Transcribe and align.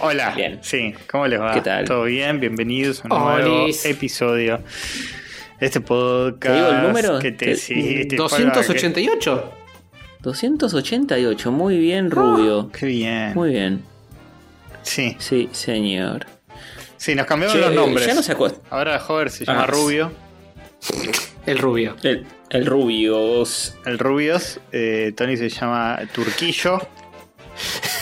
Hola. 0.00 0.32
Bien. 0.36 0.58
Sí, 0.62 0.94
¿cómo 1.10 1.26
les 1.26 1.40
va? 1.40 1.54
¿Qué 1.54 1.60
tal? 1.60 1.84
¿Todo 1.84 2.04
bien? 2.04 2.40
Bienvenidos 2.40 3.02
a 3.04 3.14
un 3.14 3.20
nuevo 3.34 3.62
Olis. 3.64 3.84
episodio 3.84 4.60
de 5.60 5.66
este 5.66 5.80
podcast. 5.80 6.42
¿Te 6.42 6.54
digo 6.54 6.68
el 6.68 6.82
número? 6.82 7.18
Que 7.18 7.32
te, 7.32 7.46
Te- 7.46 7.56
sí, 7.56 8.06
te- 8.08 8.16
288. 8.16 9.52
288, 10.20 11.52
muy 11.52 11.78
bien, 11.78 12.10
Rubio. 12.10 12.70
Qué 12.72 12.86
bien. 12.86 13.34
Muy 13.34 13.50
bien. 13.50 13.82
Sí, 14.82 15.16
Sí, 15.18 15.48
señor. 15.52 16.26
sí, 16.96 17.14
nos 17.14 17.26
cambiamos 17.26 17.54
Che, 17.56 17.60
los 17.64 17.74
nombres. 17.74 18.06
Ya 18.06 18.14
no 18.14 18.22
se 18.22 18.32
acuerda. 18.32 18.56
Ahora 18.70 19.02
Hover 19.06 19.30
se 19.30 19.44
llama 19.44 19.62
Ah, 19.64 19.66
Rubio. 19.66 20.12
El 21.46 21.58
rubio. 21.58 21.96
El, 22.02 22.24
el 22.50 22.66
Rubios. 22.66 23.76
El 23.84 23.98
Rubios. 23.98 24.60
eh, 24.72 25.12
Tony 25.16 25.36
se 25.36 25.48
llama 25.48 25.98
Turquillo. 26.12 26.80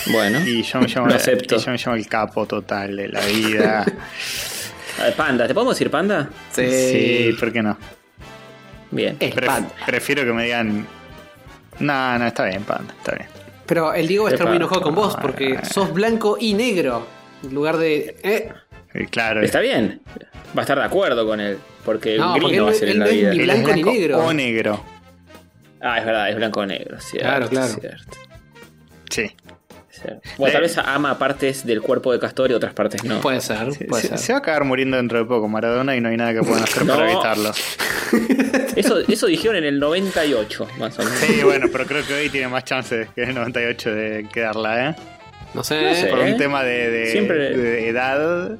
Bueno. 0.08 0.40
Y 0.46 0.62
yo 0.62 0.80
me 0.80 0.86
llamo, 0.88 1.08
Lo 1.08 1.14
acepto. 1.14 1.56
y 1.56 1.58
yo 1.58 1.70
me 1.72 1.78
llamo 1.78 1.96
el 1.96 2.06
capo 2.08 2.46
total 2.46 2.96
de 2.96 3.08
la 3.08 3.20
vida. 3.26 3.84
Ah, 4.98 5.10
Panda, 5.16 5.46
¿te 5.46 5.52
podemos 5.54 5.74
decir 5.74 5.90
panda? 5.90 6.30
sí, 6.52 7.34
¿por 7.38 7.52
qué 7.52 7.62
no? 7.62 7.76
Bien. 8.90 9.18
Pref- 9.18 9.44
panda. 9.46 9.70
prefiero 9.84 10.24
que 10.24 10.32
me 10.32 10.44
digan. 10.44 10.86
No, 11.80 12.18
no, 12.18 12.26
está 12.26 12.44
bien, 12.46 12.62
panda, 12.64 12.94
está 12.96 13.14
bien. 13.14 13.28
Pero 13.66 13.92
el 13.92 14.06
Diego 14.06 14.24
va 14.24 14.30
a 14.30 14.32
estar 14.32 14.46
muy 14.46 14.56
enojado 14.56 14.80
con 14.82 14.94
vos 14.94 15.16
porque 15.20 15.58
sos 15.70 15.92
blanco 15.92 16.38
y 16.40 16.54
negro. 16.54 17.06
En 17.42 17.54
lugar 17.54 17.76
de. 17.76 18.16
¿eh? 18.22 18.48
Eh, 18.94 19.06
Claro. 19.10 19.42
Está 19.42 19.60
bien. 19.60 20.00
Va 20.56 20.60
a 20.60 20.62
estar 20.62 20.78
de 20.78 20.84
acuerdo 20.84 21.26
con 21.26 21.40
él. 21.40 21.58
Porque 21.84 22.16
No, 22.16 22.34
un 22.34 22.40
porque 22.40 22.56
no 22.56 22.64
va 22.64 22.70
a 22.70 22.72
él- 22.72 22.78
ser 22.78 22.88
en 22.90 22.98
la 23.00 23.04
no 23.04 23.10
es 23.10 23.16
vida. 23.18 23.30
ni 23.32 23.38
es 23.40 23.44
blanco 23.44 23.72
ni 23.74 23.82
negro. 23.82 24.18
O 24.24 24.32
negro. 24.32 24.84
Ah, 25.82 25.98
es 25.98 26.06
verdad, 26.06 26.30
es 26.30 26.36
blanco 26.36 26.60
o 26.60 26.66
negro. 26.66 26.98
Cierto, 27.00 27.28
Claro, 27.28 27.48
claro. 27.48 27.74
Cierto, 27.80 28.18
Sí. 29.10 29.30
Bueno, 30.38 30.52
tal 30.52 30.62
vez 30.62 30.78
ama 30.78 31.18
partes 31.18 31.64
del 31.66 31.80
cuerpo 31.82 32.12
de 32.12 32.18
Castor 32.18 32.50
y 32.50 32.54
otras 32.54 32.72
partes 32.74 33.02
no. 33.04 33.20
Puede 33.20 33.40
ser, 33.40 33.72
Se, 33.72 33.84
puede 33.84 34.02
se- 34.02 34.08
ser. 34.08 34.18
se 34.18 34.32
va 34.32 34.38
a 34.38 34.40
acabar 34.40 34.64
muriendo 34.64 34.96
dentro 34.96 35.18
de 35.18 35.24
poco 35.24 35.48
Maradona 35.48 35.96
y 35.96 36.00
no 36.00 36.08
hay 36.08 36.16
nada 36.16 36.32
que 36.34 36.40
puedan 36.42 36.62
hacer 36.64 36.86
para 36.86 37.10
evitarlo. 37.10 37.52
Eso, 38.76 38.98
eso 39.08 39.26
dijeron 39.26 39.56
en 39.56 39.64
el 39.64 39.78
98, 39.80 40.68
más 40.78 40.98
o 40.98 41.02
menos. 41.02 41.18
Sí, 41.18 41.42
bueno, 41.42 41.66
pero 41.72 41.86
creo 41.86 42.06
que 42.06 42.12
hoy 42.14 42.28
tiene 42.28 42.46
más 42.48 42.62
chances 42.64 43.08
que 43.14 43.22
el 43.22 43.34
98 43.34 43.90
de 43.94 44.26
quedarla, 44.32 44.90
¿eh? 44.90 44.96
No 45.54 45.64
sé. 45.64 45.82
No 45.82 45.94
sé. 45.94 46.06
Por 46.08 46.18
un 46.18 46.26
¿Eh? 46.28 46.34
tema 46.34 46.62
de, 46.62 46.90
de- 46.90 47.06
Siempre- 47.12 47.56
de 47.56 47.88
edad. 47.88 48.50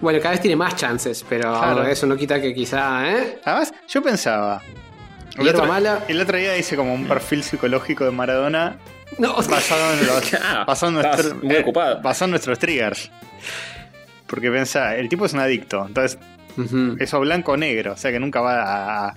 Bueno, 0.00 0.18
cada 0.18 0.32
vez 0.32 0.40
tiene 0.40 0.56
más 0.56 0.74
chances, 0.76 1.24
pero 1.28 1.52
Claro. 1.56 1.84
eso 1.86 2.06
no 2.06 2.16
quita 2.16 2.40
que 2.40 2.52
quizá, 2.52 3.08
¿eh? 3.10 3.38
Además, 3.44 3.72
yo 3.88 4.02
pensaba. 4.02 4.60
El 5.38 5.48
otro, 5.48 5.66
mala. 5.66 6.00
el 6.08 6.20
otro 6.20 6.36
día 6.36 6.56
hice 6.56 6.76
como 6.76 6.92
un 6.92 7.06
perfil 7.06 7.42
psicológico 7.42 8.04
de 8.04 8.10
Maradona 8.10 8.76
No, 9.18 9.34
basado 9.36 9.92
en 9.94 10.06
los. 10.06 10.34
Ah, 10.42 10.64
basado 10.66 10.92
en 10.92 11.06
nuestro- 11.06 11.34
muy 11.36 11.54
eh, 11.54 11.60
ocupado. 11.60 12.00
basado 12.02 12.26
en 12.26 12.30
nuestros 12.32 12.58
triggers. 12.58 13.10
Porque 14.26 14.50
pensaba, 14.50 14.96
el 14.96 15.08
tipo 15.08 15.26
es 15.26 15.32
un 15.32 15.40
adicto. 15.40 15.84
Entonces, 15.86 16.18
Ujú. 16.56 16.96
eso 16.98 17.20
blanco 17.20 17.52
o 17.52 17.56
negro. 17.56 17.92
O 17.92 17.96
sea 17.96 18.10
que 18.10 18.18
nunca 18.20 18.40
va 18.40 18.62
a. 18.62 19.08
a- 19.08 19.14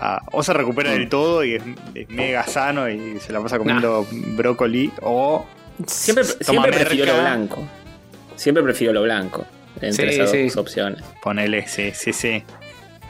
a- 0.00 0.22
o 0.30 0.42
se 0.44 0.52
recupera 0.52 0.92
del 0.92 1.08
todo 1.08 1.42
y 1.44 1.54
es, 1.56 1.62
es 1.94 2.08
mega 2.08 2.44
sano 2.44 2.88
y 2.88 3.18
se 3.18 3.32
la 3.32 3.40
pasa 3.40 3.58
comiendo 3.58 4.06
brócoli. 4.10 4.92
O 5.02 5.44
Siempre, 5.86 6.24
siempre 6.24 6.70
prefirió 6.72 7.04
merca. 7.06 7.16
lo 7.16 7.22
blanco. 7.22 7.68
Siempre 8.36 8.62
prefirió 8.62 8.92
lo 8.92 9.02
blanco. 9.02 9.44
Entre 9.80 10.12
Sí, 10.12 10.14
esas 10.20 10.30
sí. 10.30 10.42
dos 10.44 10.56
opciones. 10.56 11.02
ponele, 11.22 11.66
sí, 11.68 11.90
sí, 11.94 12.12
sí. 12.12 12.42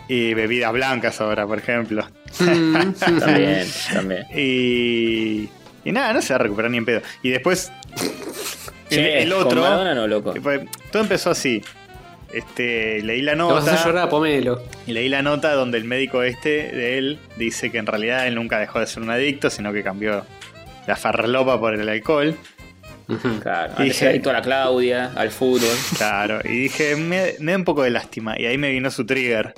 Y 0.08 0.32
bebidas 0.34 0.72
blancas 0.72 1.20
ahora, 1.20 1.46
por 1.46 1.58
ejemplo. 1.58 2.06
Mm, 2.40 2.92
También, 2.92 3.66
también. 3.92 4.24
Y. 4.34 5.48
Y 5.84 5.92
nada, 5.92 6.12
no 6.12 6.22
se 6.22 6.32
va 6.32 6.36
a 6.36 6.42
recuperar 6.42 6.70
ni 6.70 6.78
en 6.78 6.84
pedo. 6.84 7.02
Y 7.22 7.30
después. 7.30 7.70
el, 8.90 8.96
Che, 8.96 9.22
el 9.22 9.32
con 9.32 9.42
otro. 9.46 9.60
Maradona 9.62 9.94
no, 9.94 10.06
loco. 10.06 10.34
fue- 10.42 10.66
todo 10.90 11.02
empezó 11.02 11.30
así. 11.30 11.62
Este, 12.32 13.00
leí 13.02 13.22
la 13.22 13.34
Lo 13.34 13.48
vas 13.48 13.66
a 13.68 13.70
nota. 13.72 13.84
llorar, 13.86 14.08
pomelo. 14.10 14.62
Y 14.86 14.92
leí 14.92 15.08
la 15.08 15.22
nota 15.22 15.52
donde 15.54 15.78
el 15.78 15.84
médico 15.84 16.22
este 16.22 16.70
de 16.72 16.98
él 16.98 17.18
dice 17.36 17.70
que 17.70 17.78
en 17.78 17.86
realidad 17.86 18.26
él 18.26 18.34
nunca 18.34 18.58
dejó 18.58 18.80
de 18.80 18.86
ser 18.86 19.02
un 19.02 19.10
adicto, 19.10 19.48
sino 19.48 19.72
que 19.72 19.82
cambió 19.82 20.26
la 20.86 20.96
farlopa 20.96 21.58
por 21.58 21.74
el 21.74 21.88
alcohol. 21.88 22.34
Claro, 23.42 23.72
Y 23.78 23.84
dije- 23.84 24.08
adicto 24.08 24.28
a 24.28 24.34
la 24.34 24.42
Claudia, 24.42 25.12
al 25.16 25.30
fútbol. 25.30 25.74
Claro. 25.96 26.40
Y 26.44 26.48
dije, 26.64 26.96
me, 26.96 27.34
me 27.40 27.52
da 27.52 27.58
un 27.58 27.64
poco 27.64 27.82
de 27.82 27.90
lástima. 27.90 28.34
Y 28.38 28.44
ahí 28.44 28.58
me 28.58 28.70
vino 28.70 28.90
su 28.90 29.06
trigger. 29.06 29.54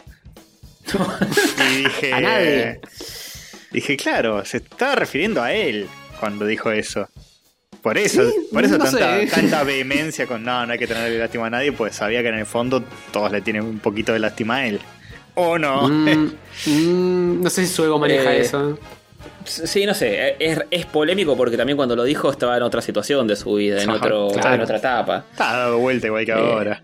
Y 0.99 1.77
dije. 1.85 2.13
A 2.15 2.21
nadie. 2.21 2.81
Dije, 3.71 3.97
claro, 3.97 4.45
se 4.45 4.57
estaba 4.59 4.97
refiriendo 4.97 5.43
a 5.43 5.53
él 5.53 5.87
cuando 6.19 6.45
dijo 6.45 6.71
eso. 6.73 7.09
Por 7.83 7.97
eso, 7.97 8.29
Sí, 8.29 8.35
por 8.53 8.65
eso 8.65 8.77
no 8.77 8.85
tanta, 8.85 9.21
sé. 9.21 9.27
tanta 9.29 9.63
vehemencia 9.63 10.27
con 10.27 10.45
no, 10.45 10.67
no 10.67 10.73
hay 10.73 10.79
que 10.79 10.87
tenerle 10.87 11.19
lástima 11.19 11.47
a 11.47 11.51
nadie, 11.51 11.73
pues 11.73 11.95
sabía 11.97 12.21
que 12.21 12.29
en 12.29 12.35
el 12.35 12.47
fondo 12.47 12.83
todos 13.13 13.33
le 13.33 13.41
tienen 13.41 13.63
un 13.63 13.79
poquito 13.79 14.13
de 14.13 14.19
lástima 14.19 14.57
a 14.57 14.67
él. 14.67 14.81
O 15.37 15.57
no. 15.59 15.89
Mm, 15.89 16.33
mm, 16.67 17.43
no 17.43 17.49
sé 17.49 17.67
si 17.67 17.73
su 17.73 17.85
ego 17.85 17.99
maneja 17.99 18.35
Eh, 18.35 18.41
eso. 18.41 18.79
Sí, 19.45 19.87
no 19.87 19.95
sé, 19.95 20.37
es, 20.39 20.59
es 20.71 20.87
polémico 20.87 21.37
porque 21.37 21.57
también 21.57 21.77
cuando 21.77 21.95
lo 21.97 22.05
dijo 22.05 22.31
estaba 22.31 22.57
en 22.57 22.63
otra 22.65 22.83
situación 22.83 23.27
de 23.27 23.37
su 23.37 23.55
vida, 23.55 23.83
en, 23.83 23.89
Ajá, 23.89 23.99
otro, 23.99 24.29
claro. 24.33 24.55
en 24.57 24.61
otra 24.63 24.77
etapa. 24.79 25.25
Está 25.31 25.57
dado 25.57 25.79
vuelta 25.79 26.07
igual 26.09 26.25
que 26.27 26.33
Eh, 26.33 26.35
ahora. 26.35 26.83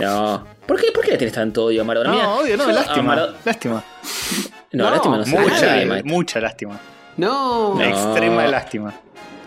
No. 0.00 0.46
¿Por 0.66 0.80
qué, 0.80 0.92
¿Por 0.92 1.04
qué 1.04 1.12
le 1.12 1.18
tienes 1.18 1.34
tanto 1.34 1.64
odio 1.64 1.82
a 1.82 1.84
Maradona? 1.84 2.12
No, 2.12 2.34
odio, 2.38 2.56
no, 2.56 2.66
yo 2.66 2.72
lástima. 2.72 3.34
Lástima. 3.44 3.84
No, 4.74 4.84
No, 4.84 4.90
lástima 4.90 5.18
no 5.18 5.24
sé. 5.26 5.38
Mucha, 5.38 5.66
maestro. 5.86 6.02
mucha 6.04 6.40
lástima. 6.40 6.80
No, 7.18 7.74
No. 7.74 7.82
Extrema 7.82 8.46
lástima. 8.46 8.94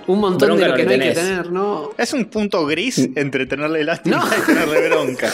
un 0.06 0.20
montón 0.20 0.50
Bronca 0.50 0.66
de 0.66 0.70
lo 0.70 0.76
que 0.78 0.84
no 0.86 0.92
hay 0.92 1.00
que 1.00 1.12
tener, 1.16 1.50
¿no? 1.52 1.90
Es 1.98 2.14
un 2.14 2.26
punto 2.26 2.64
gris 2.68 3.10
entre 3.16 3.48
tenerle 3.48 3.84
lástima 3.84 4.18
No. 4.18 4.28
y 4.38 4.42
tenerle 4.46 4.88
bronca. 4.88 5.28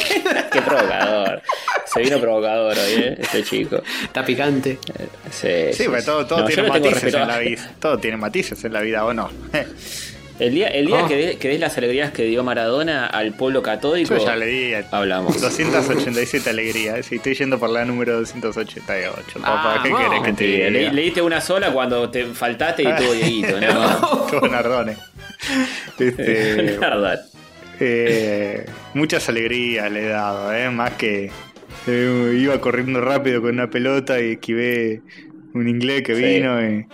Qué 0.52 0.60
provocador. 0.60 1.40
Se 1.86 2.00
vino 2.00 2.18
provocador 2.18 2.76
hoy, 2.76 2.92
¿eh? 3.00 3.16
Este 3.20 3.44
chico. 3.44 3.80
Está 4.02 4.24
picante. 4.24 4.80
Sí, 5.30 5.72
Sí, 5.72 5.84
porque 5.84 6.02
todo, 6.02 6.26
todo 6.26 6.40
No, 6.40 6.48
yo 6.48 6.54
tiene 6.56 6.68
matices 6.68 7.14
en 7.14 7.28
la 7.28 7.38
vida. 7.38 7.70
Todo 7.78 7.98
tiene 7.98 8.16
matices 8.16 8.64
en 8.64 8.72
la 8.72 8.80
vida, 8.80 9.04
¿o 9.04 9.14
no? 9.14 9.30
El 10.38 10.54
día, 10.54 10.68
el 10.68 10.86
día 10.86 11.02
Oh. 11.04 11.08
que, 11.08 11.16
de- 11.16 11.36
que 11.36 11.48
des 11.48 11.58
las 11.58 11.76
alegrías 11.78 12.12
que 12.12 12.22
dio 12.24 12.44
Maradona 12.44 13.06
al 13.06 13.32
pueblo 13.32 13.60
católico, 13.62 14.16
Yo 14.16 14.24
ya 14.24 14.36
le 14.36 14.46
di 14.46 14.72
hablamos. 14.92 15.40
287 15.40 16.50
alegrías. 16.50 17.04
Sí, 17.06 17.16
estoy 17.16 17.34
yendo 17.34 17.58
por 17.58 17.70
la 17.70 17.84
número 17.84 18.16
288. 18.18 19.40
Papá, 19.40 19.74
Ah, 19.76 19.80
¿qué 19.82 19.90
no. 19.90 19.98
querés 19.98 20.22
que 20.22 20.32
te 20.34 20.70
le, 20.70 20.78
diga? 20.78 20.92
le 20.92 21.02
diste 21.02 21.22
una 21.22 21.40
sola 21.40 21.72
cuando 21.72 22.08
te 22.10 22.24
faltaste 22.26 22.82
y 22.84 22.86
tuvo 22.96 23.12
Dieguito, 23.14 23.60
¿no? 23.60 24.26
Tuvo 24.30 24.46
Nardone. 24.48 24.94
Este, 25.98 26.78
eh, 27.80 28.66
muchas 28.94 29.28
alegrías 29.28 29.90
le 29.90 30.04
he 30.04 30.08
dado, 30.08 30.52
¿eh? 30.54 30.70
Más 30.70 30.92
que 30.92 31.30
eh, 31.86 32.34
iba 32.38 32.60
corriendo 32.60 33.00
rápido 33.00 33.40
con 33.40 33.50
una 33.54 33.70
pelota 33.70 34.20
y 34.20 34.32
esquivé 34.32 35.00
un 35.54 35.68
inglés 35.68 36.02
que 36.02 36.14
Sí. 36.14 36.22
vino 36.22 36.62
y... 36.62 36.86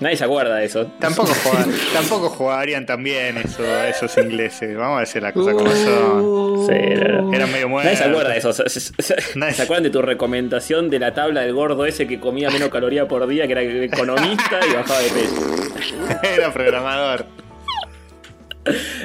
Nadie 0.00 0.16
se 0.16 0.24
acuerda 0.24 0.56
de 0.56 0.64
eso. 0.64 0.86
Tampoco, 0.98 1.30
tampoco 1.92 2.28
jugarían 2.30 2.86
tan 2.86 3.02
bien 3.02 3.36
eso, 3.38 3.62
esos 3.84 4.16
ingleses. 4.18 4.76
Vamos 4.76 4.96
a 4.96 5.00
decir 5.00 5.22
las 5.22 5.32
cosas 5.32 5.54
como 5.54 5.70
son. 5.70 6.66
Sí, 6.66 6.94
no, 6.94 7.32
Eran 7.34 7.52
medio 7.52 7.68
muertos. 7.68 7.84
Nadie 7.92 7.96
se 7.96 8.04
acuerda 8.10 8.30
de 8.30 8.38
eso. 8.38 8.52
Se, 8.52 8.68
se- 8.68 8.80
se- 9.02 9.38
Nadie- 9.38 9.52
¿se 9.54 9.62
acuerdan 9.62 9.84
de 9.84 9.90
tu 9.90 10.00
recomendación 10.02 10.88
de 10.90 10.98
la 10.98 11.12
tabla 11.14 11.42
del 11.42 11.52
gordo 11.54 11.84
ese 11.86 12.06
que 12.06 12.18
comía 12.18 12.50
menos 12.50 12.70
caloría 12.70 13.06
por 13.06 13.26
día, 13.26 13.46
que 13.46 13.52
era 13.52 13.62
economista 13.62 14.58
y 14.70 14.74
bajaba 14.74 15.00
de 15.00 15.08
peso? 15.10 16.20
Era 16.36 16.52
programador. 16.52 17.26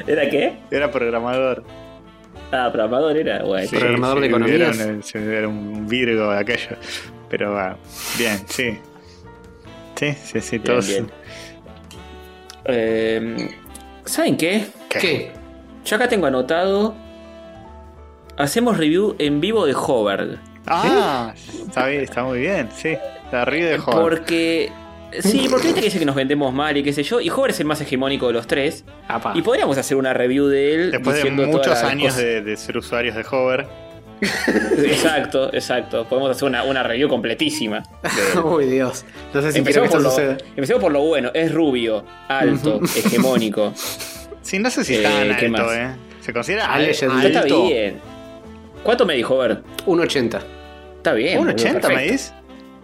¿Era 0.08 0.30
qué? 0.30 0.54
Era 0.72 0.92
programador. 0.92 1.64
Ah, 2.52 2.70
programador 2.72 3.18
era. 3.18 3.44
Bueno, 3.44 3.68
Sí, 3.68 3.76
Programador 3.76 4.20
de 4.20 4.26
sí, 4.28 4.30
economías. 4.30 4.80
Era 4.80 4.88
un, 4.94 5.04
sí, 5.04 5.18
era 5.18 5.48
un 5.48 5.88
virgo 5.88 6.32
de 6.32 6.40
aquello. 6.40 6.70
Pero 7.30 7.58
ah, 7.58 7.76
bien, 8.18 8.40
sí. 8.48 8.78
Sí, 9.96 10.14
sí, 10.24 10.42
sí, 10.42 10.60
todos. 10.60 10.88
bien. 10.88 11.12
Eh, 12.66 13.56
¿Saben 14.06 14.38
qué? 14.38 14.66
¿Qué? 14.90 15.00
¿Qué? 15.00 15.32
Yo 15.86 15.96
acá 15.96 16.10
tengo 16.10 16.26
anotado. 16.26 16.96
Hacemos 18.38 18.78
review 18.78 19.16
en 19.20 19.40
vivo 19.40 19.66
de 19.66 19.74
Hover. 19.74 20.40
Ah, 20.68 21.34
está 21.36 21.88
bien, 21.88 22.02
está 22.02 22.24
muy 22.24 22.40
bien, 22.40 22.70
sí. 22.76 22.98
La 23.32 23.46
río 23.46 23.68
de 23.68 23.78
joven. 23.78 24.00
Porque. 24.00 24.72
Sí, 25.20 25.48
porque 25.50 25.68
viste 25.68 25.80
que 25.80 25.86
dice 25.86 26.00
que 26.00 26.06
nos 26.06 26.16
vendemos 26.16 26.54
mal 26.54 26.76
y 26.76 26.84
qué 26.84 26.92
sé 26.92 27.04
yo. 27.04 27.22
Y 27.22 27.30
Hover 27.30 27.52
es 27.52 27.60
el 27.62 27.66
más 27.66 27.80
hegemónico 27.80 28.28
de 28.28 28.34
los 28.34 28.48
tres. 28.48 28.84
Apa. 29.08 29.32
Y 29.36 29.42
podríamos 29.42 29.78
hacer 29.78 29.96
una 29.96 30.14
review 30.14 30.48
de 30.48 30.76
él. 30.76 30.92
Después 30.92 31.24
de 31.24 31.32
muchos 31.32 31.84
años 31.84 32.18
de 32.18 32.58
ser 32.58 32.78
usuarios 32.78 33.16
de 33.16 33.26
Hover. 33.30 33.85
Exacto, 34.22 35.54
exacto. 35.54 36.06
Podemos 36.06 36.32
hacer 36.32 36.48
una, 36.48 36.64
una 36.64 36.84
review 36.84 37.10
completísima. 37.10 37.84
Uy, 38.44 38.66
Dios. 38.66 39.06
No 39.34 39.42
sé 39.42 39.52
si 39.52 39.58
Empecemos 39.60 39.90
por, 39.90 39.98
esto 40.00 40.10
lo, 40.10 40.12
suceda. 40.12 40.38
empecemos 40.56 40.82
por 40.82 40.92
lo 40.92 41.02
bueno. 41.02 41.32
Es 41.34 41.52
rubio, 41.54 42.06
alto, 42.28 42.80
hegemónico. 42.96 43.74
Sí, 44.42 44.60
no 44.60 44.70
sé 44.70 44.84
si 44.84 44.96
Eh, 44.96 45.04
tan 45.04 45.36
¿qué 45.38 45.46
alto, 45.48 45.64
más? 45.64 45.74
¿eh? 45.74 45.88
¿Se 46.22 46.34
considera 46.34 46.66
Ah, 46.68 46.76
al- 46.76 46.84
Legend. 46.86 47.22
Ya 47.22 47.28
está 47.28 47.40
alto? 47.42 47.68
bien. 47.68 48.00
¿Cuánto 48.84 49.06
me 49.06 49.16
dijo, 49.16 49.36
Hover? 49.36 49.64
1.80. 49.86 50.40
Está 50.98 51.14
bien. 51.14 51.40
¿Un 51.40 51.46
boludo, 51.48 51.64
80 51.64 51.90
me? 51.90 52.16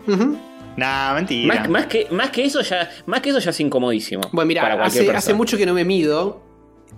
Ujú. 0.07 0.37
Nah, 0.77 1.13
mentira. 1.13 1.53
Más, 1.55 1.69
más 1.69 1.85
que, 1.87 2.07
más 2.11 2.29
que 2.29 2.45
eso 2.45 2.61
ya, 2.61 2.89
más 3.05 3.21
que 3.21 3.29
eso 3.29 3.39
ya 3.39 3.49
es 3.51 3.59
incomodísimo. 3.59 4.21
Bueno, 4.31 4.47
mira, 4.47 4.83
hace 4.83 5.33
mucho 5.33 5.57
que 5.57 5.65
no 5.65 5.73
me 5.73 5.83
mido 5.85 6.41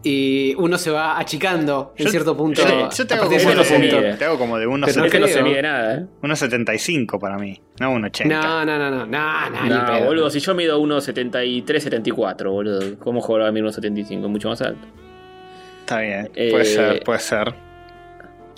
y 0.03 0.53
uno 0.55 0.77
se 0.77 0.91
va 0.91 1.17
achicando 1.17 1.93
en 1.97 2.05
Yo- 2.05 2.11
cierto 2.11 2.35
punto. 2.35 2.61
Yo, 2.61 2.67
te- 2.89 2.95
yo 2.97 3.07
te 3.07 3.13
hago 3.13 3.23
no 3.31 3.39
cierto 3.39 3.63
punto. 3.63 4.17
te 4.17 4.25
hago 4.25 4.37
como 4.37 4.57
de 4.59 4.67
unos 4.67 4.91
Pero 4.93 5.05
Es 5.05 5.11
que 5.11 5.19
no 5.19 5.27
se 5.27 5.41
mide 5.43 5.61
nada, 5.61 5.95
¿eh? 5.95 6.05
1.75 6.21 7.19
para 7.19 7.37
mí, 7.37 7.61
no 7.79 7.91
1.80. 7.93 8.25
No, 8.27 8.65
no, 8.65 8.77
no, 8.77 8.91
no, 8.91 9.05
no, 9.05 9.49
no, 9.49 9.69
No, 9.79 9.85
pedo. 9.85 10.05
boludo, 10.05 10.29
si 10.29 10.39
yo 10.39 10.53
mido 10.53 10.79
1,73, 10.79 11.79
74, 11.83 12.51
boludo. 12.51 12.99
¿Cómo 12.99 13.21
jugar 13.21 13.43
a 13.47 13.51
mí 13.51 13.61
1,75? 13.61 14.27
Mucho 14.27 14.49
más 14.49 14.61
alto. 14.61 14.85
Está 15.81 15.99
bien, 16.01 16.29
Eh, 16.35 16.49
puede 16.51 16.65
ser, 16.65 17.03
puede 17.03 17.19
ser. 17.19 17.53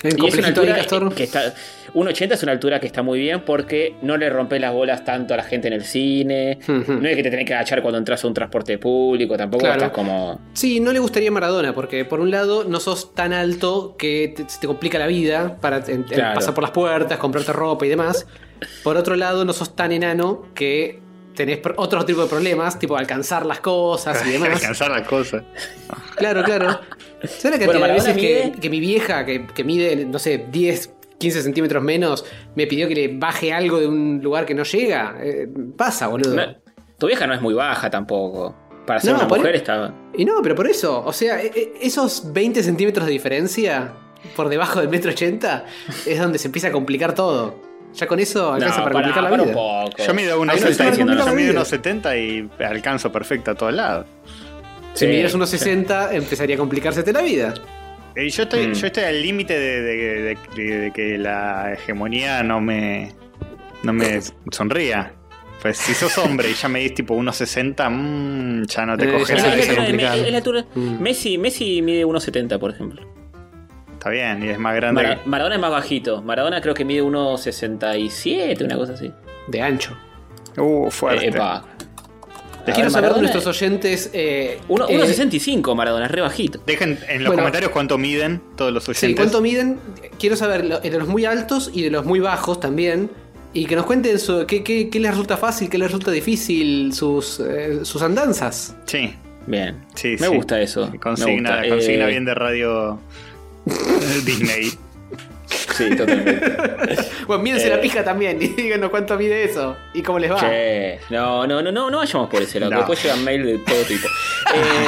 Y 0.10 0.28
es 0.28 0.34
una 0.36 0.44
ahí, 0.48 0.54
altura 0.54 0.75
Castor. 0.75 1.13
que 1.16 1.24
está. 1.24 1.54
1,80 1.94 2.34
es 2.34 2.44
una 2.44 2.52
altura 2.52 2.80
que 2.81 2.88
está 2.88 3.04
muy 3.04 3.19
bien 3.19 3.42
porque 3.46 3.96
no 4.02 4.18
le 4.18 4.30
rompes 4.30 4.60
las 4.60 4.74
bolas 4.74 5.06
tanto 5.06 5.34
a 5.34 5.38
la 5.38 5.44
gente 5.44 5.68
en 5.69 5.74
el 5.75 5.86
cine. 5.86 6.60
No 6.68 7.07
es 7.07 7.16
que 7.16 7.24
te 7.24 7.30
tenés 7.30 7.46
que 7.46 7.54
agachar 7.54 7.81
cuando 7.81 7.98
entras 7.98 8.22
a 8.24 8.28
un 8.28 8.34
transporte 8.34 8.78
público, 8.78 9.38
tampoco 9.38 9.62
Claro. 9.63 9.75
estás 9.78 9.92
como. 9.92 10.42
Sí, 10.54 10.80
no 10.81 10.92
le 10.92 11.00
gustaría 11.00 11.31
Maradona, 11.31 11.74
porque 11.74 12.04
por 12.04 12.19
un 12.19 12.31
lado 12.31 12.66
no 12.66 12.80
sos 12.81 13.13
tan 13.16 13.31
alto 13.31 13.96
que 13.98 14.34
te, 14.60 14.68
complica 14.68 15.00
la 15.00 15.07
vida 15.07 15.57
para 15.62 15.78
en- 15.78 15.92
en 15.92 16.04
Claro. 16.04 16.36
pasar 16.36 16.54
por 16.54 16.63
las 16.63 16.72
puertas, 16.72 17.18
comprarte 17.18 17.54
ropa 17.54 17.86
y 17.86 17.90
demás. 17.90 18.28
Por 18.84 18.98
otro 18.98 19.16
lado, 19.16 19.46
no 19.46 19.54
sos 19.54 19.75
tan 19.75 19.92
enano 19.94 20.48
que 20.54 21.00
tenés 21.36 21.60
otro 21.78 22.04
tipo 22.06 22.22
de 22.24 22.28
problemas, 22.30 22.78
tipo 22.80 22.96
alcanzar 22.98 23.46
las 23.46 23.60
cosas 23.62 24.25
y 24.28 24.31
demás. 24.34 24.50
Alcanzar 24.56 24.92
la 24.92 25.04
cosa. 25.04 25.44
Claro, 26.16 26.44
claro. 26.44 26.80
¿Sabes 27.27 27.60
la 27.60 27.66
Bueno, 27.66 27.66
cantidad 27.66 27.74
de 27.74 27.80
Maradona 27.80 28.13
veces 28.13 28.51
que, 28.54 28.60
que 28.60 28.69
mi 28.69 28.80
vieja, 28.80 29.25
que, 29.25 29.45
que 29.48 29.63
mide, 29.63 30.06
no 30.06 30.19
sé, 30.19 30.45
10, 30.51 30.94
15 31.18 31.42
centímetros 31.44 31.83
menos, 31.83 32.25
me 32.56 32.68
pidió 32.68 32.88
que 32.88 32.95
le 32.95 33.07
baje 33.18 33.54
algo 33.54 33.80
de 33.80 33.88
un 33.88 34.19
lugar 34.24 34.45
que 34.45 34.54
no 34.54 34.63
llega? 34.63 35.16
Eh, 35.22 35.48
pasa, 35.77 36.07
boludo. 36.07 36.36
No, 36.36 36.44
tu 36.98 37.07
vieja 37.07 37.25
no 37.27 37.33
es 37.33 37.42
muy 37.42 37.54
baja 37.54 37.89
tampoco. 37.89 38.56
Para 38.86 39.00
ser 39.00 39.13
No, 39.13 39.19
una 39.25 39.27
mujer 39.27 39.56
está. 39.56 39.94
Y 40.16 40.25
no, 40.25 40.42
pero 40.44 40.54
por 40.56 40.68
eso, 40.68 41.04
o 41.06 41.12
sea, 41.13 41.42
e- 41.42 41.48
e- 41.56 41.74
esos 41.81 42.31
20 42.33 42.62
centímetros 42.62 43.06
de 43.06 43.12
diferencia 43.13 43.94
por 44.36 44.48
debajo 44.50 44.80
del 44.80 44.89
metro 44.89 45.12
80 45.12 45.66
es 46.06 46.19
donde 46.19 46.38
se 46.38 46.48
empieza 46.48 46.68
a 46.68 46.71
complicar 46.71 47.16
todo. 47.16 47.56
Ya 47.95 48.07
con 48.07 48.19
eso 48.19 48.51
alcanza 48.54 48.80
No, 48.80 48.83
para 48.83 48.94
pará, 48.94 49.06
complicar 49.07 49.24
la 49.24 49.30
pará 49.30 49.44
vida. 49.44 49.51
un 49.54 49.89
poco. 49.89 50.04
Yo 50.06 50.13
mido 50.13 50.33
Ahí 50.33 50.45
no 50.45 50.54
está 50.54 50.83
1.70 50.86 50.89
diciendo 50.89 51.13
yo 51.13 51.19
nada. 51.19 51.31
mido 51.33 51.51
vida. 51.54 51.62
1.70 51.62 52.18
y 52.60 52.63
alcanzo 52.63 53.12
perfecto 53.12 53.51
a 53.51 53.56
todos 53.56 53.74
lados. 53.74 54.06
Si 54.95 55.06
Sí, 55.06 55.07
midieras 55.07 55.33
unos 55.33 55.50
60, 55.50 56.13
empezaría 56.15 56.56
a 56.56 56.59
complicársete 56.59 57.13
la 57.13 57.21
vida. 57.21 57.53
Y 58.15 58.30
yo 58.30 58.44
estoy, 58.44 58.68
Mm. 58.68 58.74
yo 58.74 58.88
estoy 58.88 59.03
al 59.03 59.21
límite 59.21 59.59
de, 59.59 59.81
de- 59.81 59.97
de- 60.21 60.38
de- 60.56 60.80
de 60.80 60.92
que 60.92 61.18
la 61.18 61.74
hegemonía 61.74 62.42
no 62.44 62.62
me, 62.62 63.12
no 63.83 63.92
me 63.94 64.19
sonría. 64.51 65.12
Pues 65.62 65.77
si 65.77 65.94
sos 65.94 66.18
hombre 66.18 66.50
y 66.50 66.53
ya 66.53 66.69
medís 66.69 66.94
tipo 66.94 67.13
1.60, 67.15 67.89
mm, 67.89 68.63
ya 68.68 68.86
no 68.86 68.97
te 68.97 69.06
Eh, 69.09 69.12
coges 69.13 69.44
Mm. 70.75 71.01
Messi, 71.01 71.38
Messi 71.38 71.81
mide 71.81 72.06
1,70 72.06 72.57
por 72.59 72.71
ejemplo. 72.71 73.01
Está 73.94 74.09
bien, 74.12 74.44
y 74.44 74.50
es 74.50 74.59
más 74.59 74.75
grande. 74.75 75.01
Mara- 75.03 75.21
Maradona 75.25 75.56
es 75.56 75.62
más 75.62 75.71
bajito. 75.71 76.21
Maradona 76.21 76.62
creo 76.62 76.74
que 76.74 76.86
mide 76.86 77.01
1,67, 77.01 78.63
una 78.63 78.75
cosa 78.77 78.94
así. 78.94 79.12
De 79.47 79.62
ancho. 79.62 79.97
Uh, 80.57 80.89
fuerte. 80.89 81.25
Eh, 81.25 81.30
epa. 81.30 81.65
Quiero 82.73 82.89
saber 82.89 83.13
de 83.13 83.19
nuestros 83.21 83.45
oyentes. 83.47 84.09
Eh, 84.13 84.59
Uno- 84.67 84.88
eh, 84.89 84.97
1,65 84.97 85.75
Maradona, 85.75 86.06
es 86.06 86.12
re 86.12 86.21
bajito. 86.21 86.59
Dejen 86.65 86.97
en 87.07 87.23
los 87.23 87.27
Bueno. 87.27 87.41
comentarios 87.44 87.71
cuánto 87.71 87.97
miden 87.97 88.41
todos 88.56 88.71
los 88.73 88.88
oyentes. 88.89 89.09
Sí, 89.09 89.15
¿cuánto 89.15 89.41
miden? 89.41 89.79
Quiero 90.19 90.35
saber 90.35 90.81
de 90.81 90.89
los 90.97 91.07
muy 91.07 91.25
altos 91.25 91.69
y 91.73 91.83
de 91.83 91.89
los 91.91 92.06
muy 92.06 92.19
bajos 92.19 92.59
también. 92.59 93.09
Y 93.53 93.67
que 93.67 93.75
nos 93.77 93.85
cuenten 93.85 94.19
su- 94.19 94.45
qué, 94.45 94.63
qué- 94.63 94.89
qué 94.89 95.00
les 95.00 95.12
resulta 95.12 95.38
fácil, 95.38 95.69
qué 95.69 95.77
les 95.77 95.88
resulta 95.88 96.12
difícil, 96.12 96.91
sus, 96.94 97.39
eh, 97.39 97.79
sus 97.85 98.01
andanzas. 98.01 98.75
Sí, 98.85 99.13
Bien. 99.47 99.77
sí, 99.95 100.15
Me 100.19 100.27
sí. 100.27 100.35
gusta 100.35 100.59
eso. 100.61 100.89
me 100.91 101.00
Consigna, 101.00 101.57
gusta. 101.59 101.69
consigna 101.69 102.06
Eh, 102.06 102.09
bien 102.09 102.25
de 102.25 102.33
radio 102.35 103.00
Disney. 104.25 104.71
Sí, 105.73 105.95
totalmente. 105.95 106.41
Bueno, 107.27 107.41
mídense 107.41 107.67
Eh. 107.67 107.69
la 107.71 107.81
pija 107.81 108.03
también 108.03 108.39
y 108.41 108.50
díganos 108.50 108.89
cuánto 108.91 109.17
mide 109.17 109.44
eso 109.44 109.75
y 109.94 110.03
cómo 110.03 110.19
les 110.19 110.31
va. 110.31 110.39
Che, 110.39 111.00
no, 111.09 111.47
no, 111.47 111.62
no, 111.62 111.71
no, 111.71 111.89
no 111.89 111.97
vayamos 111.97 112.29
por 112.29 112.41
ese 112.41 112.59
lado, 112.59 112.71
No. 112.71 112.77
después 112.77 113.01
llegan 113.01 113.23
mail 113.23 113.44
de 113.45 113.57
todo 113.59 113.81
tipo. 113.83 114.07
Eh, 114.53 114.88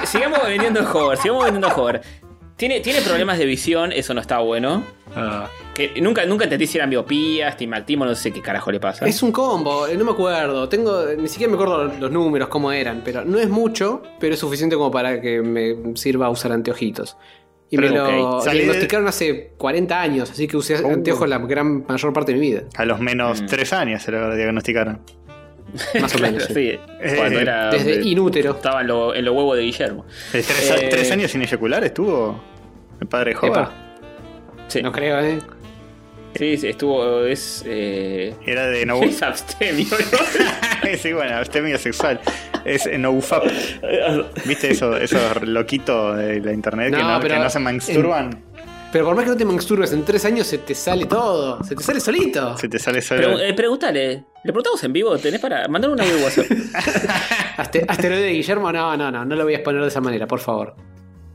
si- 0.00 0.06
sigamos 0.06 0.38
vendiendo 0.46 0.80
Hover, 0.90 1.18
sigamos 1.18 1.44
vendiendo 1.44 1.68
Hover. 1.76 2.00
Tiene, 2.56 2.80
tiene 2.80 3.00
problemas 3.02 3.36
de 3.38 3.44
visión, 3.46 3.90
eso 3.92 4.14
no 4.14 4.20
está 4.20 4.38
bueno. 4.38 4.84
Ah, 5.16 5.48
Que 5.74 6.00
nunca, 6.00 6.24
nunca 6.24 6.44
entendí 6.44 6.66
si 6.68 6.78
eran 6.78 6.88
miopía, 6.88 7.48
estigmatismo, 7.48 8.04
no 8.06 8.14
sé 8.14 8.32
qué 8.32 8.40
carajo 8.40 8.70
le 8.72 8.78
pasa. 8.80 9.06
Es 9.06 9.22
un 9.24 9.32
combo, 9.32 9.86
eh, 9.88 9.96
no 9.96 10.04
me 10.04 10.12
acuerdo. 10.12 10.68
Tengo, 10.68 11.04
ni 11.18 11.28
siquiera 11.28 11.50
me 11.50 11.56
acuerdo 11.56 11.84
los 11.98 12.10
números, 12.12 12.48
cómo 12.48 12.70
eran, 12.72 13.02
pero 13.04 13.24
no 13.24 13.38
es 13.38 13.48
mucho, 13.48 14.02
pero 14.20 14.34
es 14.34 14.40
suficiente 14.40 14.76
como 14.76 14.90
para 14.92 15.20
que 15.20 15.42
me 15.42 15.96
sirva 15.96 16.30
usar 16.30 16.52
anteojitos. 16.52 17.16
Y 17.70 17.78
me 17.78 17.88
lo 17.88 18.40
diagnosticaron 18.42 19.08
hace 19.08 19.52
40 19.56 20.00
años, 20.00 20.30
así 20.30 20.46
que 20.46 20.56
usé 20.56 20.80
Uh. 20.82 20.92
anteojos 20.92 21.28
la 21.28 21.38
gran 21.38 21.84
mayor 21.86 22.12
parte 22.12 22.32
de 22.32 22.38
mi 22.38 22.50
vida. 22.50 22.62
a 22.76 22.84
los 22.84 23.00
menos 23.00 23.42
Mm. 23.42 23.46
3 23.46 23.72
años 23.72 24.02
se 24.02 24.12
lo 24.12 24.34
diagnosticaron. 24.36 25.00
Más 26.00 26.14
o 26.14 26.18
menos. 26.20 26.44
sí. 26.54 26.72
Sí, 26.72 26.78
cuando 27.16 27.38
Eh, 27.38 27.42
era. 27.42 27.70
Desde 27.70 28.02
inútero. 28.02 28.52
Estaba 28.52 28.82
en, 28.82 28.86
lo- 28.86 29.14
en 29.14 29.24
los 29.24 29.34
huevos 29.34 29.56
de 29.56 29.62
Guillermo. 29.64 30.04
¿Tres, 30.30 30.70
Eh, 30.70 30.88
tres 30.90 31.10
años 31.10 31.30
sin 31.32 31.42
eyacular 31.42 31.82
estuvo 31.84 32.40
el 33.00 33.08
padre? 33.08 33.32
Epa, 33.32 33.72
Sí, 34.68 34.80
no 34.82 34.92
creo, 34.92 35.18
¿eh? 35.20 35.38
Sí, 36.34 36.56
sí, 36.56 36.68
estuvo. 36.68 37.24
Es. 37.24 37.62
Eh, 37.66 38.34
Era 38.46 38.66
de 38.66 38.84
no. 38.86 39.02
es 39.02 39.22
abstemio, 39.22 39.86
¿no? 39.90 40.96
sí, 40.98 41.12
bueno, 41.12 41.36
abstemia 41.36 41.78
sexual. 41.78 42.20
Es 42.64 42.88
NoFap. 42.98 43.44
¿Viste 44.46 44.70
eso, 44.70 44.96
esos 44.96 45.42
loquitos 45.42 46.16
de 46.16 46.40
la 46.40 46.52
internet 46.52 46.94
que, 46.94 47.02
No, 47.02 47.12
no, 47.14 47.20
pero 47.20 47.34
que 47.34 47.40
no 47.40 47.50
se 47.50 47.58
masturban? 47.58 48.42
Pero 48.90 49.06
por 49.06 49.16
más 49.16 49.24
que 49.24 49.30
no 49.32 49.36
te 49.36 49.44
masturbes 49.44 49.92
en 49.92 50.04
tres 50.04 50.24
años, 50.24 50.46
se 50.46 50.58
te 50.58 50.72
sale 50.74 51.06
todo. 51.06 51.62
Se 51.64 51.74
te 51.74 51.82
sale 51.82 51.98
solito. 52.00 52.56
Se 52.56 52.68
te 52.68 52.78
sale 52.78 53.02
solo. 53.02 53.22
Pregu- 53.38 53.40
eh, 53.40 53.52
pregúntale. 53.54 54.24
Le 54.44 54.52
preguntamos 54.52 54.84
en 54.84 54.92
vivo, 54.92 55.18
¿tenés 55.18 55.40
para. 55.40 55.66
Mandar 55.68 55.90
un 55.90 56.00
audio 56.00 56.16
WhatsApp. 56.22 56.46
Aste- 57.56 57.84
Asteroide 57.88 58.22
de 58.22 58.30
Guillermo, 58.32 58.70
no, 58.72 58.96
no, 58.96 59.10
no, 59.10 59.24
no 59.24 59.34
lo 59.34 59.44
voy 59.44 59.54
a 59.54 59.56
exponer 59.56 59.82
de 59.82 59.88
esa 59.88 60.00
manera, 60.00 60.26
por 60.28 60.38
favor. 60.40 60.76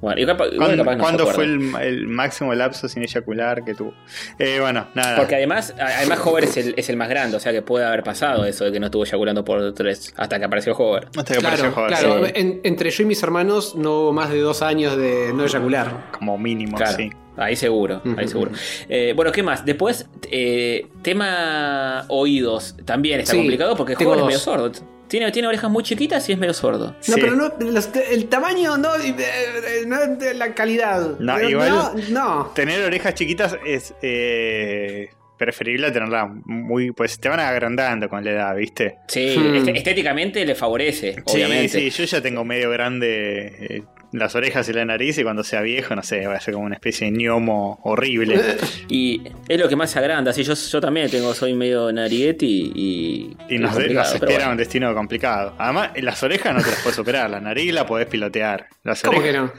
Bueno, 0.02 0.22
y 0.22 0.26
capaz, 0.26 0.46
igual 0.46 0.58
¿Cuándo, 0.78 0.84
capaz 0.86 0.96
no 0.96 0.98
se 0.98 1.04
cuándo 1.04 1.28
fue 1.28 1.44
el, 1.44 1.76
el 1.82 2.08
máximo 2.08 2.54
lapso 2.54 2.88
sin 2.88 3.04
eyacular 3.04 3.64
que 3.66 3.74
tuvo? 3.74 3.94
Eh, 4.38 4.58
bueno, 4.62 4.88
nada. 4.96 5.18
Porque 5.18 5.36
además, 5.36 5.74
además 5.78 6.20
Hover 6.26 6.46
es 6.46 6.56
el, 6.58 6.74
es 6.78 6.90
el 6.90 6.96
más 6.98 7.10
grande, 7.10 7.36
o 7.36 7.40
sea 7.40 7.52
que 7.52 7.62
puede 7.62 7.86
haber 7.86 8.04
pasado 8.04 8.46
eso 8.46 8.64
de 8.66 8.72
que 8.72 8.80
no 8.80 8.86
estuvo 8.86 9.04
eyaculando 9.04 9.44
por 9.44 9.74
tres 9.74 10.14
hasta 10.16 10.40
que 10.40 10.46
apareció 10.46 10.74
Hover. 10.74 11.08
Hasta 11.18 11.34
que 11.34 11.40
Claro, 11.40 11.56
apareció 11.68 11.74
Hover, 11.84 11.90
claro. 11.98 12.26
sí, 12.28 12.32
en- 12.36 12.62
entre 12.64 12.90
yo 12.92 13.04
y 13.04 13.06
mis 13.08 13.22
hermanos 13.24 13.76
no 13.76 14.00
hubo 14.04 14.14
más 14.14 14.30
de 14.32 14.40
dos 14.40 14.62
años 14.62 14.96
de 14.96 15.34
no 15.34 15.44
eyacular. 15.44 16.10
como 16.12 16.38
mínimo, 16.38 16.78
Claro, 16.78 16.96
sí. 16.96 17.10
ahí 17.36 17.56
seguro, 17.58 18.02
ahí 18.18 18.28
seguro. 18.30 18.52
Eh, 18.88 19.12
bueno, 19.16 19.32
¿qué 19.34 19.44
más? 19.44 19.66
Después, 19.66 20.08
eh, 20.32 20.88
tema 21.02 22.06
oídos, 22.08 22.76
también 22.86 23.20
está 23.20 23.34
Sí, 23.34 23.38
complicado 23.40 23.76
porque 23.76 23.96
tengo 23.96 24.12
Hover 24.12 24.22
es 24.22 24.26
medio 24.28 24.40
sordo. 24.40 24.72
Tiene, 25.10 25.32
tiene 25.32 25.48
orejas 25.48 25.70
muy 25.72 25.84
chiquitas 25.84 26.30
y 26.30 26.34
es 26.34 26.38
medio 26.38 26.54
sordo. 26.54 26.92
No, 26.92 26.96
Sí. 27.02 27.14
pero 27.20 27.36
no, 27.36 27.52
los- 27.60 27.90
el 28.12 28.28
tamaño 28.30 28.78
no, 28.78 28.96
eh, 28.96 29.14
eh, 29.18 29.84
no 29.88 30.02
es 30.02 30.20
de 30.20 30.34
la 30.36 30.54
calidad. 30.54 31.20
No, 31.20 31.38
Eh, 31.40 31.50
igual- 31.50 31.70
No, 31.70 31.94
no. 32.12 32.52
Tener 32.54 32.82
orejas 32.84 33.16
chiquitas 33.16 33.58
es 33.66 33.94
eh, 34.02 35.10
preferible 35.38 35.88
a 35.88 35.92
tenerlas 35.94 36.30
muy. 36.46 36.92
Pues 36.92 37.20
te 37.20 37.28
van 37.30 37.40
agrandando 37.40 38.08
con 38.10 38.24
la 38.24 38.32
edad, 38.32 38.56
¿viste? 38.56 38.98
Sí, 39.08 39.36
Hmm. 39.38 39.56
est- 39.56 39.68
estéticamente 39.70 40.46
le 40.46 40.54
favorece, 40.56 41.16
Sí, 41.26 41.70
sí, 41.70 41.90
yo 41.90 42.04
ya 42.04 42.22
tengo 42.22 42.44
medio 42.46 42.70
grande 42.70 43.56
eh, 43.60 43.84
las 44.12 44.34
orejas 44.36 44.68
y 44.70 44.74
la 44.74 44.86
nariz 44.86 45.18
y 45.20 45.24
cuando 45.24 45.44
sea 45.44 45.62
viejo, 45.62 45.96
no 45.96 46.02
sé, 46.04 46.26
va 46.26 46.36
a 46.36 46.40
ser 46.40 46.56
como 46.56 46.66
una 46.66 46.76
especie 46.76 47.10
de 47.10 47.18
gnomo 47.18 47.80
horrible. 47.84 48.42
Y 48.90 49.22
es 49.48 49.60
lo 49.60 49.70
que 49.70 49.76
más 49.76 49.92
se 49.92 50.00
agranda. 50.00 50.34
Sí, 50.34 50.44
yo, 50.44 50.54
yo 50.56 50.82
también 50.82 51.10
tengo, 51.12 51.34
soy 51.36 51.54
medio 51.54 51.92
narigueti 51.92 52.72
y. 52.76 53.38
Y 53.50 53.56
es 53.56 53.62
nos, 53.62 53.78
espera 53.78 54.04
bueno. 54.36 54.52
un 54.52 54.58
destino 54.58 54.94
complicado. 54.96 55.54
Además, 55.60 55.92
las 56.02 56.22
orejas 56.24 56.56
no 56.56 56.62
te 56.64 56.72
las 56.72 56.80
puedes 56.82 56.98
operar, 56.98 57.30
la 57.30 57.40
nariz 57.40 57.72
la 57.74 57.86
podés 57.86 58.08
pilotear. 58.08 58.68
Las 58.84 59.02
¿Cómo 59.04 59.22
que 59.22 59.30
orejas, 59.30 59.52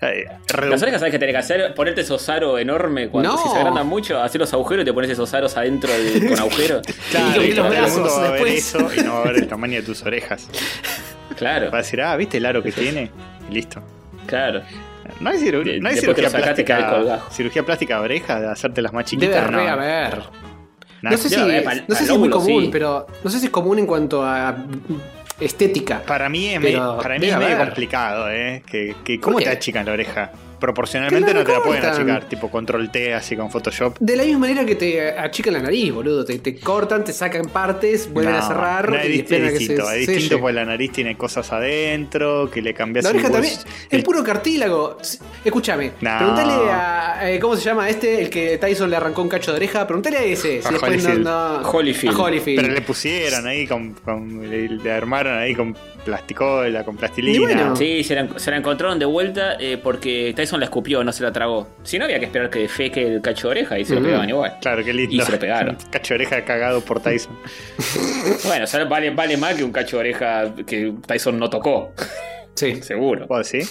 no? 0.00 0.08
eh, 0.08 0.26
redu- 0.48 0.70
Las 0.70 0.82
orejas 0.82 1.00
sabes 1.00 1.12
que 1.12 1.18
tenés 1.20 1.34
que 1.34 1.38
hacer, 1.38 1.74
ponerte 1.74 2.00
esos 2.00 2.28
aros 2.28 2.60
enormes 2.60 3.08
cuando 3.10 3.30
No. 3.30 3.38
si 3.38 3.48
se 3.48 3.56
agrandan 3.58 3.86
mucho, 3.86 4.20
hacer 4.20 4.40
los 4.40 4.52
agujeros 4.52 4.82
y 4.82 4.86
te 4.86 4.92
pones 4.92 5.10
esos 5.10 5.32
aros 5.32 5.56
adentro 5.56 5.90
con 6.28 6.38
agujeros. 6.40 6.82
Claro, 7.12 7.42
y 7.44 7.46
y 7.46 7.52
los 7.52 7.66
el 7.66 7.72
brazos 7.72 7.98
mundo 7.98 8.14
va 8.20 8.28
a 8.28 8.30
ver 8.32 8.46
eso 8.48 8.90
y 8.98 9.00
no 9.02 9.14
va 9.14 9.20
a 9.20 9.24
ver 9.26 9.36
el 9.36 9.46
tamaño 9.48 9.76
de 9.76 9.82
tus 9.82 10.02
orejas. 10.02 10.48
Claro, 11.36 11.70
Va 11.70 11.78
a 11.78 11.82
decir, 11.82 12.00
ah, 12.02 12.16
¿viste 12.16 12.36
el 12.36 12.46
aro 12.46 12.62
que 12.62 12.70
tiene? 12.70 13.10
Listo. 13.54 13.80
claro. 14.26 14.62
No 15.20 15.30
hay, 15.30 15.38
ciru- 15.38 15.62
De- 15.62 15.80
no 15.80 15.88
hay 15.90 15.96
cirugía 15.96 16.30
plástica. 16.30 16.90
colgado. 16.90 17.22
Cirugía 17.30 17.62
plástica 17.62 17.98
de 17.98 18.04
orejas, 18.04 18.40
de 18.40 18.48
hacerte 18.48 18.80
las 18.82 18.92
más 18.92 19.04
Debe 19.10 19.22
chiquitas. 19.26 19.46
re 19.50 19.64
no. 19.64 19.68
haber. 19.70 20.18
Nah, 21.02 21.10
No 21.10 21.16
sé 21.18 21.28
si, 21.28 21.34
haber, 21.36 21.62
pal- 21.62 21.84
no 21.86 21.94
sé 21.94 22.06
si 22.06 22.12
es 22.12 22.18
muy 22.18 22.30
común, 22.30 22.62
sí. 22.64 22.68
pero 22.72 23.06
no 23.22 23.30
sé 23.30 23.38
si 23.38 23.44
es 23.46 23.50
común 23.52 23.78
en 23.78 23.86
cuanto 23.86 24.24
a 24.24 24.56
estética. 25.38 26.00
Para 26.06 26.28
mí 26.30 26.48
es, 26.54 26.60
medio, 26.60 26.96
para 27.00 27.18
mí 27.18 27.26
es 27.26 27.36
medio 27.36 27.58
complicado, 27.58 28.30
¿eh? 28.30 28.62
Que, 28.66 28.96
que, 29.04 29.20
¿Cómo 29.20 29.34
¿Por 29.36 29.44
te 29.44 29.50
achican 29.50 29.84
la 29.84 29.92
oreja? 29.92 30.30
Proporcionalmente 30.58 31.34
no 31.34 31.44
te 31.44 31.52
la 31.52 31.60
pueden 31.62 31.84
achicar, 31.84 32.28
tipo 32.28 32.50
control 32.50 32.90
T 32.90 33.14
así 33.14 33.36
con 33.36 33.50
Photoshop. 33.50 33.98
De 34.00 34.16
la 34.16 34.22
misma 34.24 34.40
manera 34.40 34.64
que 34.64 34.74
te 34.74 35.10
achican 35.18 35.54
la 35.54 35.60
nariz, 35.62 35.92
boludo. 35.92 36.24
Te, 36.24 36.38
te 36.38 36.56
cortan, 36.58 37.04
te 37.04 37.12
sacan 37.12 37.46
partes, 37.46 38.12
vuelven 38.12 38.34
a 38.34 38.42
cerrar. 38.42 38.90
no, 38.90 38.96
y 38.96 38.98
es, 38.98 39.04
es 39.20 39.24
que 39.28 39.40
distinto, 39.58 39.86
se 39.86 40.00
es 40.02 40.06
distinto 40.08 40.40
porque 40.40 40.54
la 40.54 40.64
nariz 40.64 40.92
tiene 40.92 41.16
cosas 41.16 41.52
adentro, 41.52 42.50
que 42.50 42.62
le 42.62 42.74
cambias 42.74 43.04
La 43.04 43.10
el 43.10 43.16
oreja 43.16 43.30
también. 43.32 43.54
El 43.90 43.98
el- 43.98 44.04
puro 44.04 44.22
cartílago. 44.24 44.98
Escúchame. 45.44 45.92
No. 46.00 46.16
Preguntale 46.18 46.52
a. 46.70 47.30
eh, 47.30 47.38
¿Cómo 47.38 47.56
se 47.56 47.64
llama 47.64 47.88
este? 47.88 48.20
El 48.22 48.30
que 48.30 48.58
Tyson 48.58 48.90
le 48.90 48.96
arrancó 48.96 49.22
un 49.22 49.28
cacho 49.28 49.50
de 49.52 49.56
oreja. 49.58 49.86
Preguntale 49.86 50.16
a 50.18 50.24
ese. 50.24 50.60
Si 50.62 50.68
A 50.68 50.70
después 50.70 51.02
no, 51.02 51.10
Holyfield. 51.10 51.24
no- 51.24 51.70
Holyfield. 51.70 52.14
A 52.16 52.22
Holyfield. 52.22 52.60
Pero 52.62 52.74
le 52.74 52.80
pusieron 52.80 53.46
ahí 53.46 53.66
con, 53.66 53.92
con- 53.94 54.48
le, 54.48 54.68
le 54.68 54.92
armaron 54.92 55.38
ahí 55.38 55.54
con 55.54 55.76
plasticola, 56.04 56.84
con 56.84 56.96
plastilina. 56.96 57.40
Bueno. 57.40 57.76
Sí, 57.76 58.04
se 58.04 58.14
la, 58.14 58.38
se 58.38 58.50
la 58.50 58.58
encontraron 58.58 58.98
de 58.98 59.04
vuelta 59.06 59.56
eh, 59.58 59.78
porque 59.82 60.32
Tyson 60.36 60.60
la 60.60 60.66
escupió, 60.66 61.02
no 61.02 61.12
se 61.12 61.22
la 61.22 61.32
tragó. 61.32 61.68
Si 61.82 61.98
no, 61.98 62.04
había 62.04 62.18
que 62.20 62.26
esperar 62.26 62.50
que 62.50 62.60
defeque 62.60 63.06
el 63.06 63.20
cacho 63.22 63.48
de 63.48 63.52
oreja 63.52 63.78
y 63.78 63.84
se 63.84 63.94
lo 63.94 64.02
pegaban 64.02 64.28
igual. 64.28 64.56
Claro, 64.60 64.84
qué 64.84 64.92
lindo. 64.92 65.14
Y 65.16 65.20
se 65.20 65.32
lo 65.32 65.38
pegaron. 65.38 65.76
Cacho 65.90 66.14
de 66.14 66.16
oreja 66.24 66.44
cagado 66.44 66.80
por 66.82 67.00
Tyson. 67.00 67.36
Bueno, 68.44 68.64
o 68.64 68.66
sea, 68.66 68.84
vale, 68.84 69.10
vale 69.10 69.36
más 69.36 69.54
que 69.54 69.64
un 69.64 69.72
cacho 69.72 69.96
de 69.96 70.00
oreja 70.00 70.54
que 70.66 70.92
Tyson 71.06 71.38
no 71.38 71.48
tocó, 71.50 71.92
Sí. 72.54 72.80
seguro. 72.82 73.26
¿Puedo 73.26 73.40
decir? 73.42 73.64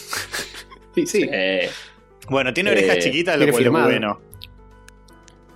Sí, 0.95 1.05
sí. 1.05 1.27
Eh, 1.31 1.69
Bueno, 2.29 2.53
tiene 2.53 2.71
Eh, 2.71 2.73
orejas 2.73 2.99
chiquitas, 2.99 3.37
lo 3.39 3.47
cual 3.51 3.63
es 3.63 3.69
bueno. 3.71 4.21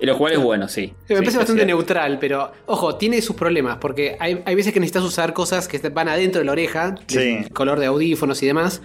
Lo 0.05 0.17
cual 0.17 0.33
es 0.33 0.39
bueno, 0.39 0.67
sí. 0.67 0.81
Me 0.81 0.87
Sí, 0.87 0.93
parece 1.15 1.15
es 1.31 1.35
bastante 1.37 1.63
cierto. 1.63 1.65
neutral, 1.65 2.17
pero 2.19 2.51
ojo, 2.67 2.95
tiene 2.97 3.21
sus 3.21 3.35
problemas, 3.35 3.77
porque 3.77 4.15
hay, 4.19 4.41
hay 4.45 4.55
veces 4.55 4.71
que 4.73 4.79
necesitas 4.79 5.03
usar 5.03 5.33
cosas 5.33 5.67
que 5.67 5.79
van 5.89 6.07
adentro 6.07 6.39
de 6.39 6.45
la 6.45 6.51
oreja, 6.51 6.95
Sí. 7.07 7.45
color 7.53 7.79
de 7.79 7.87
audífonos 7.87 8.41
y 8.43 8.45
demás, 8.45 8.81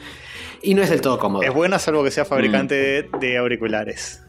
y 0.63 0.75
no 0.75 0.83
es 0.83 0.89
del 0.91 1.01
todo 1.03 1.19
cómodo. 1.19 1.43
Es 1.43 1.53
bueno 1.53 1.79
salvo 1.79 2.03
que 2.05 2.11
sea 2.11 2.25
fabricante 2.25 3.09
Mm. 3.13 3.19
de, 3.19 3.37
auriculares. 3.39 4.23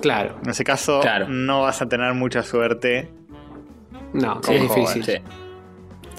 Claro, 0.00 0.36
En 0.44 0.50
ese 0.50 0.62
caso, 0.62 1.00
Claro. 1.00 1.26
no 1.28 1.62
vas 1.62 1.82
a 1.82 1.88
tener 1.88 2.14
mucha 2.14 2.42
suerte. 2.44 3.10
no, 4.12 4.40
Con 4.40 4.54
es 4.54 4.62
difícil. 4.62 5.04
Sí. 5.04 5.12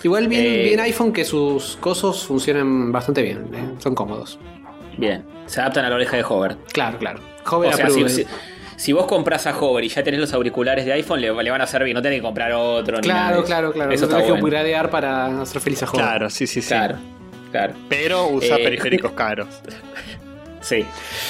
Igual 0.04 0.28
bien, 0.28 0.46
Eh, 0.46 0.64
bien 0.64 0.80
iPhone 0.82 1.12
que 1.12 1.26
sus 1.26 1.76
cosos 1.78 2.26
funcionan 2.26 2.92
bastante 2.92 3.22
bien, 3.22 3.46
eh, 3.54 3.76
son 3.80 3.96
cómodos. 3.96 4.40
Bien, 4.98 5.26
se 5.46 5.60
adaptan 5.62 5.86
a 5.86 5.90
la 5.90 5.96
oreja 5.96 6.18
de 6.18 6.24
Hover. 6.24 6.58
Claro, 6.72 6.98
claro. 7.00 7.20
Joven 7.46 7.70
O 7.74 7.74
sea, 7.76 7.86
si, 7.90 7.92
approved. 8.02 8.10
si- 8.16 8.26
si 8.80 8.94
vos 8.94 9.06
compras 9.08 9.46
a 9.46 9.58
Hover 9.60 9.84
y 9.84 9.90
ya 9.90 10.02
tenés 10.04 10.20
los 10.22 10.34
auriculares 10.34 10.86
de 10.86 10.94
iPhone, 10.94 11.20
le, 11.22 11.32
le 11.44 11.52
van 11.52 11.62
a 11.62 11.68
servir, 11.68 11.94
no 11.94 12.02
tenés 12.02 12.20
que 12.20 12.24
comprar 12.24 12.52
otro. 12.54 13.00
ni 13.02 13.08
nada 13.10 13.20
de 13.20 13.28
Claro, 13.28 13.38
eso. 13.40 13.46
claro, 13.46 13.72
claro. 13.74 13.92
Eso 13.92 14.06
no 14.06 14.10
tenés 14.12 14.24
que 14.26 14.32
bueno. 14.32 14.46
upgradear 14.46 14.90
para 14.90 15.42
hacer 15.42 15.62
feliz 15.62 15.84
a 15.84 15.88
joven. 15.88 16.06
Claro, 16.06 16.30
sí, 16.30 16.48
sí, 16.48 16.62
sí. 16.62 16.68
Claro, 16.70 16.96
claro. 17.52 17.74
Pero 17.90 18.28
usa 18.30 18.56
Eh, 18.58 18.64
periféricos 18.64 19.12
caros. 19.16 19.48
Sí, 20.62 20.86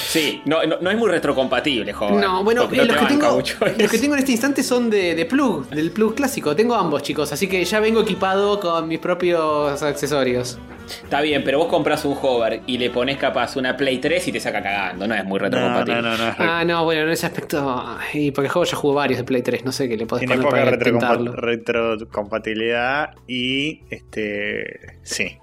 sí, 0.08 0.42
no, 0.44 0.64
no, 0.66 0.78
no 0.80 0.90
es 0.90 0.96
muy 0.98 1.08
retrocompatible, 1.08 1.92
Hover. 1.94 2.14
No, 2.24 2.42
bueno, 2.44 2.62
eh, 2.64 2.76
no 2.76 2.84
los, 2.84 2.88
te 2.96 3.00
que 3.00 3.06
tengo, 3.06 3.34
mucho 3.34 3.56
los 3.60 3.90
que 3.90 3.98
tengo 3.98 4.14
en 4.14 4.18
este 4.20 4.32
instante 4.32 4.62
son 4.62 4.90
de, 4.90 5.14
de 5.14 5.24
plug, 5.26 5.68
del 5.68 5.90
plug 5.92 6.14
clásico. 6.14 6.54
Tengo 6.56 6.74
ambos, 6.74 7.02
chicos, 7.02 7.32
así 7.32 7.46
que 7.48 7.64
ya 7.64 7.80
vengo 7.80 8.00
equipado 8.00 8.58
con 8.60 8.88
mis 8.88 8.98
propios 8.98 9.82
accesorios. 9.82 10.58
Está 11.04 11.20
bien, 11.20 11.44
pero 11.44 11.58
vos 11.58 11.68
compras 11.68 12.04
un 12.04 12.18
Hover 12.20 12.62
y 12.66 12.76
le 12.76 12.90
pones 12.90 13.16
capaz 13.16 13.54
una 13.54 13.76
Play 13.76 13.98
3 13.98 14.26
y 14.26 14.32
te 14.32 14.40
saca 14.40 14.60
cagando, 14.60 15.06
no 15.06 15.14
es 15.14 15.24
muy 15.24 15.38
retrocompatible. 15.38 16.02
no, 16.02 16.16
no, 16.16 16.16
no. 16.18 16.28
es 16.30 16.36
re- 16.38 16.44
Ah, 16.44 16.64
no, 16.64 16.82
bueno, 16.82 17.02
en 17.02 17.10
ese 17.10 17.26
aspecto. 17.26 17.96
Y 18.12 18.32
porque 18.32 18.46
el 18.48 18.52
juego 18.52 18.64
ya 18.66 18.76
jugó 18.76 18.94
varios 18.94 19.18
de 19.18 19.24
Play 19.24 19.42
3, 19.42 19.64
no 19.64 19.70
sé 19.70 19.88
qué 19.88 19.96
le 19.96 20.06
podés 20.06 20.26
Tiene 20.26 20.42
poner 20.42 20.50
poca 20.50 20.64
para 20.64 20.76
retrocompa- 21.16 21.32
retrocompatibilidad 21.36 23.10
y 23.28 23.82
este. 23.90 24.98
Sí. 25.02 25.36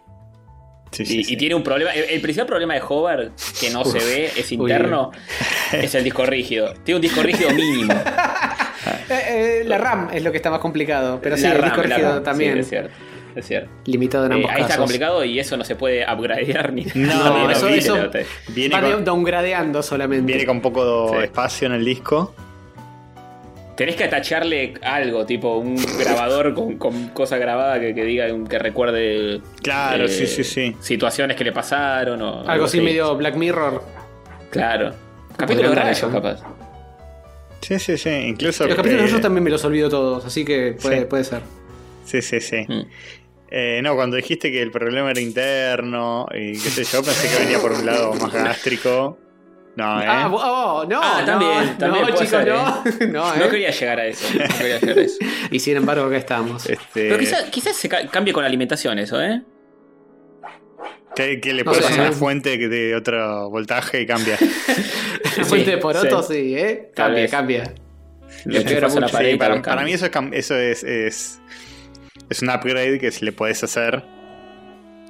Sí, 0.91 1.03
Y, 1.03 1.23
sí. 1.23 1.33
y 1.33 1.37
tiene 1.37 1.55
un 1.55 1.63
problema. 1.63 1.91
El, 1.91 2.09
el 2.09 2.21
principal 2.21 2.47
problema 2.47 2.73
de 2.75 2.81
Hover, 2.87 3.31
que 3.59 3.69
no 3.69 3.83
se 3.85 3.99
ve, 3.99 4.25
es 4.35 4.51
Uy, 4.51 4.57
interno, 4.57 5.11
es 5.73 5.93
el 5.95 6.03
disco 6.03 6.25
rígido. 6.25 6.73
Tiene 6.83 6.97
un 6.97 7.01
disco 7.01 7.21
rígido 7.23 7.49
mínimo. 7.51 7.93
Eh, 9.09 9.59
eh, 9.61 9.63
la 9.65 9.77
RAM 9.77 10.09
es 10.13 10.23
lo 10.23 10.31
que 10.31 10.37
está 10.37 10.49
más 10.49 10.59
complicado, 10.59 11.19
pero 11.21 11.35
sí, 11.35 11.43
La 11.43 11.49
el 11.53 11.57
RAM, 11.57 11.65
disco 11.71 11.81
rígido 11.81 12.13
RAM, 12.15 12.23
también. 12.23 12.53
sí, 12.55 12.59
es 12.59 12.67
cierto. 12.69 12.89
Es 13.35 13.45
cierto. 13.47 13.69
Limitado 13.85 14.25
en 14.27 14.31
Eh, 14.31 14.35
ambos 14.35 14.51
ahí 14.51 14.61
está 14.61 14.77
complicado 14.77 15.23
y 15.25 15.39
eso 15.39 15.57
no 15.57 15.63
se 15.63 15.75
puede 15.75 16.05
upgradear 16.11 16.71
ni 16.73 16.85
No, 16.95 17.49
eso- 17.49 17.67
Viene 18.49 18.75
Va 18.75 18.91
con, 18.91 19.03
downgradeando 19.05 19.81
solamente. 19.83 20.25
viene 20.27 20.45
con 20.45 20.61
poco 20.61 21.11
Sí. 21.17 21.23
espacio 21.23 21.67
en 21.67 21.73
el 21.73 21.85
disco. 21.85 22.33
Tenés 23.77 23.95
que 23.95 24.05
atacharle 24.05 24.73
algo, 24.81 25.25
tipo 25.27 25.57
un 25.57 25.75
grabador 25.99 26.55
con, 26.55 26.77
con 26.79 27.09
cosa 27.09 27.37
grabada 27.37 27.79
que, 27.79 27.93
que 27.93 28.03
diga 28.03 28.25
que 28.49 28.57
recuerde. 28.57 29.39
Claro, 29.61 30.05
eh, 30.05 30.09
sí, 30.09 30.25
sí, 30.25 30.43
sí. 30.43 30.75
Situaciones 30.81 31.37
que 31.37 31.43
le 31.43 31.51
pasaron 31.51 32.19
o. 32.23 32.41
Algo 32.49 32.65
así 32.65 32.81
medio 32.81 33.15
Black 33.15 33.35
Mirror. 33.35 33.83
Claro. 34.49 34.93
Capítulo 35.37 35.69
de 35.69 35.75
Podrían 35.75 35.75
dar 35.75 35.85
rayos, 35.85 35.97
eso. 35.99 36.11
capaz. 36.11 36.39
Sí, 37.61 37.77
sí, 37.77 37.97
sí. 37.99 38.09
Incluso. 38.09 38.65
Los 38.65 38.75
capítulos 38.75 39.03
eh, 39.03 39.05
de 39.05 39.11
yo 39.11 39.21
también 39.21 39.43
me 39.43 39.51
los 39.51 39.63
olvido 39.63 39.89
todos, 39.89 40.25
así 40.25 40.43
que 40.43 40.75
puede, 40.81 41.01
Sí. 41.01 41.05
puede 41.05 41.23
ser. 41.23 41.41
Sí, 42.03 42.21
sí, 42.23 42.39
sí. 42.39 42.65
Mm. 42.67 42.81
Eh, 43.51 43.79
no, 43.83 43.95
cuando 43.95 44.15
dijiste 44.15 44.51
que 44.51 44.61
el 44.61 44.71
problema 44.71 45.11
era 45.11 45.21
interno 45.21 46.25
y 46.33 46.53
qué 46.53 46.69
sé 46.69 46.83
yo, 46.83 47.03
pensé 47.03 47.29
que 47.29 47.43
venía 47.43 47.59
por 47.59 47.73
un 47.73 47.85
lado 47.85 48.13
más 48.15 48.33
gástrico. 48.33 49.19
No, 49.77 50.01
¿eh? 50.01 50.05
Ah, 50.07 50.27
oh, 50.33 50.85
no, 50.89 50.99
Ah, 51.01 51.17
no, 51.21 51.25
también, 51.25 51.77
también 51.77 52.01
no, 52.05 52.09
puede 52.13 52.25
chicos, 52.25 52.29
ser, 52.29 52.47
no. 52.47 52.83
no, 53.13 53.35
No 53.37 53.45
eh. 53.45 53.49
quería 53.49 53.69
llegar 53.69 53.99
a 53.99 54.05
eso. 54.07 54.25
No 54.33 54.57
quería 54.57 54.79
llegar 54.79 54.97
a 54.97 55.01
eso. 55.01 55.17
Y 55.51 55.59
sin 55.59 55.77
embargo, 55.77 56.05
acá 56.05 56.17
estamos. 56.17 56.65
Este, 56.67 57.07
Pero 57.09 57.17
quizás 57.19 57.43
quizás 57.51 57.75
se 57.75 57.87
ca- 57.87 58.07
cambie 58.07 58.33
con 58.33 58.41
la 58.41 58.47
alimentación 58.47 58.97
eso, 58.99 59.21
¿eh? 59.21 59.43
que, 61.15 61.39
que 61.39 61.53
le 61.53 61.63
No 61.63 61.71
puedes 61.71 61.85
sé. 61.85 61.95
poner 61.95 62.13
fuente 62.13 62.57
de 62.57 62.95
otro 62.95 63.49
voltaje 63.49 64.01
y 64.01 64.05
cambia. 64.05 64.37
Fuente 65.45 65.71
de 65.71 65.77
poroto, 65.77 66.23
sí. 66.23 66.33
sí, 66.33 66.57
¿eh? 66.57 66.91
Cambia, 66.95 67.21
vez. 67.21 67.31
cambia. 67.31 67.73
Le 68.45 68.59
a 68.95 68.99
la 68.99 69.05
mucho. 69.07 69.13
pared 69.17 69.31
Sí, 69.33 69.37
para, 69.37 69.61
para 69.61 69.83
mí 69.83 69.93
eso 69.93 70.05
es 70.05 70.11
eso 70.33 70.55
es, 70.55 70.83
es, 70.83 71.39
es 72.29 72.41
un 72.41 72.49
upgrade 72.49 72.99
que 72.99 73.11
le 73.21 73.31
puedes 73.31 73.63
hacer. 73.63 74.03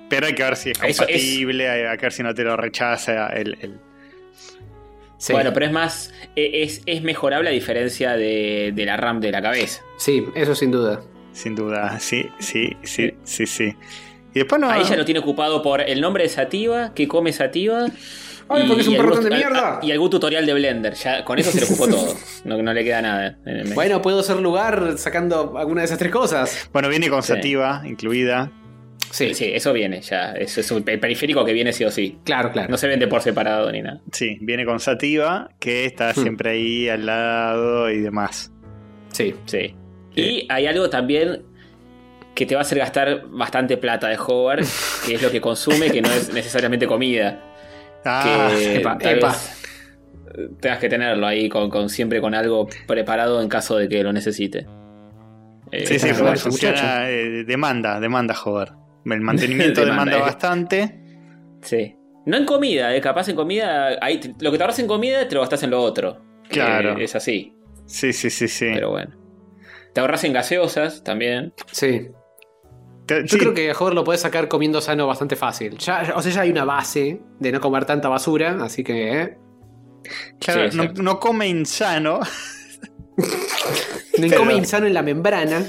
Pero 0.09 0.27
hay 0.27 0.35
que 0.35 0.43
ver 0.43 0.55
si 0.55 0.71
es 0.71 0.77
compatible, 0.79 1.69
hay 1.69 1.81
hay 1.83 1.97
que 1.97 2.05
ver 2.05 2.13
si 2.13 2.23
no 2.23 2.33
te 2.33 2.43
lo 2.43 2.55
rechaza 2.57 3.27
el, 3.27 3.57
el- 3.61 3.79
Sí. 5.17 5.33
Bueno, 5.33 5.51
pero 5.53 5.65
es 5.65 5.71
más. 5.71 6.13
e- 6.35 6.63
Es, 6.63 6.81
es 6.85 7.01
mejorable 7.01 7.49
a 7.49 7.53
diferencia 7.53 8.15
de, 8.15 8.71
de 8.75 8.85
la 8.85 8.97
RAM 8.97 9.19
de 9.19 9.31
la 9.31 9.41
cabeza. 9.41 9.81
Sí, 9.97 10.25
eso 10.35 10.53
sin 10.55 10.71
duda. 10.71 11.01
sin 11.33 11.55
duda. 11.55 11.99
Sí, 11.99 12.27
sí, 12.39 12.69
sí, 12.83 13.13
sí, 13.23 13.45
sí. 13.47 13.75
Y 14.33 14.39
después 14.39 14.61
no. 14.61 14.69
Ahí 14.69 14.83
ya 14.83 14.95
lo 14.95 15.05
tiene 15.05 15.19
ocupado 15.19 15.61
por 15.63 15.81
el 15.81 15.99
nombre 16.01 16.23
de 16.23 16.29
Sativa, 16.29 16.93
que 16.93 17.07
come 17.07 17.33
Sativa. 17.33 17.87
Ay, 18.49 18.63
porque 18.67 18.81
es 18.83 18.87
un 18.87 18.95
perrotón 18.97 19.23
de 19.25 19.29
mierda. 19.31 19.79
Y 19.81 19.91
algún 19.91 20.09
tutorial 20.09 20.45
de 20.45 20.53
Blender. 20.53 20.93
Ya, 20.93 21.25
con 21.25 21.37
eso 21.39 21.51
se 21.51 21.59
lo 21.61 21.65
ocupó 21.65 21.87
todo. 21.89 22.15
No, 22.45 22.61
no 22.61 22.73
le 22.73 22.83
queda 22.83 23.01
nada. 23.01 23.37
en 23.45 23.55
el 23.57 23.63
medio. 23.63 23.75
Bueno, 23.75 24.01
puedo 24.01 24.19
hacer 24.19 24.37
lugar 24.37 24.93
sacando 24.97 25.57
alguna 25.57 25.81
de 25.81 25.85
esas 25.85 25.97
tres 25.97 26.11
cosas. 26.11 26.69
Bueno, 26.71 26.87
viene 26.89 27.09
con 27.09 27.23
Sí. 27.23 27.33
sativa 27.33 27.81
incluida. 27.85 28.51
Sí, 29.11 29.27
Sí, 29.29 29.33
sí, 29.33 29.45
eso 29.53 29.73
viene 29.73 30.01
ya. 30.01 30.33
Eso 30.33 30.59
es 30.61 30.71
un 30.71 30.83
pe- 30.83 30.97
periférico 30.97 31.43
que 31.45 31.53
viene 31.53 31.71
sí 31.73 31.83
o 31.85 31.91
sí. 31.91 32.17
claro, 32.23 32.51
claro. 32.51 32.69
No 32.69 32.77
se 32.77 32.87
vende 32.87 33.07
por 33.07 33.21
separado 33.21 33.71
ni 33.71 33.81
nada. 33.81 34.01
Sí, 34.11 34.37
viene 34.41 34.65
con 34.65 34.79
sativa, 34.79 35.49
que 35.59 35.85
está 35.85 36.11
Hmm. 36.11 36.21
siempre 36.21 36.51
ahí 36.51 36.89
al 36.89 37.05
lado 37.05 37.89
y 37.89 37.99
demás. 38.01 38.51
Sí. 39.11 39.33
Sí. 39.45 39.75
Y 40.15 40.45
hay 40.49 40.65
algo 40.67 40.89
también 40.89 41.43
que 42.35 42.45
te 42.45 42.55
va 42.55 42.61
a 42.61 42.63
hacer 42.63 42.77
gastar 42.77 43.23
bastante 43.29 43.77
plata 43.77 44.07
de 44.09 44.17
Hover, 44.17 44.59
que 45.05 45.15
es 45.15 45.21
lo 45.21 45.31
que 45.31 45.41
consume, 45.41 45.89
que 45.91 46.01
no 46.01 46.09
es 46.11 46.31
necesariamente 46.33 46.85
comida. 46.87 47.41
Ah, 48.05 48.49
que 48.55 48.75
epa, 48.77 48.97
tengas 50.59 50.79
que 50.79 50.89
tenerlo 50.89 51.25
ahí 51.25 51.49
con, 51.49 51.69
con- 51.69 51.89
siempre 51.89 52.21
con 52.21 52.35
algo 52.35 52.67
preparado 52.87 53.41
en 53.41 53.49
caso 53.49 53.77
de 53.77 53.87
que 53.89 54.03
lo 54.03 54.13
necesite. 54.13 54.65
Eh, 55.71 55.85
sí, 55.85 55.99
sí, 55.99 56.09
como 56.11 56.23
bueno, 56.23 56.37
funciona, 56.37 57.09
eh, 57.09 57.43
demanda, 57.45 57.99
demanda, 57.99 58.33
joder. 58.33 58.69
El 59.09 59.21
mantenimiento 59.21 59.81
Demanda, 59.85 60.11
demanda 60.11 60.17
eh. 60.17 60.21
bastante. 60.21 60.99
sí. 61.61 61.93
No 62.25 62.35
en 62.35 62.43
comida, 62.45 62.93
eh, 62.93 62.99
capaz 62.99 63.29
en 63.29 63.37
comida. 63.37 63.97
Ahí 64.01 64.19
lo 64.41 64.51
que 64.51 64.57
te 64.57 64.63
ahorras 64.63 64.79
en 64.79 64.87
comida 64.87 65.25
te 65.29 65.35
lo 65.35 65.39
gastas 65.39 65.63
en 65.63 65.69
lo 65.69 65.81
otro. 65.81 66.21
Claro. 66.49 66.97
Eh, 66.97 67.05
es 67.05 67.15
así. 67.15 67.53
Sí, 67.85 68.11
sí, 68.11 68.29
sí, 68.29 68.49
sí. 68.49 68.69
Pero 68.73 68.89
bueno. 68.89 69.15
Te 69.93 70.01
ahorras 70.01 70.25
en 70.25 70.33
gaseosas 70.33 71.05
también. 71.05 71.53
Sí. 71.71 72.09
Yo 73.07 73.15
sí, 73.27 73.37
creo 73.37 73.53
que 73.53 73.71
Hover 73.71 73.93
lo 73.93 74.03
puedes 74.03 74.19
sacar 74.19 74.49
comiendo 74.49 74.81
sano 74.81 75.07
bastante 75.07 75.37
fácil. 75.37 75.77
Ya, 75.77 76.11
o 76.17 76.21
sea, 76.21 76.31
ya 76.33 76.41
hay 76.41 76.49
una 76.51 76.65
base 76.65 77.21
de 77.39 77.51
no 77.53 77.61
comer 77.61 77.85
tanta 77.85 78.09
basura, 78.09 78.57
así 78.61 78.83
que. 78.83 79.21
¿eh? 79.21 79.37
claro, 80.41 80.69
Sí, 80.69 80.77
no, 80.77 80.83
no 81.01 81.19
come 81.21 81.47
insano, 81.47 82.19
No 83.17 83.25
Pero- 84.27 84.37
come 84.37 84.53
insano 84.55 84.85
en 84.85 84.93
la 84.93 85.01
membrana. 85.01 85.63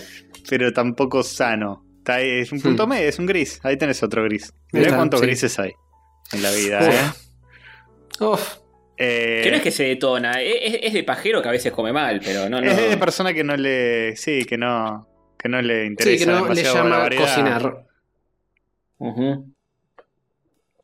pero 0.51 0.73
tampoco 0.73 1.23
sano. 1.23 1.85
Está 2.09 2.21
ahí, 2.21 2.41
es 2.41 2.53
un 2.53 2.61
punto 2.63 2.87
Hmm. 2.87 2.89
medio, 2.89 3.07
es 3.11 3.19
un 3.19 3.27
gris. 3.27 3.61
Ahí 3.63 3.77
tenés 3.77 4.03
otro 4.03 4.25
gris. 4.25 4.55
Mirá 4.73 4.97
cuántos 4.97 5.21
sí. 5.21 5.27
grises 5.27 5.59
hay 5.59 5.73
en 6.33 6.43
la 6.43 6.51
vida. 6.53 6.79
Uf. 6.81 6.89
¿eh? 8.21 8.25
Uf. 8.25 8.57
Eh, 8.97 9.41
Que 9.45 9.51
no 9.51 9.57
es 9.59 9.63
que 9.63 9.71
se 9.71 9.85
detona, 9.85 10.41
es, 10.41 10.55
es- 10.75 10.81
es 10.85 10.93
de 10.95 11.05
pajero 11.05 11.43
que 11.43 11.49
a 11.49 11.53
veces 11.53 11.71
come 11.71 11.93
mal, 11.93 12.21
pero 12.25 12.49
no, 12.49 12.63
no. 12.63 12.67
es 12.71 12.77
de 12.91 12.97
persona 12.97 13.35
que 13.35 13.45
no 13.45 13.57
le. 13.59 14.17
Sí, 14.17 14.47
que 14.47 14.57
no. 14.57 15.07
Que 15.39 15.51
no 15.51 15.61
le 15.61 15.85
interesa 15.85 16.19
Sí, 16.19 16.25
que 16.25 16.31
no 16.33 16.49
le 16.49 16.63
llama 16.65 17.09
cocinar. 17.15 17.85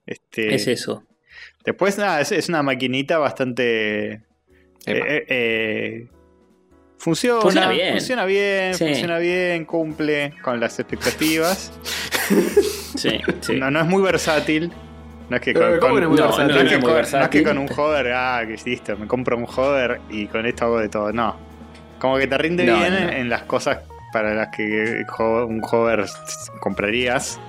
Este, 0.07 0.55
Es 0.55 0.67
eso. 0.69 1.05
Después, 1.65 1.97
nada, 1.97 2.21
es, 2.21 2.33
es 2.33 2.51
una 2.51 2.63
maquinita 2.63 3.17
bastante. 3.17 4.13
Eh, 4.87 5.25
eh, 5.29 6.07
funciona, 7.05 7.41
Funciona 7.43 7.69
bien. 7.69 7.93
funciona 7.93 8.25
bien, 8.25 8.75
Sí. 8.75 8.85
funciona 8.87 9.19
bien, 9.19 9.65
cumple 9.67 10.33
con 10.43 10.59
las 10.61 10.79
expectativas. 10.79 11.73
Sí, 12.97 13.21
sí. 13.41 13.57
No, 13.57 13.71
no 13.73 13.81
es 13.81 13.87
muy 13.87 14.01
versátil. 14.03 14.73
No 15.29 15.37
es 15.37 15.43
que 15.43 15.53
con, 15.53 15.79
¿cómo 15.81 15.95
con- 15.95 15.95
no 15.95 16.03
es 16.03 16.09
muy 16.09 16.17
no, 16.19 16.25
versátil? 16.27 16.47
no 16.55 16.57
es 16.61 16.63
No 16.65 16.69
que 16.71 16.75
es 16.77 16.81
muy 16.81 16.87
con- 16.89 16.95
versátil. 16.95 17.19
no 17.19 17.25
es 17.25 17.31
que 17.31 17.43
con 17.43 17.59
un 17.59 17.69
hover, 17.77 18.13
ah, 18.13 18.43
que 18.47 18.71
listo, 18.71 18.97
me 18.97 19.07
compro 19.09 19.37
un 19.37 19.47
hover 19.57 20.01
y 20.11 20.27
con 20.29 20.47
esto 20.47 20.65
hago 20.67 20.79
de 20.79 20.89
todo. 20.89 21.13
No. 21.13 21.37
Como 21.99 22.17
que 22.19 22.27
te 22.29 22.39
rinde 22.39 22.65
No, 22.65 22.77
bien 22.79 22.93
no. 22.93 22.99
En, 23.01 23.09
en 23.11 23.29
las 23.29 23.43
cosas 23.43 23.79
para 24.13 24.33
las 24.33 24.49
que 24.57 25.03
un 25.19 25.61
hover 25.71 26.05
comprarías. 26.61 27.41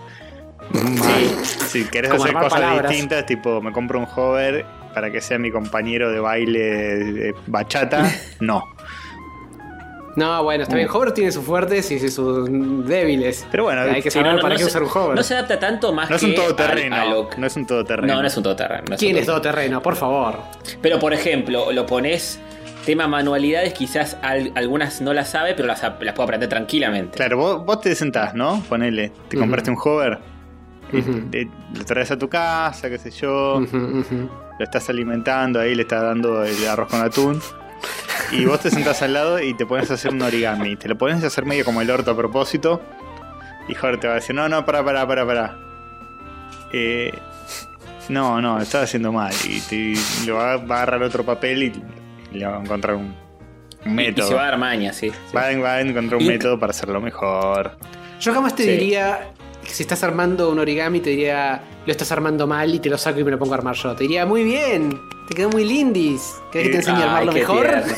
Si 1.68 1.86
querés 1.86 2.12
Como 2.12 2.24
hacer 2.24 2.34
cosas 2.36 2.50
palabras. 2.54 2.90
distintas, 2.92 3.26
tipo 3.26 3.62
me 3.62 3.72
compro 3.72 4.00
un 4.00 4.08
hover 4.16 4.66
para 4.94 5.12
que 5.12 5.22
sea 5.22 5.38
mi 5.38 5.52
compañero 5.52 6.12
de 6.12 6.20
baile 6.20 6.60
de 6.60 7.36
bachata, 7.48 8.10
no. 8.40 8.64
No, 10.16 10.44
bueno, 10.44 10.64
está 10.64 10.76
Uh. 10.76 10.78
bien. 10.78 10.90
Hover 10.92 11.12
tiene 11.12 11.32
sus 11.32 11.44
fuertes 11.44 11.92
y 11.92 12.10
sus 12.10 12.48
débiles. 12.88 13.46
Pero 13.52 13.64
bueno, 13.66 13.82
hay 13.82 14.02
que 14.02 14.10
saber 14.12 14.28
no, 14.32 14.36
no, 14.38 14.42
para 14.42 14.54
no 14.54 14.58
qué 14.58 14.64
se- 14.64 14.70
usar 14.70 14.84
un 14.84 14.90
hover. 14.94 15.16
No 15.16 15.24
se 15.24 15.34
adapta 15.34 15.60
tanto 15.60 15.92
más 15.94 16.10
No 16.10 16.16
es 16.16 16.22
que 16.22 16.28
un 16.30 16.36
todoterreno. 16.36 16.96
al- 16.96 17.02
a 17.02 17.06
lo- 17.12 17.30
No 17.38 17.48
es 17.48 17.56
un 17.56 17.66
todoterreno. 17.68 18.14
No, 18.16 18.22
no 18.22 18.28
es 18.28 18.38
un 18.38 18.44
todoterreno. 18.44 18.84
no 18.88 18.96
es 18.96 19.02
un 19.02 19.06
¿Quién 19.08 19.18
es 19.18 19.26
todoterreno. 19.26 19.82
Por 19.82 19.96
favor. 19.96 20.40
Pero 20.82 21.00
por 21.00 21.14
ejemplo, 21.14 21.72
lo 21.72 21.86
pones 21.86 22.40
tema 22.86 23.08
manualidades, 23.08 23.74
quizás 23.74 24.16
al- 24.22 24.52
algunas 24.56 25.02
no 25.02 25.12
las 25.14 25.30
sabe, 25.30 25.54
pero 25.56 25.68
las, 25.68 25.82
las 25.82 25.94
puede 26.14 26.24
aprender 26.24 26.48
tranquilamente. 26.50 27.18
Claro, 27.18 27.38
vos, 27.38 27.66
vos 27.66 27.82
te 27.82 27.94
sentás, 27.96 28.36
¿no? 28.36 28.62
Ponele, 28.70 29.12
te 29.28 29.36
Ujú. 29.38 29.44
compraste 29.44 29.72
un 29.72 29.78
hover, 29.84 30.20
y 30.94 31.00
Ujú. 31.00 31.30
te- 31.32 31.50
lo 31.76 31.84
traes 31.84 32.12
a 32.12 32.18
tu 32.20 32.30
casa, 32.30 32.88
qué 32.90 33.00
sé 33.00 33.10
yo, 33.10 33.60
lo 33.60 34.64
estás 34.64 34.88
alimentando, 34.90 35.60
ahí 35.60 35.74
le 35.74 35.82
estás 35.82 36.04
dando 36.04 36.44
el 36.44 36.68
arroz 36.68 36.88
con 36.90 37.02
atún. 37.02 37.42
Y 38.32 38.46
vos 38.46 38.60
te 38.60 38.70
sentás 38.72 39.02
al 39.02 39.14
lado 39.14 39.40
y 39.40 39.54
te 39.54 39.66
pones 39.66 39.90
a 39.92 39.96
hacer 39.96 40.12
un 40.12 40.22
origami. 40.22 40.76
Te 40.76 40.88
lo 40.88 40.98
pones 40.98 41.24
a 41.24 41.28
hacer 41.28 41.46
medio 41.46 41.64
como 41.66 41.82
el 41.82 41.90
orto 41.92 42.12
a 42.12 42.18
propósito. 42.18 42.82
Y 43.68 43.76
Jorge 43.76 43.98
te 43.98 44.08
va 44.08 44.14
a 44.14 44.16
decir, 44.18 44.36
no, 44.36 44.48
no, 44.50 44.66
para, 44.66 44.84
para, 44.84 45.08
para, 45.08 45.26
para. 45.26 45.56
Eh, 46.74 47.12
no, 48.10 48.42
no, 48.42 48.58
lo 48.58 48.62
estás 48.64 48.84
haciendo 48.84 49.12
mal. 49.12 49.34
Y 49.48 49.60
te, 49.62 49.94
le 50.26 50.32
va, 50.32 50.58
va 50.58 50.76
a 50.80 50.84
agarrar 50.84 51.04
otro 51.04 51.24
papel 51.26 51.64
y, 51.64 51.84
le 52.38 52.46
va 52.46 52.58
a 52.58 52.62
encontrar 52.62 52.96
un, 52.96 53.16
un 53.86 53.88
Y- 53.88 53.90
y, 53.90 53.94
método. 53.94 54.28
se 54.28 54.34
va 54.36 54.42
a 54.44 54.46
dar 54.52 54.58
maña, 54.58 54.94
sí. 54.94 55.10
sí. 55.10 55.16
Va, 55.36 55.48
a- 55.48 55.58
va 55.58 55.74
a 55.76 55.82
encontrar 55.82 56.18
un 56.20 56.26
Y- 56.26 56.28
método 56.30 56.60
para 56.60 56.72
hacerlo 56.72 57.00
mejor. 57.02 57.78
Yo 58.20 58.34
jamás 58.34 58.56
te 58.56 58.64
Sí. 58.64 58.70
diría, 58.72 59.30
si 59.74 59.84
estás 59.84 60.04
armando 60.04 60.50
un 60.50 60.60
origami, 60.60 61.00
te 61.00 61.10
diría, 61.12 61.62
lo 61.86 61.92
estás 61.92 62.12
armando 62.12 62.48
mal 62.48 62.74
y 62.74 62.80
te 62.80 62.90
lo 62.90 62.98
saco 62.98 63.20
y 63.20 63.24
me 63.24 63.32
lo 63.32 63.40
pongo 63.40 63.54
a 63.54 63.58
armar 63.58 63.76
yo. 63.76 63.96
Te 63.96 64.04
diría, 64.04 64.26
muy 64.26 64.44
bien, 64.44 65.02
te 65.28 65.36
quedó 65.36 65.50
muy 65.50 65.66
lindis. 65.66 66.36
¿Querés 66.52 66.68
que 66.68 66.72
te 66.72 66.78
enseñe 66.80 66.96
a 66.96 66.98
Ay, 66.98 67.04
armarlo 67.04 67.34
qué 67.34 67.40
mejor? 67.40 67.68
tierno. 67.68 67.94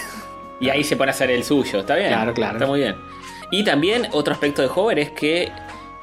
Y 0.59 0.69
ahí 0.69 0.83
se 0.83 0.95
pone 0.95 1.11
a 1.11 1.13
hacer 1.13 1.29
el 1.31 1.43
suyo, 1.43 1.79
¿está 1.79 1.95
bien? 1.95 2.09
Claro, 2.09 2.33
claro. 2.33 2.53
Está 2.53 2.65
muy 2.67 2.79
bien. 2.79 2.95
Y 3.51 3.63
también 3.63 4.07
otro 4.11 4.33
aspecto 4.33 4.61
de 4.61 4.67
Hover 4.73 4.99
es 4.99 5.11
que 5.11 5.51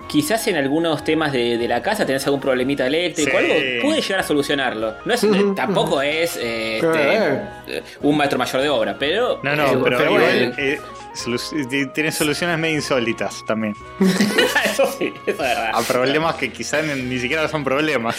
quizás 0.09 0.47
en 0.49 0.56
algunos 0.56 1.02
temas 1.02 1.33
de, 1.33 1.56
de 1.59 1.66
la 1.68 1.83
casa 1.83 2.04
tenés 2.06 2.25
algún 2.26 2.40
problemita 2.40 2.87
eléctrico 2.87 3.30
Sí. 3.30 3.37
o 3.37 3.38
algo, 3.38 3.54
puede 3.83 4.00
llegar 4.02 4.21
a 4.21 4.23
solucionarlo. 4.23 4.94
No 5.04 5.12
es, 5.14 5.25
Ujú. 5.25 5.54
tampoco 5.54 6.00
es 6.02 6.37
eh, 6.37 6.76
este, 6.76 7.76
eh, 7.78 7.83
un 8.02 8.16
maestro 8.16 8.38
mayor 8.38 8.62
de 8.62 8.68
obra, 8.68 8.97
pero... 8.99 9.40
No, 9.42 9.56
no, 9.56 9.64
eh, 9.66 9.78
pero, 9.83 9.99
pero 9.99 10.11
igual 10.11 10.54
eh, 10.59 10.78
solu- 11.14 11.92
tiene 11.92 12.12
soluciones 12.12 12.59
medio 12.59 12.76
insólitas 12.76 13.44
también. 13.47 13.75
eso 14.64 14.87
sí, 14.99 15.12
eso 15.26 15.30
es 15.30 15.38
verdad. 15.38 15.71
A 15.75 15.80
problemas 15.83 16.35
que 16.37 16.50
quizás 16.52 16.85
ni, 16.85 17.00
ni 17.02 17.18
siquiera 17.18 17.49
son 17.49 17.64
problemas. 17.64 18.16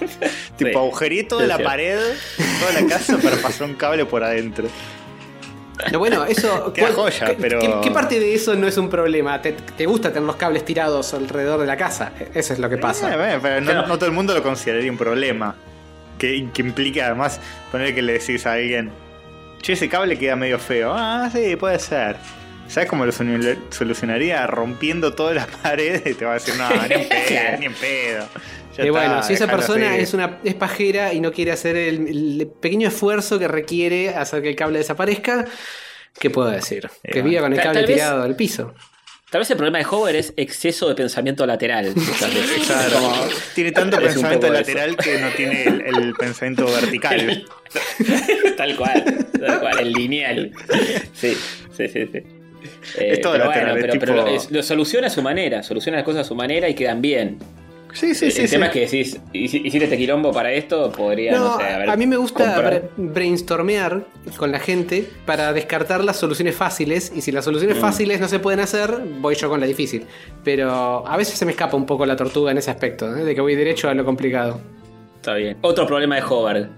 tipo, 0.56 0.70
Sí. 0.70 0.76
agujerí 0.76 1.24
toda 1.24 1.42
Sí, 1.42 1.48
la 1.48 1.56
sí. 1.58 1.62
pared, 1.62 1.98
toda 2.60 2.80
la 2.80 2.86
casa 2.88 3.18
para 3.18 3.36
pasar 3.36 3.68
un 3.68 3.74
cable 3.74 4.04
por 4.06 4.22
adentro. 4.24 4.68
No, 5.92 5.98
bueno, 5.98 6.24
eso. 6.26 6.72
Queda 6.74 6.86
¿cuál- 6.92 7.12
joya, 7.12 7.26
qué- 7.26 7.36
pero- 7.40 7.58
¿qué, 7.58 7.74
qué 7.82 7.90
parte 7.90 8.20
de 8.20 8.34
eso 8.34 8.54
no 8.54 8.66
es 8.66 8.76
un 8.76 8.88
problema? 8.90 9.40
¿Te, 9.42 9.52
te 9.52 9.86
gusta 9.86 10.10
tener 10.12 10.26
los 10.26 10.36
cables 10.36 10.64
tirados 10.64 11.12
alrededor 11.14 11.60
de 11.60 11.66
la 11.66 11.76
casa? 11.76 12.12
Eso 12.34 12.52
es 12.52 12.58
lo 12.58 12.68
que 12.68 12.78
pasa. 12.78 13.12
Eh, 13.34 13.38
pero 13.40 13.60
no, 13.60 13.86
no 13.86 13.96
todo 13.98 14.06
el 14.06 14.12
mundo 14.12 14.34
lo 14.34 14.42
consideraría 14.42 14.90
un 14.90 14.98
problema. 14.98 15.54
Que, 16.18 16.46
que 16.52 16.60
implica 16.60 17.06
además 17.06 17.40
poner 17.72 17.94
que 17.94 18.02
le 18.02 18.12
decís 18.12 18.44
a 18.44 18.52
alguien, 18.52 18.90
che, 19.62 19.72
ese 19.74 19.88
cable 19.88 20.18
queda 20.18 20.36
medio 20.36 20.58
feo. 20.58 20.92
Ah, 20.94 21.28
sí, 21.32 21.56
puede 21.56 21.78
ser. 21.78 22.16
¿Sabes 22.68 22.88
cómo 22.88 23.04
lo 23.04 23.12
solu- 23.12 23.58
solucionaría? 23.70 24.46
Rompiendo 24.46 25.12
todas 25.14 25.34
las 25.34 25.46
paredes 25.62 26.02
y 26.06 26.14
te 26.14 26.24
va 26.24 26.32
a 26.32 26.34
decir, 26.34 26.54
no, 26.56 26.68
ni 26.68 26.94
en 26.94 27.08
pedo, 27.08 27.58
ni 27.58 27.66
en 27.66 27.74
pedo. 27.74 28.26
Ya 28.76 28.84
Y 28.84 28.88
está, 28.88 28.90
bueno, 28.92 29.22
si 29.24 29.32
esa 29.32 29.46
persona 29.48 29.92
así". 29.94 30.02
es 30.02 30.14
una 30.14 30.38
es 30.44 30.54
pajera 30.54 31.12
y 31.12 31.20
no 31.20 31.32
quiere 31.32 31.50
hacer 31.52 31.76
el, 31.76 32.06
el 32.06 32.50
pequeño 32.60 32.88
esfuerzo 32.88 33.38
que 33.38 33.48
requiere 33.48 34.10
hacer 34.10 34.42
que 34.42 34.50
el 34.50 34.56
cable 34.56 34.78
desaparezca, 34.78 35.44
¿qué 36.18 36.30
puedo 36.30 36.48
decir? 36.50 36.88
Eh, 37.02 37.10
que 37.12 37.22
viva 37.22 37.40
con 37.42 37.52
el 37.52 37.60
cable 37.60 37.80
vez- 37.82 37.94
tirado 37.94 38.22
del 38.22 38.36
piso. 38.36 38.72
Tal 39.30 39.40
vez 39.40 39.50
el 39.50 39.56
problema 39.56 39.78
de 39.78 39.86
Hover 39.88 40.16
es 40.16 40.32
exceso 40.36 40.88
de 40.88 40.94
pensamiento 40.96 41.46
lateral. 41.46 41.92
muchas 41.94 42.34
veces. 42.34 42.66
Claro. 42.66 42.94
Como- 42.98 43.14
Tiene 43.54 43.72
tanto 43.72 43.98
pensamiento 43.98 44.52
lateral 44.52 44.96
que 44.96 45.18
no 45.20 45.28
tiene 45.30 45.64
el, 45.64 45.82
el 45.82 46.14
pensamiento 46.14 46.66
vertical. 46.66 47.44
tal 48.56 48.76
cual, 48.76 49.28
tal 49.38 49.60
cual, 49.60 49.78
el 49.78 49.92
lineal. 49.92 50.50
Sí, 51.14 51.36
sí, 51.76 51.88
sí, 51.88 52.08
sí. 52.12 52.18
Eh, 52.98 53.12
Es 53.12 53.20
todo 53.20 53.34
pero 53.34 53.44
lateral, 53.46 53.78
bueno, 53.78 53.86
pero, 54.00 54.00
pero 54.00 54.26
es- 54.28 54.50
lo 54.50 54.62
soluciona 54.62 55.06
a 55.06 55.10
su 55.10 55.22
manera, 55.22 55.62
soluciona 55.62 55.98
las 55.98 56.04
cosas 56.04 56.22
a 56.22 56.24
su 56.28 56.34
manera 56.34 56.68
y 56.68 56.74
quedan 56.74 57.00
bien. 57.00 57.38
Sí, 57.92 58.14
sí, 58.14 58.26
el 58.26 58.32
sí. 58.32 58.42
el 58.42 58.50
tema 58.50 58.70
sí. 58.72 58.78
es 58.80 58.90
que 58.90 58.96
decís, 58.96 59.20
"Hici- 59.32 59.60
hiciste 59.64 59.84
este 59.84 59.96
quilombo 59.96 60.32
para 60.32 60.52
esto, 60.52 60.90
podría, 60.92 61.32
no, 61.32 61.38
No, 61.52 61.58
sé, 61.58 61.64
haber 61.64 61.90
a 61.90 61.96
mí 61.96 62.06
me 62.06 62.16
gusta 62.16 62.44
comprado". 62.44 62.70
bre- 62.96 63.12
brainstormear 63.12 64.04
con 64.36 64.52
la 64.52 64.58
gente 64.60 65.08
para 65.26 65.52
descartar 65.52 66.04
las 66.04 66.16
soluciones 66.16 66.54
fáciles 66.54 67.12
y 67.14 67.20
si 67.20 67.32
las 67.32 67.44
soluciones 67.44 67.76
Mm. 67.78 67.80
fáciles 67.80 68.20
no 68.20 68.28
se 68.28 68.38
pueden 68.38 68.60
hacer, 68.60 68.98
voy 69.20 69.34
yo 69.34 69.48
con 69.48 69.60
la 69.60 69.66
difícil. 69.66 70.04
Pero 70.44 71.06
a 71.06 71.16
veces 71.16 71.38
se 71.38 71.44
me 71.44 71.52
escapa 71.52 71.76
un 71.76 71.86
poco 71.86 72.06
la 72.06 72.16
tortuga 72.16 72.50
en 72.50 72.58
ese 72.58 72.70
aspecto, 72.70 73.14
¿eh? 73.16 73.24
de 73.24 73.34
que 73.34 73.40
voy 73.40 73.54
derecho 73.54 73.88
a 73.88 73.94
lo 73.94 74.04
complicado. 74.04 74.60
Está 75.16 75.34
bien. 75.34 75.56
Otro 75.60 75.86
problema 75.86 76.16
de 76.16 76.22
Hover. 76.22 76.68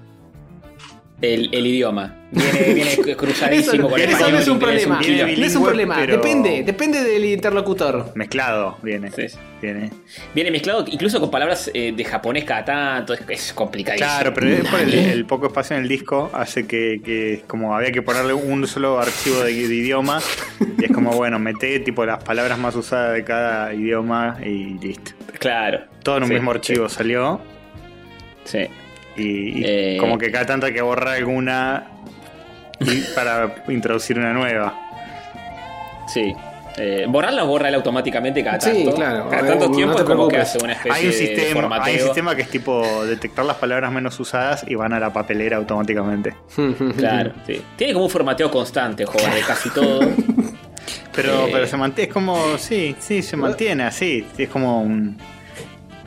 El, 1.23 1.49
el 1.55 1.67
idioma. 1.67 2.17
Viene, 2.33 2.75
viene 2.75 3.17
cruzadísimo 3.17 3.75
Eso, 3.75 3.89
con 3.91 4.01
el 4.01 4.11
eso 4.11 4.31
no 4.31 4.39
es 4.39 4.49
un 4.49 4.59
problema. 4.59 5.01
No 5.01 5.47
es 5.47 5.55
un 5.57 5.63
problema. 5.65 5.97
pero- 5.97 6.17
Depende, 6.17 6.63
depende 6.65 7.05
del 7.05 7.25
interlocutor. 7.27 8.11
Mezclado 8.17 8.77
viene. 8.83 9.11
Sí, 9.13 9.27
viene. 9.61 9.91
Viene 10.35 10.51
mezclado 10.51 10.85
incluso 10.89 11.21
con 11.21 11.31
palabras 11.31 11.71
eh, 11.73 11.93
de 11.97 12.05
japonés 12.05 12.43
cada 12.45 12.65
tanto. 12.65 13.15
Es, 13.15 13.21
es 13.29 13.53
complicadísimo. 13.53 14.09
Claro, 14.11 14.35
pero 14.35 14.49
es 14.49 14.69
por 14.69 14.81
el, 14.81 14.93
el 14.95 15.25
poco 15.27 15.47
espacio 15.47 15.77
en 15.77 15.83
el 15.83 15.89
disco 15.89 16.29
hace 16.35 16.67
que, 16.67 17.01
que 17.05 17.45
como 17.47 17.77
había 17.77 17.93
que 17.93 18.03
ponerle 18.03 18.33
un 18.35 18.67
solo 18.67 18.99
archivo 18.99 19.45
de, 19.45 19.53
de 19.69 19.75
idioma 19.77 20.21
y 20.79 20.85
es 20.87 20.91
como 20.91 21.13
bueno, 21.13 21.39
mete 21.39 21.79
tipo 21.81 22.05
las 22.05 22.25
palabras 22.25 22.59
más 22.59 22.75
usadas 22.75 23.13
de 23.15 23.23
cada 23.23 23.73
idioma 23.75 24.39
y 24.45 24.77
listo. 24.81 25.13
Claro. 25.39 25.83
Todo 26.03 26.17
en 26.17 26.23
un 26.25 26.29
Sí, 26.31 26.35
mismo 26.35 26.51
archivo 26.51 26.89
salió 26.89 27.41
Sí. 28.45 28.67
Y, 29.17 29.61
y 29.61 29.65
Eh. 29.65 29.97
como 30.01 30.17
que 30.19 30.31
cada 30.31 30.47
tanto 30.47 30.67
hay 30.67 30.73
que 30.75 30.83
borrar 30.83 31.17
alguna 31.17 31.87
y 32.81 33.01
para 33.15 33.55
introducir 33.69 34.19
una 34.19 34.33
nueva. 34.33 34.75
Sí. 36.13 36.35
Eh, 36.79 37.05
borrarla 37.07 37.43
borra 37.43 37.69
él 37.69 37.75
automáticamente 37.75 38.43
cada 38.43 38.59
Sí, 38.59 38.71
tanto. 38.85 38.95
claro. 38.95 39.29
Cada 39.29 39.43
Eh, 39.47 39.51
tanto 39.51 39.69
no 39.69 39.77
tiempo 39.77 39.99
es 39.99 40.05
como 40.05 40.27
que 40.29 40.39
hace 40.39 40.57
una 40.65 40.73
especie 40.73 40.93
Hay 40.93 41.05
un, 41.05 41.11
de 41.13 41.17
sistema, 41.19 41.47
hay 41.47 41.53
formateo. 41.53 41.93
un 41.95 42.01
sistema 42.01 42.35
que 42.35 42.43
es 42.43 42.49
tipo 42.49 43.05
detectar 43.05 43.45
las 43.45 43.57
palabras 43.57 43.93
menos 43.93 44.19
usadas 44.19 44.65
y 44.67 44.75
van 44.75 44.95
a 44.95 44.99
la 45.01 45.13
papelera 45.13 45.59
automáticamente. 45.59 46.35
Claro, 46.97 47.33
sí. 47.47 47.61
Tiene 47.77 47.93
como 47.93 48.07
un 48.07 48.11
formateo 48.11 48.51
constante, 48.51 49.05
joder, 49.05 49.35
de 49.35 49.41
casi 49.43 49.69
todo. 49.71 50.01
Pero, 51.15 51.47
Eh. 51.47 51.51
pero 51.53 51.67
se 51.67 51.77
mantiene, 51.77 52.09
es 52.09 52.13
como, 52.15 52.57
sí, 52.57 52.97
sí, 52.99 53.21
se 53.23 53.37
mantiene 53.37 53.85
así. 53.85 54.27
Es 54.39 54.49
como 54.49 54.81
un, 54.83 55.19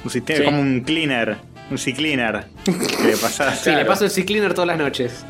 un 0.04 0.10
sistema, 0.10 0.39
Sí. 0.39 0.46
como 0.46 0.60
un 0.62 0.82
cleaner, 0.82 1.38
un 1.71 1.78
C-cleaner. 1.78 2.45
Que 2.65 3.04
le 3.08 3.17
pasás. 3.17 3.60
Sí, 3.60 3.71
le 3.71 3.86
paso 3.86 4.06
el 4.06 4.12
C-Cleaner 4.12 4.54
todas 4.54 4.67
las 4.67 4.78
noches. 4.78 5.25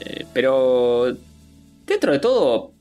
Eh, 0.00 0.24
pero 0.32 1.16
dentro 1.86 2.12
de 2.12 2.18
todo 2.18 2.72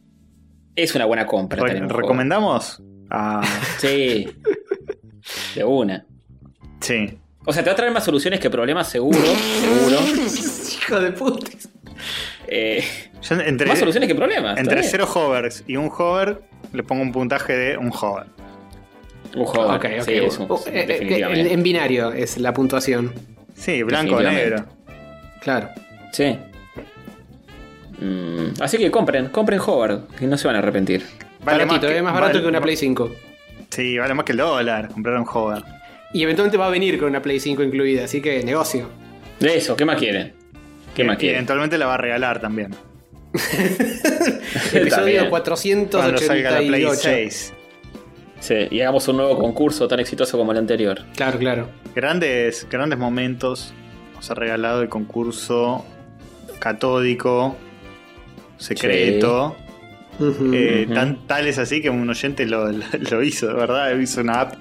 es 0.76 0.94
una 0.96 1.06
buena 1.06 1.26
compra. 1.26 1.64
Re-. 1.64 1.80
¿Recomendamos? 1.88 2.82
Ah, 3.10 3.42
Sí. 3.80 4.28
De 5.56 5.64
una. 5.64 6.06
sí. 6.80 7.18
O 7.50 7.54
sea, 7.54 7.64
te 7.64 7.70
va 7.70 7.74
a 7.74 7.76
traer 7.78 7.94
más 7.94 8.04
soluciones 8.04 8.42
que 8.42 8.50
problemas, 8.50 8.90
seguro. 8.90 9.18
seguro. 9.18 9.98
Hijo 10.82 11.00
de 11.00 11.12
puta. 11.14 11.50
Eh, 12.46 12.84
Yo 13.22 13.36
entre, 13.40 13.68
más 13.68 13.80
soluciones 13.80 14.10
que 14.10 14.16
problemas. 14.16 14.60
entre 14.60 14.84
cero 14.84 15.08
hovers 15.16 15.64
y 15.66 15.78
un 15.78 15.90
hover, 15.98 16.42
le 16.74 16.84
pongo 16.84 17.04
un 17.04 17.14
puntaje 17.14 17.54
de 17.56 17.78
un 17.78 17.90
hover. 17.90 18.26
Bien. 19.38 19.48
Un 19.48 19.54
juego. 19.54 19.74
Ok, 19.76 19.86
ok. 20.00 20.06
Sí, 20.06 20.14
es 20.14 20.38
un- 20.38 20.52
Uh, 20.52 20.56
eh, 20.56 20.60
eh, 20.82 20.86
definitivamente. 20.88 21.54
en 21.54 21.64
binario 21.64 22.12
es 22.12 22.38
la 22.38 22.54
puntuación. 22.54 23.14
Sí, 23.56 23.82
blanco 23.84 24.16
o 24.16 24.20
Definitivamente. 24.20 24.62
negro. 24.62 24.66
Claro. 25.42 25.70
Sí. 26.12 26.38
Mm, 28.00 28.62
así 28.62 28.78
que 28.78 28.92
compren, 28.92 29.30
compren 29.30 29.60
Hover, 29.66 30.00
que 30.18 30.28
no 30.28 30.38
se 30.38 30.48
van 30.48 30.56
a 30.56 30.60
arrepentir. 30.60 31.04
Vale 31.44 31.66
Baratito, 31.66 31.88
más 31.88 31.96
es 31.96 32.04
más 32.04 32.14
barato 32.14 32.34
vale- 32.34 32.42
que 32.44 32.48
una 32.48 32.62
Play 32.62 32.76
5. 32.76 33.12
Sí, 33.70 33.98
vale 33.98 34.14
más 34.14 34.26
que 34.26 34.34
el 34.34 34.38
dólar 34.38 34.90
comprar 34.90 35.18
un 35.18 35.26
hover. 35.32 35.64
Y 36.14 36.24
eventualmente 36.24 36.58
va 36.58 36.68
a 36.68 36.70
venir 36.70 36.98
con 37.00 37.10
una 37.10 37.22
Play 37.22 37.40
5 37.40 37.64
incluida, 37.64 38.06
así 38.06 38.22
que 38.22 38.44
negocio. 38.44 38.90
De 39.40 39.58
eso, 39.58 39.76
¿qué 39.76 39.86
más 39.86 39.98
quieren? 39.98 40.34
¿Qué 40.96 41.04
más 41.04 41.16
y 41.18 41.20
quieren? 41.20 41.36
eventualmente 41.38 41.78
la 41.78 41.86
va 41.88 41.96
a 41.96 41.98
regalar 41.98 42.40
también. 42.40 42.76
Episodio 44.74 44.90
También. 44.90 45.30
Cuando 45.30 45.56
salga 45.56 46.52
la 46.52 46.58
Play 46.58 46.84
488. 46.84 47.02
6. 47.04 47.54
Sí, 48.40 48.56
y 48.70 48.82
hagamos 48.82 49.08
un 49.08 49.18
nuevo 49.18 49.38
concurso 49.38 49.88
tan 49.88 50.00
exitoso 50.00 50.38
como 50.38 50.52
el 50.52 50.58
anterior. 50.60 51.04
Claro, 51.16 51.40
claro. 51.40 51.70
Grandes, 51.96 52.68
grandes 52.70 53.00
momentos. 53.00 53.74
Nos 54.16 54.32
ha 54.32 54.36
regalado 54.36 54.82
el 54.82 54.90
concurso 54.90 55.86
catódico, 56.60 57.56
secreto. 58.58 59.56
Eh, 60.52 60.88
tan, 60.92 61.28
tal 61.28 61.48
es 61.48 61.60
así 61.60 61.82
que 61.82 61.90
un 61.90 62.10
oyente 62.10 62.46
lo, 62.46 62.72
lo 62.72 63.24
hizo, 63.24 63.48
de 63.48 63.54
verdad. 63.54 63.98
Hizo 63.98 64.22
una 64.22 64.42
app. 64.42 64.56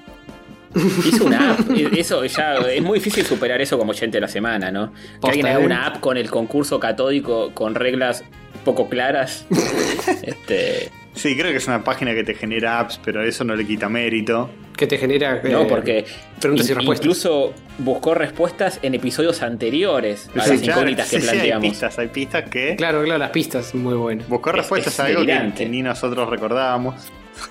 Hizo 1.06 1.24
una 1.24 1.52
app, 1.52 1.60
eso 1.96 2.24
ya 2.26 2.56
es 2.56 2.82
muy 2.82 2.98
difícil 2.98 3.24
superar 3.24 3.60
eso 3.62 3.78
como 3.78 3.92
oyente 3.92 4.18
de 4.18 4.20
la 4.20 4.28
semana, 4.28 4.70
¿no? 4.70 4.92
Que 5.22 5.28
alguien 5.28 5.46
haga 5.46 5.60
¿eh? 5.60 5.64
una 5.64 5.86
app 5.86 6.00
con 6.00 6.18
el 6.18 6.30
concurso 6.30 6.78
catódico 6.78 7.52
con 7.54 7.74
reglas 7.74 8.24
poco 8.64 8.88
claras. 8.90 9.46
este, 10.22 10.90
Sí, 11.16 11.34
creo 11.36 11.50
que 11.50 11.56
es 11.56 11.66
una 11.66 11.82
página 11.82 12.14
que 12.14 12.22
te 12.22 12.34
genera 12.34 12.78
apps, 12.78 13.00
pero 13.04 13.22
eso 13.24 13.42
no 13.42 13.56
le 13.56 13.66
quita 13.66 13.88
mérito. 13.88 14.50
Que 14.76 14.86
te 14.86 14.98
genera. 14.98 15.40
no, 15.42 15.62
eh, 15.62 15.66
porque 15.68 16.04
preguntas 16.38 16.68
y 16.68 16.74
respuestas. 16.74 17.04
incluso 17.06 17.54
buscó 17.78 18.14
respuestas 18.14 18.78
en 18.82 18.94
episodios 18.94 19.40
anteriores 19.42 20.28
a 20.36 20.44
Sí, 20.44 20.50
las 20.50 20.60
claro, 20.60 20.80
incógnitas 20.82 21.08
que 21.08 21.16
sí, 21.16 21.22
sí, 21.22 21.28
hay 21.28 21.34
planteamos. 21.36 21.68
pistas, 21.70 21.98
hay 21.98 22.08
pistas 22.08 22.50
que 22.50 22.76
Claro, 22.76 23.02
claro, 23.02 23.18
las 23.18 23.30
pistas, 23.30 23.74
muy 23.74 23.94
buenas. 23.94 24.28
buscó 24.28 24.50
Es- 24.50 24.56
respuestas 24.56 24.92
es 24.92 25.00
a 25.00 25.04
algo 25.06 25.24
que, 25.24 25.66
ni 25.68 25.80
nosotros 25.82 26.28
recordábamos. 26.28 26.94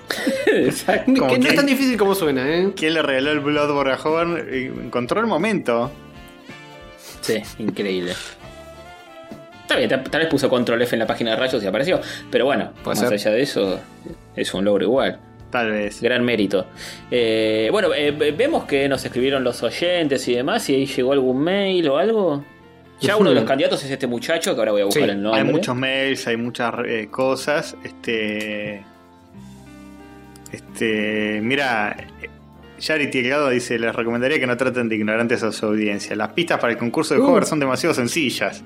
Exacto. 0.46 1.12
Que 1.12 1.20
no 1.20 1.26
que- 1.28 1.48
es 1.48 1.54
tan 1.56 1.66
difícil 1.66 1.96
como 1.96 2.14
suena, 2.14 2.48
¿eh? 2.48 2.72
¿Quién 2.76 2.94
le 2.94 3.02
regaló 3.02 3.32
el 3.32 3.40
Bloodborne 3.40 3.92
a 3.92 3.96
Joven? 3.96 4.46
Y 4.52 4.66
Encontró 4.86 5.20
el 5.20 5.26
momento. 5.26 5.90
Sí, 7.20 7.42
increíble. 7.58 8.12
Está 9.66 9.76
bien, 9.76 9.88
tal, 9.88 10.20
vez 10.20 10.28
puso 10.28 10.48
control 10.48 10.80
F 10.82 10.94
en 10.94 11.00
la 11.00 11.08
página 11.08 11.32
de 11.32 11.36
rayos 11.38 11.60
y 11.62 11.66
apareció. 11.66 12.00
Pero 12.30 12.44
bueno, 12.44 12.70
más 12.84 13.00
ser. 13.00 13.12
allá 13.12 13.30
de 13.32 13.42
eso, 13.42 13.80
es 14.36 14.54
un 14.54 14.64
logro 14.64 14.84
igual. 14.84 15.18
Tal 15.50 15.72
vez. 15.72 16.00
Gran 16.00 16.24
mérito. 16.24 16.66
Eh, 17.10 17.68
bueno, 17.72 17.92
eh, 17.92 18.12
ve- 18.12 18.30
vemos 18.30 18.64
que 18.64 18.88
nos 18.88 19.04
escribieron 19.04 19.42
los 19.42 19.62
oyentes 19.64 20.26
y 20.28 20.34
demás. 20.36 20.68
Y 20.70 20.74
ahí 20.76 20.86
llegó 20.86 21.12
algún 21.12 21.38
mail 21.42 21.88
o 21.88 21.98
algo. 21.98 22.44
Ya 23.00 23.16
uno 23.16 23.30
de 23.30 23.34
los 23.34 23.44
candidatos 23.44 23.82
es 23.84 23.90
este 23.90 24.06
muchacho, 24.06 24.54
que 24.54 24.60
ahora 24.60 24.70
voy 24.72 24.82
a 24.82 24.84
buscar 24.84 25.02
Sí, 25.04 25.10
el 25.10 25.20
nombre. 25.22 25.40
Hay 25.40 25.46
muchos 25.48 25.74
mails, 25.74 26.26
hay 26.28 26.36
muchas 26.36 26.72
eh, 26.86 27.08
cosas. 27.10 27.76
Este. 27.82 28.82
Este. 30.52 31.40
Mira. 31.42 31.96
Yari 32.78 33.08
Tielgado 33.10 33.48
dice: 33.50 33.78
Les 33.78 33.94
recomendaría 33.94 34.38
que 34.40 34.46
no 34.46 34.56
traten 34.56 34.88
de 34.88 34.96
ignorantes 34.96 35.42
a 35.42 35.52
su 35.52 35.66
audiencia. 35.66 36.14
Las 36.16 36.28
pistas 36.30 36.58
para 36.58 36.72
el 36.72 36.78
concurso 36.78 37.14
de 37.14 37.20
Uh. 37.20 37.26
Hover 37.26 37.44
son 37.46 37.60
demasiado 37.60 37.94
sencillas. 37.94 38.62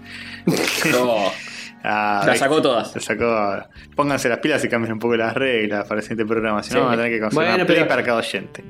No, 0.93 1.17
Ah, 1.83 2.23
las 2.27 2.39
sacó 2.39 2.61
todas. 2.61 2.93
Se 2.93 3.01
sacó. 3.01 3.65
Pónganse 3.97 4.29
las 4.29 4.39
pilas 4.41 4.63
y 4.63 4.69
cambien 4.69 4.93
un 4.93 4.99
poco 4.99 5.17
las 5.17 5.33
reglas 5.33 5.87
para 5.89 6.01
el 6.01 6.03
siguiente 6.03 6.27
programa. 6.27 6.63
Si 6.63 6.75
no, 6.75 6.81
Sí. 6.81 6.85
van 6.85 6.93
a 6.93 6.97
tener 6.99 7.13
que 7.13 7.21
conseguir 7.21 7.35
Bueno, 7.49 7.55
una 7.55 7.67
play 7.67 7.85
para 7.89 8.03
cada 8.03 8.19
oyente. 8.19 8.63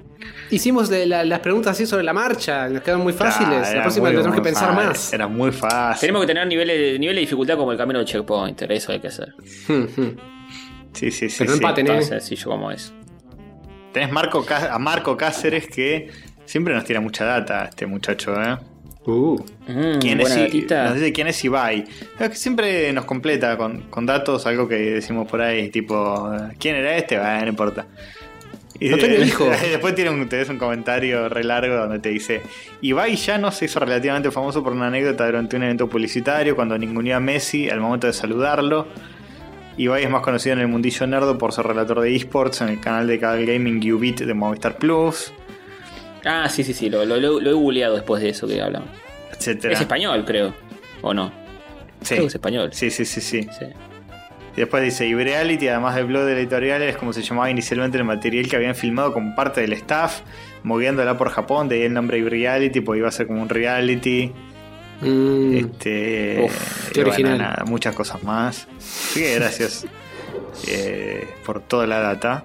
Hicimos 0.52 0.88
de 0.88 1.06
la- 1.06 1.24
las 1.24 1.40
preguntas 1.40 1.72
así 1.72 1.86
sobre 1.86 2.04
la 2.04 2.12
marcha, 2.12 2.68
nos 2.68 2.82
quedaron 2.82 3.02
muy 3.02 3.12
fáciles. 3.12 3.66
Ah, 3.68 3.74
la 3.74 3.82
próxima 3.82 4.04
muy, 4.06 4.12
tendremos 4.14 4.36
que 4.36 4.42
pensar 4.44 4.68
fácil. 4.74 4.86
más. 4.88 5.12
Era 5.12 5.26
muy 5.26 5.50
fácil. 5.50 6.00
Tenemos 6.02 6.20
que 6.22 6.26
tener 6.28 6.46
niveles 6.46 6.78
de, 6.78 6.98
nivel 7.00 7.16
de 7.16 7.20
dificultad 7.22 7.56
como 7.56 7.72
el 7.72 7.78
camino 7.78 7.98
del 7.98 8.06
checkpointer. 8.06 8.70
Eso 8.70 8.92
hay 8.92 9.00
que 9.00 9.08
hacer. 9.08 9.34
Hmm, 9.66 9.72
hmm. 10.00 10.16
Sí, 10.92 11.10
sí, 11.10 11.28
sí. 11.28 11.36
Pero 11.38 11.50
no 11.50 11.56
sí. 11.56 11.62
empaten, 11.64 11.86
Tan 11.86 11.96
¿eh? 11.96 12.02
sencillo 12.02 12.44
como 12.48 12.70
es. 12.70 12.94
Tenés 13.92 14.10
Marco 14.12 14.44
a 14.48 14.78
Marco 14.78 15.16
Cáceres 15.16 15.66
que 15.66 16.08
siempre 16.44 16.74
nos 16.74 16.84
tira 16.84 17.00
mucha 17.00 17.24
data, 17.24 17.64
este 17.64 17.86
muchacho, 17.86 18.40
¿eh? 18.40 18.56
Uh. 19.06 19.36
Mm, 19.66 19.98
¿Quién 20.00 20.20
es, 20.20 20.36
datita. 20.36 20.84
nos 20.84 20.94
dice 20.94 21.12
quién 21.12 21.26
es 21.26 21.42
Ibai. 21.44 21.84
Es 22.18 22.28
que 22.28 22.36
siempre 22.36 22.92
nos 22.92 23.04
completa 23.06 23.56
con, 23.56 23.82
con 23.90 24.04
datos, 24.06 24.46
algo 24.46 24.68
que 24.68 24.76
decimos 24.76 25.26
por 25.28 25.40
ahí, 25.40 25.70
tipo, 25.70 26.30
¿quién 26.58 26.76
era 26.76 26.96
este? 26.96 27.18
Bueno, 27.18 27.40
no 27.40 27.48
importa. 27.48 27.86
Y 28.78 28.88
No 28.88 28.98
tenía 28.98 29.18
hijo. 29.24 29.44
después 29.46 29.94
tiene 29.94 30.10
un, 30.10 30.28
tenés 30.28 30.48
un 30.48 30.58
comentario 30.58 31.28
re 31.28 31.44
largo 31.44 31.74
donde 31.76 31.98
te 31.98 32.10
dice: 32.10 32.42
Ibai 32.82 33.16
ya 33.16 33.38
no 33.38 33.50
se 33.52 33.66
hizo 33.66 33.80
relativamente 33.80 34.30
famoso 34.30 34.62
por 34.62 34.72
una 34.72 34.86
anécdota 34.88 35.26
durante 35.26 35.56
un 35.56 35.62
evento 35.64 35.88
publicitario 35.88 36.54
cuando 36.54 36.76
ninguneó 36.78 37.16
a 37.16 37.20
Messi 37.20 37.68
al 37.68 37.80
momento 37.80 38.06
de 38.06 38.12
saludarlo. 38.12 38.86
Ibai 39.82 40.04
es 40.04 40.10
más 40.10 40.22
conocido 40.22 40.54
en 40.54 40.60
el 40.60 40.68
mundillo 40.68 41.06
nerdo 41.06 41.38
por 41.38 41.52
ser 41.52 41.66
relator 41.66 42.00
de 42.00 42.14
esports 42.14 42.60
en 42.60 42.68
el 42.68 42.80
canal 42.80 43.06
de 43.06 43.18
Cable 43.18 43.46
Gaming 43.46 43.92
Ubit 43.92 44.20
de 44.20 44.34
Movistar 44.34 44.76
Plus, 44.76 45.32
Ah, 46.24 46.48
sí, 46.50 46.62
sí, 46.64 46.74
sí. 46.74 46.90
Lo, 46.90 47.04
lo- 47.06 47.16
lo- 47.16 47.40
lo 47.40 47.50
he 47.50 47.52
googleado 47.54 47.94
después 47.94 48.22
de 48.22 48.28
eso 48.28 48.46
que 48.46 48.60
hablamos. 48.60 48.90
etcétera. 49.32 49.72
Es 49.72 49.80
español, 49.80 50.22
creo. 50.26 50.52
¿O 51.00 51.14
no? 51.14 51.32
Sí. 52.02 52.08
Creo 52.14 52.20
que 52.24 52.26
es 52.28 52.34
español. 52.34 52.68
sí, 52.74 52.90
sí, 52.90 53.06
sí, 53.06 53.20
sí. 53.22 53.42
Sí. 53.58 53.64
Y 54.54 54.56
después 54.60 54.82
dice, 54.82 55.06
y 55.06 55.14
Reality, 55.14 55.68
además 55.68 55.94
del 55.94 56.06
blog 56.06 56.24
de 56.24 56.34
la 56.34 56.40
editorial, 56.40 56.82
es 56.82 56.96
como 56.98 57.12
se 57.14 57.22
llamaba 57.22 57.50
inicialmente 57.50 57.96
el 57.96 58.04
material 58.04 58.48
que 58.48 58.56
habían 58.56 58.74
filmado 58.74 59.12
como 59.14 59.34
parte 59.34 59.62
del 59.62 59.72
staff, 59.72 60.20
moviéndola 60.62 61.16
por 61.16 61.30
Japón, 61.30 61.68
de 61.70 61.76
ahí 61.76 61.82
el 61.82 61.94
nombre 61.94 62.20
Reality, 62.28 62.80
porque 62.82 62.98
iba 62.98 63.08
a 63.08 63.12
ser 63.12 63.26
como 63.26 63.40
un 63.40 63.48
reality. 63.48 64.32
Mm. 65.00 65.56
Este, 65.56 66.42
Uf, 66.44 66.90
qué 66.92 67.00
bueno, 67.00 67.10
original. 67.14 67.38
nada, 67.38 67.64
muchas 67.66 67.94
cosas 67.94 68.22
más. 68.22 68.66
Así 68.78 69.20
que 69.20 69.34
gracias 69.36 69.86
eh, 70.68 71.28
por 71.44 71.60
toda 71.60 71.86
la 71.86 72.00
data. 72.00 72.44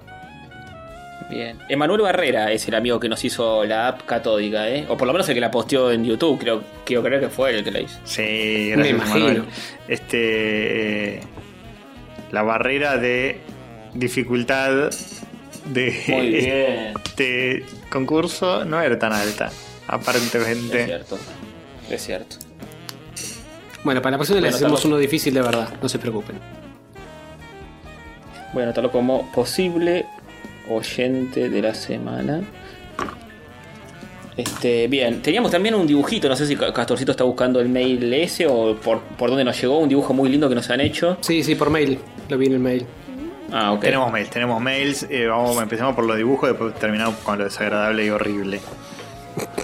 Bien. 1.28 1.58
Emanuel 1.68 2.02
Barrera 2.02 2.52
es 2.52 2.68
el 2.68 2.74
amigo 2.76 3.00
que 3.00 3.08
nos 3.08 3.24
hizo 3.24 3.64
la 3.64 3.88
app 3.88 4.02
catódica, 4.06 4.68
¿eh? 4.68 4.86
O 4.88 4.96
por 4.96 5.08
lo 5.08 5.12
menos 5.12 5.28
el 5.28 5.34
que 5.34 5.40
la 5.40 5.50
posteó 5.50 5.90
en 5.90 6.04
YouTube. 6.04 6.38
Creo, 6.38 6.62
quiero 6.84 7.02
creer 7.02 7.20
que 7.20 7.28
fue 7.28 7.50
el 7.50 7.64
que 7.64 7.72
la 7.72 7.80
hizo. 7.80 7.98
Sí, 8.04 8.22
Me 8.22 8.76
gracias 8.76 8.94
imagino. 8.96 9.24
Manuel. 9.26 9.44
Este, 9.88 11.16
eh, 11.16 11.20
la 12.30 12.42
barrera 12.42 12.96
de 12.96 13.40
dificultad 13.94 14.90
de 15.64 16.04
Muy 16.08 16.28
bien. 16.28 16.92
este 17.04 17.64
concurso 17.90 18.64
no 18.64 18.80
era 18.80 18.96
tan 18.96 19.12
alta, 19.12 19.46
Es 19.48 19.52
aparentemente. 19.88 20.84
cierto. 20.84 21.18
Es 21.90 22.04
cierto. 22.04 22.36
Bueno, 23.86 24.02
para 24.02 24.10
la 24.10 24.18
próxima 24.18 24.40
les 24.40 24.56
hacemos 24.56 24.84
uno 24.84 24.96
difícil 24.98 25.32
de 25.32 25.40
verdad, 25.42 25.68
no 25.80 25.88
se 25.88 26.00
preocupen. 26.00 26.40
Voy 28.52 28.62
a 28.62 28.64
anotarlo 28.64 28.90
como 28.90 29.30
posible 29.30 30.06
oyente 30.68 31.48
de 31.48 31.62
la 31.62 31.72
semana. 31.72 32.40
Este, 34.36 34.88
bien, 34.88 35.22
teníamos 35.22 35.52
también 35.52 35.76
un 35.76 35.86
dibujito, 35.86 36.28
no 36.28 36.34
sé 36.34 36.48
si 36.48 36.56
Ca- 36.56 36.72
Castorcito 36.72 37.12
está 37.12 37.22
buscando 37.22 37.60
el 37.60 37.68
mail 37.68 38.12
ese 38.12 38.48
o 38.48 38.74
por, 38.74 39.02
por 39.02 39.28
dónde 39.30 39.44
nos 39.44 39.60
llegó, 39.60 39.78
un 39.78 39.88
dibujo 39.88 40.12
muy 40.12 40.28
lindo 40.30 40.48
que 40.48 40.56
nos 40.56 40.68
han 40.68 40.80
hecho. 40.80 41.16
Sí, 41.20 41.44
sí, 41.44 41.54
por 41.54 41.70
mail. 41.70 42.00
Lo 42.28 42.36
vi 42.38 42.46
en 42.46 42.52
el 42.54 42.58
mail. 42.58 42.84
Ah, 43.52 43.70
ok. 43.72 43.82
Tenemos 43.82 44.10
mails, 44.10 44.30
tenemos 44.30 44.60
mails. 44.60 45.06
eh, 45.08 45.26
vamos, 45.26 45.62
empecemos 45.62 45.94
por 45.94 46.04
los 46.04 46.16
dibujos, 46.16 46.48
después 46.50 46.74
terminamos 46.74 47.14
con 47.18 47.38
lo 47.38 47.44
desagradable 47.44 48.04
y 48.04 48.10
horrible. 48.10 48.60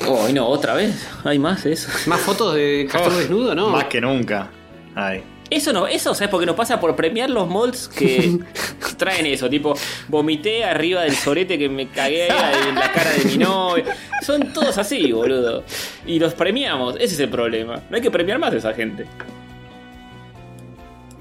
Oh, 0.08 0.28
y 0.28 0.32
no, 0.32 0.46
otra 0.46 0.74
vez. 0.74 1.08
Hay 1.24 1.38
más 1.38 1.64
de 1.64 1.72
eso. 1.72 1.88
¿Más 2.06 2.20
fotos 2.20 2.54
de 2.54 2.88
Castor 2.90 3.12
Oh, 3.12 3.16
desnudo, 3.16 3.54
no? 3.54 3.68
Más 3.70 3.84
que 3.84 4.00
nunca. 4.00 4.50
Ay. 4.94 5.22
Eso 5.48 5.72
no, 5.72 5.86
eso, 5.86 6.14
¿sabes? 6.14 6.30
Porque 6.30 6.46
nos 6.46 6.56
pasa 6.56 6.80
por 6.80 6.96
premiar 6.96 7.28
los 7.28 7.46
molds 7.46 7.86
que 7.88 8.38
traen 8.96 9.26
eso, 9.26 9.50
tipo, 9.50 9.74
vomité 10.08 10.64
arriba 10.64 11.02
del 11.02 11.14
sorete 11.14 11.58
que 11.58 11.68
me 11.68 11.88
cagué 11.88 12.28
en 12.28 12.74
la 12.74 12.90
cara 12.90 13.10
de 13.10 13.24
mi 13.26 13.36
novio. 13.36 13.84
Son 14.22 14.52
todos 14.54 14.78
así, 14.78 15.12
boludo. 15.12 15.62
Y 16.06 16.18
los 16.18 16.32
premiamos, 16.32 16.94
ese 16.96 17.14
es 17.14 17.20
el 17.20 17.28
problema. 17.28 17.82
No 17.90 17.96
hay 17.96 18.02
que 18.02 18.10
premiar 18.10 18.38
más 18.38 18.54
a 18.54 18.56
esa 18.56 18.72
gente. 18.72 19.04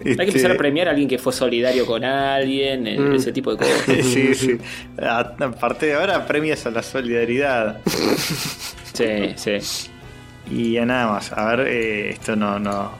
Hay 0.05 0.15
que 0.15 0.23
empezar 0.23 0.51
a 0.51 0.57
premiar 0.57 0.87
a 0.87 0.91
alguien 0.91 1.07
que 1.09 1.17
fue 1.17 1.31
solidario 1.33 1.85
con 1.85 2.03
alguien, 2.03 2.83
Mm. 2.83 3.15
ese 3.15 3.31
tipo 3.31 3.51
de 3.51 3.57
cosas. 3.57 3.81
Sí, 4.03 4.33
sí. 4.35 4.57
A- 5.01 5.35
Aparte 5.39 5.85
de 5.87 5.93
ahora, 5.95 6.25
premias 6.25 6.65
a 6.65 6.71
la 6.71 6.83
solidaridad. 6.83 7.79
Sí, 8.93 9.33
sí. 9.35 9.89
Y 10.49 10.73
ya 10.73 10.85
nada 10.85 11.13
más. 11.13 11.31
A 11.31 11.55
ver, 11.55 11.67
eh, 11.69 12.09
esto 12.09 12.35
no, 12.35 12.59
no, 12.59 12.91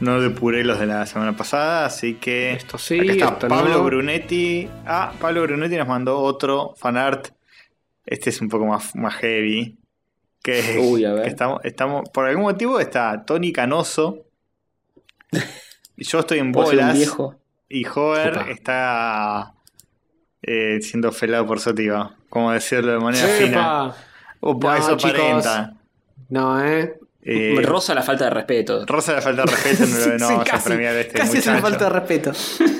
no 0.00 0.20
depuré 0.22 0.64
los 0.64 0.80
de 0.80 0.86
la 0.86 1.04
semana 1.06 1.36
pasada, 1.36 1.84
así 1.84 2.14
que. 2.14 2.52
Esto 2.54 2.78
sí, 2.78 2.98
Acá 2.98 3.12
está 3.12 3.26
esto 3.34 3.48
Pablo 3.48 3.74
no. 3.78 3.84
Brunetti. 3.84 4.68
Ah, 4.86 5.12
Pablo 5.20 5.42
Brunetti 5.42 5.76
nos 5.76 5.86
mandó 5.86 6.18
otro 6.18 6.74
fanart. 6.78 7.28
Este 8.06 8.30
es 8.30 8.40
un 8.40 8.48
poco 8.48 8.64
más, 8.66 8.96
más 8.96 9.14
heavy. 9.16 9.76
Que, 10.42 10.78
Uy, 10.80 11.04
a 11.04 11.12
ver. 11.12 11.24
que 11.24 11.28
estamos, 11.28 11.60
estamos. 11.62 12.08
Por 12.08 12.26
algún 12.26 12.44
motivo 12.44 12.80
está 12.80 13.22
Tony 13.26 13.52
Canoso. 13.52 14.24
Y 15.98 16.04
yo 16.04 16.20
estoy 16.20 16.38
en 16.38 16.52
bolas. 16.52 16.96
viejo. 16.96 17.34
Y 17.68 17.84
Hover 17.86 18.32
Opa. 18.38 18.50
está 18.50 19.54
eh, 20.42 20.78
siendo 20.80 21.12
felado 21.12 21.44
por 21.46 21.60
Sativa. 21.60 22.14
Como 22.30 22.52
decirlo 22.52 22.92
de 22.92 22.98
manera 23.00 23.26
fina. 23.28 23.92
Opa, 24.40 24.78
No, 24.78 24.84
eso 24.84 24.96
chicos. 24.96 25.14
aparenta. 25.20 25.74
No, 26.30 26.64
¿eh? 26.64 26.94
Eh, 27.22 27.60
Rosa 27.62 27.94
la 27.94 28.02
falta 28.02 28.24
de 28.24 28.30
respeto. 28.30 28.86
Rosa 28.86 29.12
la 29.14 29.20
falta 29.20 29.42
de 29.44 29.50
respeto, 29.50 29.84
no, 29.86 30.18
no 30.38 30.44
Sí, 30.44 30.50
a 30.50 30.58
premiar 30.64 30.94
a 30.94 31.00
este 31.00 31.18
casi 31.18 31.38
es 31.38 31.46
muchacho. 31.46 31.62
falta 31.62 31.84
de 31.84 31.90
respeto. 31.90 32.32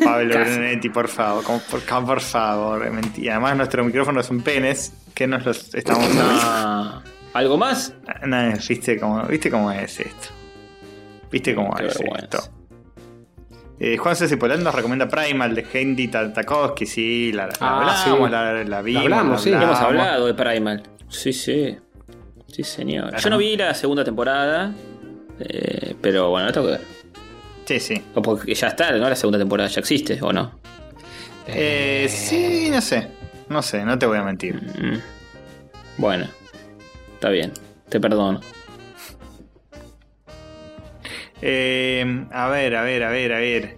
Pablo. 0.05 0.35
Brunetti, 0.39 0.89
por 0.89 1.09
favor, 1.09 1.45
como- 1.45 1.59
por, 1.61 1.81
por 2.07 2.21
favor, 2.21 2.91
mentira. 2.91 3.33
Además, 3.35 3.57
nuestros 3.57 3.85
micrófonos 3.85 4.25
son 4.27 4.41
penes 4.41 4.93
que 5.15 5.27
nos 5.27 5.45
los 5.45 5.75
estamos 5.75 6.09
Ah, 6.17 7.03
¿Algo 7.35 7.59
más? 7.59 7.93
No, 8.25 8.53
¿viste 8.69 8.99
cómo, 8.99 9.23
¿Viste 9.25 9.51
cómo 9.51 9.71
es 9.73 10.01
esto? 10.01 10.29
¿Viste 11.31 11.55
cómo 11.55 11.75
Qué 11.75 11.87
es 11.89 11.99
vergüenza. 11.99 12.25
esto? 12.39 12.51
Eh, 13.81 13.97
Juan 13.97 14.17
César 14.17 14.39
Polán 14.39 14.63
nos 14.65 14.75
recomienda 14.75 15.09
Primal 15.09 15.55
de 15.55 15.65
Hendy 15.73 16.09
Tartakovsky, 16.09 16.85
sí, 16.87 17.33
la, 17.33 17.47
la 17.47 17.53
Ah, 17.61 17.79
hablamos, 17.79 18.27
sí. 18.27 18.31
la, 18.33 18.65
la 18.65 18.83
vimos. 18.83 19.03
hablamos, 19.05 19.43
sí. 19.43 19.51
Hemos 19.53 19.79
hablado 19.79 20.27
de 20.27 20.35
Primal. 20.35 20.83
Sí, 21.09 21.33
sí. 21.33 21.77
Sí, 22.49 22.65
señor. 22.65 23.11
Claro. 23.11 23.23
Yo 23.23 23.31
no 23.31 23.39
vi 23.39 23.57
la 23.57 23.75
segunda 23.75 24.05
temporada. 24.05 24.73
eh, 25.39 25.95
pero 26.01 26.31
bueno, 26.31 26.47
la 26.47 26.53
tengo 26.53 26.67
que 26.67 26.73
ver. 26.73 26.81
Sí, 27.67 27.79
sí. 27.81 28.03
O 28.15 28.23
Porque 28.23 28.55
ya 28.55 28.69
está, 28.69 28.91
¿no? 28.93 29.09
La 29.09 29.15
segunda 29.15 29.39
temporada 29.39 29.69
ya 29.69 29.81
existe, 29.81 30.19
¿o 30.23 30.33
no? 30.33 30.59
Eh, 31.47 32.07
sí, 32.11 32.69
no 32.71 32.81
sé. 32.81 33.09
No 33.49 33.63
sé, 33.63 33.85
no 33.85 33.99
te 33.99 34.07
voy 34.07 34.19
a 34.19 34.23
mentir. 34.23 34.55
Mm. 34.57 34.99
Bueno, 35.99 36.27
está 37.15 37.29
bien. 37.31 37.53
Te 37.89 38.01
perdono. 38.01 38.41
Eh, 41.43 42.27
a 42.33 42.49
ver, 42.49 42.77
a 42.77 42.83
ver, 42.83 43.05
a 43.05 43.11
ver, 43.11 43.33
a 43.33 43.39
ver. 43.39 43.77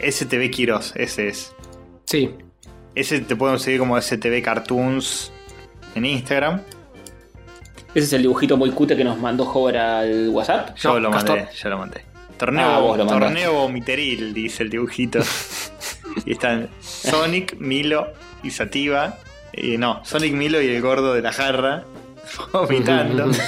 STV 0.00 0.50
Quiroz, 0.50 0.92
ese 0.96 1.28
es. 1.28 1.54
Sí. 2.04 2.30
Ese 2.94 3.20
te 3.20 3.36
pueden 3.36 3.58
seguir 3.58 3.80
como 3.80 4.00
STV 4.00 4.42
Cartoons 4.42 5.32
en 5.94 6.06
Instagram. 6.06 6.60
Ese 7.94 8.06
es 8.06 8.12
el 8.12 8.22
dibujito 8.22 8.56
muy 8.56 8.70
cute 8.70 8.96
que 8.96 9.04
nos 9.04 9.18
mandó 9.18 9.44
Hover 9.50 9.76
al 9.78 10.28
WhatsApp. 10.28 10.76
Yo 10.76 10.94
No, 10.94 11.00
lo 11.00 11.10
mandé, 11.10 11.34
Castor. 11.34 11.54
yo 11.54 11.68
lo 11.70 11.78
mandé. 11.78 12.02
Torneo, 12.36 12.92
Ah, 12.92 12.96
lo 12.96 13.06
torneo 13.06 13.52
vomiteril, 13.54 14.32
dice 14.32 14.62
el 14.62 14.70
dibujito. 14.70 15.18
y 16.24 16.32
están 16.32 16.68
Sonic, 16.80 17.56
Milo 17.58 18.12
y 18.44 18.50
Sativa. 18.50 19.18
Y 19.52 19.78
no, 19.78 20.04
Sonic, 20.04 20.34
Milo 20.34 20.62
y 20.62 20.68
el 20.68 20.80
gordo 20.80 21.14
de 21.14 21.22
la 21.22 21.32
jarra 21.32 21.84
vomitando. 22.52 23.30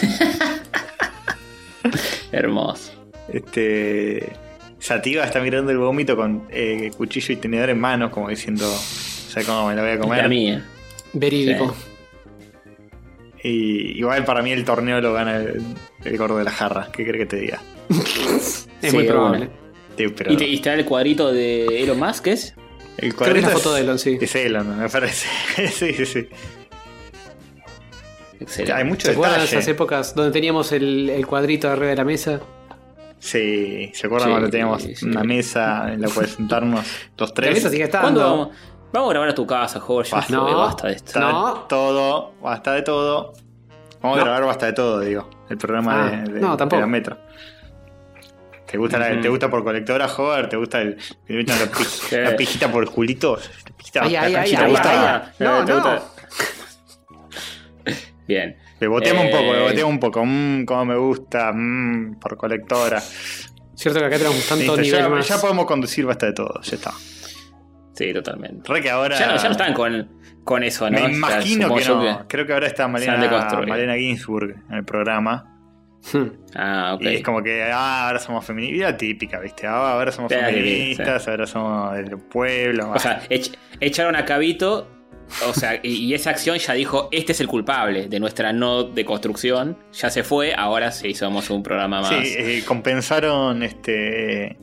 Hermoso. 2.33 2.93
Este 3.33 4.33
Sativa 4.79 5.25
está 5.25 5.41
mirando 5.41 5.71
el 5.71 5.79
vómito 5.79 6.17
con 6.17 6.45
eh, 6.51 6.91
cuchillo 6.97 7.35
y 7.35 7.37
tenedor 7.37 7.71
en 7.71 7.79
manos, 7.81 8.11
como 8.11 8.29
diciendo, 8.29 8.67
sé 8.67 9.45
cómo 9.45 9.69
me 9.69 9.75
lo 9.75 9.83
voy 9.83 9.91
a 9.91 9.95
La 9.97 10.01
comer. 10.01 10.29
mía. 10.29 10.65
Verídico. 11.13 11.75
Y 13.43 13.99
igual 13.99 14.25
para 14.25 14.43
mí 14.43 14.53
el 14.53 14.65
torneo 14.65 15.01
lo 15.01 15.13
gana 15.13 15.37
el, 15.37 15.63
el 16.05 16.19
gordo 16.19 16.37
de 16.39 16.45
la 16.45 16.51
jarra. 16.51 16.89
¿Qué 16.93 17.05
crees 17.05 17.19
que 17.19 17.27
te 17.27 17.37
diga? 17.37 17.63
Es 17.91 18.67
Sí, 18.91 18.97
muy 18.97 19.05
probable. 19.05 19.51
Sí, 19.99 20.07
pero 20.17 20.33
¿Y, 20.33 20.37
te, 20.39 20.47
y 20.47 20.55
está 20.55 20.73
el 20.73 20.87
cuadrito 20.87 21.31
de 21.33 21.83
Elon 21.83 21.99
Musk, 21.99 22.25
¿qué 22.25 22.33
es? 22.33 22.55
el 22.97 23.15
Creo 23.15 23.35
que 23.35 23.41
es 23.41 23.45
cuadrito 23.45 23.49
la 23.49 23.55
foto 23.57 23.75
de 23.75 23.81
Elon, 23.83 23.99
sí. 23.99 24.19
Es 24.19 24.35
Elon, 24.35 24.79
me 24.79 24.89
parece. 24.89 25.27
sí, 25.71 25.93
sí, 25.93 26.07
sí. 26.07 26.29
Excelente. 28.41 28.73
Hay 28.73 28.85
mucho 28.85 29.07
¿Se 29.07 29.13
acuerdan 29.13 29.41
de 29.41 29.45
esas 29.45 29.69
épocas 29.69 30.15
donde 30.15 30.33
teníamos 30.33 30.73
el, 30.73 31.11
el 31.11 31.27
cuadrito 31.27 31.69
arriba 31.69 31.91
de 31.91 31.97
la 31.97 32.05
mesa? 32.05 32.41
Sí, 33.21 33.93
¿se 33.95 34.07
acuerdan 34.07 34.29
Sí, 34.29 34.33
cuando 34.33 34.51
teníamos 34.51 34.83
sí. 34.83 35.05
una 35.07 35.23
mesa 35.23 35.93
en 35.93 36.01
la 36.01 36.09
cual 36.09 36.27
sentarnos 36.27 36.85
los 37.19 37.29
La 37.31 37.35
tres? 37.35 37.55
mesa 37.55 37.71
sigue 37.71 37.85
estando. 37.85 38.03
¿Cuándo 38.21 38.21
vamos? 38.23 38.57
Vamos 38.93 39.09
a 39.09 39.11
grabar 39.11 39.29
a 39.29 39.35
tu 39.35 39.47
casa. 39.47 39.79
Ya 39.79 40.17
Basta. 40.17 40.33
No. 40.35 40.57
basta 40.59 40.87
de 40.89 40.95
esto. 40.95 41.21
Basta 41.21 41.33
No. 41.33 41.55
de 41.55 41.61
todo, 41.69 42.33
basta 42.43 42.73
de 42.73 42.83
todo. 42.83 43.33
Vamos 44.03 44.17
No. 44.17 44.23
a 44.23 44.25
grabar 44.25 44.45
basta 44.47 44.67
de 44.67 44.73
todo, 44.73 45.01
digo. 45.01 45.29
El 45.49 45.59
programa 45.59 46.07
Ah, 46.07 46.11
de, 46.11 46.33
de- 46.33 46.41
no, 46.41 46.57
tampoco. 46.57 46.77
de 46.77 46.81
la 46.81 46.87
metro. 46.87 47.19
¿Te 48.67 48.79
gusta, 48.79 48.99
la-. 48.99 49.21
¿Te 49.21 49.29
gusta 49.29 49.51
por 49.51 49.63
colectora, 49.65 50.09
Joder? 50.09 50.49
¿Te 50.49 50.57
gusta 50.57 50.81
el, 50.81 50.97
gusta 51.29 51.55
la, 52.17 52.23
la 52.31 52.37
pijita 52.37 52.73
por 52.73 52.87
Julito? 52.87 53.37
¿La 53.37 53.77
pijita, 53.77 54.01
Ay, 54.05 54.13
la 54.13 54.23
ay, 54.23 54.35
ay. 54.37 54.53
No, 55.41 55.65
¿Te 55.65 55.73
no. 55.73 55.75
gusta? 55.81 56.03
Bien. 58.29 58.57
Le 58.81 58.89
boteamos 58.89 59.23
un 59.25 59.29
Eh. 59.29 59.33
poco, 59.33 59.53
le 59.55 59.63
boteamos 59.63 59.93
un 59.95 60.01
poco. 60.01 60.25
Mmm, 60.25 60.65
como 60.65 60.85
me 60.87 60.97
gusta. 60.97 61.53
Mmm, 61.55 62.19
por 62.19 62.37
colectora. 62.37 63.01
Cierto 63.75 63.99
que 64.01 64.07
acá 64.07 64.17
tenemos 64.19 64.47
tanto 64.49 64.77
Listo, 64.77 64.81
nivel 64.81 65.01
ya, 65.01 65.09
más. 65.09 65.29
ya 65.29 65.41
podemos 65.41 65.67
conducir 65.67 66.05
basta 66.07 66.27
de 66.27 66.33
todo. 66.33 66.61
Ya 66.63 66.77
está. 66.77 66.93
Sí, 67.95 68.13
totalmente. 68.15 68.71
Re 68.73 68.81
que 68.81 68.91
ahora. 68.91 69.19
Ya 69.19 69.27
no, 69.27 69.37
ya 69.37 69.45
no 69.45 69.51
están 69.53 69.75
con, 69.75 70.09
con 70.45 70.63
eso, 70.63 70.89
¿no? 70.91 70.99
Me 70.99 71.03
O 71.05 71.07
sea, 71.09 71.15
imagino 71.17 71.75
que 71.75 71.85
no. 71.85 72.25
Creo 72.29 72.47
que 72.47 72.53
ahora 72.53 72.67
está 72.67 72.89
Malena. 72.89 73.17
Malena 73.67 73.95
Ginsburg 73.97 74.55
en 74.69 74.75
el 74.77 74.85
programa. 74.85 75.47
Ah, 76.57 76.95
ok. 76.95 77.03
Y 77.03 77.15
es 77.17 77.23
como 77.23 77.43
que 77.43 77.63
ah, 77.63 78.07
ahora 78.09 78.19
somos 78.19 78.45
feministas. 78.45 78.79
Vida 78.79 78.97
típica, 78.97 79.39
¿viste? 79.39 79.67
Ah, 79.67 79.93
ahora 79.93 80.11
somos 80.11 80.33
feministas, 80.33 81.29
ahora 81.29 81.47
somos 81.47 81.95
del 81.95 82.19
pueblo. 82.19 82.91
O 82.91 82.99
sea, 82.99 83.23
ech- 83.29 83.55
echaron 83.81 84.17
a 84.17 84.25
Cabito, 84.25 84.89
o 85.49 85.55
sea, 85.55 85.79
y, 85.83 86.13
esa 86.15 86.31
acción 86.31 86.59
ya 86.59 86.73
dijo, 86.75 87.09
este 87.13 87.33
es 87.33 87.41
el 87.41 87.47
culpable 87.49 88.09
de 88.09 88.21
nuestra 88.21 88.53
no 88.53 88.85
deconstrucción, 88.85 89.77
ya 89.93 90.11
se 90.11 90.23
fue, 90.25 90.55
ahora 90.55 90.93
sí 90.93 91.15
somos 91.15 91.51
un 91.51 91.63
programa 91.63 92.01
más. 92.03 92.11
sí, 92.11 92.35
eh, 92.39 92.63
compensaron 92.67 93.63
este 93.63 94.57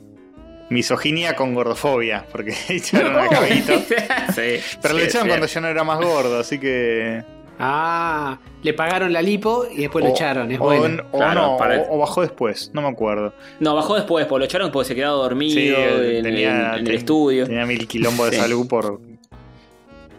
misoginia 0.70 1.34
con 1.34 1.54
gordofobia, 1.54 2.26
porque 2.30 2.54
echaron 2.68 3.16
a 3.18 3.28
Cabito. 3.30 3.72
sí, 4.34 4.60
Pero 4.82 4.94
sí, 4.94 5.00
le 5.00 5.04
echaron 5.06 5.28
cuando 5.28 5.46
ya 5.46 5.60
no 5.60 5.68
era 5.68 5.84
más 5.84 5.98
gordo, 5.98 6.38
así 6.40 6.58
que. 6.58 7.22
Ah, 7.60 8.38
le 8.62 8.72
pagaron 8.72 9.12
la 9.12 9.20
lipo 9.20 9.66
y 9.74 9.78
después 9.82 10.04
lo 10.04 10.12
o- 10.12 10.14
echaron. 10.14 10.52
Es 10.52 10.60
o, 10.60 10.64
bueno. 10.64 11.02
o 11.10 11.18
Claro, 11.18 11.40
no, 11.42 11.56
para- 11.56 11.80
o, 11.82 11.96
o 11.96 11.98
bajó 11.98 12.20
después, 12.22 12.70
no 12.72 12.82
me 12.82 12.88
acuerdo. 12.88 13.32
No, 13.58 13.74
bajó 13.74 13.96
después, 13.96 14.26
porque 14.26 14.38
lo 14.40 14.44
echaron 14.44 14.70
porque 14.70 14.88
se 14.88 14.94
quedaba 14.94 15.16
dormido 15.16 15.54
Sí, 15.54 15.68
en, 15.76 16.22
tenía, 16.22 16.50
en- 16.50 16.64
en 16.66 16.84
ten- 16.84 16.86
el 16.86 16.94
estudio. 16.94 17.46
Tenía 17.46 17.66
mil 17.66 17.88
quilombos 17.88 18.30
de 18.30 18.36
Sí. 18.36 18.42
salud 18.42 18.68
por, 18.68 19.00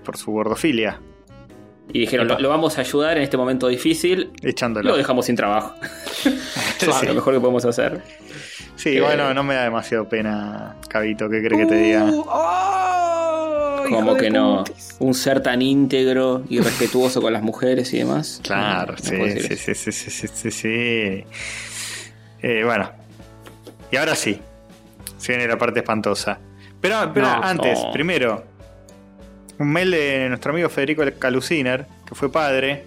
por 0.10 0.18
su 0.18 0.32
gordofilia. 0.32 1.00
Y 1.94 2.00
dijeron, 2.00 2.28
lo, 2.28 2.40
lo 2.40 2.50
vamos 2.50 2.80
a 2.80 2.82
ayudar 2.82 3.18
en 3.18 3.24
este 3.24 3.38
momento 3.38 3.68
difícil. 3.68 4.32
Echándolo. 4.42 4.90
Lo 4.90 4.98
dejamos 4.98 5.28
sin 5.28 5.36
trabajo. 5.36 5.76
Sí. 6.80 7.06
Lo 7.08 7.14
mejor 7.14 7.34
que 7.36 7.40
podemos 7.40 7.64
hacer. 7.66 8.02
Sí, 8.76 8.98
Eh. 8.98 9.02
bueno, 9.02 9.34
no 9.34 9.44
me 9.44 9.54
da 9.54 9.64
demasiado 9.64 10.08
pena, 10.10 10.76
Cabito, 10.90 11.30
¿qué 11.30 11.42
cree 11.44 11.60
que 11.60 11.66
te 11.68 11.76
diga? 11.76 12.06
Uh, 12.06 12.26
oh, 12.28 13.84
Como 13.90 14.16
que 14.16 14.30
no. 14.32 14.64
Un 15.00 15.14
ser 15.14 15.42
tan 15.44 15.62
íntegro 15.62 16.44
y 16.50 16.60
respetuoso 16.60 17.22
con 17.22 17.32
las 17.34 17.44
mujeres 17.44 17.94
y 17.94 18.00
demás. 18.00 18.40
Claro, 18.44 18.94
No, 18.94 18.98
sí, 18.98 19.16
sí, 19.40 19.54
eso. 19.54 19.56
sí, 19.56 19.76
sí, 19.76 19.92
sí, 19.92 20.10
sí, 20.12 20.28
sí, 20.34 20.52
sí. 20.52 21.24
Eh, 22.42 22.64
bueno, 22.66 22.90
y 23.92 23.96
ahora 23.98 24.16
sí, 24.16 24.40
se 25.18 25.34
viene 25.34 25.48
la 25.48 25.58
parte 25.58 25.80
espantosa. 25.80 26.40
Pero, 26.82 27.12
pero 27.14 27.28
No, 27.28 27.44
antes, 27.44 27.80
no. 27.84 27.92
primero, 27.92 28.44
un 29.60 29.72
mail 29.72 29.92
de 29.92 30.30
nuestro 30.30 30.52
amigo 30.52 30.70
Federico 30.70 31.04
Caluciner, 31.20 31.86
que 32.08 32.16
fue 32.16 32.32
padre. 32.32 32.86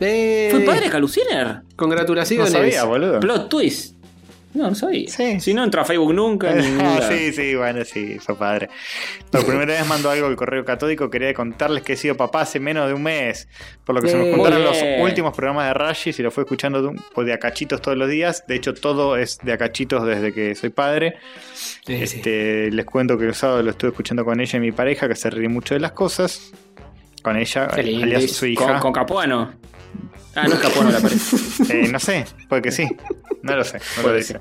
Eh, 0.00 0.48
¿Fue 0.50 0.60
padre 0.60 0.90
Caluciner? 0.90 1.46
No 1.46 1.62
Congratulaciones. 1.76 2.50
sabía, 2.52 2.84
boludo. 2.84 3.20
Plot 3.20 3.48
twist. 3.48 3.96
No, 4.54 4.70
no 4.70 4.74
sabía. 4.74 5.08
Sí. 5.08 5.40
Si 5.40 5.52
no 5.52 5.62
entra 5.62 5.82
a 5.82 5.84
Facebook 5.84 6.14
nunca. 6.14 6.52
ni 6.54 6.62
sí, 7.08 7.32
sí, 7.32 7.54
bueno, 7.54 7.84
sí, 7.84 8.18
fue 8.18 8.36
padre. 8.36 8.68
Por 9.30 9.44
primera 9.44 9.74
vez 9.74 9.86
mandó 9.86 10.10
algo 10.10 10.26
al 10.26 10.36
correo 10.36 10.64
catódico. 10.64 11.10
Quería 11.10 11.34
contarles 11.34 11.82
que 11.82 11.92
he 11.92 11.96
sido 11.96 12.16
papá 12.16 12.40
hace 12.40 12.58
menos 12.58 12.88
de 12.88 12.94
un 12.94 13.02
mes. 13.02 13.46
Por 13.84 13.94
lo 13.94 14.00
que 14.00 14.08
se 14.08 14.18
juntaron 14.34 14.62
Muy 14.62 14.68
los 14.70 14.78
últimos 15.02 15.34
programas 15.36 15.66
de 15.68 15.74
Rashis 15.74 16.18
y 16.18 16.22
lo 16.22 16.30
fue 16.30 16.44
escuchando 16.44 16.80
de, 16.80 16.88
un- 16.88 17.00
pues, 17.14 17.26
de 17.26 17.34
acachitos 17.34 17.82
todos 17.82 17.98
los 17.98 18.08
días. 18.08 18.44
De 18.48 18.54
hecho, 18.56 18.72
todo 18.74 19.16
es 19.18 19.38
de 19.42 19.52
acachitos 19.52 20.06
desde 20.06 20.32
que 20.32 20.54
soy 20.54 20.70
padre. 20.70 21.16
Sí. 21.54 21.94
Este, 21.94 22.70
les 22.70 22.86
cuento 22.86 23.18
que 23.18 23.26
el 23.26 23.34
sábado 23.34 23.62
lo 23.62 23.70
estuve 23.70 23.90
escuchando 23.90 24.24
con 24.24 24.40
ella 24.40 24.56
y 24.56 24.60
mi 24.60 24.72
pareja, 24.72 25.08
que 25.08 25.14
se 25.14 25.28
ríe 25.28 25.48
mucho 25.48 25.74
de 25.74 25.80
las 25.80 25.92
cosas. 25.92 26.52
Con 27.22 27.36
ella, 27.36 27.64
alias 27.66 28.30
su 28.30 28.46
hija. 28.46 28.64
Con, 28.64 28.78
con 28.80 28.92
Capuano. 28.92 29.52
Ah, 30.34 30.46
no 30.46 30.54
es 30.54 30.60
Capuano 30.60 30.90
la 30.90 31.00
pareja. 31.00 31.20
Eh, 31.70 31.88
no 31.90 31.98
sé, 31.98 32.24
puede 32.48 32.62
que 32.62 32.70
sí. 32.72 32.86
No 33.42 33.56
lo 33.56 33.64
sé, 33.64 33.78
no 33.96 34.08
lo 34.08 34.14
dice. 34.14 34.40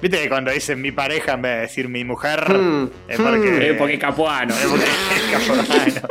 Viste 0.00 0.22
que 0.22 0.28
cuando 0.28 0.50
dicen 0.52 0.80
mi 0.80 0.92
pareja 0.92 1.32
en 1.32 1.42
vez 1.42 1.54
de 1.56 1.60
decir 1.62 1.88
mi 1.88 2.04
mujer, 2.04 2.44
Hmm, 2.48 2.84
es 3.08 3.16
porque. 3.18 3.70
Eh, 3.70 3.74
porque 3.74 3.98
Capuano. 3.98 4.54
es 4.54 4.66
porque 4.66 4.84
es 4.84 5.32
capuano. 5.46 6.08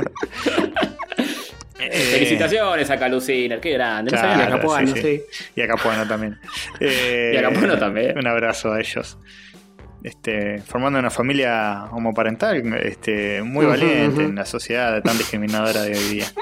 Eh, 1.78 1.90
Felicitaciones 2.14 2.90
a 2.90 2.98
Caluciner, 2.98 3.60
qué 3.60 3.72
grande. 3.72 4.10
No 4.10 4.18
Claro, 4.18 4.32
sabía 4.40 4.46
a 4.46 4.50
Capuano, 4.58 4.92
sí. 4.96 5.22
Y 5.54 5.60
a 5.60 5.68
Capuano 5.68 6.06
también. 6.08 6.38
Eh, 6.80 7.32
Y 7.34 7.36
a 7.36 7.42
Capuano 7.42 7.78
también. 7.78 8.18
Un 8.18 8.26
abrazo 8.26 8.72
a 8.72 8.80
ellos. 8.80 9.18
Este, 10.06 10.62
formando 10.62 11.00
una 11.00 11.10
familia 11.10 11.86
homoparental 11.90 12.62
este, 12.84 13.42
muy 13.42 13.66
valiente 13.66 14.22
en 14.22 14.36
la 14.36 14.44
sociedad 14.46 15.02
tan 15.02 15.18
discriminadora 15.18 15.82
de 15.82 15.96
hoy 15.98 16.04
día. 16.14 16.26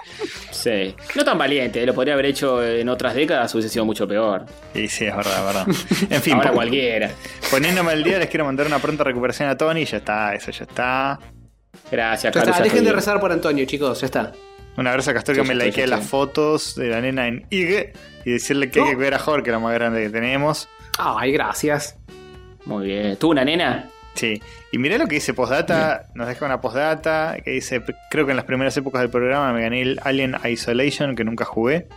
Sí. 0.51 0.95
No 1.15 1.25
tan 1.25 1.37
valiente, 1.37 1.85
lo 1.85 1.93
podría 1.93 2.15
haber 2.15 2.25
hecho 2.27 2.65
en 2.65 2.89
otras 2.89 3.15
décadas, 3.15 3.53
hubiese 3.55 3.69
sido 3.69 3.85
mucho 3.85 4.09
peor. 4.09 4.47
Y 4.75 4.89
sí, 4.89 5.05
es 5.05 5.15
verdad, 5.15 5.39
es 5.39 5.45
verdad. 5.45 6.09
En 6.11 6.23
fin, 6.23 6.35
Ahora 6.35 6.53
cualquiera. 6.53 7.11
poniéndome 7.51 7.93
al 7.93 8.03
día, 8.03 8.19
les 8.19 8.29
quiero 8.31 8.47
mandar 8.47 8.67
una 8.67 8.79
pronta 8.79 9.05
recuperación 9.05 9.49
a 9.51 9.57
Tony. 9.59 9.85
Ya 9.85 9.99
está, 9.99 10.35
eso 10.35 10.51
ya 10.53 10.65
está. 10.65 11.19
Gracias, 11.91 12.33
Ya 12.35 12.41
Calu. 12.41 12.51
está, 12.53 12.63
dejen 12.63 12.85
de 12.85 12.93
rezar 12.93 13.21
por 13.21 13.31
Antonio, 13.33 13.67
chicos, 13.67 14.01
ya 14.01 14.07
está. 14.07 14.33
Una 14.79 14.95
vez 14.97 15.07
a 15.09 15.13
Castor 15.13 15.35
que 15.35 15.43
me 15.43 15.49
sí, 15.49 15.55
likea 15.55 15.87
las 15.87 16.07
fotos 16.07 16.77
de 16.77 16.89
la 16.89 17.01
nena 17.03 17.27
en 17.29 17.47
IG 17.51 17.93
y 18.25 18.31
decirle 18.31 18.71
que 18.71 18.81
hay 18.81 18.87
que 18.87 18.93
Oh. 18.93 18.97
cuidar 18.97 19.15
a 19.15 19.19
Jorge, 19.19 19.51
la 19.51 19.59
más 19.59 19.75
grande 19.75 20.03
que 20.05 20.11
tenemos. 20.11 20.67
Ay, 20.99 21.33
gracias. 21.33 21.99
Muy 22.67 22.87
bien. 22.87 23.17
¿Tuvo 23.17 23.33
una 23.33 23.45
nena? 23.45 23.89
Sí. 24.15 24.41
Y 24.73 24.79
mirá 24.79 24.97
lo 24.99 25.07
que 25.07 25.17
dice 25.17 25.35
Postdata, 25.35 26.07
nos 26.15 26.29
deja 26.29 26.47
una 26.47 26.61
postdata 26.61 27.37
que 27.45 27.51
dice, 27.53 27.83
creo 28.11 28.25
que 28.27 28.31
en 28.33 28.37
las 28.37 28.47
primeras 28.47 28.77
épocas 28.77 29.01
del 29.03 29.11
programa 29.11 29.53
me 29.53 29.63
gané 29.63 29.83
el 29.83 30.01
Alien 30.03 30.37
Isolation, 30.49 31.17
que 31.17 31.25
nunca 31.25 31.45
jugué. 31.45 31.89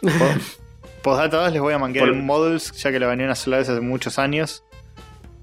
Po- 0.00 0.08
Postdata 1.02 1.38
2 1.44 1.52
les 1.52 1.60
voy 1.60 1.74
a 1.74 1.78
manquear 1.78 2.06
Por- 2.06 2.14
en 2.16 2.24
Models, 2.24 2.72
ya 2.72 2.90
que 2.92 2.98
lo 3.00 3.08
gané 3.08 3.24
una 3.24 3.34
sola 3.34 3.58
vez 3.58 3.68
hace 3.68 3.80
muchos 3.80 4.18
años. 4.18 4.64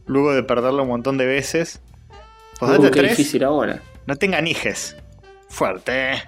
Luego 0.06 0.34
de 0.34 0.41
perderlo 0.43 0.84
un 0.84 0.89
montón 0.89 1.17
de 1.17 1.26
veces. 1.26 1.82
Postdata 2.60 2.88
Uh, 2.88 2.91
qué 2.91 3.00
3, 3.00 3.10
difícil 3.12 3.43
ahora. 3.43 3.80
no 4.06 4.15
tengan 4.15 4.48
hijes. 4.48 4.95
Fuerte. 5.50 6.24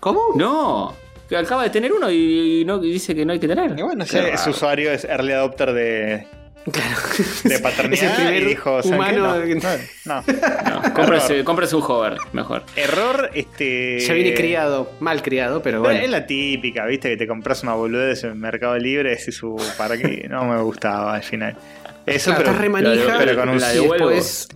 ¿Cómo? 0.00 0.20
No. 0.36 0.94
Que 1.28 1.36
acaba 1.36 1.62
de 1.64 1.70
tener 1.70 1.92
uno 1.92 2.10
y, 2.10 2.60
y 2.60 2.64
no 2.64 2.82
y 2.84 2.92
dice 2.92 3.14
que 3.14 3.24
no 3.24 3.32
hay 3.32 3.40
que 3.40 3.48
tener. 3.48 3.76
Y 3.78 3.82
bueno, 3.82 4.04
ese, 4.04 4.50
usuario 4.50 4.90
es 4.92 5.04
early 5.04 5.32
adopter 5.32 5.72
de, 5.72 6.26
Claro. 6.70 6.96
de 7.44 7.58
paternidad 7.62 8.32
y 8.32 8.44
dijo, 8.44 8.80
humano. 8.84 9.36
No, 9.36 9.44
no, 9.46 9.62
no. 10.04 10.24
No, 10.24 10.94
cómprese, 10.94 11.44
cómprese 11.44 11.76
un 11.76 11.82
hover, 11.82 12.16
mejor. 12.32 12.64
Error, 12.74 13.30
este... 13.34 14.00
Ya 14.00 14.14
viene 14.14 14.34
criado, 14.34 14.90
mal 15.00 15.22
criado, 15.22 15.62
pero 15.62 15.80
bueno. 15.80 16.00
Es 16.00 16.10
la 16.10 16.26
típica, 16.26 16.84
viste, 16.86 17.10
que 17.10 17.16
te 17.16 17.26
compras 17.26 17.62
una 17.62 17.74
boludez 17.74 18.24
en 18.24 18.38
Mercado 18.40 18.76
Libre, 18.78 19.12
ese 19.12 19.30
es 19.30 19.36
su 19.36 19.56
para 19.78 19.96
qué 19.96 20.26
no 20.28 20.44
me 20.44 20.60
gustaba 20.62 21.14
al 21.14 21.22
final. 21.22 21.56
Eso, 22.04 22.30
Claro, 22.30 22.38
pero, 22.38 22.50
estás 22.50 22.62
re 22.62 22.68
manija 22.68 23.18
pero 23.18 23.36
con 23.36 23.48
un 23.48 23.60
la 23.60 23.74
y 23.74 23.80
después 23.80 24.48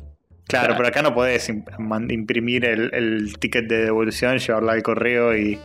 claro, 0.47 0.67
claro. 0.67 0.75
pero 0.77 0.89
acá 0.89 1.03
no 1.03 1.15
podés 1.15 1.49
imprimir 1.49 2.65
el, 2.65 2.91
el 2.93 3.39
ticket 3.39 3.67
de 3.67 3.85
devolución, 3.85 4.39
llevarlo 4.39 4.71
al 4.71 4.83
correo 4.83 5.37
y. 5.37 5.59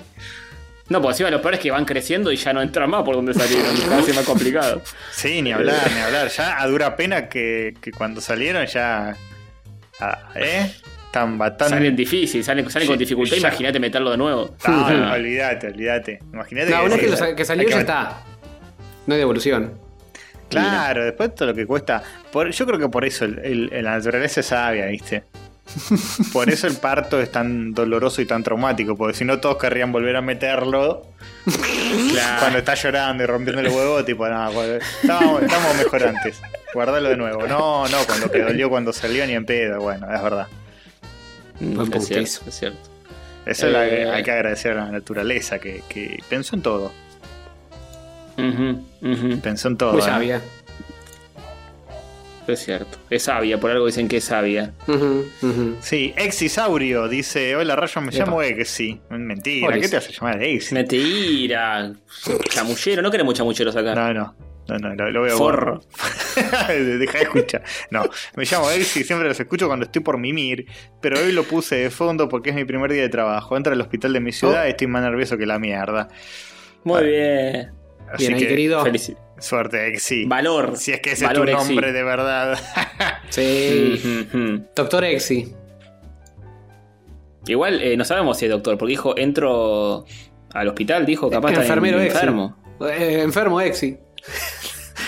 No, 0.88 1.02
porque 1.02 1.14
encima 1.14 1.32
lo 1.32 1.42
peor 1.42 1.56
es 1.56 1.60
que 1.60 1.72
van 1.72 1.84
creciendo 1.86 2.32
y 2.32 2.36
ya 2.36 2.54
no 2.54 2.62
entran 2.62 2.90
más 2.90 3.04
por 3.04 3.16
donde 3.16 3.34
salieron. 3.34 3.76
Cada 3.78 3.98
vez 3.98 4.08
es 4.10 4.16
más 4.16 4.26
complicado. 4.26 4.82
Sí, 5.12 5.42
ni 5.42 5.52
hablar, 5.52 5.90
ni 5.92 6.00
hablar. 6.00 6.28
Ya 6.30 6.62
a 6.62 6.68
dura 6.68 6.96
pena 6.96 7.28
que, 7.28 7.74
que 7.82 7.92
cuando 7.92 8.22
salieron 8.22 8.66
ya. 8.68 9.16
ah, 10.00 10.20
¿Eh? 10.36 10.72
Están 11.08 11.38
bastante. 11.38 11.74
Salen 11.76 11.96
difícil, 11.96 12.44
salen, 12.44 12.70
salen 12.70 12.86
Sí, 12.88 12.92
con 12.92 13.00
dificultad. 13.00 13.38
Imagínate 13.38 13.80
meterlo 13.80 14.12
de 14.12 14.18
nuevo. 14.18 14.56
No, 14.68 14.90
no, 14.92 15.14
olvídate, 15.14 15.68
olvídate. 15.68 16.20
Imagínate 16.34 16.70
No, 16.72 16.84
una 16.84 16.90
vez 16.96 17.00
que, 17.00 17.08
lo 17.10 17.14
sí, 17.18 17.24
sa- 17.24 17.36
que 17.36 17.46
salió 17.46 17.68
ya 17.68 17.76
que- 17.76 17.82
está. 17.82 18.18
No 19.08 19.14
hay 19.14 19.20
devolución. 19.20 19.80
Claro, 20.50 21.04
después 21.04 21.34
todo 21.34 21.48
lo 21.48 21.56
que 21.56 21.66
cuesta. 21.66 22.04
Por, 22.32 22.52
yo 22.52 22.66
creo 22.68 22.78
que 22.80 22.90
por 22.90 23.04
eso 23.06 23.26
el- 23.26 23.70
el- 23.72 23.84
la 23.84 23.98
naturaleza 23.98 24.42
es 24.42 24.46
sabia, 24.46 24.86
¿viste? 24.86 25.24
Por 26.34 26.50
eso 26.50 26.68
el 26.68 26.76
parto 26.78 27.20
es 27.20 27.32
tan 27.32 27.74
doloroso 27.74 28.22
y 28.22 28.26
tan 28.26 28.44
traumático, 28.44 28.96
porque 28.96 29.18
si 29.18 29.26
no 29.26 29.40
todos 29.40 29.58
querrían 29.58 29.92
volver 29.92 30.16
a 30.16 30.22
meterlo 30.22 31.08
cuando 32.40 32.60
está 32.60 32.76
llorando 32.76 33.24
y 33.24 33.26
rompiendo 33.26 33.62
el 33.62 33.70
huevo, 33.70 34.04
tipo, 34.06 34.28
no, 34.28 34.50
estábamos, 34.62 35.42
estábamos 35.44 35.78
mejor 35.78 36.04
antes. 36.04 36.42
Guardalo 36.74 37.10
de 37.10 37.18
nuevo. 37.18 37.48
No, 37.48 37.88
no, 37.88 37.98
cuando 38.06 38.30
te 38.30 38.44
dolió 38.44 38.70
cuando 38.70 38.94
salió 38.94 39.26
ni 39.26 39.34
en 39.34 39.46
pedo, 39.46 39.80
bueno, 39.82 40.14
es 40.14 40.22
verdad. 40.22 40.48
Buen 41.60 41.90
Mm, 41.90 41.94
es 41.94 42.06
cierto, 42.08 42.24
eso. 42.26 42.42
es 42.48 42.56
cierto. 42.60 42.90
Eso 43.46 43.68
Eh. 43.70 44.10
hay 44.10 44.24
que 44.24 44.32
agradecer 44.32 44.74
a 44.74 44.86
la 44.86 44.92
naturaleza, 44.92 45.60
que, 45.60 45.84
que 45.88 46.22
pensó 46.30 46.56
en 46.56 46.62
todo. 46.62 46.92
Pensó 49.42 49.68
en 49.70 49.78
todo. 49.78 49.94
Muy 49.94 50.32
¿eh? 50.32 50.40
Es 52.54 52.64
cierto. 52.64 52.98
Es 53.10 53.24
sabia, 53.24 53.60
por 53.60 53.72
algo 53.72 53.86
dicen 53.86 54.08
que 54.08 54.18
es 54.18 54.24
sabia. 54.26 54.74
Sí, 55.82 56.14
Exisaurio 56.18 57.08
dice: 57.08 57.56
Hola 57.56 57.76
Rayo, 57.76 58.02
me 58.02 58.10
Epa. 58.10 58.18
llamo 58.26 58.42
Exi. 58.42 59.00
Mentira. 59.10 59.80
¿qué 59.80 59.88
te 59.90 59.98
hace 59.98 60.12
llamar 60.14 60.42
Exi? 60.44 60.74
Mentira. 60.76 61.94
Chamullero, 62.50 63.02
no 63.02 63.12
queremos 63.12 63.34
chamulleros 63.36 63.76
acá. 63.76 63.96
No, 63.96 64.14
no. 64.14 64.36
No, 64.68 64.80
no, 64.80 64.96
lo, 64.96 65.12
lo 65.12 65.22
veo. 65.22 65.38
Forro. 65.38 65.80
Deja 66.68 67.18
de 67.20 67.24
escuchar. 67.24 67.64
No, 67.92 68.04
me 68.36 68.46
llamo 68.46 68.70
Exi, 68.72 69.04
siempre 69.04 69.28
los 69.28 69.40
escucho 69.40 69.68
cuando 69.68 69.86
estoy 69.86 70.02
por 70.02 70.18
mimir, 70.18 70.66
pero 71.02 71.20
hoy 71.20 71.32
lo 71.34 71.44
puse 71.44 71.76
de 71.76 71.90
fondo 71.92 72.28
porque 72.28 72.50
es 72.50 72.56
mi 72.56 72.66
primer 72.66 72.92
día 72.92 73.04
de 73.04 73.10
trabajo. 73.10 73.56
Entro 73.56 73.74
al 73.74 73.82
hospital 73.82 74.14
de 74.14 74.20
mi 74.22 74.32
ciudad 74.32 74.64
Oh. 74.64 74.68
y 74.68 74.72
estoy 74.72 74.88
más 74.88 75.04
nervioso 75.04 75.38
que 75.38 75.46
la 75.46 75.60
mierda. 75.60 76.08
Muy 76.84 77.06
bien. 77.06 77.72
Así 78.12 78.28
Bien 78.28 78.40
que, 78.40 78.48
querido. 78.48 78.84
Felici- 78.84 79.16
suerte, 79.40 79.88
Exi. 79.88 80.26
Valor. 80.26 80.78
Si 80.78 80.92
es 80.92 81.00
que 81.02 81.12
ese 81.12 81.26
Valor, 81.26 81.50
es 81.50 81.56
tu 81.56 81.62
Exi. 81.62 81.70
nombre 81.74 81.92
de 81.94 82.04
verdad. 82.04 82.60
Sí. 83.30 84.28
Doctor 84.76 85.04
Exi. 85.04 85.54
Igual 87.48 87.82
eh, 87.82 87.98
no 87.98 88.06
sabemos 88.06 88.38
si 88.38 88.46
es 88.46 88.52
doctor, 88.52 88.78
porque 88.78 88.92
dijo, 88.92 89.18
entro 89.18 90.06
al 90.54 90.68
hospital, 90.68 91.06
dijo, 91.06 91.30
capaz 91.30 91.50
está 91.52 91.64
Enfermero 91.64 92.00
Exi. 92.00 92.16
enfermo. 92.18 92.56
Eh, 92.82 93.22
enfermo 93.24 93.60
Exi. 93.62 93.98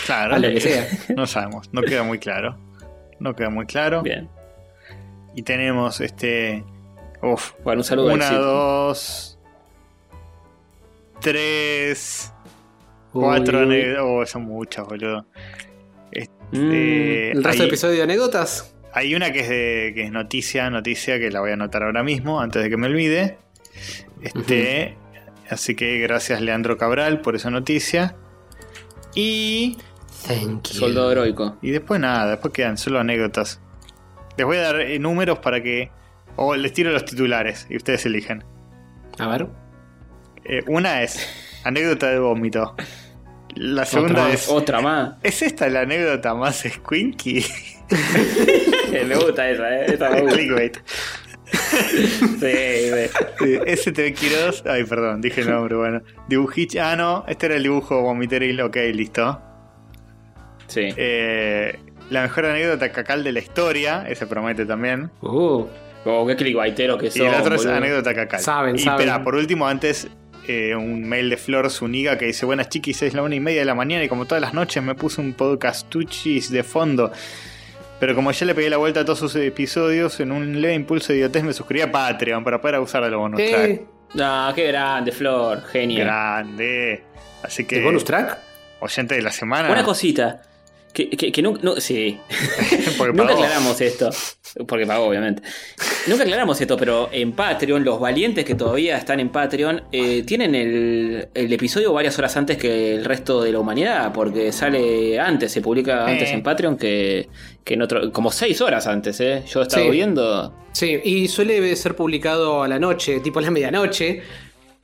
claro, 0.05 0.35
A 0.35 0.39
lo 0.39 0.49
que 0.49 0.59
sea. 0.61 0.87
no 1.15 1.25
sabemos, 1.25 1.69
no 1.71 1.81
queda 1.83 2.03
muy 2.03 2.19
claro. 2.19 2.57
No 3.19 3.35
queda 3.35 3.49
muy 3.49 3.65
claro. 3.65 4.01
Bien. 4.03 4.29
Y 5.35 5.43
tenemos 5.43 6.01
este. 6.01 6.63
Uf, 7.21 7.53
Bueno, 7.63 7.79
un 7.79 7.83
saludo 7.83 8.09
a 8.11 8.13
Una, 8.13 8.25
Exi. 8.25 8.35
dos, 8.35 9.39
tres, 11.21 12.33
cuatro 13.21 13.59
anécdotas. 13.59 14.03
Oh, 14.03 14.25
son 14.25 14.43
muchas, 14.43 14.85
boludo. 14.85 15.25
Mm, 16.51 16.71
Eh, 16.71 17.31
¿El 17.33 17.43
resto 17.43 17.49
hay, 17.49 17.57
del 17.59 17.67
episodio 17.67 17.95
de 17.95 18.03
anécdotas? 18.03 18.73
hay 18.93 19.13
una 19.13 19.31
que 19.31 19.39
es, 19.41 19.49
de, 19.49 19.91
que 19.93 20.03
es 20.03 20.11
noticia, 20.11 20.69
noticia, 20.69 21.19
que 21.19 21.29
la 21.29 21.41
voy 21.41 21.51
a 21.51 21.53
anotar 21.53 21.83
ahora 21.83 22.03
mismo, 22.03 22.39
antes 22.39 22.63
de 22.63 22.69
que 22.69 22.77
me 22.77 22.87
olvide. 22.87 23.37
Este, 24.21 24.95
Así 25.49 25.75
que 25.75 25.99
gracias 25.99 26.41
Leandro 26.41 26.77
Cabral 26.77 27.21
por 27.21 27.35
esa 27.35 27.49
noticia. 27.49 28.15
Y, 29.15 29.77
Thank 30.27 30.69
you. 30.69 30.79
Soldado 30.79 31.11
heroico. 31.11 31.57
y 31.61 31.71
después 31.71 31.99
nada, 31.99 32.31
después 32.31 32.53
quedan 32.53 32.77
solo 32.77 32.99
anécdotas. 32.99 33.61
Les 34.37 34.45
voy 34.45 34.57
a 34.57 34.61
dar 34.61 34.81
eh, 34.81 34.99
números 34.99 35.39
para 35.39 35.61
que... 35.61 35.91
O 36.35 36.55
les 36.55 36.71
tiro 36.73 36.91
los 36.91 37.05
titulares 37.05 37.65
y 37.69 37.77
ustedes 37.77 38.05
eligen. 38.05 38.43
A 39.17 39.27
ver. 39.27 39.47
Eh, 40.45 40.63
una 40.67 41.01
es 41.01 41.27
anécdota 41.63 42.09
de 42.09 42.19
vómito. 42.19 42.75
La 43.59 43.85
segunda 43.85 44.21
Otra 44.23 44.33
es. 44.33 44.49
Otra 44.49 44.81
más. 44.81 45.13
¿Es 45.23 45.41
esta 45.41 45.67
la 45.69 45.81
anécdota 45.81 46.33
más 46.33 46.63
squinky? 46.67 47.45
me 49.07 49.15
gusta 49.15 49.49
esa, 49.49 49.75
¿eh? 49.75 49.85
Esa 49.93 50.09
me 50.09 50.21
gusta. 50.21 50.35
Clickbait. 50.37 50.77
Sí, 51.49 52.37
sí. 52.39 53.09
Eh, 53.45 53.77
STV 53.77 54.13
Quiroz. 54.13 54.63
Ay, 54.65 54.83
perdón, 54.83 55.21
dije 55.21 55.41
el 55.41 55.49
nombre, 55.49 55.75
bueno. 55.75 56.01
Dibujich. 56.27 56.75
Ah, 56.77 56.95
no, 56.95 57.23
este 57.27 57.45
era 57.47 57.55
el 57.55 57.63
dibujo 57.63 58.01
vomiteril. 58.01 58.59
Ok, 58.61 58.75
listo. 58.93 59.41
Sí. 60.67 60.89
Eh, 60.97 61.79
la 62.09 62.21
mejor 62.23 62.45
anécdota 62.47 62.91
cacal 62.91 63.23
de 63.23 63.31
la 63.31 63.39
historia. 63.39 64.05
Ese 64.07 64.27
promete 64.27 64.65
también. 64.65 65.09
Uh, 65.21 65.65
Oh, 66.09 66.25
qué 66.25 66.37
clickbaiteros 66.37 66.97
que 67.01 67.07
Y 67.07 67.11
son. 67.11 67.27
el 67.27 67.33
otro 67.33 67.55
es 67.55 67.61
boludo. 67.63 67.75
anécdota 67.77 68.13
cacal. 68.13 68.39
Saben, 68.39 68.75
y 68.75 68.79
saben. 68.79 68.99
espera, 69.01 69.23
por 69.25 69.35
último, 69.35 69.67
antes. 69.67 70.07
Eh, 70.47 70.75
un 70.75 71.07
mail 71.07 71.29
de 71.29 71.37
Flor 71.37 71.69
Zuniga 71.69 72.17
que 72.17 72.25
dice: 72.25 72.45
Buenas 72.45 72.69
chiquis, 72.69 73.01
es 73.01 73.13
la 73.13 73.21
una 73.23 73.35
y 73.35 73.39
media 73.39 73.59
de 73.61 73.65
la 73.65 73.75
mañana 73.75 74.03
y 74.03 74.09
como 74.09 74.25
todas 74.25 74.41
las 74.41 74.53
noches 74.53 74.81
me 74.83 74.95
puse 74.95 75.21
un 75.21 75.33
podcast 75.33 75.87
tuchis 75.89 76.49
de 76.51 76.63
fondo. 76.63 77.11
Pero 77.99 78.13
como 78.15 78.31
ya 78.31 78.45
le 78.45 78.53
pegué 78.53 78.69
la 78.69 78.77
vuelta 78.77 78.99
a 78.99 79.05
todos 79.05 79.19
sus 79.19 79.35
episodios, 79.37 80.19
en 80.19 80.31
un 80.31 80.61
leve 80.61 80.75
impulso 80.75 81.13
de 81.13 81.19
idiotez 81.19 81.43
me 81.43 81.53
suscribí 81.53 81.81
a 81.81 81.91
Patreon 81.91 82.43
para 82.43 82.61
poder 82.61 82.79
usar 82.79 83.03
de 83.03 83.09
los 83.09 83.19
bonus 83.19 83.41
track. 83.43 83.81
No, 84.13 84.51
qué 84.55 84.67
grande, 84.67 85.11
Flor. 85.11 85.63
Genio. 85.71 86.03
Grande. 86.05 87.03
Así 87.43 87.65
que, 87.65 87.77
¿El 87.77 87.83
bonus 87.83 88.03
track? 88.03 88.37
oyente 88.79 89.15
de 89.15 89.21
la 89.23 89.31
semana. 89.31 89.71
Una 89.71 89.83
cosita. 89.83 90.41
Que, 90.93 91.09
que, 91.11 91.31
que 91.31 91.41
no- 91.43 91.57
sí. 91.79 92.17
Nunca 93.13 93.33
aclaramos 93.33 93.79
esto. 93.81 94.09
Porque 94.67 94.87
pagó, 94.87 95.05
obviamente. 95.05 95.43
Nunca 96.07 96.23
aclaramos 96.23 96.59
esto, 96.59 96.75
pero 96.77 97.09
en 97.11 97.33
Patreon, 97.33 97.83
los 97.83 97.99
valientes 97.99 98.43
que 98.45 98.55
todavía 98.55 98.97
están 98.97 99.19
en 99.19 99.29
Patreon, 99.29 99.83
eh, 99.91 100.23
tienen 100.23 100.55
el, 100.55 101.27
el 101.35 101.53
episodio 101.53 101.93
varias 101.93 102.17
horas 102.17 102.35
antes 102.37 102.57
que 102.57 102.95
el 102.95 103.05
resto 103.05 103.43
de 103.43 103.51
la 103.51 103.59
humanidad, 103.59 104.11
porque 104.13 104.51
sale 104.51 105.19
antes, 105.19 105.51
se 105.51 105.61
publica 105.61 106.05
antes 106.07 106.29
Eh. 106.29 106.33
en 106.33 106.41
Patreon 106.41 106.77
que, 106.77 107.27
que 107.63 107.75
en 107.75 107.81
otro. 107.83 108.11
como 108.11 108.31
seis 108.31 108.59
horas 108.61 108.87
antes, 108.87 109.19
¿eh? 109.19 109.43
Yo 109.47 109.59
he 109.59 109.63
estado 109.63 109.83
Sí. 109.85 109.91
viendo. 109.91 110.55
Sí, 110.71 110.99
y 111.03 111.27
suele 111.27 111.75
ser 111.75 111.95
publicado 111.95 112.63
a 112.63 112.67
la 112.67 112.79
noche, 112.79 113.19
tipo 113.19 113.37
a 113.37 113.41
la 113.43 113.51
medianoche, 113.51 114.21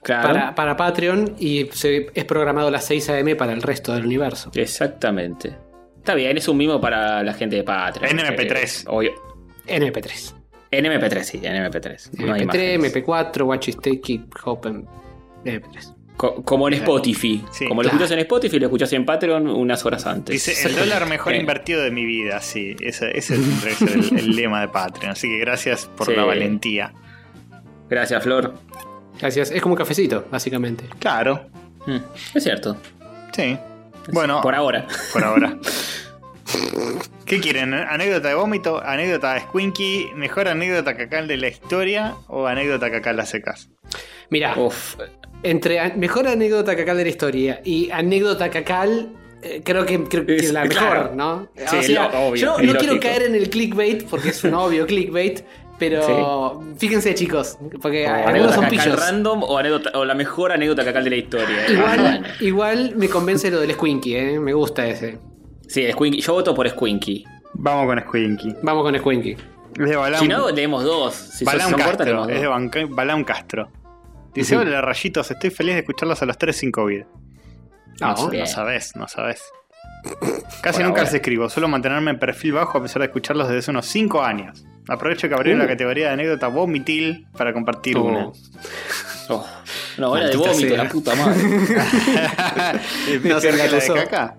Claro. 0.03 0.27
para, 0.27 0.53
para 0.55 0.75
Patreon, 0.77 1.35
y 1.39 1.69
se- 1.71 2.07
es 2.13 2.25
programado 2.25 2.67
a 2.67 2.71
las 2.71 2.85
6 2.85 3.09
a.m. 3.09 3.35
para 3.37 3.53
el 3.53 3.61
resto 3.61 3.93
del 3.93 4.05
universo. 4.05 4.51
Exactamente. 4.53 5.55
Está 6.03 6.15
bien, 6.15 6.35
es 6.37 6.47
un 6.49 6.57
mimo 6.57 6.81
para 6.81 7.23
la 7.23 7.33
gente 7.33 7.55
de 7.55 7.63
Patreon. 7.63 8.19
En 8.19 8.25
MP3. 8.25 8.81
Eh, 8.81 8.83
obvio. 8.87 9.13
En 9.67 9.83
MP3. 9.83 10.33
En 10.69 10.83
MP3, 10.85 11.23
sí, 11.23 11.39
en 11.41 11.53
MP3. 11.63 12.09
No 12.25 12.33
hay 12.33 12.41
MP3, 12.41 12.43
imágenes. 12.75 12.93
MP4, 12.95 13.45
Watch 13.45 13.69
Sticky, 13.69 14.25
Open, 14.43 14.85
MP3. 15.45 15.93
Co- 16.17 16.43
como 16.43 16.67
en 16.67 16.73
Spotify. 16.75 17.45
Sí, 17.51 17.67
como 17.69 17.81
lo 17.81 17.89
claro. 17.89 18.03
escuchas 18.03 18.11
en 18.11 18.19
Spotify, 18.19 18.59
lo 18.59 18.65
escuchas 18.65 18.91
en 18.93 19.05
Patreon 19.05 19.47
unas 19.47 19.85
horas 19.85 20.05
antes. 20.05 20.33
Dice, 20.33 20.67
el 20.67 20.75
dólar 20.75 21.07
mejor 21.07 21.33
Eh. 21.33 21.37
invertido 21.37 21.81
de 21.81 21.91
mi 21.91 22.03
vida, 22.05 22.41
sí. 22.41 22.75
Ese, 22.81 23.21
ser 23.21 23.39
el, 23.39 24.17
el 24.19 24.35
lema 24.35 24.59
de 24.61 24.67
Patreon. 24.67 25.11
Así 25.13 25.29
que 25.29 25.39
gracias 25.39 25.85
por 25.95 26.07
Sí. 26.07 26.13
la 26.15 26.25
valentía. 26.25 26.91
Gracias, 27.89 28.21
Flor. 28.23 28.53
Gracias. 29.19 29.51
Es 29.51 29.61
como 29.61 29.73
un 29.75 29.77
cafecito, 29.77 30.25
básicamente. 30.29 30.83
Claro, 30.99 31.45
Mm, 31.85 31.97
Es 32.33 32.43
cierto. 32.43 32.75
sí. 33.35 33.57
Bueno, 34.11 34.41
Por 34.41 34.53
ahora. 34.55 34.85
por 35.13 35.23
ahora. 35.23 35.57
¿Qué 37.25 37.39
quieren? 37.39 37.73
¿Anécdota 37.73 38.29
de 38.29 38.35
vómito? 38.35 38.81
¿Anécdota 38.83 39.33
de 39.33 39.41
Squinky? 39.41 40.07
¿Mejor 40.15 40.47
anécdota 40.47 40.95
cacal 40.95 41.27
de 41.27 41.37
la 41.37 41.47
historia 41.47 42.15
o 42.27 42.45
anécdota 42.47 42.91
cacal 42.91 43.19
a 43.19 43.25
secas? 43.25 43.69
Mira, 44.29 44.55
Uf. 44.57 44.95
entre 45.43 45.95
mejor 45.95 46.27
anécdota 46.27 46.75
cacal 46.75 46.97
de 46.97 47.03
la 47.03 47.09
historia 47.09 47.61
y 47.63 47.89
anécdota 47.91 48.49
cacal, 48.49 49.09
eh, 49.41 49.61
creo 49.63 49.85
que, 49.85 50.03
creo 50.03 50.25
que 50.25 50.35
Es- 50.35 50.43
es 50.45 50.53
la 50.53 50.65
mejor, 50.65 50.75
claro. 50.89 51.11
¿no? 51.15 51.47
Sí, 51.81 51.93
lo- 51.93 52.07
obvio, 52.27 52.35
yo 52.35 52.57
no 52.61 52.73
quiero 52.75 52.99
caer 52.99 53.23
en 53.23 53.35
el 53.35 53.49
clickbait, 53.49 54.05
porque 54.07 54.29
es 54.29 54.43
un 54.43 54.53
obvio 54.53 54.85
clickbait, 54.85 55.43
pero 55.79 56.61
fíjense 56.77 57.13
chicos, 57.15 57.57
porque 57.81 58.05
O 58.05 58.09
algunos 58.09 58.27
anécdota 58.27 58.55
son 58.55 58.69
pillos. 58.69 58.99
random 58.99 59.43
o, 59.43 59.57
anécdota, 59.57 59.91
o 59.97 60.05
la 60.05 60.13
mejor 60.13 60.51
anécdota 60.51 60.83
cacal 60.85 61.03
de 61.03 61.09
la 61.09 61.15
historia. 61.17 61.69
Igual, 61.71 61.99
Ah, 61.99 62.01
bueno. 62.19 62.27
igual 62.41 62.93
me 62.95 63.09
convence 63.09 63.49
lo 63.49 63.59
del 63.59 63.71
Squinky, 63.73 64.15
¿eh? 64.15 64.39
me 64.39 64.53
gusta 64.53 64.87
ese. 64.87 65.17
Sí, 65.67 65.89
Squinky. 65.91 66.21
Yo 66.21 66.33
voto 66.33 66.53
por 66.53 66.69
Squinky. 66.69 67.25
Vamos 67.53 67.85
con 67.87 67.99
Squinky. 67.99 68.55
Vamos 68.61 68.83
con 68.83 68.97
Squinky. 68.97 69.31
Es 69.31 69.89
de 69.89 69.95
Balam, 69.95 70.19
Si 70.19 70.27
no, 70.27 70.49
leemos 70.51 70.83
dos. 70.83 71.13
Si 71.15 71.45
Balam 71.45 71.71
son 71.71 71.79
cortas, 71.79 71.97
Castro. 71.97 72.05
leemos 72.13 72.29
Es 72.29 72.41
de. 72.41 72.47
Banca- 72.47 72.85
Balam 72.89 73.23
Castro. 73.23 73.71
Dice. 74.33 74.57
Hola 74.57 74.81
rayitos, 74.81 75.29
estoy 75.29 75.49
feliz 75.51 75.73
de 75.75 75.79
escucharlos 75.81 76.21
a 76.21 76.25
los 76.25 76.37
tres 76.37 76.57
sin 76.57 76.71
COVID. 76.71 77.03
No, 78.01 78.07
Ah, 78.07 78.15
no 78.17 78.29
bien. 78.29 78.47
sabes, 78.47 78.95
no 78.95 79.07
sabes. 79.07 79.43
Casi 80.61 80.79
nunca 80.79 80.99
ahora. 80.99 81.03
les 81.03 81.13
escribo, 81.13 81.49
suelo 81.49 81.67
mantenerme 81.67 82.11
en 82.11 82.19
perfil 82.19 82.53
bajo 82.53 82.77
a 82.77 82.81
pesar 82.81 83.01
de 83.01 83.05
escucharlos 83.07 83.47
desde 83.47 83.59
hace 83.59 83.71
unos 83.71 83.85
5 83.85 84.21
años. 84.23 84.65
Aprovecho 84.89 85.29
que 85.29 85.35
abrieron 85.35 85.61
Uh. 85.61 85.63
la 85.65 85.69
categoría 85.69 86.07
de 86.07 86.13
anécdota 86.13 86.47
vomitil 86.47 87.27
para 87.37 87.53
compartir 87.53 87.97
Oh. 87.97 88.03
una. 88.03 88.31
Oh, 89.29 89.45
una 89.97 90.09
hora 90.09 90.27
de 90.27 90.35
vómito, 90.35 90.57
sea. 90.75 90.83
la 90.83 90.89
puta 90.89 91.15
madre. 91.15 91.39
¿Es 93.09 93.23
No 93.23 93.39
se 93.39 93.51
de 93.51 93.93
caca? 93.93 94.35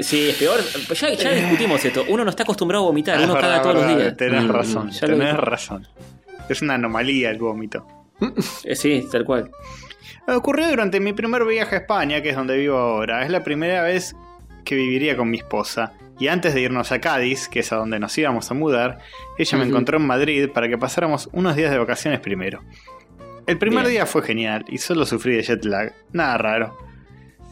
Sí, 0.00 0.28
es 0.30 0.36
peor. 0.36 0.60
Ya, 0.94 1.12
ya 1.14 1.30
discutimos 1.32 1.84
esto. 1.84 2.04
Uno 2.08 2.24
no 2.24 2.30
está 2.30 2.42
acostumbrado 2.44 2.84
a 2.84 2.86
vomitar, 2.88 3.18
uno 3.18 3.34
verdad, 3.34 3.48
caga 3.50 3.62
todos 3.62 3.74
los 3.76 3.96
días. 3.96 4.16
Tenés 4.16 4.44
Mm, 4.44 4.48
razón, 4.50 4.90
lo 5.00 5.06
tenés 5.08 5.36
razón. 5.36 5.88
Es 6.48 6.62
una 6.62 6.74
anomalía 6.74 7.30
el 7.30 7.38
vómito. 7.38 7.86
Eh, 8.64 8.74
sí, 8.74 9.06
tal 9.10 9.24
cual. 9.24 9.50
Ocurrió 10.26 10.68
durante 10.68 11.00
mi 11.00 11.12
primer 11.12 11.44
viaje 11.44 11.76
a 11.76 11.78
España, 11.78 12.20
que 12.22 12.30
es 12.30 12.36
donde 12.36 12.56
vivo 12.56 12.76
ahora. 12.76 13.24
Es 13.24 13.30
la 13.30 13.42
primera 13.42 13.82
vez 13.82 14.14
que 14.64 14.74
viviría 14.74 15.16
con 15.16 15.30
mi 15.30 15.38
esposa. 15.38 15.92
Y 16.20 16.28
antes 16.28 16.52
de 16.52 16.60
irnos 16.62 16.90
a 16.92 17.00
Cádiz, 17.00 17.48
que 17.48 17.60
es 17.60 17.72
a 17.72 17.76
donde 17.76 17.98
nos 18.00 18.16
íbamos 18.18 18.50
a 18.50 18.54
mudar, 18.54 18.98
ella 19.38 19.56
me 19.58 19.64
encontró 19.64 19.98
en 19.98 20.06
Madrid 20.06 20.48
para 20.52 20.68
que 20.68 20.76
pasáramos 20.76 21.28
unos 21.32 21.54
días 21.54 21.70
de 21.70 21.78
vacaciones 21.78 22.20
primero. 22.20 22.62
El 23.46 23.56
primer 23.56 23.84
Bien. 23.84 23.92
día 23.94 24.06
fue 24.06 24.22
genial 24.22 24.64
y 24.68 24.78
solo 24.78 25.06
sufrí 25.06 25.36
de 25.36 25.42
jet 25.42 25.64
lag. 25.64 25.94
Nada 26.12 26.36
raro. 26.38 26.76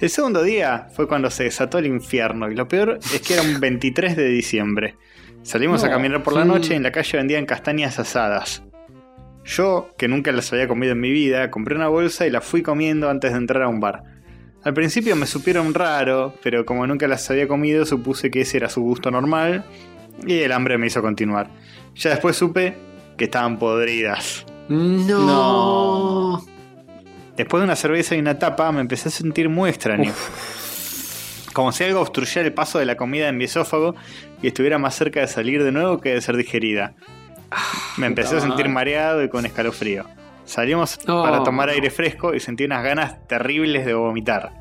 El 0.00 0.10
segundo 0.10 0.42
día 0.42 0.88
fue 0.94 1.08
cuando 1.08 1.30
se 1.30 1.44
desató 1.44 1.78
el 1.78 1.86
infierno 1.86 2.50
y 2.50 2.54
lo 2.54 2.68
peor 2.68 2.98
es 3.00 3.20
que 3.22 3.34
era 3.34 3.42
un 3.42 3.58
23 3.60 4.16
de 4.16 4.28
diciembre. 4.28 4.96
Salimos 5.42 5.82
a 5.84 5.86
No. 5.86 5.92
caminar 5.94 6.22
por 6.22 6.34
la 6.34 6.44
noche 6.44 6.74
y 6.74 6.76
en 6.76 6.82
la 6.82 6.92
calle 6.92 7.16
vendían 7.18 7.46
castañas 7.46 7.98
asadas. 7.98 8.62
Yo, 9.44 9.90
que 9.96 10.08
nunca 10.08 10.32
las 10.32 10.52
había 10.52 10.66
comido 10.66 10.92
en 10.92 11.00
mi 11.00 11.10
vida, 11.12 11.50
compré 11.52 11.76
una 11.76 11.86
bolsa 11.88 12.26
y 12.26 12.30
la 12.30 12.40
fui 12.40 12.62
comiendo 12.62 13.08
antes 13.08 13.30
de 13.30 13.38
entrar 13.38 13.62
a 13.62 13.68
un 13.68 13.78
bar. 13.78 14.02
Al 14.64 14.74
principio 14.74 15.14
me 15.14 15.26
supieron 15.26 15.72
raro, 15.72 16.34
pero 16.42 16.66
como 16.66 16.84
nunca 16.86 17.06
las 17.06 17.30
había 17.30 17.46
comido, 17.46 17.86
supuse 17.86 18.30
que 18.32 18.40
ese 18.40 18.56
era 18.56 18.68
su 18.68 18.82
gusto 18.82 19.12
normal 19.12 19.64
y 20.26 20.40
el 20.40 20.50
hambre 20.50 20.76
me 20.78 20.88
hizo 20.88 21.00
continuar. 21.00 21.48
Ya 21.94 22.10
después 22.10 22.34
supe 22.36 22.74
que 23.16 23.24
estaban 23.26 23.56
podridas. 23.58 24.44
No. 24.68 26.44
Después 27.36 27.60
de 27.60 27.64
una 27.64 27.76
cerveza 27.76 28.14
y 28.16 28.18
una 28.18 28.38
tapa, 28.38 28.70
me 28.72 28.80
empecé 28.80 29.08
a 29.08 29.12
sentir 29.12 29.48
muy 29.48 29.68
extraño. 29.70 30.12
Como 31.52 31.72
si 31.72 31.84
algo 31.84 32.00
obstruyera 32.00 32.46
el 32.46 32.52
paso 32.52 32.78
de 32.78 32.84
la 32.86 32.96
comida 32.96 33.28
en 33.28 33.36
mi 33.36 33.44
esófago 33.44 33.94
y 34.42 34.46
estuviera 34.48 34.78
más 34.78 34.94
cerca 34.94 35.20
de 35.20 35.26
salir 35.26 35.62
de 35.64 35.72
nuevo 35.72 36.00
que 36.00 36.14
de 36.14 36.20
ser 36.20 36.36
digerida. 36.36 36.94
Me 37.96 38.06
empecé 38.06 38.36
a 38.36 38.40
sentir 38.40 38.68
mareado 38.68 39.22
y 39.22 39.28
con 39.28 39.46
escalofrío. 39.46 40.04
Salimos 40.44 40.98
Oh. 41.08 41.22
para 41.24 41.42
tomar 41.42 41.68
aire 41.70 41.90
fresco 41.90 42.34
y 42.34 42.40
sentí 42.40 42.64
unas 42.64 42.84
ganas 42.84 43.26
terribles 43.26 43.84
de 43.86 43.94
vomitar. 43.94 44.52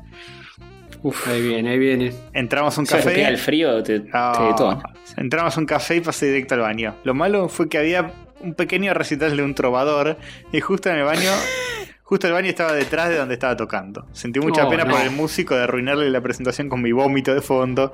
Uf, 1.02 1.28
ahí 1.28 1.40
viene, 1.46 1.70
ahí 1.70 1.78
viene. 1.78 2.12
Entramos 2.32 2.76
a 2.76 2.80
un 2.80 2.86
O 2.86 2.88
sea, 2.88 2.98
café. 2.98 3.24
el 3.28 3.38
frío, 3.38 3.82
te, 3.82 4.00
te 4.00 4.10
Ah, 4.12 4.48
detona. 4.50 4.82
entramos 5.16 5.56
a 5.56 5.60
un 5.60 5.66
café 5.66 5.96
y 5.96 6.00
pasé 6.00 6.26
directo 6.26 6.54
al 6.54 6.60
baño. 6.62 6.96
Lo 7.04 7.14
malo 7.14 7.48
fue 7.48 7.68
que 7.68 7.78
había 7.78 8.10
un 8.40 8.54
pequeño 8.54 8.92
recital 8.94 9.36
de 9.36 9.42
un 9.42 9.54
trovador 9.54 10.16
y 10.52 10.60
justo 10.60 10.88
en 10.90 10.96
el 10.96 11.04
baño, 11.04 11.30
justo 12.08 12.26
el 12.28 12.32
baño 12.32 12.48
estaba 12.48 12.72
detrás 12.72 13.08
de 13.08 13.16
donde 13.18 13.34
estaba 13.34 13.56
tocando. 13.56 14.06
Sentí 14.12 14.38
mucha 14.40 14.66
Oh, 14.66 14.70
pena 14.70 14.84
no. 14.84 14.92
por 14.92 15.00
el 15.02 15.10
músico 15.10 15.54
de 15.56 15.64
arruinarle 15.64 16.08
la 16.10 16.20
presentación 16.20 16.68
con 16.68 16.80
mi 16.80 16.92
vómito 16.92 17.34
de 17.34 17.40
fondo 17.42 17.92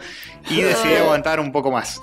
y 0.50 0.60
decidí 0.60 0.94
aguantar 1.00 1.40
un 1.40 1.50
poco 1.50 1.70
más. 1.70 2.00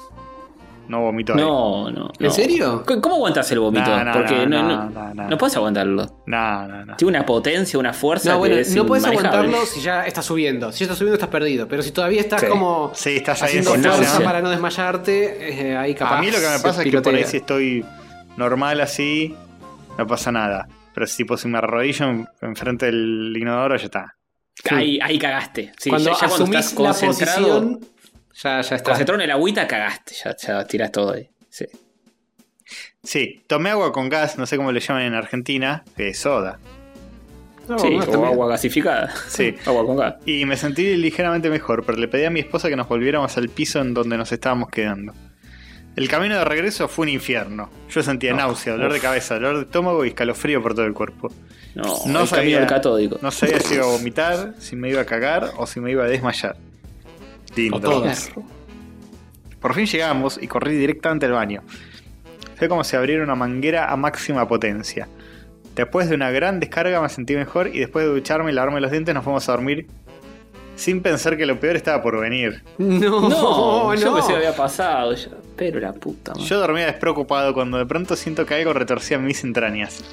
No 0.87 1.01
vomitó. 1.01 1.33
ahí. 1.33 1.39
No, 1.39 1.91
no, 1.91 2.09
¿En 2.17 2.25
no. 2.25 2.31
serio? 2.31 2.83
¿Cómo 2.99 3.13
aguantas 3.13 3.51
el 3.51 3.59
vómito? 3.59 3.85
No, 3.95 4.03
no, 4.05 4.11
Porque 4.11 4.33
no, 4.47 4.63
no, 4.63 4.63
no, 4.63 4.89
no, 4.89 4.89
no, 4.89 5.13
no. 5.13 5.29
no 5.29 5.37
puedes 5.37 5.55
aguantarlo. 5.55 6.23
No, 6.25 6.67
no, 6.67 6.83
no. 6.85 6.95
Tiene 6.95 7.15
una 7.15 7.25
potencia, 7.27 7.77
una 7.77 7.93
fuerza 7.93 8.31
No, 8.31 8.39
bueno, 8.39 8.55
que 8.55 8.61
es 8.61 8.75
no 8.75 8.87
puedes 8.87 9.05
aguantarlo 9.05 9.67
si 9.67 9.81
ya 9.81 10.07
estás 10.07 10.25
subiendo. 10.25 10.71
Si 10.71 10.79
ya 10.79 10.85
estás 10.85 10.97
subiendo, 10.97 11.13
estás 11.13 11.29
perdido. 11.29 11.67
Pero 11.67 11.83
si 11.83 11.91
todavía 11.91 12.21
estás 12.21 12.41
Sí. 12.41 12.47
como 12.47 12.89
Sí, 12.95 13.17
estás 13.17 13.43
ahí 13.43 13.57
en 13.57 13.67
haciendo 13.67 13.91
fuerza 13.93 14.19
para 14.23 14.41
no 14.41 14.49
desmayarte, 14.49 15.69
eh, 15.73 15.77
ahí 15.77 15.93
capaz. 15.93 16.17
A 16.17 16.21
mí 16.21 16.31
lo 16.31 16.39
que 16.39 16.47
me 16.49 16.59
pasa 16.59 16.81
es 16.81 16.89
que 16.89 17.01
por 17.01 17.13
ahí 17.13 17.23
si 17.25 17.37
estoy 17.37 17.85
normal 18.35 18.81
así, 18.81 19.35
no 19.95 20.07
pasa 20.07 20.31
nada. 20.31 20.67
Pero 20.99 21.07
si, 21.07 21.15
tipo, 21.17 21.37
si 21.37 21.47
me 21.47 21.59
arrodillo 21.59 22.09
en- 22.09 22.27
enfrente 22.41 22.87
del 22.87 23.33
inodoro, 23.37 23.77
ya 23.77 23.85
está. 23.85 24.15
Ahí, 24.69 24.99
ahí 25.01 25.17
cagaste. 25.17 25.71
Sí, 25.79 25.89
cuando 25.89 26.09
ya, 26.11 26.19
ya 26.19 26.27
cuando 26.27 26.45
estás 26.45 26.73
la 26.73 26.77
concentrado, 26.89 27.61
posición, 27.61 27.79
ya, 28.43 28.61
ya 28.61 28.75
está. 28.75 28.83
concentrado 28.91 29.21
en 29.21 29.23
el 29.29 29.31
agüita, 29.31 29.65
cagaste. 29.65 30.13
Ya, 30.25 30.35
ya 30.35 30.65
tirás 30.67 30.91
todo 30.91 31.13
ahí. 31.13 31.29
Sí. 31.49 31.65
Sí, 33.01 33.43
tomé 33.47 33.69
agua 33.69 33.93
con 33.93 34.09
gas, 34.09 34.37
no 34.37 34.45
sé 34.45 34.57
cómo 34.57 34.73
le 34.73 34.81
llaman 34.81 35.03
en 35.03 35.13
Argentina, 35.13 35.85
que 35.95 36.09
es 36.09 36.19
soda. 36.19 36.59
No, 37.69 37.79
sí, 37.79 37.87
o 37.95 38.25
agua 38.25 38.49
gasificada. 38.49 39.13
Sí. 39.29 39.55
agua 39.65 39.85
con 39.85 39.95
gas. 39.95 40.15
Y 40.25 40.43
me 40.45 40.57
sentí 40.57 40.97
ligeramente 40.97 41.49
mejor, 41.49 41.85
pero 41.85 41.97
le 41.97 42.09
pedí 42.09 42.25
a 42.25 42.29
mi 42.29 42.41
esposa 42.41 42.67
que 42.67 42.75
nos 42.75 42.89
volviéramos 42.89 43.37
al 43.37 43.47
piso 43.47 43.79
en 43.79 43.93
donde 43.93 44.17
nos 44.17 44.33
estábamos 44.33 44.69
quedando. 44.69 45.13
El 45.95 46.07
camino 46.07 46.35
de 46.37 46.45
regreso 46.45 46.87
fue 46.87 47.03
un 47.03 47.09
infierno. 47.09 47.69
Yo 47.89 48.01
sentía 48.03 48.33
náusea, 48.33 48.73
dolor 48.73 48.93
de 48.93 48.99
cabeza, 48.99 49.35
dolor 49.35 49.57
de 49.57 49.61
estómago 49.63 50.05
y 50.05 50.09
escalofrío 50.09 50.61
por 50.61 50.73
todo 50.73 50.85
el 50.85 50.93
cuerpo. 50.93 51.31
No, 51.75 51.83
No 51.83 51.91
el 51.91 52.01
camino 52.05 52.25
sabía- 52.27 52.59
del 52.59 52.67
catódico. 52.67 53.19
No 53.21 53.31
sabía 53.31 53.59
si 53.59 53.75
iba 53.75 53.83
a 53.83 53.87
vomitar, 53.87 54.53
si 54.59 54.75
me 54.75 54.89
iba 54.89 55.01
a 55.01 55.05
cagar 55.05 55.51
o 55.57 55.67
si 55.67 55.79
me 55.79 55.91
iba 55.91 56.03
a 56.05 56.07
desmayar. 56.07 56.55
Lindo. 57.55 58.03
Por 59.59 59.73
fin 59.73 59.85
llegamos 59.85 60.39
y 60.41 60.47
corrí 60.47 60.75
directamente 60.77 61.25
al 61.25 61.33
baño. 61.33 61.61
Fue 62.55 62.69
como 62.69 62.83
si 62.83 62.95
abriera 62.95 63.23
una 63.23 63.35
manguera 63.35 63.91
a 63.91 63.95
máxima 63.97 64.47
potencia. 64.47 65.07
Después 65.75 66.09
de 66.09 66.15
una 66.15 66.31
gran 66.31 66.59
descarga 66.59 67.01
me 67.01 67.09
sentí 67.09 67.35
mejor 67.35 67.67
y 67.73 67.79
después 67.79 68.05
de 68.05 68.11
ducharme 68.11 68.51
y 68.51 68.53
lavarme 68.53 68.79
los 68.81 68.91
dientes 68.91 69.13
nos 69.13 69.23
fuimos 69.23 69.47
a 69.49 69.51
dormir 69.53 69.87
sin 70.79 71.01
pensar 71.01 71.35
que 71.37 71.45
lo 71.45 71.59
peor 71.59 71.75
estaba 71.75 72.01
por 72.01 72.19
venir. 72.19 72.63
No, 72.77 73.19
No, 73.29 73.29
no. 73.29 73.95
yo 73.95 74.13
pensé 74.13 74.29
que 74.29 74.37
había 74.37 74.55
pasado. 74.55 75.13
Yo, 75.13 75.29
pero 75.57 75.79
la 75.79 75.91
puta 75.93 76.31
madre. 76.33 76.45
Yo 76.45 76.59
dormía 76.59 76.85
despreocupado 76.85 77.53
cuando 77.53 77.77
de 77.77 77.85
pronto 77.85 78.15
siento 78.15 78.45
que 78.45 78.55
algo 78.55 78.71
retorcía 78.73 79.17
mis 79.19 79.43
entrañas. 79.43 80.03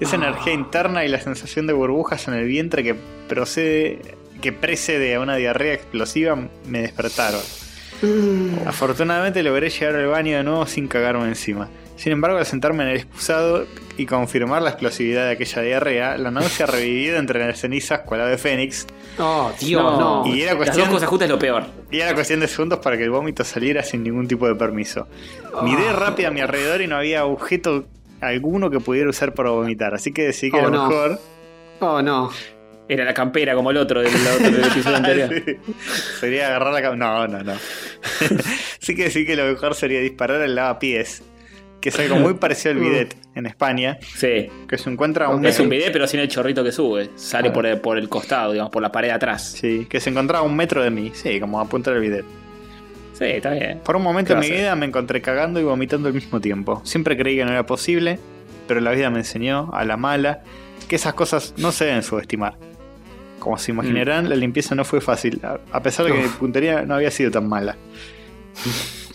Esa 0.00 0.16
Ah. 0.16 0.18
energía 0.26 0.52
interna 0.52 1.04
y 1.04 1.08
la 1.08 1.20
sensación 1.20 1.66
de 1.66 1.72
burbujas 1.74 2.26
en 2.28 2.34
el 2.34 2.44
vientre 2.46 2.82
que 2.82 2.96
procede 3.28 4.00
que 4.42 4.52
precede 4.52 5.14
a 5.14 5.20
una 5.20 5.36
diarrea 5.36 5.72
explosiva 5.72 6.36
me 6.66 6.82
despertaron. 6.82 7.40
Mm. 8.02 8.66
Afortunadamente 8.68 9.42
logré 9.42 9.70
llegar 9.70 9.94
al 9.96 10.06
baño 10.08 10.36
de 10.36 10.42
nuevo 10.44 10.66
sin 10.66 10.88
cagarme 10.88 11.26
encima. 11.28 11.68
Sin 11.96 12.12
embargo, 12.12 12.36
al 12.38 12.46
sentarme 12.46 12.84
en 12.84 12.90
el 12.90 12.96
excusado 12.98 13.66
y 13.96 14.04
confirmar 14.06 14.60
la 14.62 14.70
explosividad 14.70 15.24
de 15.24 15.30
aquella 15.32 15.62
diarrea, 15.62 16.18
la 16.18 16.30
náusea 16.30 16.66
revivida 16.66 17.18
entre 17.18 17.46
las 17.46 17.58
cenizas 17.58 18.00
cual 18.00 18.20
ave 18.20 18.36
fénix, 18.38 18.86
Oh, 19.18 19.50
Dios, 19.58 19.98
no. 19.98 20.26
Y 20.26 20.42
era 20.42 20.52
Las 20.52 20.56
cuestión- 20.56 20.84
dos 20.88 20.94
cosas 20.96 21.08
juntas 21.08 21.26
es 21.26 21.30
lo 21.32 21.38
peor. 21.38 21.64
y 21.90 22.00
era 22.00 22.12
cuestión 22.14 22.40
de 22.40 22.48
segundos 22.48 22.80
para 22.80 22.98
que 22.98 23.04
el 23.04 23.10
vómito 23.10 23.44
saliera 23.44 23.82
sin 23.82 24.02
ningún 24.02 24.28
tipo 24.28 24.46
de 24.46 24.54
permiso. 24.56 25.08
Miré 25.62 25.88
Ah. 25.88 25.92
rápido 25.94 26.28
a 26.28 26.30
mi 26.32 26.40
alrededor 26.40 26.82
y 26.82 26.86
no 26.86 26.96
había 26.96 27.24
objeto 27.24 27.86
alguno 28.20 28.68
que 28.68 28.78
pudiera 28.78 29.08
usar 29.08 29.32
para 29.32 29.48
vomitar, 29.50 29.94
así 29.94 30.12
que 30.12 30.24
decidí 30.26 30.50
que 30.50 30.58
Oh, 30.58 30.60
era 30.60 30.70
no. 30.70 30.88
mejor. 30.88 31.20
Oh, 31.80 32.02
no. 32.02 32.30
Era 32.88 33.04
la 33.06 33.14
campera 33.14 33.54
como 33.54 33.70
el 33.70 33.78
otro 33.78 34.00
del, 34.02 34.12
otro 34.14 34.50
del 34.50 34.64
episodio 34.66 34.96
anterior. 34.96 35.30
sería 36.20 36.48
agarrar 36.48 36.72
la 36.74 36.82
cam- 36.82 36.96
No, 36.98 37.26
no, 37.26 37.42
no. 37.42 37.54
sí 38.80 38.94
que 38.94 39.10
sí 39.10 39.24
que 39.24 39.34
lo 39.34 39.44
mejor 39.46 39.74
sería 39.74 40.00
disparar 40.00 40.42
el 40.42 40.54
lavapiés, 40.54 41.22
que 41.80 41.90
es 41.90 41.98
algo 41.98 42.16
muy 42.16 42.34
parecido 42.40 42.72
al 42.74 42.80
bidet 42.80 43.16
en 43.34 43.46
España, 43.46 43.98
Sí. 44.00 44.48
que 44.68 44.78
se 44.78 44.90
encuentra 44.90 45.26
a 45.26 45.28
un 45.30 45.44
Es 45.44 45.60
un 45.60 45.68
bidet, 45.68 45.92
pero 45.92 46.06
sin 46.06 46.20
el 46.20 46.28
chorrito 46.28 46.64
que 46.64 46.72
sube. 46.72 47.10
Sale 47.16 47.50
por 47.50 47.66
el, 47.66 47.80
por 47.80 47.98
el 47.98 48.08
costado, 48.08 48.52
digamos, 48.52 48.70
por 48.72 48.82
la 48.82 48.90
pared 48.92 49.08
de 49.08 49.14
atrás. 49.14 49.52
Sí, 49.52 49.86
que 49.88 50.00
se 50.00 50.10
encontraba 50.10 50.44
a 50.44 50.48
un 50.48 50.56
metro 50.56 50.82
de 50.82 50.90
mí, 50.90 51.12
sí, 51.14 51.38
como 51.40 51.60
a 51.60 51.68
punta 51.68 51.90
del 51.92 52.00
bidet. 52.00 52.24
Sí, 53.12 53.24
está 53.24 53.50
bien. 53.50 53.80
Por 53.84 53.96
un 53.96 54.02
momento 54.02 54.28
¿Qué 54.28 54.34
en 54.34 54.40
mi 54.40 54.56
vida 54.60 54.74
me 54.76 54.84
encontré 54.86 55.22
cagando 55.22 55.58
y 55.60 55.64
vomitando 55.64 56.08
al 56.08 56.14
mismo 56.14 56.40
tiempo. 56.40 56.82
Siempre 56.84 57.16
creí 57.16 57.36
que 57.36 57.44
no 57.46 57.52
era 57.52 57.64
posible, 57.64 58.18
pero 58.68 58.80
la 58.80 58.90
vida 58.90 59.08
me 59.10 59.18
enseñó 59.20 59.70
a 59.72 59.84
la 59.84 59.96
mala 59.96 60.42
que 60.88 60.96
esas 60.96 61.14
cosas 61.14 61.54
no 61.56 61.72
se 61.72 61.86
deben 61.86 62.02
subestimar. 62.02 62.58
Como 63.38 63.56
se 63.58 63.70
imaginarán, 63.70 64.28
la 64.28 64.34
limpieza 64.36 64.74
no 64.74 64.84
fue 64.84 65.00
fácil, 65.00 65.40
a- 65.44 65.60
a 65.72 65.82
pesar 65.82 66.04
de 66.06 66.12
que 66.12 66.18
mi 66.22 66.28
puntería 66.28 66.82
no 66.82 66.94
había 66.94 67.10
sido 67.10 67.30
tan 67.30 67.48
mala. 67.48 67.76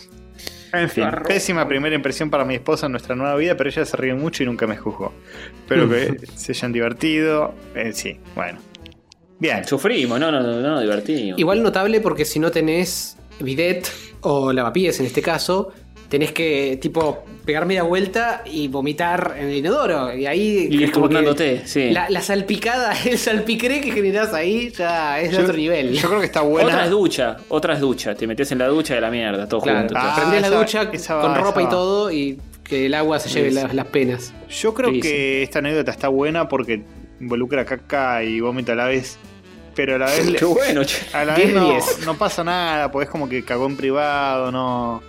En 0.72 0.88
fin, 0.88 1.04
pésima 1.26 1.68
primera 1.68 1.94
impresión 1.94 2.30
para 2.30 2.44
mi 2.44 2.54
esposa 2.54 2.86
en 2.86 2.92
nuestra 2.92 3.14
nueva 3.14 3.36
vida, 3.36 3.56
pero 3.56 3.68
ella 3.68 3.84
se 3.84 3.96
ríe 3.96 4.14
mucho 4.14 4.42
y 4.42 4.46
nunca 4.46 4.66
me 4.66 4.76
juzgó. 4.76 5.12
Espero 5.60 5.88
que 5.88 6.16
se 6.34 6.52
hayan 6.52 6.72
divertido. 6.72 7.54
Eh, 7.74 7.92
sí, 7.92 8.18
bueno. 8.34 8.58
Bien. 9.38 9.64
Sufrimos, 9.64 10.18
no, 10.18 10.30
no, 10.30 10.40
no, 10.40 10.60
no, 10.60 10.80
divertimos. 10.80 11.38
Igual 11.38 11.62
notable 11.62 12.00
porque 12.00 12.24
si 12.24 12.38
no 12.38 12.50
tenés 12.50 13.16
bidet 13.40 13.90
o 14.20 14.52
lavapiés 14.52 15.00
en 15.00 15.06
este 15.06 15.20
caso, 15.20 15.72
tenés 16.12 16.30
que 16.32 16.78
tipo 16.78 17.24
pegar 17.46 17.64
media 17.64 17.84
vuelta 17.84 18.42
y 18.44 18.68
vomitar 18.68 19.34
en 19.38 19.46
el 19.48 19.56
inodoro. 19.56 20.14
Y 20.14 20.26
ahí 20.26 20.68
Y 20.70 20.84
es 20.84 20.90
como 20.90 21.08
que 21.08 21.62
sí. 21.64 21.88
la, 21.90 22.10
la 22.10 22.20
salpicada, 22.20 22.92
el 23.06 23.16
salpicré 23.16 23.80
que 23.80 23.92
generás 23.92 24.34
ahí 24.34 24.68
ya 24.76 25.18
es 25.22 25.30
de 25.34 25.38
otro 25.42 25.56
nivel. 25.56 25.94
Yo 25.94 26.08
creo 26.08 26.20
que 26.20 26.26
está 26.26 26.42
Otra 26.42 26.50
buena. 26.64 26.84
es 26.84 26.90
ducha, 26.90 27.38
otra 27.48 27.72
es 27.72 27.80
ducha. 27.80 28.14
Te 28.14 28.26
metes 28.26 28.52
en 28.52 28.58
la 28.58 28.66
ducha 28.68 28.94
de 28.94 29.00
la 29.00 29.10
mierda, 29.10 29.48
todo 29.48 29.62
Claro, 29.62 29.78
junto. 29.78 29.94
Ah, 29.96 30.12
prendés 30.18 30.42
la 30.42 30.50
ducha 30.50 30.82
esa 30.92 31.14
va, 31.14 31.22
con 31.22 31.32
esa 31.32 31.40
ropa 31.40 31.62
y 31.62 31.68
todo 31.70 32.12
y 32.12 32.38
que 32.62 32.84
el 32.86 32.92
agua 32.94 33.18
se 33.18 33.30
lleve 33.30 33.48
Sí. 33.48 33.54
las, 33.54 33.72
las 33.74 33.86
penas. 33.86 34.34
Yo 34.50 34.74
creo 34.74 34.90
Sí, 34.90 35.00
que 35.00 35.42
esta 35.42 35.60
anécdota 35.60 35.92
está 35.92 36.08
buena 36.08 36.46
porque 36.46 36.82
involucra 37.20 37.64
caca 37.64 38.22
y 38.22 38.38
vómito 38.40 38.72
a 38.72 38.74
la 38.74 38.84
vez. 38.84 39.16
Pero 39.74 39.94
a 39.94 39.98
la 39.98 40.04
vez, 40.06 40.30
Qué 40.38 40.44
bueno, 40.44 40.84
che. 40.84 40.98
a 41.14 41.24
la 41.24 41.34
vez 41.34 41.46
10, 41.46 41.54
no, 41.54 41.70
10. 41.70 42.00
no 42.04 42.18
pasa 42.18 42.44
nada, 42.44 42.92
porque 42.92 43.04
es 43.06 43.10
como 43.10 43.30
que 43.30 43.42
cagó 43.42 43.64
en 43.64 43.78
privado, 43.78 44.52
no, 44.52 45.02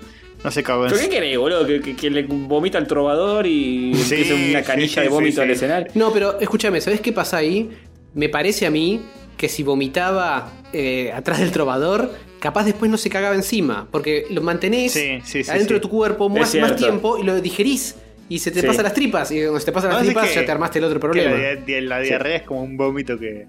no 0.44 0.52
se 0.52 0.64
cagó 0.64 0.86
en 0.86 0.92
¿Pero 0.92 1.04
qué 1.04 1.10
querés, 1.10 1.38
boludo? 1.38 1.66
Que, 1.66 1.82
que- 1.82 1.96
que 1.96 2.10
le 2.10 2.24
vomita 2.24 2.78
al 2.78 2.88
trovador 2.88 3.46
y 3.48 3.94
Sí, 3.96 4.16
empiece 4.16 4.34
una 4.52 4.60
sí, 4.60 4.66
canilla 4.66 5.02
de 5.02 5.10
vómito 5.10 5.36
sí. 5.38 5.42
al 5.42 5.52
escenario. 5.52 5.88
No, 5.96 6.12
pero 6.12 6.40
escúchame, 6.40 6.82
¿sabes 6.82 7.02
qué 7.02 7.12
pasa 7.14 7.38
ahí? 7.38 7.70
Me 8.14 8.30
parece 8.30 8.66
a 8.66 8.72
mí 8.72 9.02
que 9.38 9.50
si 9.50 9.64
vomitaba 9.64 10.52
eh, 10.74 11.12
atrás 11.14 11.40
del 11.40 11.52
trovador, 11.52 12.12
capaz 12.40 12.66
después 12.66 12.90
no 12.92 12.98
se 12.98 13.10
cagaba 13.10 13.36
encima. 13.36 13.88
Porque 13.92 14.26
lo 14.30 14.42
mantenés 14.42 14.92
Sí, 14.94 15.20
sí, 15.24 15.44
sí, 15.44 15.50
adentro 15.52 15.70
sí. 15.70 15.74
de 15.76 15.80
tu 15.80 15.90
cuerpo 15.90 16.30
más, 16.30 16.54
más 16.56 16.76
tiempo 16.76 17.18
y 17.18 17.24
lo 17.24 17.40
digerís. 17.42 17.96
Y 18.30 18.40
se 18.40 18.52
te 18.52 18.62
Sí. 18.62 18.68
pasan 18.68 18.84
las 18.84 18.94
tripas. 18.94 19.32
Y 19.32 19.42
cuando 19.42 19.60
se 19.60 19.66
te 19.66 19.72
pasan 19.72 19.90
las 19.92 19.98
No, 20.00 20.02
es 20.04 20.08
tripas, 20.08 20.30
que- 20.30 20.36
ya 20.36 20.46
te 20.46 20.52
armaste 20.52 20.80
el 20.80 20.86
otro 20.86 20.96
que 21.00 21.02
problema. 21.02 21.32
La, 21.36 21.56
di- 21.56 21.82
la 21.82 22.00
diarrea 22.00 22.38
es 22.38 22.44
como 22.44 22.64
un 22.64 22.78
vómito 22.78 23.18
que 23.20 23.46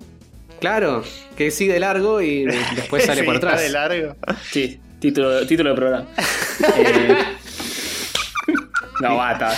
Claro, 0.61 1.03
que 1.36 1.51
sigue 1.51 1.74
de 1.74 1.80
largo 1.80 2.22
y 2.22 2.45
después 2.76 3.05
sale 3.05 3.20
Sí, 3.20 3.26
por 3.26 3.36
atrás. 3.36 3.61
de 3.61 3.68
largo. 3.70 4.16
Sí, 4.51 4.78
título, 5.09 5.46
título 5.46 5.70
del 5.70 5.76
programa. 5.78 6.07
Eh, 6.76 7.16
no, 9.00 9.16
basta. 9.16 9.52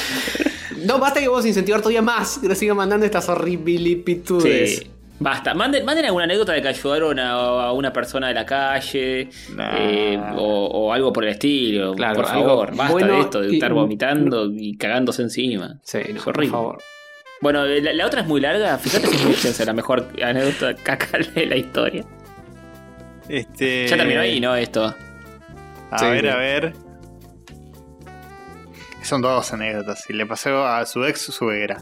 No, 0.87 0.99
basta 0.99 1.21
que 1.21 1.29
vos 1.29 1.45
incentivar 1.45 1.81
todavía 1.81 2.01
más 2.03 2.39
que 2.39 2.49
nos 2.49 2.57
sigan 2.59 2.77
mandando 2.77 3.05
estas 3.07 3.29
horribilipitudes. 3.29 4.79
Sí. 4.79 4.91
Basta. 5.21 5.55
Manden, 5.55 5.85
manden 5.85 6.07
alguna 6.07 6.25
anécdota 6.25 6.53
de 6.53 6.63
que 6.63 6.69
ayudaron 6.69 7.19
a, 7.19 7.31
a 7.33 7.73
una 7.73 7.93
persona 7.93 8.29
de 8.29 8.35
la 8.35 8.45
calle 8.47 9.29
Nah. 9.55 9.77
eh, 9.79 10.21
o, 10.37 10.67
o 10.67 10.93
algo 10.93 11.13
por 11.13 11.25
el 11.25 11.31
estilo. 11.31 11.95
Claro, 11.95 12.17
por 12.17 12.27
algo 12.31 12.49
favor, 12.49 12.77
basta 12.77 12.93
bueno 12.93 13.15
de 13.15 13.21
esto 13.21 13.41
de 13.43 13.51
y- 13.51 13.55
estar 13.55 13.73
vomitando 13.73 14.51
y 14.53 14.77
cagándose 14.77 15.23
encima. 15.23 15.79
Sí, 15.83 15.99
no, 16.11 16.17
Es 16.17 16.23
por 16.23 16.47
favor. 16.47 16.79
Bueno, 17.41 17.65
la, 17.67 17.93
la 17.93 18.07
otra 18.07 18.23
es 18.23 18.27
muy 18.27 18.41
larga. 18.41 18.77
Fíjate 18.79 19.07
si 19.09 19.49
es 19.49 19.67
la 19.67 19.73
mejor 19.75 20.09
anécdota 20.23 20.75
caca 20.83 21.19
de 21.35 21.47
la 21.47 21.57
historia. 21.57 22.05
Este, 23.29 23.87
Ya 23.87 23.97
terminó 23.97 24.21
ahí, 24.21 24.41
¿no? 24.41 24.55
Esto. 24.57 24.95
A 25.91 25.99
Sí, 25.99 26.07
ver, 26.07 26.21
sí. 26.23 26.29
a 26.29 26.37
ver. 26.37 26.73
Son 29.03 29.21
dos 29.23 29.53
anécdotas. 29.53 30.05
Y 30.09 30.13
le 30.15 30.27
pasó 30.27 30.67
a 30.67 30.85
su 30.87 31.05
ex 31.05 31.21
suegra. 31.23 31.79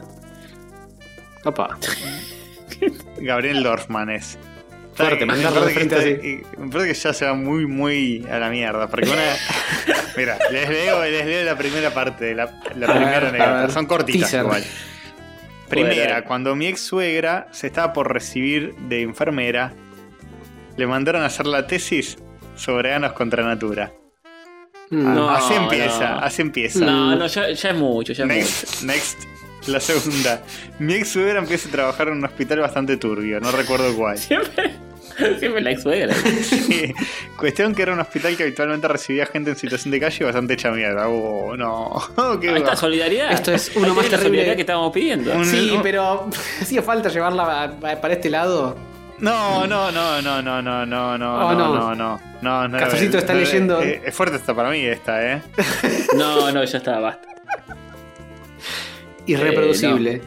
Opa. 1.43 1.77
Gabriel 3.17 3.63
Dorfman 3.63 4.09
es. 4.11 4.37
Fuerte, 4.93 5.25
mandarlo 5.25 5.61
me 5.61 5.67
de 5.67 5.73
parece 5.73 5.89
frente 5.97 6.09
está- 6.13 6.27
y- 6.57 6.61
Me 6.63 6.69
parece 6.71 6.93
que 6.93 6.99
ya 6.99 7.13
se 7.13 7.25
va 7.25 7.33
muy, 7.33 7.65
muy 7.67 8.25
a 8.31 8.37
la 8.39 8.49
mierda. 8.49 8.87
Porque 8.87 9.09
una. 9.09 9.21
Mira, 10.17 10.37
les 10.51 10.69
leo, 10.69 11.03
les 11.03 11.25
leo 11.25 11.43
la 11.43 11.57
primera 11.57 11.93
parte 11.93 12.33
la, 12.33 12.47
primera 12.71 13.19
ver, 13.19 13.25
anécdota. 13.25 13.69
Son 13.71 13.85
cortitas 13.85 14.21
Teaser. 14.31 14.45
igual. 14.45 14.63
Primera, 15.67 16.23
cuando 16.23 16.55
mi 16.55 16.67
ex 16.67 16.79
suegra 16.81 17.47
se 17.51 17.67
estaba 17.67 17.91
por 17.91 18.13
recibir 18.13 18.75
de 18.87 19.01
enfermera, 19.01 19.73
le 20.77 20.87
mandaron 20.87 21.23
a 21.23 21.25
hacer 21.25 21.47
la 21.47 21.65
tesis 21.67 22.17
sobre 22.55 22.89
ganos 22.89 23.13
contra 23.13 23.43
natura. 23.43 23.91
Mm. 24.89 25.15
No, 25.15 25.29
así 25.29 25.53
empieza, 25.53 26.09
no. 26.11 26.19
así 26.19 26.41
empieza. 26.41 26.79
No, 26.85 27.15
no, 27.15 27.27
ya, 27.27 27.49
ya 27.51 27.69
es 27.69 27.75
mucho, 27.75 28.13
ya 28.13 28.23
es 28.23 28.29
mucho. 28.29 28.39
Next, 28.39 28.83
next. 28.83 29.23
La 29.67 29.79
segunda. 29.79 30.43
Mi 30.77 30.93
ex 30.93 31.09
suegra 31.09 31.39
empieza 31.39 31.67
a 31.69 31.71
trabajar 31.71 32.07
en 32.09 32.17
un 32.17 32.25
hospital 32.25 32.59
bastante 32.59 32.97
turbio, 32.97 33.39
no 33.39 33.51
recuerdo 33.51 33.95
cuál. 33.95 34.15
Siempre, 34.15 34.75
siempre 35.39 35.59
la 35.61 35.71
ex 35.71 35.81
suegra. 35.81 36.13
Sí. 36.13 36.93
Cuestión 37.35 37.73
que 37.73 37.81
era 37.81 37.93
un 37.93 37.99
hospital 37.99 38.37
que 38.37 38.43
habitualmente 38.43 38.87
recibía 38.87 39.25
gente 39.25 39.49
en 39.49 39.55
situación 39.55 39.89
de 39.89 39.99
calle 39.99 40.23
bastante 40.23 40.53
hecha 40.53 40.69
mierda. 40.69 41.07
Oh, 41.09 41.57
no. 41.57 41.99
Qué 42.39 42.49
Ahí 42.49 42.55
está 42.57 42.69
bajo. 42.69 42.81
solidaridad. 42.81 43.31
Esto 43.31 43.53
es 43.53 43.71
uno 43.75 43.87
Ahí 43.87 43.91
más 43.93 44.05
tenés 44.05 44.11
la 44.11 44.17
terrible. 44.17 44.27
solidaridad 44.27 44.55
que 44.55 44.61
estábamos 44.61 44.93
pidiendo. 44.93 45.33
Un- 45.33 45.45
Sí, 45.45 45.71
no. 45.73 45.81
pero 45.81 46.29
hacía 46.61 46.83
falta 46.83 47.09
llevarla 47.09 47.73
para 47.79 48.13
este 48.13 48.29
lado. 48.29 48.77
No, 49.19 49.65
no, 49.65 49.91
no, 49.91 50.21
no, 50.21 50.41
no, 50.41 50.61
no, 50.61 50.85
no, 50.85 51.17
no, 51.17 51.35
Oh, 51.47 51.53
no, 51.53 51.73
no. 51.73 51.75
no, 51.75 51.95
no, 51.95 52.19
no, 52.41 52.67
no. 52.67 52.77
Castorcito 52.77 53.17
está 53.17 53.33
no, 53.33 53.39
leyendo. 53.39 53.81
eh, 53.81 54.01
Es 54.05 54.13
fuerte 54.13 54.35
esta 54.37 54.53
para 54.53 54.69
mí 54.69 54.79
esta, 54.85 55.23
eh. 55.33 55.41
No, 56.15 56.51
no, 56.51 56.63
ya 56.63 56.77
está, 56.77 56.99
basta. 56.99 57.27
Irreproducible. 59.25 60.21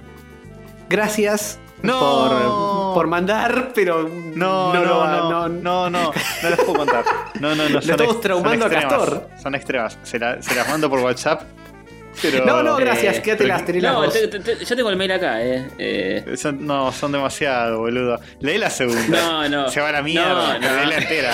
Gracias 0.88 1.58
No. 1.82 2.00
por, 2.00 2.94
por 2.94 3.06
mandar, 3.08 3.72
pero 3.74 4.08
No, 4.08 4.72
no, 4.72 4.84
no, 4.84 4.98
va- 4.98 5.16
no, 5.16 5.48
no, 5.48 5.48
no, 5.48 5.90
no, 5.90 6.12
las 6.42 6.58
puedo 6.60 6.74
contar. 6.78 7.04
No, 7.40 7.54
no, 7.54 7.64
no. 7.64 7.68
Lo 7.68 7.82
son 7.82 7.90
estamos 7.90 8.20
traumando 8.20 8.66
son 8.68 8.76
a 8.76 8.80
Castor. 8.80 9.28
Son 9.42 9.54
extremas. 9.54 9.98
Se, 10.02 10.18
la- 10.18 10.42
se 10.42 10.54
las 10.54 10.68
mando 10.68 10.88
por 10.90 11.00
WhatsApp. 11.00 11.42
Pero, 12.20 12.44
No, 12.44 12.62
no, 12.62 12.78
eh, 12.78 12.84
gracias, 12.84 13.20
quédatelas, 13.20 13.62
pero- 13.62 13.66
tenelas 13.66 13.92
No, 13.94 14.08
te- 14.08 14.28
te- 14.28 14.40
te- 14.40 14.64
yo 14.64 14.76
tengo 14.76 14.90
el 14.90 14.96
mail 14.96 15.12
acá, 15.12 15.42
eh. 15.42 15.66
eh 15.78 16.24
Son, 16.36 16.66
no, 16.66 16.90
son 16.92 17.12
demasiado, 17.12 17.78
boludo. 17.78 18.20
Leí 18.40 18.58
la 18.58 18.70
segunda. 18.70 19.06
No, 19.08 19.48
no. 19.48 19.68
Se 19.70 19.80
va 19.80 19.90
a 19.90 19.92
la 19.92 20.02
mierda. 20.02 20.58
No, 20.58 20.68
no. 20.68 20.76
Leí 20.76 20.86
la 20.88 20.96
entera. 20.96 21.32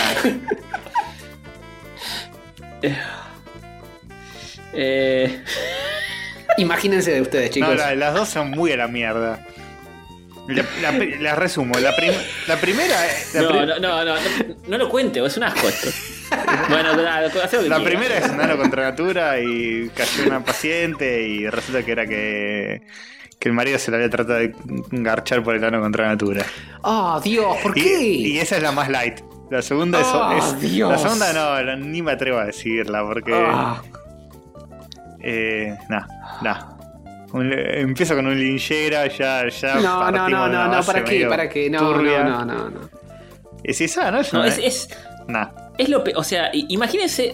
eh, 4.73 5.43
Imagínense 6.59 7.11
de 7.13 7.21
ustedes, 7.23 7.51
chicos. 7.51 7.69
No, 7.71 7.75
la- 7.75 7.95
las 7.95 8.15
dos 8.15 8.29
son 8.29 8.51
muy 8.51 8.71
a 8.73 8.77
la 8.77 8.87
mierda. 8.89 9.45
La, 10.47 10.63
la 10.83 10.93
las 11.21 11.39
resumo. 11.39 11.79
La, 11.81 11.97
prim- 11.97 12.13
la 12.47 12.57
primera. 12.57 12.95
La, 13.33 13.41
no, 13.43 13.49
pri- 13.49 13.59
no, 13.59 13.67
no, 13.67 14.05
no, 14.05 14.05
no, 14.05 14.21
no 14.69 14.79
lo 14.79 14.89
cuente, 14.91 15.25
es 15.25 15.37
un 15.37 15.45
asco 15.45 15.67
esto. 15.69 15.89
Bueno, 16.69 16.97
la 16.97 17.31
quieras. 17.31 17.81
primera 17.83 18.19
es 18.19 18.29
un 18.31 18.37
nano 18.39 18.57
contra 18.57 18.83
natura 18.91 19.39
y 19.41 19.91
cayó 19.95 20.27
una 20.27 20.41
paciente 20.45 21.23
y 21.29 21.49
resulta 21.49 21.83
que 21.83 21.93
era 21.93 22.07
que, 22.07 22.83
que 23.39 23.49
el 23.49 23.55
marido 23.55 23.79
se 23.79 23.91
la 23.91 23.99
había 23.99 24.11
tratado 24.11 24.39
de 24.39 24.55
garchar 24.91 25.43
por 25.43 25.55
el 25.55 25.61
nano 25.61 25.81
contra 25.81 26.07
natura. 26.09 26.45
Oh, 26.83 27.21
Dios, 27.23 27.57
¿por 27.63 27.77
Y, 27.77 27.83
qué? 27.83 28.03
y 28.03 28.39
esa 28.39 28.57
es 28.57 28.63
la 28.63 28.73
más 28.73 28.89
light. 28.89 29.21
La 29.51 29.61
segunda 29.63 30.01
es- 30.01 30.07
Ah, 30.11 30.37
es, 30.39 30.61
Dios. 30.73 30.91
La 30.91 30.99
segunda 30.99 31.33
no, 31.33 31.63
la- 31.63 31.77
ni 31.77 32.01
me 32.03 32.13
atrevo 32.13 32.39
a 32.39 32.47
decirla 32.47 33.05
porque. 33.05 33.33
Ah, 33.35 33.83
Eh, 35.23 35.75
no, 35.89 36.07
no. 36.43 36.75
Un- 37.33 37.53
empiezo 37.53 38.15
con 38.15 38.27
un 38.27 38.39
linchera, 38.39 39.07
ya, 39.09 39.49
ya. 39.49 39.75
no, 39.77 40.11
no, 40.11 40.29
no, 40.29 40.49
no, 40.49 40.69
no, 40.69 40.83
¿para 40.85 41.03
qué? 41.03 41.27
¿Para 41.27 41.49
qué? 41.49 41.69
No, 41.71 41.79
turbia. 41.81 42.23
no, 42.25 42.45
no, 42.45 42.55
no, 42.55 42.71
no. 42.71 42.81
Si 43.73 43.85
esa, 43.85 44.11
¿no? 44.11 44.21
No, 44.33 44.45
es, 44.45 44.59
es, 44.59 44.89
Nah. 45.29 45.49
es 45.79 45.89
lo 45.89 46.05
peor. 46.05 46.19
O 46.19 46.23
sea, 46.25 46.51
imagínense 46.53 47.33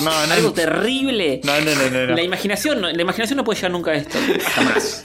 No, 0.00 0.26
no, 0.26 0.32
algo 0.34 0.52
terrible. 0.52 1.40
no, 1.44 1.60
no, 1.60 1.74
no, 1.74 1.90
no, 1.90 2.06
no. 2.08 2.14
La 2.14 2.22
imaginación, 2.22 2.80
no- 2.80 2.90
la 2.90 3.02
imaginación 3.02 3.36
no 3.36 3.44
puede 3.44 3.56
llegar 3.58 3.70
nunca 3.72 3.92
a 3.92 3.94
esto. 3.94 4.18
Jamás. 4.54 5.02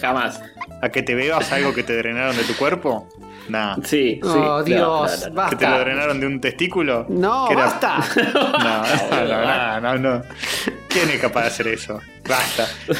Jamás. 0.00 0.40
¿A 0.82 0.88
que 0.90 1.02
te 1.02 1.14
bebas 1.14 1.50
algo 1.52 1.74
que 1.74 1.82
te 1.82 1.96
drenaron 1.96 2.36
de 2.36 2.44
tu 2.44 2.54
cuerpo? 2.54 3.08
Nah. 3.48 3.76
Sí, 3.84 4.20
sí. 4.20 4.20
Oh, 4.24 4.62
Dios, 4.62 4.80
no, 4.80 5.30
no, 5.30 5.42
no. 5.44 5.50
¿Que 5.50 5.56
te 5.56 5.68
lo 5.68 5.78
drenaron 5.78 6.20
de 6.20 6.26
un 6.26 6.40
testículo? 6.40 7.06
No, 7.08 7.46
¿Qué 7.48 7.54
era? 7.54 7.64
basta. 7.66 7.98
No, 8.34 8.58
no, 8.58 8.82
no, 9.80 9.80
no, 9.80 9.80
no, 9.80 9.98
no. 9.98 10.22
¿Quién 10.88 11.10
es 11.10 11.20
capaz 11.20 11.42
de 11.42 11.46
hacer 11.48 11.68
eso? 11.68 12.00
Basta. 12.28 12.66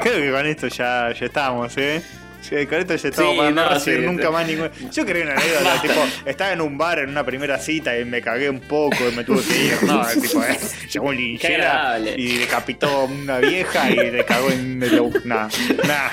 Creo 0.00 0.16
que 0.20 0.32
con 0.32 0.46
esto 0.46 0.68
ya, 0.68 1.12
ya 1.12 1.26
estamos, 1.26 1.76
¿eh? 1.76 2.02
Sí, 2.48 2.66
con 2.66 2.78
esto 2.78 2.94
ya 2.94 3.08
estamos 3.08 3.32
Sí, 3.32 3.36
para 3.38 3.50
no, 3.50 3.62
no, 3.64 3.68
recibir 3.70 4.00
sí, 4.00 4.06
nunca 4.06 4.30
más 4.30 4.46
ningún. 4.46 4.70
Yo 4.92 5.04
quería 5.04 5.24
una 5.24 5.32
anécdota, 5.32 5.82
tipo, 5.82 6.00
estaba 6.24 6.52
en 6.52 6.60
un 6.60 6.78
bar 6.78 7.00
en 7.00 7.08
una 7.10 7.24
primera 7.24 7.58
cita 7.58 7.98
y 7.98 8.04
me 8.04 8.22
cagué 8.22 8.48
un 8.48 8.60
poco 8.60 8.96
y 9.10 9.14
me 9.14 9.24
tuve 9.24 9.42
que 9.42 9.64
ir. 9.64 9.82
No, 9.82 10.06
tipo, 10.22 10.42
eh, 10.44 10.58
llegó 10.92 11.06
un 11.08 11.16
linchera 11.16 11.98
y 11.98 12.38
decapitó 12.38 12.86
a 12.88 13.04
una 13.04 13.38
vieja 13.38 13.90
y 13.90 13.96
le 14.10 14.24
cagó 14.24 14.50
en 14.50 14.82
el. 14.82 14.96
Nah, 15.24 15.48
nah. 15.86 16.10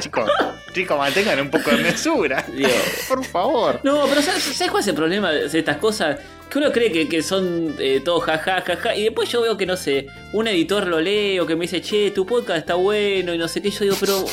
Chicos, 0.00 0.28
chicos, 0.72 0.98
mantengan 0.98 1.40
un 1.40 1.50
poco 1.50 1.70
de 1.70 1.76
mesura. 1.76 2.44
Dios. 2.52 2.72
Por 3.08 3.24
favor. 3.24 3.80
No, 3.84 4.06
pero 4.08 4.20
¿sabes, 4.22 4.42
sabes 4.42 4.70
cuál 4.70 4.82
es 4.82 4.88
el 4.88 4.94
problema 4.94 5.30
de 5.30 5.58
estas 5.58 5.76
cosas? 5.76 6.18
Que 6.54 6.58
uno 6.60 6.70
cree 6.70 6.92
que, 6.92 7.08
que 7.08 7.20
son 7.20 7.74
eh, 7.80 8.00
todos 8.04 8.22
jaja, 8.22 8.60
jaja, 8.60 8.94
y 8.94 9.02
después 9.02 9.28
yo 9.28 9.42
veo 9.42 9.56
que, 9.56 9.66
no 9.66 9.76
sé, 9.76 10.06
un 10.32 10.46
editor 10.46 10.86
lo 10.86 11.00
lee 11.00 11.40
o 11.40 11.46
que 11.46 11.56
me 11.56 11.62
dice, 11.62 11.80
che, 11.82 12.12
tu 12.12 12.24
podcast 12.24 12.60
está 12.60 12.74
bueno 12.74 13.34
y 13.34 13.38
no 13.38 13.48
sé 13.48 13.60
qué, 13.60 13.70
yo 13.70 13.80
digo, 13.80 13.96
pero 13.98 14.24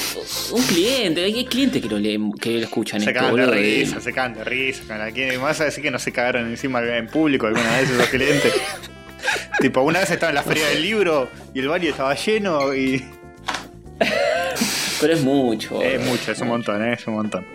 un 0.51 0.61
cliente, 0.67 1.23
hay 1.23 1.43
clientes 1.45 1.81
que 1.81 1.89
lo 1.89 1.97
leen, 1.97 2.31
que 2.33 2.59
lo 2.59 2.65
escuchan 2.65 3.01
Se 3.01 3.09
esto, 3.09 3.19
cagan 3.21 3.35
de 3.37 3.45
risa, 3.57 3.99
se 4.01 4.13
cagan 4.13 4.33
de 4.35 4.43
risa. 4.43 4.83
Con 4.87 4.99
la, 4.99 5.11
¿quién- 5.11 5.29
¿Me 5.29 5.37
vas 5.37 5.59
a 5.61 5.65
decir 5.65 5.83
que 5.83 5.89
no 5.89 5.97
se 5.97 6.11
cagaron 6.11 6.47
encima 6.47 6.79
en 6.95 7.07
público 7.07 7.47
alguna 7.47 7.79
vez 7.79 7.89
esos 7.89 8.07
clientes? 8.09 8.53
tipo, 9.59 9.81
una 9.81 10.01
vez 10.01 10.11
estaba 10.11 10.29
en 10.29 10.35
la 10.35 10.43
feria 10.43 10.67
del 10.67 10.83
libro 10.83 11.27
y 11.55 11.59
el 11.59 11.69
baño 11.69 11.89
estaba 11.89 12.13
lleno 12.13 12.75
y. 12.75 13.03
Pero 14.99 15.13
es 15.13 15.21
mucho. 15.23 15.81
Es 15.81 15.99
mucho, 16.05 16.31
es 16.31 16.39
un 16.39 16.49
montón, 16.49 16.83
eh, 16.83 16.93
es 16.93 17.07
un 17.07 17.15
montón. 17.15 17.47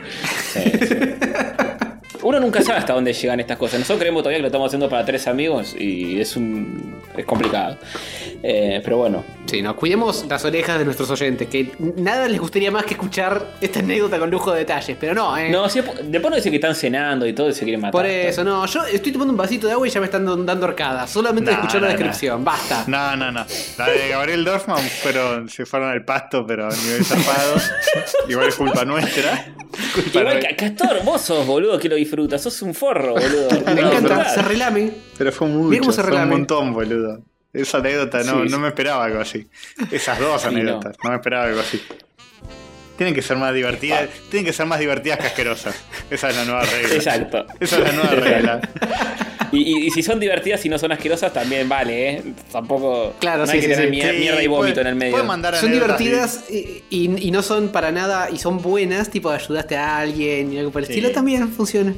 Sí, 0.53 0.61
sí. 0.89 0.95
Uno 2.27 2.41
nunca 2.41 2.61
sabe 2.61 2.81
hasta 2.81 2.93
dónde 2.93 3.13
llegan 3.13 3.39
estas 3.39 3.57
cosas. 3.57 3.79
Nosotros 3.79 4.01
creemos 4.01 4.23
todavía 4.25 4.39
que 4.39 4.43
lo 4.43 4.49
estamos 4.49 4.67
haciendo 4.67 4.89
para 4.89 5.05
tres 5.05 5.29
amigos 5.29 5.77
y 5.79 6.21
es 6.21 6.37
un 6.37 6.97
es 7.17 7.25
complicado. 7.25 7.79
Eh, 8.43 8.81
pero 8.83 8.97
bueno, 8.99 9.25
Sí, 9.47 9.63
no, 9.63 9.77
cuidemos 9.77 10.27
las 10.29 10.45
orejas 10.45 10.77
de 10.79 10.85
nuestros 10.85 11.09
oyentes, 11.09 11.47
que 11.47 11.71
nada 11.97 12.27
les 12.29 12.41
gustaría 12.41 12.71
más 12.73 12.85
que 12.85 12.95
escuchar 12.95 13.47
esta 13.61 13.79
anécdota 13.79 14.19
con 14.19 14.29
lujo 14.29 14.51
de 14.53 14.59
detalles, 14.61 14.97
pero 14.99 15.15
no, 15.15 15.39
eh. 15.39 15.51
no, 15.51 15.69
si 15.69 15.81
después 15.81 16.31
no 16.31 16.35
dice 16.35 16.51
que 16.51 16.57
están 16.57 16.75
cenando 16.75 17.25
y 17.27 17.33
todo 17.33 17.49
y 17.49 17.53
se 17.53 17.63
quieren 17.63 17.81
matar. 17.81 17.93
Por 17.93 18.07
eso, 18.07 18.43
no, 18.43 18.67
yo 18.67 18.85
estoy 18.87 19.13
tomando 19.13 19.31
un 19.33 19.37
vasito 19.37 19.69
de 19.69 19.75
agua 19.75 19.87
y 19.87 19.91
ya 19.91 20.01
me 20.01 20.07
están 20.07 20.25
dando 20.45 20.67
arcadas, 20.67 21.11
solamente 21.11 21.51
de 21.53 21.57
No, 21.57 21.63
escuchar 21.63 21.83
la 21.83 21.89
no, 21.89 21.93
no. 21.93 21.99
descripción, 21.99 22.45
basta. 22.45 22.85
No, 22.89 23.15
no, 23.15 23.31
no. 23.31 23.47
La 23.79 23.89
de 23.89 24.09
Gabriel 24.09 24.45
Dorfman 24.45 24.83
fueron, 25.01 25.49
se 25.49 25.65
fueron 25.65 25.91
al 25.91 26.05
pasto, 26.05 26.45
pero 26.45 26.67
a 26.67 26.75
nivel 26.75 27.05
zarpado. 27.05 27.55
Igual 28.29 28.49
es 28.49 28.55
culpa 28.57 28.85
nuestra. 28.85 29.47
Culpa 29.95 30.21
Igual, 30.21 31.01
vos 31.05 31.21
sos 31.21 31.47
boludo 31.47 31.79
que 31.79 31.89
lo 31.89 31.97
disfrutas, 32.25 32.43
sos 32.43 32.63
un 32.63 32.75
forro, 32.75 33.13
boludo. 33.15 33.49
Me 33.67 33.73
encanta, 33.73 33.91
disfrutás. 34.01 34.35
se 34.35 34.43
relame. 34.43 34.93
Pero 35.19 35.33
fue 35.33 35.49
mucho, 35.49 35.93
se 35.93 36.03
fue 36.03 36.17
un 36.23 36.29
montón, 36.29 36.73
boludo. 36.73 37.21
Esa 37.53 37.79
anécdota 37.79 38.23
no, 38.25 38.43
Sí, 38.43 38.51
no 38.51 38.59
me 38.59 38.69
esperaba 38.69 39.05
algo 39.05 39.21
así. 39.21 39.47
Esas 39.91 40.19
dos 40.19 40.41
Sí, 40.43 40.49
anécdotas, 40.49 40.97
no. 41.03 41.11
me 41.11 41.17
esperaba 41.17 41.45
algo 41.45 41.61
así. 41.61 41.81
Tienen 42.97 43.15
que 43.15 43.23
ser 43.23 43.37
más 43.37 43.53
divertidas, 43.55 44.09
tienen 44.31 44.45
que 44.47 44.53
ser 44.53 44.67
más 44.67 44.79
divertidas 44.81 45.19
que 45.19 45.27
asquerosas. 45.27 45.75
Esa 46.11 46.31
es 46.31 46.37
la 46.37 46.45
nueva 46.45 46.63
regla. 46.65 46.95
Exacto. 46.95 47.47
Esa 47.61 47.77
es 47.79 47.85
la 47.85 47.93
nueva 47.93 48.11
regla. 48.11 48.61
Y, 49.53 49.59
y- 49.59 49.87
y 49.87 49.91
si 49.91 50.03
son 50.03 50.19
divertidas 50.19 50.65
y 50.67 50.69
no 50.69 50.79
son 50.79 50.93
asquerosas, 50.93 51.33
también 51.33 51.69
vale, 51.69 52.11
¿eh? 52.11 52.23
Tampoco. 52.51 53.15
Claro, 53.21 53.41
no 53.41 53.47
sí, 53.47 53.53
hay 53.53 53.61
que 53.61 53.67
sí, 53.69 53.73
tener 53.75 53.89
sí. 53.91 53.97
mier- 53.97 54.11
Sí, 54.13 54.19
mierda 54.19 54.43
y 54.43 54.47
vómito 54.49 54.81
en 54.81 54.87
el 54.89 54.95
medio. 54.97 55.13
puede 55.13 55.25
mandar 55.25 55.55
Son 55.57 55.71
divertidas 55.71 56.45
y, 56.51 56.83
y- 56.91 57.29
y 57.29 57.31
no 57.31 57.43
son 57.43 57.69
para 57.69 57.93
nada, 57.93 58.29
y 58.31 58.39
son 58.39 58.61
buenas, 58.61 59.11
tipo 59.11 59.31
ayudaste 59.31 59.77
a 59.77 59.99
alguien 59.99 60.53
y 60.53 60.59
algo 60.59 60.73
por 60.73 60.81
el 60.83 60.87
Sí. 60.87 60.95
estilo, 60.95 61.11
también 61.13 61.49
funciona. 61.51 61.93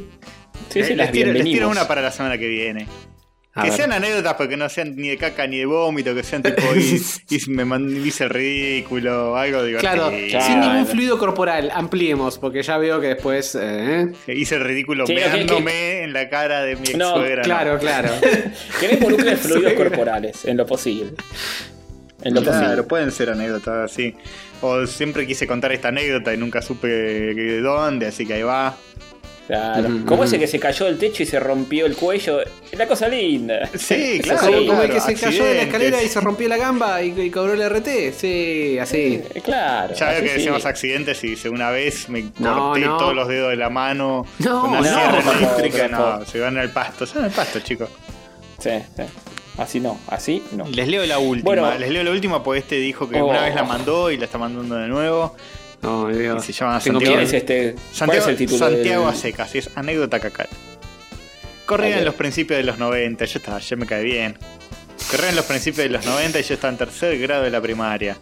Sí, 0.68 0.82
sí, 0.84 0.92
Eh, 0.92 0.96
las 0.96 1.06
les, 1.06 1.12
tiro, 1.12 1.32
les 1.32 1.44
tiro 1.44 1.68
una 1.70 1.88
para 1.88 2.02
la 2.02 2.10
semana 2.10 2.36
que 2.36 2.48
viene. 2.48 2.86
A 3.58 3.62
que 3.64 3.70
ver. 3.70 3.76
sean 3.76 3.92
anécdotas, 3.92 4.34
pero 4.38 4.48
que 4.50 4.56
no 4.56 4.68
sean 4.68 4.94
ni 4.96 5.08
de 5.08 5.16
caca 5.16 5.46
ni 5.46 5.58
de 5.58 5.66
vómito, 5.66 6.14
que 6.14 6.22
sean 6.22 6.42
tipo 6.42 6.62
y, 6.76 7.02
y 7.30 7.50
me 7.50 7.98
hice 8.06 8.24
el 8.24 8.30
ridículo, 8.30 9.36
algo 9.36 9.62
divertido. 9.64 9.92
Claro, 9.94 10.16
Claro. 10.28 10.46
sin 10.46 10.60
ningún 10.60 10.86
fluido 10.86 11.18
corporal, 11.18 11.70
ampliemos, 11.74 12.38
porque 12.38 12.62
ya 12.62 12.78
veo 12.78 13.00
que 13.00 13.08
después. 13.08 13.56
eh, 13.60 14.06
Hice 14.28 14.56
el 14.56 14.64
ridículo 14.64 15.06
Sí, 15.06 15.14
meándome 15.14 16.02
en 16.04 16.12
la 16.12 16.28
cara 16.28 16.62
de 16.62 16.76
mi 16.76 16.88
ex 16.88 16.96
No, 16.96 17.14
suegra. 17.16 17.42
Claro, 17.42 17.78
claro. 17.78 18.10
Que 18.80 18.88
no 18.88 18.94
involucren 18.94 19.36
fluidos 19.38 19.72
corporales, 19.74 20.44
en 20.44 20.56
lo 20.56 20.64
posible. 20.66 21.12
En 22.22 22.34
lo 22.34 22.42
Claro, 22.42 22.58
posible. 22.60 22.82
pueden 22.84 23.12
ser 23.12 23.30
anécdotas 23.30 23.92
así. 23.92 24.14
O 24.60 24.86
siempre 24.88 25.24
quise 25.26 25.46
contar 25.46 25.70
esta 25.72 25.88
anécdota 25.88 26.34
y 26.34 26.36
nunca 26.36 26.60
supe 26.62 26.88
de 26.88 27.60
dónde, 27.60 28.06
así 28.06 28.26
que 28.26 28.34
ahí 28.34 28.42
va. 28.42 28.76
Claro. 29.48 29.88
Ujú. 29.88 30.24
ese 30.24 30.38
que 30.38 30.46
se 30.46 30.60
cayó 30.60 30.84
del 30.84 30.98
techo 30.98 31.22
y 31.22 31.26
se 31.26 31.40
rompió 31.40 31.86
el 31.86 31.96
cuello. 31.96 32.40
Es 32.42 32.78
la 32.78 32.86
cosa 32.86 33.08
linda. 33.08 33.68
Sí, 33.74 34.20
claro. 34.22 34.40
como, 34.46 34.58
sí. 34.58 34.66
como 34.66 34.82
el 34.82 34.90
que 34.90 35.00
se 35.00 35.14
cayó 35.14 35.44
de 35.44 35.54
la 35.54 35.62
escalera 35.62 36.02
y 36.02 36.08
se 36.08 36.20
rompió 36.20 36.48
la 36.48 36.58
gamba 36.58 37.02
y, 37.02 37.18
y 37.18 37.30
cobró 37.30 37.54
el 37.54 37.62
RT. 37.70 37.88
Sí, 38.14 38.78
así. 38.78 39.22
Eh, 39.34 39.40
Claro. 39.42 39.94
Ya 39.94 40.10
veo 40.10 40.20
que 40.22 40.28
sí. 40.28 40.34
decíamos 40.34 40.66
accidentes 40.66 41.24
y 41.24 41.28
dice 41.28 41.48
una 41.48 41.70
vez 41.70 42.10
me 42.10 42.24
No, 42.38 42.68
corté 42.72 42.84
no. 42.84 42.96
todos 42.98 43.14
los 43.14 43.26
dedos 43.26 43.48
de 43.50 43.56
la 43.56 43.70
mano 43.70 44.26
No, 44.40 44.60
con 44.60 44.70
una 44.70 44.80
no, 44.82 44.84
sierra 44.86 45.38
eléctrica. 45.38 45.88
No, 45.88 46.24
se 46.26 46.40
van 46.40 46.58
al 46.58 46.70
pasto. 46.70 47.06
Se 47.06 47.14
van 47.14 47.24
al 47.24 47.30
pasto, 47.30 47.60
chicos. 47.60 47.88
Sí, 48.58 48.70
sí. 48.96 49.02
Así 49.56 49.80
no, 49.80 49.98
así 50.08 50.42
no. 50.52 50.66
Les 50.68 50.86
leo 50.86 51.04
la 51.06 51.18
última. 51.18 51.44
Bueno. 51.62 51.78
Les 51.78 51.90
leo 51.90 52.04
la 52.04 52.10
última 52.10 52.42
porque 52.44 52.60
este 52.60 52.76
dijo 52.76 53.08
que 53.08 53.20
Oh. 53.20 53.26
una 53.26 53.40
vez 53.42 53.54
la 53.54 53.64
mandó 53.64 54.10
y 54.10 54.16
la 54.18 54.26
está 54.26 54.36
mandando 54.38 54.76
de 54.76 54.88
nuevo. 54.88 55.34
No, 55.82 56.08
Dios. 56.08 56.44
se 56.44 56.52
llama 56.52 56.80
Santiago. 56.80 57.00
¿Quién 57.14 57.20
es 57.20 57.32
este? 57.32 57.72
¿Cuál 57.74 57.84
Santiago, 57.94 58.22
es 58.24 58.28
el 58.30 58.36
título? 58.36 58.58
Santiago 58.58 59.06
del- 59.06 59.14
a 59.14 59.16
secas, 59.16 59.54
es 59.54 59.70
anécdota 59.76 60.20
cacal. 60.20 60.48
Corría 61.66 61.94
Ok. 61.96 61.98
en 61.98 62.04
los 62.06 62.14
principios 62.14 62.56
de 62.58 62.64
los 62.64 62.78
90, 62.78 63.24
yo 63.24 63.38
estaba, 63.38 63.58
ya 63.58 63.76
me 63.76 63.86
cae 63.86 64.02
bien. 64.02 64.36
Corría 65.10 65.30
en 65.30 65.36
los 65.36 65.44
principios 65.44 65.84
de 65.84 65.90
los 65.90 66.04
90 66.04 66.40
y 66.40 66.42
yo 66.42 66.54
estaba 66.54 66.72
en 66.72 66.78
tercer 66.78 67.18
grado 67.18 67.44
de 67.44 67.50
la 67.50 67.60
primaria. 67.60 68.16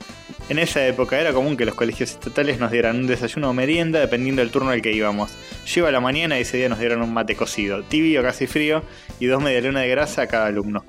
En 0.48 0.58
esa 0.60 0.86
época 0.86 1.18
era 1.18 1.32
común 1.32 1.56
que 1.56 1.64
los 1.64 1.74
colegios 1.74 2.10
estatales 2.10 2.60
nos 2.60 2.70
dieran 2.70 2.96
un 2.96 3.06
desayuno 3.08 3.50
o 3.50 3.52
merienda 3.52 3.98
dependiendo 3.98 4.42
del 4.42 4.50
turno 4.50 4.70
al 4.70 4.82
que 4.82 4.92
íbamos. 4.92 5.32
Yo 5.66 5.80
iba 5.80 5.88
a 5.88 5.92
la 5.92 6.00
mañana 6.00 6.38
y 6.38 6.42
ese 6.42 6.58
día 6.58 6.68
nos 6.68 6.78
dieron 6.78 7.02
un 7.02 7.12
mate 7.12 7.34
cocido, 7.34 7.82
tibio, 7.82 8.22
casi 8.22 8.46
frío, 8.46 8.82
y 9.18 9.26
dos 9.26 9.42
medialunas 9.42 9.82
de 9.82 9.88
grasa 9.88 10.22
a 10.22 10.26
cada 10.28 10.46
alumno. 10.46 10.84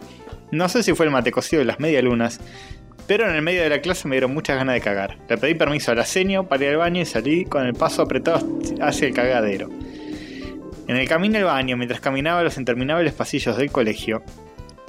No 0.51 0.69
sé 0.69 0.83
si 0.83 0.93
fue 0.93 1.05
el 1.07 1.11
mate 1.11 1.31
cocido 1.31 1.59
de 1.59 1.65
las 1.65 1.79
medialunas, 1.79 2.39
pero 3.07 3.29
en 3.29 3.35
el 3.35 3.41
medio 3.41 3.63
de 3.63 3.69
la 3.69 3.81
clase 3.81 4.07
me 4.07 4.15
dieron 4.15 4.33
muchas 4.33 4.57
ganas 4.57 4.75
de 4.75 4.81
cagar. 4.81 5.17
Le 5.29 5.37
pedí 5.37 5.55
permiso 5.55 5.91
a 5.91 5.95
la 5.95 6.05
seño 6.05 6.47
para 6.47 6.65
ir 6.65 6.71
al 6.71 6.77
baño 6.77 7.01
y 7.01 7.05
salí 7.05 7.45
con 7.45 7.65
el 7.65 7.73
paso 7.73 8.01
apretado 8.01 8.59
hacia 8.81 9.07
el 9.07 9.13
cagadero. 9.13 9.69
En 10.87 10.95
el 10.95 11.07
camino 11.07 11.37
al 11.37 11.45
baño, 11.45 11.77
mientras 11.77 11.99
caminaba 11.99 12.43
los 12.43 12.57
interminables 12.57 13.13
pasillos 13.13 13.57
del 13.57 13.71
colegio, 13.71 14.23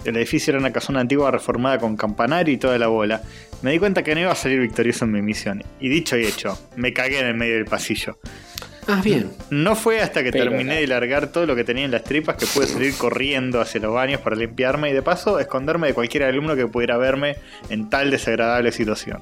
el 0.04 0.16
edificio 0.16 0.52
era 0.52 0.60
una 0.60 0.72
casona 0.72 1.00
antigua 1.00 1.30
reformada 1.30 1.78
con 1.78 1.96
campanario 1.96 2.54
y 2.54 2.56
toda 2.56 2.78
la 2.78 2.86
bola, 2.86 3.22
me 3.62 3.72
di 3.72 3.78
cuenta 3.78 4.04
que 4.04 4.14
no 4.14 4.20
iba 4.20 4.30
a 4.30 4.36
salir 4.36 4.60
victorioso 4.60 5.04
en 5.04 5.12
mi 5.12 5.22
misión. 5.22 5.62
Y 5.80 5.88
dicho 5.88 6.16
y 6.16 6.24
hecho, 6.24 6.58
me 6.76 6.92
cagué 6.92 7.18
en 7.18 7.26
el 7.26 7.34
medio 7.34 7.54
del 7.54 7.64
pasillo. 7.64 8.18
Ah, 8.90 9.00
bien. 9.04 9.30
No 9.50 9.76
fue 9.76 10.00
hasta 10.00 10.24
que 10.24 10.32
Pero 10.32 10.44
terminé 10.46 10.74
no. 10.76 10.80
de 10.80 10.86
largar 10.86 11.26
todo 11.28 11.44
lo 11.46 11.54
que 11.54 11.62
tenía 11.62 11.84
en 11.84 11.90
las 11.90 12.04
tripas 12.04 12.36
que 12.36 12.46
pude 12.46 12.66
salir 12.66 12.96
corriendo 12.96 13.60
hacia 13.60 13.80
los 13.80 13.92
baños 13.92 14.20
para 14.22 14.34
limpiarme 14.34 14.88
y 14.90 14.92
de 14.94 15.02
paso 15.02 15.38
esconderme 15.38 15.88
de 15.88 15.94
cualquier 15.94 16.22
alumno 16.24 16.56
que 16.56 16.66
pudiera 16.66 16.96
verme 16.96 17.36
en 17.68 17.90
tal 17.90 18.10
desagradable 18.10 18.72
situación. 18.72 19.20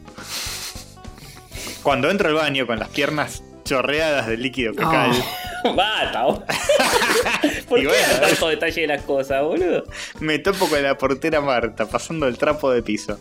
Cuando 1.83 2.11
entro 2.11 2.29
al 2.29 2.35
baño 2.35 2.67
con 2.67 2.79
las 2.79 2.89
piernas 2.89 3.43
chorreadas 3.65 4.27
de 4.29 4.37
líquido 4.37 4.73
fecal, 4.75 5.11
Bata, 5.75 6.23
vos. 6.23 6.41
¿Por 7.69 7.79
Y 7.81 7.83
qué 7.83 7.89
bueno, 7.89 8.03
dan 8.13 8.21
tanto 8.21 8.49
detalle 8.49 8.81
de 8.83 8.87
las 8.87 9.03
cosas, 9.03 9.43
boludo? 9.43 9.83
me 10.21 10.39
topo 10.39 10.69
con 10.69 10.81
la 10.81 10.97
portera 10.97 11.41
Marta 11.41 11.87
pasando 11.87 12.29
el 12.29 12.39
trapo 12.39 12.71
de 12.71 12.83
piso. 12.85 13.19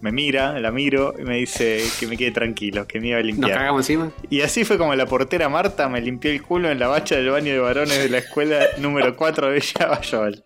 Me 0.00 0.12
mira, 0.12 0.58
la 0.60 0.70
miro 0.70 1.14
y 1.18 1.22
me 1.22 1.36
dice 1.38 1.82
que 1.98 2.06
me 2.06 2.16
quede 2.16 2.30
tranquilo, 2.30 2.86
que 2.86 3.00
me 3.00 3.08
iba 3.08 3.16
a 3.18 3.20
Nos 3.22 3.26
limpiar. 3.26 3.58
cagamos 3.58 3.80
encima. 3.80 4.12
Y 4.30 4.42
así 4.42 4.64
fue 4.64 4.78
como 4.78 4.94
la 4.94 5.06
portera 5.06 5.48
Marta 5.48 5.88
me 5.88 6.00
limpió 6.00 6.30
el 6.30 6.40
culo 6.42 6.70
en 6.70 6.78
la 6.78 6.86
bacha 6.88 7.16
del 7.16 7.30
baño 7.30 7.52
de 7.52 7.58
varones 7.58 7.98
de 7.98 8.08
la 8.08 8.18
escuela 8.18 8.60
número 8.78 9.16
4 9.16 9.48
de 9.48 9.54
Villa 9.54 9.86
Bayol. 9.86 10.44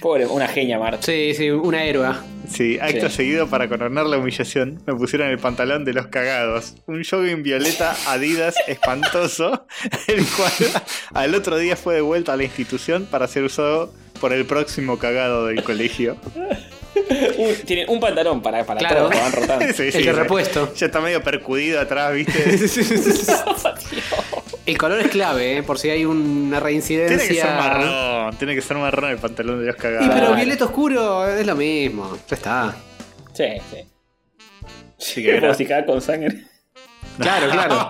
Pobre, 0.00 0.26
una 0.26 0.48
genia, 0.48 0.78
Marta. 0.78 1.02
Sí, 1.02 1.32
sí, 1.34 1.50
una 1.50 1.84
héroe. 1.84 2.08
Sí, 2.48 2.78
acto 2.80 3.08
Sí. 3.08 3.16
seguido 3.16 3.48
para 3.48 3.68
coronar 3.68 4.06
la 4.06 4.18
humillación, 4.18 4.82
me 4.86 4.94
pusieron 4.94 5.28
el 5.28 5.38
pantalón 5.38 5.84
de 5.84 5.92
los 5.92 6.08
cagados. 6.08 6.74
Un 6.86 7.04
jogging 7.04 7.42
violeta 7.44 7.94
Adidas 8.08 8.54
espantoso, 8.66 9.66
el 10.08 10.24
cual 10.26 10.82
al 11.14 11.34
otro 11.36 11.56
día 11.58 11.76
fue 11.76 11.94
devuelto 11.94 12.32
a 12.32 12.36
la 12.36 12.42
institución 12.44 13.06
para 13.08 13.28
ser 13.28 13.44
usado 13.44 13.92
por 14.20 14.32
el 14.32 14.44
próximo 14.44 14.98
cagado 14.98 15.46
del 15.46 15.62
colegio. 15.62 16.16
Un- 17.38 17.54
tienen 17.66 17.88
un 17.88 18.00
pantalón 18.00 18.42
para, 18.42 18.64
para 18.64 18.80
Claro. 18.80 19.08
todos, 19.08 19.14
van 19.20 19.32
rotando. 19.32 19.64
Sí, 19.74 19.82
El 19.84 19.92
sí, 19.92 19.98
de 19.98 20.04
sí. 20.04 20.12
repuesto. 20.12 20.74
Ya 20.74 20.86
está 20.86 21.00
medio 21.00 21.22
percudido 21.22 21.80
atrás, 21.80 22.12
¿viste? 22.14 22.58
El 24.66 24.78
color 24.78 25.00
es 25.00 25.08
clave, 25.08 25.58
¿eh? 25.58 25.62
por 25.62 25.78
si 25.78 25.90
hay 25.90 26.04
una 26.04 26.60
reincidencia. 26.60 27.16
Tiene 27.18 27.28
que 27.34 27.40
ser 27.40 27.50
marrón, 27.56 28.36
tiene 28.36 28.54
que 28.54 28.62
ser 28.62 28.76
marrón 28.76 29.10
el 29.10 29.18
pantalón 29.18 29.60
de 29.60 29.66
los 29.66 29.76
Y 29.76 29.78
cagados. 29.78 30.08
pero 30.08 30.20
Claro. 30.20 30.34
violeta 30.36 30.64
oscuro 30.66 31.28
es 31.28 31.46
lo 31.46 31.56
mismo. 31.56 32.16
Ya 32.28 32.36
está. 32.36 32.74
Sí, 33.32 33.44
sí. 33.70 33.76
Sí, 34.98 35.22
que 35.22 35.36
era- 35.36 35.54
si 35.54 35.66
con 35.86 36.00
sangre. 36.02 36.44
Claro, 37.18 37.50
claro. 37.50 37.88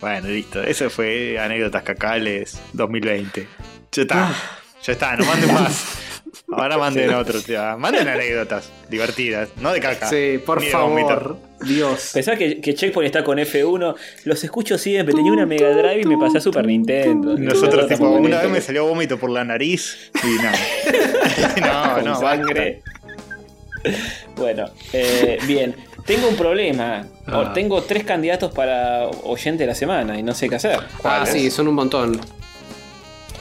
bueno, 0.00 0.28
listo. 0.28 0.62
Eso 0.62 0.88
fue 0.90 1.38
Anécdotas 1.38 1.82
Cacales 1.82 2.58
2020. 2.72 3.46
Ya 3.92 4.02
está. 4.02 4.28
Ah. 4.28 4.34
Ya 4.82 4.92
está, 4.92 5.16
no 5.16 5.24
manden 5.24 5.52
más. 5.54 5.84
Ahora 6.50 6.78
manden 6.78 7.12
otro. 7.14 7.40
Manden 7.78 8.08
anécdotas 8.08 8.70
divertidas, 8.88 9.50
no 9.60 9.72
de 9.72 9.80
caca. 9.80 10.08
Sí, 10.08 10.40
por 10.44 10.60
ni 10.60 10.68
favor. 10.68 11.36
Dios. 11.64 12.10
Pensaba 12.12 12.36
que, 12.36 12.60
que 12.60 12.74
Checkpoint 12.74 13.06
está 13.06 13.24
con 13.24 13.38
F1. 13.38 13.94
Los 14.24 14.44
escucho 14.44 14.78
siempre. 14.78 15.14
Tenía 15.14 15.32
una 15.32 15.46
Mega 15.46 15.70
Drive 15.70 16.02
y 16.02 16.04
me 16.04 16.18
pasé 16.18 16.38
a 16.38 16.40
Super 16.40 16.66
Nintendo. 16.66 17.36
Nosotros, 17.38 17.88
tipo, 17.88 18.08
una 18.08 18.42
vez 18.42 18.50
me 18.50 18.60
salió 18.60 18.86
vómito 18.86 19.18
por 19.18 19.30
la 19.30 19.44
nariz 19.44 20.10
y 20.22 20.42
no. 20.42 20.50
no, 21.66 21.94
con 21.94 22.04
no, 22.04 22.20
sangre. 22.20 22.82
Bueno, 24.36 24.66
eh, 24.92 25.38
bien. 25.46 25.74
Tengo 26.04 26.28
un 26.28 26.36
problema. 26.36 27.06
Ah. 27.26 27.52
Tengo 27.54 27.82
tres 27.82 28.04
candidatos 28.04 28.52
para 28.52 29.06
oyente 29.06 29.62
de 29.62 29.68
la 29.68 29.74
semana 29.74 30.18
y 30.18 30.22
no 30.22 30.34
sé 30.34 30.48
qué 30.48 30.56
hacer. 30.56 30.80
Ah, 31.04 31.24
sí, 31.26 31.50
son 31.50 31.68
un 31.68 31.74
montón. 31.74 32.20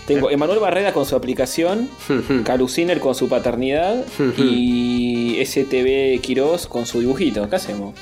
Tengo 0.08 0.30
Emanuel 0.30 0.60
Barrera 0.60 0.93
con 0.93 1.06
su 1.06 1.16
aplicación, 1.16 1.89
Caluciner 2.43 2.99
con 2.99 3.16
su 3.16 3.30
paternidad 3.30 4.04
y 4.38 5.39
STV 5.45 6.20
Quiroz 6.22 6.68
con 6.68 6.86
su 6.86 6.99
dibujito. 6.99 7.49
¿Qué 7.49 7.56
hacemos? 7.56 7.93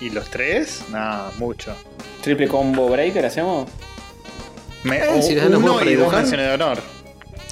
¿Y 0.00 0.10
los 0.10 0.28
tres? 0.30 0.82
Nada, 0.90 1.30
mucho. 1.38 1.74
¿Triple 2.22 2.48
combo 2.48 2.88
breaker 2.88 3.26
hacemos? 3.26 3.68
Me, 4.84 4.98
Eh, 4.98 5.22
si 5.22 5.34
les 5.34 5.42
dan 5.42 5.52
los 5.52 5.62
uno 5.62 5.82
y 5.84 5.94
dos 5.94 6.30
de 6.30 6.52
honor. 6.52 6.78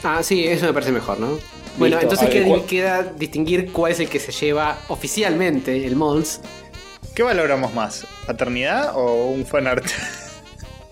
Ah, 0.04 0.22
sí, 0.22 0.44
eso 0.46 0.66
me 0.66 0.72
parece 0.72 0.92
mejor, 0.92 1.18
¿no? 1.18 1.38
Bueno, 1.78 1.96
Listo, 2.00 2.12
entonces 2.14 2.28
queda, 2.30 2.46
¿cuál- 2.46 2.64
queda 2.66 3.02
distinguir 3.02 3.72
cuál 3.72 3.92
es 3.92 4.00
el 4.00 4.08
que 4.08 4.20
se 4.20 4.30
lleva 4.32 4.78
oficialmente 4.88 5.84
el 5.86 5.96
Mols. 5.96 6.40
¿Qué 7.14 7.22
valoramos 7.22 7.74
más? 7.74 8.06
¿Paternidad 8.26 8.92
o 8.94 9.26
un 9.26 9.44
fanart? 9.44 9.84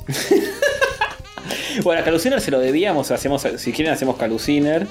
Bueno, 1.83 2.01
a 2.01 2.05
Caluciner 2.05 2.41
se 2.41 2.51
lo 2.53 2.61
debíamos, 2.61 3.11
hacemos, 3.11 3.47
si 3.57 3.73
quieren 3.73 3.93
hacemos 3.93 4.17
Caluciner 4.17 4.87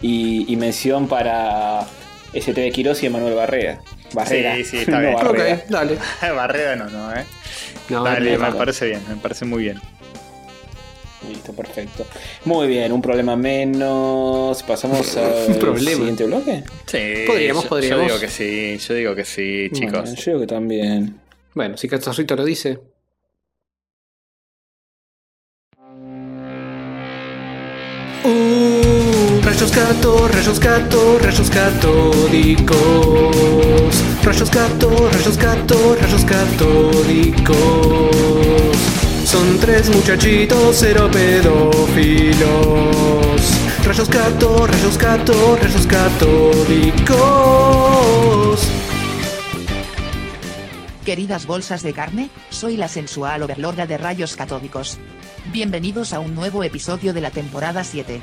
y, 0.00 0.50
y 0.50 0.56
mención 0.56 1.08
para 1.08 1.86
STV 2.32 2.72
Quiroz 2.72 3.02
y 3.02 3.06
Emanuel 3.06 3.34
Barrera. 3.34 3.82
Barrera. 4.14 4.56
Sí, 4.56 4.64
sí, 4.64 4.76
está 4.78 4.92
No, 4.98 5.00
bien. 5.00 5.14
Barrera. 5.14 5.54
Ok, 5.56 5.60
dale. 5.68 5.98
Barrera 6.34 6.76
no, 6.76 6.88
no, 6.88 7.14
eh. 7.14 7.24
No, 7.90 8.02
Dale, 8.02 8.32
no, 8.32 8.38
me 8.44 8.50
no. 8.50 8.56
parece 8.56 8.86
bien, 8.86 9.00
me 9.08 9.16
parece 9.16 9.44
muy 9.44 9.62
bien. 9.64 9.78
Listo, 11.28 11.52
perfecto. 11.52 12.06
Muy 12.46 12.66
bien, 12.66 12.92
un 12.92 13.02
problema 13.02 13.36
menos. 13.36 14.62
Pasamos 14.62 15.16
al 15.16 15.56
problema. 15.56 15.96
siguiente 15.96 16.24
bloque. 16.24 16.64
Sí, 16.86 17.24
Podríamos, 17.26 17.64
yo, 17.64 17.68
podríamos. 17.68 18.06
Yo 18.06 18.14
digo 18.14 18.20
que 18.20 18.28
sí, 18.28 18.78
yo 18.78 18.94
digo 18.94 19.14
que 19.14 19.24
sí, 19.24 19.68
chicos. 19.72 20.00
Bueno, 20.02 20.14
yo 20.16 20.24
digo 20.32 20.40
que 20.40 20.46
también. 20.46 21.20
Bueno, 21.54 21.76
si 21.76 21.88
Cachorrito 21.88 22.36
lo 22.36 22.44
dice. 22.44 22.78
Rayos 29.56 29.72
gato, 29.74 30.28
rayos 30.28 30.60
gato, 30.60 31.18
rayos 31.18 31.48
catódicos. 31.48 32.76
Rayos 34.22 34.50
gato, 34.50 35.08
rayos 35.10 35.38
gato, 35.38 35.96
rayos 35.98 36.24
catódicos. 36.26 37.56
Son 39.24 39.58
tres 39.58 39.88
muchachitos 39.88 40.76
cero 40.78 41.08
pedófilos. 41.10 42.36
Rayos 43.82 44.10
gato, 44.10 44.66
rayos 44.66 44.98
gato, 44.98 45.56
rayos 45.56 45.86
catódicos. 45.86 47.16
Queridas 51.06 51.46
bolsas 51.46 51.82
de 51.82 51.94
carne, 51.94 52.28
soy 52.50 52.76
la 52.76 52.88
sensual 52.88 53.42
overlorda 53.42 53.86
de 53.86 53.96
rayos 53.96 54.36
catódicos. 54.36 54.98
Bienvenidos 55.50 56.12
a 56.12 56.20
un 56.20 56.34
nuevo 56.34 56.62
episodio 56.62 57.14
de 57.14 57.22
la 57.22 57.30
temporada 57.30 57.84
7. 57.84 58.20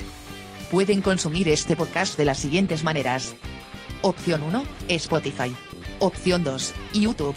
Pueden 0.73 1.03
consumir 1.03 1.49
este 1.49 1.75
podcast 1.75 2.17
de 2.17 2.25
las 2.25 2.39
siguientes 2.39 2.83
maneras. 2.83 3.35
Opción 4.01 4.41
1, 4.41 4.63
Spotify. 4.87 5.55
Opción 5.99 6.43
2, 6.43 6.73
YouTube. 6.95 7.35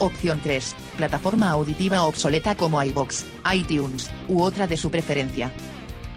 Opción 0.00 0.40
3, 0.42 0.74
plataforma 0.96 1.50
auditiva 1.50 2.02
obsoleta 2.02 2.56
como 2.56 2.82
iBox, 2.82 3.24
iTunes, 3.54 4.10
u 4.26 4.42
otra 4.42 4.66
de 4.66 4.76
su 4.76 4.90
preferencia. 4.90 5.52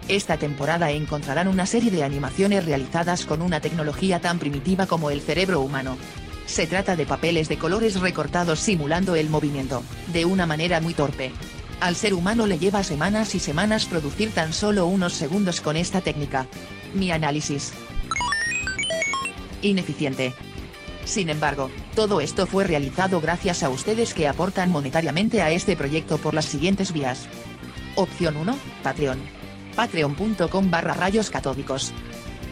Esta 0.08 0.38
temporada 0.38 0.90
encontrarán 0.90 1.46
una 1.46 1.66
serie 1.66 1.92
de 1.92 2.02
animaciones 2.02 2.64
realizadas 2.64 3.26
con 3.26 3.42
una 3.42 3.60
tecnología 3.60 4.20
tan 4.20 4.40
primitiva 4.40 4.88
como 4.88 5.12
el 5.12 5.20
cerebro 5.20 5.60
humano. 5.60 5.96
Se 6.46 6.66
trata 6.66 6.96
de 6.96 7.06
papeles 7.06 7.48
de 7.48 7.58
colores 7.58 8.00
recortados 8.00 8.58
simulando 8.58 9.14
el 9.14 9.30
movimiento, 9.30 9.84
de 10.12 10.24
una 10.24 10.46
manera 10.46 10.80
muy 10.80 10.94
torpe. 10.94 11.30
Al 11.80 11.94
ser 11.94 12.14
humano 12.14 12.46
le 12.46 12.58
lleva 12.58 12.82
semanas 12.82 13.34
y 13.34 13.38
semanas 13.38 13.84
producir 13.84 14.32
tan 14.32 14.52
solo 14.52 14.86
unos 14.86 15.12
segundos 15.12 15.60
con 15.60 15.76
esta 15.76 16.00
técnica. 16.00 16.46
Mi 16.94 17.10
análisis. 17.10 17.72
Ineficiente. 19.60 20.34
Sin 21.04 21.28
embargo, 21.28 21.70
todo 21.94 22.20
esto 22.20 22.46
fue 22.46 22.64
realizado 22.64 23.20
gracias 23.20 23.62
a 23.62 23.68
ustedes 23.68 24.14
que 24.14 24.26
aportan 24.26 24.70
monetariamente 24.70 25.42
a 25.42 25.50
este 25.50 25.76
proyecto 25.76 26.18
por 26.18 26.34
las 26.34 26.46
siguientes 26.46 26.92
vías. 26.92 27.28
Opción 27.94 28.36
1, 28.36 28.58
Patreon. 28.82 29.18
Patreon.com 29.76 30.70
barra 30.70 30.94
rayos 30.94 31.30
catódicos. 31.30 31.92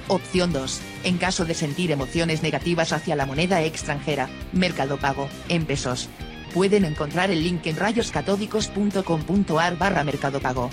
Opción 0.08 0.52
2. 0.52 0.80
En 1.04 1.16
caso 1.16 1.46
de 1.46 1.54
sentir 1.54 1.90
emociones 1.90 2.42
negativas 2.42 2.92
hacia 2.92 3.16
la 3.16 3.24
moneda 3.24 3.62
extranjera, 3.62 4.28
Mercado 4.52 4.98
Pago, 4.98 5.28
en 5.48 5.64
pesos. 5.64 6.10
Pueden 6.54 6.86
encontrar 6.86 7.30
el 7.32 7.42
link 7.42 7.66
en 7.66 7.76
rayoscatódicos.com.ar 7.76 9.76
barra 9.76 10.04
Mercado 10.04 10.38
Pago. 10.38 10.70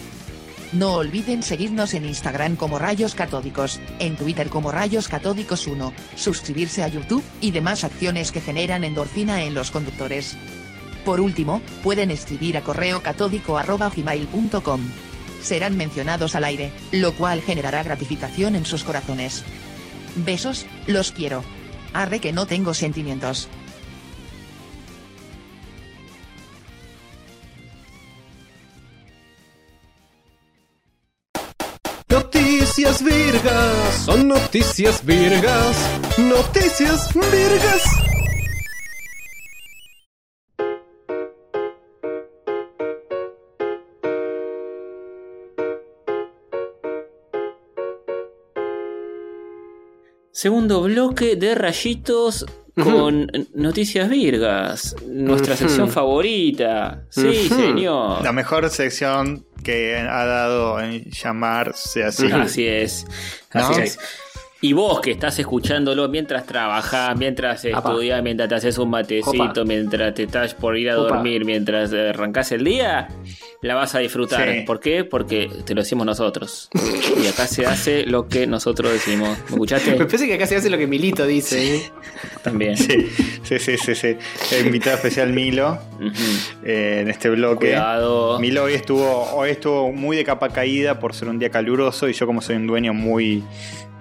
No 0.74 0.94
olviden 0.94 1.42
seguirnos 1.42 1.96
en 1.96 2.06
Instagram 2.06 2.56
como 2.56 2.78
Rayos 2.78 3.16
Catódicos, 3.16 3.82
en 3.98 4.16
Twitter 4.16 4.50
como 4.50 4.72
Rayos 4.72 5.08
Catódicos 5.08 5.66
1, 5.66 5.92
suscribirse 6.16 6.84
a 6.84 6.88
YouTube 6.88 7.24
y 7.42 7.50
demás 7.50 7.84
acciones 7.84 8.32
que 8.32 8.42
generan 8.42 8.84
endorfina 8.84 9.44
en 9.44 9.56
los 9.56 9.72
conductores. 9.72 10.38
Por 11.04 11.20
último, 11.20 11.64
pueden 11.82 12.12
escribir 12.12 12.58
a 12.58 12.62
correo 12.62 13.02
catódico 13.02 13.58
arroba 13.58 13.90
gmail.com. 13.90 14.82
Serán 15.42 15.78
mencionados 15.78 16.36
al 16.36 16.44
aire, 16.44 16.72
lo 16.92 17.16
cual 17.16 17.42
generará 17.42 17.82
gratificación 17.82 18.56
en 18.56 18.66
sus 18.66 18.84
corazones. 18.84 19.44
Besos, 20.16 20.68
los 20.86 21.12
quiero. 21.12 21.44
Arre 21.92 22.20
que 22.20 22.34
no 22.34 22.46
tengo 22.46 22.76
sentimientos. 22.76 23.50
Virgas, 33.04 33.96
son 34.06 34.28
noticias 34.28 35.04
virgas, 35.04 35.76
noticias 36.18 37.10
virgas. 37.14 37.84
Segundo 50.32 50.82
bloque 50.82 51.36
de 51.36 51.56
rayitos 51.56 52.46
con 52.76 53.30
noticias 53.54 54.10
virgas. 54.10 54.96
Nuestra 55.08 55.56
sección 55.56 55.90
favorita. 55.90 57.04
Sí, 57.10 57.50
señor. 57.50 58.24
La 58.24 58.32
mejor 58.32 58.70
sección 58.70 59.46
que 59.64 59.98
ha 59.98 60.26
dado 60.26 60.80
en 60.80 61.10
llamarse 61.12 62.04
así. 62.04 62.32
Así 62.32 62.66
es. 62.66 63.06
¿No? 63.54 63.68
Así 63.68 63.82
es. 63.82 64.00
Y 64.64 64.74
vos 64.74 65.02
que 65.02 65.10
estás 65.10 65.40
escuchándolo 65.40 66.08
mientras 66.08 66.46
trabajás, 66.46 67.18
mientras 67.18 67.66
estudias, 67.66 68.22
mientras 68.22 68.48
te 68.48 68.54
haces 68.56 68.78
un 68.78 68.92
matecito, 68.92 69.32
Opa. 69.44 69.64
mientras 69.66 70.14
te 70.14 70.24
estás 70.24 70.54
por 70.54 70.78
ir 70.78 70.92
a 70.92 71.00
Opa. 71.00 71.16
dormir, 71.16 71.46
mientras 71.46 71.92
arrancás 71.92 72.52
el 72.52 72.64
día, 72.64 73.08
la 73.64 73.74
vas 73.74 73.96
a 73.96 74.00
disfrutar. 74.00 74.54
Sí. 74.54 74.62
¿Por 74.62 74.80
qué? 74.80 75.04
Porque 75.04 75.50
te 75.66 75.74
lo 75.74 75.82
decimos 75.82 76.06
nosotros. 76.06 76.70
y 77.24 77.26
acá 77.26 77.48
se 77.48 77.66
hace 77.66 78.06
lo 78.06 78.28
que 78.28 78.46
nosotros 78.46 78.92
decimos. 78.94 79.36
¿Me 79.46 79.46
escuchaste? 79.56 79.92
Me 79.96 80.06
parece 80.06 80.28
que 80.28 80.36
acá 80.36 80.46
se 80.46 80.58
hace 80.58 80.70
lo 80.70 80.78
que 80.78 80.86
Milito 80.86 81.26
dice. 81.26 81.78
¿eh? 81.78 81.92
También. 82.44 82.78
Sí, 82.78 83.10
sí, 83.42 83.58
sí, 83.58 83.78
sí, 83.78 83.96
sí. 83.96 84.16
El 84.56 84.68
invitado 84.68 84.96
especial 84.98 85.34
Milo 85.34 85.80
eh, 86.64 87.00
en 87.02 87.10
este 87.10 87.32
bloque. 87.32 87.70
Cuidado. 87.70 88.40
Milo 88.40 88.66
hoy 88.66 88.74
estuvo, 88.74 89.24
hoy 89.34 89.50
estuvo 89.50 89.92
muy 89.92 90.18
de 90.18 90.24
capa 90.24 90.50
caída 90.50 91.00
por 91.00 91.16
ser 91.16 91.30
un 91.30 91.40
día 91.40 91.50
caluroso 91.50 92.08
y 92.08 92.14
yo 92.14 92.28
como 92.28 92.42
soy 92.42 92.58
un 92.58 92.68
dueño 92.68 92.94
muy 92.94 93.44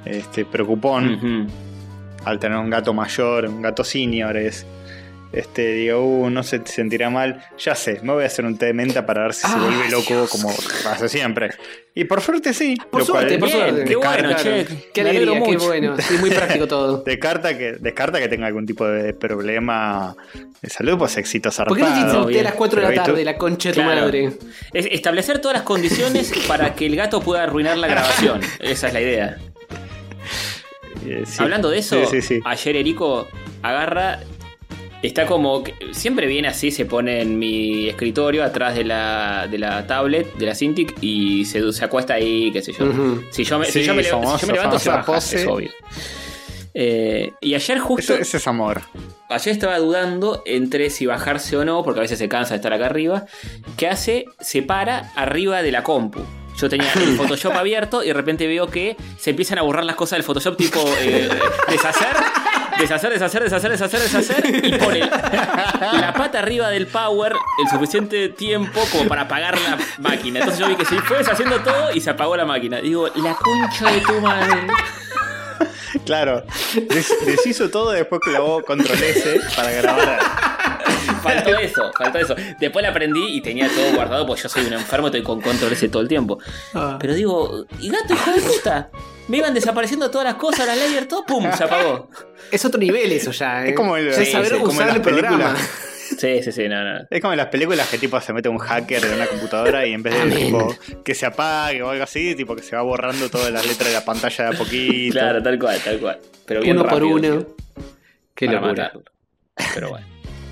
este, 0.05 0.45
preocupón 0.45 1.49
al 2.25 2.39
tener 2.39 2.59
un 2.59 2.71
gato 2.71 2.93
mayor, 2.93 3.47
un 3.47 3.63
gato 3.63 3.83
senior 3.85 4.37
es, 4.37 4.67
este, 5.33 5.75
digo, 5.75 6.01
uh, 6.05 6.29
no 6.29 6.43
se 6.43 6.61
sentirá 6.67 7.09
mal. 7.09 7.43
Ya 7.59 7.75
sé, 7.75 8.01
me 8.03 8.13
voy 8.13 8.25
a 8.25 8.27
hacer 8.27 8.45
un 8.45 8.59
té 8.59 8.67
de 8.67 8.73
menta 8.75 9.07
para 9.07 9.23
ver 9.23 9.33
si 9.35 9.43
se 9.47 9.47
Ah, 9.47 9.59
vuelve 9.59 9.89
loco 9.91 10.07
Dios. 10.09 10.29
como 10.31 10.51
hace 10.51 11.09
siempre. 11.09 11.51
Y 11.95 12.05
por 12.05 12.21
suerte 12.21 12.53
sí. 12.53 12.77
Por 12.91 13.05
suerte, 13.05 13.39
por 13.39 13.49
Bien, 13.49 13.61
suerte. 13.61 13.85
qué 13.85 13.97
bueno, 13.97 14.33
che. 14.37 14.67
Qué 14.93 15.01
alegro 15.03 15.37
mucho. 15.37 15.67
bueno. 15.67 15.97
Sí, 15.99 16.15
muy 16.19 16.31
práctico 16.31 16.67
todo. 16.67 17.03
Descarta 17.07 17.57
que, 17.57 17.73
descarta 17.81 18.19
que 18.19 18.29
tenga 18.29 18.49
algún 18.49 18.67
tipo 18.67 18.85
de 18.87 19.15
problema 19.15 20.17
de 20.61 20.69
salud, 20.69 20.99
pues 20.99 21.17
éxito 21.17 21.51
¿Por 21.65 21.77
qué 21.77 21.83
no 21.85 21.89
zarpado. 21.89 22.27
té 22.27 22.41
a 22.41 22.43
las 22.43 22.55
4 22.55 22.81
de 22.81 22.89
la 22.97 23.03
tarde, 23.05 23.25
la 23.25 23.37
concha 23.39 23.69
de 23.71 23.75
tu 23.77 23.83
madre? 23.83 24.33
Es 24.73 24.87
establecer 24.91 25.39
todas 25.41 25.57
las 25.59 25.63
condiciones 25.65 26.33
para 26.49 26.75
que 26.75 26.87
el 26.87 26.97
gato 26.97 27.21
pueda 27.21 27.45
arruinar 27.45 27.79
la 27.79 27.87
grabación. 27.87 28.41
Esa 28.61 28.89
es 28.89 28.93
la 28.93 29.01
idea. 29.01 29.39
Eh, 31.07 31.23
sí. 31.27 31.43
Hablando 31.43 31.71
de 31.71 31.79
eso, 31.79 32.05
Sí, 32.07 32.21
sí, 32.21 32.23
sí. 32.37 32.41
ayer 32.45 32.77
Erico 32.77 33.29
agarra. 33.63 34.21
Está 35.03 35.25
como. 35.25 35.65
Siempre 35.93 36.27
viene 36.27 36.49
así, 36.49 36.71
se 36.71 36.85
pone 36.85 37.23
en 37.23 37.39
mi 37.39 37.89
escritorio 37.89 38.45
atrás 38.45 38.75
de 38.75 38.85
la, 38.85 39.47
de 39.51 39.57
la 39.59 39.87
tablet, 39.87 40.35
de 40.35 40.45
la 40.45 40.55
Cintiq, 40.55 40.95
y 41.01 41.47
se, 41.47 41.73
se 41.73 41.85
acuesta 41.87 42.15
ahí, 42.15 42.51
qué 42.53 42.61
sé 42.61 42.73
yo. 42.73 42.87
Si 43.31 43.45
yo 43.45 43.59
me, 43.59 43.65
si 43.65 43.83
yo 43.83 43.95
me, 43.95 44.03
lev- 44.03 44.07
si 44.07 44.11
famoso, 44.11 44.41
yo 44.43 44.47
me 44.49 44.53
levanto, 44.53 44.79
se 44.79 44.91
baja, 44.91 45.07
pose. 45.07 45.41
es 45.41 45.47
obvio. 45.47 45.71
Eh, 46.75 47.33
y 47.41 47.55
ayer 47.55 47.79
justo. 47.79 48.15
Eso 48.15 48.37
es 48.37 48.47
amor. 48.47 48.83
Ayer 49.31 49.53
estaba 49.55 49.79
dudando 49.79 50.43
entre 50.45 50.91
si 50.91 51.07
bajarse 51.07 51.57
o 51.57 51.65
no, 51.65 51.83
porque 51.83 52.01
a 52.01 52.03
veces 52.03 52.19
se 52.19 52.29
cansa 52.29 52.51
de 52.51 52.57
estar 52.57 52.73
acá 52.75 52.87
arriba. 52.87 53.25
¿Qué 53.79 53.89
hace? 53.89 54.27
Se 54.41 54.61
para 54.63 55.11
arriba 55.17 55.63
de 55.63 55.73
la 55.73 55.83
compu. 55.83 56.21
Yo 56.61 56.69
tenía 56.69 56.93
el 56.95 57.17
Photoshop 57.17 57.53
abierto 57.55 58.03
y 58.05 58.09
de 58.09 58.15
repente 58.15 58.47
veo 58.47 58.69
que 58.69 58.97
se 59.19 59.31
empiezan 59.31 59.59
a 59.59 59.63
borrar 59.63 59.85
las 59.85 59.97
cosas 59.97 60.19
del 60.19 60.25
Photoshop, 60.25 60.57
tipo 60.57 60.83
eh, 61.01 61.29
deshacer, 61.69 62.09
deshacer, 62.79 63.11
deshacer, 63.13 63.43
deshacer, 63.43 63.71
deshacer, 63.71 64.01
deshacer, 64.01 64.65
y 64.67 64.79
pone 64.79 65.01
la 65.01 66.13
pata 66.17 66.39
arriba 66.41 66.69
del 66.69 66.87
power 66.87 67.35
el 67.65 67.71
suficiente 67.71 68.29
tiempo 68.31 68.81
como 68.93 69.09
para 69.09 69.23
apagar 69.23 69.59
la 69.61 69.79
máquina. 69.99 70.41
Entonces 70.41 70.61
yo 70.61 70.69
vi 70.69 70.77
que 70.77 70.85
se 70.85 71.01
fue 71.03 71.19
deshaciendo 71.19 71.61
todo 71.61 71.93
y 71.93 72.01
se 72.01 72.11
apagó 72.11 72.37
la 72.37 72.45
máquina. 72.45 72.79
Digo, 72.79 73.09
la 73.17 73.35
concha 73.35 73.91
de 73.93 74.01
tu 74.01 74.21
madre. 74.21 74.67
Claro. 76.05 76.45
Des- 76.89 77.15
deshizo 77.27 77.69
todo 77.71 77.93
y 77.95 77.99
después 77.99 78.21
clavó 78.23 78.63
control 78.63 78.97
S 79.03 79.41
para 79.57 79.71
grabar. 79.73 80.19
Faltó 81.23 81.59
eso, 81.59 81.91
faltó 81.97 82.19
eso. 82.19 82.35
Después 82.59 82.83
la 82.83 82.91
aprendí 82.91 83.37
y 83.37 83.41
tenía 83.41 83.69
todo 83.69 83.93
guardado 83.95 84.27
porque 84.27 84.43
yo 84.43 84.49
soy 84.49 84.65
un 84.67 84.73
enfermo, 84.75 85.07
estoy 85.09 85.23
con 85.23 85.41
control 85.41 85.73
ese 85.73 85.89
todo 85.89 86.03
el 86.03 86.09
tiempo. 86.09 86.39
Ah. 86.75 86.97
Pero 87.01 87.15
digo, 87.15 87.65
¿y 87.81 87.91
gato, 87.91 88.15
hijo 88.15 88.31
de 88.33 88.41
puta? 88.41 88.91
Me 89.29 89.37
iban 89.39 89.55
desapareciendo 89.55 90.11
todas 90.11 90.25
las 90.27 90.35
cosas, 90.35 90.67
la 90.67 90.75
layer, 90.75 91.07
todo, 91.07 91.25
¡pum! 91.25 91.51
Se 91.57 91.65
apagó. 91.65 92.11
Es 92.51 92.65
otro 92.65 92.81
nivel 92.81 93.13
eso 93.13 93.31
ya, 93.31 93.65
¿eh? 93.65 93.71
Es 93.71 93.77
como 93.77 93.97
el- 93.97 94.09
es 94.09 94.33
saber 94.33 94.49
sí, 94.49 94.55
usar 94.63 94.87
las 94.89 94.97
el 94.97 95.03
programa. 95.03 95.55
Sí, 96.19 96.43
sí, 96.43 96.51
sí, 96.51 96.69
no, 96.69 96.83
no. 96.83 97.07
Es 97.09 97.21
como 97.21 97.33
en 97.33 97.37
las 97.37 97.47
películas 97.47 97.89
que 97.89 97.97
tipo 97.97 98.21
se 98.21 98.33
mete 98.33 98.49
un 98.49 98.59
hacker 98.59 99.05
en 99.05 99.15
una 99.15 99.27
computadora 99.27 99.87
y 99.87 99.93
en 99.93 100.03
vez 100.03 100.13
de 100.25 100.31
tipo, 100.37 100.75
que 101.05 101.15
se 101.15 101.25
apague 101.25 101.81
o 101.83 101.91
algo 101.91 102.03
así, 102.03 102.35
tipo 102.35 102.57
que 102.57 102.63
se 102.65 102.75
va 102.75 102.83
borrando 102.83 103.31
todas 103.31 103.53
las 103.53 103.65
letras 103.65 103.89
de 103.91 103.95
la 103.95 104.05
pantalla 104.05 104.51
de 104.51 104.57
a 104.57 104.59
poquito. 104.59 105.13
Claro, 105.13 105.41
tal 105.41 105.59
cual, 105.61 105.79
tal 105.85 105.99
cual. 106.01 106.19
Pero 106.47 106.61
bien 106.63 106.77
Uno 106.77 106.89
por 106.89 107.05
uno. 107.05 107.21
tío, 107.21 107.57
Qué 108.35 108.47
para 108.47 108.61
locura. 108.61 108.83
matarlo. 108.85 109.05
Pero 109.75 109.91
bueno. 109.91 110.07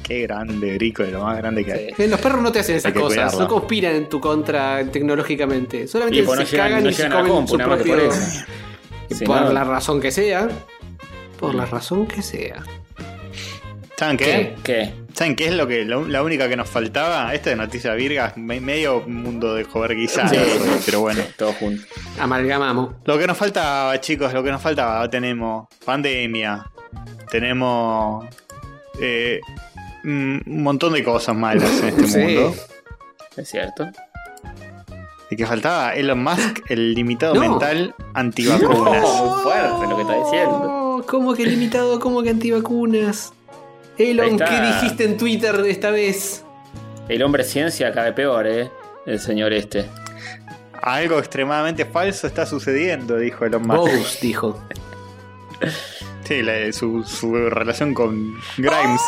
Qué 0.09 0.23
grande, 0.23 0.77
Rico, 0.79 1.03
de 1.03 1.13
lo 1.13 1.23
más 1.23 1.37
grande 1.37 1.65
que 1.65 1.73
hay. 1.73 1.95
Sí. 1.95 2.07
Los 2.09 2.19
perros 2.21 2.41
no 2.43 2.51
te 2.51 2.61
hacen 2.61 2.77
esas 2.77 2.93
cosas, 2.95 3.39
no 3.39 3.47
conspiran 3.47 3.95
en 3.95 4.09
tu 4.09 4.21
contra 4.21 4.83
tecnológicamente. 4.91 5.87
Solamente 5.87 6.21
Y 6.21 6.23
pues 6.23 6.39
se 6.41 6.45
no 6.45 6.51
llegan- 6.51 6.69
cagan 6.69 6.85
no 6.85 6.91
y 6.91 6.95
se 6.95 7.09
comen 7.11 7.27
compu, 7.33 7.51
su 7.53 7.59
propio. 7.59 7.95
por. 7.99 8.13
Si 9.17 9.25
por 9.25 9.41
no- 9.41 9.53
la 9.53 9.65
razón 9.65 10.01
que 10.01 10.11
sea. 10.11 10.49
Por 11.39 11.55
la 11.55 11.65
razón 11.67 12.07
que 12.07 12.21
sea. 12.23 12.63
¿Saben 13.97 14.17
qué? 14.17 14.55
¿Qué? 14.63 14.93
¿Saben 15.15 15.35
qué 15.35 15.47
es 15.47 15.55
lo 15.55 15.67
que 15.67 15.85
la, 15.85 15.97
la 15.97 16.23
única 16.23 16.49
que 16.49 16.57
nos 16.57 16.69
faltaba? 16.69 17.35
Esta 17.35 17.51
de 17.51 17.57
Noticias 17.57 17.97
Virgas, 17.97 18.37
me- 18.37 18.61
medio 18.61 19.01
mundo 19.07 19.55
de 19.55 19.65
joder 19.65 19.97
guisado, 19.97 20.29
Sí. 20.29 20.37
pero 20.87 21.01
bueno. 21.01 21.23
Todo 21.37 21.53
junto. 21.55 21.83
Amalgamamos. 22.21 22.95
Lo 23.05 23.19
que 23.19 23.27
nos 23.27 23.37
faltaba, 23.37 24.01
chicos, 24.01 24.33
lo 24.33 24.43
que 24.45 24.51
nos 24.53 24.61
faltaba, 24.63 25.09
tenemos 25.11 25.67
pandemia, 25.85 26.67
tenemos 27.31 28.27
eh, 29.01 29.41
un 30.05 30.43
montón 30.47 30.93
de 30.93 31.03
cosas 31.05 31.35
malas 31.37 31.83
en 31.83 31.89
este 31.89 32.07
Sí. 32.09 32.19
mundo. 32.19 32.55
Es 33.37 33.49
cierto. 33.51 33.89
Y 35.31 35.37
que 35.37 35.47
faltaba 35.47 35.95
Elon 35.95 36.23
Musk, 36.23 36.61
el 36.71 36.95
limitado 36.95 37.35
No. 37.35 37.41
mental 37.41 37.95
antivacunas. 38.15 39.03
No. 39.03 39.25
Muy 39.27 39.43
fuerte 39.43 39.87
lo 39.87 39.97
que 39.97 40.03
está 40.03 40.25
diciendo. 40.25 41.05
¿Cómo 41.07 41.35
que 41.35 41.45
limitado? 41.47 42.01
¿Cómo 42.01 42.23
que 42.23 42.31
antivacunas? 42.31 43.33
Elon. 43.99 44.39
¿qué 44.39 44.61
dijiste 44.61 45.05
en 45.05 45.17
Twitter 45.17 45.55
esta 45.67 45.91
vez? 45.91 46.45
El 47.09 47.23
hombre 47.23 47.45
ciencia 47.45 47.93
cabe 47.93 48.13
peor, 48.13 48.47
¿eh? 48.47 48.71
El 49.07 49.19
señor 49.21 49.53
este. 49.53 49.87
Algo 50.81 51.19
extremadamente 51.19 51.85
falso 51.85 52.27
está 52.27 52.47
sucediendo, 52.47 53.17
dijo 53.19 53.45
Elon 53.45 53.63
Musk. 53.63 53.77
Bogus, 53.93 54.19
dijo. 54.23 54.63
Sí, 56.25 56.43
la- 56.43 56.73
su, 56.73 57.03
su 57.05 57.35
relación 57.51 57.93
con 57.95 58.35
Grimes. 58.57 59.01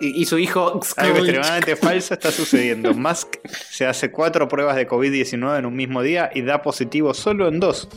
Y, 0.00 0.22
y 0.22 0.24
su 0.24 0.38
hijo. 0.38 0.80
Algo 0.96 1.18
extremadamente 1.18 1.76
falso 1.76 2.14
está 2.14 2.32
sucediendo. 2.32 2.92
Musk 2.92 3.36
se 3.70 3.86
hace 3.86 4.10
cuatro 4.10 4.48
pruebas 4.48 4.74
de 4.76 4.88
COVID-19 4.88 5.58
en 5.60 5.66
un 5.66 5.76
mismo 5.76 6.02
día 6.02 6.30
y 6.34 6.42
da 6.42 6.60
positivo 6.62 7.14
solo 7.14 7.46
en 7.48 7.60
dos. 7.60 7.88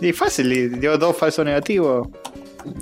Y 0.00 0.12
fácil, 0.12 0.52
y 0.52 0.68
dio 0.68 0.98
dos 0.98 1.16
falsos 1.16 1.44
negativos. 1.44 2.08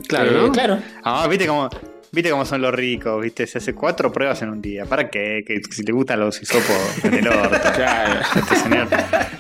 Claro, 0.09 0.31
Eh, 0.31 0.35
¿no? 0.47 0.53
Claro. 0.53 0.79
Ah, 1.05 1.27
viste 1.29 1.47
cómo, 1.47 1.69
viste 2.13 2.31
cómo 2.31 2.45
son 2.47 2.63
los 2.63 2.73
ricos, 2.75 3.21
viste, 3.23 3.47
se 3.47 3.59
hace 3.59 3.75
cuatro 3.75 4.11
pruebas 4.11 4.41
en 4.43 4.51
un 4.51 4.63
día. 4.63 4.87
¿Para 4.87 5.11
qué? 5.11 5.43
Que 5.47 5.61
si 5.71 5.83
le 5.83 5.93
gustan 5.93 6.21
los 6.21 6.41
hisopos 6.41 7.05
en 7.05 7.15
el 7.15 7.29
orto. 7.29 7.51
Claro. 7.75 8.21
Este 8.35 8.57
señor. 8.57 8.89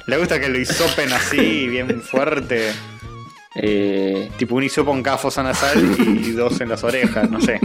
Le 0.06 0.18
gusta 0.18 0.38
que 0.38 0.48
lo 0.50 0.58
hisopen 0.58 1.10
así, 1.14 1.66
bien 1.68 2.02
fuerte. 2.02 2.72
Eh, 3.54 4.30
Tipo 4.38 4.54
un 4.56 4.62
hisopo 4.64 4.92
en 4.92 5.02
cada 5.02 5.18
fosa 5.18 5.42
nasal 5.42 5.78
y 6.24 6.30
dos 6.32 6.60
en 6.60 6.68
las 6.68 6.84
orejas, 6.84 7.28
no 7.30 7.40
sé. 7.40 7.58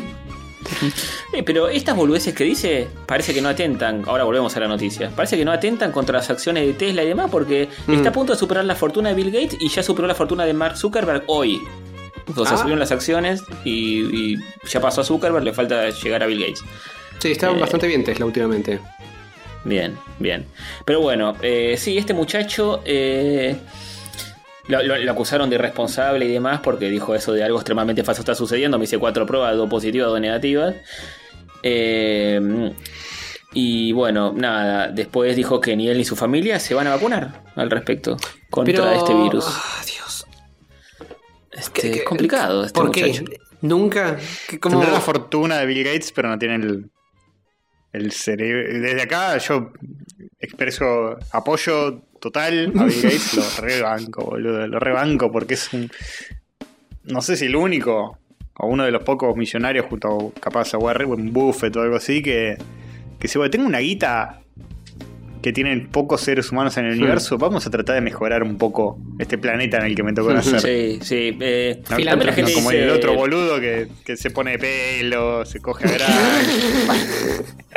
eh, 1.33 1.43
pero 1.43 1.69
estas 1.69 1.95
boludeces 1.95 2.33
que 2.33 2.43
dice 2.43 2.88
parece 3.05 3.33
que 3.33 3.41
no 3.41 3.49
atentan. 3.49 4.03
Ahora 4.07 4.23
volvemos 4.23 4.55
a 4.55 4.59
la 4.59 4.67
noticia. 4.67 5.11
Parece 5.15 5.38
que 5.38 5.45
no 5.45 5.51
atentan 5.51 5.91
contra 5.91 6.17
las 6.17 6.29
acciones 6.29 6.65
de 6.65 6.73
Tesla 6.73 7.03
y 7.03 7.07
demás 7.07 7.29
porque 7.29 7.69
Mm. 7.88 7.93
está 7.93 8.09
a 8.09 8.11
punto 8.11 8.33
de 8.33 8.39
superar 8.39 8.65
la 8.65 8.75
fortuna 8.75 9.09
de 9.09 9.15
Bill 9.15 9.31
Gates 9.31 9.57
y 9.59 9.69
ya 9.69 9.83
superó 9.83 10.07
la 10.07 10.15
fortuna 10.15 10.45
de 10.45 10.53
Mark 10.53 10.75
Zuckerberg 10.77 11.23
hoy. 11.27 11.61
O 12.36 12.43
sea, 12.45 12.55
Ah. 12.55 12.57
subieron 12.57 12.79
las 12.79 12.91
acciones 12.91 13.43
y, 13.63 14.33
y 14.33 14.38
ya 14.67 14.81
pasó 14.81 15.01
a 15.01 15.03
Zuckerberg, 15.03 15.43
le 15.43 15.53
falta 15.53 15.88
llegar 15.91 16.23
a 16.23 16.25
Bill 16.25 16.39
Gates. 16.39 16.63
Sí, 17.19 17.31
está 17.31 17.51
Eh. 17.51 17.59
bastante 17.59 17.86
bien 17.88 18.03
Tesla 18.03 18.25
últimamente. 18.25 18.79
Bien, 19.63 19.95
bien. 20.19 20.45
Pero 20.83 21.01
bueno, 21.01 21.36
eh, 21.43 21.75
sí, 21.77 21.97
este 21.97 22.13
muchacho 22.13 22.81
eh, 22.86 23.55
lo, 24.68 24.82
lo- 24.84 24.97
lo 24.97 25.11
acusaron 25.11 25.49
de 25.49 25.55
irresponsable 25.55 26.26
y 26.26 26.32
demás 26.32 26.59
porque 26.63 26.89
dijo 26.89 27.13
eso 27.16 27.34
de 27.34 27.43
algo 27.43 27.57
extremadamente 27.57 28.03
falso 28.03 28.22
está 28.22 28.36
sucediendo. 28.36 28.78
Me 28.78 28.86
hice 28.86 28.97
cuatro 28.97 29.26
pruebas, 29.26 29.55
dos 29.55 29.70
positivas, 29.70 30.09
dos 30.09 30.20
negativas. 30.22 30.76
Eh, 31.63 32.72
y 33.53 33.91
bueno, 33.93 34.34
nada, 34.36 34.88
después 34.89 35.36
dijo 35.36 35.61
que 35.61 35.76
ni 35.76 35.88
él 35.88 35.97
ni 35.97 36.05
su 36.05 36.16
familia 36.16 36.59
se 36.59 36.74
van 36.74 36.88
a 36.88 36.91
vacunar 36.91 37.43
al 37.55 37.70
respecto 37.72 38.18
contra 38.49 38.74
Pero. 38.74 38.91
este 38.91 39.13
virus. 39.13 39.45
Ah, 39.47 39.82
Dios. 39.86 40.26
Este, 41.51 41.82
¿Qué- 41.82 41.91
qué- 41.91 41.97
es 41.99 42.03
complicado 42.05 42.66
este 42.66 42.74
¿Por 42.78 42.88
muchacho. 42.88 43.24
qué? 43.26 43.38
Nunca. 43.61 44.18
¿Qué- 44.47 44.59
cómo- 44.59 44.78
Tendrá 44.80 44.93
la 44.93 45.01
fortuna 45.01 45.57
de 45.57 45.66
Bill 45.66 45.84
Gates, 45.86 46.11
pero 46.11 46.28
no 46.30 46.38
tiene 46.38 46.55
el, 46.55 46.91
el 47.93 48.11
cerebro. 48.11 48.80
Desde 48.82 49.01
acá 49.01 49.38
yo 49.38 49.72
expreso 50.39 51.18
apoyo 51.32 52.01
total 52.30 52.71
a 52.78 52.84
Bill 52.86 53.01
Gates. 53.01 53.34
Lo 53.36 53.61
rebanco, 53.61 54.26
boludo. 54.26 54.67
Lo 54.67 54.80
rebanco 54.80 55.32
porque 55.32 55.53
es 55.55 55.71
un. 55.73 55.89
No 57.03 57.21
sé 57.21 57.36
si 57.38 57.45
el 57.45 57.55
único. 57.55 58.17
O 58.57 58.67
uno 58.67 58.84
de 58.86 58.91
los 58.91 59.03
pocos 59.03 59.36
millonarios, 59.36 59.86
junto 59.89 60.32
capaz 60.39 60.73
a 60.73 60.78
Warren 60.78 61.32
Buffett 61.34 61.76
o 61.76 61.82
algo 61.82 61.95
así, 61.97 62.21
que. 62.21 62.57
Que 63.19 63.28
si 63.28 63.38
bueno, 63.38 63.49
tengo 63.51 63.65
una 63.67 63.80
guita 63.80 64.41
que 65.41 65.53
tienen 65.53 65.88
pocos 65.89 66.21
seres 66.21 66.51
humanos 66.51 66.76
en 66.78 66.86
el 66.86 66.97
universo, 66.97 67.38
vamos 67.38 67.67
a 67.67 67.69
tratar 67.69 67.93
de 67.95 68.01
mejorar 68.01 68.41
un 68.41 68.57
poco 68.57 68.97
este 69.19 69.38
planeta 69.38 69.78
en 69.78 69.86
el 69.86 69.95
que 69.95 70.01
me 70.03 70.11
tocó 70.11 70.34
nacer. 70.34 70.59
Sí, 70.59 70.99
sí. 71.03 71.38
eh, 71.39 71.82
No, 71.89 71.99
la 71.99 72.15
no 72.15 72.34
gente 72.34 72.51
como 72.53 72.71
dice- 72.71 72.84
el 72.84 72.89
otro 72.89 73.13
boludo 73.13 73.59
que, 73.59 73.88
que 74.03 74.17
se 74.17 74.32
pone 74.32 74.57
pelo, 74.57 75.45
se 75.45 75.59
coge 75.61 75.86
a. 75.86 75.89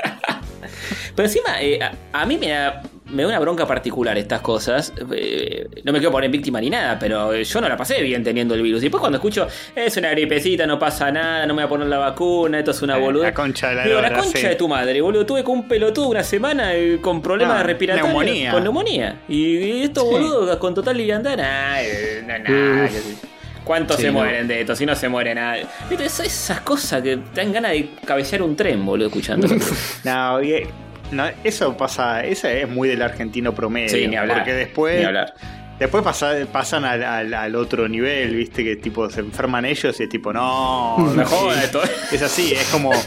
Pero 1.15 1.27
encima, 1.29 1.61
eh, 1.61 1.79
a, 1.83 1.93
a 2.23 2.27
mí 2.27 2.39
me 2.39 2.49
da, 2.49 2.83
me 3.11 3.23
da 3.23 3.29
una 3.29 3.39
bronca 3.39 3.67
particular 3.67 4.17
estas 4.19 4.41
cosas. 4.41 4.93
Eh, 5.13 5.67
no 5.85 5.93
me 5.93 5.99
quiero 5.99 6.13
poner 6.13 6.31
víctima 6.31 6.61
ni 6.61 6.71
nada, 6.71 6.99
pero 6.99 7.35
yo 7.35 7.61
no 7.61 7.69
la 7.69 7.77
pasé 7.77 8.03
bien 8.03 8.23
teniendo 8.23 8.55
el 8.55 8.63
virus. 8.63 8.81
Y 8.81 8.85
después 8.85 9.01
cuando 9.01 9.17
escucho, 9.19 9.47
es 9.75 9.97
una 9.97 10.11
gripecita, 10.11 10.67
no 10.67 10.79
pasa 10.79 11.11
nada, 11.11 11.47
no 11.47 11.55
me 11.55 11.63
voy 11.63 11.67
a 11.67 11.69
poner 11.69 11.89
la 11.89 11.99
vacuna, 11.99 12.59
esto 12.59 12.73
es 12.73 12.83
una 12.83 12.97
boluda. 12.99 13.25
la 13.25 13.35
concha 13.35 13.71
de 13.71 13.75
la 13.77 13.85
Digo, 13.85 14.01
la 14.01 14.13
concha 14.13 14.39
sí. 14.39 14.47
de 14.47 14.55
tu 14.57 14.69
madre, 14.69 15.01
boludo. 15.01 15.25
Tuve 15.27 15.43
con 15.45 15.59
un 15.59 15.69
pelotudo 15.69 16.09
una 16.09 16.23
semana 16.23 16.75
eh, 16.75 16.99
con 17.01 17.23
problemas 17.23 17.59
No, 17.61 17.65
respiratorios. 17.67 18.09
neumonía. 18.15 18.51
Con 18.53 18.63
neumonía. 18.63 19.21
Y, 19.29 19.83
estos 19.83 20.05
boludos 20.05 20.57
con 20.59 20.75
total 20.75 20.97
liviandad, 20.97 21.37
nah, 21.37 21.81
eh, 21.81 22.25
yo. 22.47 23.29
¿Cuántos 23.65 23.97
Sí, 23.97 24.03
se 24.03 24.09
no. 24.09 24.15
mueren 24.15 24.49
de 24.49 24.61
esto? 24.63 24.75
Si 24.75 24.87
no 24.87 24.95
se 24.95 25.09
muere 25.11 25.35
nadie. 25.35 25.67
Esas 25.91 26.61
cosas 26.63 27.03
que 27.03 27.19
te 27.19 27.43
dan 27.43 27.53
ganas 27.53 27.73
de 27.73 27.91
cabecear 28.05 28.43
un 28.43 28.57
tren, 28.57 28.85
boludo, 28.85 29.09
escuchando. 29.09 29.47
No, 30.05 30.35
oye, 30.35 30.67
no, 31.13 31.25
eso 31.45 31.77
pasa, 31.77 32.25
eso 32.25 32.49
es 32.49 32.69
muy 32.69 32.89
del 32.89 33.03
argentino 33.03 33.55
promedio. 33.55 33.89
Sí, 33.89 34.07
ni 34.09 34.17
hablar. 34.17 34.39
Porque 34.39 34.55
después, 34.55 34.99
Ni 35.01 35.05
hablar. 35.05 35.35
después 35.79 36.03
pasa- 36.05 36.35
pasan 36.53 36.85
al, 36.85 37.03
al- 37.03 37.35
al 37.35 37.55
otro 37.57 37.89
nivel, 37.89 38.35
viste, 38.35 38.63
que 38.65 38.77
tipo 38.77 39.09
se 39.11 39.21
enferman 39.21 39.65
ellos 39.65 39.99
y 40.01 40.03
es 40.05 40.09
tipo, 40.09 40.33
no, 40.33 40.99
Me 41.17 41.25
sí. 41.25 41.31
joda 41.35 41.63
esto. 41.65 41.81
Es 42.13 42.23
así, 42.23 42.53
es 42.53 42.65
como. 42.71 42.93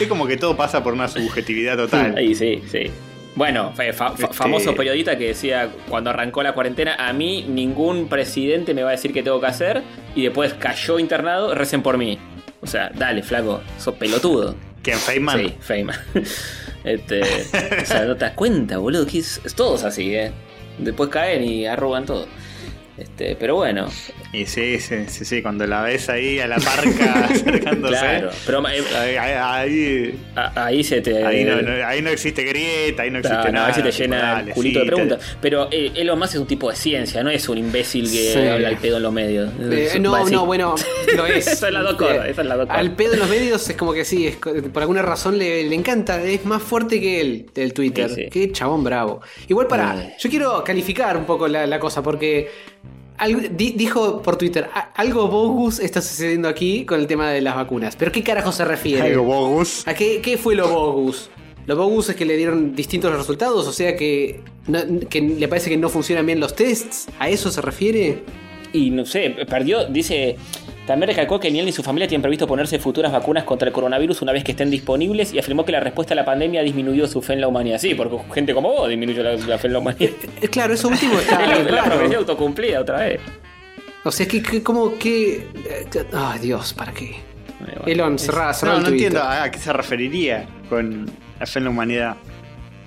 es 0.00 0.06
como 0.08 0.26
que 0.26 0.36
todo 0.36 0.56
pasa 0.56 0.82
por 0.82 0.92
una 0.94 1.08
subjetividad 1.08 1.76
total. 1.76 2.14
Ahí 2.16 2.34
sí, 2.34 2.62
sí. 2.70 2.90
Bueno, 3.34 3.72
fa- 3.74 3.84
fa- 3.94 4.10
fa- 4.10 4.24
Este- 4.24 4.34
famoso 4.34 4.74
periodista 4.74 5.16
que 5.16 5.28
decía 5.28 5.70
cuando 5.88 6.10
arrancó 6.10 6.42
la 6.42 6.52
cuarentena, 6.52 6.96
a 6.98 7.12
mí 7.14 7.46
ningún 7.48 8.08
presidente 8.08 8.74
me 8.74 8.82
va 8.82 8.90
a 8.90 8.92
decir 8.92 9.12
qué 9.14 9.22
tengo 9.22 9.40
que 9.40 9.46
hacer 9.46 9.82
y 10.14 10.24
después 10.24 10.52
cayó 10.54 10.98
internado, 10.98 11.54
recen 11.54 11.82
por 11.82 11.96
mí. 11.96 12.18
O 12.60 12.66
sea, 12.66 12.90
dale, 12.94 13.22
flaco, 13.22 13.62
sos 13.78 13.94
pelotudo. 13.94 14.54
¿Quién, 14.82 14.98
Feynman? 14.98 15.38
Sí, 15.38 15.54
Feynman. 15.60 15.96
Este, 16.84 17.22
o 17.22 17.86
sea, 17.86 18.06
no 18.06 18.16
te 18.16 18.24
das 18.24 18.34
cuenta, 18.34 18.78
boludo, 18.78 19.06
que 19.06 19.20
es, 19.20 19.40
es 19.44 19.54
todos 19.54 19.84
así, 19.84 20.16
¿eh? 20.16 20.32
Después 20.78 21.10
caen 21.10 21.44
y 21.44 21.64
arrugan 21.64 22.04
todo. 22.04 22.26
Este, 22.98 23.36
pero 23.40 23.54
bueno, 23.56 23.88
Y 24.34 24.44
sí, 24.44 24.78
sí, 24.78 24.96
sí, 25.08 25.24
sí, 25.24 25.40
cuando 25.42 25.66
la 25.66 25.82
ves 25.82 26.10
ahí 26.10 26.38
a 26.40 26.46
la 26.46 26.56
parca 26.56 27.24
acercándose. 27.30 27.94
claro. 27.96 28.30
Pero 28.44 28.68
eh, 28.68 28.84
Ahí, 28.94 29.16
ahí, 29.16 29.32
ahí- 29.34 30.18
a- 30.36 30.66
ahí 30.66 30.84
se 30.84 31.00
te. 31.00 31.24
ahí 31.24 31.42
no, 31.44 31.60
no- 31.62 31.86
ahí 31.86 32.02
no 32.02 32.10
existe 32.10 32.44
grieta, 32.44 33.02
ahí 33.04 33.10
no 33.10 33.18
existe 33.20 33.46
no, 33.46 33.52
nada. 33.52 33.66
ahí 33.68 33.74
se 33.74 33.82
te 33.82 33.90
tipo, 33.90 34.02
llena 34.02 34.18
dale, 34.34 34.48
el 34.50 34.54
culito 34.54 34.78
sí, 34.80 34.84
de 34.84 34.90
te- 34.90 34.94
preguntas. 34.96 35.36
Pero 35.40 35.68
eh, 35.70 35.90
Elon 35.94 36.18
Musk 36.18 36.34
es 36.34 36.40
un 36.40 36.46
tipo 36.46 36.68
de 36.70 36.76
ciencia, 36.76 37.22
no 37.22 37.30
es 37.30 37.48
un 37.48 37.56
imbécil 37.58 38.04
que 38.10 38.32
Sí. 38.34 38.38
habla 38.46 38.68
al 38.68 38.76
pedo 38.76 38.98
en 38.98 39.02
los 39.02 39.12
medios. 39.12 39.50
Eh, 39.58 39.98
no, 39.98 40.28
no, 40.28 40.44
bueno, 40.46 40.74
lo 41.16 41.26
es. 41.26 41.62
Las 41.62 41.82
dos 41.84 41.94
cosas, 41.96 42.26
Eh. 42.28 42.34
Al 42.68 42.94
pedo 42.94 43.14
en 43.14 43.20
los 43.20 43.28
medios 43.30 43.68
es 43.70 43.76
como 43.76 43.94
que 43.94 44.04
sí, 44.04 44.26
es 44.26 44.36
por 44.36 44.82
alguna 44.82 45.00
razón 45.02 45.38
le, 45.38 45.64
le 45.64 45.74
encanta, 45.74 46.22
es 46.22 46.44
más 46.44 46.62
fuerte 46.62 47.00
que 47.00 47.20
él, 47.22 47.46
del 47.54 47.72
Twitter. 47.72 48.10
Sí, 48.10 48.24
sí. 48.24 48.28
Qué 48.30 48.52
chabón 48.52 48.84
bravo. 48.84 49.22
Igual 49.48 49.66
para, 49.66 49.92
Ay. 49.92 50.12
yo 50.18 50.28
quiero 50.28 50.62
calificar 50.62 51.16
un 51.16 51.24
poco 51.24 51.48
la, 51.48 51.66
la 51.66 51.78
cosa, 51.80 52.02
porque 52.02 52.50
di- 53.52 53.72
dijo 53.72 54.22
por 54.22 54.36
Twitter, 54.36 54.68
"A- 54.74 54.90
algo 54.94 55.28
bogus 55.28 55.78
está 55.80 56.00
sucediendo 56.02 56.48
aquí 56.48 56.84
con 56.84 56.98
el 57.00 57.06
tema 57.06 57.30
de 57.30 57.40
las 57.40 57.54
vacunas. 57.54 57.96
¿Pero 57.96 58.10
qué 58.12 58.22
carajo 58.22 58.52
se 58.52 58.64
refiere? 58.64 59.02
Algo 59.02 59.24
bogus. 59.24 59.86
¿A 59.86 59.94
qué, 59.94 60.20
qué 60.20 60.36
fue 60.38 60.54
lo 60.54 60.68
bogus? 60.68 61.30
Lo 61.66 61.76
bogus 61.76 62.08
es 62.08 62.16
que 62.16 62.24
le 62.24 62.36
dieron 62.36 62.74
distintos 62.74 63.14
resultados, 63.16 63.66
o 63.68 63.72
sea 63.72 63.94
que, 63.96 64.40
no- 64.66 64.80
que 65.08 65.20
le 65.20 65.46
parece 65.48 65.70
que 65.70 65.76
no 65.76 65.88
funcionan 65.88 66.26
bien 66.26 66.40
los 66.40 66.56
tests. 66.56 67.06
¿A 67.20 67.28
eso 67.28 67.50
se 67.52 67.60
refiere? 67.62 68.24
Y 68.72 68.90
no 68.90 69.04
sé, 69.06 69.36
perdió, 69.48 69.84
dice. 69.84 70.36
También 70.86 71.08
recalcó 71.08 71.38
que 71.38 71.50
ni 71.50 71.60
él 71.60 71.66
ni 71.66 71.72
su 71.72 71.82
familia 71.82 72.08
tienen 72.08 72.22
previsto 72.22 72.46
ponerse 72.46 72.78
futuras 72.78 73.12
vacunas 73.12 73.44
contra 73.44 73.68
el 73.68 73.72
coronavirus 73.72 74.22
una 74.22 74.32
vez 74.32 74.42
que 74.42 74.50
estén 74.50 74.70
disponibles 74.70 75.32
y 75.32 75.38
afirmó 75.38 75.64
que 75.64 75.72
la 75.72 75.80
respuesta 75.80 76.14
a 76.14 76.16
la 76.16 76.24
pandemia 76.24 76.60
ha 76.60 76.64
disminuido 76.64 77.06
su 77.06 77.22
fe 77.22 77.34
en 77.34 77.40
la 77.40 77.48
humanidad. 77.48 77.78
Sí, 77.78 77.94
porque 77.94 78.18
gente 78.34 78.52
como 78.52 78.72
vos 78.72 78.88
disminuyó 78.88 79.22
la, 79.22 79.34
la 79.34 79.58
fe 79.58 79.68
en 79.68 79.72
la 79.74 79.78
humanidad. 79.78 80.10
Claro, 80.50 80.74
eso 80.74 80.88
último 80.88 81.14
Es 81.18 81.22
está 81.22 81.46
la, 81.46 81.58
la 81.58 81.84
profecía 81.84 82.18
autocumplida 82.18 82.80
otra 82.80 83.00
vez. 83.00 83.20
O 84.04 84.10
sea, 84.10 84.26
que, 84.26 84.42
que 84.42 84.62
como 84.62 84.98
que... 84.98 85.46
Ay, 86.12 86.40
Dios, 86.40 86.72
¿para 86.74 86.92
qué? 86.92 87.14
Elon, 87.86 88.18
cerrá, 88.18 88.52
cerrá 88.52 88.72
No, 88.72 88.78
el 88.78 88.84
no 88.84 88.88
entiendo 88.90 89.22
a 89.22 89.48
qué 89.50 89.58
se 89.58 89.72
referiría 89.72 90.46
con 90.68 91.08
la 91.38 91.46
fe 91.46 91.60
en 91.60 91.64
la 91.64 91.70
humanidad. 91.70 92.16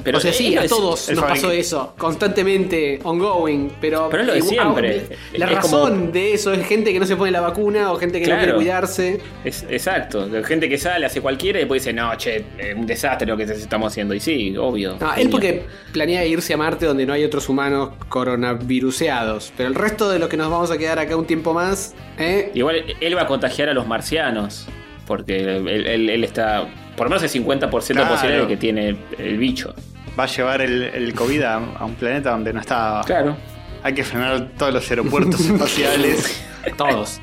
Pero 0.06 0.20
o 0.20 0.22
sea, 0.22 0.32
sí, 0.32 0.56
a 0.56 0.66
todos 0.68 1.10
nos 1.10 1.24
pasó 1.26 1.52
eso, 1.52 1.94
constantemente, 1.98 3.00
ongoing, 3.04 3.72
pero... 3.82 4.08
Pero 4.10 4.22
es 4.24 4.28
lo 4.28 4.34
de 4.36 4.42
siempre. 4.44 5.08
La 5.34 5.48
Es 5.48 5.52
razón 5.56 6.12
de 6.14 6.34
eso 6.34 6.54
es 6.54 6.66
gente 6.66 6.94
que 6.94 7.00
no 7.00 7.06
se 7.06 7.16
pone 7.18 7.32
la 7.32 7.42
vacuna 7.42 7.92
o 7.92 7.98
gente 7.98 8.22
que 8.22 8.28
no 8.28 8.38
quiere 8.38 8.54
cuidarse. 8.54 9.20
Es, 9.44 9.66
exacto, 9.70 10.30
gente 10.46 10.70
que 10.70 10.78
sale, 10.78 11.06
hace 11.08 11.20
cualquiera 11.22 11.60
y 11.60 11.64
después 11.64 11.82
dice, 11.84 11.92
no, 11.92 12.16
che, 12.16 12.46
es 12.58 12.76
un 12.76 12.86
desastre 12.86 13.28
lo 13.28 13.36
que 13.36 13.44
estamos 13.44 13.92
haciendo. 13.92 14.14
Y 14.14 14.20
sí, 14.20 14.56
obvio. 14.56 14.96
No, 15.02 15.14
él 15.16 15.28
porque 15.30 15.66
planea 15.92 16.24
irse 16.26 16.54
a 16.54 16.58
Marte 16.58 16.86
donde 16.86 17.06
no 17.06 17.12
hay 17.14 17.24
otros 17.26 17.50
humanos 17.50 17.90
coronaviruseados. 18.10 19.52
Pero 19.58 19.70
el 19.70 19.76
resto 19.76 20.10
de 20.10 20.20
los 20.20 20.30
que 20.30 20.38
nos 20.38 20.50
vamos 20.50 20.72
a 20.72 20.78
quedar 20.78 21.00
acá 21.00 21.16
un 21.18 21.26
tiempo 21.26 21.54
más, 21.54 21.96
¿eh? 22.20 22.52
Igual 22.54 22.84
él 23.00 23.18
va 23.18 23.24
a 23.24 23.28
contagiar 23.28 23.70
a 23.70 23.74
los 23.74 23.88
marcianos. 23.88 24.68
Porque 25.08 25.38
él, 25.58 25.68
él- 25.68 26.10
él 26.10 26.24
está. 26.24 26.68
Por 26.98 27.06
lo 27.08 27.10
menos 27.12 27.24
el 27.24 27.30
50% 27.30 27.88
de 27.88 27.94
Claro. 27.94 28.10
posibilidad 28.16 28.42
de 28.44 28.48
que 28.48 28.58
tiene 28.58 28.98
el 29.20 29.38
bicho. 29.38 29.74
Va 30.18 30.24
a 30.24 30.28
llevar 30.28 30.62
el, 30.62 30.84
el 30.84 31.14
COVID 31.14 31.42
a, 31.44 31.56
a 31.56 31.86
un 31.86 31.96
planeta 31.96 32.32
donde 32.32 32.54
no 32.54 32.60
está. 32.62 33.02
Claro. 33.06 33.36
Hay 33.84 33.94
que 33.94 34.04
frenar 34.04 34.52
todos 34.58 34.74
los 34.74 34.90
aeropuertos 34.90 35.42
espaciales. 35.46 36.42
Todos. 36.78 37.20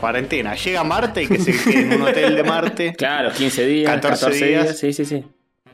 Cuarentena. 0.00 0.54
Llega 0.54 0.80
a 0.80 0.84
Marte 0.84 1.22
y 1.22 1.26
que 1.28 1.38
se 1.38 1.52
quede 1.52 1.80
en 1.94 2.00
un 2.00 2.08
hotel 2.08 2.34
de 2.34 2.42
Marte. 2.42 2.94
Claro, 2.96 3.30
15 3.32 3.66
días, 3.66 3.92
14, 3.94 4.20
14 4.24 4.44
días. 4.46 4.62
días. 4.64 4.78
Sí, 4.78 4.92
sí, 4.92 5.04
sí. 5.04 5.24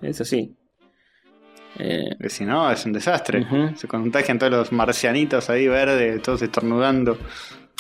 Eso 0.03 0.25
sí. 0.25 0.55
Eh, 1.79 2.11
Que 2.21 2.29
si 2.29 2.45
no, 2.45 2.71
es 2.71 2.85
un 2.85 2.93
desastre. 2.93 3.47
Se 3.77 3.87
contagian 3.89 4.39
todos 4.39 4.53
los 4.53 4.73
marcianitos 4.73 5.49
ahí 5.49 5.67
verdes, 5.69 6.21
todos 6.23 6.43
estornudando. 6.43 7.19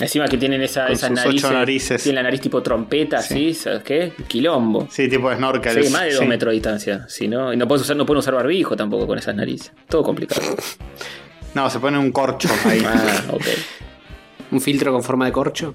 Encima 0.00 0.26
que 0.28 0.36
tienen 0.38 0.62
esa, 0.62 0.84
Con 0.84 0.92
esas 0.92 1.10
sus 1.22 1.34
ocho 1.34 1.52
narices. 1.52 2.02
Tienen 2.02 2.16
la 2.16 2.22
nariz 2.24 2.40
tipo 2.40 2.62
trompeta, 2.62 3.20
¿sí? 3.22 3.54
¿Sabes 3.54 3.82
qué? 3.82 4.12
Quilombo. 4.28 4.86
Sí, 4.90 5.08
tipo 5.08 5.32
snorkel. 5.34 5.84
Sí, 5.84 5.90
más 5.90 6.02
de 6.02 6.10
dos 6.12 6.20
sí. 6.20 6.26
metros 6.26 6.50
de 6.50 6.54
distancia. 6.54 7.06
Si 7.08 7.26
no, 7.28 7.52
y 7.52 7.56
no, 7.56 7.66
puedes 7.66 7.82
usar, 7.82 7.96
no 7.96 8.06
pueden 8.06 8.18
usar 8.20 8.34
barbijo 8.34 8.76
tampoco 8.76 9.06
con 9.06 9.18
esas 9.18 9.34
narices. 9.34 9.72
Todo 9.88 10.02
complicado. 10.02 10.42
No, 11.54 11.68
se 11.70 11.80
pone 11.80 11.98
un 11.98 12.12
corcho 12.12 12.48
ahí. 12.66 12.82
ah, 12.86 13.22
ok. 13.32 13.42
Un 14.52 14.60
filtro 14.60 14.92
con 14.92 15.02
forma 15.02 15.24
de 15.24 15.32
corcho. 15.32 15.74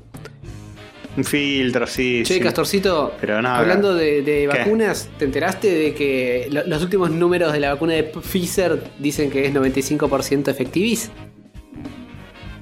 un 1.17 1.23
filtro, 1.25 1.85
sí. 1.87 2.21
Che, 2.23 2.35
sí. 2.35 2.39
Castorcito, 2.39 3.13
Pero 3.19 3.41
nada. 3.41 3.57
hablando 3.57 3.93
de, 3.93 4.21
de 4.21 4.47
¿Qué? 4.51 4.59
vacunas, 4.59 5.09
¿te 5.17 5.25
enteraste 5.25 5.69
de 5.73 5.93
que 5.95 6.47
lo- 6.51 6.63
los 6.67 6.81
últimos 6.83 7.09
números 7.11 7.51
de 7.53 7.59
la 7.59 7.73
vacuna 7.73 7.93
de 7.93 8.03
Pfizer 8.03 8.83
dicen 8.99 9.29
que 9.31 9.45
es 9.47 9.53
95% 9.53 10.47
efectivis? 10.49 11.11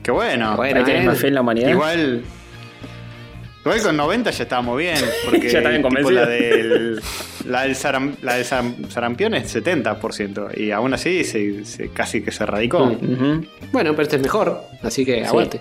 Qué 0.04 0.12
bueno. 0.12 0.56
Bueno, 0.56 0.80
Ahí 0.80 0.86
tenés 0.86 1.06
más 1.06 1.20
fe 1.20 1.28
en 1.28 1.36
la 1.36 1.42
humanidad. 1.42 1.70
Igual. 1.70 2.24
Igual 3.64 3.82
con 3.84 3.98
90 3.98 4.32
ya 4.32 4.44
estábamos 4.44 4.78
bien. 4.78 4.98
Porque 5.26 5.50
Ya 5.50 5.60
tipo, 5.70 5.82
convencido. 5.84 6.12
la 6.22 6.26
del. 6.28 7.02
La 7.48 7.62
del, 7.64 7.76
saram- 7.76 8.16
la 8.22 8.36
del 8.36 8.46
saram- 8.46 8.88
sarampión 8.90 9.34
es 9.34 9.56
70%. 9.56 10.58
Y 10.58 10.72
aún 10.72 10.94
así 10.94 11.24
se, 11.24 11.66
se- 11.66 11.90
casi 11.90 12.22
que 12.22 12.32
se 12.32 12.46
radicó. 12.46 12.86
Mm. 12.86 13.46
Bueno, 13.72 13.92
pero 13.92 14.04
este 14.04 14.16
es 14.18 14.22
mejor, 14.22 14.62
así 14.84 15.06
que 15.06 15.26
aguante. 15.26 15.60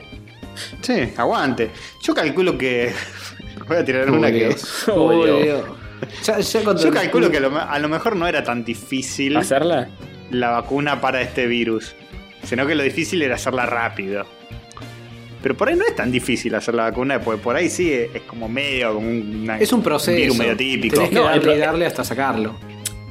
Sí, 0.83 1.13
aguante. 1.17 1.71
Yo 2.03 2.15
calculo 2.15 2.57
que. 2.57 2.93
Voy 3.69 3.77
a 3.77 3.85
tirar 3.85 4.11
una 4.11 4.31
que. 4.31 4.55
Oh, 4.89 5.25
Dios. 5.43 5.63
Ya, 6.25 6.39
ya 6.41 6.61
Yo 6.75 6.91
calculo 6.91 7.31
que 7.31 7.37
a 7.37 7.41
lo, 7.41 7.59
a 7.59 7.79
lo 7.79 7.89
mejor 7.91 8.17
no 8.17 8.27
era 8.27 8.43
tan 8.43 8.65
difícil 8.65 9.37
¿Hacerla? 9.37 9.89
la 10.31 10.49
vacuna 10.51 11.01
para 11.01 11.21
este 11.21 11.47
virus. 11.47 11.95
Sino 12.45 12.67
que 12.67 12.75
lo 12.75 12.83
difícil 12.83 13.23
era 13.23 13.35
hacerla 13.37 13.67
rápido. 13.67 14.27
Pero 15.43 15.57
por 15.57 15.69
ahí 15.69 15.77
no 15.77 15.87
es 15.87 15.97
tan 15.97 16.11
difícil 16.13 16.55
hacer 16.55 16.75
la 16.75 16.85
vacuna, 16.85 17.21
porque 17.21 17.41
por 17.43 17.57
ahí 17.57 17.71
sí 17.71 17.91
es, 17.93 18.15
es 18.15 18.23
como 18.23 18.49
medio, 18.49 18.95
como 18.95 19.09
un, 19.09 19.41
una- 19.43 19.59
Es 19.59 19.73
un 19.73 19.83
proceso. 19.83 20.17
virus 20.17 20.37
medio 20.37 20.57
típico. 20.57 20.97
Tenés 20.97 21.11
que 21.11 21.15
No, 21.17 21.57
darle 21.57 21.87
hasta 21.87 22.05
sacarlo. 22.05 22.57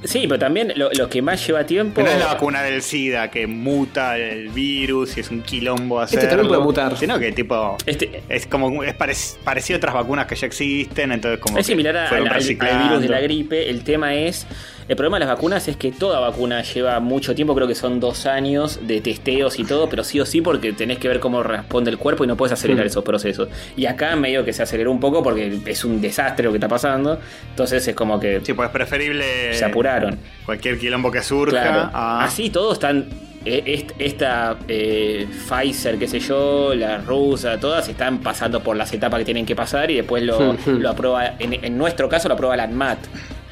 Sí, 0.04 0.26
pero 0.30 0.40
también 0.40 0.72
lo, 0.78 0.90
lo 0.94 1.10
que 1.10 1.22
más 1.22 1.46
lleva 1.46 1.66
tiempo. 1.66 2.02
No 2.02 2.08
es 2.08 2.18
la 2.20 2.28
vacuna 2.28 2.62
del 2.64 2.82
SIDA 2.82 3.30
que 3.30 3.48
muta 3.48 4.18
el 4.18 4.48
virus 4.50 5.18
y 5.18 5.20
es 5.20 5.30
un 5.30 5.42
quilombo 5.42 6.00
hacerlo. 6.00 6.22
Este 6.22 6.30
también 6.30 6.48
puede 6.48 6.62
mutar. 6.62 6.96
Sino 6.98 7.20
que 7.20 7.32
tipo. 7.34 7.76
Este, 7.86 8.22
Es 8.30 8.46
como 8.48 8.82
es 8.84 8.96
parec- 8.98 9.38
parecido 9.44 9.76
a 9.76 9.80
otras 9.80 9.94
vacunas 9.96 10.26
que 10.26 10.36
ya 10.36 10.48
existen, 10.48 11.12
entonces 11.12 11.40
como 11.42 11.58
es 11.58 11.66
similar 11.66 11.98
a- 11.98 12.10
al, 12.10 12.28
al- 12.28 12.40
virus 12.40 13.02
de 13.02 13.10
la 13.10 13.20
gripe. 13.20 13.70
El 13.70 13.84
tema 13.84 14.14
es. 14.16 14.48
El 14.90 14.96
problema 14.96 15.18
de 15.20 15.26
las 15.28 15.36
vacunas 15.36 15.68
es 15.68 15.78
que 15.78 15.92
toda 15.92 16.20
vacuna 16.20 16.64
lleva 16.64 17.00
mucho 17.00 17.36
tiempo, 17.36 17.54
creo 17.54 17.68
que 17.68 17.76
son 17.76 18.00
dos 18.00 18.26
años 18.26 18.80
de 18.88 19.02
testeos 19.02 19.60
y 19.60 19.64
todo, 19.64 19.88
pero 19.88 20.04
sí 20.04 20.20
o 20.20 20.26
sí 20.26 20.42
porque 20.42 20.74
tenés 20.74 20.98
que 20.98 21.08
ver 21.08 21.20
cómo 21.20 21.44
responde 21.44 21.92
el 21.92 22.00
cuerpo 22.00 22.24
y 22.24 22.28
no 22.28 22.36
puedes 22.36 22.54
acelerar 22.54 22.88
esos 22.88 23.04
procesos. 23.04 23.50
Y 23.78 23.86
acá 23.86 24.16
medio 24.16 24.44
que 24.44 24.52
se 24.52 24.64
aceleró 24.64 24.92
un 24.92 25.00
poco 25.00 25.22
porque 25.22 25.60
es 25.68 25.86
un 25.86 26.02
desastre 26.02 26.44
lo 26.46 26.50
que 26.52 26.58
está 26.58 26.68
pasando. 26.68 27.20
Entonces 27.52 27.88
es 27.88 27.96
como 27.96 28.20
que 28.20 28.42
Sí, 28.44 28.54
pues 28.54 28.66
es 28.68 28.74
preferible 28.74 29.54
se 29.54 29.64
apuraron. 29.64 30.18
cualquier 30.44 30.80
quilombo 30.80 31.12
que 31.12 31.22
surja 31.22 31.52
Claro. 31.62 31.90
a- 31.94 32.24
Así 32.24 32.50
todos 32.50 32.74
están. 32.74 33.06
eh, 33.46 33.62
est- 33.68 33.92
Esta 34.00 34.58
eh, 34.68 35.28
Pfizer, 35.48 36.00
qué 36.00 36.08
sé 36.08 36.20
yo, 36.20 36.74
la 36.74 36.98
rusa, 36.98 37.60
todas 37.60 37.88
están 37.88 38.18
pasando 38.20 38.62
por 38.62 38.76
las 38.76 38.92
etapas 38.92 39.20
que 39.20 39.26
tienen 39.26 39.46
que 39.46 39.56
pasar 39.56 39.92
y 39.92 39.98
después 39.98 40.24
lo, 40.24 40.56
aprueba. 40.90 41.36
En, 41.38 41.54
en 41.64 41.78
nuestro 41.78 42.10
caso 42.10 42.28
lo 42.28 42.34
aprueba 42.34 42.58
la 42.58 42.64
ANMAT, 42.64 42.98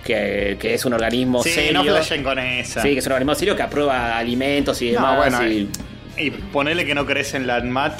que, 0.07 0.57
que 0.59 0.73
es 0.73 0.85
un 0.85 0.93
organismo 0.93 1.43
Sí, 1.43 1.49
serio. 1.51 1.73
no 1.73 1.83
flashen 1.83 2.23
con 2.23 2.39
esa. 2.39 2.81
sí, 2.81 2.93
que 2.93 2.99
es 2.99 3.05
un 3.05 3.11
organismo 3.11 3.35
serio 3.35 3.55
que 3.55 3.61
aprueba 3.63 4.17
alimentos 4.17 4.81
y 4.81 4.85
No, 4.91 4.91
demás. 4.93 5.17
bueno, 5.17 5.47
y- 5.47 5.69
Y 6.17 6.31
ponele 6.31 6.83
que 6.85 6.95
no 6.95 7.05
crees 7.05 7.33
en 7.35 7.45
la 7.45 7.57
ANMAT 7.57 7.99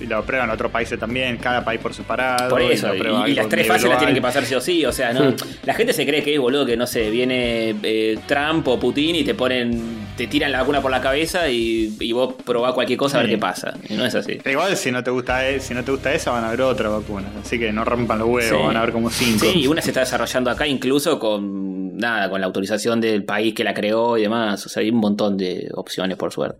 y 0.00 0.06
lo 0.06 0.18
aprueban 0.18 0.48
otros 0.50 0.70
países 0.70 0.98
también, 0.98 1.36
cada 1.38 1.64
país 1.64 1.80
por 1.80 1.92
separado. 1.94 2.48
por 2.50 2.62
y 2.62 2.66
eso, 2.72 2.86
y, 2.94 2.96
aprueba 2.96 3.28
y 3.28 3.34
las 3.34 3.48
tres 3.48 3.66
fases 3.66 3.88
las 3.88 3.98
tienen 3.98 4.14
que 4.14 4.22
pasar 4.22 4.44
sí 4.44 4.54
o 4.54 4.60
sí. 4.60 4.84
O 4.84 4.92
sea, 4.92 5.12
no, 5.12 5.34
la 5.64 5.74
gente 5.74 5.92
se 5.92 6.06
cree 6.06 6.22
que 6.22 6.34
es 6.34 6.40
boludo 6.40 6.64
que 6.66 6.76
no 6.76 6.86
sé, 6.86 7.10
viene 7.10 7.74
eh, 7.82 8.18
Trump 8.26 8.66
o 8.68 8.78
Putin 8.78 9.16
y 9.16 9.24
te 9.24 9.34
ponen, 9.34 10.06
te 10.16 10.26
tiran 10.26 10.52
la 10.52 10.60
vacuna 10.60 10.80
por 10.80 10.90
la 10.90 11.00
cabeza 11.00 11.48
y, 11.48 11.96
y 12.00 12.12
vos 12.12 12.34
probás 12.44 12.72
cualquier 12.74 12.98
cosa 12.98 13.18
a 13.18 13.22
ver 13.22 13.30
qué 13.30 13.38
pasa. 13.38 13.74
Y 13.88 13.94
no 13.94 14.04
es 14.04 14.14
así. 14.14 14.38
Igual 14.44 14.76
si 14.76 14.90
no 14.92 15.02
te 15.02 15.10
gusta 15.10 15.48
e- 15.48 15.60
si 15.60 15.74
no 15.74 15.82
te 15.84 15.90
gusta 15.90 16.12
esa 16.12 16.30
van 16.30 16.44
a 16.44 16.48
haber 16.48 16.62
otra 16.62 16.88
vacuna, 16.88 17.28
así 17.42 17.58
que 17.58 17.72
no 17.72 17.84
rompan 17.84 18.18
los 18.18 18.28
huevos, 18.28 18.58
Sí. 18.60 18.66
van 18.66 18.76
a 18.76 18.80
haber 18.80 18.92
como 18.92 19.10
cinco. 19.10 19.44
Sí, 19.44 19.60
y 19.60 19.66
una 19.66 19.82
se 19.82 19.90
está 19.90 20.00
desarrollando 20.00 20.50
acá 20.50 20.66
incluso 20.66 21.18
con 21.18 21.96
nada, 21.96 22.30
con 22.30 22.40
la 22.40 22.46
autorización 22.46 23.00
del 23.00 23.24
país 23.24 23.54
que 23.54 23.64
la 23.64 23.74
creó 23.74 24.16
y 24.16 24.22
demás. 24.22 24.64
O 24.64 24.68
sea, 24.68 24.82
hay 24.82 24.90
un 24.90 24.98
montón 24.98 25.36
de 25.36 25.68
opciones 25.74 26.16
por 26.16 26.32
suerte. 26.32 26.58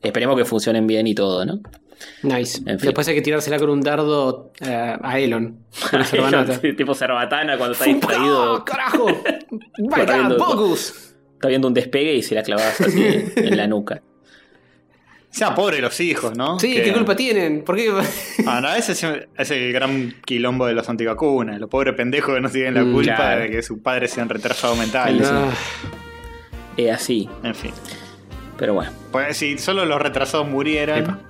Esperemos 0.00 0.36
que 0.36 0.44
funcionen 0.44 0.86
bien 0.86 1.06
y 1.06 1.14
todo, 1.14 1.44
¿no? 1.44 1.60
Nice. 2.22 2.58
En 2.58 2.78
fin. 2.78 2.86
Después 2.88 3.06
hay 3.08 3.14
que 3.16 3.22
tirársela 3.22 3.58
con 3.58 3.70
un 3.70 3.80
dardo 3.80 4.52
eh, 4.60 4.96
a 5.00 5.18
Elon. 5.18 5.58
Tipo 6.76 6.94
cerbatana 6.94 7.56
cuando 7.56 7.72
está 7.72 7.84
¡Ah, 7.84 7.88
distraído, 7.88 8.64
carajo! 8.64 9.06
¡My 9.78 9.88
Corriendo. 9.88 10.36
God, 10.38 10.46
bogus! 10.46 11.14
está 11.34 11.48
viendo 11.48 11.66
un 11.68 11.74
despegue 11.74 12.14
y 12.14 12.22
se 12.22 12.34
la 12.36 12.42
clavas 12.44 12.80
así 12.80 13.04
en 13.36 13.56
la 13.56 13.66
nuca. 13.66 14.00
Sea 15.30 15.54
pobre 15.54 15.80
los 15.80 15.98
hijos, 16.00 16.36
¿no? 16.36 16.58
Sí, 16.60 16.74
Que- 16.74 16.82
¿qué 16.82 16.92
culpa 16.92 17.16
tienen? 17.16 17.64
¿Por 17.64 17.76
qué? 17.76 17.90
Ah, 18.46 18.60
no, 18.60 18.72
ese 18.74 18.92
es, 18.92 19.50
el 19.50 19.72
gran 19.72 20.14
quilombo 20.26 20.66
de 20.66 20.74
los 20.74 20.88
antivacunas. 20.88 21.58
Los 21.58 21.70
pobres 21.70 21.94
pendejos 21.94 22.34
que 22.34 22.40
no 22.40 22.50
tienen 22.50 22.74
la 22.74 22.82
Mm, 22.84 22.92
culpa 22.92 23.16
claro. 23.16 23.40
de 23.42 23.50
que 23.50 23.62
sus 23.62 23.78
padres 23.78 24.10
sean 24.12 24.28
retrasados 24.28 24.76
mentales. 24.78 25.26
Ah, 25.32 25.50
Es 26.76 26.92
así. 26.94 27.28
En 27.42 27.54
fin. 27.54 27.72
Pero 28.58 28.74
bueno. 28.74 28.92
Pues 29.10 29.36
si 29.36 29.56
solo 29.58 29.84
los 29.86 30.00
retrasados 30.00 30.46
murieran. 30.48 31.20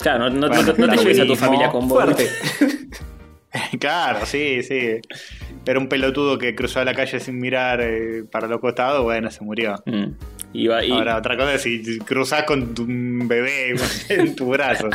Claro, 0.00 0.30
no, 0.30 0.30
no- 0.30 0.48
Bueno, 0.48 0.74
no- 0.76 0.86
no 0.86 0.92
te 0.92 0.98
lleves 0.98 1.20
a 1.20 1.26
tu 1.26 1.36
familia 1.36 1.70
con 1.70 1.88
vos. 1.88 2.02
Fuerte. 2.02 2.28
claro, 3.80 4.24
sí, 4.26 4.62
sí. 4.62 5.00
Era 5.66 5.78
un 5.78 5.88
pelotudo 5.88 6.38
que 6.38 6.54
cruzó 6.54 6.82
la 6.84 6.94
calle 6.94 7.20
sin 7.20 7.38
mirar 7.38 7.80
eh, 7.82 8.24
para 8.30 8.46
los 8.48 8.60
costados, 8.60 9.02
bueno, 9.02 9.30
se 9.30 9.44
murió. 9.44 9.76
Mm. 9.86 10.04
Iba- 10.54 10.84
y- 10.84 10.90
Ahora, 10.90 11.16
otra 11.16 11.36
cosa 11.36 11.54
es 11.54 11.62
si 11.62 11.98
cruzás 12.00 12.44
con 12.44 12.74
tu 12.74 12.84
bebé 12.88 13.74
en 14.08 14.34
tu 14.34 14.48
brazo. 14.48 14.88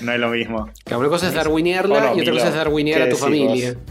No 0.00 0.12
es 0.12 0.18
lo 0.20 0.28
mismo. 0.30 0.68
Claro, 0.84 1.00
una 1.00 1.08
cosa 1.08 1.28
es 1.28 1.34
darwinearla 1.34 2.00
no, 2.12 2.16
y 2.16 2.20
otra 2.22 2.32
cosa 2.32 2.48
es 2.48 2.54
darwinear 2.54 3.02
a 3.02 3.04
¿qué 3.06 3.10
tu 3.10 3.16
familia. 3.16 3.72
vos? 3.74 3.82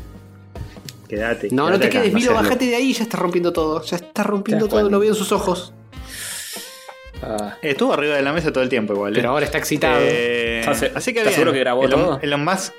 Quédate. 1.07 1.49
No, 1.51 1.69
no 1.69 1.79
te 1.79 1.85
acá, 1.85 2.01
quedes, 2.01 2.13
Milo, 2.13 2.31
loco. 2.31 2.43
bájate 2.43 2.65
de 2.65 2.75
ahí, 2.75 2.91
ya 2.93 3.03
está 3.03 3.17
rompiendo 3.17 3.53
todo. 3.53 3.83
Ya 3.83 3.97
está 3.97 4.23
rompiendo 4.23 4.65
todo, 4.67 4.77
cuenta. 4.81 4.91
lo 4.91 4.99
veo 4.99 5.09
en 5.09 5.15
sus 5.15 5.31
ojos. 5.31 5.71
Ah, 7.27 7.57
Estuvo 7.61 7.93
arriba 7.93 8.15
de 8.15 8.21
la 8.21 8.31
mesa 8.33 8.51
todo 8.53 8.63
el 8.63 8.69
tiempo 8.69 8.93
igual. 8.93 9.13
¿eh? 9.13 9.15
Pero 9.17 9.29
ahora 9.31 9.45
está 9.45 9.57
excitado. 9.57 9.99
Eh, 10.01 10.59
¿Estás 10.59 10.79
se- 10.79 10.91
así 10.93 11.11
que 11.13 11.19
estás 11.19 11.31
bien. 11.31 11.33
seguro 11.35 11.53
que 11.53 11.59
grabó 11.59 11.83
Elon, 11.85 11.99
todo? 12.03 12.19
Elon 12.21 12.43
Musk. 12.45 12.73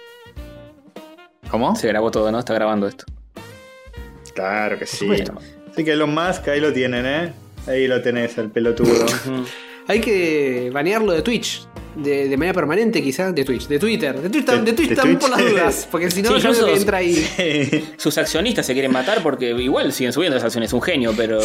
¿Cómo? 1.50 1.74
se 1.76 1.88
grabó 1.88 2.10
todo, 2.10 2.30
¿no? 2.32 2.38
Está 2.38 2.54
grabando 2.54 2.86
esto. 2.86 3.04
Claro 4.34 4.78
que 4.78 4.86
sí. 4.86 4.98
supuesto. 4.98 5.34
Así 5.72 5.84
que 5.84 5.92
Elon 5.92 6.14
Musk, 6.14 6.48
ahí 6.48 6.60
lo 6.60 6.72
tienen, 6.72 7.06
¿eh? 7.06 7.32
Ahí 7.66 7.86
lo 7.88 8.00
tenés, 8.02 8.36
el 8.38 8.50
pelotudo. 8.50 9.06
Hay 9.88 10.00
que 10.00 10.70
banearlo 10.72 11.12
de 11.12 11.22
Twitch. 11.22 11.66
De, 11.96 12.28
de 12.28 12.36
manera 12.36 12.52
permanente, 12.52 13.02
quizá. 13.02 13.32
De 13.32 13.42
Twitch. 13.42 13.68
De 13.68 13.78
Twitter. 13.78 14.20
De 14.20 14.28
Twitter, 14.28 14.56
De- 14.58 14.64
de 14.66 14.72
Twitch 14.74 14.88
de 14.90 14.96
también 14.96 15.18
por 15.18 15.30
las 15.30 15.40
dudas. 15.40 15.88
Porque 15.90 16.10
si 16.10 16.20
no, 16.20 16.38
Sí, 16.38 16.46
yo 16.46 16.68
entra 16.68 16.98
ahí. 16.98 17.14
sí, 17.14 17.84
Sus 17.96 18.18
accionistas 18.18 18.66
se 18.66 18.74
quieren 18.74 18.92
matar 18.92 19.22
porque 19.22 19.50
igual 19.52 19.90
siguen 19.94 20.12
subiendo 20.12 20.36
esas 20.36 20.48
acciones. 20.48 20.68
Es 20.68 20.74
un 20.74 20.82
genio, 20.82 21.14
pero. 21.16 21.38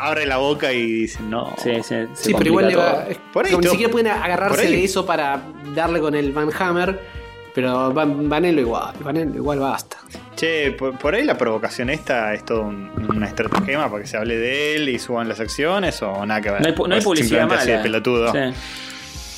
abre 0.00 0.26
la 0.26 0.38
boca 0.38 0.72
y 0.72 0.84
dice, 1.02 1.20
no. 1.22 1.54
Sí, 1.62 1.70
sí, 1.76 1.82
se 1.82 2.08
Sí, 2.14 2.34
pero 2.36 2.50
igual 2.50 2.66
le 2.68 2.74
va. 2.76 3.06
Por 3.32 3.44
ahí 3.46 3.52
como 3.52 3.62
ni 3.62 3.68
siquiera 3.70 3.92
pueden 3.92 4.08
agarrarse 4.08 4.66
de 4.68 4.82
eso 4.82 5.06
para 5.06 5.40
darle 5.74 6.00
con 6.00 6.14
el 6.16 6.32
Van 6.32 6.50
Hammer. 6.58 7.23
Pero 7.54 7.92
ban- 7.94 8.28
banenlo 8.28 8.60
igual. 8.60 8.94
Banenlo 9.00 9.36
igual 9.36 9.60
basta. 9.60 9.98
Che, 10.34 10.72
por, 10.72 10.98
por 10.98 11.14
ahí 11.14 11.24
la 11.24 11.38
provocación 11.38 11.88
esta 11.90 12.34
es 12.34 12.44
todo 12.44 12.62
un, 12.62 12.90
una 13.08 13.26
estratagema 13.28 13.88
para 13.88 14.02
que 14.02 14.08
se 14.08 14.16
hable 14.16 14.36
de 14.36 14.74
él 14.76 14.88
y 14.88 14.98
suban 14.98 15.28
las 15.28 15.38
acciones 15.40 16.02
o 16.02 16.26
nada 16.26 16.40
que 16.40 16.50
ver. 16.50 16.60
No 16.62 16.66
hay, 16.68 16.74
no 16.74 16.84
hay 16.94 16.98
Es 16.98 17.04
publicidad 17.04 17.28
simplemente 17.28 17.54
mala. 17.54 17.62
así 17.62 17.70
de 17.70 17.78
pelotudo. 17.78 18.32
Sí. 18.32 18.38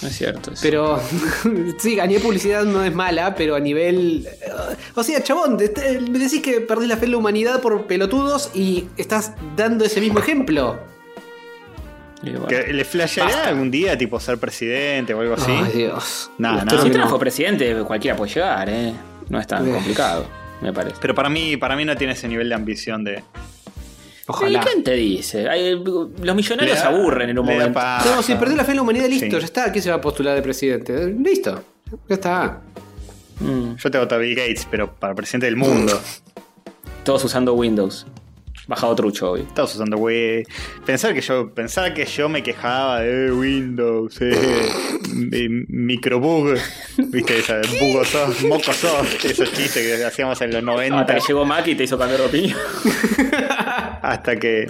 No 0.03 0.09
es 0.09 0.17
cierto. 0.17 0.53
eso. 0.53 0.61
Pero 0.63 1.01
sí, 1.79 1.95
gané 1.97 2.19
publicidad 2.21 2.65
no 2.65 2.83
es 2.83 2.95
mala, 2.95 3.35
pero 3.35 3.55
a 3.55 3.61
nivel. 3.61 4.27
eh, 4.27 4.51
O 4.95 5.03
sea, 5.03 5.23
chabón, 5.23 5.57
te- 5.59 5.69
te- 5.69 6.01
me 6.01 6.19
decís 6.19 6.41
que 6.41 6.61
perdés 6.63 6.89
la 6.89 6.97
fe 6.97 7.05
en 7.07 7.13
la 7.13 7.17
humanidad 7.19 7.61
por 7.61 7.87
pelotudos 7.87 8.51
y 8.55 8.89
estás 8.97 9.33
dando 9.57 9.85
ese 9.85 10.01
mismo 10.01 10.19
ejemplo. 10.19 10.79
Y 12.27 12.31
bueno. 12.31 12.47
Que 12.47 12.73
¿Le 12.73 12.85
flasheará 12.85 13.31
Basta. 13.33 13.49
algún 13.49 13.71
día, 13.71 13.97
tipo, 13.97 14.19
ser 14.21 14.39
presidente 14.39 15.15
o 15.15 15.21
algo 15.21 15.35
así? 15.35 15.53
Ay, 15.53 15.73
Dios. 15.73 16.31
Espero 16.39 16.65
nah. 16.99 17.05
Si 17.05 17.09
fue 17.09 17.19
presidente, 17.19 17.75
cualquiera 17.87 18.17
puede 18.17 18.33
llegar, 18.35 18.69
¿eh? 18.69 18.93
No 19.29 19.41
es 19.41 19.47
tan 19.47 19.71
complicado, 19.71 20.27
me 20.61 20.73
parece. 20.73 20.97
Pero 21.01 21.15
para 21.15 21.29
mí, 21.29 21.57
para 21.57 21.77
mí 21.77 21.85
no 21.85 21.97
tiene 21.97 22.13
ese 22.15 22.29
nivel 22.29 22.49
de 22.49 22.55
ambición 22.55 23.05
de. 23.05 23.23
Ojalá. 24.29 24.59
¿Y 24.61 24.63
quién 24.65 24.83
te 24.83 24.93
dice? 24.95 25.49
Ay, 25.49 25.75
los 25.85 26.35
millonarios 26.37 26.77
se 26.79 26.85
da- 26.85 26.91
aburren 26.91 27.31
en 27.31 27.39
un 27.39 27.47
momento. 27.47 27.73
paja. 27.75 28.17
No, 28.17 28.23
si 28.23 28.35
perdió 28.35 28.57
la 28.57 28.65
fe 28.65 28.73
en 28.73 28.77
la 28.79 28.83
humanidad, 28.83 29.07
listo, 29.09 29.27
Sí. 29.27 29.31
ya 29.31 29.39
está. 29.39 29.71
¿Quién 29.71 29.83
se 29.85 29.91
va 29.91 29.97
a 29.97 30.01
postular 30.01 30.35
de 30.35 30.43
presidente? 30.43 31.07
Listo, 31.23 31.63
ya 32.09 32.15
está. 32.15 32.61
Mm, 33.39 33.77
Yo 33.77 33.91
te 33.91 33.99
voto 33.99 34.15
a 34.17 34.19
Bill 34.19 34.35
Gates, 34.35 34.67
pero 34.71 34.93
para 34.95 35.15
presidente 35.15 35.47
del 35.47 35.57
mundo. 35.57 36.01
todos 37.05 37.23
usando 37.25 37.55
Windows. 37.55 38.05
Bajado 38.69 38.95
trucho 38.97 39.31
hoy. 39.33 39.43
Estamos 39.43 39.75
usando 39.75 39.97
wey. 39.99 40.43
Pensar 40.85 41.15
que 41.15 41.21
yo, 41.21 41.55
pensar 41.55 41.95
que 41.95 42.05
yo 42.05 42.29
me 42.29 42.43
quejaba 42.43 43.01
de 43.01 43.31
Windows, 43.31 44.21
eh, 44.21 44.35
de 45.15 45.49
microbug, 45.69 46.55
viste, 46.99 47.39
esa 47.39 47.61
bugosoft, 47.81 48.43
mocosoft, 48.45 49.25
esos 49.25 49.53
chistes 49.53 49.75
que 49.99 50.05
hacíamos 50.05 50.41
en 50.43 50.53
los 50.53 50.63
90 50.65 51.01
Hasta 51.01 51.15
que 51.15 51.21
llegó 51.29 51.45
Mac 51.45 51.67
y 51.69 51.75
te 51.77 51.85
hizo 51.85 51.97
cambiar 51.97 52.21
de 52.23 52.27
opinión. 52.27 52.59
hasta 54.03 54.37
que 54.37 54.67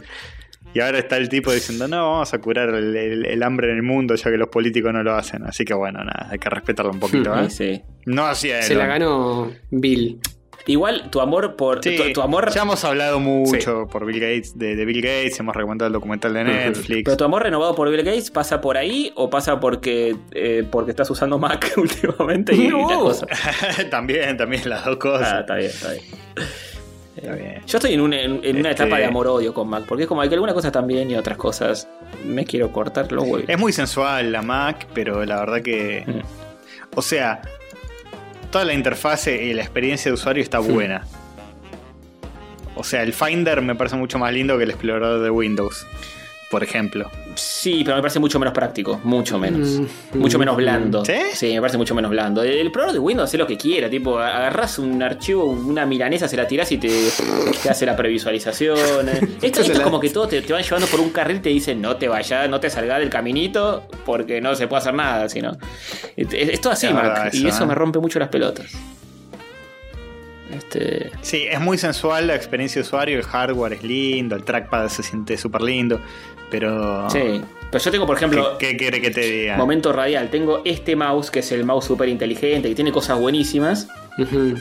y 0.75 0.81
ahora 0.81 0.99
está 0.99 1.17
el 1.17 1.29
tipo 1.31 1.53
diciendo 1.53 1.89
no 1.89 2.11
vamos 2.13 2.35
a 2.35 2.39
curar 2.39 2.69
el, 2.71 2.95
el- 2.97 3.25
el 3.27 3.43
hambre 3.43 3.71
en 3.71 3.77
el 3.77 3.83
mundo 3.83 4.15
ya 4.15 4.31
que 4.31 4.37
los 4.37 4.49
políticos 4.49 4.93
no 4.93 5.03
lo 5.03 5.15
hacen 5.15 5.45
así 5.45 5.65
que 5.65 5.73
bueno 5.73 6.01
nada 6.05 6.29
hay 6.31 6.39
que 6.39 6.51
respetarlo 6.51 6.93
un 6.93 7.01
poquito 7.01 7.35
¿eh? 7.39 7.49
Sí, 7.49 7.75
sí. 7.77 7.83
no 8.07 8.27
hacía 8.27 8.61
Se 8.63 8.75
la 8.75 8.87
ganó 8.87 9.51
Bill. 9.71 10.21
Igual 10.69 11.11
tu 11.11 11.21
amor 11.21 11.55
por. 11.57 11.83
Sí, 11.83 11.97
tu, 11.97 12.13
tu 12.13 12.23
amor. 12.23 12.51
ya 12.53 12.63
hemos 12.63 12.85
hablado 12.85 13.21
mucho 13.21 13.87
por 13.91 14.05
Bill 14.05 14.19
Gates 14.21 14.59
de, 14.59 14.75
de 14.77 14.85
Bill 14.85 15.01
Gates 15.01 15.39
hemos 15.39 15.55
recomendado 15.55 15.87
el 15.87 15.93
documental 15.93 16.35
de 16.35 16.43
Netflix 16.45 17.03
Pero 17.05 17.17
tu 17.17 17.25
amor 17.25 17.43
renovado 17.45 17.75
por 17.75 17.89
Bill 17.89 18.03
Gates 18.03 18.31
pasa 18.31 18.61
por 18.61 18.77
ahí 18.77 19.13
o 19.15 19.31
pasa 19.31 19.61
porque 19.61 20.17
eh, 20.33 20.67
porque 20.71 20.91
estás 20.91 21.09
usando 21.11 21.39
Mac 21.39 21.73
últimamente 21.77 22.55
y 22.55 22.69
No. 22.69 22.89
las 22.89 22.99
cosas. 22.99 23.29
también 23.91 24.37
también 24.37 24.69
las 24.69 24.85
dos 24.85 24.97
cosas 24.97 25.33
Ah, 25.33 25.41
está 25.41 25.55
bien, 25.55 25.71
está 25.71 25.93
bien. 25.93 26.05
Está 27.17 27.35
bien. 27.35 27.63
Yo 27.67 27.79
estoy 27.79 27.95
en, 27.95 28.01
un- 28.01 28.13
en- 28.13 28.41
en 28.45 28.57
una 28.59 28.71
Este- 28.71 28.83
etapa 28.83 28.99
de 28.99 29.07
amor-odio 29.07 29.55
con 29.55 29.69
Mac, 29.69 29.85
porque 29.89 30.03
es 30.03 30.09
como 30.09 30.21
que 30.23 30.29
algunas 30.35 30.55
cosas 30.55 30.69
están 30.69 30.87
bien 30.87 31.11
y 31.11 31.15
otras 31.15 31.39
cosas 31.39 31.89
me 32.25 32.45
quiero 32.45 32.71
cortar 32.73 33.11
los 33.11 33.25
huevos. 33.25 33.45
Es 33.49 33.59
muy 33.59 33.73
sensual 33.73 34.33
la 34.33 34.43
Mac, 34.43 34.87
pero 34.93 35.25
la 35.25 35.37
verdad 35.41 35.63
que. 35.63 36.05
Mm. 36.07 36.21
O 36.99 37.03
sea, 37.03 37.41
toda 38.51 38.65
la 38.65 38.75
interfase 38.75 39.45
y 39.45 39.53
la 39.53 39.63
experiencia 39.63 40.11
de 40.11 40.15
usuario 40.15 40.43
está 40.43 40.59
buena. 40.59 41.07
O 42.75 42.85
sea, 42.85 43.03
el 43.03 43.13
Finder 43.13 43.63
me 43.63 43.75
parece 43.75 43.97
mucho 43.97 44.19
más 44.19 44.33
lindo 44.33 44.59
que 44.59 44.65
el 44.65 44.71
explorador 44.71 45.23
de 45.23 45.31
Windows, 45.31 45.87
por 46.51 46.63
ejemplo. 46.63 47.11
Sí, 47.35 47.83
pero 47.85 47.97
me 47.97 48.03
parece 48.03 48.21
mucho 48.21 48.39
menos 48.39 48.55
práctico, 48.55 49.01
mucho 49.05 49.39
menos. 49.39 49.81
Mm, 50.13 50.19
mucho 50.19 50.39
mm, 50.39 50.41
menos 50.41 50.57
blando. 50.57 51.05
¿Sí? 51.05 51.55
me 51.55 51.61
parece 51.61 51.77
mucho 51.77 51.95
menos 51.95 52.11
blando. 52.11 52.43
El 52.43 52.71
programa 52.71 52.93
de 52.93 52.99
Windows 52.99 53.29
hace 53.29 53.37
lo 53.37 53.47
que 53.47 53.57
quiera, 53.57 53.91
tipo, 53.91 54.19
agarras 54.19 54.79
un 54.79 55.03
archivo, 55.03 55.45
una 55.45 55.85
milanesa, 55.87 56.29
se 56.29 56.37
la 56.37 56.47
tirás 56.47 56.71
y 56.73 56.79
te, 56.79 56.89
te 57.63 57.71
hace 57.71 57.85
la 57.85 57.97
previsualización. 57.97 58.77
Esto, 59.43 59.61
esto 59.61 59.73
es 59.73 59.81
como 59.81 60.01
que 60.01 60.11
todo 60.11 60.29
te, 60.29 60.41
te 60.43 60.53
van 60.53 60.63
llevando 60.63 60.87
por 60.87 61.01
un 61.01 61.11
carril 61.11 61.39
y 61.39 61.41
te 61.41 61.49
dicen 61.51 61.81
no 61.81 61.97
te 61.97 62.09
vayas, 62.09 62.49
no 62.49 62.61
te 62.61 62.71
salgas 62.71 63.01
del 63.01 63.11
caminito 63.11 63.87
porque 64.05 64.41
no 64.41 64.55
se 64.55 64.67
puede 64.67 64.81
hacer 64.81 64.95
nada, 64.95 65.29
sino. 65.29 65.53
Es, 66.17 66.33
es 66.33 66.61
todo 66.61 66.73
así, 66.73 66.87
verdad 66.87 67.31
y 67.33 67.39
eso, 67.39 67.49
eso 67.49 67.65
¿eh? 67.65 67.67
me 67.67 67.75
rompe 67.75 67.99
mucho 67.99 68.19
las 68.19 68.29
pelotas. 68.29 68.73
Este. 70.53 71.11
Sí, 71.23 71.47
es 71.51 71.61
muy 71.61 71.79
sensual 71.79 72.27
la 72.27 72.35
experiencia 72.35 72.81
de 72.81 72.87
usuario, 72.87 73.19
el 73.19 73.25
hardware 73.25 73.75
es 73.75 73.83
lindo, 73.83 74.37
el 74.37 74.45
trackpad 74.45 74.89
se 74.89 75.03
siente 75.03 75.37
súper 75.37 75.63
lindo, 75.63 76.01
pero... 76.51 77.09
Sí. 77.11 77.43
Pero 77.69 77.83
yo 77.83 77.91
tengo, 77.91 78.07
por 78.07 78.17
ejemplo, 78.17 78.57
¿Qué, 78.59 78.69
qué 78.69 78.77
quiere 78.77 79.01
que 79.01 79.11
te 79.11 79.21
diga? 79.23 79.57
momento 79.57 79.93
radial. 79.93 80.31
Tengo 80.31 80.63
este 80.65 80.95
mouse 80.95 81.33
que 81.33 81.41
es 81.41 81.51
el 81.51 81.65
mouse 81.65 81.85
súper 81.85 82.09
inteligente, 82.09 82.69
que 82.69 82.77
tiene 82.77 82.93
cosas 82.93 83.19
buenísimas. 83.19 83.89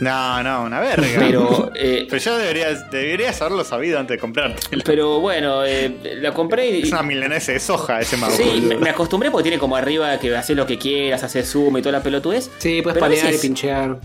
No, 0.01 0.43
no, 0.43 0.63
una 0.63 0.79
verga. 0.79 1.07
Pero, 1.19 1.71
eh, 1.75 2.07
Pero 2.09 2.21
yo 2.21 2.37
deberías, 2.37 2.89
deberías 2.89 3.39
haberlo 3.41 3.63
sabido 3.63 3.99
antes 3.99 4.17
de 4.17 4.19
comprártelo. 4.19 4.83
pero 4.83 5.19
bueno, 5.19 5.63
eh, 5.63 6.17
la 6.19 6.33
compré 6.33 6.67
y. 6.67 6.81
Es 6.81 6.91
una 6.91 7.03
milanesa 7.03 7.51
de 7.51 7.59
soja 7.59 8.01
ese 8.01 8.17
mouse. 8.17 8.33
Sí, 8.33 8.43
boludo. 8.43 8.67
me, 8.69 8.77
me 8.77 8.89
acostumbré 8.89 9.29
porque 9.29 9.43
tiene 9.43 9.59
como 9.59 9.75
arriba 9.75 10.17
que 10.19 10.35
haces 10.35 10.57
lo 10.57 10.65
que 10.65 10.77
quieras, 10.79 11.23
haces 11.23 11.49
zoom 11.49 11.77
y 11.77 11.81
toda 11.81 11.93
la 11.93 12.03
pelotudez. 12.03 12.49
Sí, 12.57 12.81
puedes 12.81 12.99
panear 12.99 13.33
y 13.33 13.37
pinchear. 13.37 13.99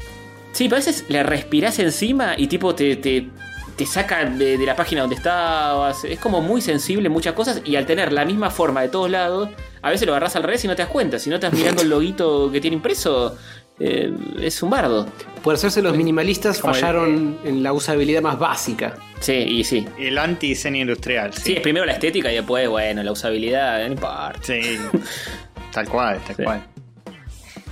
Sí, 0.53 0.65
pero 0.65 0.77
a 0.77 0.79
veces 0.85 1.05
le 1.09 1.23
respirás 1.23 1.79
encima 1.79 2.35
y 2.37 2.47
tipo 2.49 2.75
te, 2.75 2.97
te, 2.97 3.29
te 3.77 3.87
saca 3.87 4.25
de, 4.25 4.59
de 4.59 4.67
la 4.67 4.75
página 4.77 5.03
donde 5.03 5.17
estabas. 5.17 6.05
Es 6.05 6.19
como 6.19 6.41
muy 6.43 6.61
sensible 6.61 7.07
en 7.07 7.13
muchas 7.13 7.35
cosas 7.35 7.63
y 7.65 7.77
al 7.77 7.87
tener 7.87 8.13
la 8.13 8.25
misma 8.25 8.51
forma 8.51 8.83
de 8.83 8.89
todos 8.89 9.11
lados, 9.11 9.49
a 9.83 9.91
veces 9.91 10.07
lo 10.07 10.13
agarras 10.13 10.37
al 10.37 10.43
revés 10.43 10.65
y 10.65 10.69
no 10.69 10.75
te 10.77 10.83
das 10.83 10.91
cuenta. 10.91 11.19
Si 11.19 11.31
no 11.31 11.37
estás 11.37 11.53
mirando 11.53 11.83
el 11.83 11.89
loguito 11.91 12.51
que 12.53 12.61
tiene 12.61 12.77
impreso, 12.77 13.37
eh, 13.79 14.13
es 14.41 14.63
un 14.63 14.71
bardo. 14.71 15.07
Por 15.43 15.55
hacerse 15.55 15.81
los 15.81 15.97
minimalistas 15.97 16.59
Como 16.59 16.75
el- 16.75 16.81
fallaron 16.81 17.39
en 17.45 17.63
la 17.63 17.73
usabilidad 17.73 18.21
más 18.21 18.39
básica. 18.39 18.97
Sí, 19.21 19.33
y 19.33 19.65
sí. 19.65 19.87
El 19.99 20.19
anti-diseño 20.19 20.81
industrial. 20.83 21.33
Sí, 21.33 21.41
Sí, 21.45 21.53
es 21.55 21.61
primero 21.61 21.87
la 21.87 21.93
estética 21.93 22.31
y 22.31 22.35
después, 22.35 22.69
bueno, 22.69 23.03
la 23.03 23.13
usabilidad, 23.13 23.87
no 23.87 23.93
importa. 23.93 24.33
Sí. 24.43 24.61
tal 25.73 25.89
cual, 25.89 26.19
tal 26.27 26.37
Sí. 26.37 26.43
cual. 26.43 26.63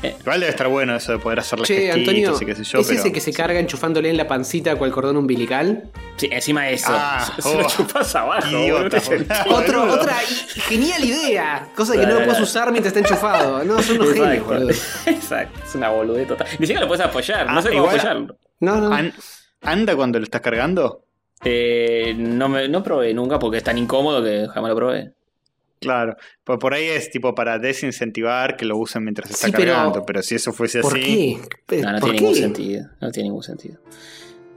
Eh. 0.03 0.15
Igual 0.21 0.41
debe 0.41 0.51
estar 0.51 0.69
bueno 0.69 0.95
eso 0.95 1.11
de 1.13 1.19
poder 1.19 1.41
hacerle 1.41 1.65
Che, 1.65 1.75
gestitos 1.75 1.99
Antonio, 1.99 2.37
y 2.41 2.47
qué 2.47 2.55
sé 2.55 2.63
yo, 2.65 2.79
¿es 2.81 2.87
pero... 2.87 3.01
ese 3.01 3.13
que 3.13 3.21
se 3.21 3.33
carga 3.33 3.59
enchufándole 3.59 4.09
en 4.11 4.17
la 4.17 4.29
pancita 4.29 4.77
cual 4.77 4.93
cordón 4.93 5.17
umbilical? 5.17 5.91
Sí, 6.17 6.29
encima 6.31 6.65
de 6.65 6.75
eso. 6.75 6.87
Ah, 6.91 7.27
se 7.41 7.55
lo 7.59 7.67
oh, 7.67 7.69
chupas 7.69 8.15
abajo. 8.15 8.49
idiota. 8.49 8.99
Otro, 9.51 9.93
otra 9.93 10.15
genial 10.69 11.05
idea. 11.05 11.69
Cosa 11.75 11.95
que 11.95 12.07
no 12.07 12.15
lo 12.21 12.25
puedes 12.27 12.41
usar 12.41 12.71
mientras 12.71 12.95
está 12.97 13.09
enchufado. 13.09 13.65
No, 13.65 13.83
son 13.83 13.97
unos 13.97 14.13
genios, 14.15 14.33
Exacto. 14.37 14.55
boludo. 14.55 14.71
Exacto, 15.07 15.61
es 15.67 15.75
una 15.75 15.89
boludez 15.91 16.29
total. 16.29 16.47
Ni 16.53 16.67
siquiera 16.67 16.81
lo 16.83 16.87
puedes 16.89 17.05
apoyar, 17.05 17.47
no 17.51 17.59
Ah, 17.59 17.63
sé 17.63 17.69
cómo 17.71 17.81
igual- 17.83 17.97
apoyarlo. 17.99 18.39
No, 18.61 18.77
no. 18.81 18.93
An- 18.95 19.13
¿Anda 19.63 19.97
cuando 19.97 20.19
lo 20.21 20.25
estás 20.25 20.41
cargando? 20.41 21.05
Eh, 21.45 22.15
no, 22.17 22.49
me, 22.49 22.69
no 22.69 22.83
probé 22.83 23.13
nunca 23.15 23.39
porque 23.39 23.59
es 23.59 23.65
tan 23.65 23.79
incómodo 23.79 24.23
que 24.23 24.47
jamás 24.53 24.71
lo 24.71 24.77
probé. 24.77 25.13
Claro, 25.81 26.17
pues 26.45 26.59
por 26.59 26.75
ahí 26.75 26.87
es 26.87 27.11
tipo 27.11 27.35
para 27.35 27.59
desincentivar 27.59 28.57
que 28.57 28.65
lo 28.65 28.77
usen 28.77 29.05
mientras 29.05 29.29
se 29.29 29.35
está 29.35 29.47
Sí, 29.47 29.53
pero- 29.57 29.73
cargando, 29.75 30.05
pero 30.05 30.23
si 30.23 30.35
eso 30.35 30.53
fuese 30.53 30.81
¿Por 30.81 30.95
así... 30.99 31.39
qué? 31.67 31.77
No, 31.83 31.93
no 31.93 31.99
¿Por 32.01 32.11
tiene 32.11 32.19
qué? 32.19 32.25
ningún 32.25 32.35
sentido. 32.37 32.87
No 33.01 33.11
tiene 33.11 33.29
ningún 33.29 33.43
sentido. 33.43 33.79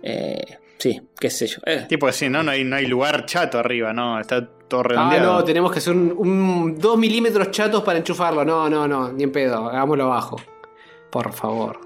Eh, 0.03 0.43
sí, 0.77 1.01
qué 1.19 1.29
sé 1.29 1.47
yo. 1.47 1.59
Eh, 1.65 1.85
Tipo 1.87 2.07
así, 2.07 2.29
¿no? 2.29 2.41
No 2.43 2.51
hay, 2.51 2.63
no 2.63 2.75
hay 2.75 2.87
lugar 2.87 3.25
chato 3.25 3.59
arriba, 3.59 3.93
¿no? 3.93 4.19
Está 4.19 4.45
todo 4.67 4.81
Ah, 4.81 4.87
redondeado. 4.87 5.33
no, 5.33 5.43
tenemos 5.43 5.71
que 5.71 5.79
hacer 5.79 5.93
un, 5.93 6.13
un 6.17 6.75
2 6.79 6.97
milímetros 6.97 7.51
chatos 7.51 7.83
para 7.83 7.99
enchufarlo. 7.99 8.43
No, 8.45 8.69
no, 8.69 8.87
no, 8.87 9.11
ni 9.11 9.23
en 9.23 9.31
pedo. 9.31 9.69
Hagámoslo 9.69 10.05
abajo. 10.05 10.41
Por 11.11 11.33
favor. 11.33 11.81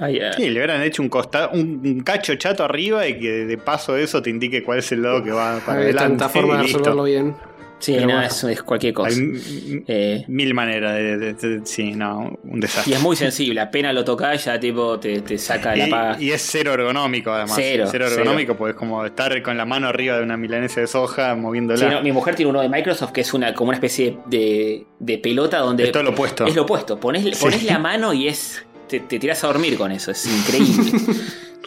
Ay. 0.00 0.18
Sí, 0.36 0.50
le 0.50 0.58
hubieran 0.58 0.82
hecho 0.82 1.00
un, 1.02 1.08
costa, 1.08 1.50
un, 1.52 1.80
un 1.84 2.00
cacho 2.00 2.34
chato 2.34 2.64
arriba 2.64 3.06
y 3.06 3.16
que 3.20 3.30
de 3.46 3.56
paso 3.58 3.96
eso 3.96 4.20
te 4.20 4.28
indique 4.28 4.64
cuál 4.64 4.80
es 4.80 4.90
el 4.90 5.02
lado 5.02 5.22
que 5.22 5.30
va 5.30 5.60
para 5.64 5.78
Hay 5.78 5.84
adelante. 5.84 6.08
tanta 6.08 6.28
forma 6.28 6.56
de 6.56 6.62
resolverlo 6.64 7.04
bien. 7.04 7.36
Sí, 7.84 7.96
no, 7.96 8.04
bueno. 8.04 8.22
es, 8.22 8.44
es 8.44 8.62
cualquier 8.62 8.94
cosa. 8.94 9.08
Hay 9.18 9.84
Eh, 9.86 10.24
mil 10.28 10.54
maneras 10.54 10.94
de, 10.94 11.18
de- 11.18 11.34
de- 11.34 11.66
Sí, 11.66 11.92
no, 11.92 12.38
un 12.44 12.58
y 12.58 12.60
desastre. 12.60 12.94
es 12.94 13.00
muy 13.02 13.14
sensible, 13.16 13.60
apenas 13.60 13.92
lo 13.94 14.04
tocas 14.04 14.44
ya 14.44 14.58
tipo 14.58 14.98
te, 14.98 15.20
te 15.20 15.36
saca 15.36 15.76
la 15.76 15.86
paga. 15.88 16.16
Y, 16.18 16.26
y 16.28 16.32
es 16.32 16.40
cero 16.50 16.72
ergonómico 16.72 17.30
además. 17.32 17.56
Cero, 17.56 17.88
ergonómico, 17.92 18.54
pues 18.56 18.72
es 18.74 18.78
como 18.78 19.04
estar 19.04 19.42
con 19.42 19.56
la 19.58 19.66
mano 19.66 19.88
arriba 19.88 20.16
de 20.16 20.22
una 20.22 20.36
milanesa 20.36 20.80
de 20.80 20.86
soja 20.86 21.34
moviéndola. 21.34 21.78
Sí, 21.78 21.84
no, 21.94 22.00
mi 22.02 22.12
mujer 22.12 22.34
tiene 22.36 22.48
uno 22.50 22.62
de 22.62 22.68
Microsoft 22.68 23.12
que 23.12 23.20
es 23.20 23.34
una 23.34 23.52
como 23.52 23.68
una 23.68 23.76
especie 23.76 24.16
de, 24.26 24.86
de 24.98 25.18
pelota 25.18 25.58
donde 25.58 25.84
Es 25.84 25.92
todo 25.92 26.02
lo 26.04 26.10
opuesto. 26.10 26.46
Es 26.46 26.54
lo 26.54 26.62
opuesto. 26.62 26.98
Pones, 26.98 27.22
Sí. 27.24 27.32
pones 27.40 27.64
la 27.64 27.78
mano 27.78 28.14
y 28.14 28.28
es 28.28 28.64
te, 28.88 29.00
te 29.00 29.18
tiras 29.18 29.42
a 29.44 29.48
dormir 29.48 29.76
con 29.76 29.92
eso. 29.92 30.10
Es 30.10 30.24
increíble. 30.48 30.92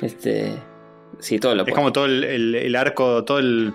este, 0.01 0.53
sí, 1.19 1.39
todo 1.39 1.53
lo 1.55 1.61
es 1.61 1.63
opuesto. 1.63 1.75
como 1.75 1.91
todo 1.93 2.05
el, 2.05 2.23
el- 2.23 2.55
el 2.55 2.75
arco, 2.75 3.23
todo 3.23 3.39
el. 3.39 3.73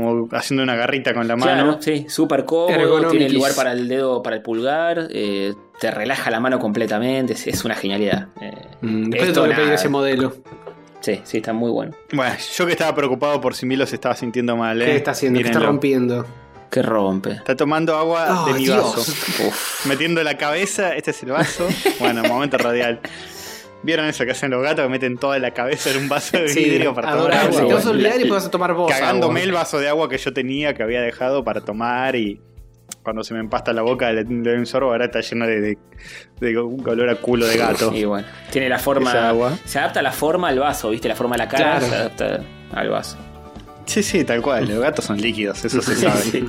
Como 0.00 0.28
haciendo 0.32 0.62
una 0.62 0.74
garrita 0.76 1.14
con 1.14 1.26
la 1.28 1.36
mano. 1.36 1.52
Claro, 1.52 1.78
sí, 1.82 2.06
súper 2.08 2.44
cómodo, 2.44 3.08
tiene 3.10 3.28
lugar 3.30 3.54
para 3.54 3.72
el 3.72 3.88
dedo, 3.88 4.22
para 4.22 4.36
el 4.36 4.42
pulgar, 4.42 5.08
eh, 5.10 5.54
te 5.78 5.90
relaja 5.90 6.30
la 6.30 6.40
mano 6.40 6.58
completamente, 6.58 7.32
es, 7.34 7.46
es 7.46 7.64
una 7.64 7.74
genialidad. 7.74 8.28
Eh, 8.40 8.52
Mm, 8.82 9.10
después 9.10 9.28
esto 9.28 9.42
tengo 9.42 9.54
que 9.54 9.60
pedir 9.60 9.74
ese 9.74 9.88
modelo. 9.90 10.36
Sí, 11.00 11.20
sí, 11.24 11.36
está 11.38 11.52
muy 11.52 11.70
bueno. 11.70 11.92
Bueno, 12.12 12.34
yo 12.56 12.64
que 12.66 12.72
estaba 12.72 12.94
preocupado 12.94 13.40
por 13.40 13.54
si 13.54 13.66
Milo 13.66 13.86
se 13.86 13.94
estaba 13.96 14.14
sintiendo 14.16 14.56
mal. 14.56 14.80
¿eh? 14.80 14.86
¿Qué 14.86 14.96
está 14.96 15.10
haciendo? 15.12 15.38
¿Qué 15.40 15.46
está 15.46 15.58
rompiendo? 15.60 16.26
Que 16.70 16.82
rompe. 16.82 17.32
Está 17.32 17.56
tomando 17.56 17.96
agua 17.96 18.44
de 18.46 18.54
mi 18.54 18.64
Dios. 18.64 18.96
vaso. 18.96 19.00
Uf. 19.48 19.86
Metiendo 19.86 20.22
la 20.22 20.38
cabeza, 20.38 20.94
este 20.94 21.10
es 21.10 21.22
el 21.24 21.32
vaso. 21.32 21.68
Bueno, 21.98 22.22
momento 22.24 22.56
radial. 22.58 23.00
¿Vieron 23.82 24.06
eso 24.06 24.24
que 24.26 24.32
hacen 24.32 24.50
los 24.50 24.62
gatos? 24.62 24.84
Que 24.84 24.90
meten 24.90 25.16
toda 25.16 25.38
la 25.38 25.52
cabeza 25.52 25.90
en 25.90 25.98
un 25.98 26.08
vaso 26.08 26.36
de 26.38 26.48
Sí, 26.52 26.64
vidrio 26.64 26.94
para 26.94 27.12
tomar 27.16 27.32
agua. 27.34 27.66
Te 27.66 27.72
vas 27.74 27.86
a 27.86 27.90
olvidar 27.90 28.20
y 28.20 28.24
puedes 28.26 28.50
tomar 28.50 28.74
vos. 28.74 28.90
Cagándome 28.92 29.40
agua. 29.40 29.48
el 29.48 29.52
vaso 29.52 29.78
de 29.78 29.88
agua 29.88 30.08
que 30.08 30.18
yo 30.18 30.32
tenía, 30.32 30.74
que 30.74 30.82
había 30.82 31.00
dejado 31.00 31.42
para 31.44 31.62
tomar 31.62 32.14
y 32.16 32.40
cuando 33.02 33.24
se 33.24 33.32
me 33.32 33.40
empasta 33.40 33.72
la 33.72 33.80
boca 33.82 34.12
le, 34.12 34.24
doy 34.24 34.56
un 34.58 34.66
sorbo, 34.66 34.90
ahora 34.90 35.06
está 35.06 35.20
lleno 35.20 35.46
de, 35.46 35.60
de, 35.60 35.78
de 36.40 36.58
un 36.60 36.86
olor 36.86 37.08
a 37.08 37.14
culo 37.16 37.46
de 37.46 37.56
gato. 37.56 37.94
Y 37.94 38.04
bueno, 38.04 38.26
tiene 38.50 38.68
la 38.68 38.78
forma. 38.78 39.10
Esa 39.10 39.28
agua. 39.30 39.58
Se 39.64 39.78
adapta 39.78 40.02
la 40.02 40.12
forma 40.12 40.48
al 40.48 40.58
vaso, 40.58 40.90
¿viste? 40.90 41.08
La 41.08 41.16
forma 41.16 41.36
de 41.36 41.38
la 41.38 41.48
cara 41.48 41.78
Claro. 41.78 41.86
se 41.86 41.94
adapta 41.94 42.40
al 42.72 42.88
vaso. 42.90 43.16
Sí, 43.86 44.02
sí, 44.02 44.24
tal 44.24 44.42
cual. 44.42 44.68
Los 44.68 44.80
gatos 44.80 45.06
son 45.06 45.18
líquidos, 45.20 45.64
eso 45.64 45.80
se 45.80 45.94
sabe. 45.96 46.20
Sí. 46.20 46.44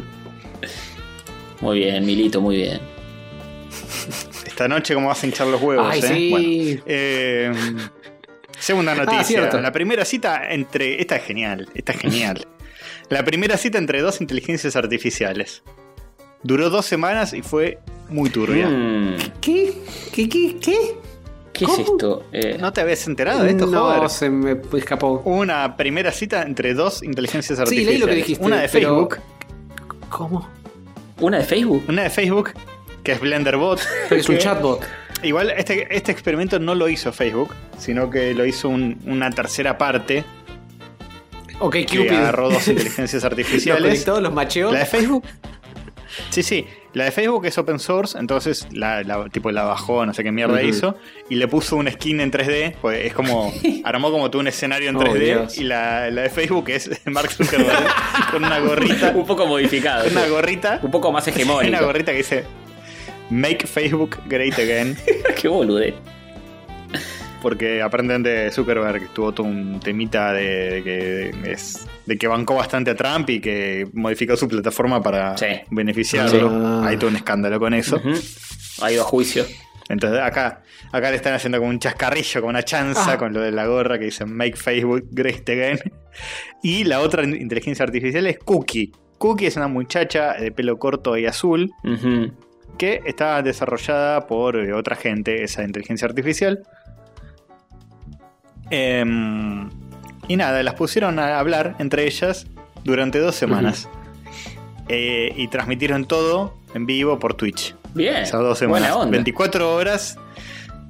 Muy 1.62 1.80
bien, 1.80 2.06
Milito, 2.06 2.42
muy 2.42 2.58
bien. 2.58 2.80
Esta 4.62 4.68
noche, 4.76 4.94
¿cómo 4.94 5.08
vas 5.08 5.24
a 5.24 5.26
hinchar 5.26 5.48
los 5.48 5.60
huevos? 5.60 5.88
Ay, 5.90 6.00
eh? 6.00 6.04
sí. 6.04 6.30
Bueno, 6.30 6.84
eh, 6.86 7.52
segunda 8.60 8.94
noticia. 8.96 9.24
cierto. 9.24 9.60
la 9.60 9.72
primera 9.72 10.06
cita 10.06 10.52
entre. 10.52 11.02
Esta 11.02 11.16
es 11.16 11.24
genial. 11.24 11.68
Esta 11.74 11.94
es 11.94 12.00
genial. 12.00 12.46
la 13.10 13.26
primera 13.26 13.58
cita 13.58 13.80
entre 13.80 14.02
dos 14.02 14.22
inteligencias 14.22 14.76
artificiales. 14.76 15.64
Duró 16.44 16.70
dos 16.70 16.86
semanas 16.86 17.34
y 17.34 17.42
fue 17.42 17.80
muy 18.10 18.30
turbia. 18.30 18.68
Mm, 18.70 19.16
¿Qué? 19.42 19.74
¿Qué? 20.14 20.30
¿Qué? 20.30 20.58
¿Qué? 20.62 20.96
¿Qué 21.54 21.66
¿Cómo? 21.66 21.78
es 21.80 21.90
esto? 21.90 22.24
Eh, 22.32 22.58
¿No 22.60 22.72
te 22.72 22.82
habías 22.82 23.08
enterado 23.08 23.42
de 23.44 23.50
esto, 23.50 23.66
no, 23.66 23.82
joder? 23.96 24.10
se 24.12 24.30
me 24.30 24.58
escapó. 24.78 25.24
Una 25.26 25.76
primera 25.76 26.12
cita 26.12 26.44
entre 26.44 26.76
dos 26.76 27.02
inteligencias 27.02 27.58
Sí, 27.58 27.64
artificiales. 27.64 27.94
leí 27.94 28.00
lo 28.00 28.06
que 28.06 28.16
dijiste. 28.16 28.46
Una 28.46 28.62
de 28.62 28.70
pero- 28.70 28.90
Facebook. 29.10 29.18
¿Cómo? 30.10 30.48
¿Una 31.20 31.40
de 31.40 31.46
Facebook? 31.46 31.84
Una 31.88 32.04
de 32.04 32.10
Facebook, 32.12 32.52
que 33.04 33.14
es 33.14 33.20
BlenderBot. 33.20 33.80
Pero 34.10 34.22
es 34.22 34.30
un 34.30 34.38
chatbot. 34.38 34.82
Igual 35.24 35.52
este, 35.52 35.88
este 35.96 36.12
experimento 36.12 36.58
no 36.60 36.74
lo 36.76 36.90
hizo 36.90 37.12
Facebook, 37.14 37.54
sino 37.78 38.10
que 38.10 38.34
lo 38.34 38.46
hizo 38.46 38.70
un- 38.70 39.00
una 39.06 39.30
tercera 39.30 39.78
parte 39.78 40.24
Ok, 41.60 41.74
que 41.74 41.86
Cupid. 41.86 42.12
agarró 42.12 42.50
dos 42.50 42.68
inteligencias 42.68 43.22
Los 43.22 43.32
artificiales. 43.32 43.84
conectó, 43.84 44.20
los 44.20 44.34
macheó. 44.34 44.72
La 44.72 44.80
de 44.80 44.86
Facebook. 44.88 45.24
Sí, 46.30 46.42
sí. 46.44 46.66
La 46.94 47.06
de 47.06 47.12
Facebook 47.12 47.46
es 47.46 47.58
open 47.58 47.80
source, 47.80 48.18
entonces 48.18 48.68
la, 48.72 49.02
la- 49.04 49.30
tipo 49.30 49.50
la 49.52 49.64
bajó, 49.64 50.06
no 50.06 50.14
sé 50.14 50.24
qué 50.24 50.32
mierda 50.34 50.62
hizo, 50.62 50.98
y 51.30 51.36
le 51.36 51.48
puso 51.48 51.78
un 51.78 51.90
skin 51.90 52.20
en 52.20 52.32
3D, 52.34 52.76
pues 52.82 53.06
es 53.06 53.14
como, 53.14 53.54
armó 53.86 54.12
como 54.12 54.30
tú 54.30 54.40
un 54.40 54.48
escenario 54.48 54.90
en 54.90 54.98
Oh, 54.98 55.02
3D, 55.02 55.20
Dios. 55.20 55.58
y 55.58 55.64
la, 55.64 56.10
la 56.10 56.24
de 56.24 56.30
Facebook 56.30 56.66
es 56.70 56.90
Mark 57.06 57.32
Zuckerberg 57.32 57.86
con 58.32 58.44
una 58.44 58.60
gorrita, 58.60 59.12
Un 59.16 59.26
poco 59.26 59.46
modificado. 59.48 60.06
una 60.10 60.24
sí. 60.26 60.30
gorrita, 60.32 60.80
Un 60.82 60.92
poco 60.92 61.12
más 61.14 61.26
una 61.28 61.36
hegemónico. 61.36 61.86
gorrita 61.86 62.12
que 62.12 62.18
dice 62.18 62.44
Make 63.32 63.66
Facebook 63.66 64.18
Great 64.28 64.54
Again, 64.60 64.96
Qué 65.42 65.48
bolude. 65.48 65.94
porque 67.42 67.82
aprenden 67.82 68.22
de 68.24 68.52
Zuckerberg, 68.52 69.00
que 69.02 69.08
tuvo 69.08 69.32
todo 69.34 69.48
un 69.48 69.80
temita 69.80 70.32
de, 70.34 70.44
de 70.72 70.84
que 70.84 71.52
es 71.52 71.88
de 72.06 72.18
que 72.18 72.28
bancó 72.28 72.56
bastante 72.56 72.92
a 72.92 72.96
Trump 72.96 73.30
y 73.30 73.40
que 73.40 73.88
modificó 73.94 74.36
su 74.36 74.48
plataforma 74.48 75.02
para 75.02 75.38
Sí. 75.38 75.46
beneficiarlo. 75.72 76.82
Sí. 76.82 76.88
Hay 76.88 76.98
todo 76.98 77.10
un 77.10 77.16
escándalo 77.16 77.60
con 77.60 77.74
eso. 77.74 77.96
Ujú. 77.98 78.14
Ha 78.82 78.92
ido 78.92 79.02
a 79.02 79.06
juicio. 79.06 79.46
Entonces 79.90 80.20
acá, 80.22 80.62
acá 80.92 81.10
le 81.10 81.16
están 81.16 81.34
haciendo 81.34 81.58
como 81.58 81.70
un 81.70 81.80
chascarrillo, 81.80 82.42
como 82.42 82.50
una 82.50 82.64
chanza 82.64 83.14
Ah. 83.14 83.18
con 83.18 83.34
lo 83.34 83.42
de 83.42 83.52
la 83.52 83.66
gorra 83.66 83.98
que 83.98 84.06
dice 84.06 84.26
Make 84.26 84.56
Facebook 84.56 85.06
Great 85.12 85.48
Again. 85.50 85.80
Y 86.64 86.84
la 86.84 87.00
otra 87.00 87.24
inteligencia 87.24 87.84
artificial 87.86 88.28
es 88.28 88.38
Cookie. 88.40 88.92
Cookie 89.18 89.46
es 89.48 89.56
una 89.58 89.68
muchacha 89.68 90.34
de 90.34 90.52
pelo 90.52 90.78
corto 90.80 91.18
y 91.18 91.26
azul 91.26 91.72
Ujú. 91.84 92.32
Que 92.82 93.00
está 93.06 93.40
desarrollada 93.44 94.26
por 94.26 94.56
eh, 94.56 94.74
otra 94.74 94.96
gente, 94.96 95.44
esa 95.44 95.62
inteligencia 95.64 96.08
artificial. 96.08 96.64
Em, 98.72 99.70
y 100.28 100.36
nada, 100.36 100.64
las 100.64 100.74
pusieron 100.74 101.20
a 101.20 101.38
hablar 101.38 101.76
entre 101.78 102.06
ellas 102.08 102.48
durante 102.84 103.20
dos 103.20 103.36
semanas. 103.36 103.88
Eh, 104.90 105.32
y 105.38 105.48
transmitieron 105.48 106.06
todo 106.06 106.58
en 106.74 106.88
vivo 106.88 107.20
por 107.20 107.36
Twitch. 107.36 107.76
Bien. 107.94 108.16
Esas 108.18 108.42
dos 108.42 108.58
semanas. 108.58 108.90
Buena 108.90 108.96
onda. 109.04 109.12
24 109.12 109.76
horas. 109.76 110.18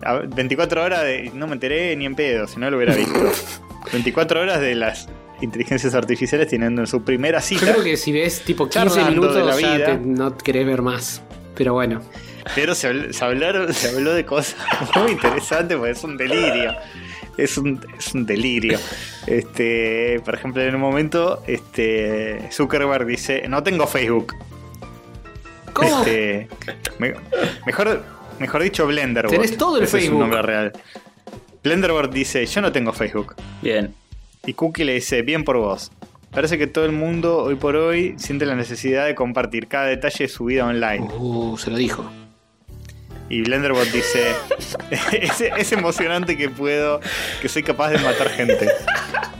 a- 0.03 0.19
24 0.19 0.83
horas 0.83 1.03
de. 1.03 1.29
No 1.35 1.45
me 1.47 1.53
enteré 1.53 1.93
ni 1.97 2.05
en 2.05 2.15
pedo, 2.15 2.47
si 2.47 2.57
no 2.59 2.69
lo 2.71 2.77
hubiera 2.77 2.95
visto. 2.95 3.19
24 3.91 4.39
horas 4.41 4.61
de 4.61 4.75
las 4.75 5.09
inteligencias 5.41 5.93
artificiales 5.93 6.47
teniendo 6.47 6.85
su 6.85 7.03
primera 7.03 7.39
Yo 7.39 7.45
cita. 7.45 7.71
creo 7.73 7.83
que 7.83 7.97
si 7.97 8.11
ves 8.13 8.41
tipo 8.45 8.69
15 8.69 8.79
Charlando 8.79 9.09
minutos 9.11 9.35
de 9.35 9.43
la 9.43 9.59
ya 9.59 9.75
vida. 9.75 9.85
te- 9.87 9.97
no 9.97 10.37
querés 10.37 10.65
ver 10.65 10.81
más. 10.81 11.21
Pero 11.61 11.73
bueno. 11.75 12.01
Pero 12.55 12.73
se, 12.73 12.89
habl- 12.91 13.11
se 13.11 13.23
hablaron, 13.23 13.71
se 13.71 13.89
habló 13.89 14.13
de 14.15 14.25
cosas 14.25 14.55
muy 14.95 15.11
interesantes, 15.11 15.77
porque 15.77 15.91
es 15.91 16.03
un 16.03 16.17
delirio. 16.17 16.73
Es 17.37 17.55
un, 17.59 17.79
es 17.99 18.15
un 18.15 18.25
delirio. 18.25 18.79
Este, 19.27 20.19
por 20.25 20.33
ejemplo, 20.33 20.63
en 20.63 20.73
un 20.73 20.81
momento, 20.81 21.43
este, 21.45 22.49
Zuckerberg 22.51 23.05
dice: 23.05 23.43
No 23.47 23.61
tengo 23.61 23.85
Facebook. 23.85 24.33
¿Cómo? 25.73 25.99
Este, 25.99 26.47
me- 26.97 27.13
mejor, 27.67 28.03
mejor 28.39 28.63
dicho, 28.63 28.87
Blenderbot. 28.87 29.31
Tenés 29.31 29.55
todo 29.55 29.77
el 29.77 29.83
Ese 29.83 29.97
Es 29.97 30.03
Facebook. 30.03 30.15
un 30.23 30.29
nombre 30.29 30.41
real. 30.41 30.71
Blenderbot 31.63 32.11
dice: 32.11 32.43
Yo 32.47 32.61
no 32.61 32.71
tengo 32.71 32.91
Facebook. 32.91 33.35
Bien. 33.61 33.93
Y 34.47 34.53
Cookie 34.53 34.83
le 34.83 34.93
dice: 34.95 35.21
Bien 35.21 35.43
por 35.43 35.57
vos. 35.57 35.91
Parece 36.31 36.57
que 36.57 36.67
todo 36.67 36.85
el 36.85 36.93
mundo 36.93 37.43
hoy 37.43 37.55
por 37.55 37.75
hoy 37.75 38.15
siente 38.17 38.45
la 38.45 38.55
necesidad 38.55 39.05
de 39.05 39.15
compartir 39.15 39.67
cada 39.67 39.85
detalle 39.85 40.25
de 40.25 40.27
su 40.29 40.45
vida 40.45 40.65
online. 40.65 41.07
Uh, 41.17 41.57
se 41.57 41.69
lo 41.69 41.77
dijo. 41.77 42.09
Y 43.29 43.41
Blenderbot 43.41 43.87
dice: 43.91 44.33
es, 45.11 45.41
es 45.41 45.71
emocionante 45.71 46.37
que 46.37 46.49
puedo, 46.49 46.99
que 47.41 47.49
soy 47.49 47.63
capaz 47.63 47.91
de 47.91 47.99
matar 47.99 48.29
gente. 48.29 48.69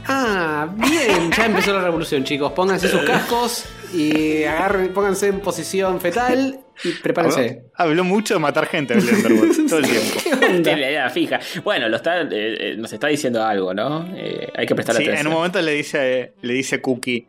Ah, 0.06 0.68
bien. 0.74 1.30
Ya 1.32 1.46
empezó 1.46 1.72
la 1.72 1.82
revolución, 1.82 2.24
chicos. 2.24 2.52
Pónganse 2.52 2.88
sus 2.88 3.02
cascos 3.02 3.64
y 3.92 4.44
agarren, 4.44 4.92
pónganse 4.92 5.28
en 5.28 5.40
posición 5.40 6.00
fetal 6.00 6.60
y 6.84 6.90
prepárense. 6.92 7.62
Habló, 7.74 7.90
habló 7.90 8.04
mucho 8.04 8.34
de 8.34 8.40
matar 8.40 8.66
gente 8.66 8.94
Blenderbot 8.94 9.66
todo 9.68 9.78
el 9.78 9.84
tiempo. 9.88 10.20
¿Qué 10.24 10.32
onda? 10.32 10.48
Tiene 10.62 10.80
la 10.80 10.90
idea 10.90 11.10
fija. 11.10 11.40
Bueno, 11.64 11.88
lo 11.88 11.96
está, 11.96 12.22
eh, 12.22 12.26
eh, 12.30 12.74
nos 12.78 12.92
está 12.92 13.08
diciendo 13.08 13.44
algo, 13.44 13.74
¿no? 13.74 14.08
Eh, 14.16 14.48
hay 14.56 14.66
que 14.66 14.74
prestar 14.74 14.96
Sí, 14.96 15.02
atención. 15.02 15.26
en 15.26 15.26
un 15.32 15.34
momento 15.38 15.60
le 15.60 15.72
dice, 15.72 16.32
le 16.42 16.54
dice 16.54 16.76
a 16.76 16.82
Cookie: 16.82 17.26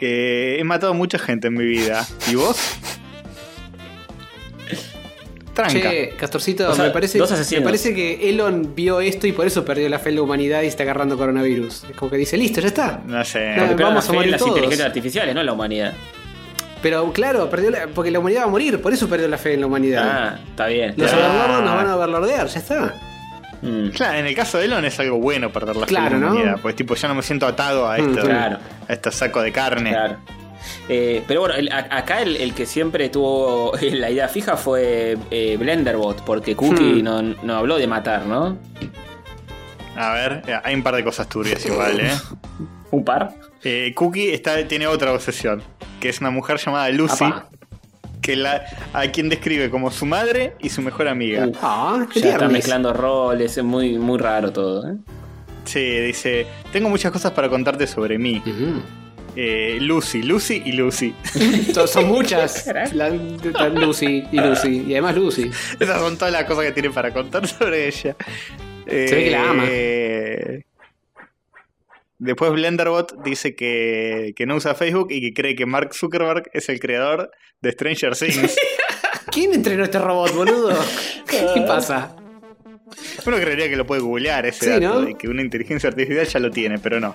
eh, 0.00 0.56
He 0.58 0.64
matado 0.64 0.94
mucha 0.94 1.18
gente 1.18 1.48
en 1.48 1.54
mi 1.54 1.64
vida. 1.64 2.06
¿Y 2.30 2.34
vos? 2.34 2.56
Tranca. 5.54 5.72
Che, 5.90 6.14
Castorcito, 6.16 6.70
O 6.70 6.74
sea, 6.74 6.84
me, 6.86 6.90
parece, 6.90 7.18
dos 7.18 7.30
me 7.52 7.60
parece 7.60 7.94
que 7.94 8.30
Elon 8.30 8.72
vio 8.74 9.00
esto 9.00 9.26
y 9.26 9.32
por 9.32 9.46
eso 9.46 9.64
perdió 9.64 9.88
la 9.88 9.98
fe 9.98 10.10
en 10.10 10.16
la 10.16 10.22
humanidad 10.22 10.62
y 10.62 10.66
está 10.66 10.84
agarrando 10.84 11.16
coronavirus. 11.18 11.84
Es 11.90 11.96
como 11.96 12.10
que 12.10 12.16
dice, 12.16 12.36
listo, 12.36 12.60
ya 12.60 12.68
está. 12.68 13.00
No 13.06 13.24
sé. 13.24 13.56
No, 13.56 13.66
Porque 13.66 13.82
vamos 13.82 14.04
a 14.04 14.08
fe 14.10 14.14
morir 14.16 14.30
las 14.30 14.38
todos. 14.38 14.50
inteligencias 14.52 14.86
artificiales, 14.86 15.34
no 15.34 15.42
la 15.42 15.52
humanidad. 15.52 15.92
Pero 16.82 17.12
claro, 17.12 17.50
perdió 17.50 17.70
la- 17.70 17.88
porque 17.88 18.10
la 18.10 18.20
humanidad 18.20 18.42
va 18.42 18.46
a 18.46 18.50
morir, 18.50 18.80
por 18.80 18.92
eso 18.92 19.08
perdió 19.08 19.28
la 19.28 19.36
fe 19.38 19.54
en 19.54 19.60
la 19.60 19.66
humanidad. 19.66 20.02
Ah, 20.06 20.38
está 20.48 20.66
bien. 20.68 20.94
Los 20.96 21.12
overlordos 21.12 21.62
nos 21.62 21.74
van 21.74 21.86
a 21.88 21.96
overlordear, 21.96 22.46
ya 22.46 22.58
está. 22.58 22.94
Mm, 23.62 23.88
Claro, 23.90 24.18
en 24.18 24.26
el 24.26 24.34
caso 24.34 24.56
de 24.56 24.64
Elon 24.64 24.84
es 24.86 24.98
algo 25.00 25.18
bueno 25.18 25.52
perder 25.52 25.76
la 25.76 25.82
fe 25.86 25.88
Claro, 25.90 26.14
en 26.16 26.20
la 26.22 26.26
¿no? 26.28 26.32
humanidad. 26.32 26.58
Pues 26.62 26.74
tipo, 26.76 26.94
ya 26.94 27.08
no 27.08 27.14
me 27.14 27.22
siento 27.22 27.46
atado 27.46 27.86
a 27.86 27.98
Mm, 27.98 28.08
esto, 28.10 28.22
claro. 28.26 28.58
a 28.88 28.92
este 28.92 29.10
saco 29.12 29.42
de 29.42 29.52
carne. 29.52 29.90
claro. 29.90 30.16
Eh, 30.88 31.22
pero 31.26 31.40
bueno, 31.40 31.54
el- 31.54 31.70
a- 31.72 31.88
acá 31.90 32.22
el, 32.22 32.36
el 32.36 32.54
que 32.54 32.66
siempre 32.66 33.08
tuvo 33.08 33.72
la 33.92 34.10
idea 34.10 34.28
fija 34.28 34.56
fue 34.56 35.16
eh, 35.30 35.56
Blenderbot, 35.58 36.22
porque 36.24 36.56
Cookie 36.56 37.00
Hmm. 37.00 37.04
no, 37.04 37.22
no 37.22 37.54
habló 37.56 37.76
de 37.78 37.86
matar, 37.86 38.26
¿no? 38.26 38.56
A 39.96 40.12
ver, 40.14 40.42
eh, 40.46 40.58
hay 40.62 40.74
un 40.74 40.82
par 40.82 40.94
de 40.96 41.04
cosas 41.04 41.28
turbias 41.28 41.64
igual, 41.66 42.00
¿eh? 42.00 42.10
Un 42.90 43.04
par. 43.04 43.34
Eh, 43.62 43.92
Cookie 43.94 44.32
está, 44.32 44.66
tiene 44.66 44.86
otra 44.88 45.12
obsesión, 45.12 45.62
que 46.00 46.08
es 46.08 46.20
una 46.20 46.30
mujer 46.30 46.56
llamada 46.58 46.88
Lucy, 46.90 47.24
Apá. 47.24 47.48
que 48.20 48.34
la, 48.34 48.62
a 48.92 49.06
quien 49.08 49.28
describe 49.28 49.70
como 49.70 49.90
su 49.92 50.06
madre 50.06 50.54
y 50.58 50.70
su 50.70 50.82
mejor 50.82 51.06
amiga. 51.06 51.46
Uh. 51.46 51.52
Ah, 51.62 52.06
qué 52.12 52.20
Ya 52.20 52.32
está 52.32 52.48
mezclando 52.48 52.92
roles, 52.92 53.56
es 53.56 53.62
muy, 53.62 53.96
muy 53.98 54.18
raro 54.18 54.52
todo. 54.52 54.88
¿eh? 54.88 54.96
Sí, 55.64 55.80
dice, 56.00 56.46
tengo 56.72 56.88
muchas 56.88 57.12
cosas 57.12 57.30
para 57.32 57.48
contarte 57.48 57.86
sobre 57.86 58.18
mí. 58.18 58.42
Ujú. 58.44 58.82
Eh, 59.36 59.78
Lucy, 59.80 60.22
Lucy 60.22 60.62
y 60.64 60.72
Lucy. 60.72 61.14
son, 61.74 61.86
son 61.88 62.06
muchas. 62.08 62.62
Carajo. 62.64 62.94
La- 62.94 63.10
la 63.10 63.68
Lucy 63.68 64.24
y 64.32 64.40
Lucy. 64.40 64.84
Y 64.86 64.92
además 64.92 65.14
Lucy. 65.16 65.50
Esas 65.78 66.00
son 66.00 66.16
todas 66.16 66.32
las 66.32 66.44
cosas 66.44 66.64
que 66.64 66.72
tiene 66.72 66.90
para 66.90 67.12
contar 67.12 67.46
sobre 67.46 67.86
ella. 67.88 68.16
ve 68.86 69.06
que 69.06 69.30
la 69.30 69.50
ama. 69.50 69.64
Eh, 69.68 70.64
Después 72.18 72.52
Blenderbot 72.52 73.22
dice 73.24 73.54
que, 73.54 74.34
que 74.36 74.44
no 74.44 74.56
usa 74.56 74.74
Facebook 74.74 75.08
y 75.10 75.22
que 75.22 75.32
cree 75.32 75.54
que 75.56 75.64
Mark 75.64 75.94
Zuckerberg 75.94 76.50
es 76.52 76.68
el 76.68 76.78
creador 76.78 77.30
de 77.62 77.72
Stranger 77.72 78.14
Things. 78.14 78.56
¿Quién 79.32 79.54
entrenó 79.54 79.84
este 79.84 79.98
robot, 79.98 80.34
boludo? 80.34 80.78
¿Qué 81.26 81.62
pasa? 81.66 82.14
Uno 83.24 83.36
creería 83.38 83.70
que 83.70 83.76
lo 83.76 83.86
puede 83.86 84.02
googlear 84.02 84.44
ese 84.44 84.64
Sí, 84.66 84.70
dato, 84.80 85.00
¿no? 85.00 85.00
de 85.06 85.14
que 85.14 85.28
una 85.28 85.40
inteligencia 85.40 85.88
artificial 85.88 86.26
ya 86.26 86.40
lo 86.40 86.50
tiene, 86.50 86.78
pero 86.78 87.00
no. 87.00 87.14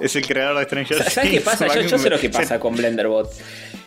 Es 0.00 0.14
el 0.16 0.26
creador 0.26 0.58
de 0.58 0.64
Stranger 0.64 0.98
Things. 0.98 1.12
¿Sabes 1.12 1.30
qué 1.30 1.40
pasa? 1.40 1.66
Yo, 1.74 1.80
yo 1.82 1.98
sé 1.98 2.10
lo 2.10 2.18
que 2.18 2.28
pasa 2.30 2.58
con 2.60 2.76
Blenderbot. 2.76 3.30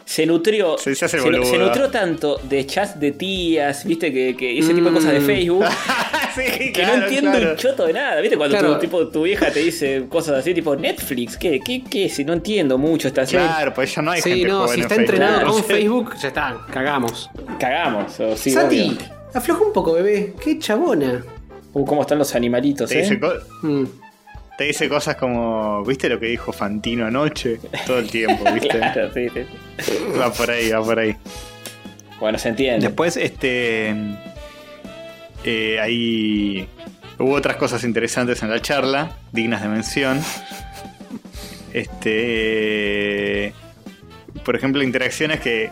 Se 0.06 0.26
nutrió. 0.26 0.76
Se- 0.80 0.95
se 0.95 1.06
hace 1.06 1.19
se, 1.19 1.23
boludo. 1.23 1.45
se 1.45 1.57
nutrió 1.60 1.90
tanto 1.91 2.38
de 2.44 2.65
chats 2.65 2.99
de 2.99 3.11
tías, 3.11 3.86
viste, 3.86 4.11
que, 4.11 4.36
que 4.36 4.57
ese 4.57 4.73
tipo 4.73 4.88
de 4.90 4.95
cosas 4.95 5.11
de 5.14 5.19
Mm. 5.19 5.26
Facebook. 5.26 5.65
sí, 6.36 6.41
Que 6.57 6.72
claro, 6.72 6.98
no 6.98 7.03
entiendo 7.03 7.31
claro. 7.31 7.52
un 7.52 7.57
choto 7.57 7.86
de 7.86 7.94
nada, 7.94 8.19
¿viste? 8.22 8.36
Cuando 8.36 8.57
Claro. 8.57 8.73
tu, 8.73 8.80
tipo, 8.80 9.07
tu 9.10 9.22
vieja 9.23 9.52
te 9.52 9.60
dice 9.60 10.06
cosas 10.10 10.40
así, 10.40 10.56
tipo 10.56 10.76
Netflix, 10.76 11.38
¿qué, 11.38 11.60
qué, 11.64 11.84
qué? 11.88 12.10
Si 12.10 12.26
no 12.26 12.34
entiendo 12.34 12.80
mucho 12.80 13.07
esta 13.07 13.23
serie. 13.27 13.45
Claro, 13.45 13.72
pues 13.76 13.94
ya 13.94 14.02
no 14.02 14.10
hay 14.10 14.22
Sí, 14.22 14.30
gente 14.31 14.48
no, 14.48 14.61
joven 14.61 14.73
si 14.76 14.81
está 14.81 14.95
Facebook. 14.95 15.14
entrenado 15.14 15.52
con 15.52 15.64
Facebook, 15.64 16.15
ya 16.19 16.27
está, 16.30 16.57
cagamos. 16.73 17.30
Cagamos, 17.60 18.19
o 18.19 18.36
sí, 18.36 18.49
Santi, 18.49 18.98
afloja 19.31 19.61
un 19.64 19.73
poco, 19.73 19.94
bebé. 19.94 20.34
Qué 20.44 20.57
chabona. 20.57 21.23
Uh, 21.72 21.86
¿Cómo 21.86 22.02
están 22.02 22.18
los 22.18 22.34
animalitos, 22.34 22.90
Te 22.90 22.99
eh? 23.06 23.19
Mm. 23.61 23.84
Te 24.60 24.65
dice 24.65 24.90
cosas 24.90 25.15
como, 25.15 25.84
¿viste 25.86 26.10
lo 26.10 26.19
que 26.19 26.26
dijo 26.27 26.52
Fantino 26.52 27.06
anoche? 27.06 27.60
Todo 27.88 27.99
el 27.99 28.11
tiempo, 28.11 28.44
¿viste? 28.53 28.68
Claro, 28.68 29.10
sí, 29.14 29.27
sí. 29.34 29.41
Va 30.19 30.34
por 30.34 30.52
ahí, 30.52 30.69
va 30.69 30.84
por 30.84 30.99
ahí. 30.99 31.15
Bueno, 32.19 32.38
se 32.38 32.49
entiende. 32.49 32.86
Después, 32.88 33.15
este. 33.15 33.95
eh, 35.45 35.80
ahí. 35.81 36.68
Hubo 37.18 37.31
otras 37.34 37.56
cosas 37.56 37.86
interesantes 37.86 38.44
en 38.44 38.49
la 38.49 38.61
charla, 38.61 39.15
dignas 39.31 39.61
de 39.61 39.69
mención. 39.69 40.19
Este. 42.19 43.53
Por 44.44 44.56
ejemplo, 44.56 44.84
interacciones 44.84 45.40
que. 45.40 45.69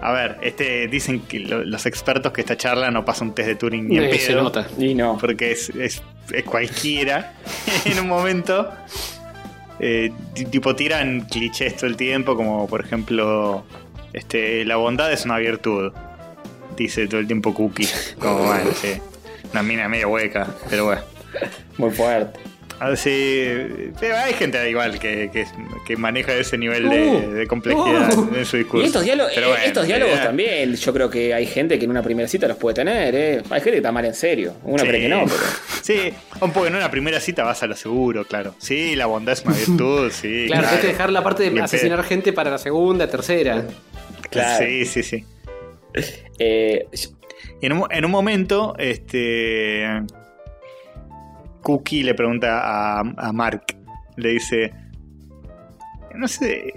A 0.00 0.12
ver, 0.12 0.38
este 0.42 0.86
dicen 0.88 1.20
que 1.20 1.40
lo- 1.40 1.64
los 1.64 1.84
expertos 1.86 2.32
que 2.32 2.40
esta 2.40 2.56
charla 2.56 2.90
no 2.90 3.04
pasa 3.04 3.24
un 3.24 3.34
test 3.34 3.48
de 3.48 3.54
Turing 3.56 3.88
ni 3.88 3.98
en 3.98 4.04
Eh, 4.04 4.08
pedo. 4.10 4.20
se 4.20 4.32
nota. 4.34 4.66
Y 4.78 4.94
no. 4.94 5.18
Porque 5.18 5.50
es 5.52 6.02
cualquiera. 6.44 7.34
en 7.84 8.00
un 8.00 8.08
momento. 8.08 8.70
eh, 9.80 10.12
ti- 10.34 10.46
tipo 10.46 10.74
tiran 10.74 11.22
clichés 11.22 11.76
todo 11.76 11.86
el 11.86 11.96
tiempo, 11.96 12.36
como 12.36 12.66
por 12.66 12.84
ejemplo. 12.84 13.64
Este, 14.12 14.64
la 14.64 14.76
bondad 14.76 15.12
es 15.12 15.24
una 15.24 15.38
virtud. 15.38 15.92
Dice 16.76 17.06
todo 17.08 17.20
el 17.20 17.26
tiempo 17.26 17.52
Cookie. 17.54 17.88
Como 18.18 18.38
bueno, 18.38 18.70
sí. 18.80 18.94
Una 19.52 19.62
mina 19.62 19.88
medio 19.88 20.08
hueca, 20.10 20.46
pero 20.70 20.86
bueno. 20.86 21.02
Muy 21.76 21.90
fuerte. 21.90 22.40
A 22.80 22.90
ver 22.90 22.96
si- 22.96 23.90
pero 23.98 24.16
hay 24.16 24.34
gente 24.34 24.70
igual 24.70 25.00
que, 25.00 25.30
que, 25.32 25.46
que 25.84 25.96
maneja 25.96 26.32
ese 26.34 26.56
nivel 26.56 26.88
de, 26.88 27.00
Uh, 27.00 27.30
de 27.32 27.46
complejidad 27.48 28.16
uh. 28.16 28.34
en 28.36 28.44
su 28.44 28.56
Y 28.56 28.60
discurso. 28.60 28.86
estos, 28.86 29.04
diálogos, 29.04 29.32
Pero 29.34 29.48
bueno, 29.48 29.64
estos 29.64 29.86
diálogos 29.86 30.18
eh, 30.18 30.22
también, 30.22 30.74
yo 30.76 30.92
creo 30.92 31.10
que 31.10 31.34
hay 31.34 31.46
gente 31.46 31.76
que 31.78 31.84
en 31.86 31.90
una 31.90 32.02
primera 32.02 32.28
cita 32.28 32.46
los 32.46 32.56
puede 32.56 32.74
tener, 32.76 33.14
¿eh? 33.16 33.36
Hay 33.50 33.60
gente 33.60 33.70
que 33.72 33.76
está 33.78 33.90
mal 33.90 34.04
en 34.04 34.14
serio. 34.14 34.54
Uno 34.62 34.78
sí. 34.78 34.86
cree 34.88 35.00
que 35.00 35.08
no, 35.08 35.24
pero. 35.24 35.36
Sí, 35.82 36.12
un 36.40 36.52
poco 36.52 36.66
en 36.66 36.74
una 36.76 36.90
primera 36.90 37.18
cita 37.18 37.44
vas 37.44 37.62
a 37.62 37.66
lo 37.66 37.74
seguro, 37.74 38.24
claro. 38.26 38.54
Sí, 38.58 38.94
la 38.94 39.06
bondad 39.06 39.32
es 39.32 39.44
una 39.44 39.56
virtud, 39.56 40.10
sí. 40.12 40.44
Claro, 40.46 40.68
hay 40.68 40.78
que 40.78 40.86
dejar 40.88 41.10
la 41.10 41.22
parte 41.24 41.48
de 41.50 41.60
asesinar 41.62 42.04
gente 42.04 42.32
para 42.32 42.50
la 42.50 42.58
segunda, 42.58 43.08
tercera. 43.08 43.64
Claro. 44.30 44.64
Sí, 44.66 44.84
sí, 44.84 45.02
sí. 45.02 45.24
Eh, 46.38 46.86
Y 47.60 47.66
en 47.66 47.72
un, 47.72 47.86
en 47.90 48.04
un 48.04 48.10
momento, 48.10 48.74
este. 48.78 49.84
Cookie 51.68 52.02
le 52.02 52.14
pregunta 52.14 52.60
a, 52.62 53.00
a 53.00 53.32
Mark. 53.34 53.62
Le 54.16 54.30
dice. 54.30 54.72
No 56.14 56.26
sé. 56.26 56.72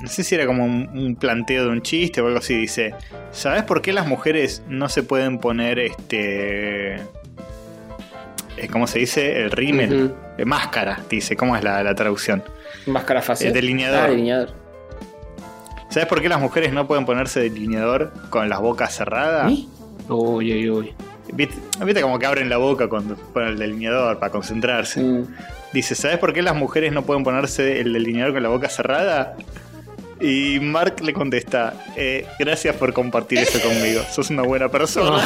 No 0.00 0.06
sé 0.06 0.22
si 0.22 0.36
era 0.36 0.46
como 0.46 0.64
un, 0.64 0.88
un 0.96 1.16
planteo 1.16 1.64
de 1.64 1.70
un 1.70 1.82
chiste 1.82 2.20
o 2.20 2.26
algo 2.28 2.38
así. 2.38 2.56
Dice. 2.56 2.94
¿Sabes 3.32 3.64
por 3.64 3.82
qué 3.82 3.92
las 3.92 4.06
mujeres 4.06 4.62
no 4.68 4.88
se 4.88 5.02
pueden 5.02 5.38
poner 5.38 5.80
este. 5.80 6.94
eh, 6.94 8.68
¿Cómo 8.70 8.86
se 8.86 9.00
dice? 9.00 9.42
El 9.42 9.50
rímel. 9.50 10.04
Ujú. 10.04 10.14
Eh, 10.38 10.44
máscara, 10.44 11.00
dice. 11.10 11.34
¿Cómo 11.34 11.56
es 11.56 11.64
la, 11.64 11.82
la 11.82 11.94
traducción? 11.96 12.44
máscara 12.86 13.22
facial. 13.22 13.48
El 13.48 13.54
delineador. 13.54 14.00
Ah, 14.04 14.08
delineador. 14.10 14.50
¿Sabes 15.88 16.08
por 16.08 16.22
qué 16.22 16.28
las 16.28 16.40
mujeres 16.40 16.72
no 16.72 16.86
pueden 16.86 17.04
ponerse 17.04 17.40
delineador 17.40 18.12
con 18.30 18.48
las 18.48 18.60
bocas 18.60 18.96
cerradas? 18.96 19.50
¿Y? 19.50 19.68
Uy, 20.08 20.52
uy, 20.52 20.70
uy. 20.70 20.94
¿Viste, 21.32 21.56
viste 21.84 22.02
como 22.02 22.18
que 22.18 22.26
abren 22.26 22.48
la 22.48 22.58
boca 22.58 22.88
cuando 22.88 23.16
ponen 23.16 23.50
el 23.50 23.58
delineador 23.58 24.18
para 24.18 24.30
concentrarse? 24.30 25.00
Mm. 25.00 25.26
Dice, 25.72 25.94
¿sabes 25.94 26.18
por 26.18 26.34
qué 26.34 26.42
las 26.42 26.54
mujeres 26.54 26.92
no 26.92 27.02
pueden 27.02 27.24
ponerse 27.24 27.80
el 27.80 27.92
delineador 27.92 28.34
con 28.34 28.42
la 28.42 28.50
boca 28.50 28.68
cerrada? 28.68 29.36
Y 30.24 30.60
Mark 30.60 31.00
le 31.02 31.12
contesta, 31.12 31.74
eh, 31.96 32.24
gracias 32.38 32.76
por 32.76 32.92
compartir 32.92 33.38
eso 33.38 33.60
conmigo, 33.60 34.02
sos 34.10 34.30
una 34.30 34.42
buena 34.42 34.68
persona. 34.68 35.20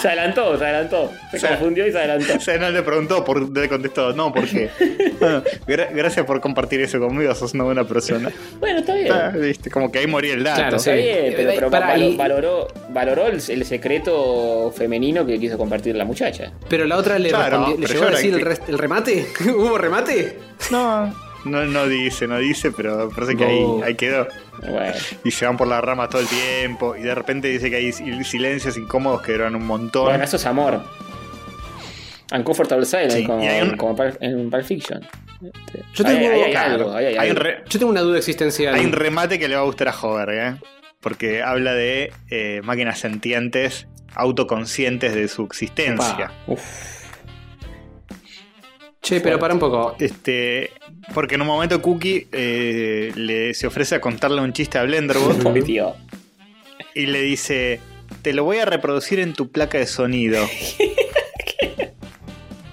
Se 0.00 0.06
adelantó, 0.08 0.58
se 0.58 0.64
adelantó. 0.64 1.10
Se 1.30 1.38
O 1.38 1.40
sea, 1.40 1.50
confundió 1.50 1.86
y 1.86 1.92
se 1.92 1.98
adelantó. 1.98 2.34
O 2.36 2.40
sea, 2.40 2.58
no 2.58 2.68
le 2.70 2.82
preguntó, 2.82 3.24
por, 3.24 3.56
le 3.56 3.68
contestó, 3.70 4.12
no, 4.12 4.32
¿por 4.32 4.46
qué? 4.46 4.68
Bueno, 5.18 5.42
gra- 5.66 5.88
gracias 5.92 6.24
por 6.26 6.40
compartir 6.40 6.80
eso 6.82 7.00
conmigo, 7.00 7.34
sos 7.34 7.54
una 7.54 7.64
buena 7.64 7.84
persona. 7.84 8.30
Bueno, 8.60 8.80
está 8.80 8.94
bien. 8.94 9.10
Ah, 9.12 9.30
viste, 9.34 9.70
como 9.70 9.90
que 9.90 9.98
ahí 10.00 10.06
moría 10.06 10.34
el 10.34 10.44
dato. 10.44 10.60
Claro, 10.60 10.78
sí. 10.78 10.90
Está 10.90 11.02
bien, 11.02 11.34
pero, 11.36 11.52
pero 11.54 11.70
Pará, 11.70 11.88
valo- 11.96 12.08
y- 12.12 12.16
valoró, 12.16 12.68
valoró 12.90 13.26
el, 13.26 13.42
el 13.48 13.64
secreto 13.64 14.72
femenino 14.76 15.26
que 15.26 15.38
quiso 15.40 15.56
compartir 15.58 15.96
la 15.96 16.04
muchacha. 16.04 16.52
Pero 16.68 16.84
la 16.86 16.96
otra 16.98 17.18
le, 17.18 17.30
Claro, 17.30 17.58
respondió- 17.66 17.78
¿le 17.88 17.94
llegó 17.94 18.04
a 18.06 18.10
decir 18.10 18.32
la- 18.42 18.52
el, 18.52 18.58
el 18.68 18.78
remate. 18.78 19.26
¿Hubo 19.56 19.76
remate? 19.78 20.38
No, 20.70 21.12
no, 21.48 21.64
no 21.64 21.86
dice, 21.88 22.26
no 22.28 22.38
dice, 22.38 22.70
pero 22.70 23.08
parece 23.10 23.36
que 23.36 23.44
ahí, 23.44 23.64
ahí 23.84 23.94
quedó. 23.94 24.28
Bueno, 24.60 24.92
Y 25.24 25.30
se 25.30 25.46
van 25.46 25.56
por 25.56 25.66
las 25.68 25.82
ramas 25.82 26.08
todo 26.10 26.20
el 26.22 26.28
tiempo. 26.28 26.94
Y 26.96 27.02
de 27.02 27.14
repente 27.14 27.48
dice 27.48 27.70
que 27.70 27.76
hay 27.76 27.88
sil- 27.90 28.22
silencios 28.24 28.76
incómodos 28.76 29.22
que 29.22 29.32
duran 29.32 29.54
un 29.56 29.66
montón. 29.66 30.04
bueno, 30.04 30.22
eso 30.24 30.36
es 30.36 30.46
amor. 30.46 30.82
Uncomfortable 32.32 32.84
Silence, 32.84 33.18
Sí, 33.20 33.24
como, 33.26 33.42
un- 33.42 33.76
como 33.76 33.96
Pulp- 33.96 34.18
en 34.20 34.50
Pulp 34.50 34.64
Fiction. 34.64 35.00
Yo 35.40 36.06
ahí- 36.06 36.14
tengo- 36.16 36.34
ahí 36.34 36.42
hay 36.42 36.50
Claro, 36.50 36.74
algo, 36.74 36.94
ahí 36.94 37.06
hay 37.06 37.16
hay, 37.16 37.30
un 37.30 37.36
algo. 37.38 37.42
re- 37.48 37.62
Yo 37.68 37.78
tengo 37.78 37.90
una 37.92 38.00
duda 38.02 38.18
existencial. 38.18 38.74
hay 38.74 38.84
un 38.84 38.92
remate 38.92 39.38
que 39.38 39.48
le 39.48 39.54
va 39.54 39.62
a 39.62 39.64
gustar 39.64 39.88
a 39.88 39.94
Hover, 39.98 40.28
¿eh? 40.30 40.56
Porque 41.00 41.42
habla 41.42 41.72
de 41.74 42.12
eh, 42.28 42.60
máquinas 42.64 42.98
sentientes, 42.98 43.86
autoconscientes 44.14 45.14
de 45.14 45.28
su 45.28 45.44
existencia. 45.44 46.32
Uf, 46.48 46.60
che, 49.02 49.20
pero 49.20 49.38
para 49.38 49.54
un 49.54 49.60
poco. 49.60 49.96
Este, 49.98 50.70
porque 51.14 51.36
en 51.36 51.42
un 51.42 51.46
momento 51.46 51.80
Cookie 51.82 52.28
eh, 52.32 53.12
le, 53.14 53.54
se 53.54 53.66
ofrece 53.66 53.94
a 53.96 54.00
contarle 54.00 54.40
un 54.40 54.52
chiste 54.52 54.78
a 54.78 54.82
Blenderbot 54.84 55.36
y 56.94 57.06
le 57.06 57.22
dice: 57.22 57.80
Te 58.22 58.32
lo 58.32 58.44
voy 58.44 58.58
a 58.58 58.64
reproducir 58.64 59.18
en 59.20 59.32
tu 59.34 59.50
placa 59.50 59.78
de 59.78 59.86
sonido. 59.86 60.44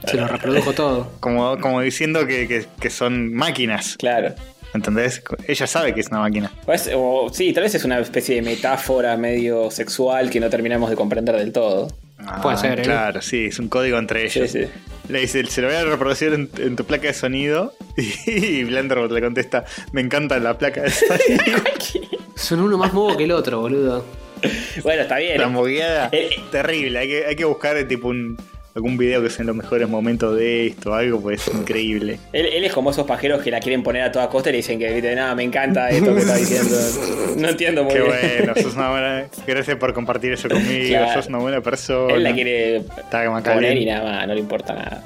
Se 0.07 0.17
lo 0.17 0.27
reprodujo 0.27 0.73
todo. 0.73 1.11
Como, 1.19 1.57
como 1.59 1.81
diciendo 1.81 2.27
que, 2.27 2.47
que- 2.47 2.65
que 2.79 2.89
son 2.91 3.33
máquinas. 3.33 3.95
Claro. 3.97 4.35
¿Entendés? 4.75 5.23
Ella 5.47 5.65
sabe 5.67 5.93
que 5.95 6.01
es 6.01 6.07
una 6.09 6.19
máquina. 6.19 6.51
O 6.67 6.73
es- 6.73 6.91
o- 6.93 7.29
sí, 7.33 7.53
tal 7.53 7.63
vez 7.63 7.73
es 7.75 7.85
una 7.85 7.97
especie 7.99 8.35
de 8.35 8.41
metáfora 8.43 9.17
medio 9.17 9.71
sexual 9.71 10.29
que 10.29 10.39
no 10.39 10.49
terminamos 10.49 10.89
de 10.91 10.95
comprender 10.95 11.35
del 11.37 11.51
todo. 11.51 11.87
Puede 12.41 12.57
ser, 12.57 12.79
¿eh? 12.79 12.83
Claro, 12.83 13.21
sí, 13.21 13.45
es 13.45 13.59
un 13.59 13.67
código 13.69 13.97
entre 13.97 14.25
ellos. 14.25 14.49
Sí, 14.51 14.63
sí. 14.63 14.69
Le 15.09 15.19
dice, 15.19 15.45
se 15.45 15.61
lo 15.61 15.67
voy 15.67 15.75
a 15.75 15.83
reproducir 15.85 16.33
en, 16.33 16.49
en 16.57 16.75
tu 16.75 16.83
placa 16.85 17.07
de 17.07 17.13
sonido. 17.13 17.73
Y 18.25 18.63
Blenderbot 18.63 19.11
le 19.11 19.21
contesta, 19.21 19.65
me 19.91 20.01
encanta 20.01 20.39
la 20.39 20.57
placa 20.57 20.81
de 20.81 20.89
sonido. 20.91 21.63
Son 22.35 22.59
uno 22.59 22.77
más 22.77 22.91
mogo 22.93 23.15
que 23.15 23.23
el 23.25 23.31
otro, 23.31 23.61
boludo. 23.61 24.05
Bueno, 24.83 25.03
está 25.03 25.17
bien. 25.17 25.39
la 25.39 25.47
mogueada, 25.47 26.09
Eh, 26.11 26.29
eh. 26.31 26.43
terrible. 26.51 26.99
Hay 26.99 27.07
que, 27.07 27.25
hay 27.25 27.35
que 27.35 27.45
buscar 27.45 27.77
eh, 27.77 27.85
tipo 27.85 28.09
un, 28.09 28.37
algún 28.75 28.97
video 28.97 29.23
que 29.23 29.29
sean 29.29 29.47
los 29.47 29.55
mejores 29.55 29.87
momentos 29.87 30.35
de 30.35 30.67
esto, 30.67 30.93
algo, 30.93 31.21
pues 31.21 31.47
es 31.47 31.55
increíble. 31.55 32.19
Él, 32.33 32.45
él 32.45 32.65
es 32.65 32.73
como 32.73 32.91
esos 32.91 33.07
pajeros 33.07 33.41
que 33.41 33.49
la 33.49 33.61
quieren 33.61 33.83
poner 33.83 34.01
a 34.03 34.11
toda 34.11 34.27
costa 34.29 34.49
y 34.49 34.51
le 34.51 34.57
dicen 34.57 34.77
que, 34.77 34.91
viste, 34.93 35.15
nada, 35.15 35.33
me 35.33 35.43
encanta 35.43 35.89
esto 35.89 36.13
que 36.13 36.19
está 36.21 36.35
diciendo. 36.35 36.75
No 37.37 37.49
entiendo 37.49 37.83
muy 37.83 37.93
Qué 37.93 38.01
bien. 38.01 38.13
bueno, 38.45 38.53
sos 38.61 38.75
una 38.75 38.89
buena. 38.91 39.25
Gracias 39.45 39.77
por 39.77 39.93
compartir 39.93 40.31
eso 40.33 40.47
conmigo, 40.47 40.87
Claro. 40.89 41.13
sos 41.21 41.27
una 41.27 41.37
buena 41.39 41.61
persona. 41.61 42.13
Él 42.13 42.23
la 42.23 42.33
quiere 42.33 42.77
Está 42.77 43.23
poner 43.53 43.77
y 43.77 43.85
nada 43.85 44.03
más, 44.03 44.27
no 44.27 44.33
le 44.33 44.39
importa 44.39 44.73
nada. 44.73 45.03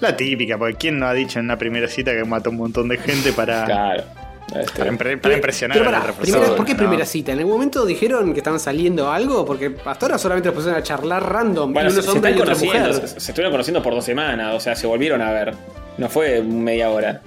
La 0.00 0.16
típica, 0.16 0.58
porque 0.58 0.74
¿quién 0.76 0.98
no 0.98 1.06
ha 1.06 1.14
dicho 1.14 1.38
en 1.38 1.44
una 1.44 1.58
primera 1.58 1.86
cita 1.86 2.12
que 2.12 2.24
mató 2.24 2.50
un 2.50 2.56
montón 2.56 2.88
de 2.88 2.96
gente 2.98 3.32
para, 3.32 3.64
Claro. 3.66 4.04
Este, 4.54 4.78
para, 4.78 4.90
impre- 4.92 5.20
para 5.20 5.34
impresionar 5.34 5.78
Pero 5.78 5.88
a 5.88 5.92
la 5.92 5.98
pará, 6.00 6.12
otra 6.12 6.22
primera-? 6.22 6.54
¿por 6.56 6.66
qué 6.66 6.72
¿no? 6.72 6.78
primera 6.78 7.06
cita? 7.06 7.32
¿En 7.32 7.38
algún 7.38 7.54
momento 7.54 7.86
dijeron 7.86 8.32
que 8.32 8.40
estaban 8.40 8.60
saliendo 8.60 9.10
algo? 9.10 9.44
Porque 9.46 9.76
hasta 9.84 10.06
ahora 10.06 10.18
solamente 10.18 10.48
los 10.48 10.54
pusieron 10.56 10.78
a 10.78 10.82
charlar 10.82 11.22
random. 11.32 11.72
Bueno, 11.72 11.90
se, 11.90 12.00
están 12.00 12.34
conociendo, 12.36 12.90
estuvieron 12.90 13.50
conociendo 13.52 13.82
por 13.82 13.94
dos 13.94 14.04
semanas, 14.04 14.54
o 14.54 14.60
sea, 14.60 14.74
se 14.76 14.86
volvieron 14.86 15.22
a 15.22 15.30
ver. 15.30 15.54
No 15.98 16.08
fue 16.08 16.42
media 16.42 16.90
hora. 16.90 17.22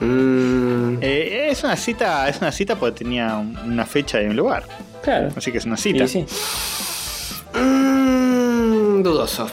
Mm, 0.00 0.98
Eh, 1.02 1.48
es 1.50 1.62
una 1.64 1.76
cita, 1.76 2.28
es 2.28 2.38
una 2.40 2.52
cita 2.52 2.76
porque 2.76 2.98
tenía 3.04 3.36
un- 3.36 3.56
una 3.58 3.84
fecha 3.86 4.20
y 4.22 4.26
un 4.26 4.36
lugar. 4.36 4.64
Claro. 5.02 5.28
Así 5.36 5.50
que 5.52 5.58
es 5.58 5.64
una 5.64 5.76
cita. 5.76 6.06
Sí, 6.06 6.24
sí. 6.28 7.58
mm, 7.58 9.02
dudoso. 9.02 9.48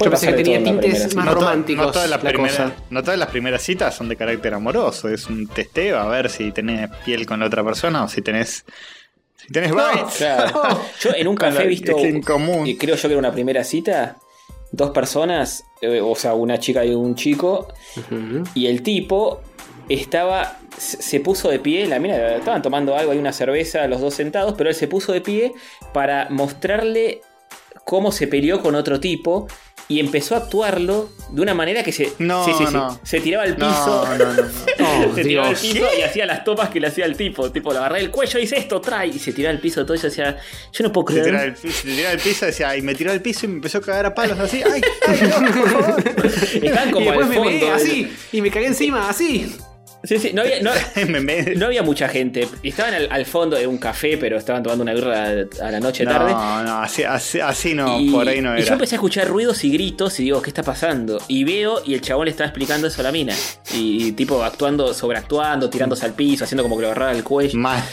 Yo 0.00 0.10
pensé 0.10 0.26
que 0.28 0.34
tenía 0.34 0.62
tintes 0.62 1.14
más 1.14 1.24
No 1.26 1.34
románticos. 1.34 1.86
no 1.86 1.92
todas 1.92 2.10
las 2.10 2.22
la 2.22 2.30
primeras, 2.30 2.56
cosa. 2.56 2.72
no 2.90 3.02
todas 3.02 3.18
las 3.18 3.28
primeras 3.28 3.62
citas 3.62 3.94
son 3.94 4.08
de 4.08 4.16
carácter 4.16 4.54
amoroso. 4.54 5.08
Es 5.08 5.26
un 5.26 5.46
testeo 5.48 5.98
a 5.98 6.06
ver 6.08 6.28
si 6.30 6.50
tenés 6.52 6.90
piel 7.04 7.26
con 7.26 7.40
la 7.40 7.46
otra 7.46 7.62
persona 7.64 8.04
o 8.04 8.08
si 8.08 8.22
tenés. 8.22 8.64
Si 9.36 9.48
tenés 9.52 9.70
vibes. 9.72 10.14
Claro. 10.18 10.80
Yo 11.00 11.10
en 11.16 11.28
un 11.28 11.36
café 11.36 11.64
he 11.64 11.66
visto, 11.66 11.96
Es 11.96 12.04
en 12.04 12.22
común. 12.22 12.66
y 12.66 12.76
creo 12.76 12.94
yo 12.96 13.02
que 13.08 13.14
era 13.14 13.18
una 13.18 13.32
primera 13.32 13.64
cita, 13.64 14.16
dos 14.70 14.90
personas, 14.90 15.64
eh, 15.80 16.00
o 16.00 16.14
sea, 16.14 16.34
una 16.34 16.58
chica 16.60 16.84
y 16.84 16.94
un 16.94 17.14
chico, 17.16 17.68
y 18.54 18.66
el 18.66 18.82
tipo 18.82 19.40
estaba, 19.88 20.58
se 20.78 21.02
se 21.02 21.20
puso 21.20 21.50
de 21.50 21.58
pie, 21.58 21.86
la 21.86 21.98
mina, 21.98 22.36
estaban 22.36 22.62
tomando 22.62 22.96
algo, 22.96 23.12
hay 23.12 23.18
una 23.18 23.32
cerveza, 23.32 23.86
los 23.88 24.00
dos 24.00 24.14
sentados, 24.14 24.54
pero 24.56 24.70
él 24.70 24.76
se 24.76 24.86
puso 24.88 25.12
de 25.12 25.20
pie 25.20 25.52
para 25.92 26.28
mostrarle 26.30 27.20
cómo 27.84 28.12
se 28.12 28.28
peleó 28.28 28.62
con 28.62 28.74
otro 28.76 29.00
tipo. 29.00 29.48
Y 29.88 30.00
empezó 30.00 30.34
a 30.34 30.38
actuarlo 30.38 31.10
de 31.30 31.42
una 31.42 31.52
manera 31.54 31.82
que 31.82 31.92
se, 31.92 32.12
No, 32.18 32.44
sí, 32.46 32.52
sí, 32.56 32.64
sí, 32.66 32.72
no. 32.72 32.98
se 33.02 33.20
tiraba 33.20 33.42
al 33.44 33.56
piso. 33.56 34.06
No, 34.08 34.18
no, 34.18 34.32
no. 34.32 34.42
no. 34.42 35.10
Oh, 35.10 35.12
se 35.14 35.22
tiraba 35.24 35.48
al 35.48 35.56
piso 35.56 35.84
y 35.98 36.02
hacía 36.02 36.24
las 36.24 36.44
tomas 36.44 36.70
que 36.70 36.80
le 36.80 36.86
hacía 36.86 37.04
al 37.04 37.16
tipo. 37.16 37.50
Tipo, 37.50 37.72
le 37.72 37.78
agarré 37.78 38.00
el 38.00 38.10
cuello, 38.10 38.38
hice 38.38 38.56
esto, 38.58 38.80
trae. 38.80 39.08
Y 39.08 39.18
se 39.18 39.32
tiraba 39.32 39.52
al 39.54 39.60
piso 39.60 39.84
todo. 39.84 39.94
Y 39.94 39.98
yo 40.00 40.04
decía, 40.08 40.36
yo 40.72 40.84
no 40.84 40.92
puedo 40.92 41.08
Se 41.08 41.12
creer. 41.14 41.26
tiraba 41.26 41.42
al 41.44 41.54
piso, 41.54 41.76
se 41.82 41.88
tiraba 41.88 42.10
al 42.12 42.18
piso 42.20 42.44
y 42.44 42.48
decía, 42.48 42.68
ay, 42.70 42.82
me 42.82 42.94
tiró 42.94 43.10
al 43.12 43.20
piso 43.20 43.44
y 43.44 43.48
me 43.48 43.54
empezó 43.56 43.78
a 43.78 43.80
cagar 43.82 44.06
a 44.06 44.14
palos 44.14 44.38
así. 44.38 44.62
¡Ay, 44.62 44.80
ay, 45.08 45.20
no, 45.22 45.52
por 45.60 45.70
favor! 45.70 46.04
Estaban 46.62 46.88
Y 46.88 46.92
como 46.92 47.06
después 47.06 47.24
al 47.24 47.28
me 47.28 47.34
fondo. 47.36 47.50
meé 47.50 47.70
así. 47.70 48.12
Y 48.32 48.40
me 48.40 48.50
cagué 48.50 48.66
encima, 48.66 49.08
así. 49.10 49.54
Sí, 50.04 50.18
sí, 50.18 50.32
no 50.32 50.42
había, 50.42 50.60
no, 50.60 50.72
no 51.56 51.66
había 51.66 51.82
mucha 51.82 52.08
gente. 52.08 52.48
Estaban 52.62 52.94
al, 52.94 53.08
al 53.10 53.24
fondo 53.24 53.56
de 53.56 53.66
un 53.66 53.78
café, 53.78 54.16
pero 54.18 54.36
estaban 54.36 54.62
tomando 54.62 54.82
una 54.82 54.94
birra 54.94 55.46
a 55.62 55.70
la 55.70 55.80
noche 55.80 56.04
tarde. 56.04 56.32
No, 56.32 56.62
no, 56.64 56.78
así, 56.82 57.04
así, 57.04 57.40
así 57.40 57.74
no, 57.74 58.00
y, 58.00 58.10
por 58.10 58.28
ahí 58.28 58.40
no 58.40 58.54
y 58.54 58.58
yo 58.60 58.64
era. 58.64 58.72
empecé 58.74 58.94
a 58.94 58.98
escuchar 58.98 59.28
ruidos 59.28 59.62
y 59.64 59.70
gritos 59.70 60.18
y 60.20 60.24
digo, 60.24 60.42
¿qué 60.42 60.50
está 60.50 60.62
pasando? 60.62 61.18
Y 61.28 61.44
veo 61.44 61.82
y 61.84 61.94
el 61.94 62.00
chabón 62.00 62.24
le 62.24 62.32
estaba 62.32 62.48
explicando 62.48 62.88
eso 62.88 63.00
a 63.00 63.04
la 63.04 63.12
mina. 63.12 63.34
Y, 63.74 64.12
tipo 64.12 64.42
actuando, 64.42 64.92
sobreactuando, 64.92 65.70
tirándose 65.70 66.04
al 66.04 66.14
piso, 66.14 66.44
haciendo 66.44 66.62
como 66.62 66.76
que 66.76 66.82
le 66.82 66.86
agarraba 66.88 67.12
el 67.12 67.22
cuello. 67.22 67.58
Más, 67.58 67.84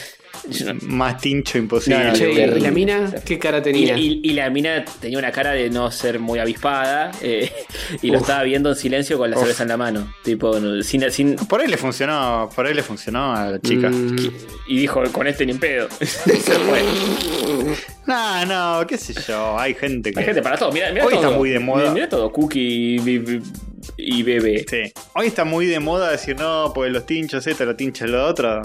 más 0.83 1.19
tincho 1.19 1.57
imposible. 1.57 1.99
No, 1.99 2.05
no, 2.11 2.13
Che, 2.15 2.31
¿y 2.31 2.59
la 2.59 2.71
mina 2.71 3.13
qué 3.25 3.37
cara 3.37 3.61
tenía? 3.61 3.97
y- 3.97 4.21
y 4.23 4.33
la 4.33 4.49
mina 4.49 4.85
tenía 4.99 5.17
una 5.19 5.31
cara 5.31 5.51
de 5.51 5.69
no 5.69 5.91
ser 5.91 6.19
muy 6.19 6.39
avispada 6.39 7.11
eh, 7.21 7.51
y 8.01 8.07
lo 8.07 8.15
Uf. 8.17 8.21
estaba 8.21 8.43
viendo 8.43 8.69
en 8.69 8.75
silencio 8.75 9.17
con 9.17 9.29
la 9.29 9.35
Uf. 9.37 9.43
cerveza 9.43 9.63
en 9.63 9.69
la 9.69 9.77
mano. 9.77 10.13
Tipo, 10.23 10.53
sin, 10.81 11.09
sin- 11.11 11.35
Por 11.35 11.61
ahí 11.61 11.67
le 11.67 11.77
funcionó, 11.77 12.49
por 12.55 12.65
ahí 12.65 12.73
le 12.73 12.83
funcionó 12.83 13.35
a 13.35 13.51
la 13.51 13.59
chica. 13.59 13.89
Mm, 13.89 14.15
y 14.67 14.77
dijo, 14.79 15.03
con 15.11 15.27
este 15.27 15.45
ni 15.45 15.51
en 15.53 15.59
pedo. 15.59 15.87
Se 15.99 16.33
fue. 16.53 16.83
No, 18.07 18.43
no, 18.45 18.87
qué 18.87 18.97
sé 18.97 19.13
yo, 19.27 19.59
hay 19.59 19.75
gente 19.75 20.11
que. 20.11 20.19
Hay 20.19 20.25
gente 20.25 20.41
para 20.41 20.57
todo. 20.57 20.71
Mira, 20.71 20.89
mira 20.91 21.05
Hoy 21.05 21.13
todo. 21.13 21.23
está 21.25 21.37
muy 21.37 21.49
de 21.51 21.59
moda. 21.59 21.91
Mira 21.93 22.09
todo. 22.09 22.31
Cookie 22.31 22.59
y, 22.59 22.97
y- 22.97 23.41
y 23.97 24.23
bebé. 24.23 24.65
Sí. 24.67 24.91
Hoy 25.13 25.27
está 25.27 25.43
muy 25.45 25.67
de 25.67 25.79
moda 25.79 26.09
decir 26.11 26.35
no, 26.35 26.71
pues 26.73 26.91
los 26.91 27.05
tinchos 27.05 27.45
esto, 27.45 27.65
los 27.65 27.77
tinchos 27.77 28.09
lo 28.09 28.25
otro. 28.25 28.61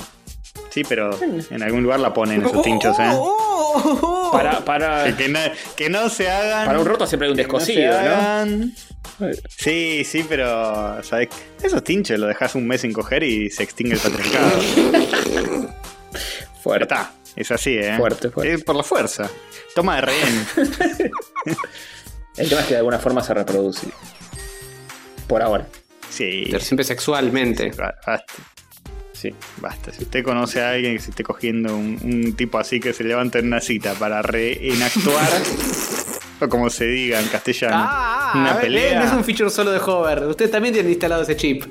Sí, 0.74 0.82
pero 0.88 1.16
en 1.22 1.62
algún 1.62 1.84
lugar 1.84 2.00
la 2.00 2.12
ponen 2.12 2.44
esos 2.44 2.62
tinchos, 2.62 2.98
¿eh? 2.98 3.08
Oh, 3.12 3.72
oh, 3.76 3.82
oh, 3.84 3.98
oh. 4.02 4.32
Para, 4.32 4.64
para, 4.64 5.04
Que, 5.04 5.14
que 5.14 5.28
no, 5.28 5.38
que 5.76 5.88
no 5.88 6.08
se 6.08 6.28
hagan. 6.28 6.66
para 6.66 6.80
un 6.80 6.84
roto 6.84 7.06
siempre 7.06 7.28
hay 7.28 7.30
un 7.30 7.36
que 7.36 7.44
no 7.46 7.60
se 7.60 7.72
descosido, 7.74 8.46
¿no? 8.46 9.36
Sí, 9.56 10.02
sí, 10.04 10.26
pero 10.28 11.00
¿sabes? 11.04 11.28
esos 11.62 11.84
tinchos 11.84 12.18
los 12.18 12.28
dejas 12.28 12.56
un 12.56 12.66
mes 12.66 12.80
sin 12.80 12.92
coger 12.92 13.22
y 13.22 13.50
se 13.50 13.62
extingue 13.62 13.94
el 13.94 14.00
patriarcado. 14.00 14.50
Ya 16.14 16.60
Fuerte. 16.60 16.84
está, 16.84 17.12
es 17.36 17.50
así, 17.52 17.76
¿eh? 17.76 17.94
Fuerte, 17.96 18.30
fuerte. 18.30 18.54
Es 18.54 18.64
por 18.64 18.74
la 18.74 18.82
fuerza. 18.82 19.30
Toma 19.76 19.96
de 19.96 20.00
rehén. 20.00 20.46
El 22.36 22.48
tema 22.48 22.62
es 22.62 22.66
que 22.66 22.72
de 22.74 22.78
alguna 22.78 22.98
forma 22.98 23.22
se 23.22 23.34
reproduce. 23.34 23.86
Por 25.28 25.42
ahora. 25.42 25.66
Sí. 26.08 26.44
Pero 26.50 26.60
siempre 26.64 26.84
sexualmente. 26.84 27.70
Sí. 29.30 29.34
basta. 29.56 29.90
Si 29.92 30.02
usted 30.02 30.22
conoce 30.22 30.60
a 30.62 30.70
alguien 30.72 30.94
que 30.96 31.00
se 31.02 31.10
esté 31.10 31.22
cogiendo 31.24 31.74
un, 31.74 31.98
un 32.02 32.34
tipo 32.34 32.58
así 32.58 32.78
que 32.80 32.92
se 32.92 33.04
levanta 33.04 33.38
en 33.38 33.46
una 33.46 33.60
cita 33.60 33.94
para 33.94 34.20
reenactuar, 34.20 35.28
o 36.40 36.48
como 36.48 36.68
se 36.68 36.86
diga 36.86 37.20
en 37.20 37.28
castellano, 37.28 37.76
Ah, 37.78 38.32
una 38.34 38.50
a 38.50 38.54
ver, 38.54 38.62
pelea 38.64 39.00
No 39.00 39.06
es 39.06 39.12
un 39.12 39.24
feature 39.24 39.48
solo 39.50 39.72
de 39.72 39.78
Hover. 39.78 40.24
Usted 40.26 40.50
también 40.50 40.74
tiene 40.74 40.90
instalado 40.90 41.22
ese 41.22 41.36
chip. 41.36 41.64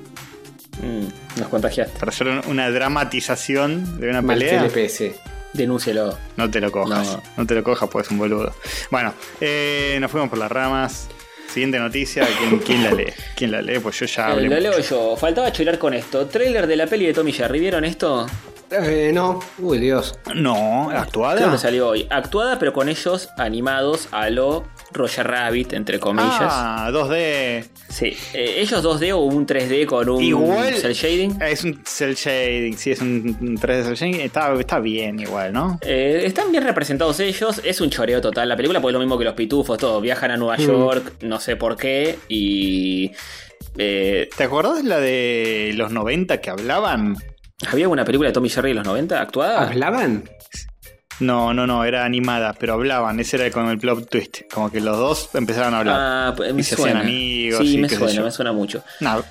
Mm, 0.82 1.40
nos 1.40 1.48
contagiaste. 1.50 2.00
para 2.00 2.10
hacer 2.10 2.28
una 2.48 2.70
dramatización 2.72 4.00
de 4.00 4.10
una 4.10 4.22
Mal 4.24 4.40
pelea, 4.40 4.64
le 4.64 4.70
pese. 4.70 5.16
Denúncielo. 5.54 6.18
no 6.36 6.50
te 6.50 6.60
lo 6.60 6.72
cojas. 6.72 7.06
No. 7.08 7.24
No, 7.38 7.46
te 7.46 7.54
lo 7.54 7.64
cojas, 7.64 7.88
pues 7.92 8.08
es 8.08 8.12
un 8.12 8.18
boludo. 8.18 8.52
Bueno, 8.90 9.14
eh, 9.40 10.00
nos 10.02 10.10
fuimos 10.10 10.30
por 10.30 10.40
las 10.40 10.52
ramas. 10.52 11.08
Siguiente 11.54 11.78
noticia, 11.78 12.28
¿quién, 12.40 12.60
quién 12.60 12.84
la 12.84 12.92
lee? 12.92 13.14
¿Quién 13.36 13.52
la 13.52 13.62
lee? 13.62 13.78
Pues 13.80 14.00
yo 14.00 14.06
ya 14.08 14.30
Eh, 14.30 14.32
hablé. 14.32 14.50
lo 14.50 14.56
mucho. 14.56 14.62
leo 14.72 14.80
yo. 14.80 15.16
Faltaba 15.16 15.52
chorar 15.52 15.78
con 15.78 15.94
esto. 15.94 16.26
Trailer 16.26 16.66
de 16.66 16.76
la 16.76 16.88
peli 16.88 17.06
de 17.06 17.14
Tommy 17.14 17.32
Jerry. 17.32 17.60
¿Vieron 17.60 17.86
esto? 17.86 18.26
Eh, 18.72 19.12
no. 19.14 19.40
Uy, 19.60 19.78
Dios. 19.78 20.18
No, 20.34 20.86
Creo 20.90 21.00
actuada. 21.02 21.52
que 21.52 21.58
salió 21.60 21.90
hoy. 21.90 22.08
Actuada, 22.10 22.58
pero 22.58 22.74
con 22.74 22.90
ellos 22.90 23.30
animados 23.38 24.08
a 24.12 24.32
lo 24.32 24.66
Roger 24.94 25.28
Rabbit, 25.28 25.74
entre 25.74 26.00
comillas. 26.00 26.40
Ah, 26.42 26.90
2D. 26.92 27.66
Sí. 27.90 28.16
Eh, 28.34 28.56
ellos 28.60 28.84
2D 28.84 29.14
o 29.14 29.20
un 29.20 29.46
3D 29.46 29.86
con 29.86 30.08
un 30.10 30.22
Igual. 30.24 30.74
cel 30.76 30.94
shading. 30.94 31.42
Es 31.42 31.64
un 31.64 31.82
cel 31.86 32.16
shading, 32.16 32.78
sí, 32.78 32.92
es 32.92 33.02
un 33.02 33.58
3D 33.58 33.84
cel 33.84 33.96
shading. 33.96 34.22
Está, 34.22 34.54
está 34.60 34.80
bien 34.80 35.20
igual, 35.20 35.54
¿no? 35.54 35.80
Eh, 35.82 36.24
están 36.26 36.52
bien 36.52 36.64
representados 36.64 37.20
ellos, 37.20 37.62
es 37.64 37.82
un 37.82 37.90
choreo 37.90 38.22
total 38.22 38.50
la 38.50 38.56
película, 38.56 38.80
porque 38.82 38.92
es 38.92 38.94
lo 38.94 39.00
mismo 39.00 39.18
que 39.18 39.26
los 39.26 39.34
pitufos, 39.34 39.78
todos 39.78 40.02
viajan 40.02 40.32
a 40.32 40.38
Nueva 40.38 40.58
York, 40.58 41.14
no 41.22 41.40
sé 41.40 41.56
por 41.56 41.78
qué, 41.78 42.18
y 42.28 43.12
eh, 43.78 44.30
¿Te 44.36 44.44
acordás 44.44 44.84
la 44.84 45.00
de 45.00 45.72
los 45.76 45.92
90 45.92 46.42
que 46.42 46.50
hablaban? 46.50 47.18
¿había 47.72 47.88
una 47.88 48.04
película 48.04 48.30
de 48.30 48.34
Tommy 48.34 48.50
Jerry 48.50 48.72
en 48.72 48.78
los 48.78 48.86
90 48.86 49.22
actuada? 49.22 49.68
¿Hablaban? 49.68 50.30
No, 51.24 51.54
no, 51.54 51.66
no, 51.66 51.84
era 51.86 52.06
animada, 52.06 52.54
pero 52.60 52.74
hablaban. 52.74 53.20
Ese 53.20 53.38
era 53.38 53.50
con 53.52 53.70
el 53.70 53.78
plot 53.80 54.10
twist. 54.10 54.42
Como 54.54 54.72
que 54.72 54.82
los 54.82 54.98
dos 54.98 55.30
empezaron 55.34 55.74
a 55.74 55.80
hablar. 55.80 55.96
Ah, 56.00 56.34
pues 56.36 56.54
me 56.54 56.62
Y 56.62 56.64
se 56.64 56.76
hacían 56.76 56.90
suena. 56.90 57.00
amigos 57.02 57.60
sí, 57.62 57.74
y 57.74 57.78
me 57.78 57.90
suena, 57.90 58.22
me 58.24 58.32
suena 58.32 58.52
mucho. 58.52 58.84
No, 59.00 59.24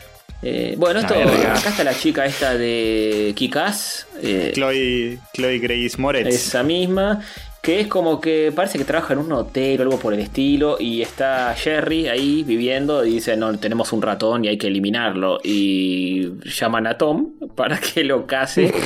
Eh, 0.45 0.75
bueno, 0.77 0.99
esto, 1.01 1.15
verga. 1.15 1.55
acá 1.57 1.69
está 1.69 1.85
la 1.85 1.95
chica 1.97 2.25
esta 2.27 2.55
de 2.55 3.33
Kikaz, 3.37 4.07
eh, 4.21 4.51
Chloe, 4.55 5.19
Chloe 5.33 5.59
Grace 5.61 5.93
Moretz. 5.99 6.27
esa 6.35 6.65
misma, 6.65 7.21
que 7.63 7.79
es 7.79 7.87
como 7.87 8.21
que 8.21 8.53
parece 8.55 8.77
que 8.77 8.85
trabaja 8.85 9.13
en 9.13 9.21
un 9.21 9.31
hotel 9.31 9.79
o 9.79 9.83
algo 9.85 9.99
por 9.99 10.13
el 10.13 10.21
estilo, 10.21 10.77
y 10.81 11.01
está 11.01 11.55
Jerry 11.55 12.09
ahí 12.09 12.43
viviendo 12.43 13.05
y 13.05 13.13
dice, 13.13 13.37
no, 13.37 13.57
tenemos 13.57 13.93
un 13.93 14.03
ratón 14.03 14.45
y 14.45 14.49
hay 14.49 14.59
que 14.59 14.67
eliminarlo, 14.67 15.39
y 15.45 16.33
llaman 16.45 16.89
a 16.89 16.99
Tom 16.99 17.35
para 17.55 17.79
que 17.79 18.05
lo 18.05 18.27
case. 18.27 18.73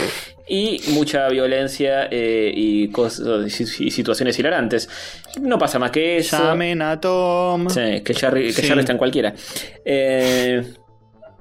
Y 0.48 0.80
mucha 0.90 1.28
violencia 1.28 2.06
eh, 2.08 2.52
y, 2.54 2.86
cosas, 2.90 3.60
y 3.80 3.90
situaciones 3.90 4.38
hilarantes. 4.38 4.88
No 5.40 5.58
pasa 5.58 5.80
más 5.80 5.90
que 5.90 6.18
eso. 6.18 6.38
Llamen 6.38 6.82
a 6.82 7.00
Tom. 7.00 7.68
Sí, 7.68 8.02
que 8.04 8.14
Jerry, 8.14 8.46
que 8.46 8.52
Sí. 8.52 8.62
Jerry 8.62 8.78
está 8.78 8.92
en 8.92 8.98
cualquiera. 8.98 9.34
Eh, 9.84 10.62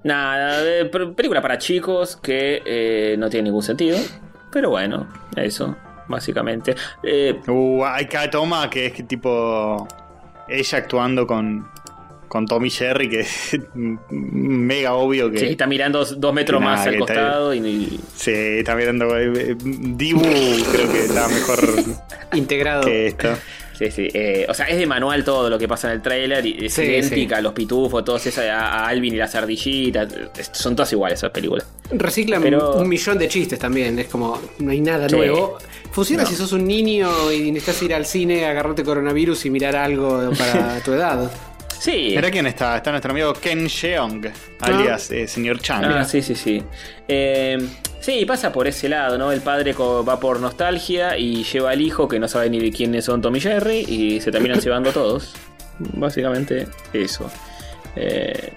nada, 0.04 0.90
película 1.16 1.40
para 1.40 1.60
chicos 1.60 2.16
que 2.16 2.64
eh, 2.66 3.16
no 3.20 3.30
tiene 3.30 3.44
ningún 3.44 3.62
sentido. 3.62 4.00
Pero 4.52 4.72
bueno, 4.72 5.08
eso, 5.36 5.76
básicamente. 6.08 6.76
Eh, 7.04 7.40
Uh, 7.48 7.84
hay 7.86 8.06
cada 8.06 8.30
toma 8.30 8.70
que 8.70 8.88
es 8.88 8.94
que 8.94 9.04
tipo. 9.04 9.88
Ella 10.48 10.78
actuando 10.78 11.26
con. 11.28 11.68
Con 12.28 12.48
Tommy 12.48 12.70
Jerry, 12.72 13.08
que 13.08 13.20
es 13.22 13.58
mega 14.10 14.94
obvio 14.94 15.32
que. 15.32 15.38
sí, 15.40 15.46
está 15.46 15.68
mirando 15.68 16.04
dos 16.04 16.34
metros 16.34 16.60
nada, 16.60 16.76
más 16.76 16.88
al 16.88 16.96
está- 16.96 17.06
costado 17.06 17.54
y, 17.54 17.60
y- 17.60 18.00
Sí, 18.16 18.32
está 18.34 18.76
mirando. 18.76 19.16
eh, 19.18 19.56
Dibu 19.64 20.22
creo 20.72 20.92
que 20.92 21.06
está 21.06 21.28
mejor 21.30 21.60
Integrado. 22.34 22.82
que 22.84 23.08
esto. 23.08 23.30
Sí, 23.78 23.92
sí. 23.92 24.08
eh, 24.14 24.46
o 24.48 24.54
sea, 24.54 24.68
es 24.68 24.78
de 24.78 24.86
manual 24.86 25.24
todo 25.24 25.50
lo 25.50 25.58
que 25.60 25.68
pasa 25.68 25.88
en 25.90 25.94
el 25.96 26.02
trailer. 26.02 26.46
Y 26.46 26.66
es 26.66 26.74
Sí, 26.74 26.84
idéntica 26.84 27.36
sí. 27.36 27.40
a 27.40 27.42
los 27.42 27.54
pitufos, 27.54 28.04
todos 28.06 28.26
esas, 28.26 28.46
a, 28.50 28.88
Alvin 28.88 29.14
y 29.14 29.18
las 29.18 29.36
ardillitas. 29.36 30.08
Son 30.54 30.76
todas 30.76 30.92
iguales 30.94 31.20
esas 31.20 31.32
películas. 31.32 31.66
Reciclan 31.92 32.42
Pero- 32.42 32.76
un 32.76 32.88
millón 32.90 33.18
de 33.18 33.28
chistes 33.28 33.60
también. 33.60 34.00
Es 34.00 34.08
como, 34.08 34.40
no 34.60 34.72
hay 34.72 34.82
nada 34.82 35.08
Sí. 35.10 35.16
nuevo. 35.16 35.58
Funciona 35.92 36.24
No. 36.24 36.30
si 36.30 36.36
sos 36.36 36.52
un 36.52 36.66
niño 36.66 37.32
y 37.32 37.52
necesitas 37.52 37.82
ir 37.84 37.94
al 37.94 38.06
cine, 38.06 38.46
agarrarte 38.46 38.84
coronavirus 38.84 39.46
y 39.46 39.50
mirar 39.50 39.76
algo 39.76 40.30
para 40.38 40.80
tu 40.84 40.94
edad. 40.94 41.32
Sí. 41.80 42.14
Mira 42.16 42.32
quién 42.32 42.48
está. 42.48 42.78
Está 42.78 42.92
nuestro 42.92 43.12
amigo 43.12 43.34
Ken 43.34 43.68
Jeong, 43.70 44.26
alias 44.62 45.12
eh, 45.12 45.28
señor 45.28 45.60
Chang. 45.60 45.84
Ah, 45.86 46.04
sí, 46.06 46.22
sí, 46.22 46.36
sí. 46.36 46.64
Eh, 47.08 47.58
sí, 48.00 48.26
pasa 48.26 48.52
por 48.52 48.68
ese 48.68 48.90
lado, 48.90 49.18
¿no? 49.18 49.32
El 49.32 49.42
padre 49.42 49.74
co- 49.74 50.04
va 50.06 50.20
por 50.20 50.40
nostalgia 50.40 51.18
y 51.18 51.44
lleva 51.44 51.72
al 51.72 51.82
hijo 51.82 52.08
que 52.08 52.20
no 52.20 52.28
sabe 52.28 52.50
ni 52.50 52.60
de 52.60 52.72
quiénes 52.72 53.06
son 53.06 53.22
Tommy 53.22 53.38
y 53.38 53.42
Jerry 53.42 53.80
y 53.88 54.22
se 54.22 54.32
terminan 54.32 54.60
llevando 54.62 54.92
todos. 54.92 55.34
Básicamente 55.80 56.68
eso. 56.94 57.30
Eh, 57.98 58.52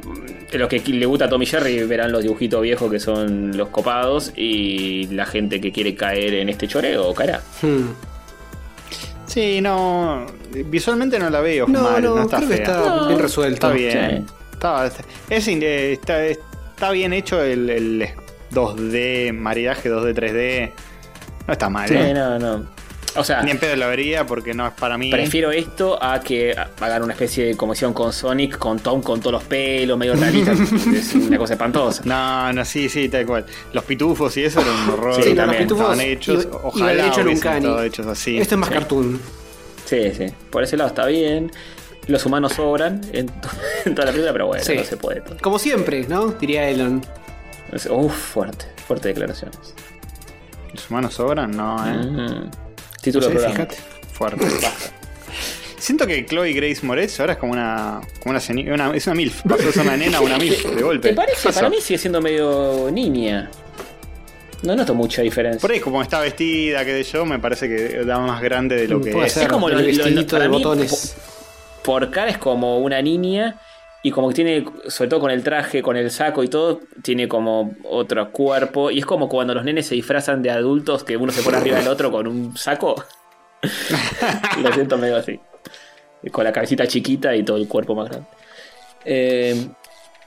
los 0.55 0.69
que 0.69 0.81
le 0.81 1.07
gusta 1.07 1.27
a 1.27 1.29
Tommy 1.29 1.45
y 1.45 1.47
Jerry 1.47 1.83
verán 1.85 2.11
los 2.11 2.23
dibujitos 2.23 2.61
viejos 2.63 2.91
que 2.91 2.99
son 2.99 3.57
los 3.57 3.69
copados 3.69 4.33
y 4.35 5.07
la 5.09 5.27
gente 5.27 5.61
que 5.61 5.71
quiere 5.71 5.95
caer 5.95 6.35
en 6.35 6.49
este 6.49 6.67
choreo 6.67 7.13
caerá. 7.15 7.41
Hmm. 7.63 7.91
Sí, 9.39 9.61
no. 9.61 10.27
Visualmente 10.67 11.17
no 11.19 11.31
la 11.31 11.41
veo 11.41 11.67
No, 11.69 11.83
mal, 11.83 12.03
no, 12.03 12.17
no, 12.17 12.23
está 12.23 12.39
creo 12.39 12.49
que 12.49 12.57
fea. 12.57 12.65
está 12.67 12.97
No, 12.97 13.07
bien 13.07 13.19
resuelto. 13.21 13.55
Está 13.55 13.71
bien. 13.71 14.27
Sí. 14.27 14.35
Está, 14.53 14.87
es 15.31 15.49
está, 15.93 16.25
está 16.27 16.91
bien 16.91 17.13
hecho 17.13 17.41
el, 17.41 17.71
el 17.71 18.09
2D, 18.51 19.33
maridaje 19.33 19.89
2D, 19.91 20.15
3D. 20.15 20.73
No 21.47 21.53
está 21.53 21.69
mal, 21.71 21.89
Sí, 21.89 21.95
¿eh? 21.95 22.13
no, 22.15 22.39
no. 22.39 22.67
O 23.17 23.25
sea, 23.25 23.43
Ni 23.43 23.51
en 23.51 23.59
pedo 23.59 23.75
la 23.77 23.87
vería 23.87 24.27
porque 24.27 24.55
no 24.55 24.67
es 24.67 24.73
para 24.75 24.97
mí. 24.99 25.11
Prefiero 25.11 25.51
esto 25.51 26.01
a 26.03 26.21
que 26.21 26.55
hagan 26.81 27.03
una 27.03 27.13
especie 27.15 27.47
de 27.47 27.57
comisión 27.57 27.93
con 27.93 28.13
Sonic, 28.13 28.59
con 28.59 28.79
Tom 28.79 29.03
con 29.03 29.21
todos 29.21 29.33
los 29.33 29.45
pelos, 29.45 29.99
medio 29.99 30.15
rarita. 30.15 30.53
es 30.95 31.15
una 31.15 31.39
cosa 31.39 31.55
espantosa. 31.55 32.03
No, 32.05 32.53
no, 32.53 32.65
sí, 32.65 32.89
sí, 32.89 33.09
tal 33.09 33.27
cual. 33.27 33.47
Los 33.73 33.85
pitufos 33.85 34.37
y 34.37 34.45
eso 34.45 34.61
eran 34.61 34.75
un 34.75 34.91
horror. 34.91 35.15
Sí, 35.17 35.23
Sí, 35.23 35.29
no, 35.31 35.35
los 35.35 35.45
también. 35.47 35.63
pitufos 35.65 35.83
Estaban 35.85 36.01
hechos. 36.01 36.45
iba- 36.45 36.61
Ojalá 36.63 37.13
cani. 37.13 37.33
estado 37.33 37.83
hechos 37.83 38.07
así. 38.07 38.39
Esto 38.39 38.55
es 38.55 38.59
más 38.59 38.69
Sí. 38.69 38.75
cartoon. 38.75 39.21
Sí, 39.87 40.13
sí. 40.17 40.27
Por 40.51 40.63
ese 40.63 40.77
lado 40.77 40.89
está 40.89 41.07
bien. 41.07 41.51
Los 42.07 42.25
humanos 42.27 42.53
sobran 42.55 43.01
en, 43.13 43.27
to- 43.41 43.49
en 43.87 43.95
toda 43.95 44.07
la 44.07 44.13
película, 44.13 44.33
pero 44.33 44.47
bueno, 44.49 44.63
Sí. 44.65 44.75
no 44.77 44.85
se 44.85 44.97
puede 44.97 45.21
todo. 45.23 45.37
Como 45.41 45.59
siempre, 45.59 46.05
¿no? 46.09 46.29
Diría 46.33 46.69
Elon. 46.69 47.03
Uf, 47.91 48.13
fuerte, 48.15 48.67
fuerte 48.87 49.09
declaraciones. 49.09 49.75
¿Los 50.73 50.89
humanos 50.91 51.15
sobran? 51.15 51.51
No, 51.51 51.77
eh. 51.87 51.93
Mm. 51.93 52.68
Título 53.01 53.27
Sí, 53.27 53.33
del 53.33 53.43
programa. 53.43 53.55
fíjate. 53.71 53.77
Fuerte. 54.13 54.47
Siento 55.79 56.07
que 56.07 56.27
Chloe 56.27 56.53
Grace 56.53 56.85
Moretz 56.85 57.19
ahora 57.21 57.35
es 57.35 57.39
como 57.39 57.53
una. 57.53 58.01
Como 58.21 58.31
una, 58.33 58.95
es 58.95 59.07
una 59.07 59.15
MILF. 59.15 59.43
Pasó 59.43 59.63
de 59.67 59.73
ser 59.73 59.83
una 59.83 59.97
nena 59.97 60.19
a 60.19 60.21
una 60.21 60.37
MILF 60.39 60.65
de 60.75 60.83
golpe. 60.83 61.09
¿Te 61.11 61.15
parece? 61.15 61.43
Pasó. 61.45 61.61
Para 61.61 61.71
mí 61.71 61.81
sigue 61.81 61.99
siendo 61.99 62.21
medio 62.21 62.91
niña. 62.93 63.51
No 64.63 64.75
noto 64.75 64.93
mucha 64.93 65.23
diferencia. 65.23 65.61
Por 65.61 65.71
ahí, 65.71 65.79
como 65.79 66.03
está 66.03 66.19
vestida, 66.19 66.85
que 66.85 67.05
sé 67.05 67.13
yo, 67.13 67.25
me 67.25 67.39
parece 67.39 67.69
que 67.69 68.05
da 68.05 68.19
más 68.19 68.43
grande 68.43 68.75
de 68.75 68.89
lo 68.89 69.01
que 69.01 69.13
Puede 69.13 69.29
es. 69.29 69.33
ser 69.33 69.45
Es 69.45 69.49
como 69.49 69.69
el 69.69 69.77
lo- 69.77 70.05
de 70.05 70.49
mí, 70.49 70.57
botones. 70.57 71.15
por 71.85 72.11
cara 72.11 72.31
es 72.33 72.39
como 72.39 72.79
una 72.81 73.01
niña 73.01 73.61
y 74.03 74.11
como 74.13 74.29
que 74.29 74.35
tiene, 74.35 74.65
sobre 74.87 75.11
todo 75.11 75.21
con 75.21 75.31
el 75.31 75.43
traje, 75.43 75.83
con 75.83 75.97
el 75.97 76.11
saco 76.11 76.43
y 76.45 76.49
todo, 76.49 76.81
tiene 77.03 77.27
como 77.29 77.75
otro 77.85 78.31
cuerpo. 78.31 78.91
Y 78.91 79.01
es 79.01 79.07
como 79.07 79.29
cuando 79.29 79.55
los 79.55 79.65
nenes 79.65 79.87
se 79.87 79.95
disfrazan 79.97 80.41
de 80.43 80.51
adultos 80.51 81.03
que 81.05 81.17
uno 81.17 81.33
se 81.33 81.43
pone 81.43 81.57
arriba 81.57 81.79
del 81.79 81.89
otro 81.89 82.11
con 82.13 82.27
un 82.29 82.57
saco. 82.57 82.95
Lo 84.63 84.73
siento 84.73 84.97
medio 84.99 85.17
así. 85.17 85.39
Con 86.31 86.45
la 86.45 86.53
cabecita 86.53 86.87
chiquita 86.87 87.35
y 87.35 87.43
todo 87.43 87.57
el 87.57 87.69
cuerpo 87.69 87.95
más 87.95 88.09
grande. 88.09 88.27
Eh, 89.05 89.69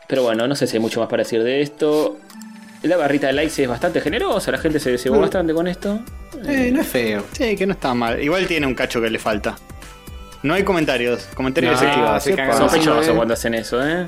pero 0.07 0.23
bueno, 0.23 0.47
no 0.47 0.55
sé 0.55 0.67
si 0.67 0.77
hay 0.77 0.81
mucho 0.81 0.99
más 0.99 1.09
para 1.09 1.23
decir 1.23 1.41
de 1.43 1.61
esto. 1.61 2.17
La 2.83 2.97
barrita 2.97 3.27
de 3.27 3.33
likes 3.33 3.61
es 3.61 3.69
bastante 3.69 4.01
generosa, 4.01 4.51
la 4.51 4.57
gente 4.57 4.79
se 4.79 4.97
cebó 4.97 5.17
Mm. 5.17 5.21
bastante 5.21 5.53
con 5.53 5.67
esto. 5.67 5.99
Eh, 6.47 6.71
no 6.73 6.81
es 6.81 6.87
feo. 6.87 7.23
Sí, 7.31 7.55
que 7.55 7.65
no 7.67 7.73
está 7.73 7.93
mal. 7.93 8.21
Igual 8.21 8.47
tiene 8.47 8.65
un 8.65 8.73
cacho 8.73 8.99
que 9.01 9.09
le 9.09 9.19
falta. 9.19 9.55
No 10.43 10.53
hay 10.53 10.63
comentarios. 10.63 11.27
Comentarios 11.35 11.73
No, 11.75 11.79
desactivados. 11.81 12.23
se 12.23 12.35
cagan 12.35 13.15
cuando 13.15 13.33
hacen 13.33 13.53
eso, 13.53 13.85
¿eh? 13.85 14.05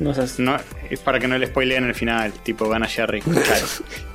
No 0.00 0.14
seas- 0.14 0.38
No, 0.38 0.56
es 0.88 1.00
para 1.00 1.18
que 1.18 1.28
no 1.28 1.36
le 1.38 1.46
spoileen 1.46 1.84
el 1.84 1.94
final. 1.94 2.32
Tipo, 2.42 2.68
gana 2.68 2.86
Jerry. 2.86 3.20
Claro. 3.22 3.66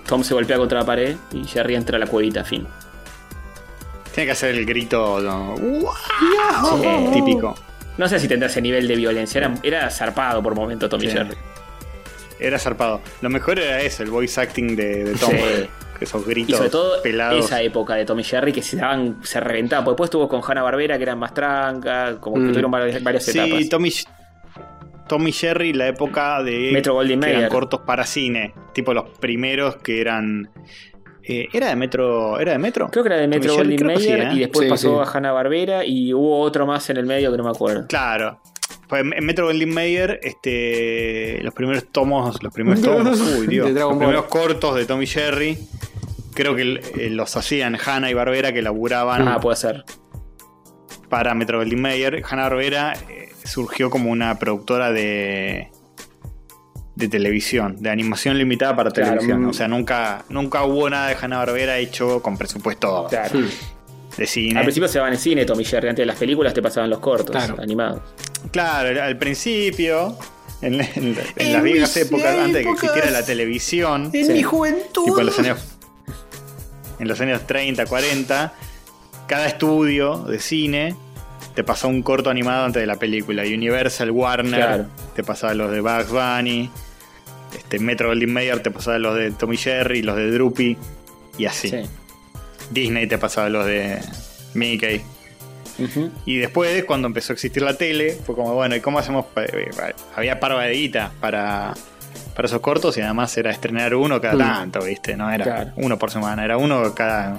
Tom 0.08 0.24
se 0.24 0.34
golpea 0.34 0.58
contra 0.58 0.80
la 0.80 0.86
pared 0.86 1.16
y 1.32 1.44
Jerry 1.46 1.76
entra 1.76 1.98
a 1.98 2.00
la 2.00 2.08
cuevita, 2.08 2.44
fin. 2.44 2.68
Tiene 4.14 4.28
que 4.28 4.32
hacer 4.32 4.52
el 4.56 4.66
grito 4.66 5.20
no, 5.20 5.56
Sí. 5.58 7.12
típico. 7.14 7.56
No 7.98 8.08
sé 8.08 8.20
si 8.20 8.28
tendrá 8.28 8.48
ese 8.50 8.62
nivel 8.62 8.88
de 8.88 8.96
violencia. 8.96 9.40
Era, 9.40 9.54
era 9.64 9.90
zarpado 9.90 10.42
por 10.44 10.54
momento 10.56 10.88
Tom 10.90 11.02
y. 11.04 11.08
Jerry. 11.08 11.36
Era 12.40 12.60
zarpado. 12.60 13.02
Lo 13.22 13.30
mejor 13.30 13.60
era 13.60 13.82
eso, 13.82 14.04
el 14.04 14.10
voice 14.12 14.40
acting 14.40 14.76
de, 14.76 15.04
de 15.06 15.14
Tom. 15.16 15.32
Sí. 15.32 15.38
Esos 16.00 16.24
Y 16.28 16.30
gritos 16.30 16.58
sobre 16.58 16.70
todo 16.70 17.02
pelados. 17.02 17.46
esa 17.46 17.62
época 17.62 17.96
de 17.96 18.06
Tom 18.06 18.20
y 18.20 18.24
Jerry 18.24 18.52
que 18.52 18.62
se 18.62 18.78
daban, 18.78 19.18
se 19.24 19.40
reventaban. 19.40 19.86
Porque 19.86 19.94
después 19.96 20.08
estuvo 20.08 20.28
con 20.28 20.42
Hanna 20.46 20.62
Barbera, 20.64 20.98
que 20.98 21.04
eran 21.04 21.20
más 21.20 21.34
tranca, 21.34 22.18
como 22.20 22.36
que 22.36 22.42
Mm. 22.44 22.48
tuvieron 22.50 22.72
varias, 22.72 23.02
varias 23.04 23.28
etapas. 23.30 23.60
Sí, 23.60 23.70
Tommy, 23.70 23.92
Tommy 25.08 25.32
Jerry, 25.32 25.74
la 25.74 25.88
época 25.88 26.42
de. 26.44 26.72
Metro 26.74 26.94
Goldwyn 26.96 27.20
que 27.20 27.28
eran 27.28 27.42
Mayer. 27.44 27.52
cortos 27.52 27.82
para 27.82 28.06
cine. 28.06 28.54
Tipo 28.74 28.94
los 28.94 29.06
primeros 29.20 29.78
que 29.78 30.02
eran. 30.02 30.50
eh, 31.28 31.48
¿Era 31.54 31.70
de 31.70 31.76
Metro? 31.76 32.40
¿Era 32.40 32.52
de 32.54 32.58
Metro? 32.60 32.90
Creo 32.92 33.04
que 33.04 33.08
era 33.10 33.18
de 33.18 33.24
Tommy 33.24 33.38
Metro 33.40 33.56
Jerry, 33.56 33.70
que 33.76 33.78
sí, 33.78 33.84
Mayer 33.86 34.20
¿eh? 34.20 34.30
y 34.34 34.40
después 34.40 34.66
Sí, 34.66 34.70
pasó 34.70 35.02
a 35.02 35.12
Hanna 35.12 35.32
Barbera 35.32 35.86
y 35.86 36.14
hubo 36.14 36.40
otro 36.40 36.66
más 36.68 36.90
en 36.90 36.98
el 36.98 37.06
medio 37.06 37.32
que 37.32 37.38
no 37.38 37.44
me 37.44 37.50
acuerdo. 37.52 37.88
Claro. 37.88 38.40
Pues 39.04 39.18
en 39.18 39.26
Metro 39.26 39.48
Goldwyn 39.48 39.74
Mayer, 39.74 40.20
este, 40.24 41.40
los 41.44 41.54
primeros 41.54 41.86
tomos, 41.92 42.42
los 42.42 42.54
primeros 42.54 42.82
tomos, 42.84 43.20
uy, 43.20 43.48
Dios, 43.48 43.74
De 43.74 43.80
los 43.80 43.98
primeros 43.98 44.26
cortos 44.26 44.76
de 44.76 44.86
Tommy 44.86 45.06
Jerry, 45.06 45.58
creo 46.34 46.56
que 46.56 46.80
eh, 46.98 47.10
los 47.10 47.36
hacían 47.36 47.78
Hanna 47.84 48.10
y 48.10 48.14
Barbera 48.14 48.54
que 48.54 48.62
laburaban 48.62 49.28
Ah, 49.28 49.40
puede 49.40 49.58
ser. 49.58 49.84
para 51.10 51.34
Metro 51.36 51.58
Goldwyn 51.60 51.82
Mayer. 51.82 52.24
Hanna 52.30 52.44
Barbera 52.44 52.94
eh, 53.10 53.30
surgió 53.44 53.90
como 53.90 54.10
una 54.12 54.40
productora 54.40 54.92
de 54.92 55.70
de 56.96 57.10
televisión, 57.10 57.76
de 57.82 57.90
animación 57.90 58.38
limitada 58.38 58.74
para 58.74 58.90
Claro, 58.92 59.10
televisión. 59.12 59.44
O 59.46 59.52
sea, 59.54 59.68
nunca 59.68 60.24
nunca 60.30 60.64
hubo 60.64 60.90
nada 60.90 61.10
de 61.10 61.18
Hanna 61.22 61.40
Barbera 61.40 61.78
hecho 61.78 62.22
con 62.22 62.38
presupuesto 62.38 63.08
Claro. 63.10 63.40
Hmm. 63.40 63.50
De 64.18 64.26
cine. 64.28 64.60
Al 64.60 64.66
principio 64.66 64.88
se 64.88 65.00
van 65.00 65.14
en 65.14 65.20
cine 65.20 65.46
Tom 65.46 65.60
y 65.60 65.66
Jerry. 65.66 65.90
Antes 65.90 66.04
de 66.04 66.08
las 66.08 66.18
películas 66.18 66.54
te 66.54 66.62
pasaban 66.62 66.90
los 66.90 67.00
cortos 67.00 67.32
Claro. 67.36 67.56
animados. 67.62 68.02
Claro, 68.52 69.02
al 69.04 69.18
principio, 69.18 70.18
en, 70.62 70.76
en- 70.76 70.88
en 70.96 71.18
En 71.36 71.54
las 71.54 71.64
viejas 71.64 71.98
épocas, 71.98 72.38
antes 72.38 72.54
de 72.54 72.64
que 72.64 72.70
existiera 72.72 73.12
la 73.12 73.26
televisión, 73.26 74.10
En 74.14 74.26
Sí. 74.26 74.34
mi 74.34 74.44
juventud. 74.44 75.06
tipo 75.06 75.20
en 75.20 75.26
los 75.26 75.40
años 75.40 75.60
en 77.00 77.08
los 77.10 77.20
años 77.20 77.46
30, 77.46 77.86
40, 77.86 78.54
cada 79.28 79.48
estudio 79.48 80.20
de 80.20 80.40
cine 80.40 80.96
te 81.54 81.64
pasaba 81.64 81.92
un 81.94 82.02
corto 82.04 82.30
animado 82.30 82.66
antes 82.66 82.82
de 82.82 82.88
la 82.88 82.96
película. 82.96 83.44
Universal, 83.44 84.12
Warner, 84.12 84.56
Claro. 84.62 84.86
te 85.16 85.24
pasaba 85.24 85.54
los 85.54 85.72
de 85.72 85.82
Bugs 85.82 86.10
Bunny, 86.10 86.70
este 87.58 87.80
Metro 87.80 88.08
Goldwyn 88.10 88.32
Mayer 88.34 88.60
te 88.62 88.72
pasaba 88.72 88.98
los 88.98 89.16
de 89.18 89.32
Tommy 89.32 89.58
Jerry, 89.58 90.04
los 90.04 90.16
de 90.16 90.32
Droopy 90.32 90.78
y 91.38 91.46
así. 91.46 91.70
Sí. 91.70 91.82
Disney 92.72 93.08
te 93.08 93.18
pasaba 93.18 93.50
los 93.50 93.66
de 93.66 94.00
Mickey. 94.54 95.02
Y 96.26 96.38
después, 96.38 96.86
cuando 96.86 97.08
empezó 97.08 97.34
a 97.34 97.36
existir 97.36 97.62
la 97.62 97.74
tele, 97.74 98.18
fue 98.26 98.34
como, 98.36 98.54
bueno, 98.54 98.76
¿y 98.76 98.80
cómo 98.82 98.98
hacemos? 99.00 99.26
eh, 99.36 99.70
Había 100.16 100.40
parva 100.40 100.64
de 100.64 100.74
guita 100.74 101.12
para, 101.20 101.74
para 102.34 102.46
esos 102.48 102.62
cortos 102.62 102.98
y 102.98 103.02
además 103.02 103.36
era 103.38 103.52
estrenar 103.52 103.94
uno 103.94 104.22
cada 104.22 104.38
tanto, 104.38 104.84
¿viste? 104.86 105.18
No 105.18 105.30
era 105.30 105.44
Claro. 105.44 105.72
uno 105.76 106.00
por 106.00 106.12
semana, 106.12 106.46
era 106.46 106.58
uno 106.58 106.94
cada 106.96 107.38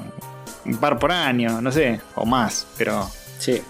un 0.67 0.77
par 0.77 0.99
por 0.99 1.13
año, 1.13 1.61
no 1.63 1.73
sé, 1.73 2.01
o 2.15 2.27
más, 2.27 2.67
pero 2.77 3.09
Sí. 3.39 3.63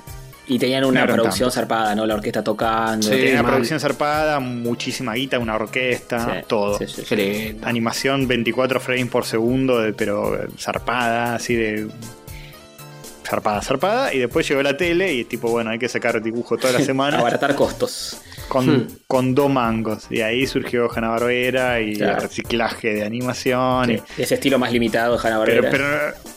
Y 0.49 0.59
tenían 0.61 0.85
una 0.85 1.05
No 1.05 1.13
producción 1.13 1.51
zarpada, 1.51 1.95
¿no? 1.97 2.07
La 2.07 2.15
orquesta 2.15 2.45
tocando. 2.45 3.05
Sí. 3.09 3.11
tenía 3.13 3.41
una 3.41 3.49
producción 3.51 3.81
zarpada, 3.81 4.39
muchísima 4.39 5.15
guita, 5.15 5.39
una 5.41 5.57
orquesta, 5.57 6.25
Sí, 6.41 6.45
todo. 6.47 6.79
sí, 6.79 6.87
sí. 6.87 7.57
Animación 7.63 8.29
24 8.29 8.79
frames 8.81 9.09
por 9.09 9.25
segundo, 9.25 9.81
de- 9.81 9.93
pero 9.93 10.39
zarpada, 10.59 11.35
así 11.35 11.55
de. 11.57 11.89
Zarpada, 13.27 13.61
zarpada. 13.61 14.15
Y 14.15 14.19
después 14.21 14.49
llegó 14.49 14.63
la 14.63 14.77
tele 14.77 15.13
y 15.13 15.25
tipo, 15.25 15.51
bueno, 15.51 15.71
hay 15.71 15.81
que 15.81 15.89
sacar 15.89 16.23
dibujo 16.23 16.57
toda 16.57 16.73
la 16.75 16.81
semana. 16.85 17.19
Abaratar 17.19 17.55
costos. 17.57 18.21
con, 18.49 18.65
Hmm. 18.69 18.87
con 19.09 19.35
dos 19.35 19.51
mangos. 19.51 20.07
Y 20.11 20.21
ahí 20.21 20.47
surgió 20.47 20.89
Hanna 20.95 21.09
Barbera 21.09 21.81
y 21.81 21.97
Claro. 21.97 22.19
el 22.19 22.23
reciclaje 22.23 22.95
de 22.95 23.05
animación. 23.05 23.91
y- 23.91 24.03
Ese 24.17 24.35
estilo 24.37 24.57
más 24.61 24.71
limitado 24.71 25.19
de 25.19 25.27
Hanna 25.29 25.43
pero, 25.45 25.63
Barbera. 25.65 26.15
pero- 26.15 26.36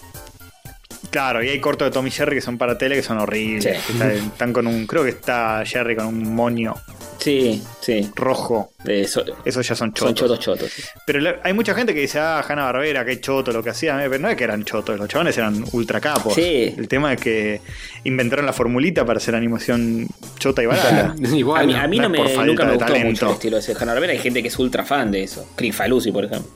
Claro, 1.09 1.43
y 1.43 1.49
hay 1.49 1.59
cortos 1.59 1.87
de 1.87 1.91
Tommy 1.91 2.11
Jerry 2.11 2.35
que 2.35 2.41
son 2.41 2.57
para 2.57 2.77
tele 2.77 2.95
que 2.95 3.03
son 3.03 3.17
horribles. 3.17 3.63
Sí. 3.63 3.69
que 3.69 3.93
están, 3.93 4.11
están 4.11 4.53
con 4.53 4.67
un. 4.67 4.85
Creo 4.85 5.03
que 5.03 5.09
está 5.09 5.63
Jerry 5.65 5.95
con 5.95 6.07
un 6.07 6.35
moño 6.35 6.75
Sí, 7.19 7.61
sí. 7.81 8.09
rojo. 8.15 8.71
Eh, 8.85 9.05
so- 9.07 9.23
Esos 9.45 9.67
ya 9.67 9.75
son 9.75 9.91
chotos. 9.93 10.07
son 10.07 10.15
chotos 10.15 10.39
chotos. 10.39 10.71
Pero 11.05 11.19
la- 11.19 11.35
hay 11.43 11.53
mucha 11.53 11.73
gente 11.75 11.93
que 11.93 11.99
dice, 12.01 12.19
ah, 12.19 12.43
Hanna 12.47 12.63
Barbera, 12.63 13.03
qué 13.05 13.19
choto 13.19 13.51
lo 13.51 13.61
que 13.61 13.71
hacía. 13.71 13.97
Pero 13.97 14.19
no 14.19 14.29
es 14.29 14.35
que 14.37 14.43
eran 14.45 14.63
chotos, 14.63 14.97
los 14.97 15.07
chavales 15.09 15.37
eran 15.37 15.63
ultra 15.73 15.99
capos. 15.99 16.33
Sí. 16.35 16.73
El 16.77 16.87
tema 16.87 17.13
es 17.13 17.19
que 17.21 17.61
inventaron 18.05 18.45
la 18.45 18.53
formulita 18.53 19.05
para 19.05 19.17
hacer 19.17 19.35
animación 19.35 20.07
chota 20.37 20.63
y 20.63 20.65
barata. 20.65 21.13
Y 21.19 21.41
a 21.41 21.63
mí, 21.63 21.73
a 21.75 21.87
mí 21.87 21.97
no, 21.97 22.03
no 22.03 22.09
me, 22.09 22.17
por 22.19 22.27
falta 22.29 22.45
nunca 22.45 22.65
me 22.65 22.71
gustó 22.77 22.95
mucho 23.05 23.25
el 23.27 23.31
estilo 23.33 23.55
de 23.57 23.61
ese 23.63 23.73
Hanna 23.73 23.93
Barbera. 23.93 24.13
Hay 24.13 24.19
gente 24.19 24.41
que 24.41 24.47
es 24.47 24.57
ultra 24.59 24.85
fan 24.85 25.11
de 25.11 25.23
eso. 25.23 25.47
Crifalusi, 25.55 26.11
por 26.11 26.25
ejemplo. 26.25 26.49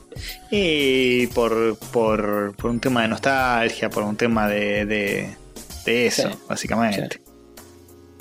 Y 0.50 1.26
por, 1.28 1.76
por, 1.92 2.54
por 2.56 2.70
un 2.70 2.80
tema 2.80 3.02
de 3.02 3.08
nostalgia, 3.08 3.90
por 3.90 4.02
un 4.02 4.16
tema 4.16 4.48
de, 4.48 4.86
de, 4.86 5.36
de 5.84 6.06
eso, 6.06 6.30
Sí. 6.30 6.38
básicamente. 6.48 7.20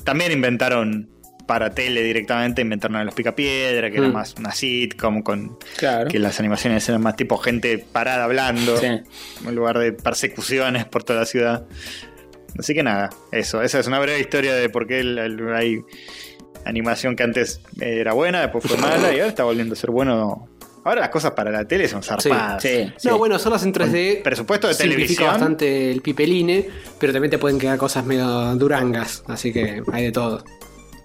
También 0.04 0.32
inventaron 0.34 1.10
para 1.48 1.72
tele 1.72 2.02
directamente, 2.04 2.62
inventaron 2.62 2.98
a 2.98 3.04
los 3.04 3.14
Picapiedra, 3.14 3.90
que 3.92 3.98
era 3.98 4.08
Mm. 4.08 4.14
más 4.14 4.36
una 4.40 4.52
sitcom, 4.52 5.22
con 5.22 5.58
Claro. 5.78 6.10
que 6.10 6.20
las 6.20 6.40
animaciones 6.40 6.88
eran 6.90 7.02
más 7.02 7.16
tipo 7.16 7.38
gente 7.38 7.78
parada 7.80 8.24
hablando, 8.24 8.78
Sí. 8.78 8.86
en 8.86 9.56
lugar 9.56 9.78
de 9.80 9.92
persecuciones 9.94 10.86
por 10.86 11.04
toda 11.04 11.20
la 11.22 11.26
ciudad. 11.26 11.66
Así 12.58 12.74
que 12.74 12.84
nada, 12.84 13.10
eso, 13.32 13.62
esa 13.62 13.80
es 13.80 13.88
una 13.88 14.00
breve 14.00 14.20
historia 14.20 14.54
de 14.54 14.70
por 14.70 14.88
qué 14.88 15.00
el- 15.00 15.18
el- 15.18 15.54
hay 15.54 15.80
animación 16.66 17.16
que 17.16 17.24
antes 17.24 17.62
era 17.80 18.14
buena, 18.14 18.42
después 18.42 18.64
fue 18.66 18.78
mala 18.78 19.12
y 19.12 19.18
ahora 19.20 19.28
está 19.28 19.44
volviendo 19.44 19.74
a 19.74 19.76
ser 19.76 19.92
bueno. 19.92 20.48
Ahora 20.86 21.00
las 21.02 21.10
cosas 21.10 21.32
para 21.32 21.50
la 21.50 21.66
tele 21.66 21.88
son 21.88 22.04
zarpadas. 22.04 22.62
Sí, 22.62 22.92
sí. 22.98 23.08
No, 23.08 23.18
bueno, 23.18 23.36
hacerlas 23.36 23.64
en 23.64 23.72
3D. 23.72 24.16
Con 24.16 24.24
presupuesto 24.24 24.68
de 24.68 24.74
simplifica 24.74 25.06
televisión. 25.08 25.28
bastante 25.30 25.92
el 25.92 26.02
pipeline, 26.02 26.66
pero 27.00 27.14
también 27.14 27.32
te 27.32 27.38
pueden 27.38 27.58
quedar 27.58 27.78
cosas 27.78 28.06
medio 28.06 28.28
durangas. 28.56 29.24
Así 29.28 29.52
que 29.54 29.82
hay 29.94 30.04
de 30.06 30.12
todo. 30.12 30.44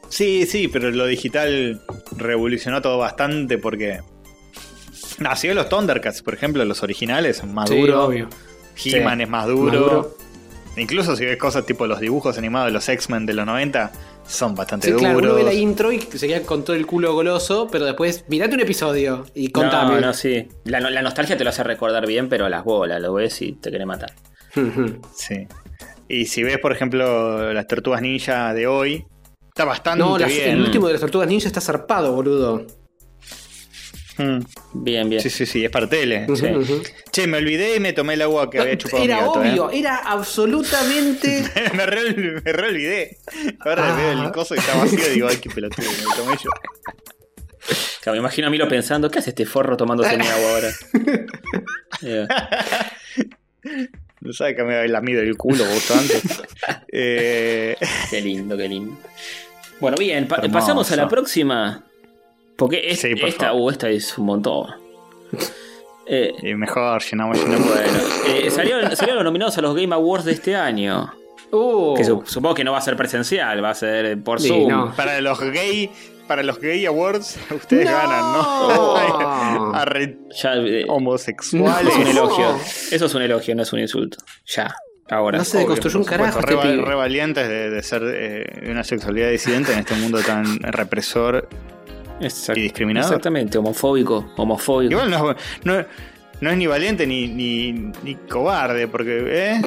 Sí, 0.09 0.47
sí, 0.47 0.69
pero 0.69 0.91
lo 0.91 1.07
digital 1.07 1.81
revolucionó 2.17 2.81
todo 2.83 2.99
bastante 2.99 3.59
porque. 3.59 4.01
Nació 5.19 5.53
los 5.55 5.69
Thundercats, 5.69 6.23
por 6.23 6.35
ejemplo, 6.35 6.65
los 6.65 6.83
originales 6.83 7.39
son 7.39 7.53
más 7.53 7.69
Sí, 7.69 7.77
duros. 7.81 8.07
obvio. 8.09 8.29
He-Man 8.85 9.17
Sí. 9.19 9.23
es 9.25 9.29
más 9.29 9.47
duro. 9.49 9.65
Más 9.65 9.73
duro. 9.91 10.17
Incluso 10.77 11.17
si 11.17 11.25
ves 11.25 11.37
cosas 11.39 11.67
tipo 11.67 11.89
los 11.89 11.99
dibujos 11.99 12.39
animados 12.39 12.69
de 12.69 12.73
los 12.73 12.89
X-Men 12.89 13.27
de 13.27 13.35
los 13.35 13.45
90, 13.45 13.91
son 14.25 14.55
bastante 14.55 14.87
Sí, 14.89 14.95
claro, 14.95 15.19
uno 15.19 15.29
duros. 15.31 15.45
ve 15.45 15.53
la 15.53 15.55
intro 15.55 15.91
y 15.91 15.99
se 16.01 16.29
queda 16.29 16.43
con 16.43 16.63
todo 16.65 16.77
el 16.77 16.87
culo 16.87 17.15
goloso, 17.15 17.67
pero 17.71 17.85
después 17.85 18.25
mirate 18.29 18.55
un 18.55 18.61
episodio 18.61 19.27
y 19.35 19.49
contame. 19.51 19.95
No, 19.97 20.01
no, 20.03 20.13
sí. 20.13 20.47
La, 20.65 20.79
la 20.79 21.03
nostalgia 21.03 21.37
te 21.37 21.43
lo 21.43 21.51
hace 21.51 21.65
recordar 21.65 22.07
bien, 22.07 22.29
pero 22.29 22.47
a 22.47 22.49
las 22.49 22.63
bolas 22.63 23.01
lo 23.03 23.13
ves 23.15 23.43
y 23.43 23.55
te 23.55 23.71
quiere 23.71 23.87
matar. 23.87 24.13
Sí. 25.17 25.49
Y 26.09 26.27
si 26.27 26.45
ves, 26.45 26.59
por 26.59 26.73
ejemplo, 26.73 27.53
las 27.53 27.67
tortugas 27.67 28.01
ninja 28.01 28.55
de 28.55 28.69
hoy, 28.69 29.05
está 29.59 29.65
bastante 29.65 30.05
no, 30.05 30.17
las- 30.17 30.29
bien. 30.31 30.51
el 30.51 30.61
último 30.61 30.87
de 30.87 30.93
las 30.93 31.01
tortugas 31.01 31.27
ninja 31.29 31.49
está 31.49 31.61
zarpado, 31.61 32.13
boludo. 32.13 32.65
Mm. 34.17 34.39
Bien, 34.73 35.09
bien. 35.09 35.21
Sí, 35.21 35.31
sí, 35.31 35.47
sí, 35.47 35.65
es 35.65 35.71
para 35.71 35.89
tele. 35.89 36.27
Sí. 36.37 36.47
Che, 37.11 37.27
me 37.27 37.39
olvidé 37.39 37.77
y 37.77 37.81
me 37.81 37.93
tomé 37.93 38.15
el 38.15 38.23
agua 38.23 38.49
que 38.51 38.61
había 38.61 38.79
chupado 38.79 38.99
mi 39.03 39.05
Era 39.11 39.21
gato, 39.21 39.43
¿eh? 39.45 39.51
obvio, 39.51 39.71
era 39.71 39.97
absolutamente. 39.97 41.45
me, 41.75 41.87
re, 41.87 42.15
me 42.45 42.53
re 42.53 42.69
olvidé. 42.69 43.19
Ahora 43.61 43.95
Ah. 43.95 43.97
veo 43.97 44.25
el 44.27 44.33
coso 44.33 44.55
y 44.55 44.59
está 44.59 44.77
vacío 44.77 45.07
y 45.11 45.15
digo, 45.15 45.29
ay, 45.29 45.37
qué 45.39 45.51
pelotudo, 45.51 45.87
me 45.91 46.17
tomé 46.17 46.37
yo. 46.43 46.51
Claro, 48.03 48.15
me 48.15 48.19
imagino 48.21 48.47
a 48.47 48.51
Milo 48.51 48.69
pensando, 48.69 49.11
¿qué 49.11 49.19
hace 49.19 49.31
este 49.31 49.45
forro 49.45 49.77
tomándose 49.77 50.17
mi 50.17 50.27
agua 50.27 50.51
ahora? 50.53 50.71
Eh, 52.03 52.27
No 54.21 54.33
sabe 54.33 54.55
que 54.55 54.63
me 54.63 54.77
había 54.77 54.93
lamido 54.93 55.21
el 55.23 55.37
culo 55.37 55.65
justo 55.65 55.95
antes. 55.95 56.23
Eh, 56.93 57.77
qué 58.11 58.21
lindo, 58.21 58.57
qué 58.57 58.69
lindo. 58.69 58.97
Bueno, 59.81 59.97
bien, 59.99 60.27
pa- 60.29 60.37
Hermoso. 60.37 60.53
pasamos 60.53 60.91
a 60.93 60.97
la 60.97 61.09
próxima. 61.09 61.85
Porque 62.57 62.91
es- 62.91 63.01
Sí, 63.01 63.15
por 63.15 63.29
esta, 63.29 63.53
uh, 63.55 63.71
esta 63.71 63.89
es 63.89 64.17
un 64.19 64.27
montón. 64.27 64.67
Eh, 66.11 66.33
y 66.43 66.55
mejor, 66.55 67.03
llenamos, 67.03 67.37
llenamos. 67.37 67.69
bueno, 67.69 67.99
eh, 68.29 68.51
salieron, 68.51 68.97
salieron 68.97 69.17
los 69.17 69.25
nominados 69.27 69.59
a 69.59 69.61
los 69.61 69.75
Game 69.77 69.95
Awards 69.95 70.25
de 70.25 70.33
este 70.33 70.57
año. 70.57 71.13
Uh, 71.53 71.93
Que 71.95 72.03
su- 72.03 72.23
supongo 72.25 72.55
que 72.55 72.65
no 72.65 72.73
va 72.73 72.79
a 72.79 72.81
ser 72.81 72.97
presencial, 72.97 73.63
va 73.63 73.69
a 73.69 73.75
ser 73.75 74.19
por 74.23 74.41
Sí, 74.41 74.49
Zoom. 74.49 74.69
no. 74.69 74.95
Para 74.97 75.21
los 75.21 75.39
gay, 75.39 75.91
para 76.27 76.43
los 76.43 76.59
gay 76.61 76.87
awards, 76.87 77.39
ustedes 77.55 77.85
No. 77.85 77.93
ganan, 77.93 78.21
¿no? 78.33 79.75
Arre- 79.75 80.17
Ya, 80.35 80.55
eh, 80.55 80.87
homosexuales. 80.89 81.93
es 81.93 81.99
un 82.01 82.07
elogio. 82.07 82.57
Eso 82.91 83.05
es 83.05 83.15
un 83.15 83.21
elogio, 83.21 83.55
no 83.55 83.63
es 83.65 83.73
un 83.75 83.81
insulto. 83.81 84.17
Ya, 84.47 84.75
ahora. 85.11 85.39
No 85.39 85.45
se 85.45 85.59
deconstruyó 85.59 85.99
un 85.99 86.05
carajo 86.05 86.41
este 86.41 86.55
re, 86.55 86.95
valientes 86.95 87.49
de, 87.49 87.71
de 87.71 87.83
ser 87.83 88.03
eh, 88.05 88.61
de 88.65 88.71
una 88.71 88.85
sexualidad 88.85 89.31
disidente 89.31 89.73
en 89.73 89.81
este 89.81 89.95
mundo 89.95 90.21
tan 90.21 90.59
represor. 90.61 91.49
Exact- 92.21 92.57
y 92.59 92.63
discriminador. 92.63 93.11
Exactamente, 93.13 93.59
homofóbico, 93.59 94.33
homofóbico. 94.37 94.93
Igual 94.93 95.11
no, 95.11 95.35
no, 95.65 95.85
no 96.41 96.51
es 96.51 96.57
ni 96.57 96.67
valiente 96.67 97.07
ni, 97.07 97.29
ni, 97.29 97.73
ni 98.03 98.15
cobarde, 98.29 98.89
porque, 98.89 99.25
¿eh? 99.29 99.63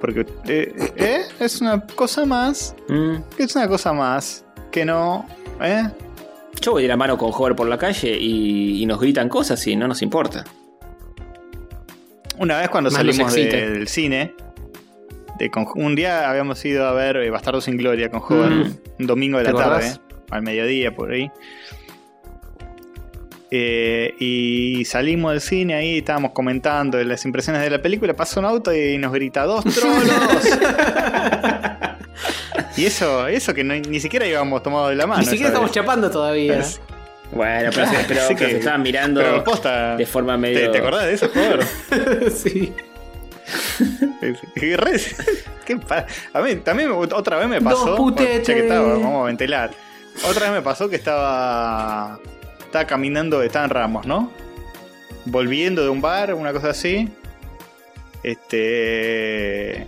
Porque, 0.00 0.26
eh, 0.48 0.74
¿eh? 0.96 1.20
Es 1.40 1.60
una 1.60 1.80
cosa 1.86 2.24
más. 2.24 2.74
Mm. 2.88 3.16
Es 3.38 3.54
una 3.56 3.68
cosa 3.68 3.92
más. 3.92 4.44
Que 4.72 4.84
no, 4.84 5.26
¿eh? 5.62 5.88
Yo 6.60 6.72
voy 6.72 6.82
de 6.82 6.88
la 6.88 6.96
mano 6.96 7.18
con 7.18 7.30
Hover 7.34 7.54
por 7.54 7.66
la 7.68 7.76
calle 7.76 8.16
y, 8.18 8.82
y 8.82 8.86
nos 8.86 8.98
gritan 9.00 9.28
cosas 9.28 9.66
y 9.66 9.76
no 9.76 9.86
nos 9.86 10.00
importa. 10.02 10.44
Una 12.38 12.58
vez 12.58 12.68
cuando 12.70 12.90
Más 12.90 12.96
salimos 12.98 13.32
de- 13.34 13.70
del 13.70 13.88
cine, 13.88 14.34
de 15.38 15.50
con- 15.50 15.66
un 15.74 15.94
día 15.94 16.28
habíamos 16.30 16.64
ido 16.64 16.86
a 16.86 16.92
ver 16.92 17.16
eh, 17.16 17.30
Bastardo 17.30 17.60
sin 17.60 17.76
Gloria 17.76 18.10
con 18.10 18.20
Joven, 18.20 18.58
Mm. 18.60 18.76
un 19.00 19.06
domingo 19.06 19.38
de 19.38 19.44
¿Te 19.44 19.52
la 19.52 19.60
acordás? 19.60 20.00
tarde, 20.00 20.22
al 20.30 20.42
mediodía 20.42 20.94
por 20.94 21.12
ahí. 21.12 21.30
Eh, 23.56 24.14
y 24.18 24.84
salimos 24.84 25.30
del 25.32 25.40
cine 25.40 25.74
ahí, 25.74 25.98
estábamos 25.98 26.32
comentando 26.32 27.02
las 27.04 27.24
impresiones 27.24 27.62
de 27.62 27.70
la 27.70 27.80
película, 27.80 28.14
pasa 28.14 28.40
un 28.40 28.46
auto 28.46 28.74
y 28.74 28.98
nos 28.98 29.12
grita 29.12 29.44
¡Dos 29.44 29.64
trolos! 29.64 30.02
y 32.76 32.86
eso, 32.86 33.28
eso 33.28 33.54
que 33.54 33.62
no- 33.62 33.74
ni 33.74 34.00
siquiera 34.00 34.26
íbamos 34.26 34.62
tomados 34.62 34.90
de 34.90 34.96
la 34.96 35.06
mano. 35.06 35.20
Ni 35.20 35.26
siquiera 35.26 35.48
estamos 35.48 35.68
vez. 35.70 35.74
chapando 35.74 36.10
todavía. 36.10 36.58
Es- 36.58 36.80
Bueno, 37.32 37.70
pero, 37.74 37.86
pero 38.08 38.20
se 38.38 38.56
estaban 38.58 38.82
mirando 38.82 39.20
Pero 39.20 39.44
posta, 39.44 39.96
de 39.96 40.06
forma 40.06 40.34
¿te, 40.34 40.38
medio. 40.40 40.70
¿te 40.72 40.78
acordás 40.78 41.04
de 41.06 41.14
eso, 41.14 41.28
Joder? 41.32 42.30
sí. 42.32 42.72
Qué 44.54 45.80
a 46.32 46.40
mí 46.40 46.56
también 46.56 46.90
otra 46.90 47.36
vez 47.36 47.48
me 47.48 47.60
pasó. 47.60 47.86
Dos 47.86 47.96
putetes. 47.96 48.46
que 48.46 48.60
estaba, 48.60 48.94
vamos 48.94 49.22
a 49.22 49.26
ventilar. 49.26 49.70
Otra 50.28 50.46
vez 50.46 50.52
me 50.52 50.62
pasó 50.62 50.88
que 50.88 50.96
estaba. 50.96 52.18
Estaba 52.60 52.86
caminando, 52.86 53.42
estaba 53.42 53.64
en 53.64 53.70
Ramos, 53.70 54.06
¿no? 54.06 54.30
Volviendo 55.26 55.82
de 55.82 55.88
un 55.88 56.00
bar, 56.00 56.34
una 56.34 56.52
cosa 56.52 56.70
así. 56.70 57.08
Este. 58.22 59.86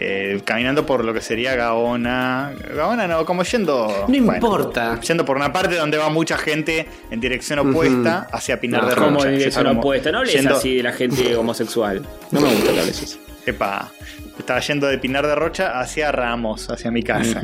Eh, 0.00 0.40
caminando 0.44 0.84
por 0.84 1.04
lo 1.04 1.12
que 1.14 1.20
sería 1.20 1.54
Gaona. 1.54 2.52
Gaona 2.74 3.06
no, 3.06 3.24
como 3.24 3.42
yendo. 3.44 3.86
No 3.86 4.04
bueno, 4.06 4.34
importa. 4.34 5.00
Yendo 5.00 5.24
por 5.24 5.36
una 5.36 5.52
parte 5.52 5.76
donde 5.76 5.96
va 5.98 6.08
mucha 6.10 6.36
gente 6.38 6.86
en 7.10 7.20
dirección 7.20 7.58
opuesta 7.60 8.26
hacia 8.32 8.58
Pinar 8.60 8.82
No, 8.82 8.88
de 8.90 8.94
como 8.96 9.16
Rocha. 9.18 9.28
en 9.30 9.38
dirección 9.38 9.66
Como 9.66 9.80
opuesta. 9.80 10.12
No 10.12 10.18
hables 10.18 10.34
yendo- 10.34 10.56
así 10.56 10.76
de 10.76 10.82
la 10.82 10.92
gente 10.92 11.36
homosexual. 11.36 12.02
No 12.30 12.40
me 12.40 12.48
gusta 12.54 12.72
que 12.72 12.80
hables 12.80 13.02
así. 13.02 13.20
Epa, 13.46 13.92
estaba 14.38 14.60
yendo 14.60 14.86
de 14.86 14.98
Pinar 14.98 15.26
de 15.26 15.34
Rocha 15.34 15.78
hacia 15.78 16.10
Ramos, 16.12 16.68
hacia 16.70 16.90
mi 16.90 17.02
casa. 17.02 17.42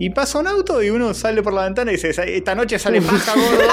Y 0.00 0.10
pasa 0.10 0.38
un 0.38 0.46
auto 0.46 0.82
y 0.82 0.90
uno 0.90 1.12
sale 1.14 1.42
por 1.42 1.52
la 1.52 1.64
ventana 1.64 1.90
y 1.92 1.96
dice, 1.96 2.10
esta 2.36 2.54
noche 2.54 2.78
sale 2.78 3.00
paja, 3.02 3.32
gordo. 3.34 3.64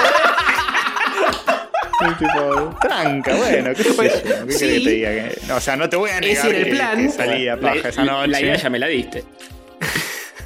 Tipo, 2.18 2.76
tranca, 2.80 3.34
bueno, 3.36 3.70
qué 3.74 3.82
sé 3.84 3.94
yo, 4.28 4.46
¿qué 4.46 4.52
Sí. 4.52 4.66
que 4.78 4.80
te 4.84 4.90
diga? 4.90 5.10
Que- 5.10 5.38
no, 5.48 5.56
o 5.56 5.60
sea, 5.60 5.76
no 5.76 5.88
te 5.88 5.96
voy 5.96 6.10
a 6.10 6.20
negar 6.20 6.46
Ese 6.46 6.48
era 6.50 6.58
el 6.58 6.68
plan. 6.68 6.96
que 7.06 7.08
salía 7.10 7.56
paja 7.60 7.74
La, 7.82 7.88
esa 7.88 8.04
noche. 8.04 8.28
la 8.28 8.40
idea 8.40 8.56
ya 8.56 8.70
me 8.70 8.78
la 8.78 8.86
diste. 8.88 9.24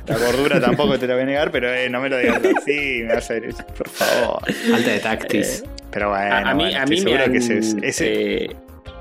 La 0.07 0.17
gordura 0.19 0.61
tampoco 0.61 0.99
te 0.99 1.07
la 1.07 1.15
voy 1.15 1.23
a 1.23 1.27
negar, 1.27 1.51
pero 1.51 1.73
eh, 1.73 1.89
no 1.89 2.01
me 2.01 2.09
lo 2.09 2.19
digas 2.19 2.41
así, 2.57 3.03
me 3.05 3.15
vas 3.15 3.31
a 3.31 3.35
decir, 3.35 3.55
por 3.77 3.89
favor. 3.89 4.43
Falta 4.71 4.91
de 4.91 4.99
tactis. 4.99 5.65
Pero 5.93 6.11
bueno, 6.11 6.35
A, 6.37 6.55
mí, 6.55 6.63
bueno, 6.65 6.79
a 6.79 6.83
estoy, 6.85 6.97
mí 6.97 6.97
me 6.97 7.03
seguro 7.11 7.25
han, 7.25 7.33
que 7.33 7.39
ese, 7.39 7.59
ese- 7.83 8.45
eh, 8.45 8.57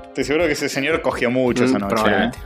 estoy 0.08 0.24
seguro 0.24 0.46
que 0.46 0.52
ese 0.52 0.68
señor 0.68 1.02
cogió 1.02 1.30
mucho 1.30 1.64
esa 1.64 1.78
Mm, 1.78 1.80
noche. 1.82 1.94
probablemente. 1.94 2.38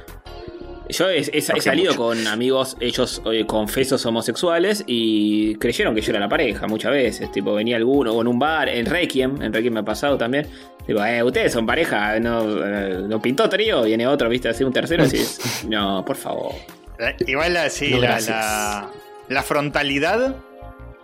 Yo 0.89 1.09
he, 1.09 1.19
he- 1.21 1.31
he 1.39 1.43
Coge 1.47 1.61
salido 1.61 1.93
mucho. 1.93 2.03
con 2.03 2.27
amigos, 2.27 2.77
ellos 2.81 3.23
eh, 3.33 3.47
confesos 3.47 4.05
homosexuales, 4.07 4.85
y 4.87 5.55
creyeron 5.57 5.95
que 5.95 6.01
yo 6.03 6.11
era 6.11 6.21
la 6.21 6.29
pareja 6.29 6.67
muchas 6.67 6.93
veces. 6.93 7.33
Tipo, 7.33 7.55
venía 7.55 7.77
alguno, 7.77 8.13
o 8.13 8.21
en 8.21 8.27
un 8.29 8.39
bar, 8.39 8.69
en 8.69 8.87
Requiem, 8.87 9.41
en 9.43 9.53
Requiem 9.53 9.75
me 9.75 9.81
ha 9.81 9.85
pasado 9.85 10.19
también. 10.19 10.47
Digo, 10.87 11.03
eh, 11.05 11.23
ustedes 11.23 11.53
son 11.53 11.65
pareja, 11.67 12.21
no, 12.21 12.45
eh, 12.67 13.03
no 13.09 13.21
pintó 13.23 13.49
trío, 13.49 13.83
viene 13.85 14.07
otro, 14.07 14.29
viste, 14.29 14.49
así 14.51 14.63
un 14.65 14.73
tercero, 14.73 15.05
así. 15.05 15.25
no, 15.69 16.05
por 16.05 16.17
favor. 16.17 16.53
La- 16.99 17.15
Igual 17.27 17.55
la, 17.55 17.71
sí, 17.71 17.91
No, 17.91 18.01
la, 18.01 18.07
gracias. 18.09 18.29
la, 18.37 18.91
la 19.29 19.43
frontalidad 19.43 20.37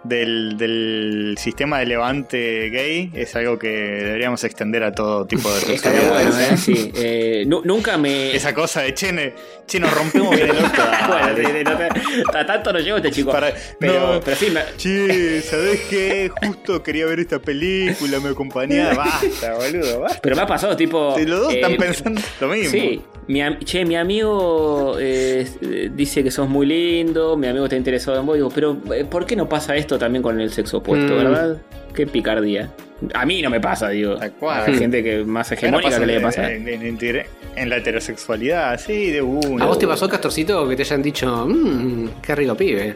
del, 0.04 0.56
del 0.56 1.34
sistema 1.38 1.78
de 1.80 1.86
levante 1.86 2.70
gay 2.70 3.10
es 3.14 3.36
algo 3.36 3.58
que 3.58 3.68
deberíamos 3.68 4.42
extender 4.44 4.82
a 4.82 4.92
todo 4.92 5.26
tipo 5.26 5.52
de 5.52 5.60
sexualidades. 5.60 6.28
bueno, 6.34 6.40
¿eh? 6.54 6.56
Sí. 6.56 6.92
Eh, 6.96 7.44
nu- 7.46 7.60
nunca 7.64 7.98
me. 7.98 8.34
Esa 8.34 8.54
cosa 8.54 8.80
de 8.82 8.94
che, 8.94 9.78
nos 9.78 9.92
rompemos 9.94 10.34
bien 10.34 10.50
el 10.50 10.56
orto. 10.56 10.82
Bueno, 11.10 11.62
no 11.64 11.76
te- 11.76 12.38
a 12.38 12.46
tanto 12.46 12.72
no 12.72 12.78
llego 12.78 12.96
este 12.96 13.10
chico. 13.10 13.30
Para- 13.32 13.52
pero, 13.78 14.14
no. 14.14 14.20
pero 14.20 14.36
sí, 14.36 14.50
me- 14.50 14.62
Che, 14.76 15.42
¿sabés 15.42 15.80
qué? 15.90 16.30
Justo 16.46 16.82
quería 16.82 17.06
ver 17.06 17.20
esta 17.20 17.38
película, 17.38 18.20
me 18.20 18.30
acompañaba. 18.30 18.94
Basta, 19.22 19.54
boludo, 19.54 20.00
basta. 20.00 20.20
pero 20.22 20.36
me 20.36 20.42
ha 20.42 20.46
pasado 20.46 20.76
tipo. 20.76 21.14
Si 21.18 21.26
los 21.26 21.40
dos 21.40 21.52
eh, 21.52 21.56
están 21.56 21.76
pensando 21.76 22.20
lo 22.40 22.48
mismo. 22.48 22.70
Sí, 22.70 23.02
mi, 23.30 23.40
che, 23.64 23.84
mi 23.84 23.96
amigo 23.96 24.96
eh, 24.98 25.46
dice 25.94 26.22
que 26.24 26.30
sos 26.30 26.48
muy 26.48 26.66
lindo, 26.66 27.36
mi 27.36 27.46
amigo 27.46 27.64
está 27.64 27.76
interesado 27.76 28.18
en 28.20 28.26
vos, 28.26 28.34
digo, 28.36 28.50
pero 28.54 28.76
eh, 28.94 29.04
¿por 29.04 29.24
qué 29.26 29.36
no 29.36 29.48
pasa 29.48 29.76
esto 29.76 29.98
también 29.98 30.22
con 30.22 30.40
el 30.40 30.50
sexo 30.50 30.78
opuesto, 30.78 31.14
Mm. 31.14 31.16
verdad? 31.16 31.56
Qué 31.94 32.06
picardía. 32.06 32.70
A 33.14 33.24
mí 33.24 33.40
no 33.40 33.48
me 33.50 33.60
pasa, 33.60 33.88
digo. 33.88 34.16
Tal 34.16 34.32
cual. 34.32 34.64
Hay 34.66 34.74
gente 34.76 35.02
que 35.02 35.24
más 35.24 35.50
hegemónica 35.52 35.98
que 35.98 36.06
le 36.06 36.20
pasa. 36.20 36.52
En, 36.52 36.68
en- 36.68 36.82
en- 36.82 37.22
en 37.56 37.68
la 37.68 37.76
heterosexualidad, 37.78 38.78
sí, 38.78 39.10
de 39.10 39.22
una. 39.22 39.64
¿A 39.64 39.66
vos 39.68 39.78
te 39.78 39.86
pasó, 39.86 40.08
Castorcito, 40.08 40.68
que 40.68 40.76
te 40.76 40.82
hayan 40.82 41.02
dicho, 41.02 41.46
mmm, 41.48 42.08
qué 42.22 42.34
rico 42.34 42.54
pibe? 42.56 42.94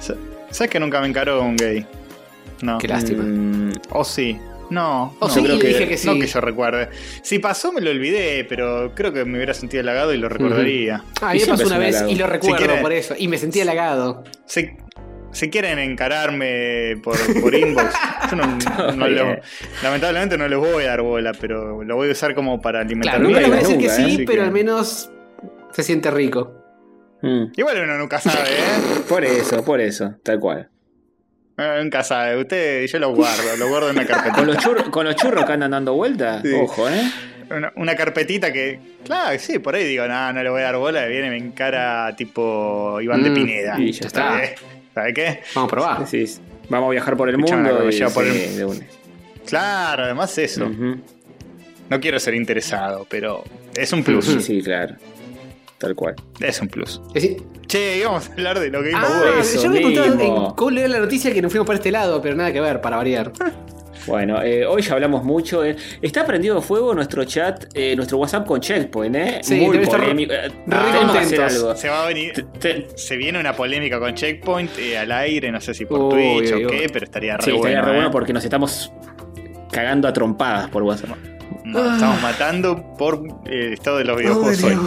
Sa- 0.00 0.16
¿Sabes 0.50 0.70
que 0.70 0.80
nunca 0.80 1.00
me 1.00 1.06
encaró 1.08 1.42
un 1.42 1.56
gay? 1.56 1.84
No. 2.62 2.78
Qué 2.78 2.88
lástima. 2.88 3.22
Mm, 3.24 3.72
O 3.90 4.04
sí. 4.04 4.38
No. 4.70 5.14
O 5.20 5.28
no. 5.28 5.32
sí, 5.32 5.42
creo 5.42 5.58
que- 5.58 5.68
dije 5.68 5.88
que 5.88 5.96
sí. 5.96 6.06
No 6.08 6.14
que 6.14 6.26
yo 6.26 6.40
recuerde. 6.40 6.88
Si 7.22 7.38
pasó, 7.38 7.72
me 7.72 7.80
lo 7.80 7.90
olvidé, 7.90 8.44
pero 8.48 8.92
creo 8.94 9.12
que 9.12 9.24
me 9.24 9.36
hubiera 9.36 9.54
sentido 9.54 9.80
halagado 9.82 10.12
y 10.12 10.18
lo 10.18 10.28
recordaría. 10.28 11.04
Ah, 11.20 11.30
a 11.30 11.32
mí 11.32 11.38
Y 11.38 11.40
me 11.40 11.44
siempre 11.44 11.64
pasó 11.64 11.66
una 11.76 11.84
un 11.86 11.92
vez 11.92 12.04
y 12.08 12.14
lo 12.16 12.26
recuerdo 12.26 12.80
por 12.82 12.92
eso. 12.92 13.14
Y 13.18 13.28
me 13.28 13.38
sentí 13.38 13.60
halagado. 13.60 14.24
Si, 14.44 14.70
si 15.32 15.50
quieren 15.50 15.78
encararme 15.78 16.96
por, 17.02 17.16
por 17.40 17.54
inbox, 17.54 17.94
yo 18.30 18.36
no, 18.36 19.06
lo- 19.08 19.36
lamentablemente 19.82 20.36
no 20.38 20.48
les 20.48 20.58
voy 20.58 20.84
a 20.84 20.88
dar 20.88 21.02
bola, 21.02 21.32
pero 21.40 21.82
lo 21.84 21.96
voy 21.96 22.08
a 22.08 22.12
usar 22.12 22.34
como 22.34 22.60
para 22.60 22.80
alimentar 22.80 23.14
Claro, 23.20 23.28
mi 23.28 23.34
nunca 23.34 23.46
voy 23.48 23.56
a 23.56 23.60
decir 23.60 23.78
que 23.78 23.88
sí, 23.90 24.02
Así 24.02 24.16
pero 24.26 24.42
que- 24.42 24.46
al 24.46 24.52
menos 24.52 25.10
se 25.72 25.82
siente 25.82 26.10
rico. 26.10 26.54
mm. 27.22 27.52
Igual 27.56 27.82
uno 27.84 27.98
nunca 27.98 28.18
sabe, 28.20 28.48
¿eh? 28.50 29.00
Por 29.08 29.24
eso, 29.24 29.64
por 29.64 29.80
eso, 29.80 30.14
tal 30.22 30.40
cual. 30.40 30.68
Uno 31.58 31.82
nunca 31.82 32.02
sabe. 32.02 32.36
Usted, 32.38 32.86
yo 32.86 32.98
lo 32.98 33.14
guardo, 33.14 33.56
lo 33.58 33.68
guardo 33.68 33.90
en 33.90 33.96
una 33.96 34.06
Con 34.06 34.14
carpetita. 34.14 34.42
los, 34.44 34.56
churros, 34.58 34.88
con 34.90 35.06
los 35.06 35.16
churros 35.16 35.44
que 35.44 35.52
andan 35.52 35.70
dando 35.70 35.94
vueltas, 35.94 36.42
Sí. 36.42 36.52
ojo, 36.52 36.88
¿eh? 36.88 37.02
Una, 37.48 37.72
una 37.76 37.94
carpetita 37.94 38.52
que, 38.52 38.80
claro, 39.04 39.38
sí, 39.38 39.58
por 39.60 39.74
ahí 39.76 39.84
digo, 39.84 40.06
no, 40.08 40.32
no 40.32 40.42
le 40.42 40.50
voy 40.50 40.60
a 40.62 40.64
dar 40.64 40.76
bola, 40.78 41.06
viene, 41.06 41.30
me 41.30 41.36
encara 41.38 42.14
tipo 42.16 43.00
Iván 43.00 43.22
de 43.22 43.30
Mm, 43.30 43.34
Pineda. 43.34 43.78
y 43.78 43.92
ya 43.92 44.06
está. 44.08 44.20
¿Sabe, 44.30 44.54
¿Sabe 44.94 45.14
qué? 45.14 45.40
Vamos 45.54 45.68
a 45.68 45.70
probar. 45.70 45.98
Vamos 46.68 46.88
a 46.88 46.90
viajar 46.90 47.16
por 47.16 47.28
el 47.28 47.36
Escuchame, 47.36 47.62
mundo 47.72 47.90
y 47.90 48.02
por 48.10 48.24
el- 48.26 48.32
de. 48.56 48.86
Claro, 49.46 50.04
además 50.04 50.36
eso. 50.38 50.68
No 51.88 52.00
quiero 52.00 52.18
ser 52.18 52.34
interesado, 52.34 53.06
pero 53.08 53.44
es 53.76 53.92
un 53.92 54.02
plus. 54.02 54.24
Sí, 54.24 54.40
sí, 54.40 54.62
claro. 54.62 54.96
Tal 55.78 55.94
cual. 55.94 56.14
Es 56.40 56.60
un 56.60 56.68
plus. 56.68 57.00
Che, 57.66 57.98
íbamos 57.98 58.28
a 58.28 58.32
hablar 58.32 58.58
de 58.60 58.70
lo 58.70 58.82
que 58.82 58.92
ah, 58.94 59.06
eso 59.40 59.62
yo 59.62 59.68
me 59.70 59.76
preguntaba 59.80 60.06
en 60.24 60.50
cómo 60.54 60.70
leer 60.70 60.88
la 60.90 61.00
noticia 61.00 61.32
que 61.34 61.42
nos 61.42 61.50
fuimos 61.52 61.66
para 61.66 61.76
este 61.78 61.90
lado, 61.90 62.22
pero 62.22 62.34
nada 62.36 62.52
que 62.52 62.60
ver, 62.60 62.80
para 62.80 62.96
variar. 62.96 63.32
Bueno, 64.06 64.40
eh, 64.40 64.64
hoy 64.64 64.82
ya 64.82 64.94
hablamos 64.94 65.24
mucho. 65.24 65.64
eh. 65.64 65.76
Está 66.00 66.24
prendido 66.24 66.62
fuego 66.62 66.94
nuestro 66.94 67.24
chat, 67.24 67.64
eh, 67.74 67.96
nuestro 67.96 68.18
WhatsApp 68.18 68.46
con 68.46 68.60
Checkpoint, 68.60 69.16
¿eh? 69.16 69.40
Sí, 69.42 69.56
Muy 69.56 69.72
debe 69.72 69.82
estar 69.84 70.00
polémico. 70.00 70.32
Que 71.12 71.18
hacer 71.18 71.40
algo. 71.42 71.74
Se 71.74 71.88
va 71.88 72.04
a 72.04 72.06
venir. 72.06 72.32
Te- 72.32 72.42
te- 72.44 72.86
Se 72.96 73.16
viene 73.16 73.40
una 73.40 73.52
polémica 73.54 73.98
con 73.98 74.14
Checkpoint 74.14 74.78
eh, 74.78 74.96
al 74.96 75.10
aire, 75.10 75.50
no 75.50 75.60
sé 75.60 75.74
si 75.74 75.86
por 75.86 76.00
Uy, 76.00 76.10
Twitch 76.10 76.52
uy, 76.54 76.64
o 76.64 76.68
uy. 76.68 76.76
qué, 76.78 76.88
pero 76.92 77.04
estaría 77.04 77.36
re 77.36 77.42
sí, 77.44 77.50
estaría 77.50 77.82
re 77.82 77.92
bueno 77.94 78.06
¿eh? 78.08 78.12
porque 78.12 78.32
nos 78.32 78.44
estamos 78.44 78.92
cagando 79.72 80.06
a 80.06 80.12
trompadas 80.12 80.68
por 80.70 80.84
WhatsApp. 80.84 81.16
Nos 81.64 81.94
estamos 81.94 82.22
matando 82.22 82.94
por 82.96 83.20
el 83.46 83.72
estado 83.72 83.98
de 83.98 84.04
los 84.04 84.16
videojuegos 84.18 84.62
hoy. 84.62 84.78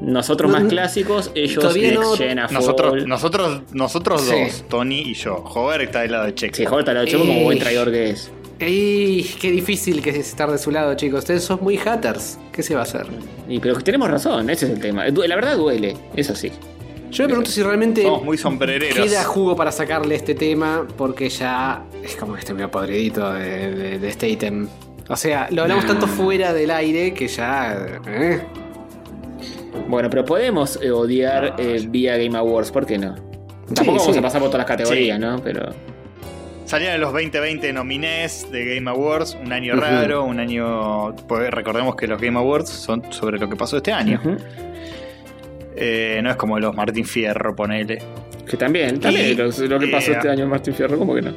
Nosotros 0.00 0.50
No, 0.52 0.58
más 0.60 0.68
clásicos, 0.68 1.30
ellos 1.34 1.74
Next 1.74 2.16
Gen 2.18 2.38
a 2.38 2.46
Nosotros, 2.48 2.90
full. 3.00 3.08
nosotros, 3.08 3.62
nosotros 3.72 4.22
Sí. 4.22 4.34
dos, 4.44 4.64
Tony 4.68 5.00
y 5.00 5.14
yo. 5.14 5.36
Joder 5.44 5.82
está 5.82 6.00
del 6.02 6.12
lado 6.12 6.24
de 6.26 6.34
Checkpoint. 6.34 6.56
Sí, 6.56 6.66
joder, 6.66 6.84
te 6.84 6.94
lo 6.94 7.00
echamos 7.02 7.26
como 7.26 7.38
Ey. 7.40 7.44
buen 7.44 7.58
traidor 7.58 7.90
que 7.90 8.10
es. 8.10 8.30
Ey, 8.60 9.22
qué 9.40 9.50
difícil 9.52 10.02
que 10.02 10.10
es 10.10 10.16
estar 10.16 10.50
de 10.50 10.58
su 10.58 10.70
lado, 10.70 10.94
chicos. 10.94 11.20
Ustedes 11.20 11.44
son 11.44 11.58
muy 11.62 11.76
haters. 11.76 12.38
¿Qué 12.52 12.62
se 12.62 12.74
va 12.74 12.80
a 12.80 12.82
hacer? 12.84 13.06
Y, 13.48 13.60
pero 13.60 13.78
tenemos 13.80 14.10
razón, 14.10 14.50
ese 14.50 14.66
es 14.66 14.72
el 14.72 14.80
tema. 14.80 15.04
La 15.08 15.34
verdad 15.36 15.56
duele, 15.56 15.96
eso 16.16 16.34
sí. 16.34 16.50
Yo 17.10 17.24
me 17.24 17.28
pregunto 17.28 17.50
si 17.50 17.62
realmente 17.62 18.02
Somos 18.02 18.22
muy 18.24 18.36
sombrereros. 18.36 18.98
queda 18.98 19.24
jugo 19.24 19.56
para 19.56 19.72
sacarle 19.72 20.14
este 20.14 20.34
tema, 20.34 20.86
porque 20.96 21.28
ya 21.30 21.82
es 22.04 22.16
como 22.16 22.34
que 22.34 22.40
este 22.40 22.52
medio 22.52 22.70
podridito 22.70 23.32
de, 23.32 23.74
de, 23.74 23.98
de 23.98 24.08
este 24.08 24.28
ítem. 24.28 24.68
O 25.08 25.16
sea, 25.16 25.48
lo 25.50 25.62
hablamos 25.62 25.86
tanto 25.86 26.06
fuera 26.06 26.52
del 26.52 26.70
aire 26.70 27.14
que 27.14 27.26
ya. 27.28 27.86
¿eh? 28.06 28.40
Bueno, 29.88 30.08
pero 30.10 30.24
podemos 30.24 30.78
eh, 30.82 30.90
odiar 30.90 31.54
eh, 31.58 31.84
vía 31.88 32.16
Game 32.16 32.36
Awards, 32.36 32.70
¿por 32.70 32.86
qué 32.86 32.98
no? 32.98 33.14
Tampoco 33.74 33.98
Sí, 33.98 34.06
vamos 34.06 34.12
sí. 34.14 34.18
a 34.18 34.22
pasar 34.22 34.40
por 34.40 34.50
todas 34.50 34.66
las 34.66 34.76
categorías, 34.76 35.16
Sí. 35.18 35.24
¿no? 35.24 35.38
Pero. 35.42 35.70
Salieron 36.64 37.00
los 37.00 37.12
2020 37.14 37.72
nominés 37.72 38.50
de 38.52 38.74
Game 38.74 38.90
Awards, 38.90 39.38
un 39.42 39.52
año 39.52 39.74
raro, 39.76 40.24
un 40.24 40.38
año... 40.38 41.16
pues, 41.26 41.50
recordemos 41.50 41.96
que 41.96 42.06
los 42.06 42.20
Game 42.20 42.38
Awards 42.38 42.68
son 42.68 43.10
sobre 43.10 43.38
lo 43.38 43.48
que 43.48 43.56
pasó 43.56 43.78
este 43.78 43.90
año. 43.92 44.20
Eh, 45.76 46.20
no 46.22 46.30
es 46.30 46.36
como 46.36 46.58
los 46.58 46.74
Martín 46.74 47.04
Fierro, 47.06 47.54
ponele. 47.56 47.98
Que 48.46 48.56
también, 48.58 48.98
también 49.00 49.28
Y- 49.30 49.34
lo, 49.34 49.46
lo 49.46 49.78
que 49.78 49.86
pasó 49.88 50.12
este 50.12 50.28
año 50.28 50.44
en 50.44 50.50
Martín 50.50 50.74
Fierro, 50.74 50.98
¿cómo 50.98 51.14
que 51.14 51.22
no? 51.22 51.32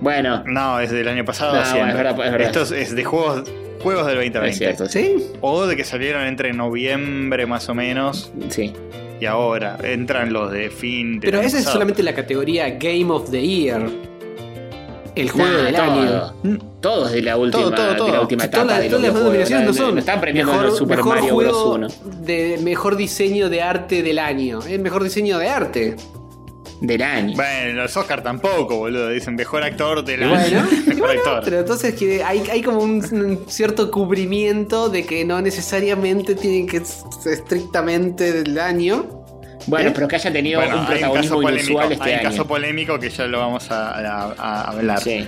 Bueno, 0.00 0.42
No, 0.46 0.80
es 0.80 0.90
del 0.90 1.08
año 1.08 1.24
pasado. 1.24 1.54
No, 1.54 1.60
es 1.62 1.94
verdad, 1.94 2.12
es 2.12 2.32
verdad. 2.32 2.40
Esto 2.46 2.62
es, 2.62 2.70
es 2.72 2.94
de 2.96 3.04
juegos, 3.04 3.42
juegos 3.82 4.06
del 4.06 4.16
2020. 4.16 4.48
es 4.50 4.58
cierto, 4.58 4.86
sí. 4.86 5.16
O 5.40 5.66
de 5.66 5.76
que 5.76 5.84
salieron 5.84 6.22
entre 6.24 6.52
noviembre 6.52 7.46
más 7.46 7.68
o 7.68 7.74
menos 7.74 8.32
Sí. 8.48 8.72
y 9.20 9.26
ahora. 9.26 9.78
Entran 9.82 10.32
los 10.32 10.52
de 10.52 10.70
fin 10.70 11.18
del 11.20 11.30
Pero 11.30 11.42
esa 11.42 11.58
es 11.58 11.64
solamente 11.64 12.02
la 12.02 12.14
categoría 12.14 12.70
Game 12.70 13.10
of 13.10 13.30
the 13.30 13.40
Year. 13.46 13.88
El 15.14 15.30
juego 15.30 15.50
Nah, 15.50 15.62
del 15.62 15.74
todo. 15.74 16.34
año. 16.42 16.58
Todos 16.82 17.12
de 17.12 17.22
la 17.22 17.38
última, 17.38 17.62
Todo, 17.74 17.96
todo, 17.96 18.06
de 18.06 18.12
la 18.12 18.20
última 18.20 18.44
etapa 18.44 18.64
todas 18.64 18.78
las, 18.78 18.78
de 18.84 18.90
los 18.90 19.00
todas 19.00 19.02
las 19.02 19.12
videojuegos, 19.14 19.24
nominaciones 19.32 19.66
no 19.66 19.72
son. 19.86 19.94
No 19.94 20.00
están 20.00 20.20
premiando 20.20 20.52
mejor, 20.52 20.76
Super 20.76 20.96
mejor 20.98 21.14
Mario 21.16 21.36
Bros. 21.36 21.52
juego 21.52 21.74
1 21.74 21.88
de 22.20 22.58
mejor 22.62 22.96
diseño 22.96 23.48
de 23.48 23.62
arte 23.62 24.02
del 24.02 24.18
año. 24.18 24.58
Es 24.68 24.78
mejor 24.78 25.02
diseño 25.02 25.38
de 25.38 25.48
arte. 25.48 25.96
Del 26.80 27.02
año. 27.02 27.34
Bueno, 27.36 27.82
los 27.82 27.96
Oscar 27.96 28.22
tampoco, 28.22 28.76
boludo. 28.76 29.08
Dicen 29.10 29.34
mejor 29.34 29.62
actor 29.62 30.04
del 30.04 30.22
año. 30.24 30.34
bueno, 30.36 30.62
mejor 30.86 30.98
bueno, 30.98 31.20
actor. 31.20 31.40
pero 31.44 31.58
entonces 31.60 31.94
que 31.94 32.22
hay, 32.22 32.42
hay 32.50 32.62
como 32.62 32.80
un, 32.80 33.04
un 33.14 33.44
cierto 33.48 33.90
cubrimiento 33.90 34.88
de 34.88 35.04
que 35.06 35.24
no 35.24 35.40
necesariamente 35.40 36.34
tienen 36.34 36.66
que 36.66 36.82
ser 36.84 37.32
estrictamente 37.32 38.32
del 38.32 38.58
año. 38.58 39.24
Bueno, 39.66 39.88
¿Eh? 39.88 39.92
pero 39.94 40.06
que 40.06 40.16
haya 40.16 40.32
tenido 40.32 40.60
Bueno, 40.60 40.76
un 40.76 40.86
hay 40.86 41.02
un 41.02 41.12
caso 41.14 41.38
protagonismo 41.40 41.40
polémico, 41.42 41.82
este 41.92 42.04
hay 42.04 42.12
un 42.12 42.18
año. 42.20 42.30
caso 42.30 42.46
polémico 42.46 42.98
que 43.00 43.10
ya 43.10 43.26
lo 43.26 43.38
vamos 43.40 43.70
a, 43.70 43.90
a- 43.90 44.34
a 44.38 44.70
hablar. 44.70 45.00
Sí. 45.00 45.26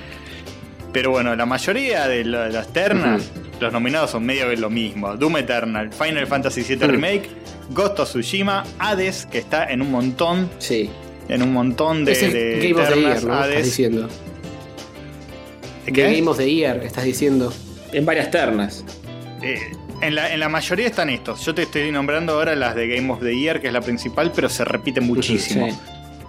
Pero 0.93 1.11
bueno, 1.11 1.35
la 1.37 1.45
mayoría 1.45 2.07
de, 2.09 2.25
las 2.25 2.69
ternas, 2.73 3.31
los 3.61 3.73
nominados 3.73 4.11
son 4.13 4.25
medio 4.25 4.55
lo 4.57 4.71
mismo. 4.71 5.17
Doom 5.17 5.39
Eternal, 5.39 5.93
Final 5.93 6.27
Fantasy 6.27 6.63
VII. 6.63 6.77
Remake, 6.87 7.29
Ghost 7.71 7.99
of 8.01 8.09
Tsushima, 8.09 8.65
Hades, 8.79 9.27
que 9.27 9.39
está 9.39 9.65
en 9.71 9.83
un 9.83 9.91
montón, 9.91 10.49
Sí. 10.59 10.89
En 11.29 11.43
un 11.43 11.53
montón 11.53 12.05
de, 12.05 12.13
es 12.13 12.23
el 12.23 12.33
de 12.33 12.69
Game 12.71 12.83
of 12.83 12.89
the 12.89 13.01
Year, 13.01 13.25
¿no? 13.25 13.33
Estás 13.35 13.45
Hades. 13.47 13.65
diciendo. 13.65 14.03
¿De 14.03 14.09
The 15.87 15.93
qué? 15.93 16.03
Game 16.17 16.29
of 16.31 16.37
the 16.37 16.53
Year, 16.55 16.83
estás 16.83 17.05
diciendo. 17.05 17.53
En 17.93 18.05
varias 18.05 18.31
ternas. 18.31 18.85
Eh, 19.43 19.59
en, 20.01 20.15
la, 20.15 20.33
en 20.33 20.41
la 20.41 20.49
mayoría 20.49 20.87
están 20.87 21.09
estos. 21.11 21.45
Yo 21.45 21.55
te 21.55 21.63
estoy 21.63 21.91
nombrando 21.91 22.35
ahora 22.35 22.55
las 22.55 22.75
de 22.75 22.89
Game 22.89 23.11
of 23.13 23.21
the 23.21 23.35
Year, 23.39 23.61
que 23.61 23.69
es 23.69 23.73
la 23.73 23.81
principal, 23.81 24.33
pero 24.35 24.49
se 24.49 24.65
repiten 24.65 25.05
muchísimo. 25.05 25.71
Sí. 25.71 25.77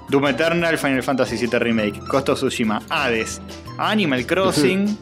Doom 0.10 0.28
Eternal, 0.28 0.78
Final 0.78 1.04
Fantasy 1.04 1.36
VII 1.38 1.60
Remake, 1.60 2.00
Ghost 2.08 2.30
of 2.30 2.40
Tsushima, 2.40 2.82
Hades, 2.90 3.42
Animal 3.78 4.26
Crossing, 4.26 4.98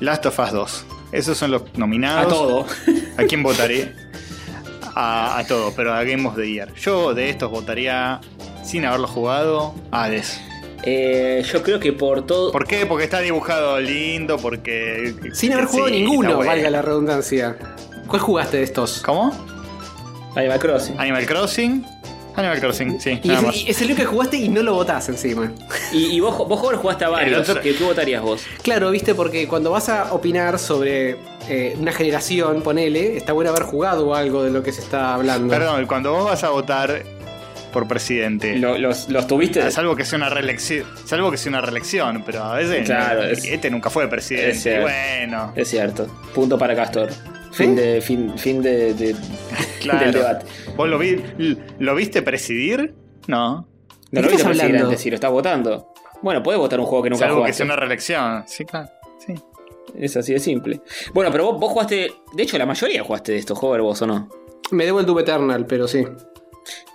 Last 0.00 0.26
of 0.26 0.38
Us 0.38 0.52
2. 0.52 0.86
Esos 1.12 1.38
son 1.38 1.52
los 1.52 1.62
nominados. 1.78 2.26
A 2.26 2.28
todo. 2.28 2.66
¿A 3.16 3.24
quién 3.24 3.42
votaré? 3.42 3.94
A, 4.94 5.38
a 5.38 5.46
todo, 5.46 5.72
pero 5.74 5.94
a 5.94 6.02
Game 6.04 6.26
of 6.28 6.36
the 6.36 6.50
Year. 6.50 6.74
Yo 6.74 7.14
de 7.14 7.30
estos 7.30 7.50
votaría, 7.50 8.20
sin 8.64 8.84
haberlo 8.84 9.06
jugado, 9.08 9.74
Hades. 9.90 10.40
Eh, 10.82 11.44
yo 11.52 11.62
creo 11.62 11.78
que 11.78 11.92
por 11.92 12.24
todo. 12.26 12.52
¿Por 12.52 12.66
qué? 12.66 12.86
Porque 12.86 13.04
está 13.04 13.20
dibujado 13.20 13.78
lindo, 13.80 14.38
porque... 14.38 15.14
Sin 15.34 15.52
haber 15.52 15.66
jugado 15.66 15.88
Sí, 15.88 15.94
ninguno, 15.94 16.38
valga 16.38 16.70
la 16.70 16.80
redundancia. 16.82 17.56
¿Cuál 18.06 18.22
jugaste 18.22 18.56
de 18.58 18.62
estos? 18.62 19.02
¿Cómo? 19.04 19.30
Animal 20.36 20.58
Crossing. 20.58 20.98
Animal 20.98 21.26
Crossing. 21.26 21.84
Animal 22.36 22.60
Crossing, 22.60 23.00
sí, 23.00 23.20
Y 23.24 23.28
nada 23.28 23.40
es, 23.40 23.46
más. 23.46 23.56
y 23.56 23.70
es 23.70 23.78
el 23.80 23.86
único 23.88 24.00
que 24.02 24.06
jugaste 24.06 24.36
y 24.38 24.48
no 24.48 24.62
lo 24.62 24.72
votás 24.74 25.08
encima. 25.08 25.52
Y, 25.92 26.06
y 26.16 26.20
vos, 26.20 26.38
vos 26.48 26.60
Jorge, 26.60 26.78
jugaste 26.78 27.04
a 27.04 27.08
varios. 27.08 27.46
otro- 27.48 27.60
¿Qué, 27.60 27.74
qué 27.74 27.84
votarías 27.84 28.22
vos? 28.22 28.42
Claro, 28.62 28.90
viste, 28.92 29.14
porque 29.16 29.48
cuando 29.48 29.72
vas 29.72 29.88
a 29.88 30.14
opinar 30.14 30.58
sobre 30.60 31.16
eh, 31.48 31.76
una 31.78 31.92
generación, 31.92 32.62
ponele, 32.62 33.16
está 33.16 33.32
bueno 33.32 33.50
haber 33.50 33.64
jugado 33.64 34.14
algo 34.14 34.44
de 34.44 34.50
lo 34.50 34.62
que 34.62 34.72
se 34.72 34.80
está 34.80 35.14
hablando. 35.14 35.48
Perdón, 35.52 35.84
cuando 35.86 36.12
vos 36.12 36.24
vas 36.26 36.44
a 36.44 36.50
votar, 36.50 37.02
por 37.70 37.88
presidente. 37.88 38.56
Lo- 38.58 38.76
los, 38.78 39.08
los 39.08 39.26
tuviste. 39.26 39.62
Ah, 39.62 39.70
Salvo 39.70 39.96
que 39.96 40.04
sea 40.04 40.16
una 40.18 40.28
reelección, 40.28 40.84
salvo 41.04 41.30
que 41.30 41.36
sea 41.36 41.50
una 41.50 41.60
reelección, 41.60 42.22
pero 42.26 42.42
a 42.44 42.56
veces 42.56 42.84
Claro, 42.86 43.22
es- 43.24 43.44
este 43.44 43.70
nunca 43.70 43.88
fue 43.90 44.08
presidente. 44.08 44.50
es 44.50 44.62
cierto. 44.62 44.82
bueno, 44.82 45.52
Es 45.56 45.68
cierto. 45.68 46.06
Punto 46.34 46.58
para 46.58 46.74
Castor. 46.76 47.10
Fin 47.52 47.74
de 47.74 48.00
fin, 48.00 48.38
fin 48.38 48.62
de, 48.62 48.94
de- 48.94 49.16
claro. 49.80 50.00
del 50.00 50.12
debate. 50.12 50.46
¿Vos 50.76 50.88
lo, 50.88 50.98
vi, 50.98 51.20
lo 51.78 51.94
viste 51.94 52.22
presidir? 52.22 52.94
No. 53.26 53.56
No 53.60 53.66
¿De 54.10 54.22
lo 54.22 54.28
viste 54.28 54.36
estás 54.36 54.46
presidente 54.48 54.78
hablando? 54.78 54.98
si 54.98 55.10
lo 55.10 55.14
estás 55.16 55.30
votando. 55.30 55.92
Bueno, 56.22 56.42
puedes 56.42 56.58
votar 56.60 56.78
un 56.80 56.86
juego 56.86 57.02
que 57.04 57.10
nunca 57.10 57.20
Salvo 57.24 57.36
que 57.36 57.40
jugaste. 57.42 57.56
sea 57.56 57.66
una 57.66 57.76
reelección. 57.76 58.44
Sí, 58.46 58.64
claro. 58.64 58.88
Sí. 59.26 59.34
Es 59.98 60.16
así 60.16 60.32
de 60.32 60.38
simple. 60.38 60.80
Bueno, 61.12 61.32
pero 61.32 61.46
vos, 61.46 61.58
vos 61.60 61.72
jugaste. 61.72 62.12
De 62.34 62.42
hecho, 62.42 62.56
la 62.58 62.66
mayoría 62.66 63.02
jugaste 63.02 63.32
de 63.32 63.38
estos 63.38 63.58
juegos, 63.58 63.80
vos 63.80 64.02
o 64.02 64.06
no. 64.06 64.28
Me 64.70 64.84
debo 64.84 65.00
el 65.00 65.06
Doom 65.06 65.18
Eternal, 65.20 65.66
pero 65.66 65.88
sí. 65.88 66.04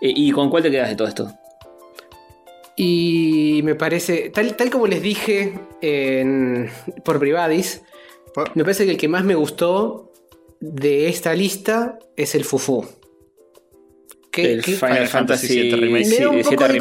Eh, 0.02 0.14
¿Y 0.16 0.32
con 0.32 0.50
cuál 0.50 0.64
te 0.64 0.72
quedas 0.72 0.90
de 0.90 0.96
todo 0.96 1.08
esto? 1.08 1.32
Y 2.78 3.62
me 3.64 3.76
parece, 3.76 4.30
tal, 4.32 4.56
tal 4.56 4.70
como 4.70 4.88
les 4.88 5.02
dije 5.02 5.54
en- 5.82 6.70
por 7.04 7.20
Privadis, 7.20 7.82
Po- 8.34 8.44
me 8.54 8.64
parece 8.64 8.86
que 8.86 8.92
el 8.92 8.98
que 8.98 9.08
más 9.08 9.24
me 9.24 9.34
gustó 9.36 10.12
de 10.60 11.08
esta 11.08 11.34
lista 11.34 11.98
es 12.18 12.36
el 12.36 12.44
Fufu. 12.44 12.86
Que- 14.30 14.52
el 14.54 14.62
que 14.62 14.74
Final, 14.74 14.92
Final 14.96 15.08
Fantasy 15.08 15.48
VII 15.62 15.72
Remake. 15.78 16.06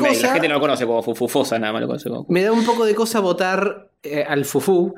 Cosa- 0.09 0.27
La 0.27 0.33
gente 0.33 0.49
no 0.49 0.55
lo 0.55 0.61
conoce 0.61 0.85
como 0.87 1.03
Fufufosa, 1.05 1.59
nada 1.61 1.73
más 1.73 1.83
lo 1.83 1.87
conoce 1.87 2.09
como. 2.09 2.27
me 2.29 2.43
da 2.43 2.51
un 2.51 2.65
poco 2.67 2.85
de 2.85 2.95
cosa 2.97 3.21
votar 3.21 3.93
eh, 4.03 4.25
al 4.27 4.45
Fufu 4.45 4.95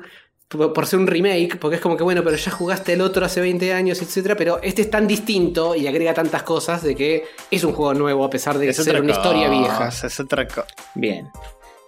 por, 0.47 0.87
ser 0.87 0.99
un 0.99 1.07
remake, 1.07 1.57
porque 1.59 1.75
es 1.75 1.81
como 1.81 1.97
que 1.97 2.03
bueno, 2.03 2.23
pero 2.23 2.37
ya 2.37 2.51
jugaste 2.51 2.93
el 2.93 3.01
otro 3.01 3.25
hace 3.25 3.41
20 3.41 3.73
años, 3.73 4.01
etcétera, 4.01 4.35
pero 4.37 4.61
este 4.61 4.81
es 4.81 4.89
tan 4.89 5.07
distinto 5.07 5.75
y 5.75 5.87
agrega 5.87 6.13
tantas 6.13 6.43
cosas 6.43 6.83
de 6.83 6.95
que 6.95 7.25
es 7.51 7.63
un 7.63 7.73
juego 7.73 7.93
nuevo 7.93 8.23
a 8.23 8.29
pesar 8.29 8.57
de 8.57 8.69
Es 8.69 8.77
ser 8.77 9.01
una 9.01 9.11
historia 9.11 9.49
vieja. 9.49 9.89
Es 9.89 10.19
otra 10.19 10.47
cosa. 10.47 10.67
Bien. 10.95 11.29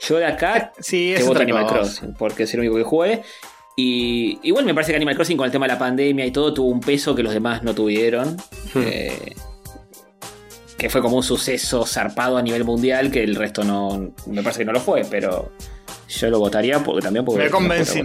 Yo 0.01 0.17
de 0.17 0.25
acá 0.25 0.73
Sí, 0.79 1.13
te 1.13 1.21
es 1.21 1.21
voto 1.21 1.31
otra 1.31 1.43
Animal. 1.43 1.67
Crossing, 1.67 2.13
porque 2.15 2.43
es 2.43 2.53
el 2.53 2.61
único 2.61 2.75
que 2.75 2.83
jugué. 2.83 3.23
Y 3.77 4.39
igual 4.43 4.65
me 4.65 4.73
parece 4.73 4.91
que 4.91 4.97
Animal 4.97 5.15
Crossing 5.15 5.37
con 5.37 5.45
el 5.45 5.51
tema 5.51 5.65
de 5.65 5.73
la 5.73 5.79
pandemia 5.79 6.25
y 6.25 6.31
todo 6.31 6.53
tuvo 6.53 6.69
un 6.69 6.81
peso 6.81 7.15
que 7.15 7.23
los 7.23 7.33
demás 7.33 7.63
no 7.63 7.73
tuvieron. 7.73 8.35
Hmm. 8.73 8.81
Eh, 8.85 9.35
que 10.77 10.89
fue 10.89 11.01
como 11.01 11.17
un 11.17 11.23
suceso 11.23 11.85
zarpado 11.85 12.37
a 12.37 12.41
nivel 12.41 12.63
mundial 12.63 13.11
que 13.11 13.23
el 13.23 13.35
resto 13.35 13.63
no. 13.63 14.13
Me 14.27 14.41
parece 14.43 14.59
que 14.59 14.65
no 14.65 14.73
lo 14.73 14.81
fue, 14.81 15.05
pero 15.09 15.51
yo 16.07 16.29
lo 16.29 16.39
votaría 16.39 16.79
porque 16.83 17.01
también 17.01 17.23
porque. 17.23 17.43
Me, 17.43 17.49
convencí. 17.49 18.01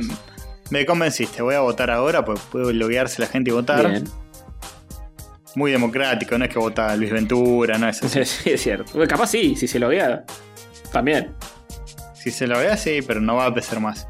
Me 0.70 0.84
convenciste. 0.86 1.42
Voy 1.42 1.54
a 1.54 1.60
votar 1.60 1.90
ahora, 1.90 2.24
pues 2.24 2.40
puede 2.50 2.72
loguearse 2.72 3.20
la 3.22 3.28
gente 3.28 3.50
y 3.50 3.54
votar. 3.54 3.88
Bien. 3.88 4.04
Muy 5.56 5.70
democrático, 5.70 6.36
no 6.36 6.44
es 6.46 6.50
que 6.52 6.58
vota 6.58 6.96
Luis 6.96 7.12
Ventura, 7.12 7.78
no 7.78 7.88
es 7.88 8.02
así. 8.02 8.24
Sí, 8.24 8.50
es 8.50 8.62
cierto. 8.62 8.90
Bueno, 8.94 9.08
capaz 9.08 9.28
sí, 9.28 9.54
si 9.56 9.68
se 9.68 9.78
lo 9.78 9.88
vea. 9.88 10.24
También. 10.90 11.32
Si 12.14 12.30
se 12.30 12.46
lo 12.46 12.58
vea, 12.58 12.76
sí, 12.76 13.00
pero 13.06 13.20
no 13.20 13.36
va 13.36 13.46
a 13.46 13.54
pesar 13.54 13.78
más. 13.80 14.08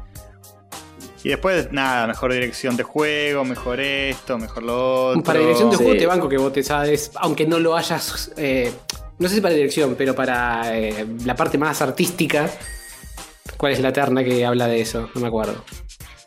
Y 1.23 1.29
después, 1.29 1.71
nada, 1.71 2.05
mejor 2.07 2.31
dirección 2.33 2.77
de 2.77 2.83
juego, 2.83 3.43
mejor 3.43 3.79
esto, 3.79 4.37
mejor 4.37 4.63
lo 4.63 5.07
otro. 5.09 5.23
Para 5.23 5.39
dirección 5.39 5.71
de 5.71 5.77
Sí. 5.77 5.83
juego 5.83 5.99
te 5.99 6.05
banco 6.05 6.29
que 6.29 6.37
votes 6.37 6.69
Hades, 6.71 7.11
aunque 7.15 7.45
no 7.47 7.59
lo 7.59 7.75
hayas. 7.75 8.31
eh, 8.37 8.71
no 9.17 9.27
sé 9.29 9.35
si 9.35 9.41
para 9.41 9.53
dirección, 9.55 9.95
pero 9.97 10.13
para 10.15 10.77
eh, 10.77 11.05
la 11.25 11.35
parte 11.35 11.57
más 11.57 11.81
artística. 11.81 12.49
¿Cuál 13.57 13.71
es 13.73 13.79
la 13.79 13.91
terna 13.93 14.23
que 14.23 14.45
habla 14.45 14.67
de 14.67 14.81
eso? 14.81 15.09
No 15.15 15.21
me 15.21 15.27
acuerdo. 15.27 15.63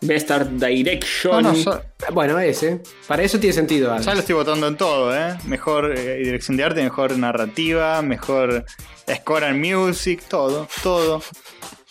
Best 0.00 0.30
Art 0.30 0.48
Direction. 0.50 1.42
No, 1.42 1.52
no, 1.52 1.54
so- 1.56 1.82
Bueno, 2.12 2.38
ese. 2.38 2.80
Para 3.06 3.22
eso 3.22 3.38
tiene 3.40 3.52
sentido. 3.52 3.96
Ya 3.98 4.14
lo 4.14 4.20
estoy 4.20 4.34
votando 4.36 4.68
en 4.68 4.76
todo, 4.76 5.14
¿eh? 5.16 5.36
Mejor 5.46 5.92
eh, 5.96 6.16
dirección 6.18 6.56
de 6.56 6.64
arte, 6.64 6.82
mejor 6.82 7.16
narrativa, 7.18 8.00
mejor 8.02 8.64
score 9.12 9.44
and 9.44 9.64
music, 9.64 10.22
todo, 10.28 10.68
todo. 10.82 11.22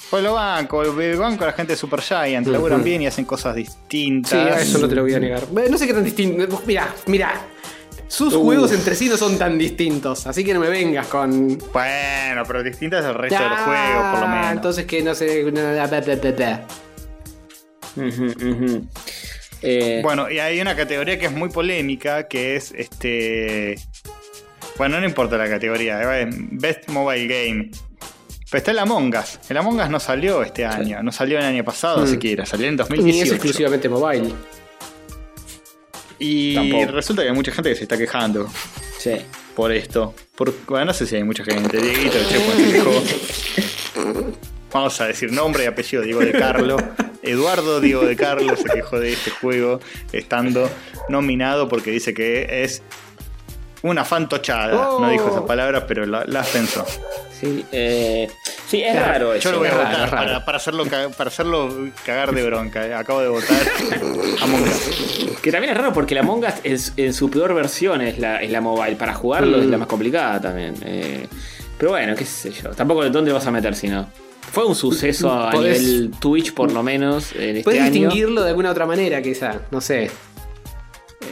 Pues 0.10 0.24
lo 0.24 0.36
banco, 0.36 0.84
el 0.84 1.18
banco 1.18 1.44
a 1.44 1.48
la 1.48 1.54
gente 1.54 1.74
de 1.74 1.78
Super 1.78 2.02
Giant, 2.02 2.48
laburan 2.48 2.80
Ujú. 2.80 2.86
bien 2.86 3.02
y 3.02 3.08
hacen 3.08 3.26
cosas 3.26 3.56
distintas. 3.56 4.32
Sí, 4.32 4.38
a 4.38 4.62
eso 4.62 4.78
no 4.78 4.88
te 4.88 4.96
lo 4.96 5.02
voy 5.02 5.14
a 5.14 5.20
negar. 5.20 5.44
No 5.52 5.78
sé 5.78 5.86
qué 5.86 5.94
tan 5.94 6.06
distinto. 6.06 6.62
Mirá, 6.66 6.94
mirá. 7.08 7.34
Sus 8.08 8.34
Uh. 8.34 8.42
juegos 8.42 8.72
entre 8.72 8.96
sí 8.96 9.10
no 9.10 9.18
son 9.18 9.38
tan 9.38 9.58
distintos, 9.58 10.26
así 10.28 10.46
que 10.46 10.54
no 10.54 10.62
me 10.62 10.70
vengas 10.70 11.08
con. 11.08 11.58
Bueno, 11.74 12.44
pero 12.48 12.64
distintas 12.64 13.04
del 13.04 13.16
resto 13.16 13.38
de 13.38 13.50
los 13.50 13.60
Ah, 13.60 13.66
juegos, 13.66 14.12
por 14.12 14.20
lo 14.22 14.28
menos. 14.34 14.52
Entonces 14.54 14.86
que 14.86 15.04
no 15.04 15.14
sé. 15.14 15.44
no, 15.44 15.52
bla, 15.52 15.88
bla, 15.88 16.66
Eh, 19.62 20.00
Bueno, 20.04 20.30
y 20.30 20.40
hay 20.40 20.60
una 20.62 20.76
categoría 20.76 21.18
que 21.18 21.26
es 21.26 21.32
muy 21.32 21.50
polémica, 21.50 22.28
que 22.28 22.56
es 22.56 22.72
este. 22.76 23.76
Bueno, 24.78 25.00
no 25.00 25.06
importa 25.08 25.38
la 25.38 25.50
categoría, 25.50 26.20
eh, 26.22 26.28
Best 26.32 26.90
Mobile 26.90 27.28
Game. 27.28 27.72
Pero 28.50 28.60
está 28.60 28.72
el 28.72 28.80
Among 28.80 29.14
Us. 29.16 29.40
El 29.50 29.58
Among 29.58 29.80
Us 29.82 29.90
no 29.90 30.00
salió 30.00 30.44
este 30.44 30.64
año, 30.66 31.02
no 31.04 31.12
salió 31.12 31.40
el 31.40 31.46
año 31.46 31.64
pasado 31.64 32.04
Mm. 32.06 32.08
siquiera, 32.08 32.46
salió 32.46 32.68
en 32.68 32.76
Ni 32.76 32.82
es 32.84 32.88
2018. 32.90 33.34
exclusivamente 33.34 33.90
mobile. 33.90 34.34
Y 36.20 36.56
Tampoco. 36.56 36.92
resulta 36.94 37.22
que 37.24 37.30
hay 37.30 37.36
mucha 37.36 37.52
gente 37.52 37.70
que 37.72 37.76
se 37.76 37.84
está 37.84 37.98
quejando 37.98 38.48
sí. 39.00 39.12
por 39.56 39.72
esto. 39.72 40.14
Por, 40.36 40.54
bueno, 40.66 40.86
no 40.86 40.94
sé 40.94 41.06
si 41.08 41.16
hay 41.16 41.24
mucha 41.24 41.44
gente. 41.44 41.78
Dieguito, 41.82 42.18
che. 42.30 43.64
Vamos 44.74 45.00
a 45.02 45.08
decir 45.08 45.32
nombre 45.32 45.64
y 45.64 45.68
apellido, 45.68 46.04
Diego 46.04 46.20
de 46.20 46.32
Carlo. 46.34 46.78
Eduardo 47.24 47.82
Diego 47.82 48.06
de 48.06 48.16
Carlo 48.16 48.56
se 48.56 48.64
quejó 48.66 49.00
de 49.00 49.12
este 49.14 49.32
juego 49.32 49.80
estando 50.14 50.70
nominado 51.10 51.68
porque 51.68 51.92
dice 51.92 52.14
que 52.14 52.64
es 52.64 52.82
una 53.82 54.06
fantochada. 54.06 54.90
Oh. 54.90 55.00
No 55.00 55.10
dijo 55.10 55.30
esas 55.30 55.42
palabras, 55.44 55.84
pero 55.88 56.06
la- 56.06 56.24
las 56.26 56.48
pensó. 56.50 56.86
Sí, 57.40 57.66
eh, 57.72 58.28
sí, 58.68 58.82
es 58.82 58.94
Claro, 58.94 59.08
raro 59.12 59.28
Yo 59.34 59.36
eso. 59.36 59.52
lo 59.52 59.60
voy 59.60 59.68
a 59.68 59.72
raro, 59.72 59.84
votar 59.90 60.12
raro. 60.12 60.46
para, 60.46 60.58
hacerlo, 60.58 60.86
para 60.86 61.28
hacerlo 61.30 61.74
cagar 62.06 62.32
de 62.34 62.44
bronca. 62.44 62.88
eh. 62.88 62.94
Acabo 62.94 63.22
de 63.22 63.28
votar 63.28 63.58
Among 64.42 64.64
Us. 64.64 65.38
Que 65.42 65.52
también 65.52 65.74
es 65.74 65.78
raro 65.78 65.94
porque 65.94 66.16
la 66.16 66.22
Among 66.22 66.44
Us 66.46 66.54
es- 66.64 66.94
en 66.98 67.14
su 67.14 67.30
peor 67.30 67.54
versión 67.54 68.02
es 68.02 68.20
la, 68.20 68.42
es 68.42 68.52
la 68.52 68.62
mobile. 68.62 68.96
Para 68.96 69.14
jugarlo 69.14 69.58
Mm. 69.58 69.62
es 69.62 69.66
la 69.68 69.78
más 69.78 69.88
complicada 69.88 70.42
también. 70.42 70.76
Eh, 70.84 71.28
pero 71.78 71.92
bueno, 71.92 72.16
qué 72.16 72.26
sé 72.26 72.52
yo. 72.52 72.70
Tampoco 72.72 73.08
dónde 73.10 73.30
lo 73.32 73.36
vas 73.36 73.48
a 73.48 73.52
meter 73.52 73.76
si 73.76 73.88
no. 73.90 74.10
Fue 74.52 74.66
un 74.66 74.76
suceso 74.76 75.32
a 75.32 75.52
Podés- 75.52 75.80
nivel 75.80 76.12
Twitch, 76.20 76.54
por 76.54 76.72
lo 76.72 76.82
menos, 76.84 77.34
en 77.36 77.58
este 77.58 77.64
Puedes 77.64 77.82
año. 77.82 77.92
distinguirlo 77.92 78.44
de 78.44 78.50
alguna 78.50 78.72
otra 78.72 78.86
manera, 78.86 79.22
quizá. 79.22 79.62
No 79.72 79.82
sé. 79.82 80.10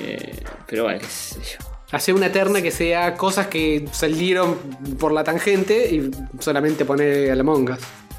Eh, 0.01 0.43
pero 0.67 0.83
bueno, 0.83 0.99
qué 0.99 1.05
sé 1.07 1.39
yo. 1.41 1.65
Hacer 1.91 2.13
una 2.13 2.31
terna 2.31 2.61
que 2.61 2.71
sea 2.71 3.15
cosas 3.15 3.47
que 3.47 3.85
salieron 3.91 4.55
por 4.99 5.11
la 5.11 5.23
tangente 5.23 5.87
y 5.95 6.11
solamente 6.39 6.83
poner 6.83 7.31
a 7.31 7.35
la 7.35 7.43
monga. 7.43 7.77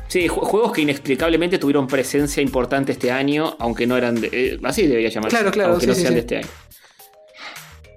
Sí, 0.08 0.28
ju- 0.28 0.40
juegos 0.40 0.72
que 0.72 0.82
inexplicablemente 0.82 1.58
tuvieron 1.58 1.86
presencia 1.86 2.42
importante 2.42 2.92
este 2.92 3.10
año, 3.10 3.56
aunque 3.58 3.86
no 3.86 3.96
eran 3.96 4.20
de. 4.20 4.30
eh, 4.32 4.58
así 4.62 4.86
debería 4.86 5.10
llamarse. 5.10 5.36
Claro, 5.36 5.50
claro, 5.50 5.70
Aunque 5.72 5.86
sí, 5.86 5.88
no 5.90 5.94
sean 5.94 6.08
sí. 6.08 6.14
de 6.14 6.20
este 6.20 6.36
año. 6.38 6.48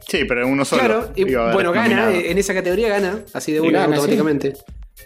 Sí, 0.08 0.26
pero 0.28 0.48
uno 0.48 0.66
solo. 0.66 0.82
Claro, 0.84 1.12
y 1.16 1.24
bueno, 1.24 1.72
gana, 1.72 1.84
nominado. 1.88 2.12
eh, 2.12 2.32
en 2.32 2.38
esa 2.40 2.54
categoría 2.56 2.90
gana, 2.90 3.20
así 3.34 3.52
de 3.54 3.62
una 3.62 3.86
automáticamente. 3.86 4.54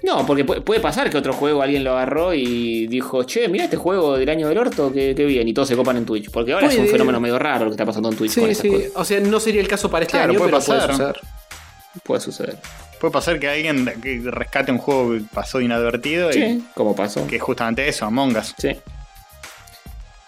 No, 0.01 0.25
porque 0.25 0.45
pu- 0.45 0.63
puede 0.63 0.81
pasar 0.81 1.09
que 1.09 1.17
otro 1.17 1.31
juego 1.33 1.61
alguien 1.61 1.83
lo 1.83 1.91
agarró 1.91 2.33
y 2.33 2.87
dijo, 2.87 3.23
che, 3.23 3.47
mira 3.47 3.65
este 3.65 3.77
juego 3.77 4.17
del 4.17 4.27
año 4.27 4.49
del 4.49 4.57
orto, 4.57 4.91
que, 4.91 5.13
bien, 5.13 5.47
y 5.47 5.53
todos 5.53 5.67
se 5.69 5.75
copan 5.77 5.95
en 5.97 6.05
Twitch. 6.05 6.29
Porque 6.31 6.51
ahora 6.53 6.67
es 6.67 6.77
un 6.77 6.87
fenómeno 6.87 7.19
medio 7.21 7.39
raro 7.39 7.65
lo 7.65 7.69
que 7.71 7.75
está 7.75 7.85
pasando 7.85 8.09
en 8.09 8.17
Twitch 8.17 8.35
con 8.35 8.45
Sí, 8.45 8.49
esas 8.51 8.61
sí. 8.63 8.69
cosas. 8.69 8.91
O 8.95 9.05
sea, 9.05 9.19
no 9.21 9.39
sería 9.39 9.61
el 9.61 9.67
caso 9.67 9.89
para 9.89 10.03
este 10.03 10.17
Claro, 10.17 10.31
año, 10.31 10.39
puede 10.39 10.51
pero 10.51 10.57
pasar. 10.59 10.77
puede 10.87 10.91
suceder. 10.97 11.19
Puede 12.03 12.21
suceder. 12.21 12.57
Puede 12.99 13.11
pasar 13.11 13.39
que 13.39 13.47
alguien 13.47 13.85
que 14.01 14.21
rescate 14.25 14.71
un 14.71 14.77
juego 14.77 15.11
que 15.13 15.21
pasó 15.33 15.61
inadvertido 15.61 16.29
y 16.31 16.33
Sí, 16.33 16.63
como 16.73 16.95
pasó. 16.95 17.25
que 17.27 17.35
es 17.37 17.41
justamente 17.41 17.87
eso, 17.87 18.05
Among 18.05 18.35
Us. 18.35 18.55
Sí. 18.57 18.69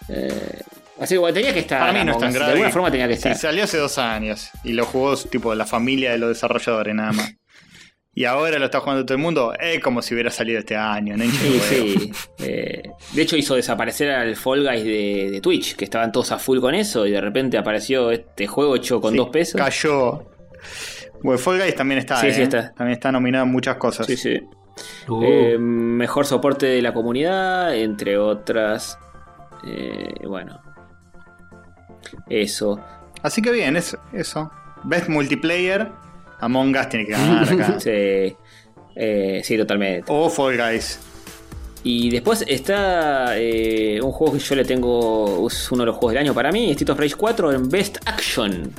Eh, 0.08 0.60
así 1.00 1.14
que 1.14 1.18
bueno, 1.18 1.34
tenía 1.34 1.52
que 1.52 1.60
estar. 1.60 1.80
Para 1.80 1.92
mí 1.92 2.04
no 2.04 2.12
es 2.12 2.18
tan 2.18 2.32
grave. 2.32 2.46
De 2.46 2.52
alguna 2.52 2.70
forma 2.70 2.90
tenía 2.90 3.08
que 3.08 3.14
estar. 3.14 3.36
salió 3.36 3.64
hace 3.64 3.76
dos 3.78 3.98
años 3.98 4.50
y 4.64 4.72
lo 4.72 4.84
jugó 4.86 5.16
tipo 5.16 5.54
la 5.54 5.66
familia 5.66 6.12
de 6.12 6.18
los 6.18 6.28
desarrolladores 6.30 6.94
nada 6.94 7.12
más. 7.12 7.32
Y 8.18 8.24
ahora 8.24 8.58
lo 8.58 8.64
está 8.64 8.80
jugando 8.80 9.04
todo 9.04 9.14
el 9.14 9.22
mundo, 9.22 9.52
es 9.60 9.78
como 9.80 10.00
si 10.00 10.14
hubiera 10.14 10.30
salido 10.30 10.58
este 10.58 10.74
año, 10.74 11.18
no 11.18 11.24
Sí, 11.24 11.60
sí. 11.60 12.12
Eh, 12.38 12.82
de 13.12 13.22
hecho, 13.22 13.36
hizo 13.36 13.56
desaparecer 13.56 14.10
al 14.10 14.34
Fall 14.36 14.66
Guys 14.66 14.84
de, 14.84 15.28
de 15.32 15.40
Twitch, 15.42 15.76
que 15.76 15.84
estaban 15.84 16.10
todos 16.12 16.32
a 16.32 16.38
full 16.38 16.60
con 16.60 16.74
eso, 16.74 17.06
y 17.06 17.10
de 17.10 17.20
repente 17.20 17.58
apareció 17.58 18.10
este 18.10 18.46
juego 18.46 18.74
hecho 18.74 19.02
con 19.02 19.12
Sí, 19.12 19.18
dos 19.18 19.28
pesos. 19.28 19.60
Cayó. 19.60 20.30
Bueno, 21.22 21.38
Fall 21.38 21.58
Guys 21.58 21.74
también 21.74 21.98
está, 21.98 22.16
Sí, 22.16 22.28
¿eh? 22.28 22.32
sí 22.32 22.40
está. 22.40 22.72
También 22.72 22.94
está 22.94 23.12
nominado 23.12 23.44
en 23.44 23.52
muchas 23.52 23.76
cosas. 23.76 24.06
Sí, 24.06 24.16
sí. 24.16 24.40
Uh. 25.08 25.22
Eh, 25.22 25.58
mejor 25.58 26.24
soporte 26.24 26.64
de 26.64 26.80
la 26.80 26.94
comunidad, 26.94 27.76
entre 27.76 28.16
otras. 28.16 28.98
Eh, 29.66 30.26
bueno. 30.26 30.62
Eso. 32.30 32.80
Así 33.22 33.42
que 33.42 33.50
bien, 33.52 33.76
eso, 33.76 33.98
eso. 34.14 34.50
Best 34.84 35.08
Multiplayer, 35.10 35.90
Among 36.40 36.76
Us 36.76 36.88
tiene 36.88 37.06
que 37.06 37.12
ganar 37.16 37.52
acá. 37.52 37.80
Sí, 37.80 38.36
eh, 38.94 39.40
sí, 39.44 39.56
totalmente. 39.56 40.04
o 40.08 40.28
Fall 40.30 40.56
Guys. 40.56 41.00
Y 41.84 42.10
después 42.10 42.44
está 42.48 43.38
eh, 43.38 44.00
un 44.02 44.10
juego 44.10 44.32
que 44.32 44.40
yo 44.40 44.54
le 44.56 44.64
tengo, 44.64 45.46
es 45.46 45.70
uno 45.70 45.82
de 45.82 45.86
los 45.86 45.96
juegos 45.96 46.14
del 46.14 46.22
año 46.24 46.34
para 46.34 46.50
mí, 46.50 46.72
Street 46.72 46.90
of 46.90 46.98
Rage 46.98 47.14
4 47.14 47.52
en 47.52 47.68
Best 47.68 47.98
Action. 48.06 48.72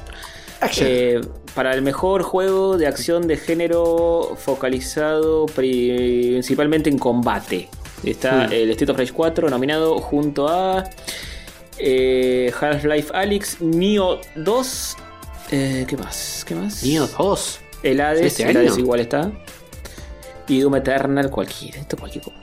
Action. 0.60 0.88
Eh, 0.90 1.22
para 1.56 1.74
el 1.74 1.84
mejor 1.84 2.24
juego 2.24 2.78
de 2.78 2.86
acción 2.86 3.26
de 3.28 3.38
género 3.38 4.36
focalizado 4.38 5.46
principalmente 5.46 6.90
en 6.90 6.98
combate. 6.98 7.70
Está 8.04 8.46
el 8.46 8.70
State 8.72 8.92
of 8.92 8.98
Rage 8.98 9.14
4 9.14 9.50
nominado 9.50 10.00
junto 10.00 10.50
a 10.50 10.84
eh, 11.80 12.52
Half-Life 12.60 13.12
Alyx, 13.14 13.62
Nioh 13.62 14.20
2. 14.36 14.98
Eh, 15.52 15.86
¿Qué 15.88 15.98
más? 15.98 16.44
¿Qué 16.48 16.56
más? 16.56 16.84
Nioh 16.84 17.08
2. 17.08 17.60
El 17.84 18.02
Hades, 18.02 18.22
¿Este 18.26 18.50
el 18.50 18.58
Hades 18.58 18.78
igual 18.78 19.00
está. 19.00 19.32
Y 20.48 20.60
Doom 20.62 20.76
Eternal 20.78 21.30
cualquiera. 21.30 21.80
Esto 21.80 21.98
cualquier 21.98 22.24
cosa. 22.24 22.38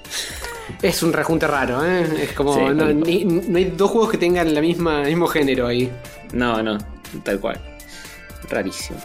Es 0.82 1.02
un 1.02 1.12
rejunte 1.12 1.46
raro, 1.46 1.84
¿eh? 1.84 2.06
Es 2.22 2.32
como. 2.32 2.54
Sí, 2.54 2.60
no, 2.60 2.74
cualquier 2.84 2.94
ni- 2.96 3.24
no 3.24 3.58
hay 3.58 3.64
dos 3.76 3.90
juegos 3.90 4.10
que 4.10 4.18
tengan 4.18 4.54
la 4.54 4.60
misma, 4.60 5.02
el 5.02 5.08
mismo 5.08 5.26
género 5.26 5.66
ahí. 5.66 5.90
No, 6.32 6.62
no, 6.62 6.78
tal 7.22 7.40
cual. 7.40 7.60
Rarísimo. 8.50 8.98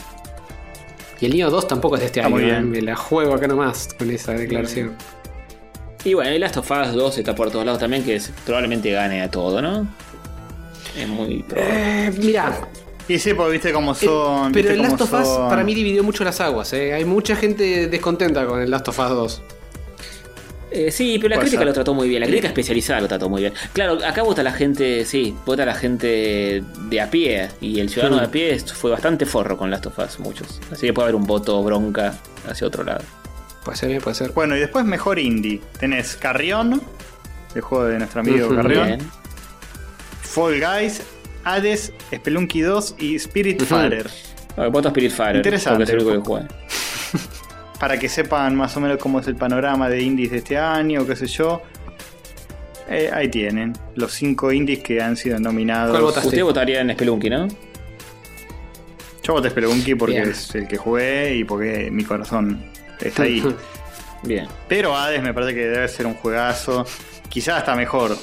Y 1.22 1.26
el 1.26 1.34
Nioh 1.34 1.50
2 1.50 1.68
tampoco 1.68 1.96
es 1.96 2.02
de 2.02 2.06
este 2.08 2.20
Está 2.22 2.28
año. 2.28 2.36
muy 2.36 2.44
¿eh? 2.44 2.52
bien. 2.54 2.70
Me 2.72 2.82
la 2.82 2.96
juego 2.96 3.34
acá 3.34 3.48
nomás 3.48 3.90
con 3.98 4.10
esa 4.12 4.34
declaración. 4.34 4.96
Y 6.06 6.14
bueno, 6.14 6.30
el 6.32 6.40
Last 6.40 6.56
of 6.58 6.72
Us 6.72 6.94
2 6.94 7.18
está 7.18 7.36
por 7.36 7.52
todos 7.52 7.66
lados 7.66 7.80
también, 7.82 8.04
que 8.06 8.16
es- 8.16 8.32
probablemente 8.46 8.92
gane 8.92 9.22
a 9.22 9.30
todo, 9.30 9.62
¿no? 9.62 9.86
Es 10.98 11.08
muy 11.08 11.44
probable. 11.44 12.06
Eh, 12.08 12.12
mira, 12.18 12.58
Y 13.10 13.20
sí, 13.20 13.34
porque 13.34 13.52
viste 13.54 13.74
cómo 13.74 13.92
Eh, 13.92 13.96
son. 13.96 14.52
pero 14.54 14.70
el 14.72 14.82
Last 14.82 15.02
of 15.02 15.12
Us 15.14 15.28
son. 15.28 15.50
para 15.50 15.64
mí 15.64 15.74
dividió 15.76 16.04
mucho 16.04 16.24
las 16.24 16.40
aguas. 16.40 16.72
¿eh? 16.74 16.94
Hay 16.94 17.04
mucha 17.06 17.36
gente 17.36 17.88
descontenta 17.88 18.46
con 18.46 18.62
el 18.62 18.70
Last 18.72 18.88
of 18.88 19.00
Us 19.00 19.10
2. 19.10 19.42
Eh, 20.72 20.92
sí, 20.92 21.18
pero 21.18 21.30
la 21.30 21.36
Puede 21.38 21.46
crítica 21.46 21.62
ser. 21.62 21.68
lo 21.68 21.74
trató 21.74 21.96
muy 21.96 22.08
bien, 22.08 22.22
la 22.22 22.28
crítica 22.28 22.48
especializada 22.50 23.02
lo 23.02 23.08
trató 23.08 23.28
muy 23.28 23.42
bien. 23.42 23.54
Claro, 23.74 23.98
acá 24.06 24.22
vota 24.22 24.44
la 24.44 24.52
gente, 24.52 25.04
sí, 25.04 25.34
vota 25.44 25.66
la 25.66 25.74
gente 25.74 26.64
de 26.90 27.02
a 27.02 27.10
pie, 27.10 27.50
y 27.60 27.80
el 27.80 27.90
ciudadano 27.90 28.18
de 28.20 28.26
a 28.28 28.30
pie 28.32 28.60
fue 28.60 28.92
bastante 28.92 29.26
forro 29.26 29.58
con 29.58 29.72
Last 29.72 29.88
of 29.88 29.98
Us, 29.98 30.20
muchos. 30.20 30.60
Así 30.72 30.86
que 30.86 30.94
puede 30.94 31.06
haber 31.08 31.16
un 31.16 31.26
voto 31.26 31.64
bronca 31.64 32.14
hacia 32.48 32.68
otro 32.68 32.84
lado. 32.84 33.02
Puede 33.66 33.78
ser, 33.80 33.90
¿eh? 33.90 34.00
puede 34.00 34.14
ser. 34.14 34.32
Bueno, 34.34 34.56
y 34.56 34.60
después 34.60 34.86
mejor 34.86 35.18
indie. 35.18 35.60
Tenés 35.80 36.16
Carrión, 36.16 36.80
el 37.56 37.62
juego 37.62 37.86
de 37.86 37.98
nuestro 37.98 38.22
amigo. 38.22 38.56
Carrión. 38.56 38.86
Bien. 38.86 39.12
Fall 40.22 40.62
Guys, 40.62 41.02
Hades, 41.44 41.94
Spelunky 42.14 42.62
2 42.62 42.96
y 43.00 43.16
Spirit 43.16 43.62
Ujú. 43.62 43.76
Fighter. 43.76 44.10
Bueno, 44.56 44.72
Voto 44.72 44.88
Spirit 44.90 45.12
Fire, 45.12 45.36
Interesante. 45.38 45.78
porque 45.80 45.84
es 45.84 45.90
el 46.02 46.08
único 46.08 46.24
que 46.24 46.28
juega. 46.28 46.48
Para 47.80 47.98
que 47.98 48.10
sepan 48.10 48.56
más 48.56 48.76
o 48.76 48.82
menos 48.82 48.98
cómo 48.98 49.20
es 49.20 49.28
el 49.28 49.36
panorama 49.36 49.90
de 49.90 50.02
indies 50.02 50.32
de 50.32 50.38
este 50.38 50.58
año, 50.58 51.06
qué 51.08 51.16
sé 51.16 51.28
yo. 51.28 51.62
Eh, 52.90 53.10
ahí 53.14 53.30
tienen 53.30 53.74
los 53.96 54.12
cinco 54.14 54.52
indies 54.52 54.80
que 54.80 55.02
han 55.02 55.16
sido 55.16 55.40
nominados. 55.40 55.92
¿Cuál 55.92 56.04
votaste? 56.04 56.28
Usted 56.28 56.44
votaría 56.44 56.82
en 56.82 56.92
Spelunky, 56.92 57.30
¿no? 57.30 57.48
Yo 59.24 59.34
voté 59.34 59.50
Spelunky 59.52 59.94
porque 59.96 60.16
Bien. 60.16 60.30
es 60.32 60.54
el 60.56 60.68
que 60.68 60.78
jugué 60.78 61.36
y 61.36 61.44
porque 61.44 61.90
mi 61.92 62.04
corazón 62.04 62.66
está 63.00 63.24
ahí. 63.24 63.44
Bien. 64.24 64.48
Pero 64.68 64.96
Hades 64.98 65.22
me 65.22 65.34
parece 65.34 65.54
que 65.54 65.62
debe 65.68 65.88
ser 65.88 66.08
un 66.08 66.16
juegazo. 66.16 66.86
Quizás 67.30 67.60
hasta 67.60 67.76
mejor. 67.76 68.18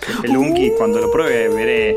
que 0.00 0.12
Spelunky, 0.14 0.72
cuando 0.78 0.98
lo 0.98 1.12
pruebe, 1.12 1.48
veré. 1.54 1.96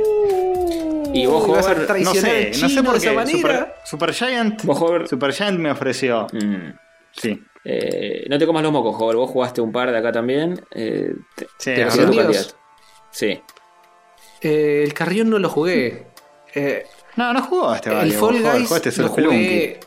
Y 1.14 1.26
vos, 1.26 1.44
Hover, 1.48 2.02
No 2.02 2.14
sé, 2.14 2.52
no 2.62 2.70
sé 2.70 2.84
por 2.84 2.92
de 2.94 2.98
esa 3.00 3.10
qué. 3.10 3.16
manera. 3.16 3.38
Super, 3.38 3.76
Supergiant, 3.86 4.64
vos, 4.64 4.82
Hover, 4.82 5.08
Supergiant 5.08 5.60
me 5.60 5.72
ofreció. 5.72 6.28
mm, 6.32 6.72
Sí. 7.12 7.44
eh, 7.66 8.26
no 8.30 8.38
te 8.38 8.46
comas 8.46 8.64
los 8.64 8.72
mocos, 8.72 8.96
Hover. 9.00 9.16
Vos 9.18 9.30
jugaste 9.32 9.62
un 9.62 9.72
par 9.72 9.92
de 9.92 9.98
acá 9.98 10.12
también. 10.12 10.62
Eh, 10.72 11.14
te, 11.36 11.46
Sí, 11.58 11.74
te 11.76 11.86
tu 11.86 11.98
candidato. 11.98 12.56
Sí. 13.12 13.42
Eh, 14.42 14.84
el 14.86 14.94
Carrión 14.94 15.30
no 15.30 15.40
lo 15.40 15.50
jugué. 15.50 16.08
Eh, 16.54 16.86
No, 17.16 17.34
no 17.34 17.42
jugó 17.44 17.72
a 17.72 17.76
este 17.78 17.90
el. 17.90 18.12
Fall 18.14 18.42
Guys 18.42 18.68
jugaste 18.68 19.02
lo 19.02 19.10
jugué 19.10 19.80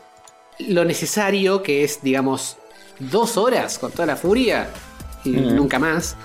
lo 0.59 0.85
necesario, 0.85 1.63
que 1.63 1.83
es, 1.83 2.03
digamos, 2.03 2.57
dos 2.99 3.37
horas 3.37 3.79
con 3.79 3.91
toda 3.91 4.05
la 4.05 4.15
furia 4.15 4.67
y 5.23 5.31
Mm. 5.31 5.55
nunca 5.55 5.79
más. 5.79 6.15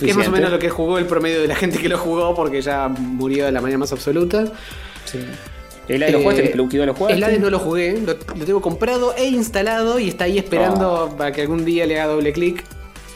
Que 0.00 0.10
es 0.10 0.16
más 0.16 0.28
o 0.28 0.30
menos 0.30 0.50
lo 0.50 0.58
que 0.58 0.70
jugó 0.70 0.98
el 0.98 1.06
promedio 1.06 1.40
de 1.42 1.48
la 1.48 1.54
gente 1.54 1.78
que 1.78 1.88
lo 1.88 1.98
jugó 1.98 2.34
porque 2.34 2.60
ya 2.62 2.88
murió 2.88 3.44
de 3.46 3.52
la 3.52 3.60
manera 3.60 3.78
más 3.78 3.92
absoluta. 3.92 4.44
Sí. 5.04 5.20
¿El 5.86 6.02
Hades 6.02 6.12
lo 6.14 6.18
Eh, 6.18 6.22
jugaste? 6.22 6.52
¿El 6.52 6.56
2 6.56 6.74
lo 6.86 6.94
jugaste? 6.94 7.16
El 7.18 7.24
Hades 7.24 7.40
no 7.40 7.50
lo 7.50 7.58
jugué, 7.58 8.00
lo, 8.00 8.14
lo 8.36 8.44
tengo 8.46 8.60
comprado 8.62 9.14
e 9.16 9.26
instalado 9.26 9.98
y 9.98 10.08
está 10.08 10.24
ahí 10.24 10.38
esperando 10.38 11.10
Ah. 11.12 11.16
para 11.16 11.32
que 11.32 11.42
algún 11.42 11.64
día 11.66 11.84
le 11.86 12.00
haga 12.00 12.12
doble 12.14 12.32
clic, 12.32 12.64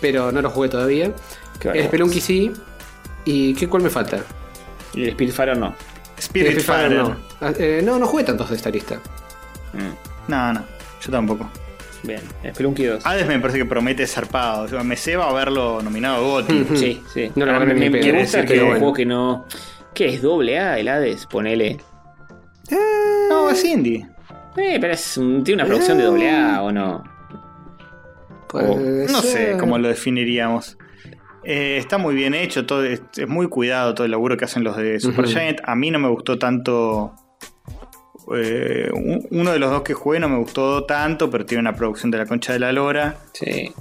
pero 0.02 0.30
no 0.32 0.42
lo 0.42 0.50
jugué 0.50 0.68
todavía. 0.68 1.12
Qué 1.58 1.70
El. 1.70 1.84
Spelunky 1.86 2.20
sí. 2.20 2.52
¿Y 3.24 3.54
qué 3.54 3.68
cuál 3.68 3.82
me 3.82 3.90
falta? 3.90 4.18
Y 4.94 5.04
el 5.04 5.12
Spiritfarer 5.12 5.56
no. 5.56 5.74
Spirit 6.18 6.48
El 6.52 6.60
Fighter 6.60 6.88
Fighter. 6.90 6.98
no. 7.08 7.16
Ah, 7.40 7.52
eh, 7.58 7.80
no, 7.84 7.98
no 7.98 8.06
jugué 8.06 8.24
tantos 8.24 8.50
de 8.50 8.56
esta 8.56 8.68
lista. 8.70 8.96
Mm, 9.72 10.30
No, 10.30 10.52
no. 10.52 10.64
Yo 11.00 11.10
tampoco. 11.12 11.48
Bien. 12.02 12.20
Spelunky 12.52 12.84
2. 12.84 13.04
Hades 13.06 13.26
me 13.26 13.38
parece 13.40 13.58
que 13.58 13.64
promete 13.64 14.06
zarpado. 14.06 14.62
O 14.64 14.68
sea, 14.68 14.82
me 14.84 14.96
ceba 14.96 15.28
a 15.28 15.32
verlo 15.32 15.82
nominado 15.82 16.16
a 16.16 16.20
GOTY. 16.20 16.52
Mm. 16.54 16.76
Sí, 16.76 17.02
sí. 17.12 17.30
No 17.34 17.44
a 17.44 17.58
me, 17.60 17.74
me 17.74 17.88
gusta 17.90 18.08
decir 18.12 18.40
que 18.42 18.46
que 18.46 18.54
es 18.54 18.60
un 18.60 18.66
bueno. 18.68 18.78
juego 18.80 18.94
que 18.94 19.06
no. 19.06 19.44
¿Qué 19.94 20.06
es? 20.14 20.22
¿Doble 20.22 20.58
A 20.58 20.78
el 20.78 20.88
Hades? 20.88 21.26
Ponele. 21.26 21.78
No, 23.30 23.50
es 23.50 23.64
indie. 23.64 24.06
Eh, 24.56 24.78
pero 24.80 24.92
es 24.92 25.16
un- 25.16 25.42
tiene 25.44 25.62
una 25.62 25.68
producción 25.68 25.98
de 25.98 26.04
doble 26.04 26.30
A 26.30 26.62
o 26.62 26.70
no. 26.72 27.02
Puede 28.48 29.06
No 29.08 29.20
sé 29.20 29.56
cómo 29.58 29.78
lo 29.78 29.88
definiríamos. 29.88 30.78
Eh, 31.44 31.76
está 31.78 31.98
muy 31.98 32.14
bien 32.14 32.34
hecho, 32.34 32.66
todo, 32.66 32.84
es, 32.84 33.02
es 33.16 33.28
muy 33.28 33.48
cuidado 33.48 33.94
todo 33.94 34.04
el 34.04 34.10
laburo 34.10 34.36
que 34.36 34.44
hacen 34.44 34.64
los 34.64 34.76
de 34.76 35.00
Supergiant. 35.00 35.60
A 35.64 35.74
mí 35.74 35.90
no 35.90 35.98
me 35.98 36.08
gustó 36.08 36.38
tanto. 36.38 37.14
Eh, 38.36 38.90
un- 38.94 39.26
uno 39.30 39.52
de 39.52 39.58
los 39.58 39.70
dos 39.70 39.82
que 39.82 39.94
jugué 39.94 40.18
no 40.20 40.28
me 40.28 40.38
gustó 40.38 40.84
tanto, 40.84 41.30
pero 41.30 41.44
tiene 41.46 41.60
una 41.60 41.74
producción 41.74 42.10
de 42.10 42.18
la 42.18 42.26
concha 42.26 42.52
de 42.52 42.58
la 42.58 42.72
lora. 42.72 43.18
Sí. 43.32 43.72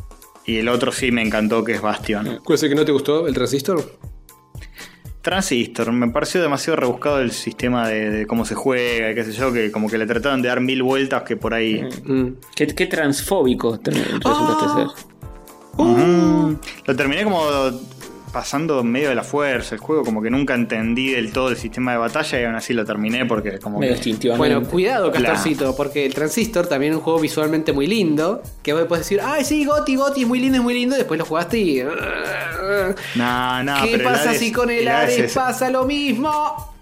Y 0.45 0.57
el 0.59 0.69
otro 0.69 0.91
sí 0.91 1.11
me 1.11 1.21
encantó, 1.21 1.63
que 1.63 1.73
es 1.73 1.81
Bastion. 1.81 2.39
¿Cuál 2.43 2.55
es 2.55 2.63
el 2.63 2.69
que 2.69 2.75
no 2.75 2.85
te 2.85 2.91
gustó? 2.93 3.27
¿El 3.27 3.33
transistor? 3.33 3.83
Transistor, 5.21 5.91
me 5.91 6.07
pareció 6.09 6.41
demasiado 6.41 6.77
rebuscado 6.77 7.19
el 7.19 7.31
sistema 7.31 7.89
de, 7.89 8.09
de 8.09 8.27
cómo 8.27 8.45
se 8.45 8.55
juega, 8.55 9.11
y 9.11 9.15
qué 9.15 9.25
sé 9.25 9.33
yo, 9.33 9.51
que 9.51 9.71
como 9.73 9.89
que 9.89 9.97
le 9.97 10.05
trataron 10.05 10.41
de 10.41 10.47
dar 10.47 10.61
mil 10.61 10.83
vueltas 10.83 11.23
que 11.23 11.35
por 11.35 11.53
ahí. 11.53 11.83
Mm. 12.05 12.27
Qué, 12.55 12.67
qué 12.67 12.85
transfóbico 12.87 13.77
te- 13.77 13.91
resultaste 13.91 14.65
Ah. 14.67 14.75
ser. 14.95 15.07
Ujú. 15.85 16.57
Lo 16.85 16.95
terminé 16.95 17.23
como 17.25 17.41
pasando 18.31 18.81
en 18.81 18.91
medio 18.91 19.09
de 19.09 19.15
la 19.15 19.23
fuerza. 19.23 19.75
El 19.75 19.81
juego 19.81 20.03
como 20.03 20.21
que 20.21 20.29
nunca 20.29 20.53
entendí 20.53 21.11
del 21.11 21.31
todo 21.31 21.49
el 21.49 21.57
sistema 21.57 21.91
de 21.93 21.97
batalla 21.97 22.39
y 22.41 22.43
aún 22.43 22.55
así 22.55 22.73
lo 22.73 22.85
terminé 22.85 23.25
porque 23.25 23.59
como 23.59 23.79
Medio 23.79 23.93
que... 23.93 23.97
instintivamente. 23.99 24.55
Bueno, 24.55 24.69
cuidado. 24.69 25.11
Castorcito, 25.11 25.75
porque 25.75 26.05
el 26.05 26.13
Transistor 26.13 26.67
también 26.67 26.93
es 26.93 26.97
un 26.97 27.03
juego 27.03 27.19
visualmente 27.19 27.73
muy 27.73 27.87
lindo. 27.87 28.41
Que 28.63 28.73
vos 28.73 28.83
puedes 28.87 29.05
decir, 29.05 29.21
ay, 29.23 29.43
sí, 29.45 29.65
Goti, 29.65 29.95
Goti, 29.95 30.21
es 30.21 30.27
muy 30.27 30.39
lindo, 30.39 30.57
es 30.57 30.63
muy 30.63 30.73
lindo. 30.73 30.95
Y 30.95 30.99
después 30.99 31.17
lo 31.17 31.25
jugaste 31.25 31.57
y. 31.57 31.83
No, 33.15 33.63
no, 33.63 33.83
¿Qué 33.83 33.97
pero 33.97 34.03
pasa 34.11 34.33
si 34.33 34.51
con 34.51 34.69
el 34.69 34.87
Hades 34.87 35.15
Hades 35.15 35.25
es- 35.25 35.33
pasa 35.33 35.69
lo 35.69 35.85
mismo? 35.85 36.73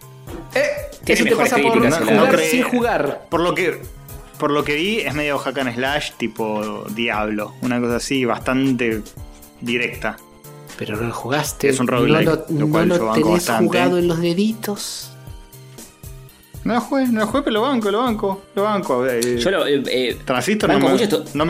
Eh, 0.54 0.62
Tiene 1.04 1.22
eso 1.22 1.30
te 1.30 1.36
pasa 1.36 1.58
por 1.58 1.78
no- 1.82 1.96
jugar 1.98 2.40
sin 2.40 2.64
jugar. 2.64 3.28
Por 3.30 3.42
lo 3.42 3.54
que 3.54 3.82
por 4.40 4.52
lo 4.52 4.66
que 4.66 4.76
vi 4.76 5.00
es 5.00 5.14
medio 5.14 5.38
hack 5.38 5.58
and 5.60 5.74
slash 5.76 6.12
tipo 6.18 6.84
Diablo, 6.90 7.54
una 7.62 7.80
cosa 7.80 7.98
así 7.98 8.26
bastante 8.26 9.02
directa. 9.62 10.18
Pero 10.78 10.96
no 10.98 11.08
lo 11.08 11.14
jugaste. 11.14 11.70
Es 11.70 11.80
un 11.80 11.86
no 11.86 11.94
roguelike, 11.94 12.26
lo, 12.26 12.36
lo 12.36 12.66
no 12.66 12.70
cual 12.72 12.88
lo 12.90 12.98
yo 12.98 13.06
banco 13.06 13.16
tenés 13.16 13.32
bastante. 13.34 13.66
jugado 13.68 13.98
en 13.98 14.08
los 14.08 14.20
deditos. 14.22 15.12
No 16.64 16.74
lo 16.74 16.82
jugué, 16.82 17.08
no 17.08 17.20
lo 17.22 17.28
jugué, 17.28 17.44
pero 17.44 17.54
lo 17.54 17.62
banco, 17.62 17.92
lo 17.92 18.00
banco, 18.00 18.42
lo 18.56 18.64
banco. 18.64 19.06
eh, 19.08 19.38
Yo 19.38 19.52
lo. 19.52 19.68
eh, 19.68 19.84
eh, 19.88 20.18
Transistor 20.26 20.70
no 20.70 20.76
me, 20.80 20.80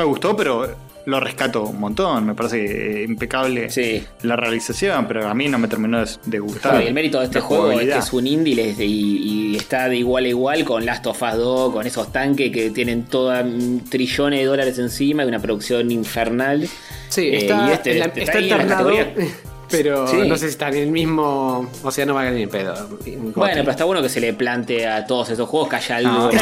no 0.04 0.08
gustó, 0.08 0.36
pero 0.36 0.68
lo 1.06 1.20
rescato 1.22 1.64
un 1.64 1.80
montón. 1.80 2.26
Me 2.26 2.36
parece 2.36 3.02
eh, 3.02 3.04
impecable 3.06 3.70
Sí. 3.70 4.04
la 4.24 4.36
realización, 4.36 5.08
pero 5.08 5.28
a 5.30 5.34
mí 5.34 5.48
no 5.48 5.58
me 5.58 5.70
terminó 5.70 6.04
de, 6.26 6.40
gustar. 6.40 6.84
Y 6.84 6.88
el 6.88 6.94
mérito 6.94 7.20
de 7.20 7.26
este 7.26 7.40
juego 7.40 7.72
es 7.72 7.88
que 7.88 7.98
es 7.98 8.12
un 8.12 8.28
indie 8.28 8.76
y 8.78 9.56
está 9.56 9.88
de 9.88 9.96
igual 9.98 10.26
a 10.26 10.28
igual 10.28 10.66
con 10.66 10.86
Last 10.86 11.08
of 11.08 11.22
Us 11.22 11.38
2, 11.38 11.72
con 11.74 11.88
esos 11.88 12.12
tanques 12.12 12.52
que 12.52 12.72
tienen 12.72 13.04
toda 13.06 13.42
mm, 13.44 13.86
trillones 13.90 14.40
de 14.42 14.46
dólares 14.46 14.78
encima 14.80 15.24
y 15.24 15.28
una 15.28 15.40
producción 15.40 15.92
infernal. 15.92 16.68
Sí, 17.16 17.22
Eh, 17.30 17.38
está, 17.38 17.68
y 17.70 17.72
este- 17.74 17.92
en 17.94 18.00
la- 18.00 18.06
este 18.06 18.20
está 18.24 18.32
está 18.34 18.38
ahí 18.40 18.44
en 18.44 18.50
la 18.50 18.56
alternado. 18.76 18.90
categoría. 18.90 19.34
Pero 19.72 20.08
Sí. 20.08 20.18
no 20.28 20.38
sé 20.38 20.46
si 20.46 20.52
está 20.52 20.68
en 20.70 20.76
el 20.76 20.92
mismo. 20.92 21.68
O 21.82 21.90
sea, 21.92 22.06
no 22.06 22.14
va 22.14 22.22
a 22.22 22.24
ganar 22.26 22.40
ni 22.40 22.46
pedo. 22.46 22.88
Bueno, 23.34 23.34
pero 23.62 23.72
está 23.72 23.84
bueno 23.84 24.00
que 24.04 24.10
se 24.10 24.22
le 24.22 24.32
plante 24.34 24.88
a 24.88 25.08
todos 25.08 25.32
estos 25.32 25.50
juegos 25.50 25.70
que 25.70 25.76
haya 25.78 25.96
algo 25.98 26.12
No, 26.12 26.26
más 26.32 26.34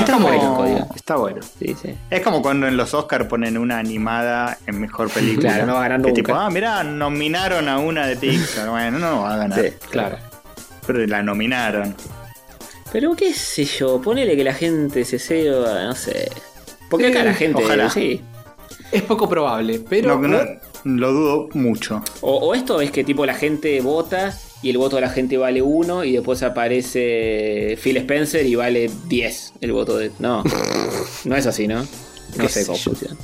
está 0.94 1.16
bueno. 1.16 1.40
Sí, 1.58 1.74
sí. 1.82 1.95
Es 2.10 2.22
como 2.22 2.41
cuando 2.41 2.68
en 2.68 2.76
los 2.76 2.94
Oscar 2.94 3.30
ponen 3.30 3.58
una 3.58 3.80
animada 3.80 4.58
en 4.68 4.82
mejor 4.82 5.10
película. 5.10 5.52
Claro, 5.52 5.68
no 5.68 5.74
va 5.76 5.80
a 5.80 5.84
ganar 5.84 6.02
Que 6.02 6.08
nunca. 6.10 6.16
tipo, 6.22 6.36
ah, 6.36 6.50
mirá, 6.50 6.84
nominaron 6.84 7.70
a 7.70 7.80
una 7.80 8.06
de 8.08 8.18
Pixar. 8.18 8.70
Bueno, 8.70 9.00
no 9.00 9.22
va 9.22 9.36
a 9.36 9.38
ganar. 9.38 9.62
Sí, 9.62 9.68
Claro. 9.90 10.18
Pero 10.86 11.08
la 11.08 11.24
nominaron. 11.24 11.95
Pero 12.91 13.16
qué 13.16 13.34
sé 13.34 13.64
yo, 13.64 14.02
ponele 14.02 14.36
que 14.36 14.44
la 14.44 14.54
gente 14.54 15.06
se 15.06 15.18
ceba, 15.18 15.86
no 15.86 15.95
sé. 15.95 16.30
Porque 16.90 17.08
acá 17.08 17.24
la 17.24 17.34
gente, 17.34 17.64
ojalá. 17.64 17.90
sí. 17.90 18.22
Es 18.91 19.02
poco 19.04 19.28
probable, 19.28 19.82
pero. 19.88 20.20
No, 20.20 20.28
no, 20.28 20.40
lo 20.84 21.12
dudo 21.12 21.50
mucho. 21.54 22.04
O, 22.22 22.38
o 22.38 22.54
esto 22.54 22.82
es 22.82 22.91
que 22.91 23.04
tipo 23.04 23.26
la 23.26 23.34
gente 23.34 23.80
vota 23.82 24.34
y 24.64 24.70
el 24.70 24.78
voto 24.78 24.95
de 24.95 25.02
la 25.02 25.10
gente 25.10 25.38
vale 25.38 25.62
1 25.62 26.06
y 26.06 26.14
después 26.14 26.41
aparece 26.41 27.78
Phil 27.84 27.98
Spencer 27.98 28.45
y 28.45 28.56
vale 28.56 28.90
10 29.08 29.54
el 29.60 29.74
voto 29.74 29.98
de... 29.98 30.10
No, 30.20 30.41
no 31.26 31.36
es 31.36 31.45
así, 31.45 31.68
¿no? 31.68 31.82
No 31.82 31.88
¿Qué 32.38 32.48
sé 32.48 32.66
cómo 32.66 32.78
funciona. 32.78 33.16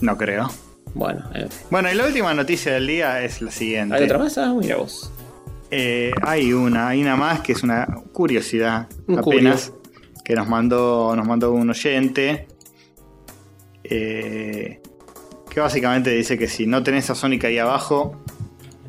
No 0.00 0.16
creo. 0.16 0.50
Bueno, 0.94 1.28
eh, 1.34 1.48
Bueno, 1.68 1.90
y 1.90 1.96
la 1.96 2.06
última 2.06 2.32
noticia 2.32 2.74
del 2.74 2.86
día 2.86 3.22
es 3.24 3.42
la 3.42 3.50
siguiente. 3.50 3.96
¿hay 3.96 4.04
otra 4.04 4.18
más? 4.18 4.38
Ah, 4.38 4.54
mira 4.54 4.76
vos. 4.76 5.10
Eh, 5.72 6.12
hay 6.22 6.52
una, 6.52 6.88
hay 6.88 7.02
una 7.02 7.16
más 7.16 7.40
que 7.40 7.52
es 7.52 7.64
una 7.64 7.84
curiosidad 8.12 8.88
Un 9.08 9.18
apenas 9.18 9.72
que 10.24 10.34
nos 10.34 10.48
mandó, 10.48 11.16
nos 11.16 11.26
mandó 11.26 11.50
un 11.52 11.70
oyente. 11.70 12.46
Eh, 13.84 14.80
que 15.50 15.60
básicamente 15.60 16.10
dice 16.10 16.36
que 16.38 16.48
si 16.48 16.66
no 16.66 16.82
tenés 16.82 17.10
a 17.10 17.14
Sonic 17.14 17.44
ahí 17.44 17.58
abajo, 17.58 18.22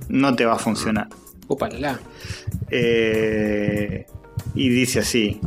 no 0.10 0.36
te 0.36 0.46
va 0.46 0.54
a 0.54 0.60
funcionar. 0.60 1.08
Opa, 1.48 1.70
la, 1.70 1.80
la. 1.80 2.00
Eh, 2.72 4.06
y 4.56 4.70
dice 4.70 5.00
así. 5.00 5.40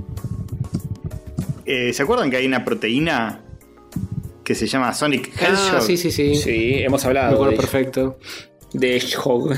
Eh, 1.66 1.92
¿Se 1.92 2.02
acuerdan 2.02 2.30
que 2.30 2.36
hay 2.36 2.46
una 2.46 2.64
proteína 2.64 3.42
que 4.44 4.54
se 4.54 4.66
llama 4.66 4.94
Sonic 4.94 5.28
Hedgehog? 5.36 5.76
Ah, 5.76 5.80
sí, 5.80 5.96
sí, 5.96 6.10
sí. 6.10 6.34
Sí, 6.34 6.74
hemos 6.76 7.02
Me 7.02 7.08
hablado 7.08 7.34
acuerdo 7.34 7.50
de, 7.50 7.56
perfecto. 7.58 8.18
de 8.72 8.96
Hedgehog. 8.96 9.54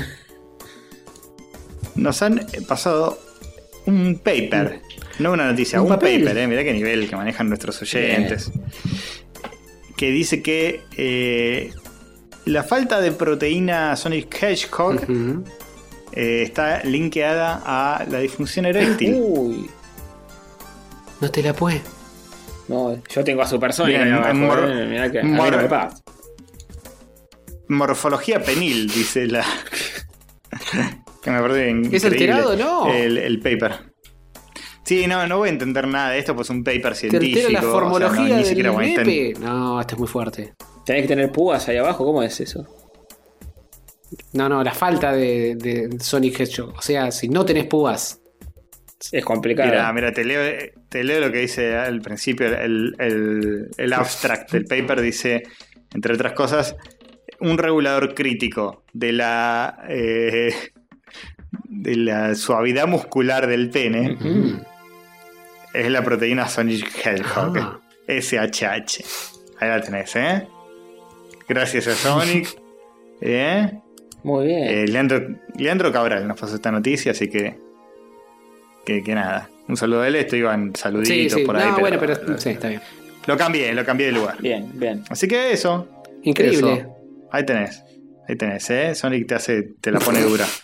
Nos 1.95 2.21
han 2.21 2.45
pasado 2.67 3.19
un 3.85 4.19
paper, 4.19 4.81
no 5.19 5.31
una 5.33 5.45
noticia, 5.51 5.81
¿Un 5.81 5.89
paper, 5.89 6.37
eh, 6.37 6.47
mirá 6.47 6.63
qué 6.63 6.73
nivel 6.73 7.09
que 7.09 7.15
manejan 7.15 7.47
nuestros 7.49 7.81
oyentes. 7.81 8.51
Que 10.01 10.09
dice 10.09 10.41
que 10.41 10.81
eh, 10.97 11.71
la 12.45 12.63
falta 12.63 12.99
de 12.99 13.11
proteína 13.11 13.95
Sonic 13.95 14.33
Hedgehog 14.41 14.99
eh, 16.13 16.41
está 16.41 16.81
linkeada 16.83 17.61
a 17.63 18.03
la 18.09 18.17
disfunción 18.17 18.65
eréctil. 18.65 19.13
Uy. 19.21 19.69
No 21.19 21.29
te 21.29 21.43
la 21.43 21.53
puede. 21.53 21.81
No, 22.67 22.99
yo 23.13 23.23
tengo 23.23 23.43
a 23.43 23.45
Supersonic 23.45 23.95
Bien, 23.95 24.07
ahí 24.11 24.17
abajo, 24.19 24.33
mor- 24.33 24.71
eh, 24.71 24.87
mirá 24.87 25.11
que 25.11 25.19
a 25.19 25.23
mí 25.23 25.29
mor- 25.29 25.69
no. 25.69 25.89
Morfología 27.67 28.41
penil, 28.43 28.87
dice 28.91 29.27
la. 29.27 29.45
que 31.21 31.29
me 31.29 31.41
parece 31.41 31.69
¿Es 31.69 32.03
increíble 32.03 32.33
alterado, 32.33 32.55
no? 32.57 32.91
El, 32.91 33.19
el 33.19 33.39
paper. 33.39 33.90
Sí, 34.91 35.07
no, 35.07 35.25
no 35.25 35.37
voy 35.37 35.47
a 35.47 35.51
entender 35.53 35.87
nada 35.87 36.09
de 36.09 36.19
esto, 36.19 36.35
pues 36.35 36.47
es 36.47 36.49
un 36.49 36.65
paper 36.65 36.95
científico. 36.95 37.49
la 37.49 37.59
o 37.59 37.61
sea, 37.61 37.61
no, 37.61 37.71
formología 37.71 38.23
ni 38.23 38.29
del 38.31 38.45
siquiera 38.45 38.71
voy 38.71 38.93
a. 38.93 39.39
No, 39.39 39.79
esto 39.79 39.95
es 39.95 39.99
muy 39.99 40.07
fuerte. 40.09 40.53
Tenés 40.85 41.03
que 41.03 41.07
tener 41.07 41.31
púas 41.31 41.65
ahí 41.69 41.77
abajo, 41.77 42.03
¿cómo 42.03 42.21
es 42.21 42.41
eso? 42.41 42.67
No, 44.33 44.49
no, 44.49 44.61
la 44.65 44.73
falta 44.73 45.13
de, 45.13 45.55
de 45.55 45.97
Sonic 46.01 46.41
Hedgehog. 46.41 46.73
O 46.77 46.81
sea, 46.81 47.09
si 47.11 47.29
no 47.29 47.45
tenés 47.45 47.67
púas. 47.67 48.19
Es 49.13 49.23
complicado. 49.23 49.69
Mira, 49.69 49.93
mira, 49.93 50.11
te 50.11 50.25
leo, 50.25 50.41
te 50.89 51.05
leo 51.05 51.21
lo 51.21 51.31
que 51.31 51.39
dice 51.39 51.73
al 51.77 52.01
principio 52.01 52.47
el, 52.47 52.93
el- 52.99 53.69
el 53.77 53.93
abstract 53.93 54.51
del 54.51 54.65
paper. 54.65 54.99
Dice, 54.99 55.43
entre 55.93 56.15
otras 56.15 56.33
cosas, 56.33 56.75
un 57.39 57.57
regulador 57.57 58.13
crítico 58.13 58.83
de 58.91 59.13
la, 59.13 59.85
eh, 59.87 60.53
de 61.69 61.95
la 61.95 62.35
suavidad 62.35 62.87
muscular 62.89 63.47
del 63.47 63.69
pene. 63.69 64.17
Es 65.73 65.89
la 65.89 66.03
proteína 66.03 66.47
Sonic 66.47 66.89
Hedgehog, 67.05 67.57
Ah. 67.57 67.79
SHH. 68.07 69.03
Ahí 69.59 69.69
la 69.69 69.81
tenés, 69.81 70.15
¿eh? 70.15 70.47
Gracias 71.47 71.87
a 71.87 71.95
Sonic. 71.95 72.47
¿eh? 73.21 73.71
Muy 74.23 74.47
bien. 74.47 74.63
Eh, 74.67 74.87
Leandro, 74.87 75.21
Leandro 75.57 75.91
Cabral 75.91 76.27
nos 76.27 76.39
pasó 76.39 76.55
esta 76.55 76.71
noticia, 76.71 77.11
así 77.11 77.29
que, 77.29 77.55
que. 78.85 79.03
que 79.03 79.15
nada. 79.15 79.49
Un 79.67 79.77
saludo 79.77 80.01
a 80.01 80.07
él, 80.07 80.15
esto 80.15 80.35
iban 80.35 80.75
saluditos 80.75 81.39
sí. 81.39 81.45
por 81.45 81.55
ahí. 81.55 81.63
no, 81.69 81.75
pero- 81.75 81.97
bueno, 81.97 81.97
pero 81.99 82.37
sí, 82.37 82.49
está 82.49 82.67
bien. 82.67 82.81
Lo 83.27 83.37
cambié, 83.37 83.73
lo 83.73 83.85
cambié 83.85 84.07
de 84.07 84.13
lugar. 84.13 84.41
Bien, 84.41 84.69
bien. 84.73 85.03
Así 85.09 85.27
que 85.27 85.51
eso. 85.53 85.87
Increíble. 86.23 86.73
eso. 86.73 86.95
Ahí 87.31 87.45
tenés. 87.45 87.83
Ahí 88.27 88.35
tenés, 88.35 88.69
¿eh? 88.69 88.95
Sonic 88.95 89.27
te 89.27 89.35
hace, 89.35 89.63
te 89.79 89.91
la 89.91 89.99
pone 89.99 90.21
dura. 90.21 90.45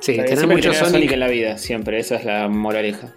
Sí, 0.00 0.12
que 0.16 0.36
mucho 0.46 0.74
Sonic. 0.74 0.90
Sonic 0.92 1.12
en 1.12 1.20
la 1.20 1.28
vida, 1.28 1.56
siempre. 1.56 1.98
Esa 1.98 2.16
es 2.16 2.26
la 2.26 2.46
moraleja. 2.48 3.14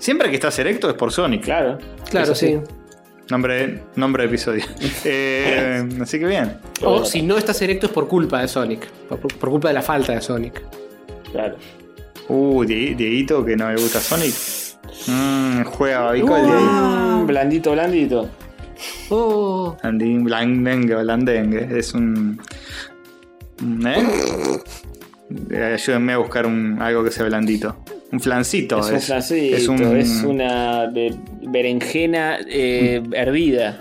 Siempre 0.00 0.28
que 0.30 0.34
estás 0.34 0.58
erecto 0.58 0.88
es 0.88 0.94
por 0.96 1.12
Sonic. 1.12 1.44
Claro. 1.44 1.78
Claro, 2.10 2.34
sí. 2.34 2.58
Nombre, 3.30 3.84
nombre 3.94 4.24
de 4.24 4.28
episodio. 4.28 4.64
Eh, 5.04 5.88
así 6.02 6.18
que 6.18 6.26
bien. 6.26 6.56
O 6.82 7.04
si 7.04 7.22
no 7.22 7.38
estás 7.38 7.62
erecto 7.62 7.86
es 7.86 7.92
por 7.92 8.08
culpa 8.08 8.40
de 8.40 8.48
Sonic. 8.48 8.88
Por, 9.08 9.18
por 9.20 9.50
culpa 9.50 9.68
de 9.68 9.74
la 9.74 9.82
falta 9.82 10.12
de 10.14 10.20
Sonic. 10.20 10.60
Claro. 11.30 11.54
Uh, 12.28 12.64
Die- 12.64 12.94
Dieguito 12.96 13.44
que 13.44 13.54
no 13.56 13.70
le 13.70 13.80
gusta 13.80 14.00
Sonic. 14.00 14.34
Mm, 15.06 15.62
juega 15.64 16.00
Babicoldi. 16.00 16.50
Mm, 16.50 17.26
blandito, 17.26 17.72
blandito. 17.72 18.28
Oh, 19.10 19.76
Andín 19.82 20.24
blandengue, 20.24 20.94
blandengue. 20.96 21.68
Es 21.78 21.92
un. 21.94 22.40
un- 23.62 23.86
¿Eh? 23.86 24.06
Eh, 25.48 25.74
Ayúdenme 25.74 26.14
a 26.14 26.18
buscar 26.18 26.44
un, 26.44 26.82
algo 26.82 27.04
que 27.04 27.12
sea 27.12 27.24
blandito. 27.26 27.76
Un 28.12 28.20
flancito. 28.20 28.78
es 28.80 28.90
un 28.90 29.00
flancito, 29.00 29.56
es, 29.56 29.68
un- 29.68 30.26
una 30.26 30.90
berenjena 31.42 32.38
eh, 32.48 33.02
hervida. 33.12 33.78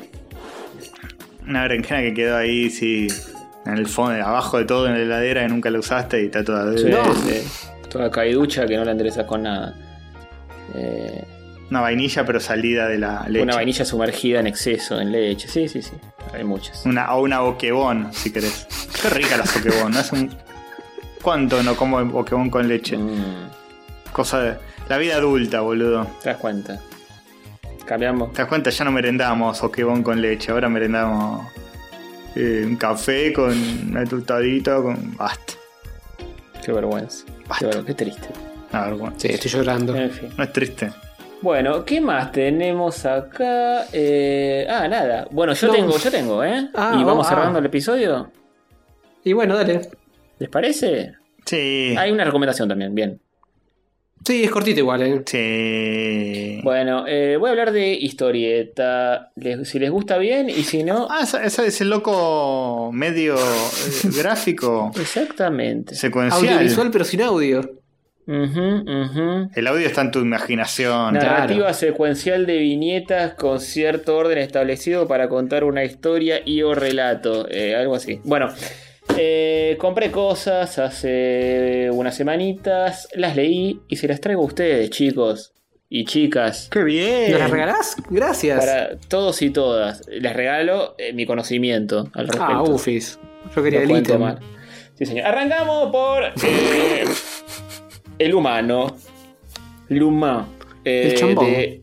una 1.47 1.63
berenjena 1.63 2.01
que 2.01 2.13
quedó 2.13 2.37
ahí, 2.37 2.69
sí. 2.69 3.07
En 3.65 3.77
el 3.77 3.87
fondo, 3.87 4.23
abajo 4.25 4.57
de 4.57 4.65
todo 4.65 4.87
en 4.87 4.93
la 4.93 4.99
heladera 4.99 5.41
que 5.43 5.49
nunca 5.49 5.69
la 5.69 5.79
usaste 5.79 6.21
y 6.21 6.25
está 6.25 6.43
toda. 6.43 6.75
Sí, 6.77 6.85
No. 6.85 7.13
sí. 7.15 7.41
Toda 7.89 8.09
caiducha 8.11 8.65
que 8.67 8.77
no 8.77 8.85
la 8.85 8.91
enderezas 8.91 9.25
con 9.25 9.43
nada. 9.43 9.75
Eh, 10.75 11.23
Una 11.71 11.81
vainilla, 11.81 12.23
pero 12.25 12.39
salida 12.39 12.87
de 12.87 12.97
la 12.99 13.25
leche. 13.27 13.43
una 13.43 13.55
vainilla 13.55 13.83
sumergida 13.85 14.39
en 14.39 14.47
exceso, 14.47 14.99
en 15.01 15.11
leche. 15.11 15.47
Sí, 15.47 15.67
sí, 15.67 15.81
sí. 15.81 15.91
Hay 16.33 16.43
muchas. 16.43 16.85
Una, 16.85 17.13
o 17.15 17.21
una 17.23 17.39
boquebón, 17.41 18.09
si 18.13 18.31
querés. 18.31 18.67
Qué 19.01 19.09
rica 19.09 19.37
la 19.37 19.43
boquebón, 19.43 19.91
¿no? 19.93 19.99
Es 19.99 20.11
un. 20.11 20.29
¿Cuánto 21.21 21.61
no 21.63 21.75
como 21.75 22.03
boquebón 22.05 22.49
con 22.49 22.67
leche? 22.67 22.97
Mm, 22.97 23.49
Cosa 24.11 24.39
de. 24.41 24.55
La 24.89 24.97
vida 24.97 25.15
adulta, 25.17 25.61
boludo. 25.61 26.07
¿Te 26.23 26.29
das 26.29 26.37
cuenta? 26.39 26.79
Cambiamos. 27.85 28.33
¿Te 28.33 28.39
das 28.41 28.49
cuenta? 28.49 28.69
Ya 28.69 28.85
no 28.85 28.91
merendamos 28.91 29.61
boquebón 29.61 30.03
con 30.03 30.21
leche, 30.21 30.51
ahora 30.51 30.67
merendamos 30.69 31.45
eh, 32.35 32.63
un 32.65 32.75
café 32.75 33.31
con 33.33 33.51
una 33.89 34.03
tostadita, 34.05 34.77
con. 34.81 35.15
Basta. 35.15 35.53
Qué 36.63 36.71
vergüenza. 36.71 37.25
Qué, 37.59 37.65
ver- 37.65 37.85
qué 37.85 37.93
triste. 37.93 38.29
No, 38.71 38.81
vergüenza. 38.81 39.19
sí, 39.19 39.27
estoy 39.33 39.51
llorando. 39.51 39.95
En 39.95 40.11
fin. 40.11 40.29
No 40.37 40.43
es 40.43 40.53
triste. 40.53 40.91
Bueno, 41.41 41.85
¿qué 41.85 42.01
más 42.01 42.31
tenemos 42.33 43.05
acá? 43.05 43.85
Eh, 43.93 44.67
ah, 44.69 44.87
nada. 44.87 45.25
Bueno, 45.31 45.53
yo 45.53 45.67
No. 45.67 45.73
tengo, 45.73 45.97
yo 45.97 46.11
tengo, 46.11 46.43
¿eh? 46.43 46.69
Ah, 46.75 46.97
y 46.99 47.03
vamos 47.03 47.25
oh, 47.25 47.29
cerrando 47.29 47.57
ah. 47.57 47.59
el 47.61 47.65
episodio. 47.67 48.29
Y 49.23 49.33
bueno, 49.33 49.55
dale. 49.55 49.81
¿Les 50.37 50.49
parece? 50.49 51.13
Sí. 51.45 51.95
Hay 51.97 52.11
una 52.11 52.25
recomendación 52.25 52.67
también, 52.67 52.93
bien. 52.93 53.21
Sí, 54.29 54.43
es 54.43 54.51
cortito 54.51 54.79
igual, 54.81 55.01
¿eh? 55.01 55.21
Sí. 55.25 56.59
Bueno, 56.63 57.05
eh, 57.07 57.35
voy 57.39 57.47
a 57.47 57.51
hablar 57.51 57.71
de 57.71 57.93
historieta. 57.93 59.31
Les- 59.35 59.67
si 59.67 59.79
les 59.79 59.89
gusta 59.89 60.19
bien 60.19 60.51
y 60.51 60.61
si 60.63 60.83
no. 60.83 61.07
Ah, 61.09 61.21
esa- 61.23 61.43
esa- 61.43 61.65
ese 61.65 61.83
loco 61.83 62.91
medio 62.93 63.33
eh, 63.35 63.39
gráfico 64.15 64.91
Exactamente. 64.99 65.95
secuencial. 65.95 66.47
Audiovisual, 66.53 66.91
pero 66.91 67.05
sin 67.05 67.23
audio. 67.23 67.61
Ujú, 68.27 68.83
ujú. 68.85 69.49
El 69.55 69.65
audio 69.65 69.87
está 69.87 70.01
en 70.01 70.11
tu 70.11 70.19
imaginación. 70.19 71.15
Narrativa 71.15 71.73
secuencial 71.73 72.45
de 72.45 72.57
viñetas 72.59 73.33
con 73.33 73.59
cierto 73.59 74.15
orden 74.15 74.37
establecido 74.37 75.07
para 75.07 75.27
contar 75.27 75.63
una 75.63 75.83
historia 75.83 76.39
y 76.45 76.61
o 76.61 76.75
relato. 76.75 77.47
eh, 77.49 77.75
algo 77.75 77.95
así. 77.95 78.19
Bueno, 78.25 78.49
eh, 79.17 79.75
compré 79.79 80.11
cosas 80.11 80.77
hace 80.79 81.89
unas 81.91 82.15
semanitas, 82.15 83.07
las 83.13 83.35
leí 83.35 83.81
y 83.87 83.95
se 83.97 84.07
las 84.07 84.21
traigo 84.21 84.41
a 84.43 84.45
ustedes, 84.45 84.89
chicos 84.89 85.53
y 85.89 86.05
chicas. 86.05 86.69
¡Qué 86.71 86.83
bien! 86.83 87.31
¿Nos 87.31 87.39
las 87.39 87.49
regalás? 87.51 87.95
Gracias. 88.09 88.59
Para 88.59 88.97
todos 89.07 89.41
y 89.41 89.49
todas. 89.49 90.07
Les 90.07 90.33
regalo 90.33 90.95
eh, 90.97 91.13
mi 91.13 91.25
conocimiento 91.25 92.09
al 92.13 92.27
respecto. 92.27 92.45
Ah, 92.53 92.63
ufis. 92.63 93.19
Yo 93.55 93.63
quería 93.63 93.79
No 93.85 93.95
el 93.95 94.01
ítem. 94.03 94.19
mal. 94.21 94.39
Sí, 94.97 95.05
señor. 95.05 95.25
Arrancamos 95.27 95.91
por 95.91 96.23
eh, 96.43 97.05
El 98.19 98.33
humano. 98.35 98.95
L'Humain. 99.89 100.45
eh, 100.85 101.09
El 101.11 101.15
chambón. 101.17 101.45
de 101.45 101.81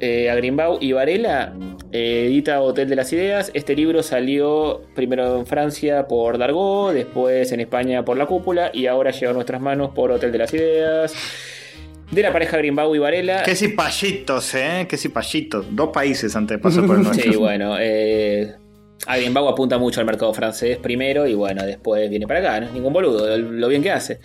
eh, 0.00 0.30
Agrimbau 0.30 0.78
y 0.80 0.92
Varela. 0.92 1.54
eh, 1.92 2.26
edita 2.26 2.60
Hotel 2.60 2.88
de 2.88 2.96
las 2.96 3.12
Ideas. 3.12 3.50
Este 3.54 3.74
libro 3.74 4.02
salió 4.02 4.82
primero 4.94 5.38
en 5.38 5.46
Francia 5.46 6.06
por 6.06 6.36
Dargaud, 6.38 6.92
después 6.94 7.50
en 7.52 7.60
España 7.60 8.04
por 8.04 8.16
La 8.16 8.26
Cúpula 8.26 8.70
y 8.74 8.86
ahora 8.86 9.10
llegó 9.10 9.30
a 9.30 9.34
nuestras 9.34 9.60
manos 9.60 9.90
por 9.94 10.10
Hotel 10.10 10.30
de 10.32 10.38
las 10.38 10.52
Ideas. 10.54 11.14
De 12.10 12.22
la 12.22 12.32
pareja 12.32 12.56
Grimbau 12.56 12.94
y 12.94 12.98
Varela. 12.98 13.42
Qué 13.42 13.54
cipallitos, 13.54 14.54
¿eh? 14.54 14.86
Qué 14.88 14.96
cipallitos. 14.96 15.66
Dos 15.70 15.90
países 15.90 16.34
antes 16.36 16.56
de 16.56 16.62
pasar 16.62 16.86
por 16.86 16.96
el 16.96 17.02
nuestro. 17.04 17.32
Sí, 17.32 17.38
bueno. 17.38 17.76
eh, 17.78 18.54
Greenbaugh 19.06 19.48
apunta 19.48 19.78
mucho 19.78 20.00
al 20.00 20.06
mercado 20.06 20.34
francés 20.34 20.76
primero 20.78 21.26
y 21.26 21.34
bueno, 21.34 21.64
después 21.64 22.08
viene 22.10 22.26
para 22.26 22.40
acá, 22.40 22.60
no 22.60 22.66
es 22.66 22.72
ningún 22.72 22.92
boludo, 22.92 23.36
lo 23.38 23.68
bien 23.68 23.82
que 23.82 23.90
hace. 23.92 24.18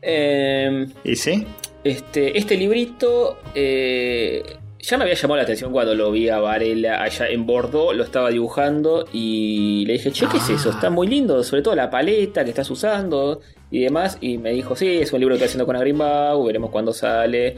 Eh, 0.00 0.86
¿Y 1.04 1.16
sí? 1.16 1.46
este, 1.84 2.38
este 2.38 2.56
librito 2.56 3.38
eh, 3.54 4.42
ya 4.82 4.96
me 4.96 5.04
había 5.04 5.14
llamado 5.14 5.36
la 5.36 5.42
atención 5.42 5.72
cuando 5.72 5.94
lo 5.94 6.10
vi 6.10 6.28
a 6.28 6.38
Varela 6.38 7.02
allá 7.02 7.28
en 7.28 7.46
Bordeaux, 7.46 7.94
lo 7.94 8.04
estaba 8.04 8.30
dibujando 8.30 9.06
y 9.12 9.84
le 9.86 9.94
dije, 9.94 10.10
che, 10.10 10.26
¿qué 10.26 10.38
es 10.38 10.50
eso? 10.50 10.70
Está 10.70 10.90
muy 10.90 11.06
lindo, 11.06 11.42
sobre 11.44 11.62
todo 11.62 11.74
la 11.74 11.90
paleta 11.90 12.44
que 12.44 12.50
estás 12.50 12.70
usando 12.70 13.40
y 13.70 13.80
demás. 13.80 14.18
Y 14.20 14.38
me 14.38 14.52
dijo, 14.52 14.74
sí, 14.76 14.98
es 14.98 15.12
un 15.12 15.20
libro 15.20 15.34
que 15.34 15.36
estoy 15.36 15.46
haciendo 15.48 15.66
con 15.66 15.76
Agrimbau, 15.76 16.44
veremos 16.44 16.70
cuándo 16.70 16.92
sale. 16.92 17.56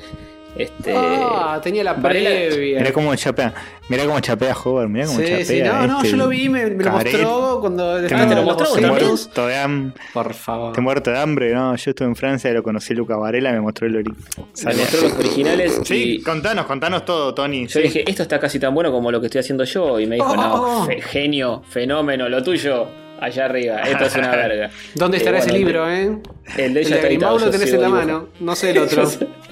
Este, 0.57 0.93
Ah, 0.95 1.59
tenía 1.63 1.83
la 1.83 1.97
previa. 1.97 2.79
Mirá 2.81 2.93
cómo 2.93 3.15
chapea. 3.17 3.55
Mirá 3.89 4.05
cómo 4.05 4.21
chapea 4.21 4.55
Hover. 4.55 4.87
Mirá 4.89 5.07
cómo 5.07 5.19
Sí, 5.19 5.25
chapea. 5.27 5.45
sí, 5.47 5.63
no, 5.63 5.87
no, 5.87 5.97
este 5.99 6.11
yo 6.11 6.17
lo 6.19 6.29
vi, 6.29 6.49
me, 6.51 6.67
me 6.71 6.85
lo 6.85 6.91
mostró 6.93 7.59
cuando 7.61 8.01
Te, 8.03 8.09
te 8.09 8.35
lo 8.35 8.43
mostró 8.43 8.73
te 8.75 8.81
muerto 8.87 9.47
de 9.47 9.93
Por 10.13 10.35
favor. 10.35 10.73
te 10.75 10.81
muerto 10.83 11.11
de 11.11 11.19
hambre, 11.19 11.55
no. 11.55 11.75
Yo 11.77 11.91
estuve 11.91 12.09
en 12.09 12.17
Francia 12.17 12.51
y 12.51 12.55
lo 12.55 12.63
conocí 12.63 12.93
Luca 12.95 13.17
Varela, 13.17 13.51
me 13.53 13.61
mostró 13.63 13.87
el 13.87 13.97
ori. 13.97 14.13
me 14.13 14.75
mostró 14.75 15.01
los 15.03 15.13
originales 15.15 15.81
Sí, 15.85 16.17
y 16.19 16.23
contanos, 16.23 16.67
contanos 16.67 17.05
todo, 17.07 17.35
Tony. 17.35 17.63
yo 17.67 17.73
sí. 17.81 17.83
dije, 17.83 18.05
esto 18.07 18.23
está 18.23 18.39
casi 18.39 18.59
tan 18.59 18.75
bueno 18.75 18.93
como 18.93 19.11
lo 19.11 19.21
que 19.21 19.27
estoy 19.27 19.41
haciendo 19.41 19.65
yo. 19.65 19.99
Y 20.01 20.07
me 20.07 20.17
dijo, 20.17 20.29
Oh, 20.33 20.37
no, 20.37 20.55
oh, 20.55 20.83
oh. 20.83 20.87
fe- 20.87 21.01
genio, 21.01 21.63
fenómeno, 21.69 22.29
lo 22.29 22.43
tuyo, 22.43 22.89
allá 23.21 23.47
arriba, 23.47 23.77
esto 23.81 24.05
es 24.05 24.17
una 24.17 24.31
verga. 24.37 24.71
¿Dónde 24.95 25.17
estará 25.17 25.39
Eh, 25.39 25.41
ese 25.41 25.53
libro, 25.53 25.91
eh? 25.91 26.19
El 26.59 26.75
de 26.75 26.81
El 26.83 26.87
ella 26.87 26.97
de 27.03 27.13
está 27.15 27.39
yo 27.39 27.51
tenés 27.51 27.73
en 27.73 27.81
la 27.81 27.89
mano, 27.89 28.29
no 28.41 28.55
sé 28.55 28.71
el 28.71 28.79
otro. 28.79 29.09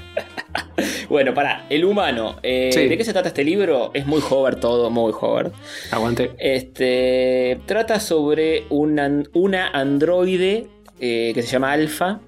Bueno, 1.09 1.35
pará, 1.35 1.67
el 1.71 1.85
humano. 1.85 2.37
eh, 2.43 2.71
Sí. 2.73 2.87
¿De 2.87 2.97
qué 2.97 3.05
se 3.05 3.13
trata 3.13 3.29
este 3.29 3.43
libro? 3.45 3.91
Es 3.95 4.07
muy 4.07 4.23
hover 4.31 4.57
todo, 4.57 4.91
muy 4.91 5.13
hover. 5.19 5.51
Aguante. 5.91 6.31
Este 6.39 7.61
trata 7.67 7.99
sobre 8.01 8.65
una, 8.71 9.23
una 9.33 9.69
androide 9.69 10.69
eh, 11.01 11.33
que 11.35 11.43
se 11.43 11.49
llama 11.49 11.73
Alpha, 11.73 12.21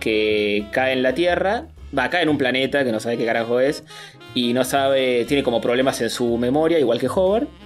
que 0.00 0.66
cae 0.72 0.94
en 0.94 1.02
la 1.02 1.14
Tierra, 1.14 1.66
va, 1.96 2.08
cae 2.08 2.22
en 2.22 2.28
un 2.30 2.38
planeta 2.38 2.82
que 2.84 2.92
no 2.92 3.00
sabe 3.00 3.18
qué 3.18 3.26
carajo 3.26 3.60
es, 3.60 3.84
y 4.34 4.52
no 4.54 4.64
sabe, 4.64 5.24
tiene 5.26 5.42
como 5.42 5.60
problemas 5.60 6.00
en 6.00 6.08
su 6.10 6.38
memoria, 6.38 6.78
igual 6.78 6.98
que 6.98 7.08
Hover. 7.08 7.46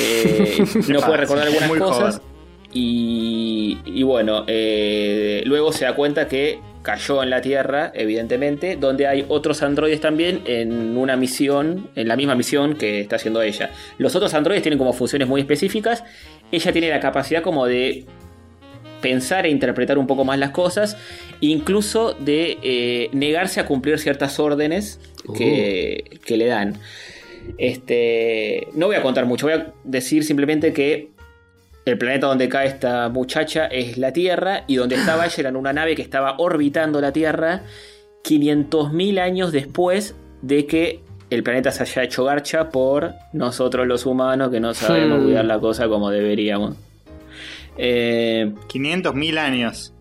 Eh, 0.00 0.64
no 0.88 1.00
puede 1.00 1.18
recordar 1.18 1.46
algunas 1.46 1.68
muy 1.68 1.78
cosas. 1.78 2.16
Hover. 2.16 2.33
Y, 2.74 3.78
y 3.84 4.02
bueno, 4.02 4.44
eh, 4.48 5.42
luego 5.46 5.72
se 5.72 5.84
da 5.84 5.94
cuenta 5.94 6.26
que 6.28 6.58
cayó 6.82 7.22
en 7.22 7.30
la 7.30 7.40
Tierra, 7.40 7.90
evidentemente, 7.94 8.76
donde 8.76 9.06
hay 9.06 9.24
otros 9.28 9.62
androides 9.62 10.00
también 10.00 10.42
en 10.44 10.96
una 10.98 11.16
misión, 11.16 11.88
en 11.94 12.08
la 12.08 12.16
misma 12.16 12.34
misión 12.34 12.74
que 12.74 13.00
está 13.00 13.16
haciendo 13.16 13.40
ella. 13.40 13.70
Los 13.96 14.14
otros 14.14 14.34
androides 14.34 14.62
tienen 14.62 14.78
como 14.78 14.92
funciones 14.92 15.26
muy 15.26 15.40
específicas. 15.40 16.04
Ella 16.52 16.72
tiene 16.72 16.90
la 16.90 17.00
capacidad 17.00 17.42
como 17.42 17.64
de 17.66 18.04
pensar 19.00 19.46
e 19.46 19.50
interpretar 19.50 19.96
un 19.96 20.06
poco 20.06 20.24
más 20.24 20.38
las 20.38 20.50
cosas, 20.50 20.96
incluso 21.40 22.14
de 22.14 22.58
eh, 22.62 23.08
negarse 23.12 23.60
a 23.60 23.66
cumplir 23.66 23.98
ciertas 23.98 24.38
órdenes 24.38 25.00
que, 25.36 26.18
que 26.24 26.36
le 26.36 26.46
dan. 26.46 26.74
Este, 27.56 28.68
no 28.74 28.86
voy 28.86 28.96
a 28.96 29.02
contar 29.02 29.26
mucho, 29.26 29.46
voy 29.46 29.54
a 29.54 29.72
decir 29.84 30.24
simplemente 30.24 30.72
que 30.72 31.13
el 31.84 31.98
planeta 31.98 32.26
donde 32.26 32.48
cae 32.48 32.66
esta 32.68 33.08
muchacha 33.08 33.66
es 33.66 33.98
la 33.98 34.12
Tierra 34.12 34.64
y 34.66 34.76
donde 34.76 34.96
estaba 34.96 35.26
ella 35.26 35.34
era 35.38 35.48
en 35.50 35.56
una 35.56 35.72
nave 35.72 35.94
que 35.94 36.02
estaba 36.02 36.36
orbitando 36.38 37.00
la 37.00 37.12
Tierra 37.12 37.62
500.000 38.24 39.20
años 39.20 39.52
después 39.52 40.16
de 40.42 40.66
que 40.66 41.00
el 41.30 41.42
planeta 41.42 41.70
se 41.70 41.82
haya 41.82 42.02
hecho 42.04 42.24
garcha 42.24 42.70
por 42.70 43.14
nosotros 43.32 43.86
los 43.86 44.06
humanos 44.06 44.50
que 44.50 44.60
no 44.60 44.72
sabemos 44.74 45.20
Hmm. 45.20 45.24
cuidar 45.24 45.44
la 45.44 45.58
cosa 45.58 45.88
como 45.88 46.10
deberíamos. 46.10 46.76
Eh, 47.76 48.52
500.000 48.68 49.38
años. 49.38 49.93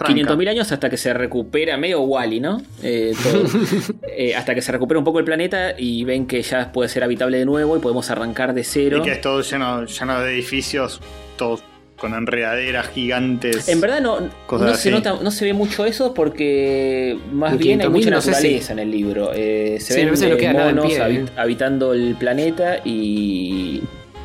Tranca. 0.00 0.34
500.000 0.34 0.48
años 0.48 0.72
hasta 0.72 0.88
que 0.90 0.96
se 0.96 1.12
recupera, 1.14 1.76
medio 1.76 2.00
Wally, 2.00 2.40
¿no? 2.40 2.60
Eh, 2.82 3.12
todo. 3.22 3.44
Eh, 4.16 4.34
hasta 4.34 4.54
que 4.54 4.60
se 4.62 4.70
recupera 4.72 4.98
un 4.98 5.04
poco 5.04 5.18
el 5.18 5.24
planeta 5.24 5.74
y 5.78 6.04
ven 6.04 6.26
que 6.26 6.42
ya 6.42 6.72
puede 6.72 6.88
ser 6.90 7.04
habitable 7.04 7.38
de 7.38 7.44
nuevo 7.46 7.76
y 7.76 7.80
podemos 7.80 8.10
arrancar 8.10 8.52
de 8.54 8.64
cero. 8.64 8.98
Y 8.98 9.02
que 9.02 9.12
es 9.12 9.20
todo 9.20 9.40
lleno, 9.40 9.84
lleno 9.86 10.20
de 10.20 10.34
edificios, 10.34 11.00
todos 11.36 11.62
con 11.96 12.14
enredaderas 12.14 12.88
gigantes. 12.88 13.68
En 13.68 13.80
verdad 13.80 14.00
no, 14.00 14.18
Cosas 14.46 14.68
no 14.70 14.74
se 14.74 14.90
nota, 14.90 15.18
no 15.22 15.30
se 15.30 15.44
ve 15.44 15.52
mucho 15.54 15.84
eso 15.86 16.12
porque 16.14 17.18
más 17.32 17.52
En 17.52 17.58
bien 17.58 17.80
hay 17.82 17.86
500.000 17.88 17.90
mucha 17.90 18.10
no 18.10 18.20
sé 18.22 18.30
naturaleza 18.30 18.66
si- 18.66 18.72
en 18.72 18.78
el 18.78 18.90
libro. 18.90 19.30
Eh, 19.34 19.76
se 19.80 19.94
Sí, 19.94 20.00
ven 20.04 20.14
no 20.14 20.38
eh, 20.38 20.52
monos 20.52 20.86
pie, 20.86 20.96
eh. 20.98 21.24
habitando 21.36 21.92
el 21.94 22.14
planeta 22.16 22.78
y, 22.84 23.82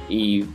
y 0.09 0.45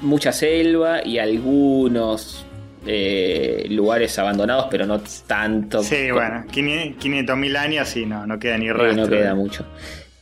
mucha 0.00 0.32
selva 0.32 1.06
y 1.06 1.18
algunos 1.18 2.44
eh, 2.86 3.66
lugares 3.70 4.18
abandonados, 4.18 4.66
pero 4.70 4.86
no 4.86 5.00
tanto. 5.26 5.82
Sí, 5.82 6.10
bueno, 6.10 6.44
500.000 6.52 7.56
años 7.56 7.96
y 7.96 8.06
no, 8.06 8.26
no 8.26 8.38
queda 8.38 8.58
ni 8.58 8.66
Eh, 8.68 8.72
rastro. 8.72 9.04
no 9.04 9.08
queda 9.08 9.34
mucho. 9.34 9.64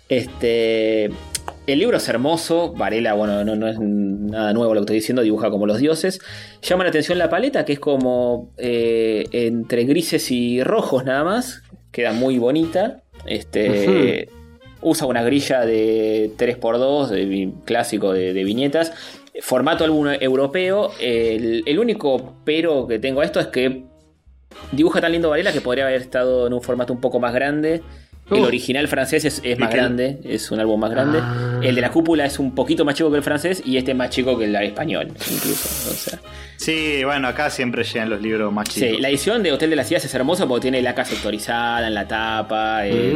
Este. 0.08 1.10
El 1.66 1.78
libro 1.78 1.96
es 1.98 2.08
hermoso. 2.08 2.72
Varela, 2.72 3.12
bueno, 3.14 3.44
no, 3.44 3.54
no 3.56 3.68
es 3.68 3.78
nada 3.78 4.52
nuevo 4.52 4.74
lo 4.74 4.80
que 4.80 4.84
estoy 4.84 4.96
diciendo, 4.96 5.22
dibuja 5.22 5.50
como 5.50 5.66
los 5.66 5.78
dioses. 5.78 6.20
Llama 6.62 6.84
la 6.84 6.90
atención 6.90 7.16
la 7.18 7.30
paleta, 7.30 7.64
que 7.64 7.74
es 7.74 7.80
como 7.80 8.50
eh, 8.58 9.24
entre 9.32 9.84
grises 9.84 10.30
y 10.30 10.62
rojos 10.64 11.04
nada 11.04 11.22
más. 11.24 11.62
Queda 11.92 12.12
muy 12.12 12.38
bonita. 12.38 13.02
Este. 13.26 14.28
Usa 14.82 15.06
una 15.06 15.22
grilla 15.22 15.66
de 15.66 16.30
3x2, 16.38 17.08
de 17.08 17.50
clásico 17.66 18.12
de, 18.14 18.32
de 18.32 18.44
viñetas. 18.44 18.92
Formato 19.40 19.84
álbum 19.84 20.08
europeo. 20.08 20.92
El, 21.00 21.62
el 21.66 21.78
único 21.78 22.34
pero 22.44 22.86
que 22.86 22.98
tengo 22.98 23.20
a 23.20 23.24
esto 23.24 23.40
es 23.40 23.46
que 23.48 23.84
dibuja 24.72 25.00
tan 25.00 25.12
lindo 25.12 25.30
Varela 25.30 25.52
que 25.52 25.60
podría 25.60 25.86
haber 25.86 26.00
estado 26.00 26.46
en 26.46 26.52
un 26.52 26.62
formato 26.62 26.92
un 26.92 27.00
poco 27.00 27.20
más 27.20 27.32
grande. 27.32 27.82
El 28.30 28.38
Uh. 28.40 28.44
original 28.44 28.86
francés 28.88 29.24
es, 29.24 29.40
es 29.44 29.58
¿Y 29.58 29.60
más 29.60 29.72
grande, 29.72 30.18
es 30.24 30.50
un 30.50 30.60
álbum 30.60 30.78
más 30.80 30.90
grande. 30.90 31.18
Ah. 31.20 31.58
El 31.62 31.74
de 31.74 31.80
la 31.80 31.90
cúpula 31.90 32.24
es 32.24 32.38
un 32.38 32.54
poquito 32.54 32.84
más 32.84 32.94
chico 32.94 33.10
que 33.10 33.16
el 33.16 33.22
francés 33.22 33.62
y 33.64 33.76
este 33.76 33.90
es 33.92 33.96
más 33.96 34.10
chico 34.10 34.38
que 34.38 34.44
el 34.44 34.54
español, 34.56 35.08
incluso. 35.08 35.90
O 35.90 35.94
sea, 35.94 36.18
Sí, 36.56 37.02
bueno, 37.04 37.26
acá 37.28 37.48
siempre 37.48 37.84
llegan 37.84 38.10
los 38.10 38.20
libros 38.20 38.52
más 38.52 38.68
chicos. 38.68 38.90
sí, 38.90 38.98
la 39.00 39.08
edición 39.08 39.42
de 39.42 39.50
Hotel 39.50 39.70
de 39.70 39.76
las 39.76 39.88
Ciudades 39.88 40.04
es 40.04 40.14
hermosa 40.14 40.46
porque 40.46 40.60
tiene 40.62 40.82
la 40.82 40.94
casa 40.94 41.12
sectorizada 41.14 41.86
en 41.88 41.94
la 41.94 42.06
tapa. 42.06 42.86
eh. 42.86 43.14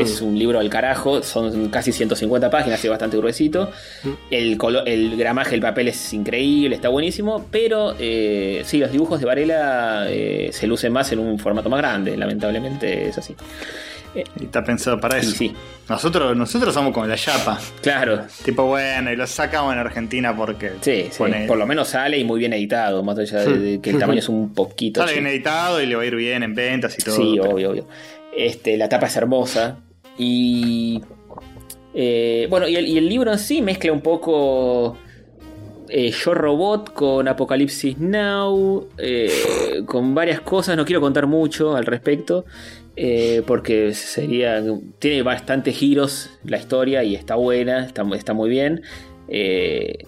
Es 0.00 0.22
un 0.22 0.38
libro 0.38 0.58
del 0.58 0.70
carajo, 0.70 1.22
son 1.22 1.68
casi 1.68 1.92
150 1.92 2.48
páginas, 2.48 2.82
es 2.82 2.90
bastante 2.90 3.18
gruesito. 3.18 3.70
El, 4.30 4.56
colo- 4.56 4.84
el 4.86 5.16
gramaje 5.18 5.50
del 5.50 5.60
papel 5.60 5.88
es 5.88 6.12
increíble, 6.14 6.74
está 6.76 6.88
buenísimo, 6.88 7.46
pero 7.50 7.94
eh, 7.98 8.62
sí, 8.64 8.78
los 8.78 8.90
dibujos 8.90 9.20
de 9.20 9.26
Varela 9.26 10.06
eh, 10.08 10.48
se 10.52 10.66
lucen 10.66 10.90
más 10.90 11.12
en 11.12 11.18
un 11.18 11.38
formato 11.38 11.68
más 11.68 11.80
grande, 11.80 12.16
lamentablemente 12.16 13.08
es 13.08 13.18
así. 13.18 13.34
Y 14.14 14.44
está 14.44 14.64
pensado 14.64 14.98
para 15.00 15.18
eso. 15.18 15.30
sí, 15.32 15.54
Nosotros, 15.88 16.36
nosotros 16.36 16.74
somos 16.74 16.92
como 16.92 17.06
la 17.06 17.16
chapa. 17.16 17.58
claro, 17.82 18.22
Tipo, 18.44 18.64
bueno, 18.64 19.12
y 19.12 19.16
lo 19.16 19.26
sacamos 19.26 19.72
en 19.74 19.78
Argentina 19.78 20.34
porque. 20.36 20.72
Sí, 20.80 21.04
sí, 21.10 21.18
pone- 21.18 21.46
por 21.46 21.58
lo 21.58 21.66
menos 21.66 21.88
sale 21.88 22.18
y 22.18 22.24
muy 22.24 22.38
bien 22.40 22.52
editado, 22.52 23.02
más 23.02 23.18
allá 23.18 23.40
de, 23.44 23.58
de 23.58 23.80
que 23.80 23.90
el 23.90 23.98
tamaño 23.98 24.18
es 24.20 24.28
un 24.28 24.52
poquito 24.54 25.00
Sale 25.00 25.12
bien 25.12 25.26
editado 25.26 25.80
y 25.82 25.86
le 25.86 25.94
va 25.96 26.02
a 26.02 26.06
ir 26.06 26.16
bien 26.16 26.42
en 26.42 26.54
ventas 26.54 26.98
y 26.98 27.02
todo. 27.02 27.16
Sí, 27.16 27.38
pero- 27.40 27.54
obvio, 27.54 27.70
obvio. 27.70 27.88
Este, 28.36 28.76
la 28.76 28.88
tapa 28.88 29.06
es 29.06 29.16
hermosa. 29.16 29.78
Y. 30.16 31.00
eh, 31.94 32.46
bueno, 32.50 32.66
y 32.68 32.76
el, 32.76 32.86
y 32.86 32.98
el 32.98 33.08
libro 33.08 33.32
en 33.32 33.38
sí 33.38 33.62
mezcla 33.62 33.92
un 33.92 34.00
poco. 34.00 34.96
eh, 35.88 36.10
Yo 36.10 36.34
Robot 36.34 36.92
con 36.92 37.28
Apocalipsis 37.28 37.98
Now. 37.98 38.88
eh, 38.98 39.82
con 39.86 40.14
varias 40.14 40.40
cosas. 40.40 40.76
No 40.76 40.84
quiero 40.84 41.00
contar 41.00 41.26
mucho 41.26 41.74
al 41.76 41.86
respecto. 41.86 42.44
Eh, 43.00 43.42
porque 43.46 43.94
sería. 43.94 44.60
Tiene 44.98 45.22
bastantes 45.22 45.76
giros 45.76 46.30
la 46.42 46.58
historia 46.58 47.04
y 47.04 47.14
está 47.14 47.36
buena. 47.36 47.86
Está, 47.86 48.04
está 48.16 48.34
muy 48.34 48.50
bien. 48.50 48.82
Eh, 49.28 49.98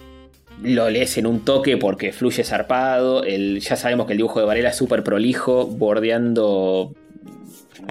lo 0.61 0.89
lees 0.89 1.17
en 1.17 1.25
un 1.25 1.45
toque 1.45 1.77
porque 1.77 2.11
fluye 2.11 2.43
zarpado. 2.43 3.23
El, 3.23 3.61
ya 3.61 3.77
sabemos 3.77 4.07
que 4.07 4.11
el 4.13 4.17
dibujo 4.17 4.41
de 4.41 4.45
Varela 4.45 4.69
es 4.69 4.75
súper 4.75 5.05
prolijo, 5.05 5.67
bordeando 5.67 6.93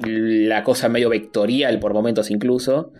la 0.04 0.62
cosa 0.64 0.90
medio 0.90 1.08
vectorial 1.08 1.80
por 1.80 1.94
momentos 1.94 2.30
incluso. 2.30 2.92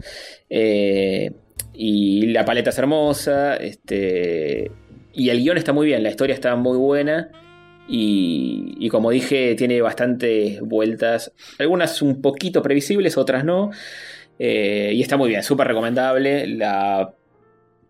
Eh, 0.48 1.32
y 1.74 2.28
la 2.28 2.46
paleta 2.46 2.70
es 2.70 2.78
hermosa. 2.78 3.56
Este, 3.56 4.70
y 5.12 5.28
el 5.28 5.42
guion 5.42 5.58
está 5.58 5.74
muy 5.74 5.86
bien, 5.86 6.02
la 6.02 6.08
historia 6.08 6.32
está 6.32 6.56
muy 6.56 6.78
buena. 6.78 7.30
Y, 7.92 8.76
y 8.78 8.88
como 8.88 9.10
dije, 9.10 9.54
tiene 9.56 9.80
bastantes 9.82 10.60
vueltas. 10.60 11.32
Algunas 11.58 12.00
un 12.02 12.22
poquito 12.22 12.62
previsibles, 12.62 13.16
otras 13.18 13.44
no. 13.44 13.70
Eh, 14.38 14.92
y 14.94 15.02
está 15.02 15.16
muy 15.16 15.28
bien, 15.28 15.42
súper 15.42 15.66
recomendable. 15.66 16.46
La 16.46 17.12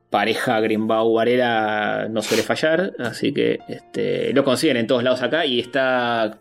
pareja 0.08 0.58
Greenbaugh 0.60 1.14
Varela 1.14 2.08
no 2.10 2.22
suele 2.22 2.42
fallar, 2.42 2.94
así 2.98 3.32
que 3.32 3.60
este, 3.68 4.32
lo 4.32 4.42
consiguen 4.42 4.76
en 4.78 4.86
todos 4.86 5.04
lados 5.04 5.22
acá 5.22 5.46
y 5.46 5.60
está, 5.60 6.38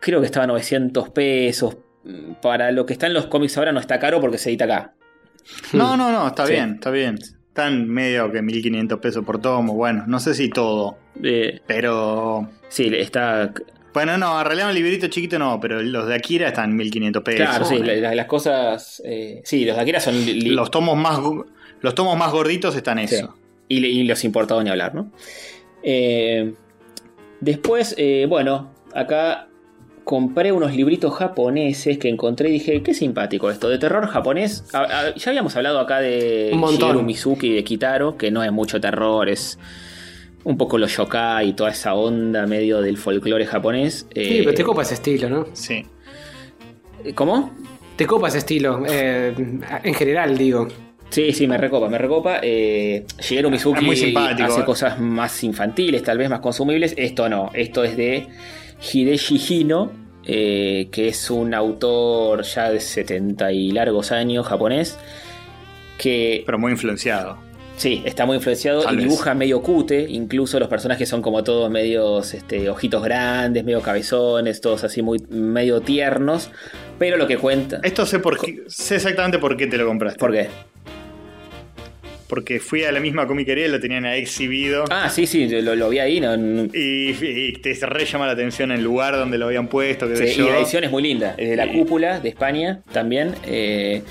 creo 0.00 0.20
que 0.20 0.26
estaba 0.26 0.44
a 0.44 0.48
900 0.48 1.10
pesos. 1.10 1.76
Para 2.40 2.72
lo 2.72 2.86
que 2.86 2.94
está 2.94 3.06
en 3.06 3.12
los 3.14 3.26
cómics 3.26 3.58
ahora 3.58 3.72
no 3.72 3.80
está 3.80 3.98
caro 3.98 4.20
porque 4.20 4.38
se 4.38 4.48
edita 4.48 4.64
acá. 4.64 4.94
No, 5.74 5.96
no, 5.96 6.10
no, 6.10 6.26
está 6.26 6.46
Sí. 6.46 6.52
bien, 6.54 6.74
está 6.74 6.90
bien. 6.90 7.18
Están 7.58 7.88
medio 7.88 8.30
que 8.30 8.40
1500 8.40 9.00
pesos 9.00 9.24
por 9.24 9.40
tomo. 9.40 9.74
Bueno, 9.74 10.04
no 10.06 10.20
sé 10.20 10.32
si 10.32 10.48
todo. 10.48 10.96
Eh, 11.24 11.58
Pero. 11.66 12.48
sí, 12.68 12.88
está. 12.94 13.52
Bueno, 13.92 14.16
no, 14.16 14.38
en 14.38 14.46
realidad 14.46 14.68
un 14.68 14.76
librito 14.76 15.08
chiquito 15.08 15.40
no, 15.40 15.58
pero 15.58 15.82
los 15.82 16.06
de 16.06 16.14
Akira 16.14 16.46
están 16.46 16.76
1500 16.76 17.20
pesos. 17.24 17.40
Claro, 17.48 17.64
sí, 17.64 17.78
la- 17.80 17.96
la- 17.96 18.14
las 18.14 18.26
cosas. 18.26 19.02
eh, 19.04 19.40
sí, 19.42 19.64
los 19.64 19.74
de 19.74 19.82
Akira 19.82 19.98
son. 19.98 20.14
Los 20.54 20.70
tomos 20.70 20.96
más 20.96 21.18
los 21.80 21.94
tomos 21.96 22.16
más 22.16 22.30
gorditos 22.30 22.76
están 22.76 22.98
Sí. 23.08 23.16
eso. 23.16 23.34
Y, 23.66 23.84
y 23.84 24.04
los 24.04 24.22
importados 24.22 24.62
ni 24.62 24.70
hablar, 24.70 24.94
¿no? 24.94 25.10
Eh, 25.82 26.54
después, 27.40 27.96
bueno, 28.28 28.72
acá 28.94 29.47
compré 30.08 30.52
unos 30.52 30.74
libritos 30.74 31.12
japoneses 31.12 31.98
que 31.98 32.08
encontré 32.08 32.48
y 32.48 32.52
dije, 32.52 32.82
qué 32.82 32.94
simpático 32.94 33.50
esto, 33.50 33.68
de 33.68 33.76
terror 33.76 34.06
japonés. 34.06 34.64
A- 34.72 34.84
a- 34.84 35.14
ya 35.14 35.30
habíamos 35.30 35.54
hablado 35.54 35.78
acá 35.80 36.00
de 36.00 36.48
Un 36.50 36.60
montón. 36.60 36.80
Shigeru 36.88 37.02
Mizuki 37.02 37.48
y 37.48 37.52
de 37.56 37.62
Kitaro, 37.62 38.16
que 38.16 38.30
no 38.30 38.42
es 38.42 38.50
mucho 38.50 38.80
terror, 38.80 39.28
es 39.28 39.58
un 40.44 40.56
poco 40.56 40.78
los 40.78 40.96
yokai 40.96 41.50
y 41.50 41.52
toda 41.52 41.68
esa 41.72 41.92
onda 41.92 42.46
medio 42.46 42.80
del 42.80 42.96
folclore 42.96 43.44
japonés. 43.44 44.06
Sí, 44.14 44.20
Eh, 44.38 44.40
pero 44.44 44.54
te 44.54 44.64
copa 44.64 44.80
ese 44.80 44.94
estilo, 44.94 45.28
¿no? 45.28 45.46
Sí. 45.52 45.84
¿Cómo? 47.14 47.52
Te 47.96 48.06
copa 48.06 48.28
ese 48.28 48.38
estilo. 48.38 48.82
eh, 48.88 49.34
en 49.82 49.92
general, 49.94 50.38
digo. 50.38 50.68
Sí, 51.10 51.32
sí, 51.32 51.46
me 51.46 51.58
recopa, 51.58 51.90
me 51.90 51.98
recopa. 51.98 52.38
Eh, 52.42 53.04
Shigeru 53.20 53.50
Mizuki 53.50 53.80
Es 53.80 53.84
muy 53.84 53.96
simpático, 53.96 54.48
hace 54.48 54.60
eh. 54.60 54.64
cosas 54.64 54.98
más 55.00 55.44
infantiles, 55.44 56.02
tal 56.02 56.16
vez 56.16 56.30
más 56.30 56.40
consumibles. 56.40 56.94
Esto 56.96 57.28
no, 57.28 57.50
esto 57.52 57.84
es 57.84 57.94
de 57.96 58.26
Hideshi 58.80 59.38
Hino, 59.48 59.92
eh, 60.24 60.88
que 60.92 61.08
es 61.08 61.30
un 61.30 61.54
autor 61.54 62.42
ya 62.42 62.70
de 62.70 62.80
70 62.80 63.52
y 63.52 63.70
largos 63.72 64.12
años 64.12 64.46
japonés, 64.46 64.98
que 65.96 66.42
Pero 66.46 66.58
muy 66.58 66.72
influenciado. 66.72 67.38
sí, 67.76 68.02
está 68.04 68.24
muy 68.26 68.36
influenciado 68.36 68.82
Tal 68.82 68.94
y 68.94 68.96
vez. 68.98 69.04
dibuja 69.06 69.34
medio 69.34 69.62
cute, 69.62 70.06
incluso 70.08 70.58
los 70.60 70.68
personajes 70.68 71.08
son 71.08 71.22
como 71.22 71.42
todos 71.44 71.70
medios 71.70 72.34
este, 72.34 72.68
ojitos 72.68 73.02
grandes, 73.02 73.64
medio 73.64 73.80
cabezones, 73.80 74.60
todos 74.60 74.84
así 74.84 75.02
muy 75.02 75.18
medio 75.28 75.80
tiernos, 75.80 76.50
pero 76.98 77.16
lo 77.16 77.26
que 77.26 77.36
cuenta... 77.38 77.80
Esto 77.82 78.06
sé 78.06 78.18
por 78.18 78.38
qué, 78.38 78.62
sé 78.68 78.96
exactamente 78.96 79.38
por 79.38 79.56
qué 79.56 79.66
te 79.66 79.76
lo 79.78 79.86
compraste. 79.86 80.18
¿Por 80.18 80.32
qué? 80.32 80.48
Porque 82.28 82.60
fui 82.60 82.84
a 82.84 82.92
la 82.92 83.00
misma 83.00 83.26
comiquería 83.26 83.66
y 83.66 83.70
lo 83.70 83.80
tenían 83.80 84.04
exhibido. 84.06 84.84
Ah, 84.90 85.08
sí, 85.08 85.26
sí, 85.26 85.48
lo, 85.48 85.74
lo 85.74 85.88
vi 85.88 85.98
ahí, 85.98 86.20
no, 86.20 86.36
no- 86.36 86.64
Y, 86.74 87.16
y 87.20 87.52
te 87.54 87.72
re 87.86 88.04
llama 88.04 88.26
la 88.26 88.32
atención 88.32 88.70
el 88.70 88.82
lugar 88.84 89.16
donde 89.16 89.38
lo 89.38 89.46
habían 89.46 89.68
puesto, 89.68 90.06
Sí, 90.14 90.34
yo. 90.34 90.46
y 90.46 90.50
la 90.50 90.58
edición 90.58 90.84
es 90.84 90.90
muy 90.90 91.02
linda. 91.02 91.34
Es 91.38 91.48
de 91.48 91.56
la 91.56 91.72
cúpula 91.72 92.20
de 92.20 92.28
España 92.28 92.82
también. 92.92 93.34
eh, 93.46 94.02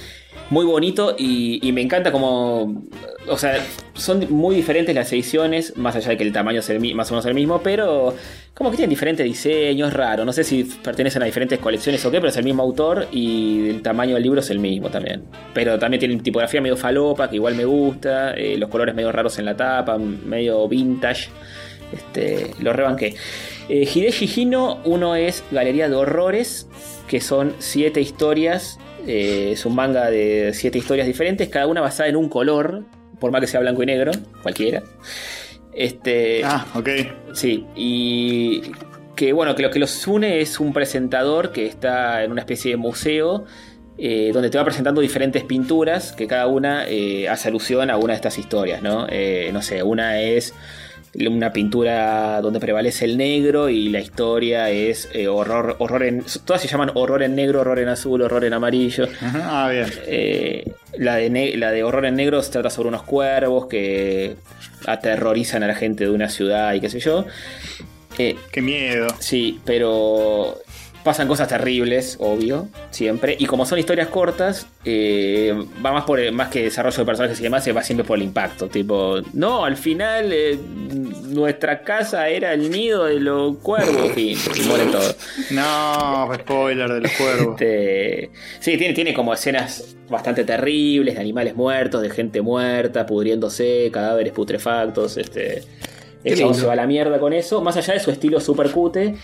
muy 0.50 0.66
bonito 0.66 1.16
y, 1.18 1.72
me 1.72 1.82
encanta 1.82 2.12
como. 2.12 2.84
O 3.28 3.38
sea, 3.38 3.58
son 3.94 4.26
muy 4.30 4.56
diferentes 4.56 4.96
las 4.96 5.12
ediciones, 5.12 5.76
más 5.76 5.96
allá 5.96 6.10
de 6.10 6.18
que 6.18 6.24
el 6.24 6.32
tamaño 6.32 6.60
es 6.62 6.70
el, 6.70 6.96
más 6.96 7.12
o 7.12 7.16
menos 7.16 7.26
el 7.26 7.34
mismo, 7.34 7.62
pero 7.62 8.16
como 8.54 8.72
que 8.72 8.78
tienen 8.78 8.90
diferentes 8.90 9.26
diseños, 9.26 9.94
raro. 9.94 10.24
No 10.24 10.32
sé 10.32 10.44
si 10.44 10.64
pertenecen 10.64 11.22
a 11.22 11.26
diferentes 11.26 11.60
colecciones 11.60 12.04
o 12.06 12.12
qué, 12.12 12.18
pero 12.18 12.30
es 12.30 12.38
el 12.38 12.46
mismo 12.46 12.64
autor 12.64 13.08
y 13.12 13.70
el 13.70 13.82
tamaño 13.82 14.14
del 14.16 14.24
libro 14.24 14.40
es 14.40 14.50
el 14.50 14.60
mismo 14.60 14.90
también. 14.90 15.24
Pero 15.54 15.78
también 15.78 16.00
tiene 16.00 16.16
tipografía 16.18 16.62
medio 16.62 16.78
falopa, 16.78 17.30
que 17.30 17.36
igual 17.36 17.56
me 17.56 17.66
gusta, 17.66 18.34
eh, 18.34 18.58
los 18.58 18.70
colores 18.70 18.96
medio 18.96 19.12
raros 19.12 19.38
en 19.40 19.46
la 19.46 19.58
tapa, 19.58 19.98
medio 19.98 20.68
vintage. 20.68 21.30
Este, 21.92 22.52
lo 22.60 22.74
rebanqué. 22.74 23.16
Eh, 23.70 23.88
Hino, 24.36 24.80
uno 24.86 25.16
es 25.16 25.44
Galería 25.52 25.90
de 25.90 25.96
Horrores, 25.96 26.68
que 27.08 27.22
son 27.22 27.54
siete 27.60 28.02
historias. 28.02 28.80
Eh, 29.08 29.52
es 29.54 29.66
un 29.66 29.76
manga 29.76 30.10
de 30.10 30.52
siete 30.54 30.78
historias 30.78 31.08
diferentes, 31.08 31.50
cada 31.50 31.68
una 31.68 31.82
basada 31.82 32.10
en 32.10 32.16
un 32.16 32.30
color, 32.30 32.84
por 33.20 33.32
más 33.32 33.42
que 33.42 33.48
sea 33.48 33.60
blanco 33.60 33.84
y 33.84 33.88
negro, 33.88 34.12
cualquiera. 34.44 34.84
Este, 35.74 36.42
Ah, 36.44 36.66
ok. 36.76 36.90
Sí, 37.34 37.66
y 37.76 38.62
que 39.16 39.34
bueno, 39.34 39.56
que 39.56 39.64
lo 39.64 39.72
que 39.72 39.80
los 39.80 40.08
une 40.08 40.42
es 40.42 40.60
un 40.60 40.74
presentador 40.74 41.52
que 41.52 41.66
está 41.66 42.24
en 42.24 42.32
una 42.32 42.42
especie 42.42 42.72
de 42.72 42.78
museo 42.78 43.46
eh, 44.00 44.30
donde 44.32 44.52
te 44.52 44.60
va 44.60 44.64
presentando 44.64 45.02
diferentes 45.02 45.44
pinturas 45.44 46.12
que 46.12 46.28
cada 46.28 46.46
una 46.46 46.88
eh, 46.88 47.28
hace 47.28 47.48
alusión 47.48 47.90
a 47.90 47.98
una 47.98 48.14
de 48.14 48.18
estas 48.18 48.38
historias, 48.38 48.84
¿no? 48.84 49.08
Eh, 49.10 49.50
no 49.52 49.64
sé, 49.64 49.82
una 49.82 50.22
es 50.22 50.54
una 51.16 51.52
pintura 51.52 52.42
donde 52.42 52.60
prevalece 52.60 53.06
el 53.06 53.18
negro 53.18 53.70
y 53.70 53.90
la 53.90 54.00
historia 54.00 54.70
es 54.70 55.10
eh, 55.14 55.28
horror, 55.28 55.76
horror 55.80 56.04
en... 56.04 56.24
Todas 56.46 56.62
se 56.62 56.68
llaman 56.68 56.92
horror 56.94 57.24
en 57.24 57.36
negro, 57.36 57.62
horror 57.62 57.80
en 57.80 57.90
azul, 57.90 58.22
horror 58.22 58.46
en 58.46 58.54
amarillo. 58.54 59.08
Ah, 59.22 59.70
bien. 59.72 59.88
Eh, 60.06 60.64
la, 60.98 61.16
de 61.16 61.58
la 61.58 61.72
de 61.72 61.84
Horror 61.84 62.06
en 62.06 62.16
Negro 62.16 62.42
se 62.42 62.52
trata 62.52 62.70
sobre 62.70 62.90
unos 62.90 63.04
cuervos 63.04 63.68
que 63.68 64.36
aterrorizan 64.86 65.64
a 65.64 65.68
la 65.68 65.76
gente 65.76 66.04
de 66.06 66.10
una 66.12 66.30
ciudad 66.30 66.74
y 66.74 66.80
qué 66.82 66.90
sé 66.90 67.00
yo. 67.00 67.26
Eh, 68.18 68.36
Qué 68.52 68.62
miedo. 68.62 69.08
sí, 69.20 69.60
pero 69.64 70.58
pasan 71.08 71.28
cosas 71.28 71.48
terribles, 71.48 72.18
obvio, 72.20 72.68
siempre. 72.92 73.36
Y 73.40 73.46
como 73.48 73.66
son 73.66 73.80
historias 73.80 74.10
cortas, 74.10 74.68
eh, 74.86 75.54
va 75.84 75.92
más 75.92 76.04
por 76.06 76.20
el- 76.20 76.32
más 76.32 76.50
que 76.50 76.64
desarrollo 76.64 76.98
de 76.98 77.06
personajes 77.06 77.40
y 77.40 77.44
demás, 77.44 77.64
se 77.64 77.72
va 77.72 77.82
siempre 77.84 78.06
por 78.06 78.18
el 78.18 78.24
impacto. 78.24 78.68
Tipo, 78.68 79.22
no, 79.34 79.66
al 79.66 79.76
final 79.78 80.30
eh, 80.32 80.58
nuestra 81.24 81.82
casa 81.82 82.30
era 82.30 82.54
el 82.54 82.70
nido 82.70 83.06
de 83.06 83.20
los 83.20 83.58
cuervos. 83.58 84.12
Fin, 84.14 84.38
y 84.56 84.62
mueren 84.68 84.92
todos. 84.92 85.16
No, 85.52 86.30
spoiler 86.36 86.92
de 86.94 87.02
los 87.02 87.12
cuervos. 87.14 87.60
Este, 87.60 88.30
sí, 88.60 88.78
tiene, 88.78 88.94
tiene 88.94 89.14
como 89.14 89.34
escenas 89.34 89.96
bastante 90.10 90.44
terribles 90.44 91.16
de 91.16 91.22
animales 91.22 91.56
muertos, 91.56 92.02
de 92.02 92.10
gente 92.10 92.42
muerta, 92.42 93.06
pudriéndose, 93.06 93.90
cadáveres 93.92 94.34
putrefactos. 94.34 95.18
Este, 95.18 95.64
el 96.24 96.36
se 96.56 96.66
va 96.66 96.74
a 96.74 96.76
la 96.76 96.88
mierda 96.88 97.20
con 97.20 97.32
eso. 97.34 97.62
Más 97.62 97.78
allá 97.78 97.94
de 97.94 98.00
su 98.00 98.12
estilo 98.12 98.40
super 98.40 98.70
cute, 98.72 99.16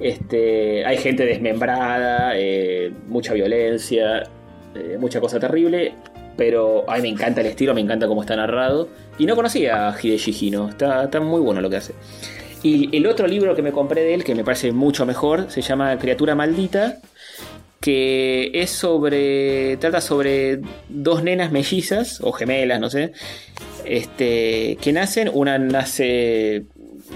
este, 0.00 0.84
hay 0.84 0.96
gente 0.98 1.24
desmembrada, 1.24 2.32
eh, 2.36 2.92
mucha 3.06 3.34
violencia, 3.34 4.24
eh, 4.74 4.96
mucha 4.98 5.20
cosa 5.20 5.40
terrible. 5.40 5.94
Pero 6.36 6.88
a 6.88 6.98
me 6.98 7.08
encanta 7.08 7.40
el 7.40 7.48
estilo, 7.48 7.74
me 7.74 7.80
encanta 7.80 8.06
cómo 8.06 8.20
está 8.20 8.36
narrado. 8.36 8.88
Y 9.18 9.26
no 9.26 9.34
conocía 9.34 9.88
a 9.88 10.00
Hideshi 10.00 10.36
Hino, 10.40 10.68
está, 10.68 11.04
está 11.04 11.20
muy 11.20 11.40
bueno 11.40 11.60
lo 11.60 11.68
que 11.68 11.76
hace. 11.76 11.94
Y 12.62 12.96
el 12.96 13.06
otro 13.06 13.26
libro 13.26 13.56
que 13.56 13.62
me 13.62 13.72
compré 13.72 14.02
de 14.02 14.14
él, 14.14 14.24
que 14.24 14.34
me 14.34 14.44
parece 14.44 14.72
mucho 14.72 15.04
mejor, 15.04 15.50
se 15.50 15.62
llama 15.62 15.98
Criatura 15.98 16.36
Maldita, 16.36 16.98
que 17.80 18.50
es 18.54 18.70
sobre. 18.70 19.76
trata 19.78 20.00
sobre 20.00 20.60
dos 20.88 21.22
nenas 21.22 21.50
mellizas, 21.50 22.20
o 22.20 22.32
gemelas, 22.32 22.80
no 22.80 22.90
sé, 22.90 23.12
este, 23.84 24.76
que 24.80 24.92
nacen, 24.92 25.30
una 25.32 25.58
nace 25.58 26.66